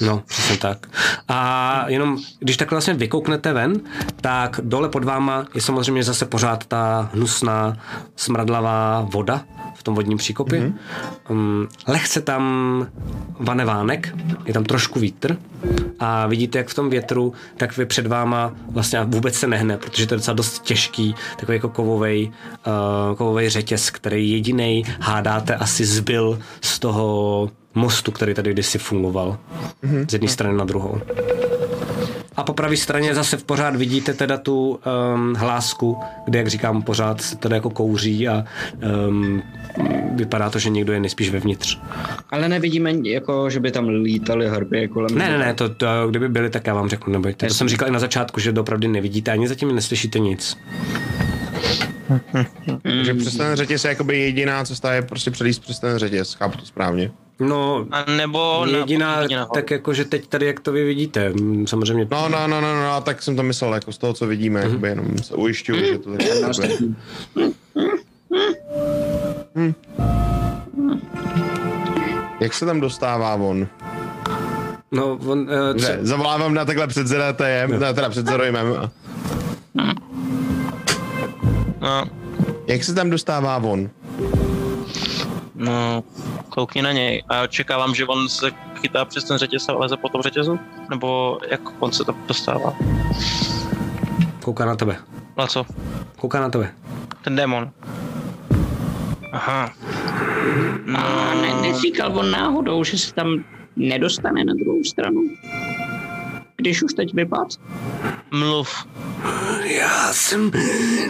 No, 0.00 0.22
přesně 0.26 0.56
tak. 0.56 0.86
A 1.28 1.84
jenom, 1.88 2.18
když 2.38 2.56
takhle 2.56 2.76
vlastně 2.76 2.94
vykouknete 2.94 3.52
ven, 3.52 3.80
tak 4.20 4.60
dole 4.62 4.88
pod 4.88 5.04
váma 5.04 5.44
je 5.54 5.60
samozřejmě 5.60 6.04
zase 6.04 6.26
pořád 6.26 6.64
ta 6.64 7.10
hnusná, 7.14 7.76
smradlavá 8.16 9.06
voda 9.12 9.44
v 9.74 9.82
tom 9.82 9.94
vodním 9.94 10.18
příkopě. 10.18 10.60
Mm-hmm. 10.60 10.74
Um, 11.30 11.68
lehce 11.86 12.20
tam 12.20 12.86
vane 13.38 13.64
vánek, 13.64 14.14
je 14.46 14.54
tam 14.54 14.64
trošku 14.64 15.00
vítr 15.00 15.36
a 15.98 16.26
vidíte, 16.26 16.58
jak 16.58 16.68
v 16.68 16.74
tom 16.74 16.90
větru, 16.90 17.32
tak 17.56 17.76
vy 17.76 17.86
před 17.86 18.06
váma 18.06 18.52
vlastně 18.70 19.04
vůbec 19.04 19.34
se 19.34 19.46
nehne, 19.46 19.76
protože 19.76 20.06
to 20.06 20.14
je 20.14 20.18
docela 20.18 20.34
dost 20.34 20.62
těžký, 20.62 21.14
takový 21.36 21.56
jako 21.56 21.68
kovovej, 21.68 22.32
uh, 22.66 23.16
kovovej 23.16 23.48
řetěz, 23.48 23.90
který 23.90 24.30
jediný 24.30 24.84
hádáte 25.00 25.54
asi 25.54 25.84
zbyl 25.84 26.38
z 26.60 26.78
toho 26.78 27.50
mostu, 27.74 28.12
který 28.12 28.34
tady 28.34 28.52
kdysi 28.52 28.78
fungoval 28.78 29.38
z 30.08 30.12
jedné 30.12 30.28
strany 30.28 30.56
na 30.56 30.64
druhou. 30.64 31.00
A 32.36 32.42
po 32.42 32.52
pravé 32.52 32.76
straně 32.76 33.14
zase 33.14 33.36
v 33.36 33.44
pořád 33.44 33.76
vidíte 33.76 34.14
teda 34.14 34.38
tu 34.38 34.80
um, 35.14 35.34
hlásku, 35.34 35.98
kde, 36.24 36.38
jak 36.38 36.48
říkám, 36.48 36.82
pořád 36.82 37.20
se 37.20 37.36
teda 37.36 37.56
jako 37.56 37.70
kouří 37.70 38.28
a 38.28 38.44
um, 39.08 39.42
vypadá 40.14 40.50
to, 40.50 40.58
že 40.58 40.70
někdo 40.70 40.92
je 40.92 41.00
nejspíš 41.00 41.30
vevnitř. 41.30 41.78
Ale 42.30 42.48
nevidíme, 42.48 42.92
jako, 43.04 43.50
že 43.50 43.60
by 43.60 43.70
tam 43.70 43.88
lítaly 43.88 44.48
hrby 44.48 44.88
kolem. 44.88 45.18
Ne, 45.18 45.30
ne, 45.30 45.38
ne, 45.38 45.54
to, 45.54 45.68
to 45.68 45.86
kdyby 46.10 46.28
byli, 46.28 46.50
tak 46.50 46.66
já 46.66 46.74
vám 46.74 46.88
řeknu, 46.88 47.12
nebojte. 47.12 47.46
To 47.46 47.54
jsem 47.54 47.68
říkal 47.68 47.88
i 47.88 47.90
na 47.90 47.98
začátku, 47.98 48.40
že 48.40 48.52
opravdu 48.52 48.88
nevidíte, 48.88 49.30
ani 49.30 49.48
zatím 49.48 49.74
neslyšíte 49.74 50.18
nic. 50.18 50.56
Takže 52.82 53.14
přes 53.14 53.36
ten 53.36 53.56
řetěz 53.56 53.84
je 53.84 53.88
jakoby 53.88 54.18
jediná 54.18 54.64
cesta 54.64 54.92
je 54.92 55.02
prostě 55.02 55.30
přelíst 55.30 55.62
přes 55.62 55.78
ten 55.78 55.98
řetěz, 55.98 56.34
chápu 56.34 56.58
to 56.58 56.66
správně. 56.66 57.10
No, 57.40 57.86
A 57.90 58.04
nebo 58.10 58.66
jediná, 58.68 59.26
na, 59.26 59.46
tak 59.46 59.70
jako, 59.70 59.94
že 59.94 60.04
teď 60.04 60.26
tady, 60.26 60.46
jak 60.46 60.60
to 60.60 60.72
vy 60.72 60.84
vidíte, 60.84 61.28
mm, 61.30 61.66
samozřejmě 61.66 62.06
No, 62.10 62.28
no, 62.28 62.46
no, 62.48 62.60
no, 62.60 62.82
no, 62.82 63.00
tak 63.00 63.22
jsem 63.22 63.36
to 63.36 63.42
myslel, 63.42 63.74
jako 63.74 63.92
z 63.92 63.98
toho, 63.98 64.12
co 64.12 64.26
vidíme, 64.26 64.60
jakoby 64.60 64.88
jenom 64.88 65.18
se 65.18 65.34
ujišťuju, 65.34 65.84
že 65.84 65.98
to 65.98 66.10
tak 66.10 66.26
bude. 66.46 66.68
Hm. 69.54 69.74
Jak 72.40 72.54
se 72.54 72.66
tam 72.66 72.80
dostává 72.80 73.34
on? 73.34 73.66
No, 74.92 75.18
on, 75.26 75.40
uh, 75.40 75.46
co, 75.46 75.72
Dobře, 75.72 75.98
zavolávám 76.02 76.54
na 76.54 76.64
takhle 76.64 76.86
před 76.86 77.06
ZDTM, 77.06 77.78
ne, 77.80 77.94
teda 77.94 78.08
před 78.08 78.26
Zerojmem. 78.26 78.90
No, 81.80 82.04
Jak 82.66 82.84
se 82.84 82.94
tam 82.94 83.10
dostává 83.10 83.56
on? 83.56 83.90
No, 85.60 86.04
Koukni 86.48 86.82
na 86.82 86.92
něj 86.92 87.22
a 87.28 87.42
očekávám, 87.42 87.94
že 87.94 88.06
on 88.06 88.28
se 88.28 88.50
chytá 88.80 89.04
přes 89.04 89.24
ten 89.24 89.38
řetěz 89.38 89.68
a 89.68 89.72
leze 89.72 89.96
po 89.96 90.08
tom 90.08 90.22
řetězu? 90.22 90.58
Nebo 90.90 91.38
jak 91.50 91.60
on 91.82 91.92
se 91.92 92.04
to 92.04 92.14
dostává? 92.28 92.74
Kouká 94.42 94.64
na 94.64 94.76
tebe. 94.76 94.96
Na 95.36 95.46
co? 95.46 95.66
Kouká 96.16 96.40
na 96.40 96.50
tebe. 96.50 96.74
Ten 97.22 97.36
démon. 97.36 97.70
Aha. 99.32 99.72
A 100.96 101.34
ne, 101.34 101.54
neříkal 101.62 102.18
on 102.18 102.30
náhodou, 102.30 102.84
že 102.84 102.98
se 102.98 103.14
tam 103.14 103.44
nedostane 103.76 104.44
na 104.44 104.54
druhou 104.54 104.84
stranu? 104.84 105.20
Když 106.60 106.82
už 106.82 106.94
teď 106.94 107.14
vypad? 107.14 107.48
Mluv. 108.30 108.68
Já 109.64 110.12
jsem 110.12 110.50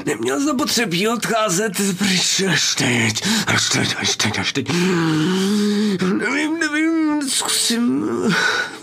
neměl 0.06 0.44
zapotřebí 0.44 1.08
odcházet 1.08 1.72
pryč 1.98 2.42
až 2.50 2.74
teď, 2.74 3.22
až 3.46 3.68
teď, 3.68 3.96
až 4.00 4.16
teď, 4.16 4.38
až 4.38 4.52
teď. 4.52 4.68
Nevím, 6.18 6.58
nevím, 6.60 7.22
zkusím, 7.28 8.08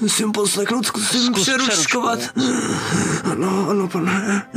musím 0.02 0.32
poslechnout, 0.32 0.86
zkusím 0.86 1.22
Zkus 1.24 1.42
přeruškovat. 1.42 2.20
Ano, 3.32 3.68
ano, 3.70 3.88
pane. 3.88 4.48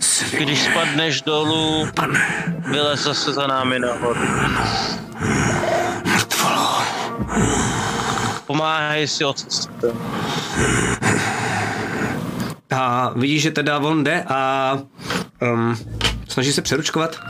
Svině, 0.00 0.44
Když 0.44 0.62
spadneš 0.62 1.22
dolů, 1.22 1.88
pane, 1.94 2.54
vylez 2.66 3.00
zase 3.02 3.32
za 3.32 3.46
námi 3.46 3.78
nahoru. 3.78 4.20
mrtvolo. 6.04 6.82
Pomáhej 8.48 9.08
si 9.08 9.24
odcestovat. 9.24 9.96
A 12.70 13.12
vidíš, 13.16 13.42
že 13.42 13.50
teda 13.50 13.78
on 13.78 14.04
jde 14.04 14.24
a 14.28 14.72
um, 15.42 15.76
snaží 16.28 16.52
se 16.52 16.62
přeručkovat. 16.62 17.20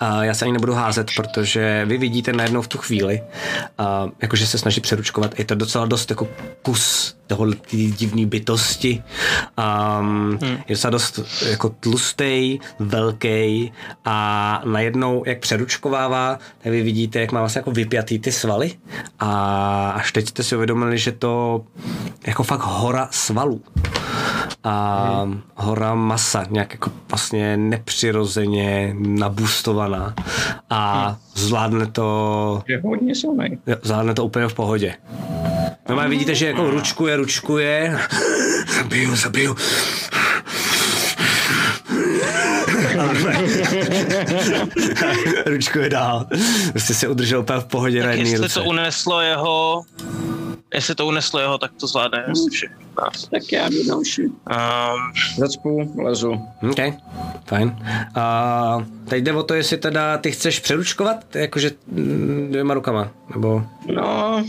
A 0.00 0.24
já 0.24 0.34
se 0.34 0.44
ani 0.44 0.52
nebudu 0.52 0.72
házet, 0.72 1.10
protože 1.16 1.84
vy 1.86 1.98
vidíte 1.98 2.32
najednou 2.32 2.62
v 2.62 2.68
tu 2.68 2.78
chvíli, 2.78 3.22
a, 3.78 4.08
jakože 4.22 4.46
se 4.46 4.58
snaží 4.58 4.80
přeručkovat. 4.80 5.38
Je 5.38 5.44
to 5.44 5.54
docela 5.54 5.86
dost 5.86 6.10
jako 6.10 6.28
kus 6.62 7.17
tohle 7.28 7.56
divné 7.70 8.26
bytosti. 8.26 9.02
Um, 10.00 10.38
hmm. 10.42 10.58
Je 10.68 10.74
docela 10.74 10.90
dost 10.90 11.20
jako 11.48 11.68
tlustý, 11.68 12.58
velký 12.78 13.72
a 14.04 14.62
najednou, 14.64 15.22
jak 15.26 15.38
přeručkovává, 15.38 16.38
tak 16.62 16.72
vy 16.72 16.82
vidíte, 16.82 17.20
jak 17.20 17.32
má 17.32 17.40
vlastně 17.40 17.58
jako 17.58 17.70
vypjatý 17.70 18.18
ty 18.18 18.32
svaly 18.32 18.72
a 19.20 19.90
až 19.90 20.12
teď 20.12 20.28
jste 20.28 20.42
si 20.42 20.56
uvědomili, 20.56 20.98
že 20.98 21.12
to 21.12 21.64
jako 22.26 22.42
fakt 22.42 22.60
hora 22.62 23.08
svalů 23.10 23.62
a 24.64 25.04
hmm. 25.22 25.40
hora 25.54 25.94
masa, 25.94 26.44
nějak 26.50 26.72
jako 26.72 26.90
vlastně 27.10 27.56
nepřirozeně 27.56 28.94
nabustovaná 28.98 30.14
a 30.70 31.16
zvládne 31.34 31.86
to, 31.86 32.62
Je 32.68 32.80
hodně 32.80 33.14
silný. 33.14 33.58
zvládne 33.82 34.14
to 34.14 34.24
úplně 34.24 34.48
v 34.48 34.54
pohodě. 34.54 34.94
No 35.88 36.08
vidíte, 36.08 36.34
že 36.34 36.46
jako 36.46 36.70
ručkuje, 36.70 37.16
ručkuje, 37.16 37.98
zabiju, 38.76 39.16
zabiju. 39.16 39.56
ručkuje 45.46 45.88
dál. 45.90 46.26
Prostě 46.70 46.94
se 46.94 47.08
udržel 47.08 47.40
úplně 47.40 47.58
v 47.60 47.64
pohodě 47.64 48.00
na 48.00 48.06
Tak 48.06 48.16
jedné 48.18 48.30
jestli 48.30 48.46
ruce. 48.46 48.60
to 48.60 48.64
uneslo 48.64 49.20
jeho, 49.20 49.82
jestli 50.74 50.94
to 50.94 51.06
uneslo 51.06 51.40
jeho, 51.40 51.58
tak 51.58 51.70
to 51.80 51.86
zvládne 51.86 52.24
asi 52.24 52.50
všechno. 52.50 52.76
nás. 53.02 53.28
Tak 53.30 53.52
já 53.52 53.68
jdu 53.68 53.86
další. 53.88 54.22
Um, 54.22 54.34
Zacpu, 55.38 55.94
lezu. 56.04 56.42
OK, 56.70 56.78
fajn. 57.46 57.76
A 58.14 58.86
teď 59.08 59.24
jde 59.24 59.32
o 59.32 59.42
to, 59.42 59.54
jestli 59.54 59.76
teda 59.76 60.18
ty 60.18 60.32
chceš 60.32 60.60
přeručkovat, 60.60 61.36
jakože 61.36 61.70
mm, 61.86 62.48
dvěma 62.50 62.74
rukama, 62.74 63.08
nebo... 63.34 63.62
No, 63.94 64.44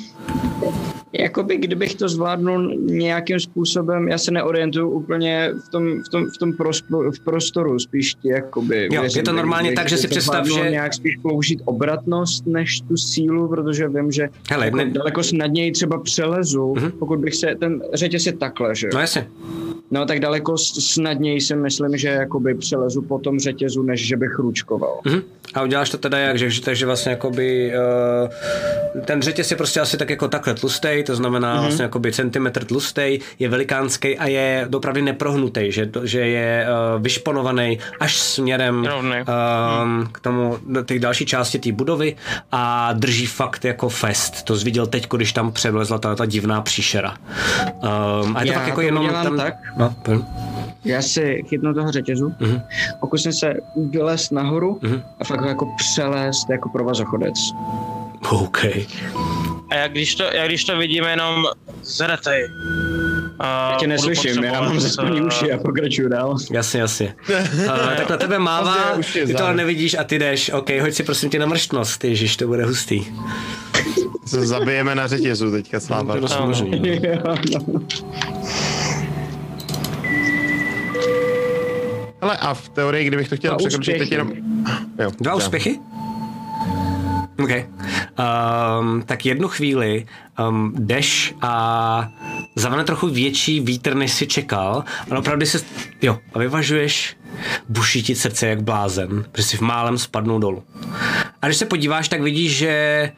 jakoby 1.19 1.57
kdybych 1.57 1.95
to 1.95 2.09
zvládnul 2.09 2.73
nějakým 2.80 3.39
způsobem, 3.39 4.07
já 4.07 4.17
se 4.17 4.31
neorientuju 4.31 4.89
úplně 4.89 5.51
v 5.67 5.69
tom, 5.69 6.03
v 6.03 6.09
tom, 6.09 6.25
v 6.35 6.38
tom 6.38 6.53
prospo, 6.53 7.11
v 7.11 7.19
prostoru, 7.19 7.80
spíš 7.80 8.14
ti 8.14 8.30
jakoby... 8.30 8.89
Jo, 8.91 9.01
věřím, 9.01 9.19
je 9.19 9.23
to 9.23 9.33
normálně 9.33 9.73
tak, 9.73 9.89
že 9.89 9.98
si 9.98 10.07
představ, 10.07 10.48
že- 10.48 10.69
nějak 10.72 10.93
spíš 10.93 11.15
použít 11.22 11.61
obratnost 11.65 12.45
než 12.48 12.81
tu 12.81 12.98
sílu, 12.98 13.48
protože 13.48 13.88
vím, 13.88 14.11
že 14.11 14.30
Hele, 14.51 14.65
jako 14.65 14.77
ne- 14.77 14.85
daleko 14.89 15.23
snadněji 15.23 15.72
třeba 15.72 15.99
přelezu, 16.01 16.73
Mhm. 16.77 16.91
pokud 16.91 17.19
bych 17.19 17.35
se, 17.35 17.56
ten 17.59 17.81
řetěz 17.93 18.25
je 18.25 18.33
takhle, 18.33 18.75
že? 18.75 18.89
No 18.93 18.99
jasně. 18.99 19.27
No 19.91 20.06
tak 20.06 20.19
daleko 20.19 20.57
snadněji 20.57 21.41
si 21.41 21.56
myslím, 21.56 21.98
že 21.98 22.07
jakoby 22.07 22.56
přelezu 22.56 23.01
po 23.01 23.19
tom 23.19 23.39
řetězu, 23.39 23.83
než 23.83 24.07
že 24.07 24.17
bych 24.17 24.39
ručkoval. 24.39 24.99
Mhm. 25.06 25.22
A 25.53 25.64
uděláš 25.64 25.89
to 25.89 25.98
teda 25.98 26.17
jak, 26.19 26.38
že, 26.38 26.49
že- 26.49 26.61
takže 26.61 26.85
vlastně 26.85 27.09
jakoby 27.11 27.72
uh, 28.93 29.01
ten 29.06 29.22
řetěz 29.22 29.51
je 29.51 29.57
prostě 29.57 29.80
asi 29.80 29.98
tak 29.98 30.09
jako 30.09 30.27
takhle 30.27 30.53
tlustej, 30.53 31.03
to 31.09 31.15
znamená 31.15 31.55
mm-hmm. 31.55 31.61
vlastně 31.61 31.83
jakoby 31.83 32.11
centimetr 32.11 32.65
tlustej, 32.65 33.19
je 33.39 33.49
velikánský 33.49 34.17
a 34.17 34.27
je 34.27 34.65
dopravdy 34.69 35.01
neprohnutý, 35.01 35.71
že, 35.71 35.89
že 36.03 36.19
je 36.19 36.65
uh, 36.95 37.01
vyšponovaný 37.01 37.79
až 37.99 38.17
směrem 38.17 38.85
Rovný. 38.85 39.15
um, 39.83 40.09
k 40.11 40.19
tomu, 40.19 40.57
do 40.67 40.83
té 40.83 40.99
další 40.99 41.25
části 41.25 41.59
té 41.59 41.71
budovy 41.71 42.15
a 42.51 42.93
drží 42.93 43.25
fakt 43.25 43.65
jako 43.65 43.89
fest. 43.89 44.43
To 44.43 44.55
jsi 44.55 44.65
viděl 44.65 44.88
teď, 44.88 45.07
když 45.09 45.33
tam 45.33 45.51
převlezla 45.51 45.97
ta, 45.97 46.15
ta 46.15 46.25
divná 46.25 46.61
příšera. 46.61 47.13
Um, 48.23 48.38
a 48.38 48.41
je 48.43 48.45
to 48.45 48.51
Já 48.53 48.59
fakt 48.59 48.67
jako 48.67 48.81
to 48.81 48.85
jenom 48.85 49.09
tam... 49.09 49.38
tak. 49.38 49.53
No, 49.77 49.95
pardon. 50.03 50.25
Já 50.85 51.01
si 51.01 51.43
chytnu 51.47 51.73
toho 51.73 51.91
řetězu, 51.91 52.33
Mhm. 52.39 52.61
pokusím 52.99 53.33
se 53.33 53.53
vylézt 53.89 54.31
nahoru 54.31 54.79
Mhm. 54.81 55.01
a 55.19 55.23
fakt 55.23 55.45
jako 55.45 55.67
přelézt 55.77 56.49
jako 56.49 56.69
provazochodec. 56.69 57.35
OK. 58.31 58.59
A 59.69 59.75
jak 59.75 59.91
když, 59.91 60.15
to, 60.15 60.23
jak 60.23 60.48
když 60.48 60.64
to 60.64 60.77
vidíme 60.77 61.09
jenom 61.09 61.45
zretej. 61.83 62.48
Já 63.43 63.75
tě 63.80 63.88
neslyším, 63.88 64.43
já 64.43 64.61
mám 64.61 64.80
zaspaný 64.80 65.22
uši 65.22 65.51
a 65.51 65.57
pokračuju 65.57 66.09
dál. 66.09 66.38
Jasně, 66.51 66.80
jasně. 66.80 67.15
Uh, 67.59 67.95
tak 67.98 68.09
na 68.09 68.17
tebe 68.17 68.39
mává, 68.39 68.75
ty 69.14 69.33
to 69.33 69.43
ale 69.45 69.56
nevidíš 69.56 69.93
a 69.99 70.03
ty 70.03 70.19
jdeš. 70.19 70.49
OK, 70.49 70.69
hoď 70.81 70.93
si 70.93 71.03
prosím 71.03 71.30
tě 71.30 71.39
na 71.39 71.45
mrštnost, 71.45 72.03
ježiš, 72.03 72.38
to 72.38 72.48
bude 72.48 72.65
hustý. 72.65 73.06
Se 74.25 74.48
zabijeme 74.48 74.95
na 74.95 75.07
řetězu 75.07 75.51
teďka 75.51 75.80
celá 75.80 76.03
To 76.03 76.15
je 76.15 76.22
možný. 76.45 76.81
no. 77.67 77.81
Ale 82.22 82.38
a 82.38 82.53
v 82.53 82.69
teorii, 82.69 83.06
kdybych 83.06 83.30
to 83.30 83.35
chtěl 83.35 83.56
překročit 83.56 83.93
teď 83.98 84.01
úspěchy. 84.01 84.14
jenom... 84.15 84.33
Jo, 84.99 85.11
Dva 85.19 85.31
já. 85.31 85.39
Úspěchy? 87.39 87.65
OK. 87.65 87.89
Um, 88.79 89.01
tak 89.01 89.25
jednu 89.25 89.47
chvíli 89.47 90.05
um, 90.49 90.73
jdeš 90.77 91.33
a 91.41 92.09
zavane 92.55 92.83
trochu 92.83 93.07
větší 93.07 93.59
vítr, 93.59 93.95
než 93.95 94.11
si 94.11 94.27
čekal. 94.27 94.83
A 95.11 95.17
opravdu 95.17 95.45
se, 95.45 95.59
jo, 96.01 96.19
a 96.33 96.39
vyvažuješ, 96.39 97.17
buší 97.69 98.03
ti 98.03 98.15
srdce 98.15 98.47
jak 98.47 98.63
blázen, 98.63 99.25
protože 99.31 99.47
si 99.47 99.57
v 99.57 99.61
málem 99.61 99.97
spadnou 99.97 100.39
dolů. 100.39 100.63
A 101.41 101.45
když 101.45 101.57
se 101.57 101.65
podíváš, 101.65 102.09
tak 102.09 102.21
vidíš, 102.21 102.57
že, 102.57 103.11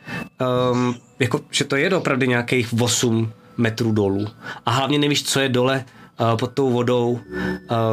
um, 0.71 0.95
jako, 1.19 1.39
že 1.51 1.63
to 1.63 1.75
je 1.75 1.95
opravdu 1.95 2.25
nějakých 2.25 2.81
8 2.81 3.31
metrů 3.57 3.91
dolů. 3.91 4.27
A 4.65 4.71
hlavně 4.71 4.99
nevíš, 4.99 5.23
co 5.23 5.39
je 5.39 5.49
dole 5.49 5.85
uh, 6.21 6.37
pod 6.37 6.51
tou 6.53 6.69
vodou. 6.71 7.19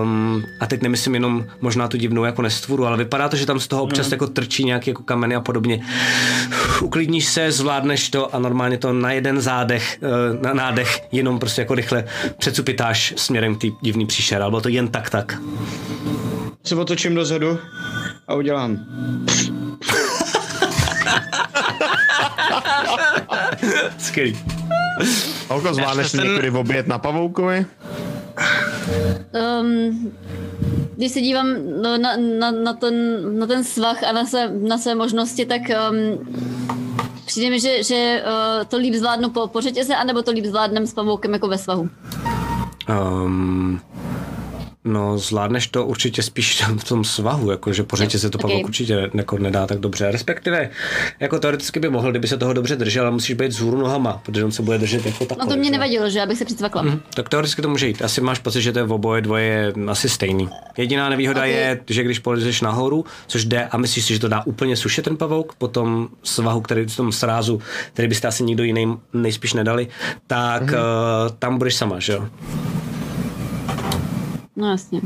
Um, 0.03 0.45
a 0.61 0.67
teď 0.67 0.83
nemyslím 0.83 1.15
jenom 1.15 1.45
možná 1.61 1.89
tu 1.89 1.97
divnou 1.97 2.25
jako 2.25 2.43
nestvůru, 2.43 2.87
ale 2.87 2.97
vypadá 2.97 3.29
to, 3.29 3.37
že 3.37 3.47
tam 3.47 3.61
z 3.61 3.69
toho 3.69 3.83
občas 3.83 4.13
jako 4.13 4.27
trčí 4.27 4.65
nějaké 4.65 4.91
jako 4.91 5.03
kameny 5.03 5.35
a 5.35 5.41
podobně. 5.41 5.81
Uklidníš 6.83 7.25
se, 7.25 7.53
zvládneš 7.53 8.09
to 8.11 8.35
a 8.35 8.39
normálně 8.39 8.79
to 8.79 8.93
na 8.93 9.13
jeden 9.13 9.41
zádech, 9.41 9.99
uh, 10.03 10.43
na 10.43 10.55
nádech, 10.55 11.01
jenom 11.13 11.39
prostě 11.39 11.61
jako 11.63 11.75
rychle 11.75 12.05
předsupitáš 12.39 13.15
směrem 13.17 13.55
k 13.55 13.61
té 13.61 13.67
divný 13.83 14.07
příšer, 14.07 14.43
ale 14.43 14.51
bylo 14.51 14.61
to 14.61 14.69
jen 14.69 14.89
tak 14.89 15.11
tak. 15.11 15.39
Se 16.65 16.77
otočím 16.77 17.15
dozadu 17.15 17.59
a 18.29 18.35
udělám. 18.35 18.79
Skvělý. 23.99 24.39
Holko, 25.49 25.75
zvládneš 25.75 26.13
ten- 26.13 26.25
někdy 26.25 26.51
obět 26.51 26.87
na 26.87 26.99
pavoukovi? 26.99 27.67
Um, 29.61 30.13
když 30.97 31.13
se 31.13 31.21
dívám 31.21 31.47
no, 31.83 31.99
na, 31.99 32.17
na, 32.17 32.51
na, 32.51 32.73
ten, 32.73 32.95
na 33.39 33.47
ten 33.47 33.65
svah 33.65 34.03
a 34.03 34.13
na 34.13 34.27
své, 34.27 34.49
na 34.49 34.79
své 34.79 34.95
možnosti, 34.95 35.47
tak 35.47 35.63
um, 35.91 36.29
přijde 37.27 37.51
mi, 37.51 37.61
že, 37.61 37.83
že 37.83 38.23
uh, 38.27 38.65
to 38.65 38.77
líp 38.77 38.95
zvládnu 38.95 39.31
po, 39.31 39.47
po 39.47 39.61
řetěze, 39.61 39.97
anebo 39.97 40.23
to 40.23 40.31
líp 40.31 40.45
zvládnem 40.45 40.87
s 40.87 40.95
pavoukem 40.95 41.33
jako 41.33 41.49
ve 41.49 41.59
svahu. 41.59 41.89
Um, 42.89 43.81
No, 44.89 45.19
zvládneš 45.19 45.67
to 45.67 45.87
určitě 45.87 46.23
spíš 46.23 46.63
v 46.79 46.85
tom 46.85 47.05
svahu, 47.05 47.51
jakože 47.51 47.83
po 47.83 47.97
řetě 47.97 48.19
se 48.19 48.31
to 48.31 48.39
okay. 48.39 48.51
pavouk 48.51 48.67
určitě 48.67 48.97
ne, 48.97 49.11
jako 49.15 49.39
nedá 49.39 49.67
tak 49.67 49.79
dobře. 49.79 50.11
Respektive, 50.11 50.71
jako 51.21 51.39
teoreticky 51.39 51.81
by 51.81 51.89
mohl, 51.89 52.11
kdyby 52.11 52.29
se 52.29 52.37
toho 52.37 52.53
dobře 52.53 52.77
držel, 52.77 53.03
ale 53.03 53.11
musíš 53.11 53.37
být 53.37 53.49
vzhůru 53.49 53.79
nohama, 53.79 54.21
protože 54.25 54.45
on 54.45 54.53
se 54.53 54.63
bude 54.63 54.79
držet 54.79 55.07
jako 55.07 55.25
takhle. 55.25 55.47
No 55.47 55.53
to 55.53 55.57
mě 55.57 55.65
že? 55.65 55.71
nevadilo, 55.71 56.11
že 56.11 56.23
abych 56.23 56.39
se 56.39 56.45
přicvakla. 56.45 56.83
Mhm, 56.83 57.01
tak 57.15 57.29
teoreticky 57.29 57.63
to 57.63 57.69
může 57.69 57.89
jít. 57.89 58.03
Asi 58.03 58.21
máš 58.21 58.39
pocit, 58.39 58.63
že 58.63 58.73
to 58.73 58.79
je 58.79 58.85
v 58.85 58.93
oboje 58.93 59.21
dvoje 59.21 59.49
je 59.49 59.73
asi 59.91 60.09
stejný. 60.09 60.49
Jediná 60.77 61.09
nevýhoda 61.09 61.39
Okay. 61.39 61.51
je, 61.51 61.81
že 61.89 62.03
když 62.05 62.19
polezeš 62.19 62.61
nahoru, 62.61 63.05
což 63.27 63.45
jde 63.45 63.65
a 63.65 63.77
myslíš 63.77 64.05
si, 64.05 64.15
že 64.15 64.21
to 64.21 64.29
dá 64.29 64.47
úplně 64.47 64.77
suše 64.77 65.03
ten 65.03 65.17
pavouk, 65.17 65.55
po 65.55 65.69
tom 65.69 66.09
svahu, 66.23 66.61
který 66.61 66.85
v 66.85 66.97
tom 66.97 67.13
srázu, 67.13 67.61
který 67.93 68.09
byste 68.09 68.29
asi 68.29 68.43
nikdo 68.43 68.65
jiný 68.65 68.97
nejspíš 69.13 69.53
nedali, 69.53 69.89
tak 70.27 70.63
mm-hmm. 70.63 70.75
uh, 71.27 71.37
tam 71.39 71.59
budeš 71.59 71.75
sama, 71.75 71.99
že 71.99 72.13
jo? 72.13 72.29
No 74.59 74.71
jasně. 74.71 75.01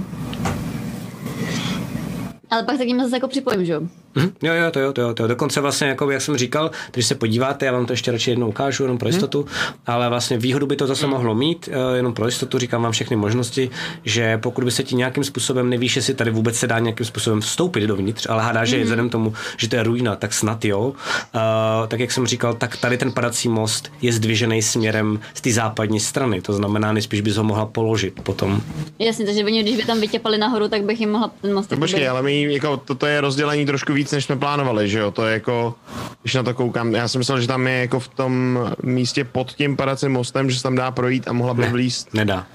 Ale 2.51 2.63
pak 2.63 2.77
se 2.77 2.85
k 2.85 2.89
ním 2.89 3.01
zase 3.01 3.17
jako 3.17 3.29
připojím, 3.29 3.65
že 3.65 3.73
jo? 3.73 3.81
Mhm. 4.15 4.33
Jo, 4.43 4.55
jo, 4.55 4.71
to 4.71 4.81
jo, 4.81 4.93
to 4.93 5.01
jo, 5.01 5.15
to 5.15 5.23
jo. 5.23 5.27
Dokonce 5.27 5.61
vlastně, 5.61 5.89
jako, 5.89 6.11
jak 6.11 6.23
jsem 6.23 6.37
říkal, 6.37 6.71
když 6.93 7.07
se 7.07 7.15
podíváte, 7.15 7.67
já 7.67 7.73
vám 7.73 7.87
to 7.87 7.93
ještě 7.93 8.13
radši 8.13 8.31
jednou 8.31 8.49
ukážu, 8.49 8.83
jenom 8.83 8.99
pro 8.99 9.09
jistotu, 9.09 9.47
ale 9.87 10.09
vlastně 10.09 10.39
výhodu 10.39 10.67
by 10.67 10.77
to 10.77 10.87
zase 10.87 11.07
mohlo 11.07 11.35
mít, 11.35 11.69
eh, 11.73 11.97
jenom 11.97 12.15
pro 12.15 12.27
jistotu, 12.27 12.59
říkám 12.59 12.83
vám 12.83 12.93
všechny 12.93 13.17
možnosti, 13.17 13.71
že 14.05 14.39
pokud 14.39 14.65
by 14.65 14.71
se 14.71 14.83
ti 14.83 14.95
nějakým 14.95 15.25
způsobem, 15.25 15.71
nevíš, 15.71 15.97
jestli 15.97 16.15
tady 16.15 16.31
vůbec 16.31 16.57
se 16.57 16.67
dá 16.67 16.79
nějakým 16.79 17.07
způsobem 17.07 17.41
vstoupit 17.41 17.87
dovnitř, 17.87 18.27
ale 18.31 18.43
hádá, 18.43 18.65
že 18.65 18.83
vzhledem 18.83 19.11
tomu, 19.11 19.33
že 19.57 19.69
to 19.69 19.77
je 19.77 19.83
ruina, 19.83 20.17
tak 20.17 20.33
snad 20.33 20.65
jo, 20.65 20.81
uh, 20.89 21.41
tak 21.89 22.01
jak 22.01 22.13
jsem 22.13 22.27
říkal, 22.27 22.55
tak 22.55 22.77
tady 22.77 22.99
ten 22.99 23.13
padací 23.13 23.49
most 23.49 23.93
je 24.03 24.13
zdvižený 24.13 24.63
směrem 24.63 25.21
z 25.35 25.41
té 25.41 25.53
západní 25.53 26.01
strany, 26.01 26.41
to 26.41 26.53
znamená, 26.53 26.93
nejspíš 26.93 27.21
bys 27.21 27.37
ho 27.37 27.45
mohla 27.45 27.67
položit 27.67 28.21
potom. 28.23 28.61
Jasně, 28.99 29.27
takže 29.27 29.45
oni, 29.45 29.63
když 29.63 29.77
by 29.77 29.85
tam 29.85 30.01
vytěpali 30.01 30.39
nahoru, 30.39 30.69
tak 30.69 30.85
bych 30.85 31.01
jim 31.01 31.11
mohla 31.11 31.31
ten 31.43 31.55
most 31.55 31.71
No 31.71 31.77
počkej, 31.77 32.09
ale 32.09 32.23
my, 32.23 32.53
jako, 32.55 32.77
toto 32.77 33.07
je 33.07 33.21
rozdělení 33.21 33.67
trošku 33.67 33.93
víc, 34.03 34.13
než 34.13 34.25
jsme 34.25 34.37
plánovali, 34.37 34.89
že 34.89 34.99
jo? 34.99 35.11
To 35.11 35.27
je 35.27 35.33
jako, 35.33 35.75
když 36.23 36.35
na 36.35 36.43
to 36.43 36.55
koukám, 36.55 36.95
já 36.95 37.09
jsem 37.09 37.19
myslel, 37.19 37.41
že 37.41 37.47
tam 37.47 37.67
je 37.67 37.75
jako 37.75 38.01
v 38.01 38.09
tom 38.09 38.59
místě 38.83 39.25
pod 39.25 39.53
tím 39.53 39.77
padacím 39.77 40.13
mostem, 40.13 40.51
že 40.51 40.57
se 40.57 40.63
tam 40.63 40.75
dá 40.75 40.91
projít 40.91 41.29
a 41.29 41.33
mohla 41.33 41.55
by 41.55 41.67
vlíst. 41.67 42.15
Nedá. 42.15 42.47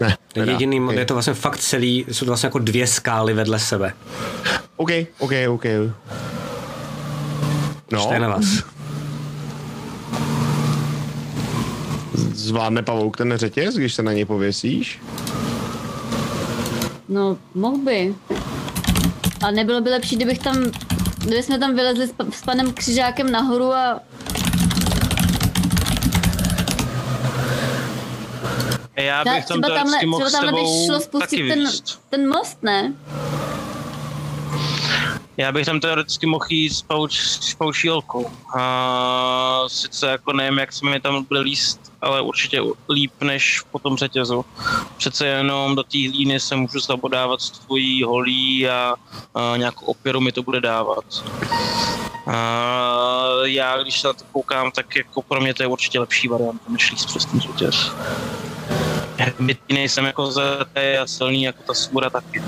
Ne, 0.00 0.06
Nedá. 0.06 0.16
nedá. 0.36 0.52
Jediný, 0.52 0.80
okay. 0.80 0.96
je 0.96 1.04
to 1.04 1.14
vlastně 1.14 1.34
fakt 1.34 1.58
celý, 1.58 2.04
jsou 2.08 2.24
to 2.24 2.30
vlastně 2.30 2.46
jako 2.46 2.58
dvě 2.58 2.86
skály 2.86 3.34
vedle 3.34 3.58
sebe. 3.58 3.92
OK, 4.76 4.90
OK, 5.18 5.32
OK. 5.48 5.64
No, 7.92 8.06
To 8.06 8.12
je 8.12 8.20
na 8.20 8.28
vás. 8.28 8.44
zvládne 12.34 12.82
pavouk 12.82 13.16
ten 13.16 13.32
řetěz, 13.36 13.74
když 13.74 13.94
se 13.94 14.02
na 14.02 14.12
něj 14.12 14.24
pověsíš? 14.24 15.00
No, 17.08 17.36
mohl 17.54 17.78
by. 17.78 18.14
A 19.44 19.50
nebylo 19.50 19.80
by 19.80 19.90
lepší, 19.90 20.16
kdybych 20.16 20.38
tam, 20.38 20.56
kdyby 21.24 21.42
jsme 21.42 21.58
tam 21.58 21.74
vylezli 21.74 22.06
s, 22.06 22.12
pa- 22.12 22.30
s 22.30 22.42
panem 22.42 22.72
Křižákem 22.72 23.30
nahoru 23.32 23.72
a 23.72 24.00
Já 28.96 29.24
bych 29.24 29.46
tam 29.46 29.60
třeba 29.62 29.74
tamhle, 29.74 29.98
teoreticky 29.98 30.06
mohl 30.06 30.24
třeba 30.26 30.30
s 30.30 30.32
tamhle 30.32 30.52
by 30.52 30.58
tebou 30.58 30.86
šlo 30.86 30.94
taky 30.94 31.04
spustit 31.04 31.48
ten, 31.48 31.58
výst. 31.60 32.00
ten 32.10 32.28
most, 32.28 32.62
ne? 32.62 32.92
Já 35.36 35.52
bych 35.52 35.66
tam 35.66 35.80
teoreticky 35.80 36.26
mohl 36.26 36.44
jít 36.48 36.70
s, 36.70 36.82
pauč, 36.82 37.20
s 37.20 37.54
paučílkou. 37.54 38.30
A 38.58 39.64
sice 39.66 40.06
jako 40.08 40.32
nevím, 40.32 40.58
jak 40.58 40.72
se 40.72 40.86
mi 40.86 41.00
tam 41.00 41.24
bude 41.24 41.40
líst, 41.40 41.92
ale 42.00 42.20
určitě 42.20 42.60
líp 42.88 43.12
než 43.20 43.62
po 43.70 43.78
tom 43.78 43.96
řetězu. 43.96 44.44
Přece 44.96 45.26
jenom 45.26 45.76
do 45.76 45.82
té 45.82 46.08
hlíny 46.08 46.40
se 46.40 46.56
můžu 46.56 46.80
zabodávat 46.80 47.40
s 47.40 47.50
tvojí 47.50 48.02
holí 48.02 48.68
a, 48.68 48.94
a 49.34 49.56
nějakou 49.56 49.86
opěru 49.86 50.20
mi 50.20 50.32
to 50.32 50.42
bude 50.42 50.60
dávat. 50.60 51.04
A 52.26 53.24
já, 53.44 53.82
když 53.82 54.00
se 54.00 54.06
na 54.06 54.12
to 54.12 54.24
koukám, 54.32 54.70
tak 54.70 54.96
jako 54.96 55.22
pro 55.22 55.40
mě 55.40 55.54
to 55.54 55.62
je 55.62 55.66
určitě 55.66 56.00
lepší 56.00 56.28
varianta, 56.28 56.64
než 56.68 56.90
líst 56.90 57.06
přes 57.06 57.24
ten 57.24 57.40
řetěz. 57.40 57.90
Byť 59.40 59.58
nejsem 59.72 60.04
jako 60.04 60.30
zetej 60.30 60.98
a 60.98 61.06
silný 61.06 61.42
jako 61.42 61.62
ta 61.62 61.74
svůra 61.74 62.10
taky. 62.10 62.42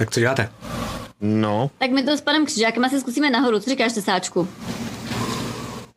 Tak 0.00 0.10
co 0.10 0.20
děláte? 0.20 0.48
No, 1.20 1.70
Tak 1.78 1.90
my 1.90 2.02
to 2.02 2.16
s 2.16 2.20
panem 2.20 2.46
Křižákem 2.46 2.84
asi 2.84 3.00
zkusíme 3.00 3.30
nahoru. 3.30 3.60
Co 3.60 3.70
říkáš, 3.70 3.92
tesáčku? 3.92 4.48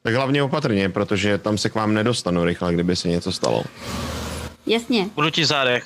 tak 0.03 0.13
hlavně 0.15 0.43
opatrně, 0.43 0.89
protože 0.89 1.37
tam 1.37 1.57
se 1.57 1.69
k 1.69 1.75
vám 1.75 1.93
nedostanu 1.93 2.45
rychle, 2.45 2.73
kdyby 2.73 2.95
se 2.95 3.07
něco 3.07 3.31
stalo. 3.31 3.63
Jasně. 4.65 5.09
Budu 5.15 5.29
ti 5.29 5.45
zádech. 5.45 5.83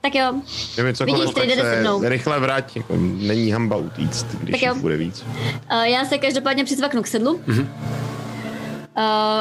Tak 0.00 0.14
jo. 0.14 0.32
Kdyby 0.74 0.94
cokoliv, 0.94 1.20
Vidíš, 1.20 1.34
tak 1.34 1.46
jde 1.46 1.54
se 1.74 1.80
mnou. 1.80 2.00
rychle 2.08 2.40
vrať, 2.40 2.76
jako 2.76 2.96
není 3.00 3.50
hamba 3.50 3.76
utíct, 3.76 4.26
když 4.40 4.52
Tak 4.60 4.62
jo. 4.62 4.74
bude 4.74 4.96
víc. 4.96 5.22
Uh, 5.72 5.82
já 5.82 6.04
se 6.04 6.18
každopádně 6.18 6.64
přicvaknu 6.64 7.02
k 7.02 7.06
sedlu. 7.06 7.32
Uh, 7.34 7.62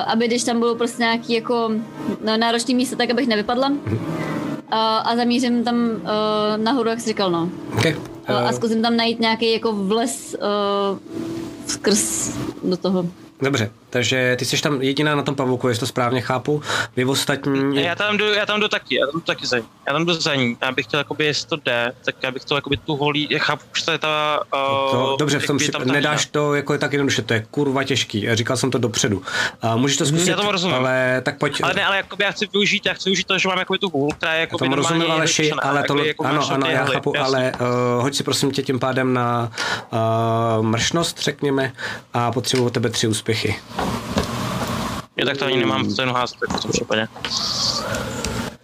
aby 0.07 0.27
když 0.27 0.43
tam 0.43 0.59
budou 0.59 0.75
prostě 0.75 1.03
nějaký 1.03 1.33
jako 1.33 1.71
no, 2.25 2.37
náročný 2.37 2.75
místo, 2.75 2.95
tak 2.95 3.09
abych 3.09 3.27
nevypadla. 3.27 3.67
Uh, 3.69 4.38
a 4.77 5.15
zamířím 5.15 5.63
tam 5.63 5.75
uh, 5.75 6.63
nahoru, 6.63 6.89
jak 6.89 6.99
jsi 6.99 7.07
říkal, 7.07 7.31
no. 7.31 7.49
Okay. 7.77 7.95
Uh, 8.29 8.35
a 8.35 8.51
zkusím 8.51 8.81
tam 8.81 8.97
najít 8.97 9.19
nějaký 9.19 9.53
jako 9.53 9.73
vles 9.73 10.35
uh, 10.39 10.97
skrz 11.67 12.33
do 12.63 12.77
toho. 12.77 13.05
Dobře, 13.41 13.71
takže 13.89 14.35
ty 14.39 14.45
jsi 14.45 14.61
tam 14.61 14.81
jediná 14.81 15.15
na 15.15 15.23
tom 15.23 15.35
pavouku, 15.35 15.67
jestli 15.67 15.79
to 15.79 15.87
správně 15.87 16.21
chápu. 16.21 16.61
Vy 16.95 17.05
ostatní... 17.05 17.83
Já 17.83 17.95
tam 17.95 18.17
jdu, 18.17 18.33
já 18.33 18.45
tam 18.45 18.59
jdu 18.59 18.67
taky, 18.67 18.95
já 18.95 19.05
tam 19.05 19.13
jdu 19.13 19.21
taky 19.25 19.47
za 19.47 19.57
ní. 19.57 19.65
Já 19.87 19.93
tam 19.93 20.05
jdu 20.05 20.13
za 20.13 20.35
ní. 20.35 20.57
Já 20.61 20.71
bych 20.71 20.85
chtěl, 20.85 20.99
jakoby, 20.99 21.25
jestli 21.25 21.47
to 21.47 21.55
jde, 21.55 21.91
tak 22.05 22.15
já 22.23 22.31
bych 22.31 22.45
to 22.45 22.55
jakoby 22.55 22.77
tu 22.77 22.95
holí, 22.95 23.27
já 23.31 23.39
chápu, 23.39 23.63
že 23.77 23.85
to 23.85 23.91
je 23.91 23.97
ta... 23.97 24.39
Uh, 24.53 24.91
To, 24.91 25.15
dobře, 25.19 25.39
v 25.39 25.47
tom 25.47 25.59
si, 25.59 25.71
tam 25.71 25.83
ta 25.85 25.93
nedáš 25.93 26.19
žena. 26.21 26.29
to 26.31 26.55
jako 26.55 26.77
tak 26.77 26.93
jednoduše, 26.93 27.21
to 27.21 27.33
je 27.33 27.45
kurva 27.51 27.83
těžký. 27.83 28.21
Já 28.21 28.35
říkal 28.35 28.57
jsem 28.57 28.71
to 28.71 28.77
dopředu. 28.77 29.21
A 29.61 29.75
můžeš 29.75 29.97
to 29.97 30.05
zkusit, 30.05 30.29
já 30.29 30.35
tomu 30.35 30.51
rozumím. 30.51 30.75
ale 30.75 31.21
tak 31.25 31.37
pojď. 31.37 31.61
Ale 31.63 31.73
ne, 31.73 31.85
ale 31.85 31.97
jakoby 31.97 32.23
já 32.23 32.31
chci 32.31 32.47
využít, 32.53 32.85
já 32.85 32.93
chci 32.93 33.09
využít 33.09 33.27
to, 33.27 33.37
že 33.37 33.47
mám 33.47 33.59
jakoby 33.59 33.79
tu 33.79 33.89
hůl, 33.89 34.11
která 34.11 34.31
je 34.33 34.37
já 34.37 34.41
jakoby 34.41 34.59
tomu 34.59 34.75
normálně 34.75 34.97
rozumím, 34.97 35.11
ale 35.11 35.27
ši, 35.27 35.51
ale 35.51 35.83
to, 35.83 36.03
jako 36.03 36.25
ano, 36.25 36.47
ano, 36.51 36.67
já 36.67 36.71
jehly, 36.71 36.93
chápu, 36.95 37.13
jasně. 37.15 37.25
ale 37.37 37.51
uh, 37.61 38.03
hoď 38.03 38.15
si 38.15 38.23
prosím 38.23 38.51
tě 38.51 38.61
tím 38.63 38.79
pádem 38.79 39.13
na 39.13 39.51
uh, 40.59 40.65
mršnost, 40.65 41.19
řekněme, 41.21 41.71
a 42.13 42.31
potřebuji 42.31 42.65
od 42.65 42.73
tebe 42.73 42.89
tři 42.89 43.07
úspěchy. 43.07 43.55
Jo, 45.17 45.25
tak 45.25 45.37
to 45.37 45.45
ani 45.45 45.57
nemám 45.57 45.87
cenu 45.89 46.13
házet 46.13 46.37
v 46.57 46.61
tom 46.61 46.71
případě. 46.71 47.07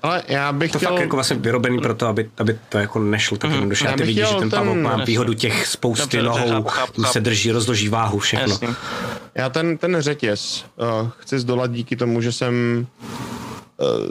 Ale 0.03 0.23
já 0.27 0.51
bych 0.51 0.71
To 0.71 0.77
chtěl... 0.77 0.89
fakt 0.91 1.01
jako 1.01 1.15
vlastně 1.17 1.35
vyrobený 1.35 1.79
pro 1.79 1.95
to, 1.95 2.07
aby, 2.07 2.29
aby 2.37 2.59
to 2.69 2.77
jako 2.77 2.99
nešlo 2.99 3.37
tak 3.37 3.51
jednoduše. 3.51 3.85
Já 3.85 3.91
A 3.93 3.95
ty 3.97 4.03
vidíš, 4.03 4.27
že 4.27 4.35
ten 4.35 4.39
ten- 4.39 4.49
pavouk 4.49 4.77
má 4.77 4.89
Jasně. 4.91 5.05
výhodu 5.05 5.33
těch 5.33 5.67
spousty 5.67 6.17
Dobře, 6.17 6.21
nohou, 6.21 6.63
chápu, 6.63 6.69
chápu, 6.69 7.03
se 7.03 7.19
drží, 7.21 7.51
rozloží 7.51 7.89
váhu, 7.89 8.19
všechno. 8.19 8.51
Jasně. 8.51 8.67
Já 9.35 9.49
ten, 9.49 9.77
ten 9.77 9.97
řetěz 10.01 10.65
uh, 11.01 11.09
chci 11.19 11.39
zdolat 11.39 11.71
díky 11.71 11.95
tomu, 11.95 12.21
že 12.21 12.31
jsem 12.31 12.87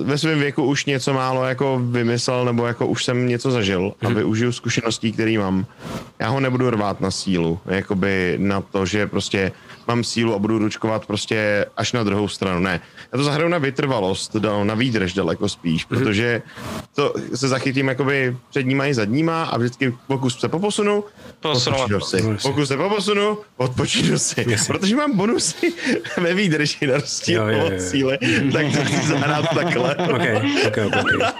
uh, 0.00 0.06
ve 0.06 0.18
svém 0.18 0.38
věku 0.38 0.64
už 0.64 0.84
něco 0.84 1.12
málo 1.14 1.44
jako 1.44 1.80
vymyslel, 1.84 2.44
nebo 2.44 2.66
jako 2.66 2.86
už 2.86 3.04
jsem 3.04 3.28
něco 3.28 3.50
zažil 3.50 3.92
a 4.06 4.08
využiju 4.08 4.52
zkušeností, 4.52 5.12
které 5.12 5.38
mám. 5.38 5.66
Já 6.18 6.28
ho 6.28 6.40
nebudu 6.40 6.70
rvát 6.70 7.00
na 7.00 7.10
sílu, 7.10 7.60
jakoby 7.66 8.34
na 8.40 8.60
to, 8.60 8.86
že 8.86 9.06
prostě 9.06 9.52
mám 9.88 10.04
sílu 10.04 10.34
a 10.34 10.38
budu 10.38 10.58
ručkovat 10.58 11.06
prostě 11.06 11.66
až 11.76 11.92
na 11.92 12.04
druhou 12.04 12.28
stranu. 12.28 12.60
Ne, 12.60 12.80
já 13.12 13.18
to 13.18 13.24
zahraju 13.24 13.48
na 13.48 13.58
vytrvalost, 13.58 14.36
na 14.62 14.74
výdrž 14.74 15.14
daleko 15.14 15.48
spíš, 15.48 15.84
protože 15.84 16.42
to 16.94 17.14
se 17.34 17.48
zachytím 17.48 17.88
jakoby 17.88 18.36
předníma 18.50 18.86
i 18.86 18.94
zadníma 18.94 19.44
a 19.44 19.58
vždycky 19.58 19.94
pokud 20.06 20.30
se 20.30 20.48
poposunu, 20.48 21.04
odpočinu 21.42 22.00
si. 22.00 22.38
Pokud 22.42 22.66
se 22.66 22.76
poposunu, 22.76 23.38
odpočinu 23.56 24.18
si. 24.18 24.46
Protože 24.66 24.96
mám 24.96 25.16
bonusy 25.16 25.72
ve 26.20 26.34
výdrži 26.34 26.86
na 26.86 26.94
rozdíl 26.94 27.42
od 27.66 27.80
síly, 27.80 28.18
tak 28.52 28.66
to 28.72 28.84
chci 28.84 29.08
zahrát 29.08 29.54
takhle. 29.54 29.96
OK, 29.96 30.12
OK, 30.66 30.78
OK. 30.86 30.96
okay. 31.02 31.32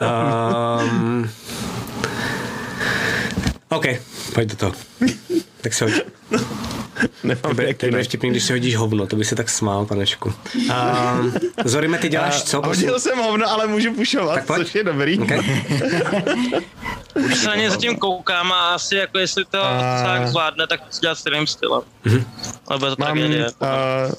Um, 0.00 1.30
OK, 3.68 3.86
pojď 4.34 4.48
do 4.48 4.56
toho. 4.56 4.72
Tak 5.60 5.74
se. 5.74 5.86
Nemám 7.24 7.56
To 7.56 7.62
jak 7.62 7.76
bude 7.76 7.88
jinak. 7.88 8.04
vtipný, 8.04 8.30
když 8.30 8.44
si 8.44 8.52
hodíš 8.52 8.76
hovno, 8.76 9.06
to 9.06 9.16
by 9.16 9.24
se 9.24 9.36
tak 9.36 9.48
smál, 9.48 9.86
panečku. 9.86 10.32
Um, 10.54 11.34
Zorime, 11.64 11.98
ty 11.98 12.08
děláš 12.08 12.42
co? 12.42 12.64
A 12.64 12.66
hodil 12.66 13.00
jsem 13.00 13.18
hovno, 13.18 13.50
ale 13.50 13.66
můžu 13.66 13.92
pušovat, 13.94 14.34
Tak 14.34 14.46
pojď. 14.46 14.62
což 14.62 14.74
je 14.74 14.84
dobrý. 14.84 15.18
Okay. 15.18 15.40
Už 17.26 17.38
se 17.38 17.46
na 17.48 17.54
ně 17.54 17.70
zatím 17.70 17.96
koukám 17.96 18.52
a 18.52 18.68
asi 18.74 18.96
jako 18.96 19.18
jestli 19.18 19.44
to 19.44 19.62
A- 19.64 20.02
tak 20.04 20.28
zvládne, 20.28 20.66
tak 20.66 20.80
to 20.80 20.86
dělat 21.00 21.18
stejným 21.18 21.46
stylem. 21.46 21.82
Ale 22.68 22.78
bude 22.78 22.90
to 22.90 22.96
Mám, 22.98 23.08
tragédie. 23.18 23.46
uh, 23.60 24.12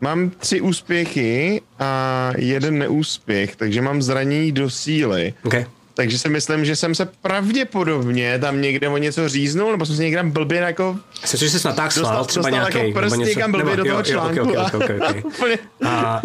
mám 0.00 0.30
tři 0.30 0.60
úspěchy 0.60 1.62
a 1.78 2.30
jeden 2.36 2.78
neúspěch, 2.78 3.56
takže 3.56 3.82
mám 3.82 4.02
zranění 4.02 4.52
do 4.52 4.70
síly. 4.70 5.34
Okay. 5.44 5.66
Takže 5.94 6.18
si 6.18 6.28
myslím, 6.28 6.64
že 6.64 6.76
jsem 6.76 6.94
se 6.94 7.08
pravděpodobně 7.22 8.38
tam 8.38 8.60
někde 8.60 8.88
o 8.88 8.96
něco 8.96 9.28
říznul, 9.28 9.70
nebo 9.72 9.86
jsem 9.86 9.96
se 9.96 10.02
někde 10.02 10.22
blbě 10.22 10.58
jako... 10.58 10.96
Jsi, 11.24 11.36
že 11.36 11.50
jsi 11.50 11.66
natáhl 11.68 11.90
Dostal- 11.96 12.24
třeba 12.24 12.50
nějaký, 12.50 12.78
jako 12.78 12.92
prst 12.92 13.16
někam 13.16 13.52
blbě 13.52 13.76
do 13.76 13.84
toho 13.84 14.02
článku 14.02 14.38
Jo, 14.38 14.44
okay, 14.44 14.56
a- 14.56 14.64
okay, 14.64 14.96
okay, 14.96 15.22
okay. 15.38 15.56
A, 15.84 16.22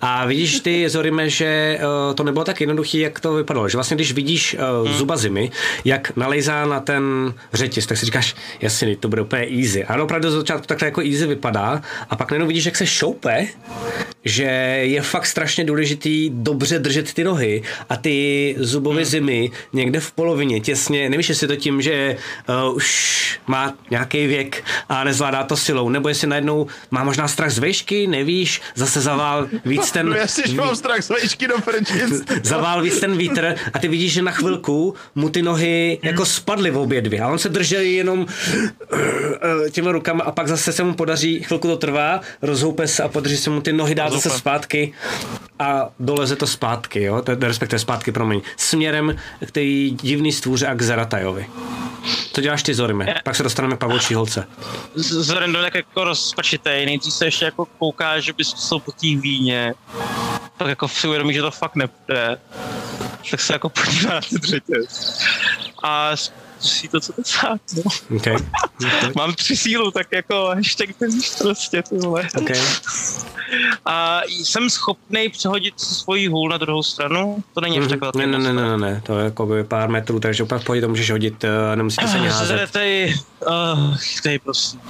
a 0.00 0.26
vidíš 0.26 0.60
ty, 0.60 0.88
Zorime, 0.88 1.30
že 1.30 1.78
uh, 2.08 2.14
to 2.14 2.22
nebylo 2.24 2.44
tak 2.44 2.60
jednoduché, 2.60 2.98
jak 2.98 3.20
to 3.20 3.32
vypadalo. 3.32 3.68
Že 3.68 3.76
vlastně, 3.76 3.94
když 3.94 4.12
vidíš 4.12 4.56
uh, 4.82 4.90
zuba 4.90 5.16
zimy, 5.16 5.50
jak 5.84 6.16
nalejzá 6.16 6.66
na 6.66 6.80
ten 6.80 7.34
řetěz, 7.52 7.86
tak 7.86 7.98
si 7.98 8.06
říkáš, 8.06 8.34
jasně, 8.60 8.96
to 8.96 9.08
bude 9.08 9.22
úplně 9.22 9.46
easy. 9.60 9.84
A 9.84 9.94
ono 9.94 10.04
opravdu 10.04 10.30
z 10.30 10.34
začátku 10.34 10.66
takhle 10.66 10.88
jako 10.88 11.00
easy 11.00 11.26
vypadá. 11.26 11.82
A 12.10 12.16
pak 12.16 12.30
najednou 12.30 12.46
vidíš, 12.46 12.64
jak 12.64 12.76
se 12.76 12.86
šoupe, 12.86 13.46
že 14.24 14.44
je 14.82 15.02
fakt 15.02 15.26
strašně 15.26 15.64
důležitý 15.64 16.30
dobře 16.34 16.78
držet 16.78 17.14
ty 17.14 17.24
nohy 17.24 17.62
a 17.88 17.96
ty 17.96 18.39
zubové 18.58 19.04
zimy 19.04 19.50
někde 19.72 20.00
v 20.00 20.12
polovině, 20.12 20.60
těsně, 20.60 21.10
nevíš, 21.10 21.28
jestli 21.28 21.48
to 21.48 21.56
tím, 21.56 21.82
že 21.82 22.16
uh, 22.66 22.76
už 22.76 23.40
má 23.46 23.74
nějaký 23.90 24.26
věk 24.26 24.64
a 24.88 25.04
nezvládá 25.04 25.42
to 25.42 25.56
silou, 25.56 25.88
nebo 25.88 26.08
jestli 26.08 26.26
najednou 26.28 26.66
má 26.90 27.04
možná 27.04 27.28
strach 27.28 27.50
z 27.50 27.58
vejšky, 27.58 28.06
nevíš, 28.06 28.60
zase 28.74 29.00
zavál 29.00 29.48
víc 29.64 29.90
ten... 29.92 30.08
No 30.08 30.16
že 30.46 30.56
mám 30.56 30.76
strach 30.76 31.02
z 31.02 31.08
vejšky 31.08 31.48
do 31.48 31.54
prčic. 31.64 32.22
zavál 32.42 32.82
víc 32.82 33.00
ten 33.00 33.16
vítr 33.16 33.54
a 33.72 33.78
ty 33.78 33.88
vidíš, 33.88 34.12
že 34.12 34.22
na 34.22 34.32
chvilku 34.32 34.94
mu 35.14 35.28
ty 35.28 35.42
nohy 35.42 35.98
jako 36.02 36.24
spadly 36.24 36.70
v 36.70 36.78
obě 36.78 37.02
dvě 37.02 37.20
a 37.20 37.28
on 37.28 37.38
se 37.38 37.48
držel 37.48 37.80
jenom 37.80 38.26
eh, 38.92 39.70
těma 39.70 39.92
rukama 39.92 40.24
a 40.24 40.30
pak 40.30 40.48
zase 40.48 40.72
se 40.72 40.84
mu 40.84 40.94
podaří, 40.94 41.42
chvilku 41.42 41.68
to 41.68 41.76
trvá, 41.76 42.20
rozhoupe 42.42 42.88
se 42.88 43.02
a 43.02 43.08
podaří 43.08 43.36
se 43.36 43.50
mu 43.50 43.60
ty 43.60 43.72
nohy 43.72 43.94
dát 43.94 44.12
zase 44.12 44.30
zpátky 44.30 44.92
a 45.58 45.90
doleze 46.00 46.36
to 46.36 46.46
zpátky, 46.46 47.02
jo, 47.02 47.22
respektive 47.40 47.78
zpátky, 47.78 48.12
promiň, 48.30 48.42
směrem 48.56 49.16
k 49.46 49.50
té 49.50 49.60
divný 49.90 50.32
stvůře 50.32 50.66
a 50.66 50.74
k 50.74 50.82
Zaratajovi. 50.82 51.46
To 52.32 52.40
děláš 52.40 52.62
ty, 52.62 52.74
Zorime. 52.74 53.14
Pak 53.24 53.36
se 53.36 53.42
dostaneme 53.42 53.76
k 53.76 53.78
pavoučí 53.78 54.14
holce. 54.14 54.46
Byl 55.46 55.62
tak 55.62 55.74
jako 55.74 56.04
rozpačitej, 56.04 56.86
nejdřív 56.86 57.14
se 57.14 57.24
ještě 57.24 57.44
jako 57.44 57.66
kouká, 57.66 58.20
že 58.20 58.32
by 58.32 58.44
zkusil 58.44 58.78
po 58.78 58.92
té 58.92 59.06
víně, 59.06 59.74
pak 60.56 60.68
jako 60.68 60.88
si 60.88 61.06
uvědomí, 61.06 61.34
že 61.34 61.42
to 61.42 61.50
fakt 61.50 61.76
nepůjde, 61.76 62.38
tak 63.30 63.40
se 63.40 63.52
jako 63.52 63.68
podívá 63.68 64.14
na 64.14 64.20
ten 64.20 64.38
řetěz 64.38 65.20
a 65.82 66.16
zkusí 66.60 66.88
to, 66.88 67.00
co 67.00 67.12
to 67.12 67.22
sát, 67.24 67.60
no. 67.76 68.16
Okay. 68.16 68.36
Mám 69.16 69.34
tři 69.34 69.56
sílu, 69.56 69.90
tak 69.90 70.06
jako 70.12 70.46
hashtag 70.54 70.88
ten 70.98 71.10
prostě, 71.38 71.82
ty 71.82 71.98
vole. 71.98 72.28
Okay. 72.38 72.60
A 73.86 74.20
jsem 74.28 74.70
schopný 74.70 75.28
přehodit 75.28 75.80
svoji 75.80 76.28
hůl 76.28 76.48
na 76.48 76.58
druhou 76.58 76.82
stranu? 76.82 77.44
To 77.54 77.60
není 77.60 77.78
až 77.78 77.88
tak 77.88 78.00
velký 78.00 78.18
Ne, 78.18 78.26
ne, 78.26 78.38
ne, 78.38 78.52
ne, 78.52 78.62
ne, 78.62 78.76
ne, 78.78 79.02
to 79.06 79.18
je 79.18 79.24
jako 79.24 79.46
by 79.46 79.64
pár 79.64 79.88
metrů, 79.88 80.20
takže 80.20 80.44
v 80.44 80.64
pohodě 80.64 80.80
to 80.80 80.88
můžeš 80.88 81.10
hodit, 81.10 81.44
eh, 81.44 81.76
nemusíte 81.76 82.08
se 82.08 82.18
ani 82.18 82.28
Ah, 82.28 82.32
házet. 82.32 82.70
Tady, 82.70 83.14
uh, 83.46 83.96
tady 84.22 84.38
prosím. 84.38 84.80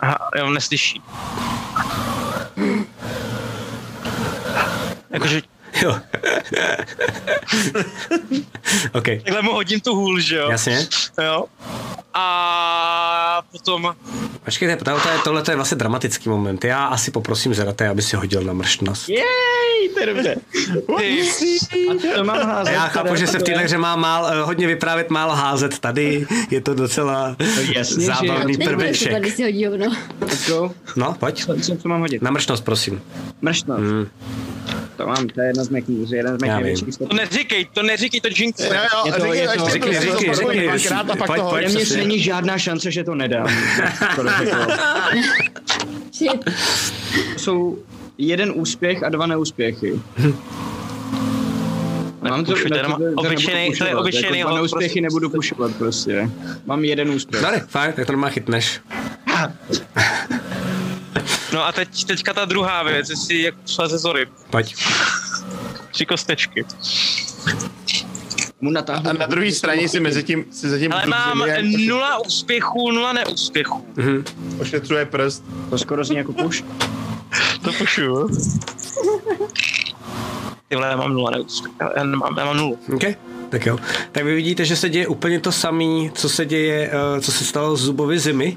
Aha, 0.00 0.18
já 0.36 0.44
on 0.44 0.54
neslyší. 0.54 1.02
Jakože 5.10 5.42
Jo. 5.82 5.96
OK, 8.92 9.04
takhle 9.24 9.42
mu 9.42 9.52
hodím 9.52 9.80
tu 9.80 9.94
hůl, 9.94 10.20
že 10.20 10.36
jo? 10.36 10.50
jasně. 10.50 10.86
Jo. 11.24 11.44
A 12.14 13.42
potom, 13.52 13.94
Počkejte, 14.44 14.76
tohle, 14.84 15.12
je- 15.12 15.18
tohle 15.24 15.42
je 15.50 15.56
vlastně 15.56 15.76
dramatický 15.76 16.28
moment. 16.28 16.64
Já 16.64 16.86
asi 16.86 17.10
poprosím 17.10 17.54
Zerate, 17.54 17.88
aby 17.88 18.02
si 18.02 18.16
hodil 18.16 18.42
na 18.42 18.52
mrštnost. 18.52 19.08
Jej, 19.08 19.22
to 19.94 20.00
je 20.00 20.06
dobře. 20.06 20.36
ty, 20.98 21.22
A 21.90 22.14
to 22.16 22.24
mám 22.24 22.46
házet. 22.46 22.72
Já 22.72 22.88
chápu, 22.88 23.16
že 23.16 23.26
se 23.26 23.38
v 23.38 23.42
téhle 23.42 23.62
hře 23.64 23.78
má 23.78 23.96
mál, 23.96 24.44
hodně 24.46 24.66
vyprávět, 24.66 25.10
málo 25.10 25.34
házet. 25.34 25.78
Tady 25.78 26.26
je 26.50 26.60
to 26.60 26.74
docela 26.74 27.36
jasně, 27.74 28.06
zábavný 28.06 28.56
prveček. 28.56 29.18
když 29.22 29.34
si 29.34 29.42
hodí 29.42 29.66
hovno. 29.66 29.86
No, 30.96 31.16
pojď. 31.20 31.44
Co, 31.44 31.54
co, 31.60 31.76
co 31.76 31.88
mám 31.88 32.00
hodit? 32.00 32.22
Na 32.22 32.30
mrštnost, 32.30 32.64
prosím. 32.64 33.02
Mrštnost. 33.42 33.80
Mm. 33.80 34.06
To 34.96 35.06
mám, 35.06 35.26
to 35.28 35.40
je 35.40 35.46
jedna 35.46 35.64
z 35.64 35.68
mých, 35.68 35.84
jeden 36.10 36.38
z 36.38 36.42
mých 36.42 36.50
největších 36.52 36.98
to 36.98 37.14
neříkej, 37.14 37.64
to 37.74 37.82
neříkej, 37.82 38.20
to 38.20 38.28
jinx. 38.36 38.60
Jo, 38.60 38.66
jo, 38.74 39.02
Je 39.06 39.12
to- 39.12 39.32
je 39.34 39.48
to- 39.48 39.68
řekni, 39.68 39.94
to- 39.94 40.00
řekni, 40.00 40.26
to- 40.88 40.94
a 41.12 41.16
pak 41.16 41.26
pojď, 41.26 41.40
to 41.40 41.48
pojď. 41.50 41.64
hodím. 41.64 41.68
Téměř 41.68 41.96
není 41.96 42.20
žádná 42.20 42.58
šance, 42.58 42.90
že 42.90 43.04
to 43.04 43.14
nedám. 43.14 43.46
To 44.16 44.22
jsou 47.36 47.78
jeden 48.18 48.52
úspěch 48.54 49.02
a 49.02 49.08
dva 49.08 49.26
neúspěchy. 49.26 50.00
Mám 52.30 52.44
to, 52.44 52.56
jenom 52.56 52.92
to- 52.92 52.98
to 52.98 53.22
to 53.22 53.26
je 53.26 53.66
pušovat, 53.66 53.94
obyčejnej 53.94 54.38
jako 54.38 54.54
neúspěchy 54.54 54.86
prostě. 54.88 55.00
nebudu 55.00 55.30
pušovat 55.30 55.74
prostě. 55.78 56.30
Mám 56.66 56.84
jeden 56.84 57.10
úspěch. 57.10 57.42
Dary, 57.42 57.60
fajn, 57.68 57.92
tak 57.92 58.06
to 58.06 58.12
normálně 58.12 58.34
chytneš. 58.34 58.80
No 61.54 61.64
a 61.66 61.72
teď, 61.72 62.04
teďka 62.04 62.32
ta 62.32 62.44
druhá 62.44 62.82
věc, 62.82 63.10
jestli 63.10 63.42
jak 63.42 63.54
šla 63.66 63.88
ze 63.88 63.98
zory. 63.98 64.26
Pojď. 64.50 64.76
Tři 65.90 66.06
kostečky. 66.06 66.64
Mu 68.60 68.70
natáhnu. 68.70 69.10
A 69.10 69.12
na 69.12 69.26
druhé 69.26 69.52
straně 69.52 69.88
si 69.88 70.00
mezi 70.00 70.22
tím, 70.22 70.44
si 70.50 70.68
zatím 70.68 70.92
Ale 70.92 71.06
mám 71.06 71.42
nula 71.86 72.18
úspěchů, 72.26 72.90
nula 72.90 73.12
neúspěchů. 73.12 73.86
Mhm. 73.96 74.24
ošetřuje 74.60 75.06
prst. 75.06 75.44
To 75.70 75.78
skoro 75.78 76.04
zní 76.04 76.16
jako 76.16 76.32
puš. 76.32 76.64
To 77.64 77.72
pušu. 77.72 78.28
Ty 80.68 80.74
vole, 80.74 80.88
já 80.88 80.96
mám 80.96 81.12
nula 81.12 81.30
neúspěchů. 81.30 81.76
Já, 81.96 82.04
nemám, 82.04 82.36
já 82.38 82.44
mám 82.44 82.56
nulu. 82.56 82.78
OK, 82.94 83.02
tak 83.48 83.66
jo. 83.66 83.78
Tak 84.12 84.24
vy 84.24 84.34
vidíte, 84.34 84.64
že 84.64 84.76
se 84.76 84.88
děje 84.88 85.06
úplně 85.06 85.40
to 85.40 85.52
samé, 85.52 86.10
co 86.14 86.28
se 86.28 86.46
děje, 86.46 86.90
eh, 86.92 87.20
co 87.20 87.32
se 87.32 87.44
stalo 87.44 87.76
s 87.76 87.80
zubovi 87.80 88.18
zimy. 88.18 88.56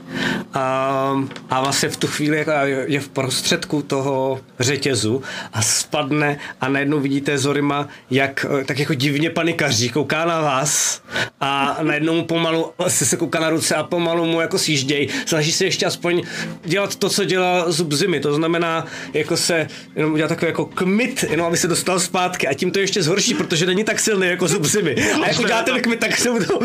A, 0.54 1.26
a 1.50 1.62
vlastně 1.62 1.90
v 1.90 1.98
tu 1.98 2.08
chvíli 2.08 2.38
jako 2.38 2.52
je 2.86 3.00
v 3.00 3.10
prostředku 3.10 3.82
toho 3.82 4.40
řetězu 4.60 5.22
a 5.54 5.62
spadne 5.62 6.40
a 6.62 6.70
najednou 6.70 7.00
vidíte 7.00 7.38
Zorima, 7.38 7.88
jak 8.12 8.46
eh, 8.62 8.64
tak 8.64 8.80
jako 8.80 8.94
divně 8.94 9.30
panikaří, 9.30 9.90
kouká 9.90 10.26
na 10.26 10.42
vás 10.42 11.02
a 11.42 11.78
najednou 11.82 12.14
mu 12.14 12.24
pomalu 12.26 12.72
asi 12.80 13.06
se 13.06 13.18
kouká 13.18 13.40
na 13.40 13.50
ruce 13.50 13.76
a 13.76 13.84
pomalu 13.84 14.26
mu 14.26 14.42
jako 14.42 14.58
sjížděj. 14.58 15.08
Snaží 15.26 15.52
se 15.52 15.66
ještě 15.66 15.86
aspoň 15.86 16.24
dělat 16.66 16.96
to, 16.96 17.10
co 17.10 17.24
dělá 17.24 17.72
zub 17.72 17.94
zimy. 17.94 18.20
To 18.20 18.34
znamená 18.34 18.86
jako 19.14 19.38
se 19.38 19.68
jenom 19.96 20.14
udělat 20.14 20.28
takový 20.30 20.50
jako 20.50 20.66
kmit, 20.66 21.26
jenom 21.30 21.48
aby 21.48 21.58
se 21.58 21.68
dostal 21.68 22.00
zpátky 22.00 22.48
a 22.48 22.54
tím 22.54 22.72
to 22.72 22.80
ještě 22.80 23.04
zhorší, 23.04 23.34
protože 23.34 23.66
není 23.66 23.84
tak 23.84 24.00
silný 24.00 24.28
jako 24.28 24.48
zub 24.48 24.66
zimy. 24.66 24.77
A 25.24 25.28
jak 25.28 25.40
udělá 25.40 25.64
ten 25.64 25.82
kmit, 25.82 26.00
tak 26.00 26.18
se 26.18 26.30
mu 26.30 26.40
to 26.40 26.60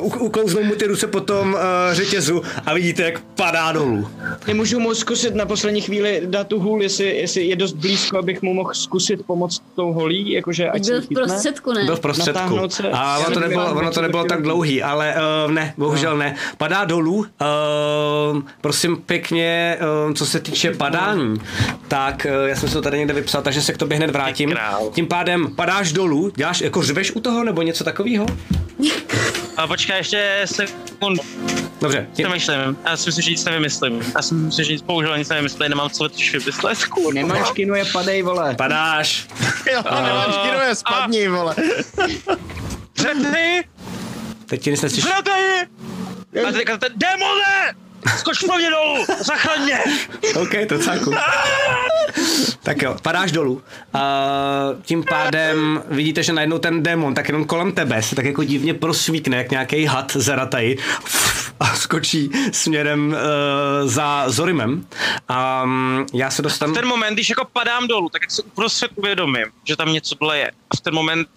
uh, 0.00 0.22
uklouznou 0.22 0.64
mu 0.64 0.74
ty 0.74 0.86
ruce 0.86 1.06
po 1.06 1.20
tom 1.20 1.54
uh, 1.54 1.60
řetězu 1.92 2.42
a 2.66 2.74
vidíte, 2.74 3.02
jak 3.02 3.20
padá 3.20 3.72
dolů. 3.72 4.08
Nemůžu 4.46 4.80
mu 4.80 4.94
zkusit 4.94 5.34
na 5.34 5.46
poslední 5.46 5.80
chvíli 5.80 6.22
dát 6.24 6.46
tu 6.46 6.60
hůl, 6.60 6.82
jestli, 6.82 7.16
jestli 7.16 7.44
je 7.46 7.56
dost 7.56 7.72
blízko, 7.72 8.18
abych 8.18 8.42
mu 8.42 8.54
mohl 8.54 8.74
zkusit 8.74 9.26
pomoct 9.26 9.62
tou 9.76 9.92
holí, 9.92 10.32
jakože 10.32 10.68
ať 10.68 10.86
Byl 10.86 11.00
se 11.00 11.06
v 11.06 11.08
prostředku, 11.08 11.72
ne? 11.72 11.84
Byl 11.84 11.96
v 11.96 12.00
prostředku. 12.00 12.68
Se. 12.68 12.90
A 12.92 13.18
ono 13.18 13.30
to 13.34 13.40
nebylo, 13.40 13.74
ono 13.74 13.90
to 13.90 14.02
nebylo 14.02 14.24
tak 14.24 14.42
dlouhý, 14.42 14.82
ale 14.82 15.14
uh, 15.46 15.52
ne, 15.52 15.74
bohužel 15.76 16.16
ne. 16.16 16.34
Padá 16.58 16.84
dolů. 16.84 17.16
Uh, 17.16 17.26
prosím 18.60 18.96
pěkně, 18.96 19.78
uh, 20.06 20.12
co 20.12 20.26
se 20.26 20.40
týče 20.40 20.74
padání, 20.74 21.36
tak 21.88 22.26
uh, 22.42 22.48
já 22.48 22.56
jsem 22.56 22.68
si 22.68 22.74
to 22.74 22.82
tady 22.82 22.98
někde 22.98 23.14
vypsal, 23.14 23.42
takže 23.42 23.62
se 23.62 23.72
k 23.72 23.78
tobě 23.78 23.96
hned 23.96 24.10
vrátím. 24.10 24.54
Tím 24.92 25.06
pádem 25.06 25.54
padáš 25.76 25.92
dolů, 25.92 26.32
děláš 26.36 26.60
jako 26.60 26.82
řveš 26.82 27.10
u 27.12 27.20
toho 27.20 27.44
nebo 27.44 27.62
něco 27.62 27.84
takového? 27.84 28.26
A 29.56 29.66
počkej, 29.66 29.96
ještě 29.96 30.42
sekundu. 30.44 31.22
Dobře, 31.80 32.06
tím, 32.12 32.24
Přemýšlím. 32.26 32.76
Já 32.84 32.96
si 32.96 33.08
myslím, 33.08 33.22
že 33.22 33.30
nic 33.30 33.44
nevymyslím. 33.44 34.02
Já 34.16 34.22
si 34.22 34.34
myslím, 34.34 34.64
že 34.64 34.72
nic 34.72 34.82
bohužel 34.82 35.18
nic 35.18 35.28
nevymyslím, 35.28 35.68
nemám 35.68 35.90
co 35.90 36.02
letoš 36.02 36.32
vymyslet. 36.32 36.84
kurva. 36.84 37.10
Nemáš 37.14 37.50
kino, 37.50 37.74
je 37.74 37.84
padej, 37.84 38.22
vole. 38.22 38.54
padáš. 38.54 39.26
Jo, 39.72 39.82
nemáš 39.84 40.36
kino, 40.42 40.60
je 40.68 40.74
spadni, 40.74 41.28
vole. 41.28 41.54
Zretny! 42.98 43.64
Teď 44.46 44.62
ti 44.62 44.70
nic 44.70 44.82
neslyšíš. 44.82 45.04
Zretny! 45.04 45.68
A 46.48 46.52
teďka 46.52 46.76
ten 46.76 46.92
démone! 46.96 47.85
Skoč 48.18 48.38
po 48.38 48.56
mě 48.56 48.70
dolů! 48.70 49.04
Zachraň 49.20 49.62
mě! 49.62 49.78
OK, 50.34 50.68
to 50.68 50.78
celku. 50.78 51.14
tak 52.62 52.82
jo, 52.82 52.96
padáš 53.02 53.32
dolů. 53.32 53.62
A 53.94 54.02
tím 54.82 55.04
pádem 55.04 55.82
vidíte, 55.88 56.22
že 56.22 56.32
najednou 56.32 56.58
ten 56.58 56.82
démon 56.82 57.14
tak 57.14 57.28
jenom 57.28 57.44
kolem 57.44 57.72
tebe 57.72 58.02
se 58.02 58.16
tak 58.16 58.24
jako 58.24 58.44
divně 58.44 58.74
prosvíkne, 58.74 59.36
jak 59.36 59.50
nějaký 59.50 59.84
had 59.84 60.12
zarataj 60.12 60.76
a 61.60 61.76
skočí 61.76 62.30
směrem 62.52 63.08
uh, 63.08 63.88
za 63.88 64.24
Zorimem. 64.26 64.86
A 65.28 65.62
um, 65.62 66.06
já 66.14 66.30
se 66.30 66.42
dostanu... 66.42 66.72
V 66.72 66.76
ten 66.76 66.86
moment, 66.86 67.14
když 67.14 67.28
jako 67.28 67.46
padám 67.52 67.88
dolů, 67.88 68.08
tak 68.08 68.22
jak 68.22 68.30
se 68.30 68.42
uprostřed 68.42 68.90
uvědomím, 68.94 69.44
že 69.64 69.76
tam 69.76 69.92
něco 69.92 70.14
dole 70.20 70.38
je. 70.38 70.50
A 70.70 70.76
v 70.76 70.80
ten 70.80 70.94
moment 70.94 71.28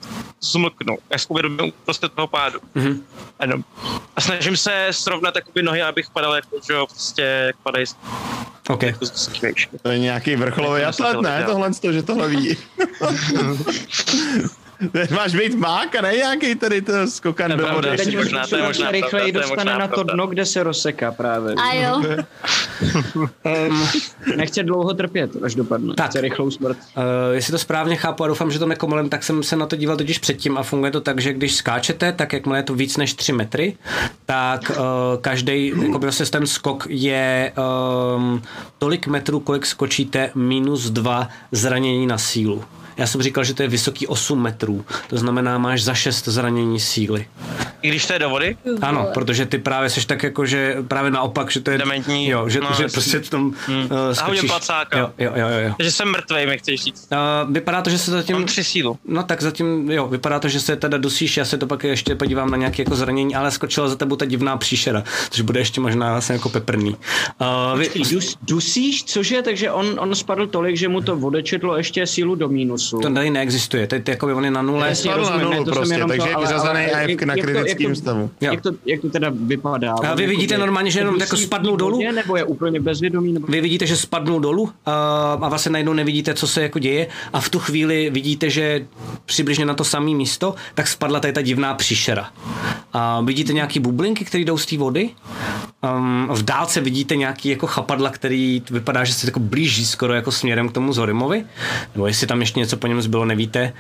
zmlknu. 0.42 0.98
Já 1.10 1.18
si 1.18 1.26
uvědomím 1.30 1.74
prostě 1.86 2.10
toho 2.10 2.28
pádu. 2.28 2.60
Mhm. 2.76 3.04
Ano. 3.40 3.56
A 4.16 4.22
snažím 4.22 4.58
se 4.58 4.88
srovnat 4.92 5.36
jakoby 5.36 5.64
nohy, 5.64 5.82
abych 5.82 6.10
padal 6.10 6.36
jako, 6.36 6.58
že 6.68 6.74
jo, 6.74 6.88
prostě 6.88 7.22
jak 7.22 7.58
padají 7.58 7.86
OK. 8.70 8.84
jako. 8.84 9.06
To 9.82 9.90
je 9.90 10.00
nějaký 10.00 10.36
vrcholový 10.36 10.84
atlet, 10.84 11.14
to 11.14 11.22
ne? 11.22 11.44
Tohle, 11.48 11.74
to, 11.74 11.92
že 11.92 12.04
tohle 12.04 12.28
ví. 12.28 12.58
Máš 15.16 15.36
být 15.36 15.56
mák 15.56 15.96
a 15.96 16.02
ne 16.02 16.16
nějaký 16.16 16.56
tady 16.56 16.82
to 16.82 17.08
skokan 17.08 17.52
do 17.58 17.68
vody. 17.74 17.90
Teď 17.90 18.06
Teď 18.06 18.16
možná, 18.18 18.48
to 18.48 18.56
je 18.56 18.64
možná 18.64 18.92
rychleji 18.92 19.12
pravda, 19.12 19.22
to 19.22 19.28
je 19.28 19.32
dostane 19.32 19.72
možná 19.72 19.78
na 19.78 19.88
to 19.88 19.94
pravda. 19.94 20.14
dno, 20.14 20.28
kde 20.28 20.46
se 20.46 20.64
rozseká 20.64 21.12
právě. 21.12 21.54
A 21.54 21.74
jo, 21.74 22.04
Um, 23.16 23.88
Nechce 24.36 24.64
dlouho 24.64 24.94
trpět, 24.94 25.32
až 25.44 25.56
dopadne. 25.56 25.94
Tak. 25.96 26.10
Chce 26.10 26.22
rychlou 26.22 26.52
smrt. 26.52 26.78
Uh, 26.78 27.04
jestli 27.32 27.52
to 27.52 27.58
správně 27.58 27.96
chápu 27.96 28.24
a 28.24 28.28
doufám, 28.28 28.52
že 28.52 28.60
to 28.60 28.66
nekomolem, 28.66 29.10
tak 29.10 29.24
jsem 29.24 29.44
se 29.44 29.56
na 29.56 29.66
to 29.66 29.76
díval 29.76 29.98
totiž 29.98 30.20
předtím 30.20 30.58
a 30.58 30.64
funguje 30.64 30.92
to 30.92 31.02
tak, 31.02 31.22
že 31.22 31.34
když 31.34 31.56
skáčete, 31.56 32.12
tak 32.12 32.34
jakmile 32.34 32.60
je 32.60 32.64
to 32.64 32.74
víc 32.76 32.98
než 32.98 33.14
3 33.14 33.32
metry, 33.34 33.78
tak 34.26 34.70
uh, 34.70 34.76
každý, 35.22 35.74
jako 35.82 36.00
vlastně 36.00 36.26
ten 36.26 36.48
skok 36.48 36.88
je 36.90 37.54
um, 38.16 38.42
tolik 38.78 39.08
metrů, 39.08 39.40
kolik 39.40 39.66
skočíte, 39.66 40.32
minus 40.36 40.90
2 40.90 41.30
zranění 41.52 42.08
na 42.08 42.18
sílu. 42.18 42.64
Já 43.00 43.08
jsem 43.08 43.22
říkal, 43.22 43.44
že 43.44 43.54
to 43.54 43.62
je 43.64 43.70
vysoký 43.70 44.08
8 44.08 44.42
metrů, 44.44 44.86
to 45.10 45.18
znamená, 45.18 45.58
máš 45.58 45.84
za 45.84 45.94
6 45.94 46.28
zranění 46.28 46.80
síly. 46.80 47.26
I 47.82 47.88
když 47.90 48.06
to 48.06 48.14
je 48.14 48.20
do 48.20 48.30
vody? 48.30 48.58
Ano, 48.82 49.08
protože 49.14 49.46
ty 49.46 49.58
právě 49.58 49.90
seš 49.90 50.06
tak 50.06 50.24
jako, 50.24 50.46
že 50.46 50.76
právě 50.88 51.12
naopak, 51.12 51.52
že 51.52 51.60
to 51.60 51.72
je... 51.72 51.78
Dementní. 51.78 52.28
Jo, 52.30 52.50
že, 52.50 52.60
No, 52.60 52.68
že 52.78 52.84
jasně. 52.84 52.94
prostě 52.94 53.20
v 53.20 53.30
tom 53.30 53.46
uh, 53.48 53.54
A 53.72 53.76
hodím 54.04 54.16
skočíš. 54.16 54.42
placáka. 54.50 55.00
Jo, 55.00 55.10
jo, 55.18 55.32
jo, 55.36 55.48
jo. 55.48 55.60
jo. 55.60 55.74
Takže 55.78 55.92
jsem 55.92 56.12
mrtvej, 56.12 56.48
mi 56.48 56.58
chceš 56.58 56.84
říct. 56.84 57.08
Uh, 57.46 57.54
vypadá 57.54 57.82
to, 57.82 57.90
že 57.90 57.98
se 57.98 58.12
zatím... 58.12 58.36
Mám 58.36 58.46
tři 58.46 58.64
sílu. 58.64 58.98
No 59.06 59.24
tak 59.24 59.42
zatím, 59.42 59.92
jo, 59.92 60.08
vypadá 60.08 60.40
to, 60.40 60.48
že 60.48 60.60
se 60.60 60.76
teda 60.76 60.98
dusíš, 60.98 61.38
já 61.38 61.46
se 61.46 61.58
to 61.58 61.68
pak 61.68 61.84
ještě 61.84 62.16
podívám 62.16 62.52
na 62.52 62.58
nějaké 62.58 62.82
jako 62.82 62.96
zranění, 62.96 63.36
ale 63.36 63.52
skočila 63.52 63.88
za 63.88 63.96
tebou 63.96 64.16
ta 64.16 64.26
divná 64.26 64.58
příšera, 64.58 65.04
což 65.30 65.42
bude 65.42 65.60
ještě 65.60 65.82
možná 65.82 66.12
vlastně 66.12 66.34
jako 66.34 66.50
peprný. 66.50 66.96
Uh, 67.72 67.80
vy, 67.80 67.90
dus, 68.12 68.36
dusíš, 68.42 69.04
cože? 69.04 69.42
Takže 69.42 69.72
on, 69.72 70.00
on 70.00 70.16
spadl 70.16 70.48
tolik, 70.48 70.78
že 70.78 70.88
mu 70.88 71.02
to 71.02 71.18
odečetlo 71.18 71.78
ještě 71.78 72.08
sílu 72.08 72.36
do 72.36 72.50
mínusu. 72.92 73.10
to 73.10 73.14
tady 73.14 73.30
neexistuje, 73.30 73.88
teď 73.88 74.08
jako 74.08 74.38
on 74.38 74.46
je 74.46 74.52
na 74.52 74.62
nule. 74.62 74.96
Spadl 74.96 75.24
na 75.24 75.38
nulu 75.38 75.64
to 75.64 75.72
jsem 75.72 75.74
prostě, 75.74 75.94
jenom 75.96 76.10
takže 76.10 76.24
to, 76.24 76.40
je 76.40 76.46
vyřazený 76.46 76.86
a 76.86 77.00
je 77.00 77.18
na 77.26 77.36
kritickém 77.36 77.88
jak 77.88 77.98
to- 77.98 78.02
stavu. 78.02 78.30
Jak 78.42 78.62
to, 78.62 78.72
jak 78.86 79.02
to 79.02 79.10
teda 79.10 79.32
vypadá? 79.34 79.94
A 79.94 80.16
vy 80.16 80.24
On 80.24 80.30
vidíte 80.30 80.54
jakoby 80.54 80.66
normálně, 80.66 80.92
že 80.92 81.00
jenom 81.00 81.20
jako 81.20 81.36
té 81.36 81.42
spadnul 81.42 81.78
dolů? 81.78 82.02
Nebo 82.16 82.36
je 82.36 82.44
úplně 82.44 82.80
bezvědomý? 82.80 83.34
Nebo... 83.34 83.48
Vy 83.48 83.62
vidíte, 83.62 83.86
že 83.86 83.98
spadnul 83.98 84.40
dolů 84.40 84.70
a 84.86 85.50
vlastně 85.50 85.72
najednou 85.72 85.94
nevidíte, 85.94 86.34
co 86.34 86.48
se 86.48 86.62
jako 86.62 86.80
děje 86.80 87.08
a 87.34 87.40
v 87.40 87.50
tu 87.50 87.60
chvíli 87.60 88.10
vidíte, 88.10 88.50
že 88.50 88.86
přibližně 89.26 89.66
na 89.66 89.74
to 89.74 89.84
samé 89.84 90.12
místo, 90.12 90.56
tak 90.74 90.88
spadla 90.88 91.20
tady 91.20 91.34
ta 91.34 91.42
divná 91.42 91.74
příšera. 91.74 92.30
A 92.94 93.22
vidíte 93.22 93.54
nějaký 93.54 93.80
bublinky, 93.80 94.26
které 94.26 94.44
jdou 94.44 94.58
z 94.58 94.66
té 94.66 94.78
vody. 94.78 95.10
Um, 95.98 96.28
v 96.32 96.44
dálce 96.44 96.82
vidíte 96.82 97.16
nějaký 97.16 97.50
jako 97.50 97.68
chapadla, 97.68 98.10
který 98.10 98.64
vypadá, 98.72 99.04
že 99.04 99.14
se 99.14 99.28
jako 99.28 99.40
blíží 99.40 99.86
skoro 99.86 100.14
jako 100.14 100.32
směrem 100.32 100.70
k 100.70 100.72
tomu 100.72 100.94
Zorimovi. 100.94 101.46
Nebo 101.96 102.08
jestli 102.08 102.28
tam 102.28 102.40
ještě 102.40 102.60
něco 102.60 102.78
po 102.80 102.88
něm 102.88 103.02
zbylo, 103.02 103.26
nevíte. 103.26 103.74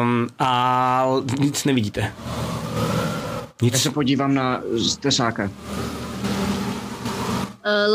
Um, 0.00 0.28
a 0.38 1.06
nic 1.38 1.64
nevidíte. 1.64 2.00
Já 2.00 2.12
Nic. 3.62 3.82
se 3.82 3.90
podívám 3.90 4.34
na 4.34 4.60
stesáka. 4.90 5.42
uh, 5.44 5.50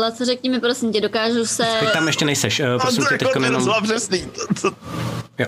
Laco, 0.00 0.24
řekni 0.24 0.50
mi 0.50 0.60
prosím 0.60 0.92
tě, 0.92 1.00
dokážu 1.00 1.46
se... 1.46 1.66
Teď 1.80 1.92
tam 1.92 2.06
ještě 2.06 2.24
nejseš. 2.24 2.60
Uh, 2.60 2.66
prosím 2.80 3.04
tě, 3.04 3.18
teď 3.18 3.28
jenom... 3.44 3.72
přesný. 3.82 4.24
To, 4.24 4.54
to, 4.62 4.76
Jo. 5.38 5.46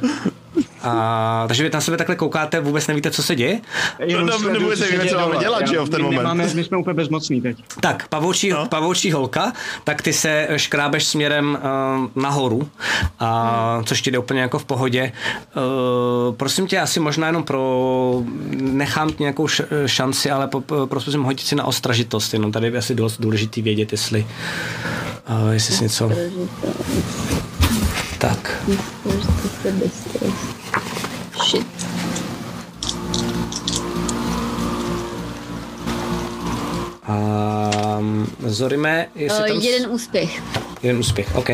A, 0.83 1.44
takže 1.49 1.62
vy 1.62 1.70
na 1.75 1.81
sebe 1.81 1.97
takhle 1.97 2.17
koukáte, 2.17 2.61
vůbec 2.61 2.86
nevíte, 2.86 3.11
co 3.11 3.23
se 3.23 3.35
děje. 3.36 3.61
No, 4.01 4.33
sleduju, 4.33 4.52
nebudete 4.52 4.77
co 4.77 4.83
se 4.83 4.89
vědět, 4.91 5.02
děje 5.02 5.15
co 5.15 5.20
máme 5.20 5.36
dělat, 5.36 5.69
že 5.69 5.77
jo, 5.77 5.85
v 5.85 5.89
ten 5.89 6.01
my 6.01 6.05
moment. 6.05 6.19
Nemáme, 6.19 6.49
my 6.55 6.65
jsme 6.65 6.77
úplně 6.78 6.94
bezmocní 6.94 7.41
teď. 7.41 7.57
Tak, 7.81 8.09
pavoučí, 8.09 8.51
no. 8.51 8.67
pavoučí 8.67 9.12
holka, 9.12 9.52
tak 9.85 10.02
ty 10.02 10.12
se 10.12 10.49
škrábeš 10.57 11.05
směrem 11.05 11.59
uh, 12.15 12.23
nahoru, 12.23 12.69
a, 13.20 13.83
což 13.85 14.02
ti 14.02 14.11
jde 14.11 14.19
úplně 14.19 14.41
jako 14.41 14.59
v 14.59 14.65
pohodě. 14.65 15.12
Uh, 15.57 16.35
prosím 16.35 16.67
tě, 16.67 16.81
asi 16.81 17.01
možná 17.01 17.27
jenom 17.27 17.43
pro... 17.43 18.23
Nechám 18.51 19.11
ti 19.11 19.17
nějakou 19.20 19.44
š- 19.49 19.67
šanci, 19.86 20.31
ale 20.31 20.49
po, 20.49 20.61
po- 20.61 20.86
prosím 20.86 21.23
hodit 21.23 21.47
si 21.47 21.55
na 21.55 21.65
ostražitost, 21.65 22.33
jenom 22.33 22.52
tady 22.52 22.67
je 22.67 22.78
asi 22.78 22.94
dost 22.94 23.20
důležitý 23.20 23.62
vědět, 23.62 23.93
jestli, 23.93 24.27
uh, 25.44 25.52
jestli 25.52 25.75
si 25.75 25.83
něco... 25.83 26.11
Tak. 28.19 28.62
Shit. 31.53 31.67
Um, 37.09 38.27
Zorime, 38.47 39.07
jestli 39.15 39.41
Uh, 39.41 39.47
tam... 39.49 39.57
jeden 39.57 39.91
úspěch. 39.91 40.43
jeden 40.83 40.99
úspěch, 41.01 41.35
OK. 41.35 41.51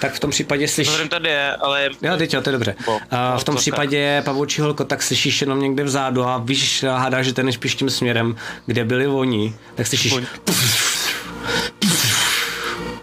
Tak 0.00 0.12
v 0.14 0.20
tom 0.20 0.30
případě 0.30 0.68
slyšíš... 0.68 0.88
Vzhledem 0.90 1.08
tady 1.08 1.28
je, 1.28 1.56
ale... 1.56 1.90
Jo, 2.02 2.16
teď 2.16 2.34
jo, 2.34 2.40
to 2.40 2.48
je 2.48 2.52
dobře. 2.52 2.74
Bo- 2.86 3.00
A 3.10 3.38
v 3.38 3.44
tom 3.44 3.56
případě 3.56 4.22
pavoučí 4.24 4.60
holko, 4.60 4.84
tak 4.84 5.02
slyšíš 5.02 5.40
jenom 5.40 5.60
někde 5.60 5.84
vzadu 5.84 6.24
a 6.24 6.38
víš, 6.38 6.84
hádáš, 6.88 7.26
že 7.26 7.32
ten 7.34 7.46
je 7.46 7.52
spíš 7.52 7.74
tím 7.74 7.90
směrem, 7.90 8.36
kde 8.66 8.84
byli 8.84 9.06
oni, 9.06 9.54
tak 9.74 9.86
slyšíš. 9.86 10.14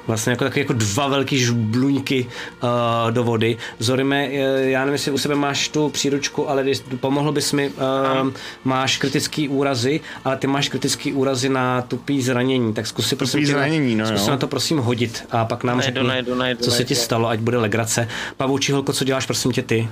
Vlastně 0.09 0.31
jako 0.31 0.43
taky 0.43 0.59
jako 0.59 0.73
dva 0.73 1.07
velký 1.07 1.39
žbluňky 1.39 2.27
uh, 2.63 3.11
do 3.11 3.23
vody. 3.23 3.57
Zorime, 3.79 4.27
eh, 4.27 4.69
já 4.69 4.79
nevím, 4.79 4.93
jestli 4.93 5.11
u 5.11 5.17
sebe 5.17 5.35
máš 5.35 5.69
tu 5.69 5.89
příručku, 5.89 6.49
ale 6.49 6.63
když 6.63 6.81
pomohl 6.99 7.31
bys 7.31 7.53
mi, 7.53 7.69
uh, 7.69 8.31
máš 8.63 8.97
kritický 8.97 9.49
úrazy, 9.49 10.01
ale 10.25 10.38
ty 10.38 10.47
máš 10.47 10.69
kritický 10.69 11.13
úrazy 11.13 11.49
na 11.49 11.81
tupý 11.81 12.21
zranění, 12.21 12.73
tak 12.73 12.88
zkus 12.88 13.07
si 13.07 13.15
prosím 13.15 13.39
tě 13.39 13.51
zranění, 13.51 13.95
no 13.95 14.05
zkus 14.05 14.25
jo. 14.25 14.31
na 14.31 14.38
to 14.38 14.47
prosím 14.47 14.77
hodit 14.77 15.23
a 15.31 15.45
pak 15.45 15.63
nám 15.63 15.77
Najdu, 15.77 15.93
řekni, 15.93 16.07
najdu, 16.07 16.35
najdu, 16.35 16.63
co 16.63 16.71
se 16.71 16.85
ti 16.85 16.95
stalo, 16.95 17.29
ať 17.29 17.39
bude 17.39 17.57
legrace. 17.57 18.07
Pavoučí 18.38 18.71
holko, 18.71 18.93
co 18.93 19.03
děláš 19.03 19.25
prosím 19.25 19.51
tě 19.51 19.61
ty? 19.61 19.89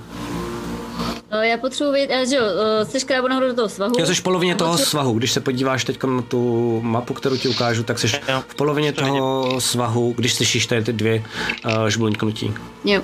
Uh, 1.33 1.39
já 1.41 1.57
potřebuji 1.57 1.91
vědět, 1.91 2.23
uh, 2.23 2.30
že 2.30 2.35
jo, 2.35 2.43
uh, 2.81 2.88
jsi 2.89 2.99
škrábu 2.99 3.27
nahoru 3.27 3.47
do 3.47 3.53
toho 3.53 3.69
svahu. 3.69 3.93
Jo, 3.99 4.06
jsi 4.06 4.15
v 4.15 4.22
polovině 4.23 4.56
toho 4.56 4.72
potřebuji- 4.72 4.89
svahu. 4.89 5.14
Když 5.14 5.31
se 5.31 5.39
podíváš 5.41 5.83
teď 5.83 6.03
na 6.03 6.22
tu 6.22 6.81
mapu, 6.83 7.14
kterou 7.14 7.38
ti 7.38 7.47
ukážu, 7.49 7.83
tak 7.83 7.99
jsi 7.99 8.07
Jo, 8.30 8.43
v 8.47 8.56
polovině 8.56 8.93
toho 8.93 9.61
svahu, 9.61 10.14
když 10.17 10.33
slyšíš 10.33 10.65
tady 10.67 10.83
ty 10.83 10.93
dvě 10.93 11.23
uh, 11.65 11.88
žbluňknutí. 11.88 12.53
Jo. 12.85 13.01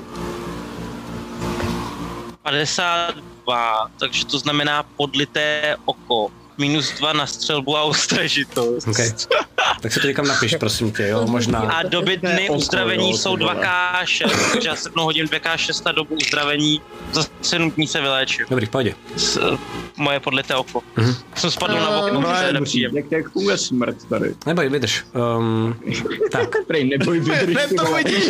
52, 2.43 3.88
takže 4.00 4.26
to 4.26 4.40
znamená 4.40 4.84
podlité 4.84 5.76
oko. 5.85 6.32
Minus 6.58 6.92
dva 7.00 7.14
na 7.14 7.28
střelbu 7.28 7.78
a 7.78 7.82
ostražitost. 7.84 8.88
Okay. 8.88 9.12
tak 9.82 9.94
se 9.94 10.00
to 10.00 10.08
někam 10.08 10.28
napiš, 10.28 10.56
prosím 10.56 10.92
tě, 10.92 11.08
jo, 11.08 11.28
možná. 11.28 11.60
A 11.60 11.84
doby 11.84 12.18
dny 12.18 12.50
uzdravení 12.50 13.12
jo, 13.12 13.18
jsou 13.18 13.38
ty 13.38 13.44
vole. 13.44 13.56
2K6, 13.56 14.52
takže 14.54 14.70
já 14.70 14.76
se 14.76 14.90
jednou 14.90 15.04
hodím 15.04 15.26
2K6 15.28 15.82
na 15.86 15.92
dobu 15.92 16.16
uzdravení, 16.16 16.82
za 17.12 17.26
7 17.42 17.72
dní 17.72 17.88
se 17.88 18.02
vyléčím. 18.02 18.46
Dobrý, 18.50 18.68
eh, 19.38 19.58
moje 19.98 20.20
podlité 20.20 20.56
oko. 20.56 20.82
Mhm. 20.96 21.16
Jsem 21.36 21.52
spadl 21.52 21.74
na 21.76 21.90
Eh, 21.92 22.02
bok, 22.02 22.14
No, 22.14 22.22
to 22.22 22.28
je 22.38 22.44
Jak, 22.44 22.52
nepříjemné. 22.54 23.00
jak, 23.00 23.12
jak 23.12 23.30
funguje 23.32 23.58
smrt 23.58 23.96
tady? 24.10 24.36
Neboj, 24.46 24.70
vydrž. 24.70 25.04
Um, 25.38 25.76
tak, 26.32 26.50
Prej, 26.68 26.84
neboj, 26.84 27.20
vydrž, 27.20 27.56
Ne, 27.56 27.68
to 27.78 27.94
vidíš. 27.94 28.24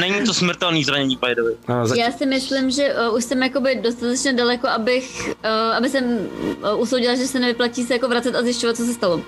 Není 0.00 0.26
to 0.26 0.34
smrtelný 0.34 0.84
zranění, 0.84 1.16
by 1.28 1.34
the 1.34 1.42
way. 1.42 1.80
uh, 1.80 1.86
zač- 1.86 1.98
Já 1.98 2.12
si 2.12 2.26
myslím, 2.26 2.70
že 2.70 2.94
uh, 3.08 3.16
už 3.16 3.24
jsem 3.24 3.42
jakoby 3.42 3.74
dostatečně 4.02 4.32
daleko, 4.32 4.68
abych, 4.68 5.34
uh, 5.44 5.76
aby 5.76 5.88
jsem 5.88 6.04
uh, 6.74 6.80
usoudila, 6.80 7.14
že 7.14 7.26
se 7.26 7.40
nevyplatí 7.40 7.84
se 7.84 7.92
jako 7.92 8.08
vracet 8.08 8.34
a 8.34 8.42
zjišťovat, 8.42 8.76
co 8.76 8.84
se 8.84 8.94
stalo. 8.94 9.16
Uh, 9.16 9.22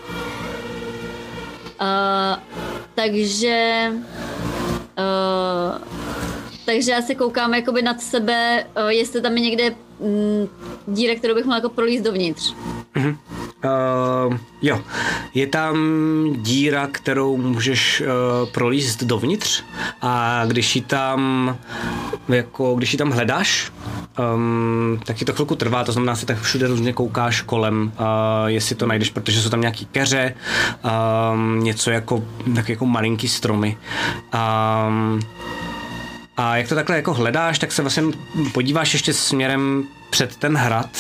takže... 2.95 3.91
Uh, 4.99 5.79
takže 6.67 6.93
já 6.93 7.03
se 7.03 7.15
koukám 7.15 7.55
jakoby 7.55 7.83
nad 7.83 8.01
sebe, 8.01 8.67
uh, 8.77 8.89
jestli 8.89 9.21
tam 9.21 9.33
je 9.37 9.41
někde 9.41 9.75
díra, 10.87 11.15
kterou 11.15 11.35
bych 11.35 11.45
mohla 11.45 11.57
jako 11.57 11.69
prolíst 11.69 12.05
dovnitř. 12.05 12.55
Uh, 13.65 14.39
jo, 14.63 14.81
je 15.35 15.47
tam 15.47 15.77
díra, 16.37 16.89
kterou 16.93 17.37
můžeš 17.37 18.01
uh, 18.01 18.49
prolíst 18.49 19.03
dovnitř 19.03 19.63
a 20.03 20.43
když 20.47 20.77
ji 20.77 20.83
tam 20.83 21.59
jako, 22.29 22.75
když 22.75 22.93
ji 22.93 22.99
tam 22.99 23.11
hledáš, 23.11 23.73
um, 24.35 25.01
tak 25.07 25.17
ti 25.17 25.25
to 25.25 25.33
chvilku 25.33 25.57
trvá, 25.57 25.85
to 25.85 25.93
znamená, 25.93 26.17
si 26.17 26.27
tak 26.27 26.41
všude 26.41 26.67
různě 26.67 26.93
koukáš 26.93 27.43
kolem, 27.43 27.93
uh, 28.01 28.07
jestli 28.47 28.75
to 28.75 28.87
najdeš, 28.87 29.11
protože 29.11 29.43
jsou 29.43 29.51
tam 29.51 29.61
nějaký 29.61 29.87
keře, 29.87 30.35
um, 31.33 31.65
něco 31.65 31.91
jako, 31.91 32.25
tak 32.55 32.69
jako 32.69 32.87
malinký 32.87 33.29
stromy. 33.29 33.77
Um, 34.35 35.21
a 36.37 36.57
jak 36.57 36.69
to 36.69 36.75
takhle 36.75 36.97
jako 36.97 37.15
hledáš, 37.15 37.59
tak 37.59 37.73
se 37.73 37.83
vlastně 37.83 38.03
podíváš 38.53 38.93
ještě 38.93 39.13
směrem 39.13 39.85
před 40.11 40.37
ten 40.37 40.57
hrad 40.57 40.91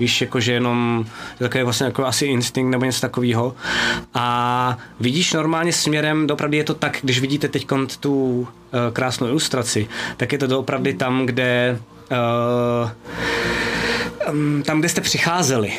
Víš, 0.00 0.20
jako 0.20 0.40
že 0.40 0.52
jenom 0.52 1.04
takový 1.38 1.64
vlastně 1.64 1.86
jako 1.86 2.06
asi 2.06 2.26
instinkt 2.26 2.70
nebo 2.70 2.84
něco 2.84 3.00
takového. 3.00 3.54
A 4.14 4.78
vidíš 5.00 5.32
normálně 5.32 5.72
směrem, 5.72 6.26
dopravdy 6.26 6.56
je 6.56 6.64
to 6.64 6.74
tak, 6.74 6.98
když 7.02 7.20
vidíte 7.20 7.48
teď 7.48 7.66
tu 8.00 8.40
uh, 8.40 8.46
krásnou 8.92 9.26
ilustraci, 9.26 9.88
tak 10.16 10.32
je 10.32 10.38
to 10.38 10.46
doopravdy 10.46 10.94
tam, 10.94 11.26
kde 11.26 11.80
uh, 12.10 12.90
tam, 14.62 14.78
kde 14.78 14.88
jste 14.88 15.00
přicházeli. 15.00 15.72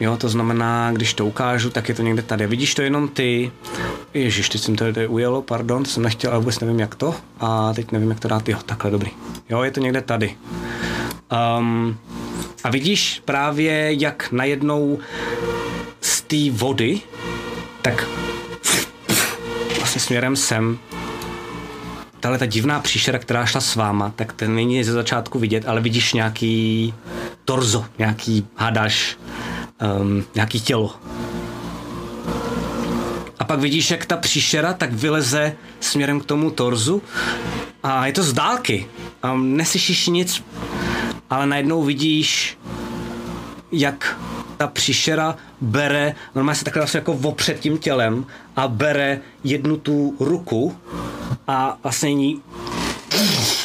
Jo, 0.00 0.16
to 0.16 0.28
znamená, 0.28 0.92
když 0.92 1.14
to 1.14 1.26
ukážu, 1.26 1.70
tak 1.70 1.88
je 1.88 1.94
to 1.94 2.02
někde 2.02 2.22
tady. 2.22 2.46
Vidíš 2.46 2.74
to 2.74 2.82
jenom 2.82 3.08
ty. 3.08 3.52
Ježíš, 4.14 4.48
teď 4.48 4.60
jsem 4.60 4.76
to 4.76 4.84
tady 4.84 5.06
ujelo, 5.06 5.42
pardon, 5.42 5.84
jsem 5.84 6.02
nechtěl, 6.02 6.30
ale 6.30 6.38
vůbec 6.38 6.60
nevím, 6.60 6.80
jak 6.80 6.94
to. 6.94 7.14
A 7.40 7.72
teď 7.72 7.92
nevím, 7.92 8.10
jak 8.10 8.20
to 8.20 8.28
dát. 8.28 8.48
Jo, 8.48 8.58
takhle 8.66 8.90
dobrý. 8.90 9.10
Jo, 9.50 9.62
je 9.62 9.70
to 9.70 9.80
někde 9.80 10.00
tady. 10.00 10.36
Um, 11.58 11.98
a 12.64 12.70
vidíš 12.70 13.22
právě, 13.24 14.02
jak 14.02 14.32
najednou 14.32 14.98
z 16.00 16.20
té 16.20 16.50
vody, 16.50 17.00
tak 17.82 18.06
vlastně 19.78 20.00
směrem 20.00 20.36
sem, 20.36 20.78
tahle 22.20 22.38
ta 22.38 22.46
divná 22.46 22.80
příšera, 22.80 23.18
která 23.18 23.46
šla 23.46 23.60
s 23.60 23.76
váma, 23.76 24.12
tak 24.16 24.32
ten 24.32 24.54
není 24.54 24.84
ze 24.84 24.92
začátku 24.92 25.38
vidět, 25.38 25.64
ale 25.66 25.80
vidíš 25.80 26.12
nějaký 26.12 26.94
torzo, 27.44 27.84
nějaký, 27.98 28.46
hádáš, 28.54 29.16
um, 30.00 30.24
nějaký 30.34 30.60
tělo. 30.60 30.94
A 33.38 33.44
pak 33.44 33.60
vidíš, 33.60 33.90
jak 33.90 34.06
ta 34.06 34.16
příšera 34.16 34.72
tak 34.72 34.92
vyleze 34.92 35.56
směrem 35.80 36.20
k 36.20 36.24
tomu 36.24 36.50
torzu 36.50 37.02
a 37.82 38.06
je 38.06 38.12
to 38.12 38.22
z 38.22 38.32
dálky. 38.32 38.86
A 39.22 39.34
neslyšíš 39.36 40.06
nic, 40.06 40.44
ale 41.30 41.46
najednou 41.46 41.82
vidíš, 41.82 42.58
jak 43.72 44.20
ta 44.56 44.66
příšera 44.66 45.36
bere, 45.60 46.14
normálně 46.34 46.58
se 46.58 46.64
takhle 46.64 46.80
vlastně 46.80 46.98
jako 46.98 47.12
opřed 47.12 47.60
tím 47.60 47.78
tělem 47.78 48.26
a 48.56 48.68
bere 48.68 49.20
jednu 49.44 49.76
tu 49.76 50.16
ruku 50.20 50.76
a 51.46 51.78
vlastně 51.82 52.14
ní 52.14 52.42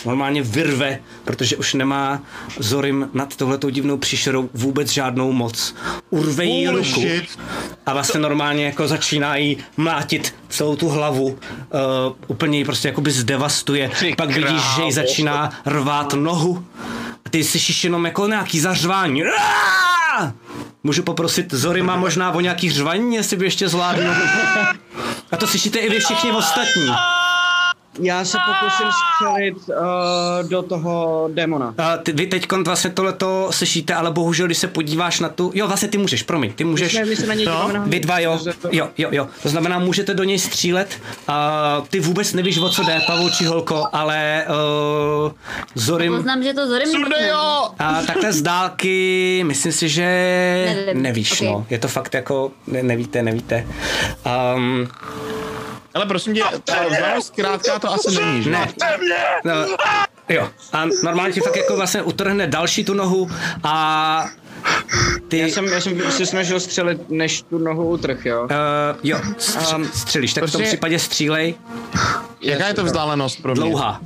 normálně 0.05 0.41
vyrve, 0.41 0.99
protože 1.23 1.57
už 1.57 1.73
nemá 1.73 2.21
Zorim 2.59 3.09
nad 3.13 3.35
tohletou 3.35 3.69
divnou 3.69 3.97
příšerou 3.97 4.49
vůbec 4.53 4.91
žádnou 4.91 5.31
moc. 5.31 5.75
Urve 6.09 6.45
jí 6.45 6.67
ruku 6.67 7.03
a 7.85 7.93
vlastně 7.93 8.19
normálně 8.19 8.65
jako 8.65 8.87
začíná 8.87 9.35
jí 9.35 9.57
mlátit 9.77 10.35
celou 10.49 10.75
tu 10.75 10.89
hlavu. 10.89 11.25
Uh, 11.25 11.37
úplně 12.27 12.57
ji 12.57 12.65
prostě 12.65 12.87
jakoby 12.87 13.11
zdevastuje. 13.11 13.91
Ty 13.99 14.15
Pak 14.17 14.29
vidíš, 14.29 14.61
že 14.75 14.81
jí 14.83 14.91
začíná 14.91 15.49
rvát 15.65 16.13
nohu. 16.13 16.65
A 17.25 17.29
ty 17.29 17.43
slyšíš 17.43 17.83
jenom 17.83 18.05
jako 18.05 18.27
nějaký 18.27 18.59
zařvání. 18.59 19.23
Můžu 20.83 21.03
poprosit 21.03 21.53
Zorima 21.53 21.95
možná 21.95 22.31
o 22.31 22.39
nějaký 22.39 22.71
řvaní, 22.71 23.15
jestli 23.15 23.37
by 23.37 23.45
ještě 23.45 23.69
zvládnu. 23.69 24.09
A 25.31 25.37
to 25.37 25.47
slyšíte 25.47 25.79
i 25.79 25.89
vy 25.89 25.99
všichni 25.99 26.31
ostatní. 26.31 26.89
Já 27.99 28.25
se 28.25 28.37
pokusím 28.45 28.87
střelit 28.91 29.57
uh, 29.69 30.49
do 30.49 30.61
toho 30.61 31.29
démona. 31.33 31.73
A 31.77 31.97
ty, 31.97 32.11
vy 32.11 32.27
teď 32.27 32.51
vlastně 32.65 32.89
tohleto 32.89 33.47
slyšíte, 33.51 33.93
ale 33.93 34.11
bohužel, 34.11 34.45
když 34.45 34.57
se 34.57 34.67
podíváš 34.67 35.19
na 35.19 35.29
tu... 35.29 35.51
Jo, 35.55 35.67
vlastně 35.67 35.89
ty 35.89 35.97
můžeš, 35.97 36.23
promiň, 36.23 36.53
ty 36.53 36.63
můžeš... 36.63 36.91
Jsme, 36.91 37.05
my 37.05 37.15
se 37.15 37.27
na 37.27 37.33
něj 37.33 37.45
díváme 37.45 37.73
nahoru. 37.73 37.91
Vy 37.91 37.99
dva 37.99 38.19
jo, 38.19 38.39
jo, 38.71 38.89
jo, 38.97 39.09
jo. 39.11 39.27
To 39.43 39.49
znamená, 39.49 39.79
můžete 39.79 40.13
do 40.13 40.23
něj 40.23 40.39
střílet. 40.39 40.97
A 41.27 41.83
ty 41.89 41.99
vůbec 41.99 42.33
nevíš, 42.33 42.57
o 42.57 42.69
co 42.69 42.83
jde, 42.83 43.01
pavoučí 43.07 43.45
holko, 43.45 43.87
ale 43.93 44.45
uh, 45.25 45.31
Zorim... 45.75 46.15
Poznám, 46.15 46.43
že 46.43 46.53
to 46.53 46.67
Zorim 46.67 46.91
Surdejo! 46.91 47.69
A 47.79 48.01
takhle 48.07 48.33
z 48.33 48.41
dálky, 48.41 49.43
myslím 49.47 49.71
si, 49.71 49.89
že 49.89 50.03
Nevím. 50.85 51.03
nevíš, 51.03 51.31
Ok. 51.31 51.47
no. 51.47 51.65
Je 51.69 51.79
to 51.79 51.87
fakt 51.87 52.13
jako, 52.13 52.51
ne, 52.67 52.83
nevíte, 52.83 53.23
nevíte. 53.23 53.67
Um, 54.55 54.87
Ale 55.93 56.05
prosím 56.05 56.33
tě, 56.33 56.43
ta 56.63 56.83
vzdálenost 56.89 57.35
krátká 57.35 57.79
to 57.79 57.91
asi 57.93 58.15
není, 58.21 58.43
že? 58.43 58.49
ne. 58.49 58.67
No, 59.43 59.53
jo. 60.29 60.49
A 60.73 60.85
normálně 61.03 61.33
ti 61.33 61.39
fakt 61.39 61.55
jako 61.55 61.75
vlastně 61.75 62.01
utrhne 62.01 62.47
další 62.47 62.83
tu 62.85 62.93
nohu 62.93 63.29
a 63.63 64.25
ty... 65.27 65.37
Já 65.37 65.47
jsem, 65.47 65.65
já 65.65 65.81
jsem 65.81 66.11
se 66.11 66.25
snažil 66.25 66.59
střelit, 66.59 67.09
než 67.09 67.41
tu 67.41 67.57
nohu 67.57 67.89
utrh, 67.89 68.25
jo. 68.25 68.41
Uh, 68.43 68.49
jo, 69.03 69.17
stř- 69.37 69.75
Um, 69.75 69.85
střelíš, 69.93 70.33
tak 70.33 70.43
v 70.43 70.51
tom 70.51 70.59
protože- 70.61 70.67
případě 70.67 70.99
střílej. 70.99 71.55
Jaká 72.41 72.67
je 72.67 72.73
to 72.73 72.83
vzdálenost 72.83 73.41
pro 73.41 73.51
mě? 73.51 73.61
Dlouhá. 73.61 74.01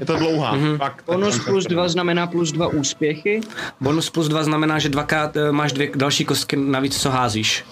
Je 0.00 0.06
to 0.06 0.16
dlouhá. 0.16 0.56
Mm-hmm. 0.56 0.78
Fakt, 0.78 1.04
Bonus 1.06 1.38
plus 1.38 1.64
dva 1.66 1.88
znamená 1.88 2.26
plus 2.26 2.52
dva 2.52 2.66
úspěchy. 2.66 3.40
Bonus 3.80 4.10
plus 4.10 4.28
dva 4.28 4.42
znamená, 4.42 4.78
že 4.78 4.88
dvakrát 4.88 5.36
eh, 5.36 5.52
máš 5.52 5.72
dvě 5.72 5.90
další 5.94 6.24
kostky 6.24 6.56
navíc, 6.56 7.02
co 7.02 7.10
házíš. 7.10 7.64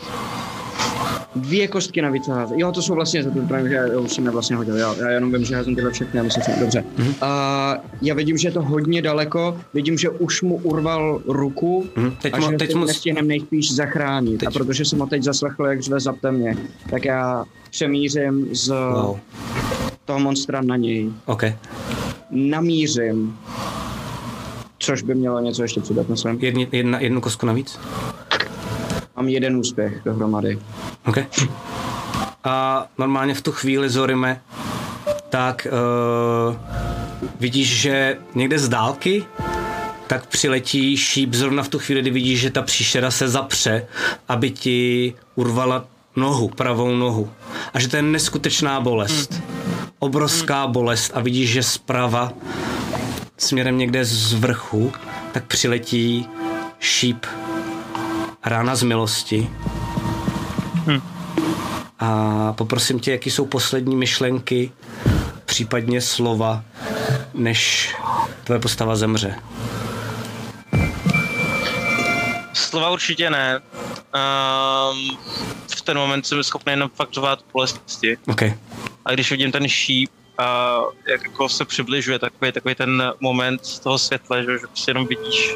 Dvě 1.37 1.69
kostky 1.69 2.03
navíc 2.03 2.29
házet. 2.29 2.59
Jo, 2.59 2.73
to 2.73 2.83
jsou 2.83 2.95
vlastně 2.95 3.23
za 3.23 3.31
to 3.31 3.41
pravím, 3.41 3.69
že 3.69 3.75
já 3.75 4.01
už 4.01 4.13
jsem 4.13 4.25
je 4.25 4.31
vlastně 4.31 4.57
hodil. 4.57 4.77
Já, 4.77 4.95
já 4.95 5.09
jenom 5.11 5.33
vím, 5.33 5.45
že 5.45 5.57
házím 5.57 5.75
tyhle 5.75 5.91
všechny 5.91 6.21
a 6.21 6.23
myslím 6.23 6.43
si, 6.45 6.51
dobře. 6.61 6.85
Mhm. 6.97 7.09
Mm-hmm. 7.09 7.77
Uh, 7.77 7.85
já 8.03 8.15
vidím, 8.15 8.39
že 8.39 8.49
je 8.49 8.53
to 8.53 8.63
hodně 8.63 9.03
daleko, 9.03 9.61
vidím, 9.75 9.99
že 9.99 10.09
už 10.11 10.43
mu 10.43 10.57
urval 10.57 11.21
ruku 11.27 11.87
Mhm. 11.97 12.13
Teď 12.23 12.35
a 12.35 12.39
mo- 12.39 12.51
že 12.51 12.57
teď 12.57 12.75
nestihnem 12.75 13.29
nejspíš 13.29 13.75
zachránit. 13.75 14.39
Teď- 14.39 14.49
A 14.49 14.51
protože 14.51 14.85
jsem 14.85 14.99
ho 14.99 15.07
teď 15.07 15.23
zaslechl, 15.23 15.67
jak 15.67 15.83
řve 15.83 16.01
zapte 16.01 16.33
mě, 16.33 16.57
tak 16.91 17.05
já 17.05 17.45
přemířím 17.71 18.49
z 18.53 18.69
Wow. 18.69 19.19
toho 20.05 20.19
monstra 20.21 20.61
na 20.63 20.77
něj. 20.77 21.11
OK. 21.27 21.43
Namířím. 22.31 23.37
Což 24.79 25.03
by 25.03 25.15
mělo 25.15 25.41
něco 25.41 25.63
ještě 25.63 25.81
přidat 25.81 26.09
na 26.09 26.17
svém. 26.17 26.39
Jedni, 26.41 26.69
jedna, 26.73 27.01
jednu 27.01 27.21
kostku 27.21 27.47
navíc? 27.47 27.79
Mám 29.19 29.29
jeden 29.29 29.57
úspěch 29.57 30.01
dohromady. 30.05 30.59
OK. 31.07 31.19
A 32.45 32.87
normálně 32.99 33.35
v 33.35 33.43
tu 33.43 33.53
chvíli, 33.53 33.91
Zorime, 33.91 34.41
tak 35.29 35.67
uh, 36.51 36.57
vidíš, 37.41 37.81
že 37.81 38.19
někde 38.35 38.59
z 38.59 38.69
dálky 38.69 39.25
tak 40.07 40.27
přiletí 40.27 40.97
šíp 40.97 41.35
zrovna 41.35 41.63
v 41.63 41.69
tu 41.69 41.79
chvíli, 41.79 42.01
kdy 42.01 42.11
vidíš, 42.11 42.41
že 42.41 42.51
ta 42.51 42.63
příšera 42.63 43.11
se 43.11 43.29
zapře, 43.29 43.87
aby 44.29 44.51
ti 44.51 45.15
urvala 45.35 45.85
nohu, 46.17 46.49
pravou 46.49 46.95
nohu. 46.95 47.31
A 47.75 47.81
že 47.81 47.89
to 47.89 47.97
je 47.97 48.03
neskutečná 48.03 48.81
bolest. 48.81 49.43
Obrovská 49.99 50.67
bolest 50.67 51.11
a 51.15 51.21
vidíš, 51.21 51.51
že 51.51 51.63
zprava 51.63 52.33
směrem 53.39 53.79
někde 53.79 54.05
z 54.05 54.33
vrchu 54.33 54.93
tak 55.33 55.47
přiletí 55.47 56.27
šíp 56.81 57.27
rána 58.49 58.77
z 58.77 58.83
milosti 58.83 59.51
a 61.99 62.53
poprosím 62.53 63.01
tě, 63.01 63.13
jaký 63.13 63.31
jsou 63.31 63.47
poslední 63.47 63.97
myšlenky, 63.97 64.73
případně 65.45 66.01
slova, 66.01 66.65
než 67.35 67.95
tvoje 68.45 68.61
postava 68.61 68.97
zemře. 68.97 69.35
Slova 72.53 72.91
určitě 72.91 73.31
ne. 73.31 73.59
Um, 73.59 75.19
v 75.77 75.83
ten 75.83 75.99
moment 75.99 76.27
jsem 76.27 76.43
schopný 76.43 76.73
jenom 76.73 76.91
fakt 76.95 77.13
řvát 77.13 77.39
bolesti. 77.53 78.19
OK. 78.27 78.43
A 79.05 79.13
když 79.13 79.31
vidím 79.31 79.53
ten 79.53 79.69
šíp, 79.69 80.11
a 80.39 80.81
jak 81.07 81.23
jako 81.23 81.49
se 81.49 81.65
přibližuje 81.65 82.19
takový, 82.19 82.53
takový 82.53 82.75
ten 82.75 83.13
moment 83.21 83.81
toho 83.83 83.99
světla, 83.99 84.43
že, 84.43 84.59
že 84.59 84.67
prostě 84.67 84.91
jenom 84.91 85.07
vidíš 85.07 85.55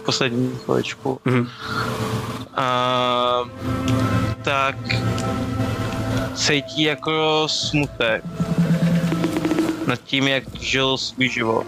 v 0.00 0.04
poslední 0.04 0.58
chviličku. 0.64 1.20
Mhm. 1.24 1.48
A, 2.56 3.44
tak 4.42 4.76
cítí 6.34 6.82
jako 6.82 7.44
smutek 7.48 8.24
nad 9.86 10.00
tím, 10.04 10.28
jak 10.28 10.44
žil 10.60 10.98
svůj 10.98 11.28
život. 11.28 11.66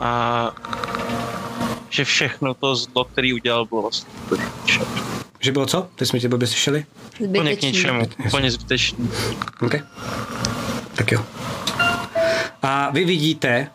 A 0.00 0.50
že 1.90 2.04
všechno 2.04 2.54
to 2.54 2.76
zlo, 2.76 3.04
který 3.04 3.34
udělal, 3.34 3.64
bylo 3.64 3.82
vlastně. 3.82 4.10
Že 5.40 5.52
bylo 5.52 5.66
co? 5.66 5.88
Teď 5.96 6.08
jsme 6.08 6.20
tě 6.20 6.28
blbě 6.28 6.48
slyšeli? 6.48 6.86
Úplně 7.18 7.56
k 7.56 7.60
Zbytečný. 7.60 7.72
ničemu, 7.72 8.06
úplně 8.26 8.50
zbytečný. 8.50 9.10
OK. 9.66 9.74
Tak 10.98 11.12
jo. 11.12 11.24
A 12.62 12.90
vy 12.90 13.04
vidíte, 13.04 13.70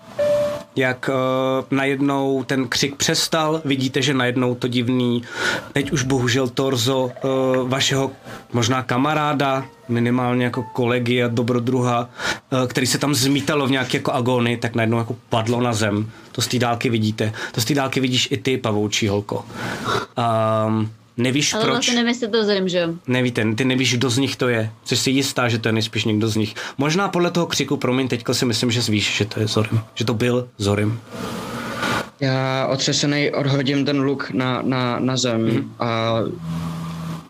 jak 0.76 1.10
uh, 1.10 1.78
najednou 1.78 2.44
ten 2.44 2.68
křik 2.68 2.96
přestal, 2.96 3.62
vidíte, 3.66 4.02
že 4.02 4.14
najednou 4.14 4.56
to 4.56 4.68
divný, 4.68 5.24
teď 5.74 5.92
už 5.92 6.04
bohužel 6.04 6.48
torzo 6.48 7.04
uh, 7.04 7.70
vašeho 7.70 8.12
možná 8.54 8.84
kamaráda, 8.84 9.66
minimálně 9.90 10.44
jako 10.44 10.64
kolegy 10.74 11.24
a 11.24 11.28
dobrodruha, 11.28 12.10
uh, 12.52 12.68
který 12.68 12.88
se 12.88 12.98
tam 12.98 13.14
zmítalo 13.14 13.68
v 13.68 13.72
nějaké 13.72 13.98
jako 13.98 14.12
agony, 14.12 14.58
tak 14.58 14.76
najednou 14.76 14.98
jako 14.98 15.16
padlo 15.30 15.62
na 15.62 15.74
zem. 15.74 16.12
To 16.32 16.42
z 16.42 16.48
té 16.48 16.60
dálky 16.60 16.90
vidíte. 16.90 17.34
To 17.52 17.62
z 17.62 17.66
té 17.66 17.74
dálky 17.74 18.00
vidíš 18.00 18.28
i 18.32 18.38
ty, 18.38 18.58
pavoučí 18.58 19.08
holko. 19.08 19.46
Um, 20.68 20.90
nevíš 21.18 21.54
Ale 21.54 21.64
proč. 21.64 21.90
vlastně 22.04 22.28
to 22.28 22.46
Zorim, 22.46 22.70
že 22.70 22.78
jo. 22.78 22.90
Nevíte, 23.08 23.46
ty 23.56 23.66
nevíš, 23.66 23.98
kdo 23.98 24.10
z 24.10 24.18
nich 24.18 24.36
to 24.36 24.50
je. 24.50 24.72
Jsi 24.86 24.98
si 24.98 25.12
jistá, 25.12 25.50
že 25.50 25.60
to 25.60 25.68
je 25.68 25.74
nejspíš 25.74 26.06
někdo 26.06 26.28
z 26.28 26.36
nich. 26.36 26.56
Možná 26.78 27.08
podle 27.08 27.32
toho 27.32 27.46
křiku, 27.46 27.78
promiň, 27.78 28.08
teďko 28.08 28.34
si 28.34 28.46
myslím, 28.46 28.72
že 28.72 28.82
víš, 28.82 29.16
že 29.18 29.26
to 29.26 29.40
je 29.40 29.48
Zorim. 29.48 29.82
Že 29.96 30.06
to 30.06 30.14
byl 30.14 30.48
Zorim. 30.58 31.00
Já 32.20 32.68
otřesený 32.68 33.32
odhodím 33.32 33.86
ten 33.86 34.00
luk 34.02 34.30
na, 34.32 34.62
na, 34.62 35.00
na 35.00 35.18
zem 35.18 35.42
Mhm. 35.46 35.56
mm. 35.58 35.72
a 35.80 36.14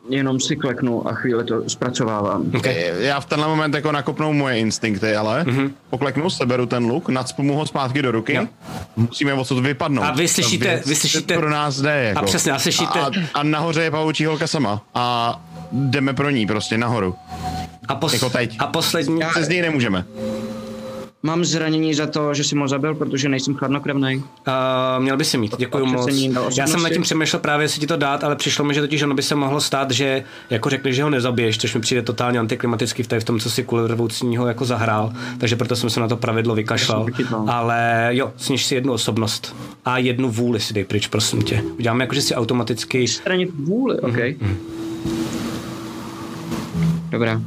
jenom 0.09 0.39
si 0.39 0.55
kleknu 0.55 1.07
a 1.07 1.13
chvíli 1.13 1.43
to 1.43 1.69
zpracovávám. 1.69 2.51
Okay. 2.57 2.91
Já 2.99 3.19
v 3.19 3.25
tenhle 3.25 3.47
moment 3.47 3.73
jako 3.75 3.91
nakopnou 3.91 4.33
moje 4.33 4.57
instinkty, 4.59 5.15
ale 5.15 5.43
mm-hmm. 5.43 5.71
pokleknu, 5.89 6.29
seberu 6.29 6.65
ten 6.65 6.85
luk, 6.85 7.09
nacpu 7.09 7.43
mu 7.43 7.55
ho 7.55 7.65
zpátky 7.65 8.01
do 8.01 8.11
ruky, 8.11 8.33
Jo. 8.33 8.47
musíme 8.95 9.33
odsud 9.33 9.59
vypadnout. 9.59 10.03
A 10.05 10.11
vy 10.11 10.27
slyšíte- 10.27 10.65
věc 10.67 10.87
vy 10.87 10.95
slyšíte- 10.95 11.35
pro 11.37 11.49
nás 11.49 11.81
jde, 11.81 12.03
jako. 12.03 12.19
A 12.19 12.23
přesně, 12.23 12.51
a 12.51 12.59
slyšíte- 12.59 12.99
A, 12.99 13.11
a 13.33 13.43
nahoře 13.43 13.83
je 13.83 13.91
pavoučí 13.91 14.25
holka 14.25 14.47
sama. 14.47 14.81
A 14.95 15.39
jdeme 15.71 16.13
pro 16.13 16.29
ní 16.29 16.47
prostě 16.47 16.77
nahoru. 16.77 17.15
A, 17.87 17.95
pos- 17.95 18.13
Jako 18.13 18.29
teď. 18.29 18.55
a 18.59 18.67
poslední... 18.67 19.19
Přes 19.31 19.47
něj 19.47 19.61
nemůžeme. 19.61 20.05
Mám 21.25 21.45
zranění 21.45 21.93
za 21.93 22.07
to, 22.07 22.33
že 22.33 22.43
jsem 22.43 22.59
ho 22.59 22.67
zabil, 22.67 22.95
protože 22.95 23.29
nejsem 23.29 23.55
chladnokrevný. 23.55 24.15
Uh, 24.15 24.23
měl 25.03 25.17
by 25.17 25.25
si 25.25 25.37
mít, 25.37 25.55
děkuji 25.57 25.85
moc. 25.85 26.09
Já 26.57 26.67
jsem 26.67 26.83
nad 26.83 26.89
tím 26.89 27.01
přemýšlel 27.01 27.39
právě, 27.39 27.63
jestli 27.63 27.79
ti 27.79 27.87
to 27.87 27.97
dát, 27.97 28.23
ale 28.23 28.35
přišlo 28.35 28.65
mi, 28.65 28.73
že 28.73 28.81
totiž 28.81 29.01
ono 29.01 29.15
by 29.15 29.23
se 29.23 29.35
mohlo 29.35 29.61
stát, 29.61 29.91
že 29.91 30.23
jako 30.49 30.69
řekli, 30.69 30.93
že 30.93 31.03
ho 31.03 31.09
nezabiješ, 31.09 31.57
což 31.57 31.75
mi 31.75 31.81
přijde 31.81 32.01
totálně 32.01 32.39
antiklimatický 32.39 33.03
v, 33.03 33.07
v 33.19 33.23
tom, 33.23 33.39
co 33.39 33.49
si 33.49 33.63
kvůli 33.63 33.87
rvoucího 33.87 34.47
jako 34.47 34.65
zahrál, 34.65 35.13
takže 35.37 35.55
proto 35.55 35.75
jsem 35.75 35.89
se 35.89 35.99
na 35.99 36.07
to 36.07 36.17
pravidlo 36.17 36.55
vykašlal. 36.55 37.05
Ale 37.47 38.09
jo, 38.11 38.33
sniž 38.37 38.65
si 38.65 38.75
jednu 38.75 38.93
osobnost 38.93 39.55
a 39.85 39.97
jednu 39.97 40.31
vůli 40.31 40.59
si 40.59 40.73
dej 40.73 40.83
pryč, 40.83 41.07
prosím 41.07 41.41
tě. 41.41 41.63
Uděláme 41.79 42.03
jako, 42.03 42.15
že 42.15 42.21
si 42.21 42.35
automaticky... 42.35 43.07
Stranit 43.07 43.49
vůli, 43.55 43.99
OK. 43.99 44.17
Mhm. 44.41 44.57
Dobrá. 47.09 47.41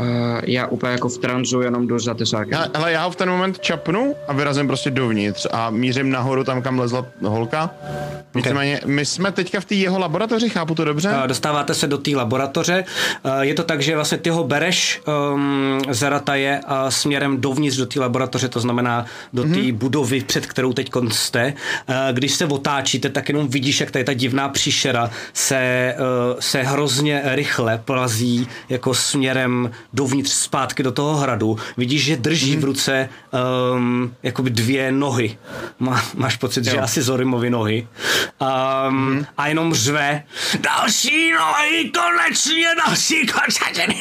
Uh, 0.00 0.06
já 0.46 0.66
úplně 0.66 0.92
jako 0.92 1.08
v 1.08 1.18
tranzu 1.18 1.60
jenom 1.60 1.86
jdu 1.86 1.98
za 1.98 2.14
tesákem. 2.14 2.52
Hele, 2.52 2.70
hele, 2.74 2.92
já 2.92 3.04
ho 3.04 3.10
v 3.10 3.16
ten 3.16 3.30
moment 3.30 3.58
čapnu 3.58 4.14
a 4.28 4.32
vyrazím 4.32 4.66
prostě 4.66 4.90
dovnitř 4.90 5.46
a 5.50 5.70
mířím 5.70 6.10
nahoru 6.10 6.44
tam, 6.44 6.62
kam 6.62 6.78
lezla 6.78 7.06
holka. 7.22 7.70
Nicméně, 8.34 8.80
my 8.86 9.06
jsme 9.06 9.32
teďka 9.32 9.60
v 9.60 9.64
té 9.64 9.74
jeho 9.74 9.98
laboratoři, 9.98 10.48
chápu 10.48 10.74
to 10.74 10.84
dobře? 10.84 11.08
A 11.08 11.26
Dostáváte 11.26 11.74
se 11.74 11.86
do 11.86 11.98
té 11.98 12.10
laboratoře. 12.10 12.84
A 13.24 13.42
Je 13.42 13.54
to 13.54 13.62
tak, 13.62 13.82
že 13.82 13.94
vlastně 13.94 14.18
ty 14.18 14.30
ho 14.30 14.44
bereš 14.44 15.02
um, 15.34 15.80
z 15.90 16.02
Rataje 16.02 16.60
a 16.66 16.90
směrem 16.90 17.40
dovnitř 17.40 17.76
do 17.76 17.86
té 17.86 18.00
laboratoře, 18.00 18.48
to 18.48 18.60
znamená 18.60 19.04
do 19.32 19.42
té 19.42 19.48
mm-hmm. 19.48 19.74
budovy, 19.74 20.20
před 20.20 20.46
kterou 20.46 20.72
teď 20.72 20.90
jste. 21.08 21.54
A 21.88 22.12
Když 22.12 22.34
se 22.34 22.46
otáčíte, 22.46 23.08
tak 23.08 23.28
jenom 23.28 23.48
vidíš, 23.48 23.80
jak 23.80 23.90
tady 23.90 24.04
ta 24.04 24.14
divná 24.14 24.48
příšera 24.48 25.10
se, 25.32 25.94
uh, 25.98 26.40
se 26.40 26.62
hrozně 26.62 27.22
rychle 27.24 27.82
plazí 27.84 28.48
jako 28.68 28.94
směrem 28.94 29.70
dovnitř 29.94 30.30
zpátky 30.30 30.82
do 30.82 30.92
toho 30.92 31.16
hradu. 31.16 31.58
Vidíš, 31.76 32.04
že 32.04 32.16
drží 32.16 32.56
mm-hmm. 32.56 32.60
v 32.60 32.64
ruce 32.64 33.08
um, 33.74 34.14
jakoby 34.22 34.50
dvě 34.50 34.92
nohy. 34.92 35.38
Má, 35.78 36.04
máš 36.14 36.36
pocit, 36.36 36.66
jo. 36.66 36.72
že 36.72 36.80
asi 36.80 37.02
Zorimovy 37.02 37.50
nohy. 37.50 37.88
Um, 38.40 38.48
mm-hmm. 38.48 39.26
A 39.36 39.46
jenom 39.46 39.74
řve. 39.74 40.22
Další 40.60 41.32
nohy, 41.32 41.90
konečně 41.94 42.68
další 42.86 43.26
končatiny. 43.26 44.00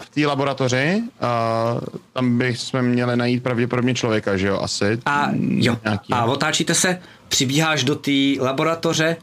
V 0.00 0.10
té 0.10 0.26
laboratoři, 0.26 1.02
uh, 1.02 1.80
tam 2.12 2.38
bychom 2.38 2.82
měli 2.82 3.16
najít 3.16 3.42
pravděpodobně 3.42 3.94
člověka, 3.94 4.36
že 4.36 4.46
jo, 4.46 4.60
asi. 4.60 4.98
A 5.06 5.28
jo, 5.40 5.78
Nějaký. 5.84 6.12
a 6.12 6.24
otáčíte 6.24 6.74
se, 6.74 7.00
přibíháš 7.28 7.84
do 7.84 7.94
té 7.94 8.10
laboratoře, 8.40 9.16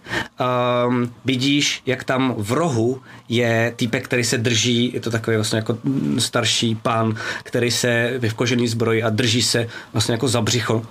um, 0.87 1.13
vidíš, 1.25 1.81
jak 1.85 2.03
tam 2.03 2.33
v 2.37 2.51
rohu 2.51 3.01
je 3.29 3.73
týpek, 3.75 4.05
který 4.05 4.23
se 4.23 4.37
drží, 4.37 4.91
je 4.93 4.99
to 4.99 5.11
takový 5.11 5.35
vlastně 5.37 5.57
jako 5.57 5.77
starší 6.19 6.75
pán, 6.75 7.15
který 7.43 7.71
se 7.71 7.89
je 8.21 8.29
v 8.29 8.33
kožený 8.33 8.67
zbroji 8.67 9.03
a 9.03 9.09
drží 9.09 9.41
se 9.41 9.67
vlastně 9.93 10.11
jako 10.13 10.27
za 10.27 10.41
břicho. 10.41 10.85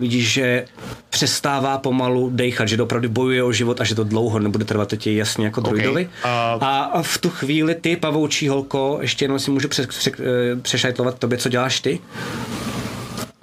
Vidíš, 0.00 0.32
že 0.32 0.64
přestává 1.10 1.78
pomalu 1.78 2.30
dejchat, 2.32 2.68
že 2.68 2.82
opravdu 2.82 3.08
bojuje 3.08 3.42
o 3.42 3.52
život 3.52 3.80
a 3.80 3.84
že 3.84 3.94
to 3.94 4.04
dlouho 4.04 4.38
nebude 4.38 4.64
trvat, 4.64 4.88
teď 4.88 5.06
je 5.06 5.14
jasně 5.14 5.44
jako 5.44 5.60
druidovi. 5.60 6.08
a- 6.22 6.58
A, 6.60 6.82
a 6.82 7.02
v 7.02 7.18
tu 7.18 7.30
chvíli 7.30 7.74
ty, 7.74 7.96
pavoučí 7.96 8.48
holko, 8.48 8.98
ještě 9.00 9.24
jenom 9.24 9.38
si 9.38 9.50
můžu 9.50 9.68
pře, 9.68 9.86
pře, 9.86 10.10
eh, 10.18 10.56
přešajtlovat 10.62 11.18
tobě, 11.18 11.38
co 11.38 11.48
děláš 11.48 11.80
ty? 11.80 12.00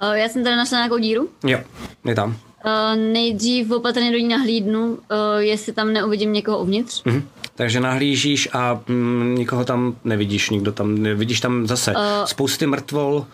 Uh, 0.02 0.12
já 0.12 0.28
jsem 0.28 0.44
tady 0.44 0.56
našla 0.56 0.78
nějakou 0.78 0.98
díru. 0.98 1.28
Jo, 1.46 1.58
je 2.04 2.14
tam. 2.14 2.36
Uh, 2.64 3.00
nejdřív 3.00 3.70
opatrně 3.70 4.12
do 4.12 4.18
ní 4.18 4.28
nahlídnu, 4.28 4.88
uh, 4.88 4.98
jestli 5.38 5.72
tam 5.72 5.92
neuvidím 5.92 6.32
někoho 6.32 6.58
uvnitř. 6.58 7.04
Mhm. 7.04 7.22
Takže 7.54 7.80
nahlížíš 7.80 8.48
a 8.52 8.80
mm, 8.88 9.34
nikoho 9.38 9.64
tam 9.64 9.96
nevidíš, 10.04 10.50
nikdo 10.50 10.72
tam, 10.72 11.02
vidíš 11.02 11.40
tam 11.40 11.66
zase 11.66 11.92
uh, 11.92 11.98
spousty 12.24 12.66
mrtvol 12.66 13.26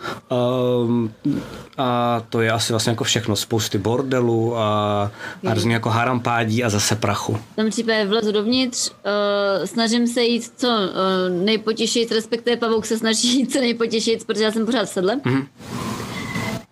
um, 0.84 1.12
a 1.78 2.22
to 2.30 2.40
je 2.40 2.50
asi 2.50 2.72
vlastně 2.72 2.90
jako 2.90 3.04
všechno, 3.04 3.36
spousty 3.36 3.78
bordelů 3.78 4.56
a, 4.56 5.10
a 5.46 5.54
různě 5.54 5.74
jako 5.74 5.90
harampádí 5.90 6.64
a 6.64 6.70
zase 6.70 6.96
prachu. 6.96 7.38
V 7.52 7.56
tom 7.56 7.70
případě 7.70 8.04
vlezu 8.06 8.32
dovnitř, 8.32 8.90
uh, 8.90 9.64
snažím 9.64 10.06
se 10.06 10.22
jít 10.22 10.52
co 10.56 10.68
uh, 10.68 11.44
nejpotěšit, 11.44 12.12
respektive 12.12 12.56
pavouk 12.56 12.86
se 12.86 12.98
snaží 12.98 13.38
jít 13.38 13.52
co 13.52 13.60
nejpotěšit, 13.60 14.24
protože 14.24 14.44
já 14.44 14.52
jsem 14.52 14.66
pořád 14.66 14.84
v 14.84 14.88
sedle. 14.88 15.16
Mm-hmm. 15.16 15.46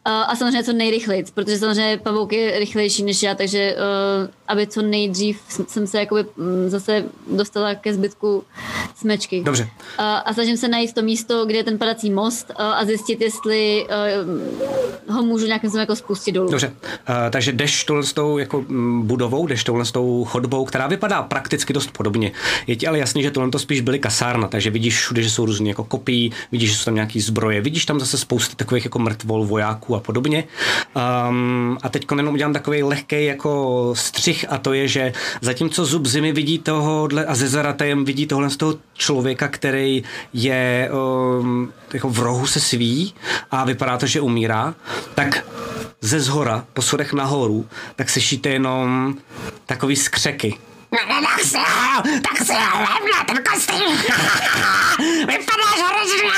Uh, 0.07 0.13
a 0.13 0.37
samozřejmě 0.37 0.65
co 0.65 0.73
nejrychleji, 0.73 1.25
protože 1.35 1.59
samozřejmě 1.59 1.97
pavouk 1.97 2.33
je 2.33 2.59
rychlejší 2.59 3.03
než 3.03 3.23
já, 3.23 3.35
takže 3.35 3.77
uh, 3.77 4.31
aby 4.49 4.67
co 4.67 4.83
nejdřív 4.83 5.41
jsem- 5.69 5.87
se 5.87 5.99
jakoby 5.99 6.25
mm, 6.37 6.69
zase 6.69 7.05
dostala 7.31 7.75
ke 7.75 7.95
zbytku 7.95 8.45
smečky. 8.97 9.43
Dobře. 9.45 9.63
Uh, 9.63 9.69
a 9.99 10.35
snažím 10.35 10.57
se 10.57 10.69
najít 10.69 10.95
to 10.95 11.03
místo, 11.03 11.47
kde 11.47 11.57
je 11.57 11.65
ten 11.65 11.79
padací 11.79 12.11
most 12.11 12.51
uh, 12.51 12.65
a 12.67 12.85
zjistit, 12.85 13.21
jestli 13.21 13.87
uh, 15.09 15.15
ho 15.15 15.23
můžu 15.23 15.47
nějakým 15.47 15.71
způsobem 15.71 15.81
jako 15.81 15.97
spustit 15.97 16.33
dolů. 16.33 16.51
Dobře, 16.51 16.69
uh, 16.69 17.15
takže 17.31 17.53
jdeš 17.53 17.85
tohle 17.85 18.03
s 18.03 18.13
tou 18.13 18.39
jako 18.39 18.65
mm, 18.69 19.07
budovou, 19.07 19.47
jdeš 19.47 19.65
tohle 19.65 19.85
s 19.85 19.93
tou 19.93 20.25
chodbou, 20.25 20.65
která 20.65 20.87
vypadá 20.87 21.23
prakticky 21.23 21.73
dost 21.73 21.91
podobně. 21.91 22.33
Je 22.67 22.77
ti 22.77 22.87
ale 22.87 22.99
jasný, 22.99 23.23
že 23.23 23.31
tohle 23.31 23.51
to 23.51 23.59
spíš 23.59 23.81
byly 23.81 23.99
kasárna, 23.99 24.49
takže 24.49 24.71
vidíš 24.71 24.97
všude, 24.99 25.23
že 25.23 25.31
jsou 25.31 25.47
různé 25.47 25.69
jako 25.69 25.85
kopí, 25.85 26.33
vidíš, 26.53 26.71
že 26.71 26.77
jsou 26.77 26.85
tam 26.85 26.95
nějaký 26.95 27.21
zbroje, 27.21 27.61
vidíš 27.61 27.85
tam 27.85 28.01
zase 28.01 28.19
spousty 28.19 28.57
takových 28.57 28.85
jako 28.85 28.99
mrtvol, 28.99 29.47
vojáků 29.47 29.96
a 29.97 30.01
podobně. 30.01 30.45
Um, 31.29 31.79
a 31.83 31.89
teď 31.89 32.07
jenom 32.17 32.35
udělám 32.35 32.53
takový 32.53 32.83
lehký 32.83 33.25
jako 33.25 33.93
střih 33.97 34.45
a 34.49 34.59
to 34.59 34.73
je, 34.73 34.89
že 34.89 35.13
zatímco 35.41 35.85
zub 35.85 36.07
zimy 36.07 36.33
vidí 36.33 36.59
tohohle 36.59 37.25
a 37.25 37.35
ze 37.35 37.49
Zaratajem 37.49 38.05
vidí 38.05 38.27
tohle 38.27 38.51
z 38.51 38.57
toho 38.57 38.75
člověka, 38.95 39.49
který 39.49 40.03
je 40.33 40.91
um, 41.41 41.73
jako 41.93 42.09
v 42.09 42.19
rohu 42.19 42.47
se 42.47 42.61
sví 42.61 43.15
a 43.51 43.65
vypadá 43.65 43.97
to, 43.99 44.07
že 44.07 44.21
umírá, 44.21 44.75
tak 45.15 45.45
ze 46.01 46.21
zhora, 46.21 46.65
po 46.73 46.83
schodech 46.83 47.13
nahoru, 47.13 47.67
tak 47.97 48.11
slyšíte 48.11 48.49
jenom 48.49 49.15
takový 49.67 49.97
skřeky. 49.97 50.59
Tak 51.05 51.45
si 51.45 51.59
ho, 51.59 52.03
tak 52.03 52.47
si 52.47 52.53
levna, 52.53 53.25
ten 53.27 53.37
kostým. 53.51 53.97
Vypadáš 55.19 55.81
hrozně. 55.89 56.31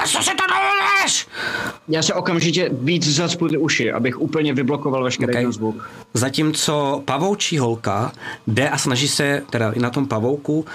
Bez 0.00 0.10
co 0.10 0.22
si 0.22 0.30
to 0.30 0.42
dovolíš? 0.48 1.26
Já 1.88 2.02
se 2.02 2.14
okamžitě 2.14 2.70
víc 2.72 3.08
zacpu 3.08 3.48
ty 3.48 3.58
uši, 3.58 3.92
abych 3.92 4.20
úplně 4.20 4.52
vyblokoval 4.54 5.04
veškerý 5.04 5.32
Okay. 5.32 5.44
okay. 5.44 5.52
zvuk. 5.52 5.90
Zatímco 6.14 7.02
pavoučí 7.04 7.58
holka 7.58 8.12
jde 8.46 8.68
a 8.68 8.78
snaží 8.78 9.08
se, 9.08 9.42
teda 9.50 9.72
i 9.72 9.78
na 9.78 9.90
tom 9.90 10.08
pavouku, 10.08 10.58
uh, 10.60 10.66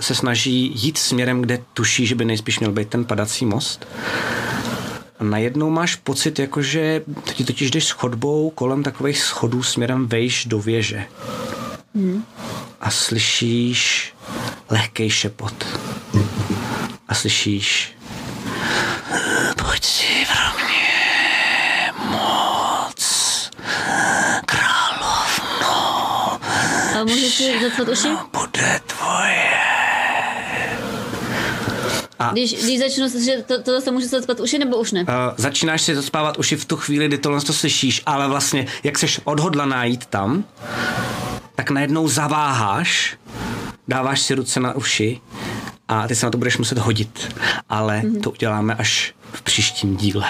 se 0.00 0.14
snaží 0.14 0.72
jít 0.74 0.98
směrem, 0.98 1.42
kde 1.42 1.58
tuší, 1.74 2.06
že 2.06 2.14
by 2.14 2.24
nejspíš 2.24 2.58
měl 2.58 2.72
být 2.72 2.88
ten 2.88 3.04
padací 3.04 3.46
most. 3.46 3.86
Najednou 5.30 5.70
máš 5.70 5.94
pocit, 5.96 6.38
jakože 6.38 7.02
ty 7.36 7.44
totiž 7.44 7.70
jdeš 7.70 7.84
s 7.84 7.90
chodbou 7.90 8.50
kolem 8.50 8.82
takových 8.82 9.18
schodů 9.18 9.62
směrem 9.62 10.06
vejš 10.06 10.44
do 10.46 10.58
věže. 10.60 11.06
A 12.80 12.90
slyšíš 12.90 14.12
lehký 14.70 15.10
šepot. 15.10 15.54
A 17.08 17.14
slyšíš 17.14 17.92
Pojď 19.56 19.84
si 19.84 20.26
pro 20.26 20.64
mě 20.66 21.92
moc 22.10 23.50
královno 24.46 25.74
A 27.00 27.04
můžu 27.04 27.26
si 27.26 27.60
zacpat 27.62 27.88
uši? 27.88 28.08
bude 28.32 28.80
tvoje. 28.86 29.53
Když, 32.32 32.64
když 32.64 32.78
začnu 32.78 33.08
slyšet, 33.08 33.46
to, 33.64 33.82
to 33.82 33.92
můžu 33.92 34.08
se 34.08 34.16
zacpat 34.16 34.40
uši 34.40 34.58
nebo 34.58 34.76
už 34.76 34.92
ne? 34.92 35.00
Uh, 35.02 35.08
začínáš 35.36 35.82
si 35.82 35.94
zaspávat 35.94 36.38
uši 36.38 36.56
v 36.56 36.64
tu 36.64 36.76
chvíli, 36.76 37.08
kdy 37.08 37.18
tohle 37.18 37.40
to 37.40 37.52
slyšíš, 37.52 38.02
ale 38.06 38.28
vlastně, 38.28 38.66
jak 38.82 38.98
seš 38.98 39.20
odhodlaná 39.24 39.84
jít 39.84 40.06
tam, 40.06 40.44
tak 41.54 41.70
najednou 41.70 42.08
zaváháš, 42.08 43.16
dáváš 43.88 44.20
si 44.20 44.34
ruce 44.34 44.60
na 44.60 44.72
uši 44.74 45.20
a 45.88 46.08
ty 46.08 46.14
se 46.14 46.26
na 46.26 46.30
to 46.30 46.38
budeš 46.38 46.58
muset 46.58 46.78
hodit. 46.78 47.34
Ale 47.68 48.00
mm-hmm. 48.00 48.20
to 48.20 48.30
uděláme 48.30 48.74
až 48.74 49.14
v 49.32 49.42
příštím 49.42 49.96
díle. 49.96 50.26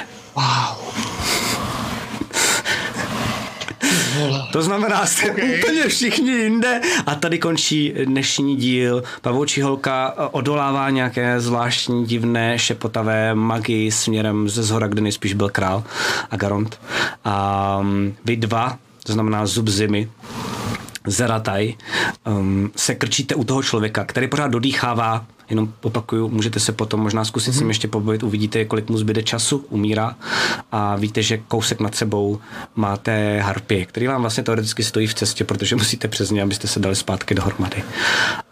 To 4.53 4.63
znamená, 4.63 5.07
jste 5.07 5.31
okay. 5.31 5.59
úplně 5.59 5.89
všichni 5.89 6.33
jinde 6.33 6.81
a 7.07 7.15
tady 7.15 7.39
končí 7.39 7.95
dnešní 8.05 8.57
díl. 8.57 9.03
Pavoučí 9.21 9.63
holka 9.63 10.15
odolává 10.31 10.91
nějaké 10.91 11.41
zvláštní, 11.41 12.07
divné, 12.07 12.59
šepotavé 12.59 13.35
magii 13.35 13.93
směrem 13.93 14.49
ze 14.49 14.63
zhora, 14.63 14.87
kde 14.87 15.01
nejspíš 15.01 15.35
byl 15.35 15.49
král 15.49 15.85
Agaront. 16.31 16.81
A 17.25 17.77
um, 17.81 18.15
vy 18.25 18.37
dva, 18.37 18.79
to 19.07 19.13
znamená 19.13 19.47
zub 19.47 19.69
zimy, 19.69 20.09
Zerataj, 21.07 21.75
um, 22.27 22.71
se 22.77 22.95
krčíte 22.95 23.35
u 23.35 23.45
toho 23.45 23.63
člověka, 23.63 24.05
který 24.05 24.29
pořád 24.29 24.51
dodýchává, 24.51 25.27
jenom 25.51 25.73
opakuju, 25.83 26.29
můžete 26.29 26.61
se 26.61 26.73
potom 26.73 27.01
možná 27.01 27.25
zkusit 27.25 27.51
mm-hmm. 27.51 27.57
s 27.57 27.61
ním 27.61 27.69
ještě 27.69 27.89
pobavit, 27.89 28.23
uvidíte, 28.23 28.65
kolik 28.65 28.91
mu 28.91 28.99
zbyde 28.99 29.23
času, 29.23 29.65
umírá 29.71 30.17
a 30.73 30.97
víte, 30.97 31.23
že 31.23 31.39
kousek 31.39 31.81
nad 31.81 31.95
sebou 31.95 32.39
máte 32.75 33.41
harpy, 33.41 33.87
který 33.87 34.07
vám 34.07 34.21
vlastně 34.21 34.43
teoreticky 34.43 34.85
stojí 34.85 35.07
v 35.07 35.15
cestě, 35.15 35.45
protože 35.45 35.77
musíte 35.85 36.09
přes 36.09 36.31
ně, 36.31 36.43
abyste 36.43 36.69
se 36.69 36.81
dali 36.81 36.97
zpátky 36.97 37.35
dohromady. 37.35 37.83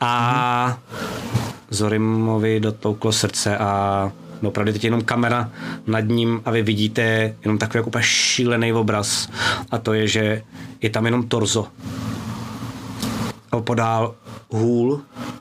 A 0.01 0.79
mm-hmm. 0.79 1.53
Zorimovi 1.71 2.61
dotlouklo 2.61 3.13
srdce 3.13 3.59
a 3.59 4.13
No, 4.43 4.49
opravdu 4.49 4.73
teď 4.73 4.85
jenom 4.85 5.03
kamera 5.03 5.51
nad 5.87 6.01
ním 6.01 6.43
a 6.45 6.51
vy 6.51 6.63
vidíte 6.63 7.35
jenom 7.45 7.59
takový 7.59 7.79
jako 7.79 7.89
úplně 7.89 8.05
šílený 8.05 8.73
obraz 8.73 9.29
a 9.71 9.79
to 9.79 9.93
je, 9.93 10.09
že 10.09 10.43
je 10.81 10.91
tam 10.91 11.05
jenom 11.05 11.29
torzo 11.29 11.69
podál 13.61 14.15
hůl, 14.53 15.01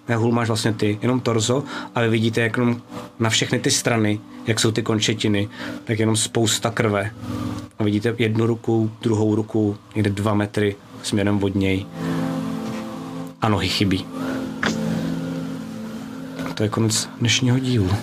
ne 0.10 0.16
hůl 0.16 0.32
máš 0.32 0.48
vlastně 0.48 0.74
ty, 0.74 1.00
jenom 1.02 1.20
torzo 1.20 1.64
a 1.96 2.02
vy 2.02 2.10
vidíte 2.10 2.42
jak 2.42 2.58
jenom 2.58 2.82
na 3.20 3.30
všechny 3.30 3.60
ty 3.60 3.72
strany, 3.72 4.20
jak 4.48 4.60
jsou 4.60 4.72
ty 4.72 4.84
končetiny, 4.84 5.50
tak 5.84 6.00
jenom 6.00 6.16
spousta 6.16 6.70
krve. 6.72 7.12
A 7.80 7.84
vidíte 7.84 8.16
jednu 8.18 8.46
ruku, 8.46 8.92
druhou 9.02 9.36
ruku, 9.36 9.78
někde 9.96 10.10
dva 10.10 10.34
metry 10.34 10.76
směrem 11.04 11.44
od 11.44 11.56
něj. 11.56 11.86
A 13.42 13.50
nohy 13.50 13.68
chybí. 13.70 14.06
A 16.50 16.54
to 16.54 16.64
je 16.64 16.70
konec 16.70 17.10
dnešního 17.20 17.60
dílu. 17.60 17.90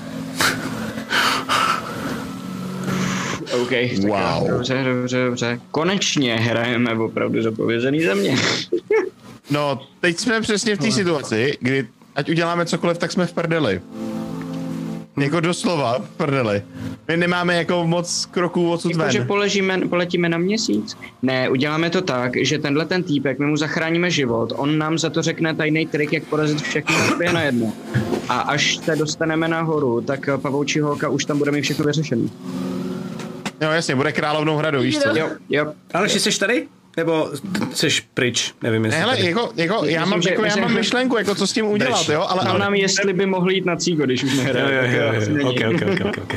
OK, 3.63 3.69
tak 3.71 4.03
Wow. 4.09 4.49
dobře, 4.51 4.85
dobře, 4.85 5.25
dobře. 5.25 5.61
Konečně 5.71 6.37
hrajeme 6.37 6.95
opravdu 6.95 7.43
zapovězený 7.43 8.03
země. 8.03 8.37
No, 9.51 9.81
teď 10.01 10.19
jsme 10.19 10.41
přesně 10.41 10.77
v 10.77 10.79
té 10.79 10.91
situaci, 10.93 11.59
kdy 11.61 11.87
ať 12.17 12.31
uděláme 12.31 12.67
cokoliv, 12.67 12.99
tak 12.99 13.13
jsme 13.13 13.27
v 13.27 13.33
prdeli. 13.33 13.81
Jako 15.21 15.41
doslova 15.41 15.99
v 15.99 16.11
prdeli. 16.17 16.63
My 17.09 17.17
nemáme 17.17 17.57
jako 17.57 17.87
moc 17.87 18.27
kroků 18.27 18.71
odsud 18.71 18.91
Jako, 18.93 19.11
že 19.11 19.19
ven. 19.19 19.27
poležíme, 19.29 19.79
poletíme 19.89 20.29
na 20.29 20.39
měsíc? 20.39 20.97
Ne, 21.23 21.49
uděláme 21.49 21.91
to 21.91 22.03
tak, 22.03 22.33
že 22.37 22.59
tenhle 22.59 22.87
ten 22.87 23.03
týpek, 23.03 23.39
my 23.39 23.47
mu 23.47 23.57
zachráníme 23.57 24.11
život, 24.11 24.53
on 24.57 24.79
nám 24.79 24.99
za 24.99 25.11
to 25.11 25.23
řekne 25.23 25.55
tajný 25.55 25.87
trik, 25.87 26.13
jak 26.13 26.23
porazit 26.25 26.61
všechny 26.63 26.95
na 27.33 27.43
jedno. 27.43 27.73
A 28.29 28.39
až 28.41 28.77
se 28.77 28.97
dostaneme 28.97 29.49
nahoru, 29.49 30.01
tak 30.01 30.29
pavoučí 30.37 30.81
holka 30.81 31.09
už 31.09 31.25
tam 31.25 31.39
bude 31.39 31.51
mít 31.53 31.63
všechno 31.63 31.85
vyřešené. 31.85 32.29
Jo, 33.61 33.71
jasně, 33.71 33.95
bude 33.97 34.13
královnou 34.13 34.57
hradu, 34.57 34.81
víš 34.81 34.99
co? 34.99 35.09
Jo, 35.19 35.31
jo. 35.49 35.73
Ale 35.95 36.09
jsi 36.09 36.39
tady? 36.39 36.69
Nebo 36.99 37.31
jsi 37.75 37.89
pryč? 38.15 38.53
Nevím, 38.63 38.85
jestli 38.85 38.97
Ne, 38.99 39.05
hele, 39.05 39.17
tady. 39.17 39.29
jako, 39.29 39.51
jako, 39.57 39.75
já, 39.75 39.81
Myslím, 40.01 40.11
mám, 40.11 40.23
že- 40.23 40.31
jako, 40.31 40.43
já 40.43 40.47
myslím, 40.47 40.63
mám 40.65 40.75
myšlenku, 40.75 41.19
jako 41.19 41.35
co 41.35 41.47
s 41.47 41.53
tím 41.53 41.67
udělat, 41.67 41.99
Drž. 41.99 42.09
jo, 42.09 42.21
ale, 42.29 42.41
Ale 42.41 42.51
ale 42.51 42.59
nám 42.59 42.75
jestli 42.75 43.13
by 43.13 43.27
mohli 43.27 43.55
jít 43.55 43.65
na 43.67 43.77
cígo, 43.77 44.05
když 44.05 44.25
už 44.25 44.33
Jo, 44.33 44.43
nehraje. 44.43 44.77
jo, 44.77 44.81
tak 44.83 44.93
jo, 44.93 45.23
asi 45.23 45.31
jo, 45.31 45.37
není. 45.37 45.49
ok, 45.51 45.75
ok, 45.75 46.07
ok, 46.07 46.17
ok, 46.23 46.35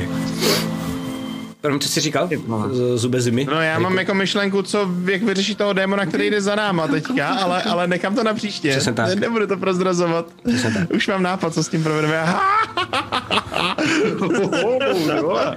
První, 1.62 1.80
co 1.80 1.88
jsi 1.88 2.00
říkal? 2.00 2.28
Z- 2.70 3.00
Zube 3.00 3.20
zimy? 3.20 3.44
No 3.44 3.60
já 3.62 3.78
mám 3.78 3.98
jako 3.98 4.14
myšlenku, 4.14 4.62
co, 4.62 4.88
jak 5.04 5.22
vyřešit 5.22 5.58
toho 5.58 5.72
démona, 5.72 6.06
který 6.06 6.30
jde 6.30 6.40
za 6.40 6.54
náma 6.54 6.88
teďka, 6.88 7.28
ale, 7.28 7.62
ale 7.62 7.86
nechám 7.86 8.14
to 8.14 8.24
na 8.24 8.34
příště. 8.34 8.70
Přesně 8.70 8.92
tak. 8.92 9.08
Ne, 9.08 9.14
nebudu 9.14 9.46
to 9.46 9.56
prozrazovat. 9.56 10.26
Už 10.94 11.08
mám 11.08 11.22
nápad, 11.22 11.54
co 11.54 11.64
s 11.64 11.68
tím 11.68 11.82
provedeme. 11.82 12.24
Dobrá, 14.18 15.56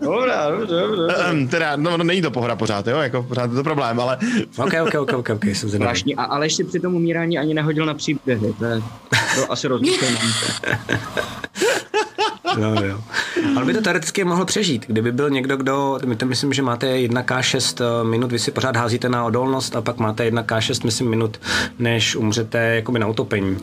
dobrá, 0.00 0.50
dobře, 0.50 0.74
dobře. 0.74 1.14
Ehm, 1.30 1.48
teda, 1.48 1.76
no, 1.76 1.96
no, 1.96 2.04
není 2.04 2.22
to 2.22 2.30
pohra 2.30 2.56
pořád, 2.56 2.86
jo, 2.86 2.98
jako 2.98 3.22
pořád 3.22 3.50
je 3.50 3.56
to 3.56 3.62
problém, 3.62 4.00
ale 4.00 4.18
Ok, 4.56 4.72
ok, 4.82 4.94
ok, 5.00 5.12
ok, 5.12 5.28
ok, 5.30 5.44
jsem 5.44 5.68
zvědavý. 5.68 6.16
A 6.16 6.22
Aleš 6.22 6.54
si 6.54 6.64
při 6.64 6.80
tom 6.80 6.94
umírání 6.94 7.38
ani 7.38 7.54
nehodil 7.54 7.86
na 7.86 7.94
příběhy. 7.94 8.54
To 8.58 8.64
je 8.64 8.82
to 9.36 9.52
asi 9.52 9.68
rozlišení. 9.68 10.16
Jo, 12.60 12.74
jo. 12.84 12.98
Ale 13.56 13.64
by 13.66 13.74
to 13.74 13.80
teoreticky 13.80 14.24
mohl 14.24 14.44
přežít, 14.44 14.84
kdyby 14.86 15.12
byl 15.12 15.30
někdo, 15.30 15.56
kdo, 15.56 15.98
my 16.06 16.16
to 16.16 16.26
myslím, 16.26 16.52
že 16.52 16.62
máte 16.62 16.96
1k6 16.96 18.04
minut, 18.04 18.32
vy 18.32 18.38
si 18.38 18.50
pořád 18.50 18.76
házíte 18.76 19.08
na 19.08 19.24
odolnost 19.24 19.76
a 19.76 19.80
pak 19.80 19.98
máte 19.98 20.30
1k6, 20.30 20.84
myslím, 20.84 21.10
minut, 21.10 21.40
než 21.78 22.16
umřete 22.16 22.58
jakoby 22.58 22.98
na 22.98 23.06
utopení. 23.06 23.56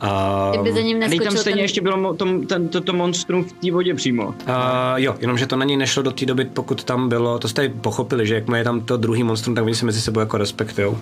A, 0.00 0.50
Kdyby 0.54 0.72
za 0.72 0.80
ním 0.80 0.98
neskočil 0.98 1.24
tam 1.24 1.36
stejně 1.36 1.56
ten... 1.56 1.62
ještě 1.62 1.80
bylo 1.80 1.96
mo- 1.96 2.16
tom, 2.16 2.46
ten, 2.46 2.68
to, 2.68 2.80
to 2.80 2.92
monstrum 2.92 3.44
v 3.44 3.52
té 3.52 3.72
vodě 3.72 3.94
přímo. 3.94 4.34
a, 4.46 4.94
jo, 4.98 5.14
jenomže 5.20 5.46
to 5.46 5.56
na 5.56 5.64
ní 5.64 5.76
nešlo 5.76 6.02
do 6.02 6.10
té 6.10 6.26
doby, 6.26 6.44
pokud 6.44 6.84
tam 6.84 7.08
bylo, 7.08 7.38
to 7.38 7.48
jste 7.48 7.68
pochopili, 7.68 8.26
že 8.26 8.34
jakmile 8.34 8.58
je 8.60 8.64
tam 8.64 8.80
to 8.80 8.96
druhý 8.96 9.22
monstrum, 9.22 9.54
tak 9.54 9.64
oni 9.64 9.74
se 9.74 9.86
mezi 9.86 10.00
sebou 10.00 10.20
jako 10.20 10.38
respektujou. 10.38 10.98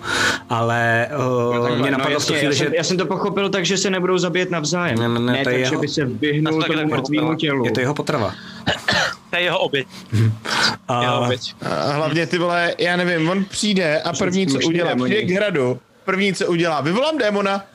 Ale 0.49 1.07
uh, 1.69 1.77
mě 1.79 1.91
napadlo 1.91 2.19
v 2.19 2.25
tu 2.25 2.33
jasně, 2.33 2.37
chvíli, 2.37 2.53
já, 2.53 2.57
že... 2.57 2.63
jsem, 2.65 2.73
já 2.73 2.83
jsem 2.83 2.97
to 2.97 3.05
pochopil 3.05 3.49
tak, 3.49 3.65
že 3.65 3.77
se 3.77 3.89
nebudou 3.89 4.17
zabíjet 4.17 4.51
navzájem. 4.51 4.97
Ne, 4.99 5.09
ne, 5.09 5.19
ne, 5.19 5.31
ne 5.31 5.43
to 5.43 5.49
je 5.49 5.59
jeho- 5.59 5.81
by 5.81 5.87
se 5.87 6.05
vyhnul 6.05 6.63
tomu 6.63 6.73
tak 6.77 6.85
mrtvému 6.87 7.26
pochopil. 7.27 7.49
tělu. 7.49 7.65
Je 7.65 7.71
to 7.71 7.79
jeho 7.79 7.93
potrava. 7.93 8.33
To 9.29 9.35
je 9.37 9.41
jeho 9.43 9.59
oběť. 9.59 9.87
A, 10.87 11.01
Jeho 11.03 11.21
oběť. 11.21 11.53
a 11.61 11.91
hlavně 11.91 12.27
ty 12.27 12.37
vole, 12.37 12.73
já 12.77 12.95
nevím, 12.95 13.29
on 13.29 13.45
přijde 13.45 14.01
a 14.01 14.13
první, 14.13 14.47
co 14.47 14.59
udělá, 14.67 14.95
přijde 14.95 15.21
k 15.21 15.29
hradu, 15.29 15.79
první, 16.05 16.33
co 16.33 16.47
udělá, 16.47 16.81
vyvolám 16.81 17.17
démona. 17.17 17.65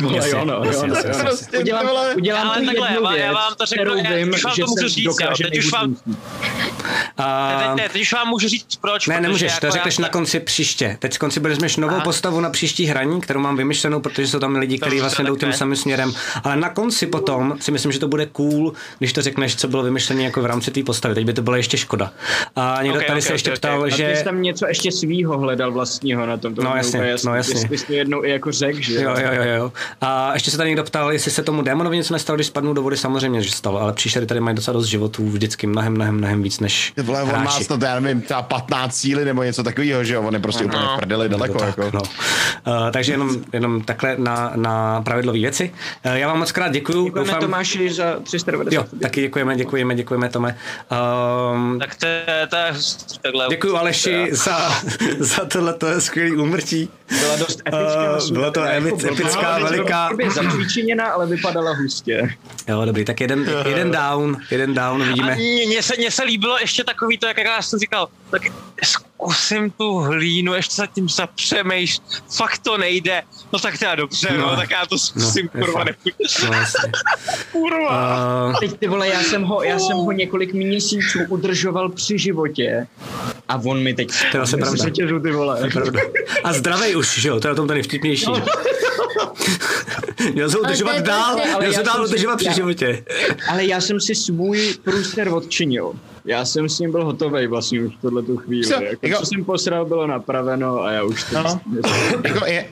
No, 0.00 0.10
jo, 0.26 0.44
no, 0.44 0.62
jasně, 0.64 0.88
jo. 0.88 0.94
jasně. 0.94 1.22
Prostě, 1.24 1.58
Udělám, 1.58 1.86
vole, 1.86 2.14
udělám 2.14 2.46
Ale 2.46 2.54
takhle, 2.66 2.72
jednu 2.74 2.94
já 2.94 3.00
vám- 3.00 3.14
věc, 3.14 3.24
já 3.26 3.32
vám 3.32 3.54
to 3.54 3.66
řeknu, 3.66 3.96
já- 3.96 4.16
vím, 4.16 4.30
už 4.30 4.44
vám 4.44 4.54
že 4.54 4.62
to 4.62 4.70
můžu 4.70 4.88
říct, 4.88 5.04
jo, 5.04 5.14
teď 5.42 5.58
už 5.58 5.72
vám- 5.72 5.96
a, 7.18 7.58
Ne, 7.76 7.82
ne, 7.82 7.88
teď 7.88 8.02
už 8.02 8.12
vám 8.12 8.28
můžu 8.28 8.48
říct 8.48 8.76
proč. 8.80 9.06
Ne, 9.06 9.20
nemůžeš, 9.20 9.50
jako 9.52 9.60
to 9.60 9.66
já- 9.66 9.72
řekneš 9.72 9.98
na 9.98 10.08
konci 10.08 10.40
příště. 10.40 10.96
Teď 11.00 11.18
konci 11.18 11.40
budeš 11.40 11.76
novou 11.76 11.94
Aha. 11.94 12.04
postavu 12.04 12.40
na 12.40 12.50
příští 12.50 12.86
hraní, 12.86 13.20
kterou 13.20 13.40
mám 13.40 13.56
vymyšlenou, 13.56 14.00
protože 14.00 14.26
jsou 14.28 14.38
tam 14.38 14.56
lidi, 14.56 14.78
kteří 14.78 15.00
vlastně 15.00 15.24
jdou 15.24 15.36
tím 15.36 15.52
samým 15.52 15.76
směrem. 15.76 16.12
Ale 16.44 16.56
na 16.56 16.68
konci 16.68 17.06
potom 17.06 17.56
si 17.60 17.70
myslím, 17.70 17.92
že 17.92 17.98
to 17.98 18.08
bude 18.08 18.26
cool, 18.26 18.72
když 18.98 19.12
to 19.12 19.22
řekneš, 19.22 19.56
co 19.56 19.68
bylo 19.68 19.82
vymyšlené 19.82 20.22
jako 20.22 20.42
v 20.42 20.46
rámci 20.46 20.70
té 20.70 20.82
postavy. 20.82 21.14
Teď 21.14 21.24
by 21.26 21.32
to 21.32 21.42
bylo 21.42 21.56
ještě 21.56 21.76
škoda. 21.76 22.12
A 22.56 22.78
někdo 22.82 22.98
Ok, 23.00 23.06
tady 23.06 23.20
ok, 23.20 23.26
se 23.26 23.32
ještě 23.32 23.50
ok. 23.50 23.56
ptal, 23.58 23.82
A 23.82 23.84
ty 23.84 23.90
že... 23.96 24.16
jsi 24.16 24.24
tam 24.24 24.42
něco 24.42 24.66
ještě 24.66 24.92
svýho 24.92 25.38
hledal 25.38 25.72
vlastního 25.72 26.26
na 26.26 26.36
tom. 26.36 26.54
to 26.54 26.62
No 26.62 26.76
jasně, 26.76 26.98
úplně 26.98 27.14
no 27.24 27.34
jasně. 27.34 27.68
Ty, 27.68 27.78
jsi 27.78 27.86
to 27.86 27.92
jednou 27.92 28.24
i 28.24 28.30
jako 28.30 28.52
řek, 28.52 28.76
že 28.80 28.94
Jo, 28.94 29.10
jo, 29.20 29.28
jo, 29.32 29.42
jo. 29.56 29.71
A 30.00 30.34
ještě 30.34 30.50
se 30.50 30.56
tady 30.56 30.68
někdo 30.68 30.84
ptal, 30.84 31.12
jestli 31.12 31.30
se 31.30 31.42
tomu 31.42 31.62
démonovi 31.62 31.96
něco 31.96 32.12
nestalo, 32.12 32.36
když 32.36 32.46
spadnou 32.46 32.72
do 32.72 32.82
vody, 32.82 32.96
samozřejmě, 32.96 33.42
že 33.42 33.50
stalo, 33.50 33.80
ale 33.80 33.92
příšery 33.92 34.26
tady 34.26 34.40
mají 34.40 34.56
docela 34.56 34.72
dost 34.72 34.86
životů, 34.86 35.28
vždycky 35.30 35.66
mnohem, 35.66 35.92
mnohem, 35.92 36.14
mnohem 36.14 36.42
víc 36.42 36.60
než 36.60 36.92
vole, 37.02 37.22
on 37.22 37.28
má 37.28 37.38
hráči. 37.38 37.64
snad, 37.64 37.82
já 37.82 38.00
nevím, 38.00 38.22
třeba 38.22 38.42
15 38.42 38.96
síly 38.96 39.24
nebo 39.24 39.42
něco 39.42 39.62
takového, 39.62 40.04
že 40.04 40.14
jo, 40.14 40.22
on 40.22 40.34
je 40.34 40.40
prostě 40.40 40.64
úplně 40.64 40.82
v 40.82 40.96
prdeli 40.98 41.28
daleko, 41.28 41.58
tak, 41.58 41.78
jako. 41.78 41.90
no. 41.96 42.02
uh, 42.02 42.90
takže 42.90 43.12
jenom, 43.12 43.36
jenom 43.52 43.80
takhle 43.80 44.16
na, 44.18 44.52
na 44.56 45.02
pravidlové 45.02 45.38
věci. 45.38 45.72
Uh, 46.06 46.12
já 46.12 46.28
vám 46.28 46.38
moc 46.38 46.52
krát 46.52 46.72
děkuju. 46.72 47.04
Děkujeme 47.04 47.34
Tomáši 47.34 47.92
za 47.92 48.20
390. 48.22 48.74
Jo, 48.76 48.84
taky 49.02 49.20
děkujeme, 49.20 49.56
děkujeme, 49.56 49.94
děkujeme 49.94 50.28
Tome. 50.28 50.56
Um, 51.54 51.78
Tak 51.78 51.94
to 51.94 52.06
je, 52.06 52.24
to 52.50 52.56
je 52.56 52.72
takhle. 53.22 53.46
děkuji 53.50 53.76
Aleši 53.76 54.28
za, 54.30 54.70
za 55.18 55.44
tohleto 55.44 56.00
skvělé 56.00 56.36
úmrtí. 56.42 56.88
Byla 57.20 57.36
dost 57.36 57.60
epická. 57.60 58.16
Uh, 58.24 58.30
byla 58.32 58.50
to 58.50 58.60
epic- 58.60 59.12
epická, 59.12 59.58
veliká. 59.62 60.10
Zacvičeněná, 60.34 61.04
ale 61.06 61.26
vypadala 61.26 61.74
hustě. 61.74 62.34
Jo, 62.68 62.84
dobrý, 62.84 63.04
tak 63.04 63.20
jeden, 63.20 63.50
jeden 63.66 63.90
down, 63.90 64.36
jeden 64.50 64.74
down, 64.74 65.02
A 65.02 65.04
uvidíme. 65.04 65.34
mně 65.66 65.82
se, 65.82 65.94
mně 65.98 66.10
se 66.10 66.22
líbilo 66.24 66.58
ještě 66.60 66.84
takový 66.84 67.18
to, 67.18 67.26
jak 67.26 67.38
já 67.38 67.62
jsem 67.62 67.78
říkal, 67.78 68.08
tak 68.30 68.42
zkusím 68.84 69.70
tu 69.70 69.94
hlínu, 69.98 70.54
ještě 70.54 70.74
se 70.74 70.86
tím 70.94 71.08
zapřemýšl, 71.08 72.02
fakt 72.36 72.58
to 72.58 72.78
nejde, 72.78 73.22
no 73.52 73.58
tak 73.58 73.78
teda 73.78 73.94
dobře, 73.94 74.28
no, 74.32 74.38
No. 74.38 74.46
no 74.50 74.56
tak 74.56 74.70
já 74.70 74.86
to 74.86 74.98
zkusím, 74.98 75.48
No, 75.54 75.64
kurva, 75.64 75.84
nepůjde. 75.84 76.16
No, 76.50 76.50
kurva. 77.52 78.16
Uh, 78.48 78.58
Teď 78.60 78.78
ty 78.78 78.88
vole, 78.88 79.08
já 79.08 79.20
jsem 79.20 79.42
ho, 79.42 79.62
já 79.62 79.78
jsem 79.78 79.96
ho 79.96 80.12
několik 80.12 80.52
měsíců 80.52 81.18
udržoval 81.28 81.88
při 81.88 82.18
životě 82.18 82.86
a 83.48 83.56
on 83.56 83.82
mi 83.82 83.94
teď 83.94 84.08
To 84.30 84.36
je 84.36 84.40
asi 84.42 84.56
pravda. 84.56 84.84
řetězu, 84.84 85.20
ty 85.20 85.30
vole. 85.32 85.70
pravda. 85.72 86.00
A 86.44 86.52
zdravej 86.52 86.96
už, 86.96 87.18
že 87.20 87.28
jo, 87.28 87.40
to 87.40 87.48
je 87.48 87.50
na 87.50 87.54
tom 87.56 87.68
ten 87.68 87.74
nejvtipnější. 87.74 88.26
Měl 90.32 90.50
se 90.50 90.58
udržovat 90.58 90.98
dál, 90.98 91.36
měl 91.36 91.72
dál 91.72 91.94
jsem 91.94 92.06
si- 92.06 92.12
udržovat 92.12 92.36
při 92.36 92.52
životě. 92.52 93.04
Ale 93.48 93.64
já 93.64 93.80
jsem 93.80 94.00
si 94.00 94.14
svůj 94.14 94.74
průster 94.84 95.28
odčinil. 95.28 95.92
Já 96.24 96.44
jsem 96.44 96.68
s 96.68 96.78
ním 96.78 96.90
byl 96.90 97.04
hotový 97.04 97.46
vlastně 97.46 97.82
už 97.82 97.96
v 97.96 98.00
tohle 98.02 98.22
tu 98.22 98.36
chvíli. 98.36 98.66
Co? 98.66 98.74
Jako, 98.82 99.06
Jako- 99.06 99.20
Co 99.20 99.26
jsem 99.26 99.44
posral, 99.44 99.84
bylo 99.84 100.06
napraveno 100.06 100.82
a 100.82 100.92
já 100.92 101.02
už 101.02 101.24
to... 101.24 101.42
No. 101.42 101.60
Jako 102.24 102.46
je, 102.46 102.66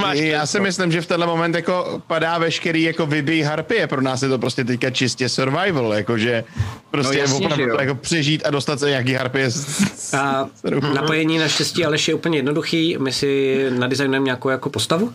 máš 0.00 0.18
já 0.18 0.46
si 0.46 0.60
myslím, 0.60 0.92
že 0.92 1.00
v 1.00 1.06
tenhle 1.06 1.26
moment 1.26 1.54
jako 1.54 2.02
padá 2.06 2.38
veškerý 2.38 2.82
jako 2.82 3.06
vybij 3.06 3.42
harpie. 3.42 3.86
Pro 3.86 4.00
nás 4.00 4.22
je 4.22 4.28
to 4.28 4.38
prostě 4.38 4.64
teďka 4.64 4.90
čistě 4.90 5.28
survival, 5.28 5.94
jakože 5.94 6.44
prostě 6.90 7.14
No 7.16 7.20
jasně, 7.20 7.46
opravdu 7.46 7.64
jo. 7.64 7.76
jako 7.80 7.94
přežít 7.94 8.42
a 8.46 8.50
dostat 8.50 8.80
se 8.80 8.88
nějaký 8.90 9.12
harpie. 9.12 9.50
z- 9.50 10.14
A 10.14 10.48
napojení 10.94 11.38
na 11.38 11.48
štěstí 11.48 11.84
Aleš 11.84 12.08
je 12.08 12.14
úplně 12.14 12.38
jednoduchý. 12.38 12.96
My 12.98 13.12
si 13.12 13.56
nadizajnujeme 13.78 14.24
nějakou 14.24 14.48
jako 14.48 14.70
postavu. 14.70 15.12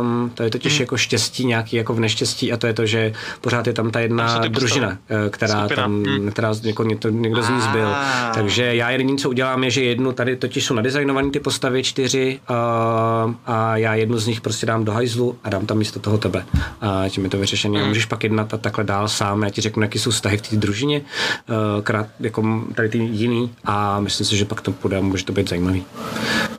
Um, 0.00 0.30
to 0.34 0.42
je 0.42 0.50
totiž 0.50 0.72
Hmm. 0.72 0.80
jako 0.82 0.96
štěstí, 0.96 1.46
nějaký 1.46 1.76
jako 1.76 1.94
v 1.94 2.00
neštěstí 2.00 2.52
a 2.52 2.56
to 2.56 2.66
je 2.66 2.72
to, 2.72 2.86
že 2.86 3.12
pořád 3.40 3.66
je 3.66 3.72
tam 3.72 3.90
ta 3.90 4.00
jedna 4.00 4.38
družina, 4.48 4.98
eh, 5.26 5.30
která 5.30 5.58
Skupina. 5.60 5.82
tam, 5.82 6.02
Hmm. 6.04 6.30
která 6.30 6.54
z- 6.54 6.60
jako 6.94 7.08
někdo, 7.08 7.20
někdo 7.20 7.42
z 7.42 7.48
ní 7.48 7.60
zbyl. 7.60 7.88
Ah. 7.88 8.34
Takže 8.34 8.74
já 8.74 8.90
jediný, 8.90 9.18
co 9.18 9.28
udělám, 9.28 9.64
je, 9.64 9.70
že 9.70 9.84
jednu, 9.84 10.12
tady 10.12 10.36
totiž 10.36 10.64
jsou 10.64 10.74
nadizajnované 10.74 11.30
ty 11.30 11.40
postavy 11.40 11.82
čtyři 11.82 12.40
uh, 12.50 13.34
a 13.46 13.76
já 13.76 13.94
jednu 13.94 14.18
z 14.18 14.26
nich 14.26 14.40
prostě 14.40 14.66
dám 14.66 14.84
do 14.84 14.92
hajzlu 14.92 15.38
a 15.44 15.50
dám 15.50 15.66
tam 15.66 15.78
místo 15.78 16.00
toho 16.00 16.18
tebe. 16.18 16.44
A 16.80 17.08
tím 17.08 17.24
je 17.24 17.30
to 17.30 17.38
vyřešené. 17.38 17.78
Hmm. 17.78 17.84
A 17.84 17.88
můžeš 17.88 18.04
pak 18.04 18.22
jednat 18.22 18.54
a 18.54 18.56
takhle 18.56 18.84
dál 18.84 19.08
sám. 19.08 19.42
Já 19.42 19.50
ti 19.50 19.60
řeknu, 19.60 19.82
jaký 19.82 19.98
jsou 19.98 20.10
vztahy 20.10 20.36
v 20.36 20.42
té 20.42 20.56
družině, 20.56 21.00
uh, 21.00 21.82
krát, 21.82 22.06
jako 22.20 22.64
tady 22.74 22.88
ty 22.88 22.98
jiný 22.98 23.50
a 23.64 24.00
myslím 24.00 24.26
si, 24.26 24.36
že 24.36 24.44
pak 24.44 24.60
to 24.60 24.72
půjde 24.72 24.96
a 24.96 25.00
může 25.00 25.24
to 25.24 25.32
být 25.32 25.48
zajímavý. 25.48 25.84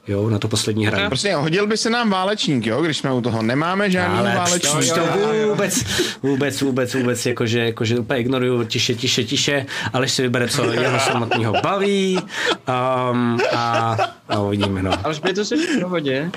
Jo, 0.08 0.30
na 0.30 0.40
to 0.40 0.48
poslední 0.48 0.88
hraní. 0.88 1.08
Prostě 1.08 1.36
hodil 1.36 1.68
by 1.68 1.78
se 1.78 1.90
nám 1.90 2.10
válečník, 2.10 2.66
jo, 2.66 2.82
když 2.82 2.98
jsme 2.98 3.14
u 3.14 3.22
toho. 3.22 3.42
Nemáme 3.42 3.92
žádný 3.92 4.20
Ale 4.20 4.36
válečník. 4.36 4.94
to 4.94 5.02
vůbec, 5.50 5.84
vůbec, 6.22 6.62
vůbec, 6.62 6.94
vůbec, 6.94 7.26
jakože, 7.26 7.60
jakože 7.60 8.00
úplně 8.00 8.20
ignoruju, 8.20 8.64
tiše, 8.64 8.96
tiše, 8.96 9.24
tiše, 9.24 9.66
ale 9.94 10.08
si 10.08 10.25
vybere, 10.26 10.48
co 10.48 10.64
jeho 10.72 11.00
samotného 11.00 11.54
baví 11.64 12.18
um, 12.18 13.40
a, 13.56 13.98
a 14.30 14.40
uvidíme, 14.40 14.84
no. 14.84 14.92
Ale 15.04 15.16
by 15.24 15.34
to 15.34 15.46
se 15.46 15.56
v 15.56 15.80
pohodě. 15.82 16.32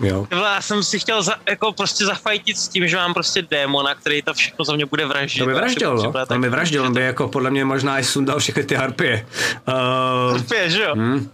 Jo. 0.00 0.26
Já 0.30 0.60
jsem 0.60 0.82
si 0.82 0.98
chtěl 0.98 1.22
za, 1.22 1.34
jako 1.48 1.72
prostě 1.72 2.04
zafajtit 2.04 2.58
s 2.58 2.68
tím, 2.68 2.88
že 2.88 2.96
mám 2.96 3.14
prostě 3.14 3.42
démona, 3.50 3.94
který 3.94 4.22
to 4.22 4.34
všechno 4.34 4.64
za 4.64 4.74
mě 4.76 4.86
bude 4.86 5.06
vraždit. 5.06 5.38
To 5.38 5.46
by 5.46 5.52
A 5.52 5.56
vraždil, 5.56 5.96
no. 5.96 6.12
On 6.30 6.40
by 6.40 6.48
vraždil, 6.48 6.84
on 6.86 6.94
by 6.94 7.00
jako 7.00 7.28
podle 7.28 7.50
mě 7.50 7.64
možná 7.64 7.98
i 7.98 8.04
sundal 8.04 8.38
všechny 8.38 8.64
ty 8.64 8.74
harpie. 8.74 9.26
Uh, 9.68 10.32
Harpie, 10.32 10.70
že 10.70 10.82
jo? 10.82 10.94
hm, 10.96 11.30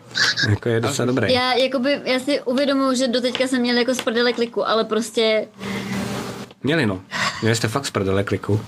jako 0.49 0.69
je 0.69 0.81
docela 0.81 1.07
dobrý. 1.07 1.33
Já, 1.33 1.53
jakoby, 1.53 2.01
já 2.05 2.19
si 2.19 2.41
uvědomuji, 2.41 2.97
že 2.97 3.09
doteďka 3.09 3.47
jsem 3.47 3.61
měl 3.61 3.77
jako 3.77 3.95
z 3.95 4.01
kliku, 4.35 4.69
ale 4.69 4.85
prostě 4.85 5.47
Měli 6.63 6.87
no. 6.87 7.01
Měli 7.43 7.57
jste 7.57 7.69
fakt 7.69 7.87
z 7.87 7.91
prdele 7.91 8.25
kliku. 8.25 8.61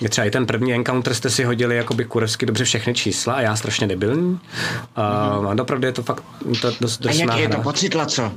Mě 0.00 0.08
třeba 0.08 0.24
i 0.26 0.30
ten 0.30 0.46
první 0.46 0.74
encounter 0.74 1.14
jste 1.14 1.30
si 1.30 1.44
hodili 1.44 1.76
jakoby 1.76 2.04
kurevsky 2.04 2.46
dobře 2.46 2.64
všechny 2.64 2.94
čísla 2.94 3.34
a 3.34 3.40
já 3.40 3.56
strašně 3.56 3.86
debilní. 3.86 4.30
Uh, 4.32 5.50
a 5.50 5.56
opravdu 5.62 5.86
je 5.86 5.92
to 5.92 6.02
fakt 6.02 6.24
to 6.60 6.72
dost 6.80 7.00
A 7.00 7.02
drsná 7.02 7.24
jaký 7.24 7.40
je 7.40 7.48
to 7.48 7.54
hra. 7.54 7.62
pocitla, 7.62 8.06
co? 8.06 8.22
Uh, 8.22 8.30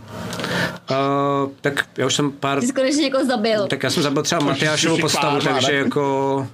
tak 1.62 1.86
já 1.98 2.06
už 2.06 2.16
jsem 2.16 2.32
pár... 2.32 2.60
ty 2.60 2.68
jsi 2.68 2.74
konečně 2.74 3.02
někoho 3.02 3.26
zabil. 3.26 3.68
Tak 3.68 3.84
já 3.84 3.90
jsem 3.90 4.04
zabil 4.04 4.24
třeba 4.24 4.42
Matyášovu 4.46 4.98
postavu, 4.98 5.40
pár 5.40 5.54
takže 5.54 5.72
ne? 5.72 5.78
jako 5.78 6.48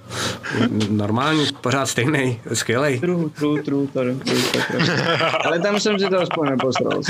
normální, 0.90 1.46
pořád 1.60 1.86
stejný, 1.86 2.40
skvělej. 2.52 3.00
True, 3.00 3.24
true, 3.36 3.62
true, 3.62 3.86
true, 3.86 4.14
true, 4.14 4.62
true. 4.70 4.98
Ale 5.44 5.58
tam 5.60 5.80
jsem 5.80 5.98
si 5.98 6.06
to 6.08 6.20
aspoň 6.20 6.48
neposral. 6.50 7.00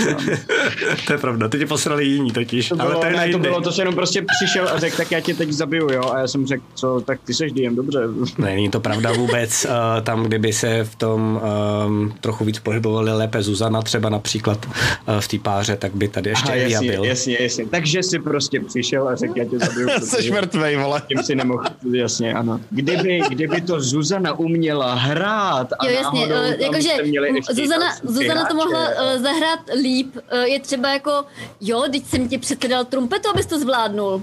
to 1.07 1.13
je 1.13 1.19
pravda, 1.19 1.49
ty 1.49 1.59
tě 1.59 1.67
posrali 1.67 2.05
jiní 2.05 2.31
totiž, 2.33 2.69
To 2.69 2.81
ale 2.81 2.91
bylo, 2.91 3.01
to 3.01 3.07
je 3.07 3.13
ne, 3.13 3.29
to 3.29 3.39
bylo, 3.39 3.61
to 3.61 3.73
se 3.73 3.81
jenom 3.83 3.95
prostě 3.95 4.25
přišel 4.39 4.69
a 4.69 4.79
řekl, 4.79 4.97
tak 4.97 5.13
já 5.13 5.21
tě 5.21 5.35
teď 5.35 5.53
zabiju, 5.53 5.89
jo. 5.93 6.11
A 6.13 6.19
já 6.19 6.29
jsem 6.29 6.47
řekl, 6.47 6.65
co, 6.75 7.01
tak 7.01 7.21
ty 7.25 7.35
seš 7.35 7.53
DM, 7.53 7.77
dobře. 7.85 8.01
Ne, 8.39 8.47
není 8.47 8.71
to 8.71 8.81
pravda 8.81 9.13
vůbec. 9.13 9.65
Uh, 9.65 10.05
tam, 10.05 10.25
kdyby 10.25 10.53
se 10.53 10.85
v 10.85 10.95
tom 10.97 11.41
um, 11.87 12.15
trochu 12.21 12.45
víc 12.45 12.59
pohybovali 12.59 13.13
lépe 13.13 13.43
Zuzana 13.43 13.83
třeba 13.83 14.09
například 14.09 14.67
uh, 14.67 15.21
v 15.21 15.29
té 15.29 15.39
páře, 15.39 15.77
tak 15.77 15.95
by 15.95 16.09
tady 16.09 16.31
ještě 16.31 16.49
Aha, 16.49 16.55
jasně, 16.55 16.93
byl. 16.93 17.05
jasně, 17.05 17.37
jasně. 17.41 17.67
Takže 17.67 18.03
si 18.03 18.19
prostě 18.19 18.61
přišel 18.61 19.09
a 19.09 19.15
řekl, 19.15 19.39
já 19.39 19.45
tě 19.45 19.59
zabiju. 19.59 19.89
Jsi 20.01 20.31
mrtvej, 20.31 20.77
vole. 20.77 21.03
Tím 21.09 21.23
si 21.23 21.35
nemohl, 21.35 21.65
jasně, 21.93 22.35
ano. 22.35 22.61
Kdyby, 22.71 23.21
kdyby 23.29 23.61
to 23.61 23.81
Zuzana 23.81 24.33
uměla 24.33 24.95
hrát 24.95 25.73
a 25.79 25.87
Jo, 25.87 25.93
jasně, 25.93 26.27
náhodou 26.27 26.63
jakože 26.63 26.89
jste 26.89 27.03
měli 27.03 27.35
ještě 27.35 27.55
Zuzana, 27.55 27.87
další 27.87 28.01
Zuzana 28.05 28.45
to 28.45 28.55
mohla 28.55 28.89
uh, 28.89 29.23
zahrát 29.23 29.61
líp. 29.83 30.17
Uh, 30.33 30.39
je 30.39 30.61
třeba 30.61 30.93
jako, 30.93 31.25
jo, 31.61 31.85
teď 31.93 32.07
jsem 32.07 32.29
ti 32.29 32.39
přece 32.39 32.69
dal 32.69 32.85
trumpetu, 32.85 33.29
abys 33.31 33.47
to 33.47 33.59
zvládnul. 33.59 34.23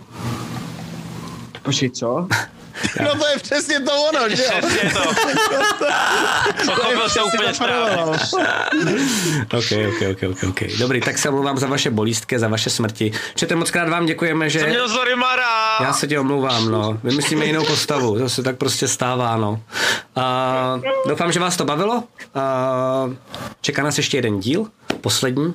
Počkej, 1.63 1.89
co? 1.89 2.27
No 3.03 3.15
to 3.15 3.27
je 3.27 3.39
přesně 3.39 3.79
to 3.79 3.91
ono, 4.03 4.29
že 4.29 4.43
jo? 4.43 4.51
Přesně 4.59 4.89
to. 4.89 4.99
Pochopil 6.65 7.09
jsem 7.09 7.23
úplně 7.23 7.53
správně. 7.53 7.97
Ok, 9.53 9.71
ok, 9.89 10.01
ok, 10.11 10.23
ok, 10.31 10.43
ok. 10.49 10.59
Dobrý, 10.79 11.01
tak 11.01 11.17
se 11.17 11.29
omlouvám 11.29 11.57
za 11.57 11.67
vaše 11.67 11.89
bolístky, 11.89 12.39
za 12.39 12.47
vaše 12.47 12.69
smrti. 12.69 13.11
Čete, 13.35 13.55
moc 13.55 13.71
krát 13.71 13.89
vám 13.89 14.05
děkujeme, 14.05 14.49
že... 14.49 14.59
Jsem 14.59 14.69
měl 14.69 14.87
Zorimara. 14.89 15.77
Já 15.81 15.93
se 15.93 16.07
tě 16.07 16.19
omlouvám, 16.19 16.71
no. 16.71 16.99
Vymyslíme 17.03 17.45
jinou 17.45 17.65
postavu, 17.65 18.19
to 18.19 18.29
se 18.29 18.43
tak 18.43 18.57
prostě 18.57 18.87
stává, 18.87 19.37
no. 19.37 19.61
Uh, 20.17 20.83
doufám, 21.07 21.31
že 21.31 21.39
vás 21.39 21.57
to 21.57 21.65
bavilo. 21.65 21.95
Uh, 21.95 23.13
čeká 23.61 23.83
nás 23.83 23.97
ještě 23.97 24.17
jeden 24.17 24.39
díl, 24.39 24.67
poslední. 25.01 25.53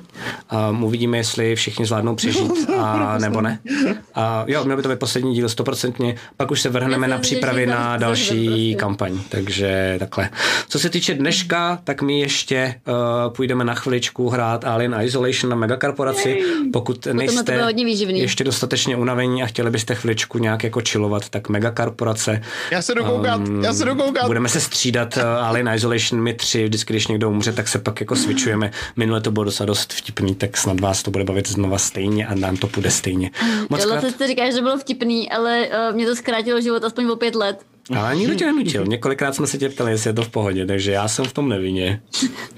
Um, 0.69 0.83
uvidíme, 0.83 1.17
jestli 1.17 1.55
všichni 1.55 1.85
zvládnou 1.85 2.15
přežít, 2.15 2.69
a, 2.79 3.17
nebo 3.17 3.41
ne. 3.41 3.59
Uh, 3.71 4.23
jo, 4.45 4.63
měl 4.63 4.77
by 4.77 4.83
to 4.83 4.89
být 4.89 4.99
poslední 4.99 5.33
díl, 5.33 5.49
stoprocentně. 5.49 6.15
Pak 6.37 6.51
už 6.51 6.61
se 6.61 6.69
vrhneme 6.69 7.06
Na 7.07 7.17
přípravy 7.17 7.65
na 7.65 7.97
další 7.97 8.45
prostě. 8.45 8.75
kampaň, 8.75 9.19
takže 9.29 9.95
takhle. 9.99 10.29
Co 10.69 10.79
se 10.79 10.89
týče 10.89 11.13
dneška, 11.13 11.79
tak 11.83 12.01
my 12.01 12.19
ještě 12.19 12.75
uh, 12.87 13.33
půjdeme 13.33 13.63
na 13.63 13.73
chviličku 13.73 14.29
hrát 14.29 14.65
Alien 14.65 14.95
Isolation 15.03 15.49
na 15.49 15.55
megakorporaci. 15.55 16.43
Pokud 16.73 17.05
nejste 17.05 17.73
ještě 18.13 18.43
dostatečně 18.43 18.95
unavení 18.95 19.43
a 19.43 19.45
chtěli 19.45 19.71
byste 19.71 19.95
chviličku 19.95 20.37
nějak 20.37 20.63
jako 20.63 20.81
chillovat, 20.89 21.29
tak 21.29 21.49
megakorporace. 21.49 22.41
Já 22.71 22.81
se 22.81 22.95
jdu 22.95 23.03
koukat, 23.03 23.41
já 23.63 23.73
se 23.73 23.85
jdu 23.85 23.95
koukat. 23.95 24.25
Budeme 24.25 24.49
se 24.49 24.59
střídat 24.59 25.17
uh, 25.17 25.23
Alien 25.23 25.69
Isolation, 25.75 26.23
my 26.23 26.33
tři, 26.33 26.65
vždycky, 26.65 26.93
když 26.93 27.07
někdo 27.07 27.29
umře, 27.29 27.51
tak 27.51 27.67
se 27.67 27.79
pak 27.79 27.99
jako 27.99 28.15
switchujeme. 28.15 28.71
Minule 28.95 29.21
to 29.21 29.31
bylo 29.31 29.43
docela 29.43 29.65
dost 29.65 29.93
vtipný, 29.93 30.35
tak 30.35 30.57
snad 30.57 30.79
vás 30.79 31.03
to 31.03 31.11
bude 31.11 31.23
bavit 31.23 31.49
znova 31.49 31.77
stejně 31.77 32.27
a 32.27 32.35
nám 32.35 32.57
to 32.57 32.67
půjde 32.67 32.91
stejně. 32.91 33.31
Moc 33.69 33.83
Jo, 33.83 33.89
krát, 33.89 34.15
to 34.17 34.27
říkáš, 34.27 34.53
že 34.53 34.61
bylo 34.61 34.77
vtipný, 34.77 35.31
ale 35.31 35.67
uh, 35.67 35.95
mě 35.95 36.05
to 36.05 36.15
zkrátilo 36.15 36.61
život 36.61 36.83
aspoň 36.97 37.11
o 37.11 37.15
pět 37.15 37.35
let. 37.35 37.65
Ale 37.95 38.15
nikdo 38.15 38.35
tě 38.35 38.45
nenutil. 38.45 38.85
Několikrát 38.85 39.35
jsme 39.35 39.47
se 39.47 39.57
tě 39.57 39.69
ptali, 39.69 39.91
jestli 39.91 40.09
je 40.09 40.13
to 40.13 40.21
v 40.23 40.29
pohodě, 40.29 40.65
takže 40.65 40.91
já 40.91 41.07
jsem 41.07 41.25
v 41.25 41.33
tom 41.33 41.49
nevině. 41.49 42.01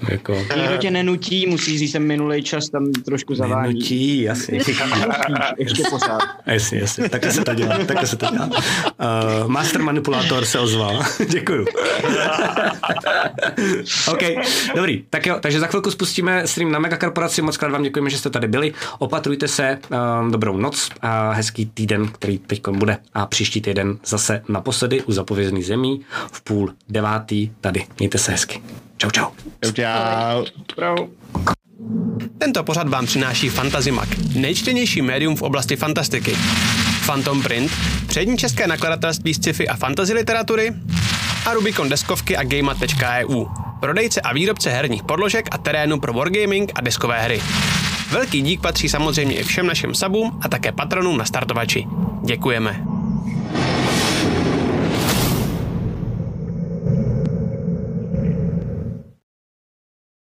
jako, 0.08 0.34
Nikdo 0.56 0.76
tě 0.78 0.90
nenutí, 0.90 1.46
musíš 1.46 1.78
říct, 1.78 1.92
jsem 1.92 2.06
minulý 2.06 2.42
čas 2.42 2.68
tam 2.68 2.92
trošku 2.92 3.34
zavání. 3.34 3.68
nenutí, 3.68 4.28
asi. 4.28 4.60
Ještě 5.58 5.82
pořád. 5.90 6.20
Jasně, 6.46 6.78
jasně, 6.78 7.08
takhle 7.08 7.32
se 7.32 7.44
to 7.44 7.54
dělá, 7.54 7.78
takhle 7.78 8.06
se 8.06 8.16
to 8.16 8.26
dělá. 8.32 8.46
Uh, 8.46 9.48
master 9.48 9.82
manipulátor 9.82 10.44
se 10.44 10.58
ozval, 10.58 11.02
děkuju. 11.28 11.66
OK, 14.08 14.18
dobrý, 14.76 15.04
tak 15.10 15.26
jo, 15.26 15.36
takže 15.40 15.60
za 15.60 15.66
chvilku 15.66 15.90
spustíme 15.90 16.46
stream 16.46 16.72
na 16.72 16.78
Megakorporaci, 16.78 17.42
moc 17.42 17.56
krát 17.56 17.72
vám 17.72 17.82
děkujeme, 17.82 18.10
že 18.10 18.18
jste 18.18 18.30
tady 18.30 18.48
byli, 18.48 18.72
opatrujte 18.98 19.48
se, 19.48 19.78
um, 20.22 20.30
dobrou 20.30 20.56
noc 20.56 20.88
a 21.02 21.32
hezký 21.32 21.66
týden, 21.66 22.08
který 22.08 22.38
teď 22.38 22.68
bude 22.68 22.96
a 23.14 23.26
příští 23.26 23.60
týden 23.60 23.98
zase 24.06 24.42
naposledy 24.48 25.02
u 25.02 25.12
zapovězných 25.20 25.66
zemí 25.66 26.00
v 26.32 26.42
půl 26.42 26.72
devátý 26.88 27.50
tady, 27.60 27.86
mějte 27.98 28.18
se 28.18 28.32
hezky. 28.32 28.62
Čau, 28.96 29.10
čau. 29.10 29.30
Čau. 29.72 31.06
Tento 32.38 32.64
pořad 32.64 32.88
vám 32.88 33.06
přináší 33.06 33.48
Fantazimak, 33.48 34.08
nejčtenější 34.34 35.02
médium 35.02 35.36
v 35.36 35.42
oblasti 35.42 35.76
fantastiky. 35.76 36.36
Phantom 37.06 37.42
Print, 37.42 37.72
přední 38.06 38.38
české 38.38 38.66
nakladatelství 38.66 39.34
sci-fi 39.34 39.68
a 39.68 39.76
fantasy 39.76 40.12
literatury 40.12 40.72
a 41.46 41.54
Rubicon 41.54 41.88
deskovky 41.88 42.36
a 42.36 42.42
Gamea.eu, 42.44 43.46
prodejce 43.80 44.20
a 44.20 44.32
výrobce 44.32 44.70
herních 44.70 45.02
podložek 45.02 45.48
a 45.50 45.58
terénu 45.58 46.00
pro 46.00 46.12
wargaming 46.12 46.72
a 46.74 46.80
deskové 46.80 47.22
hry. 47.22 47.40
Velký 48.10 48.42
dík 48.42 48.60
patří 48.60 48.88
samozřejmě 48.88 49.34
i 49.34 49.44
všem 49.44 49.66
našim 49.66 49.94
subům 49.94 50.40
a 50.42 50.48
také 50.48 50.72
patronům 50.72 51.18
na 51.18 51.24
startovači. 51.24 51.86
Děkujeme. 52.24 52.99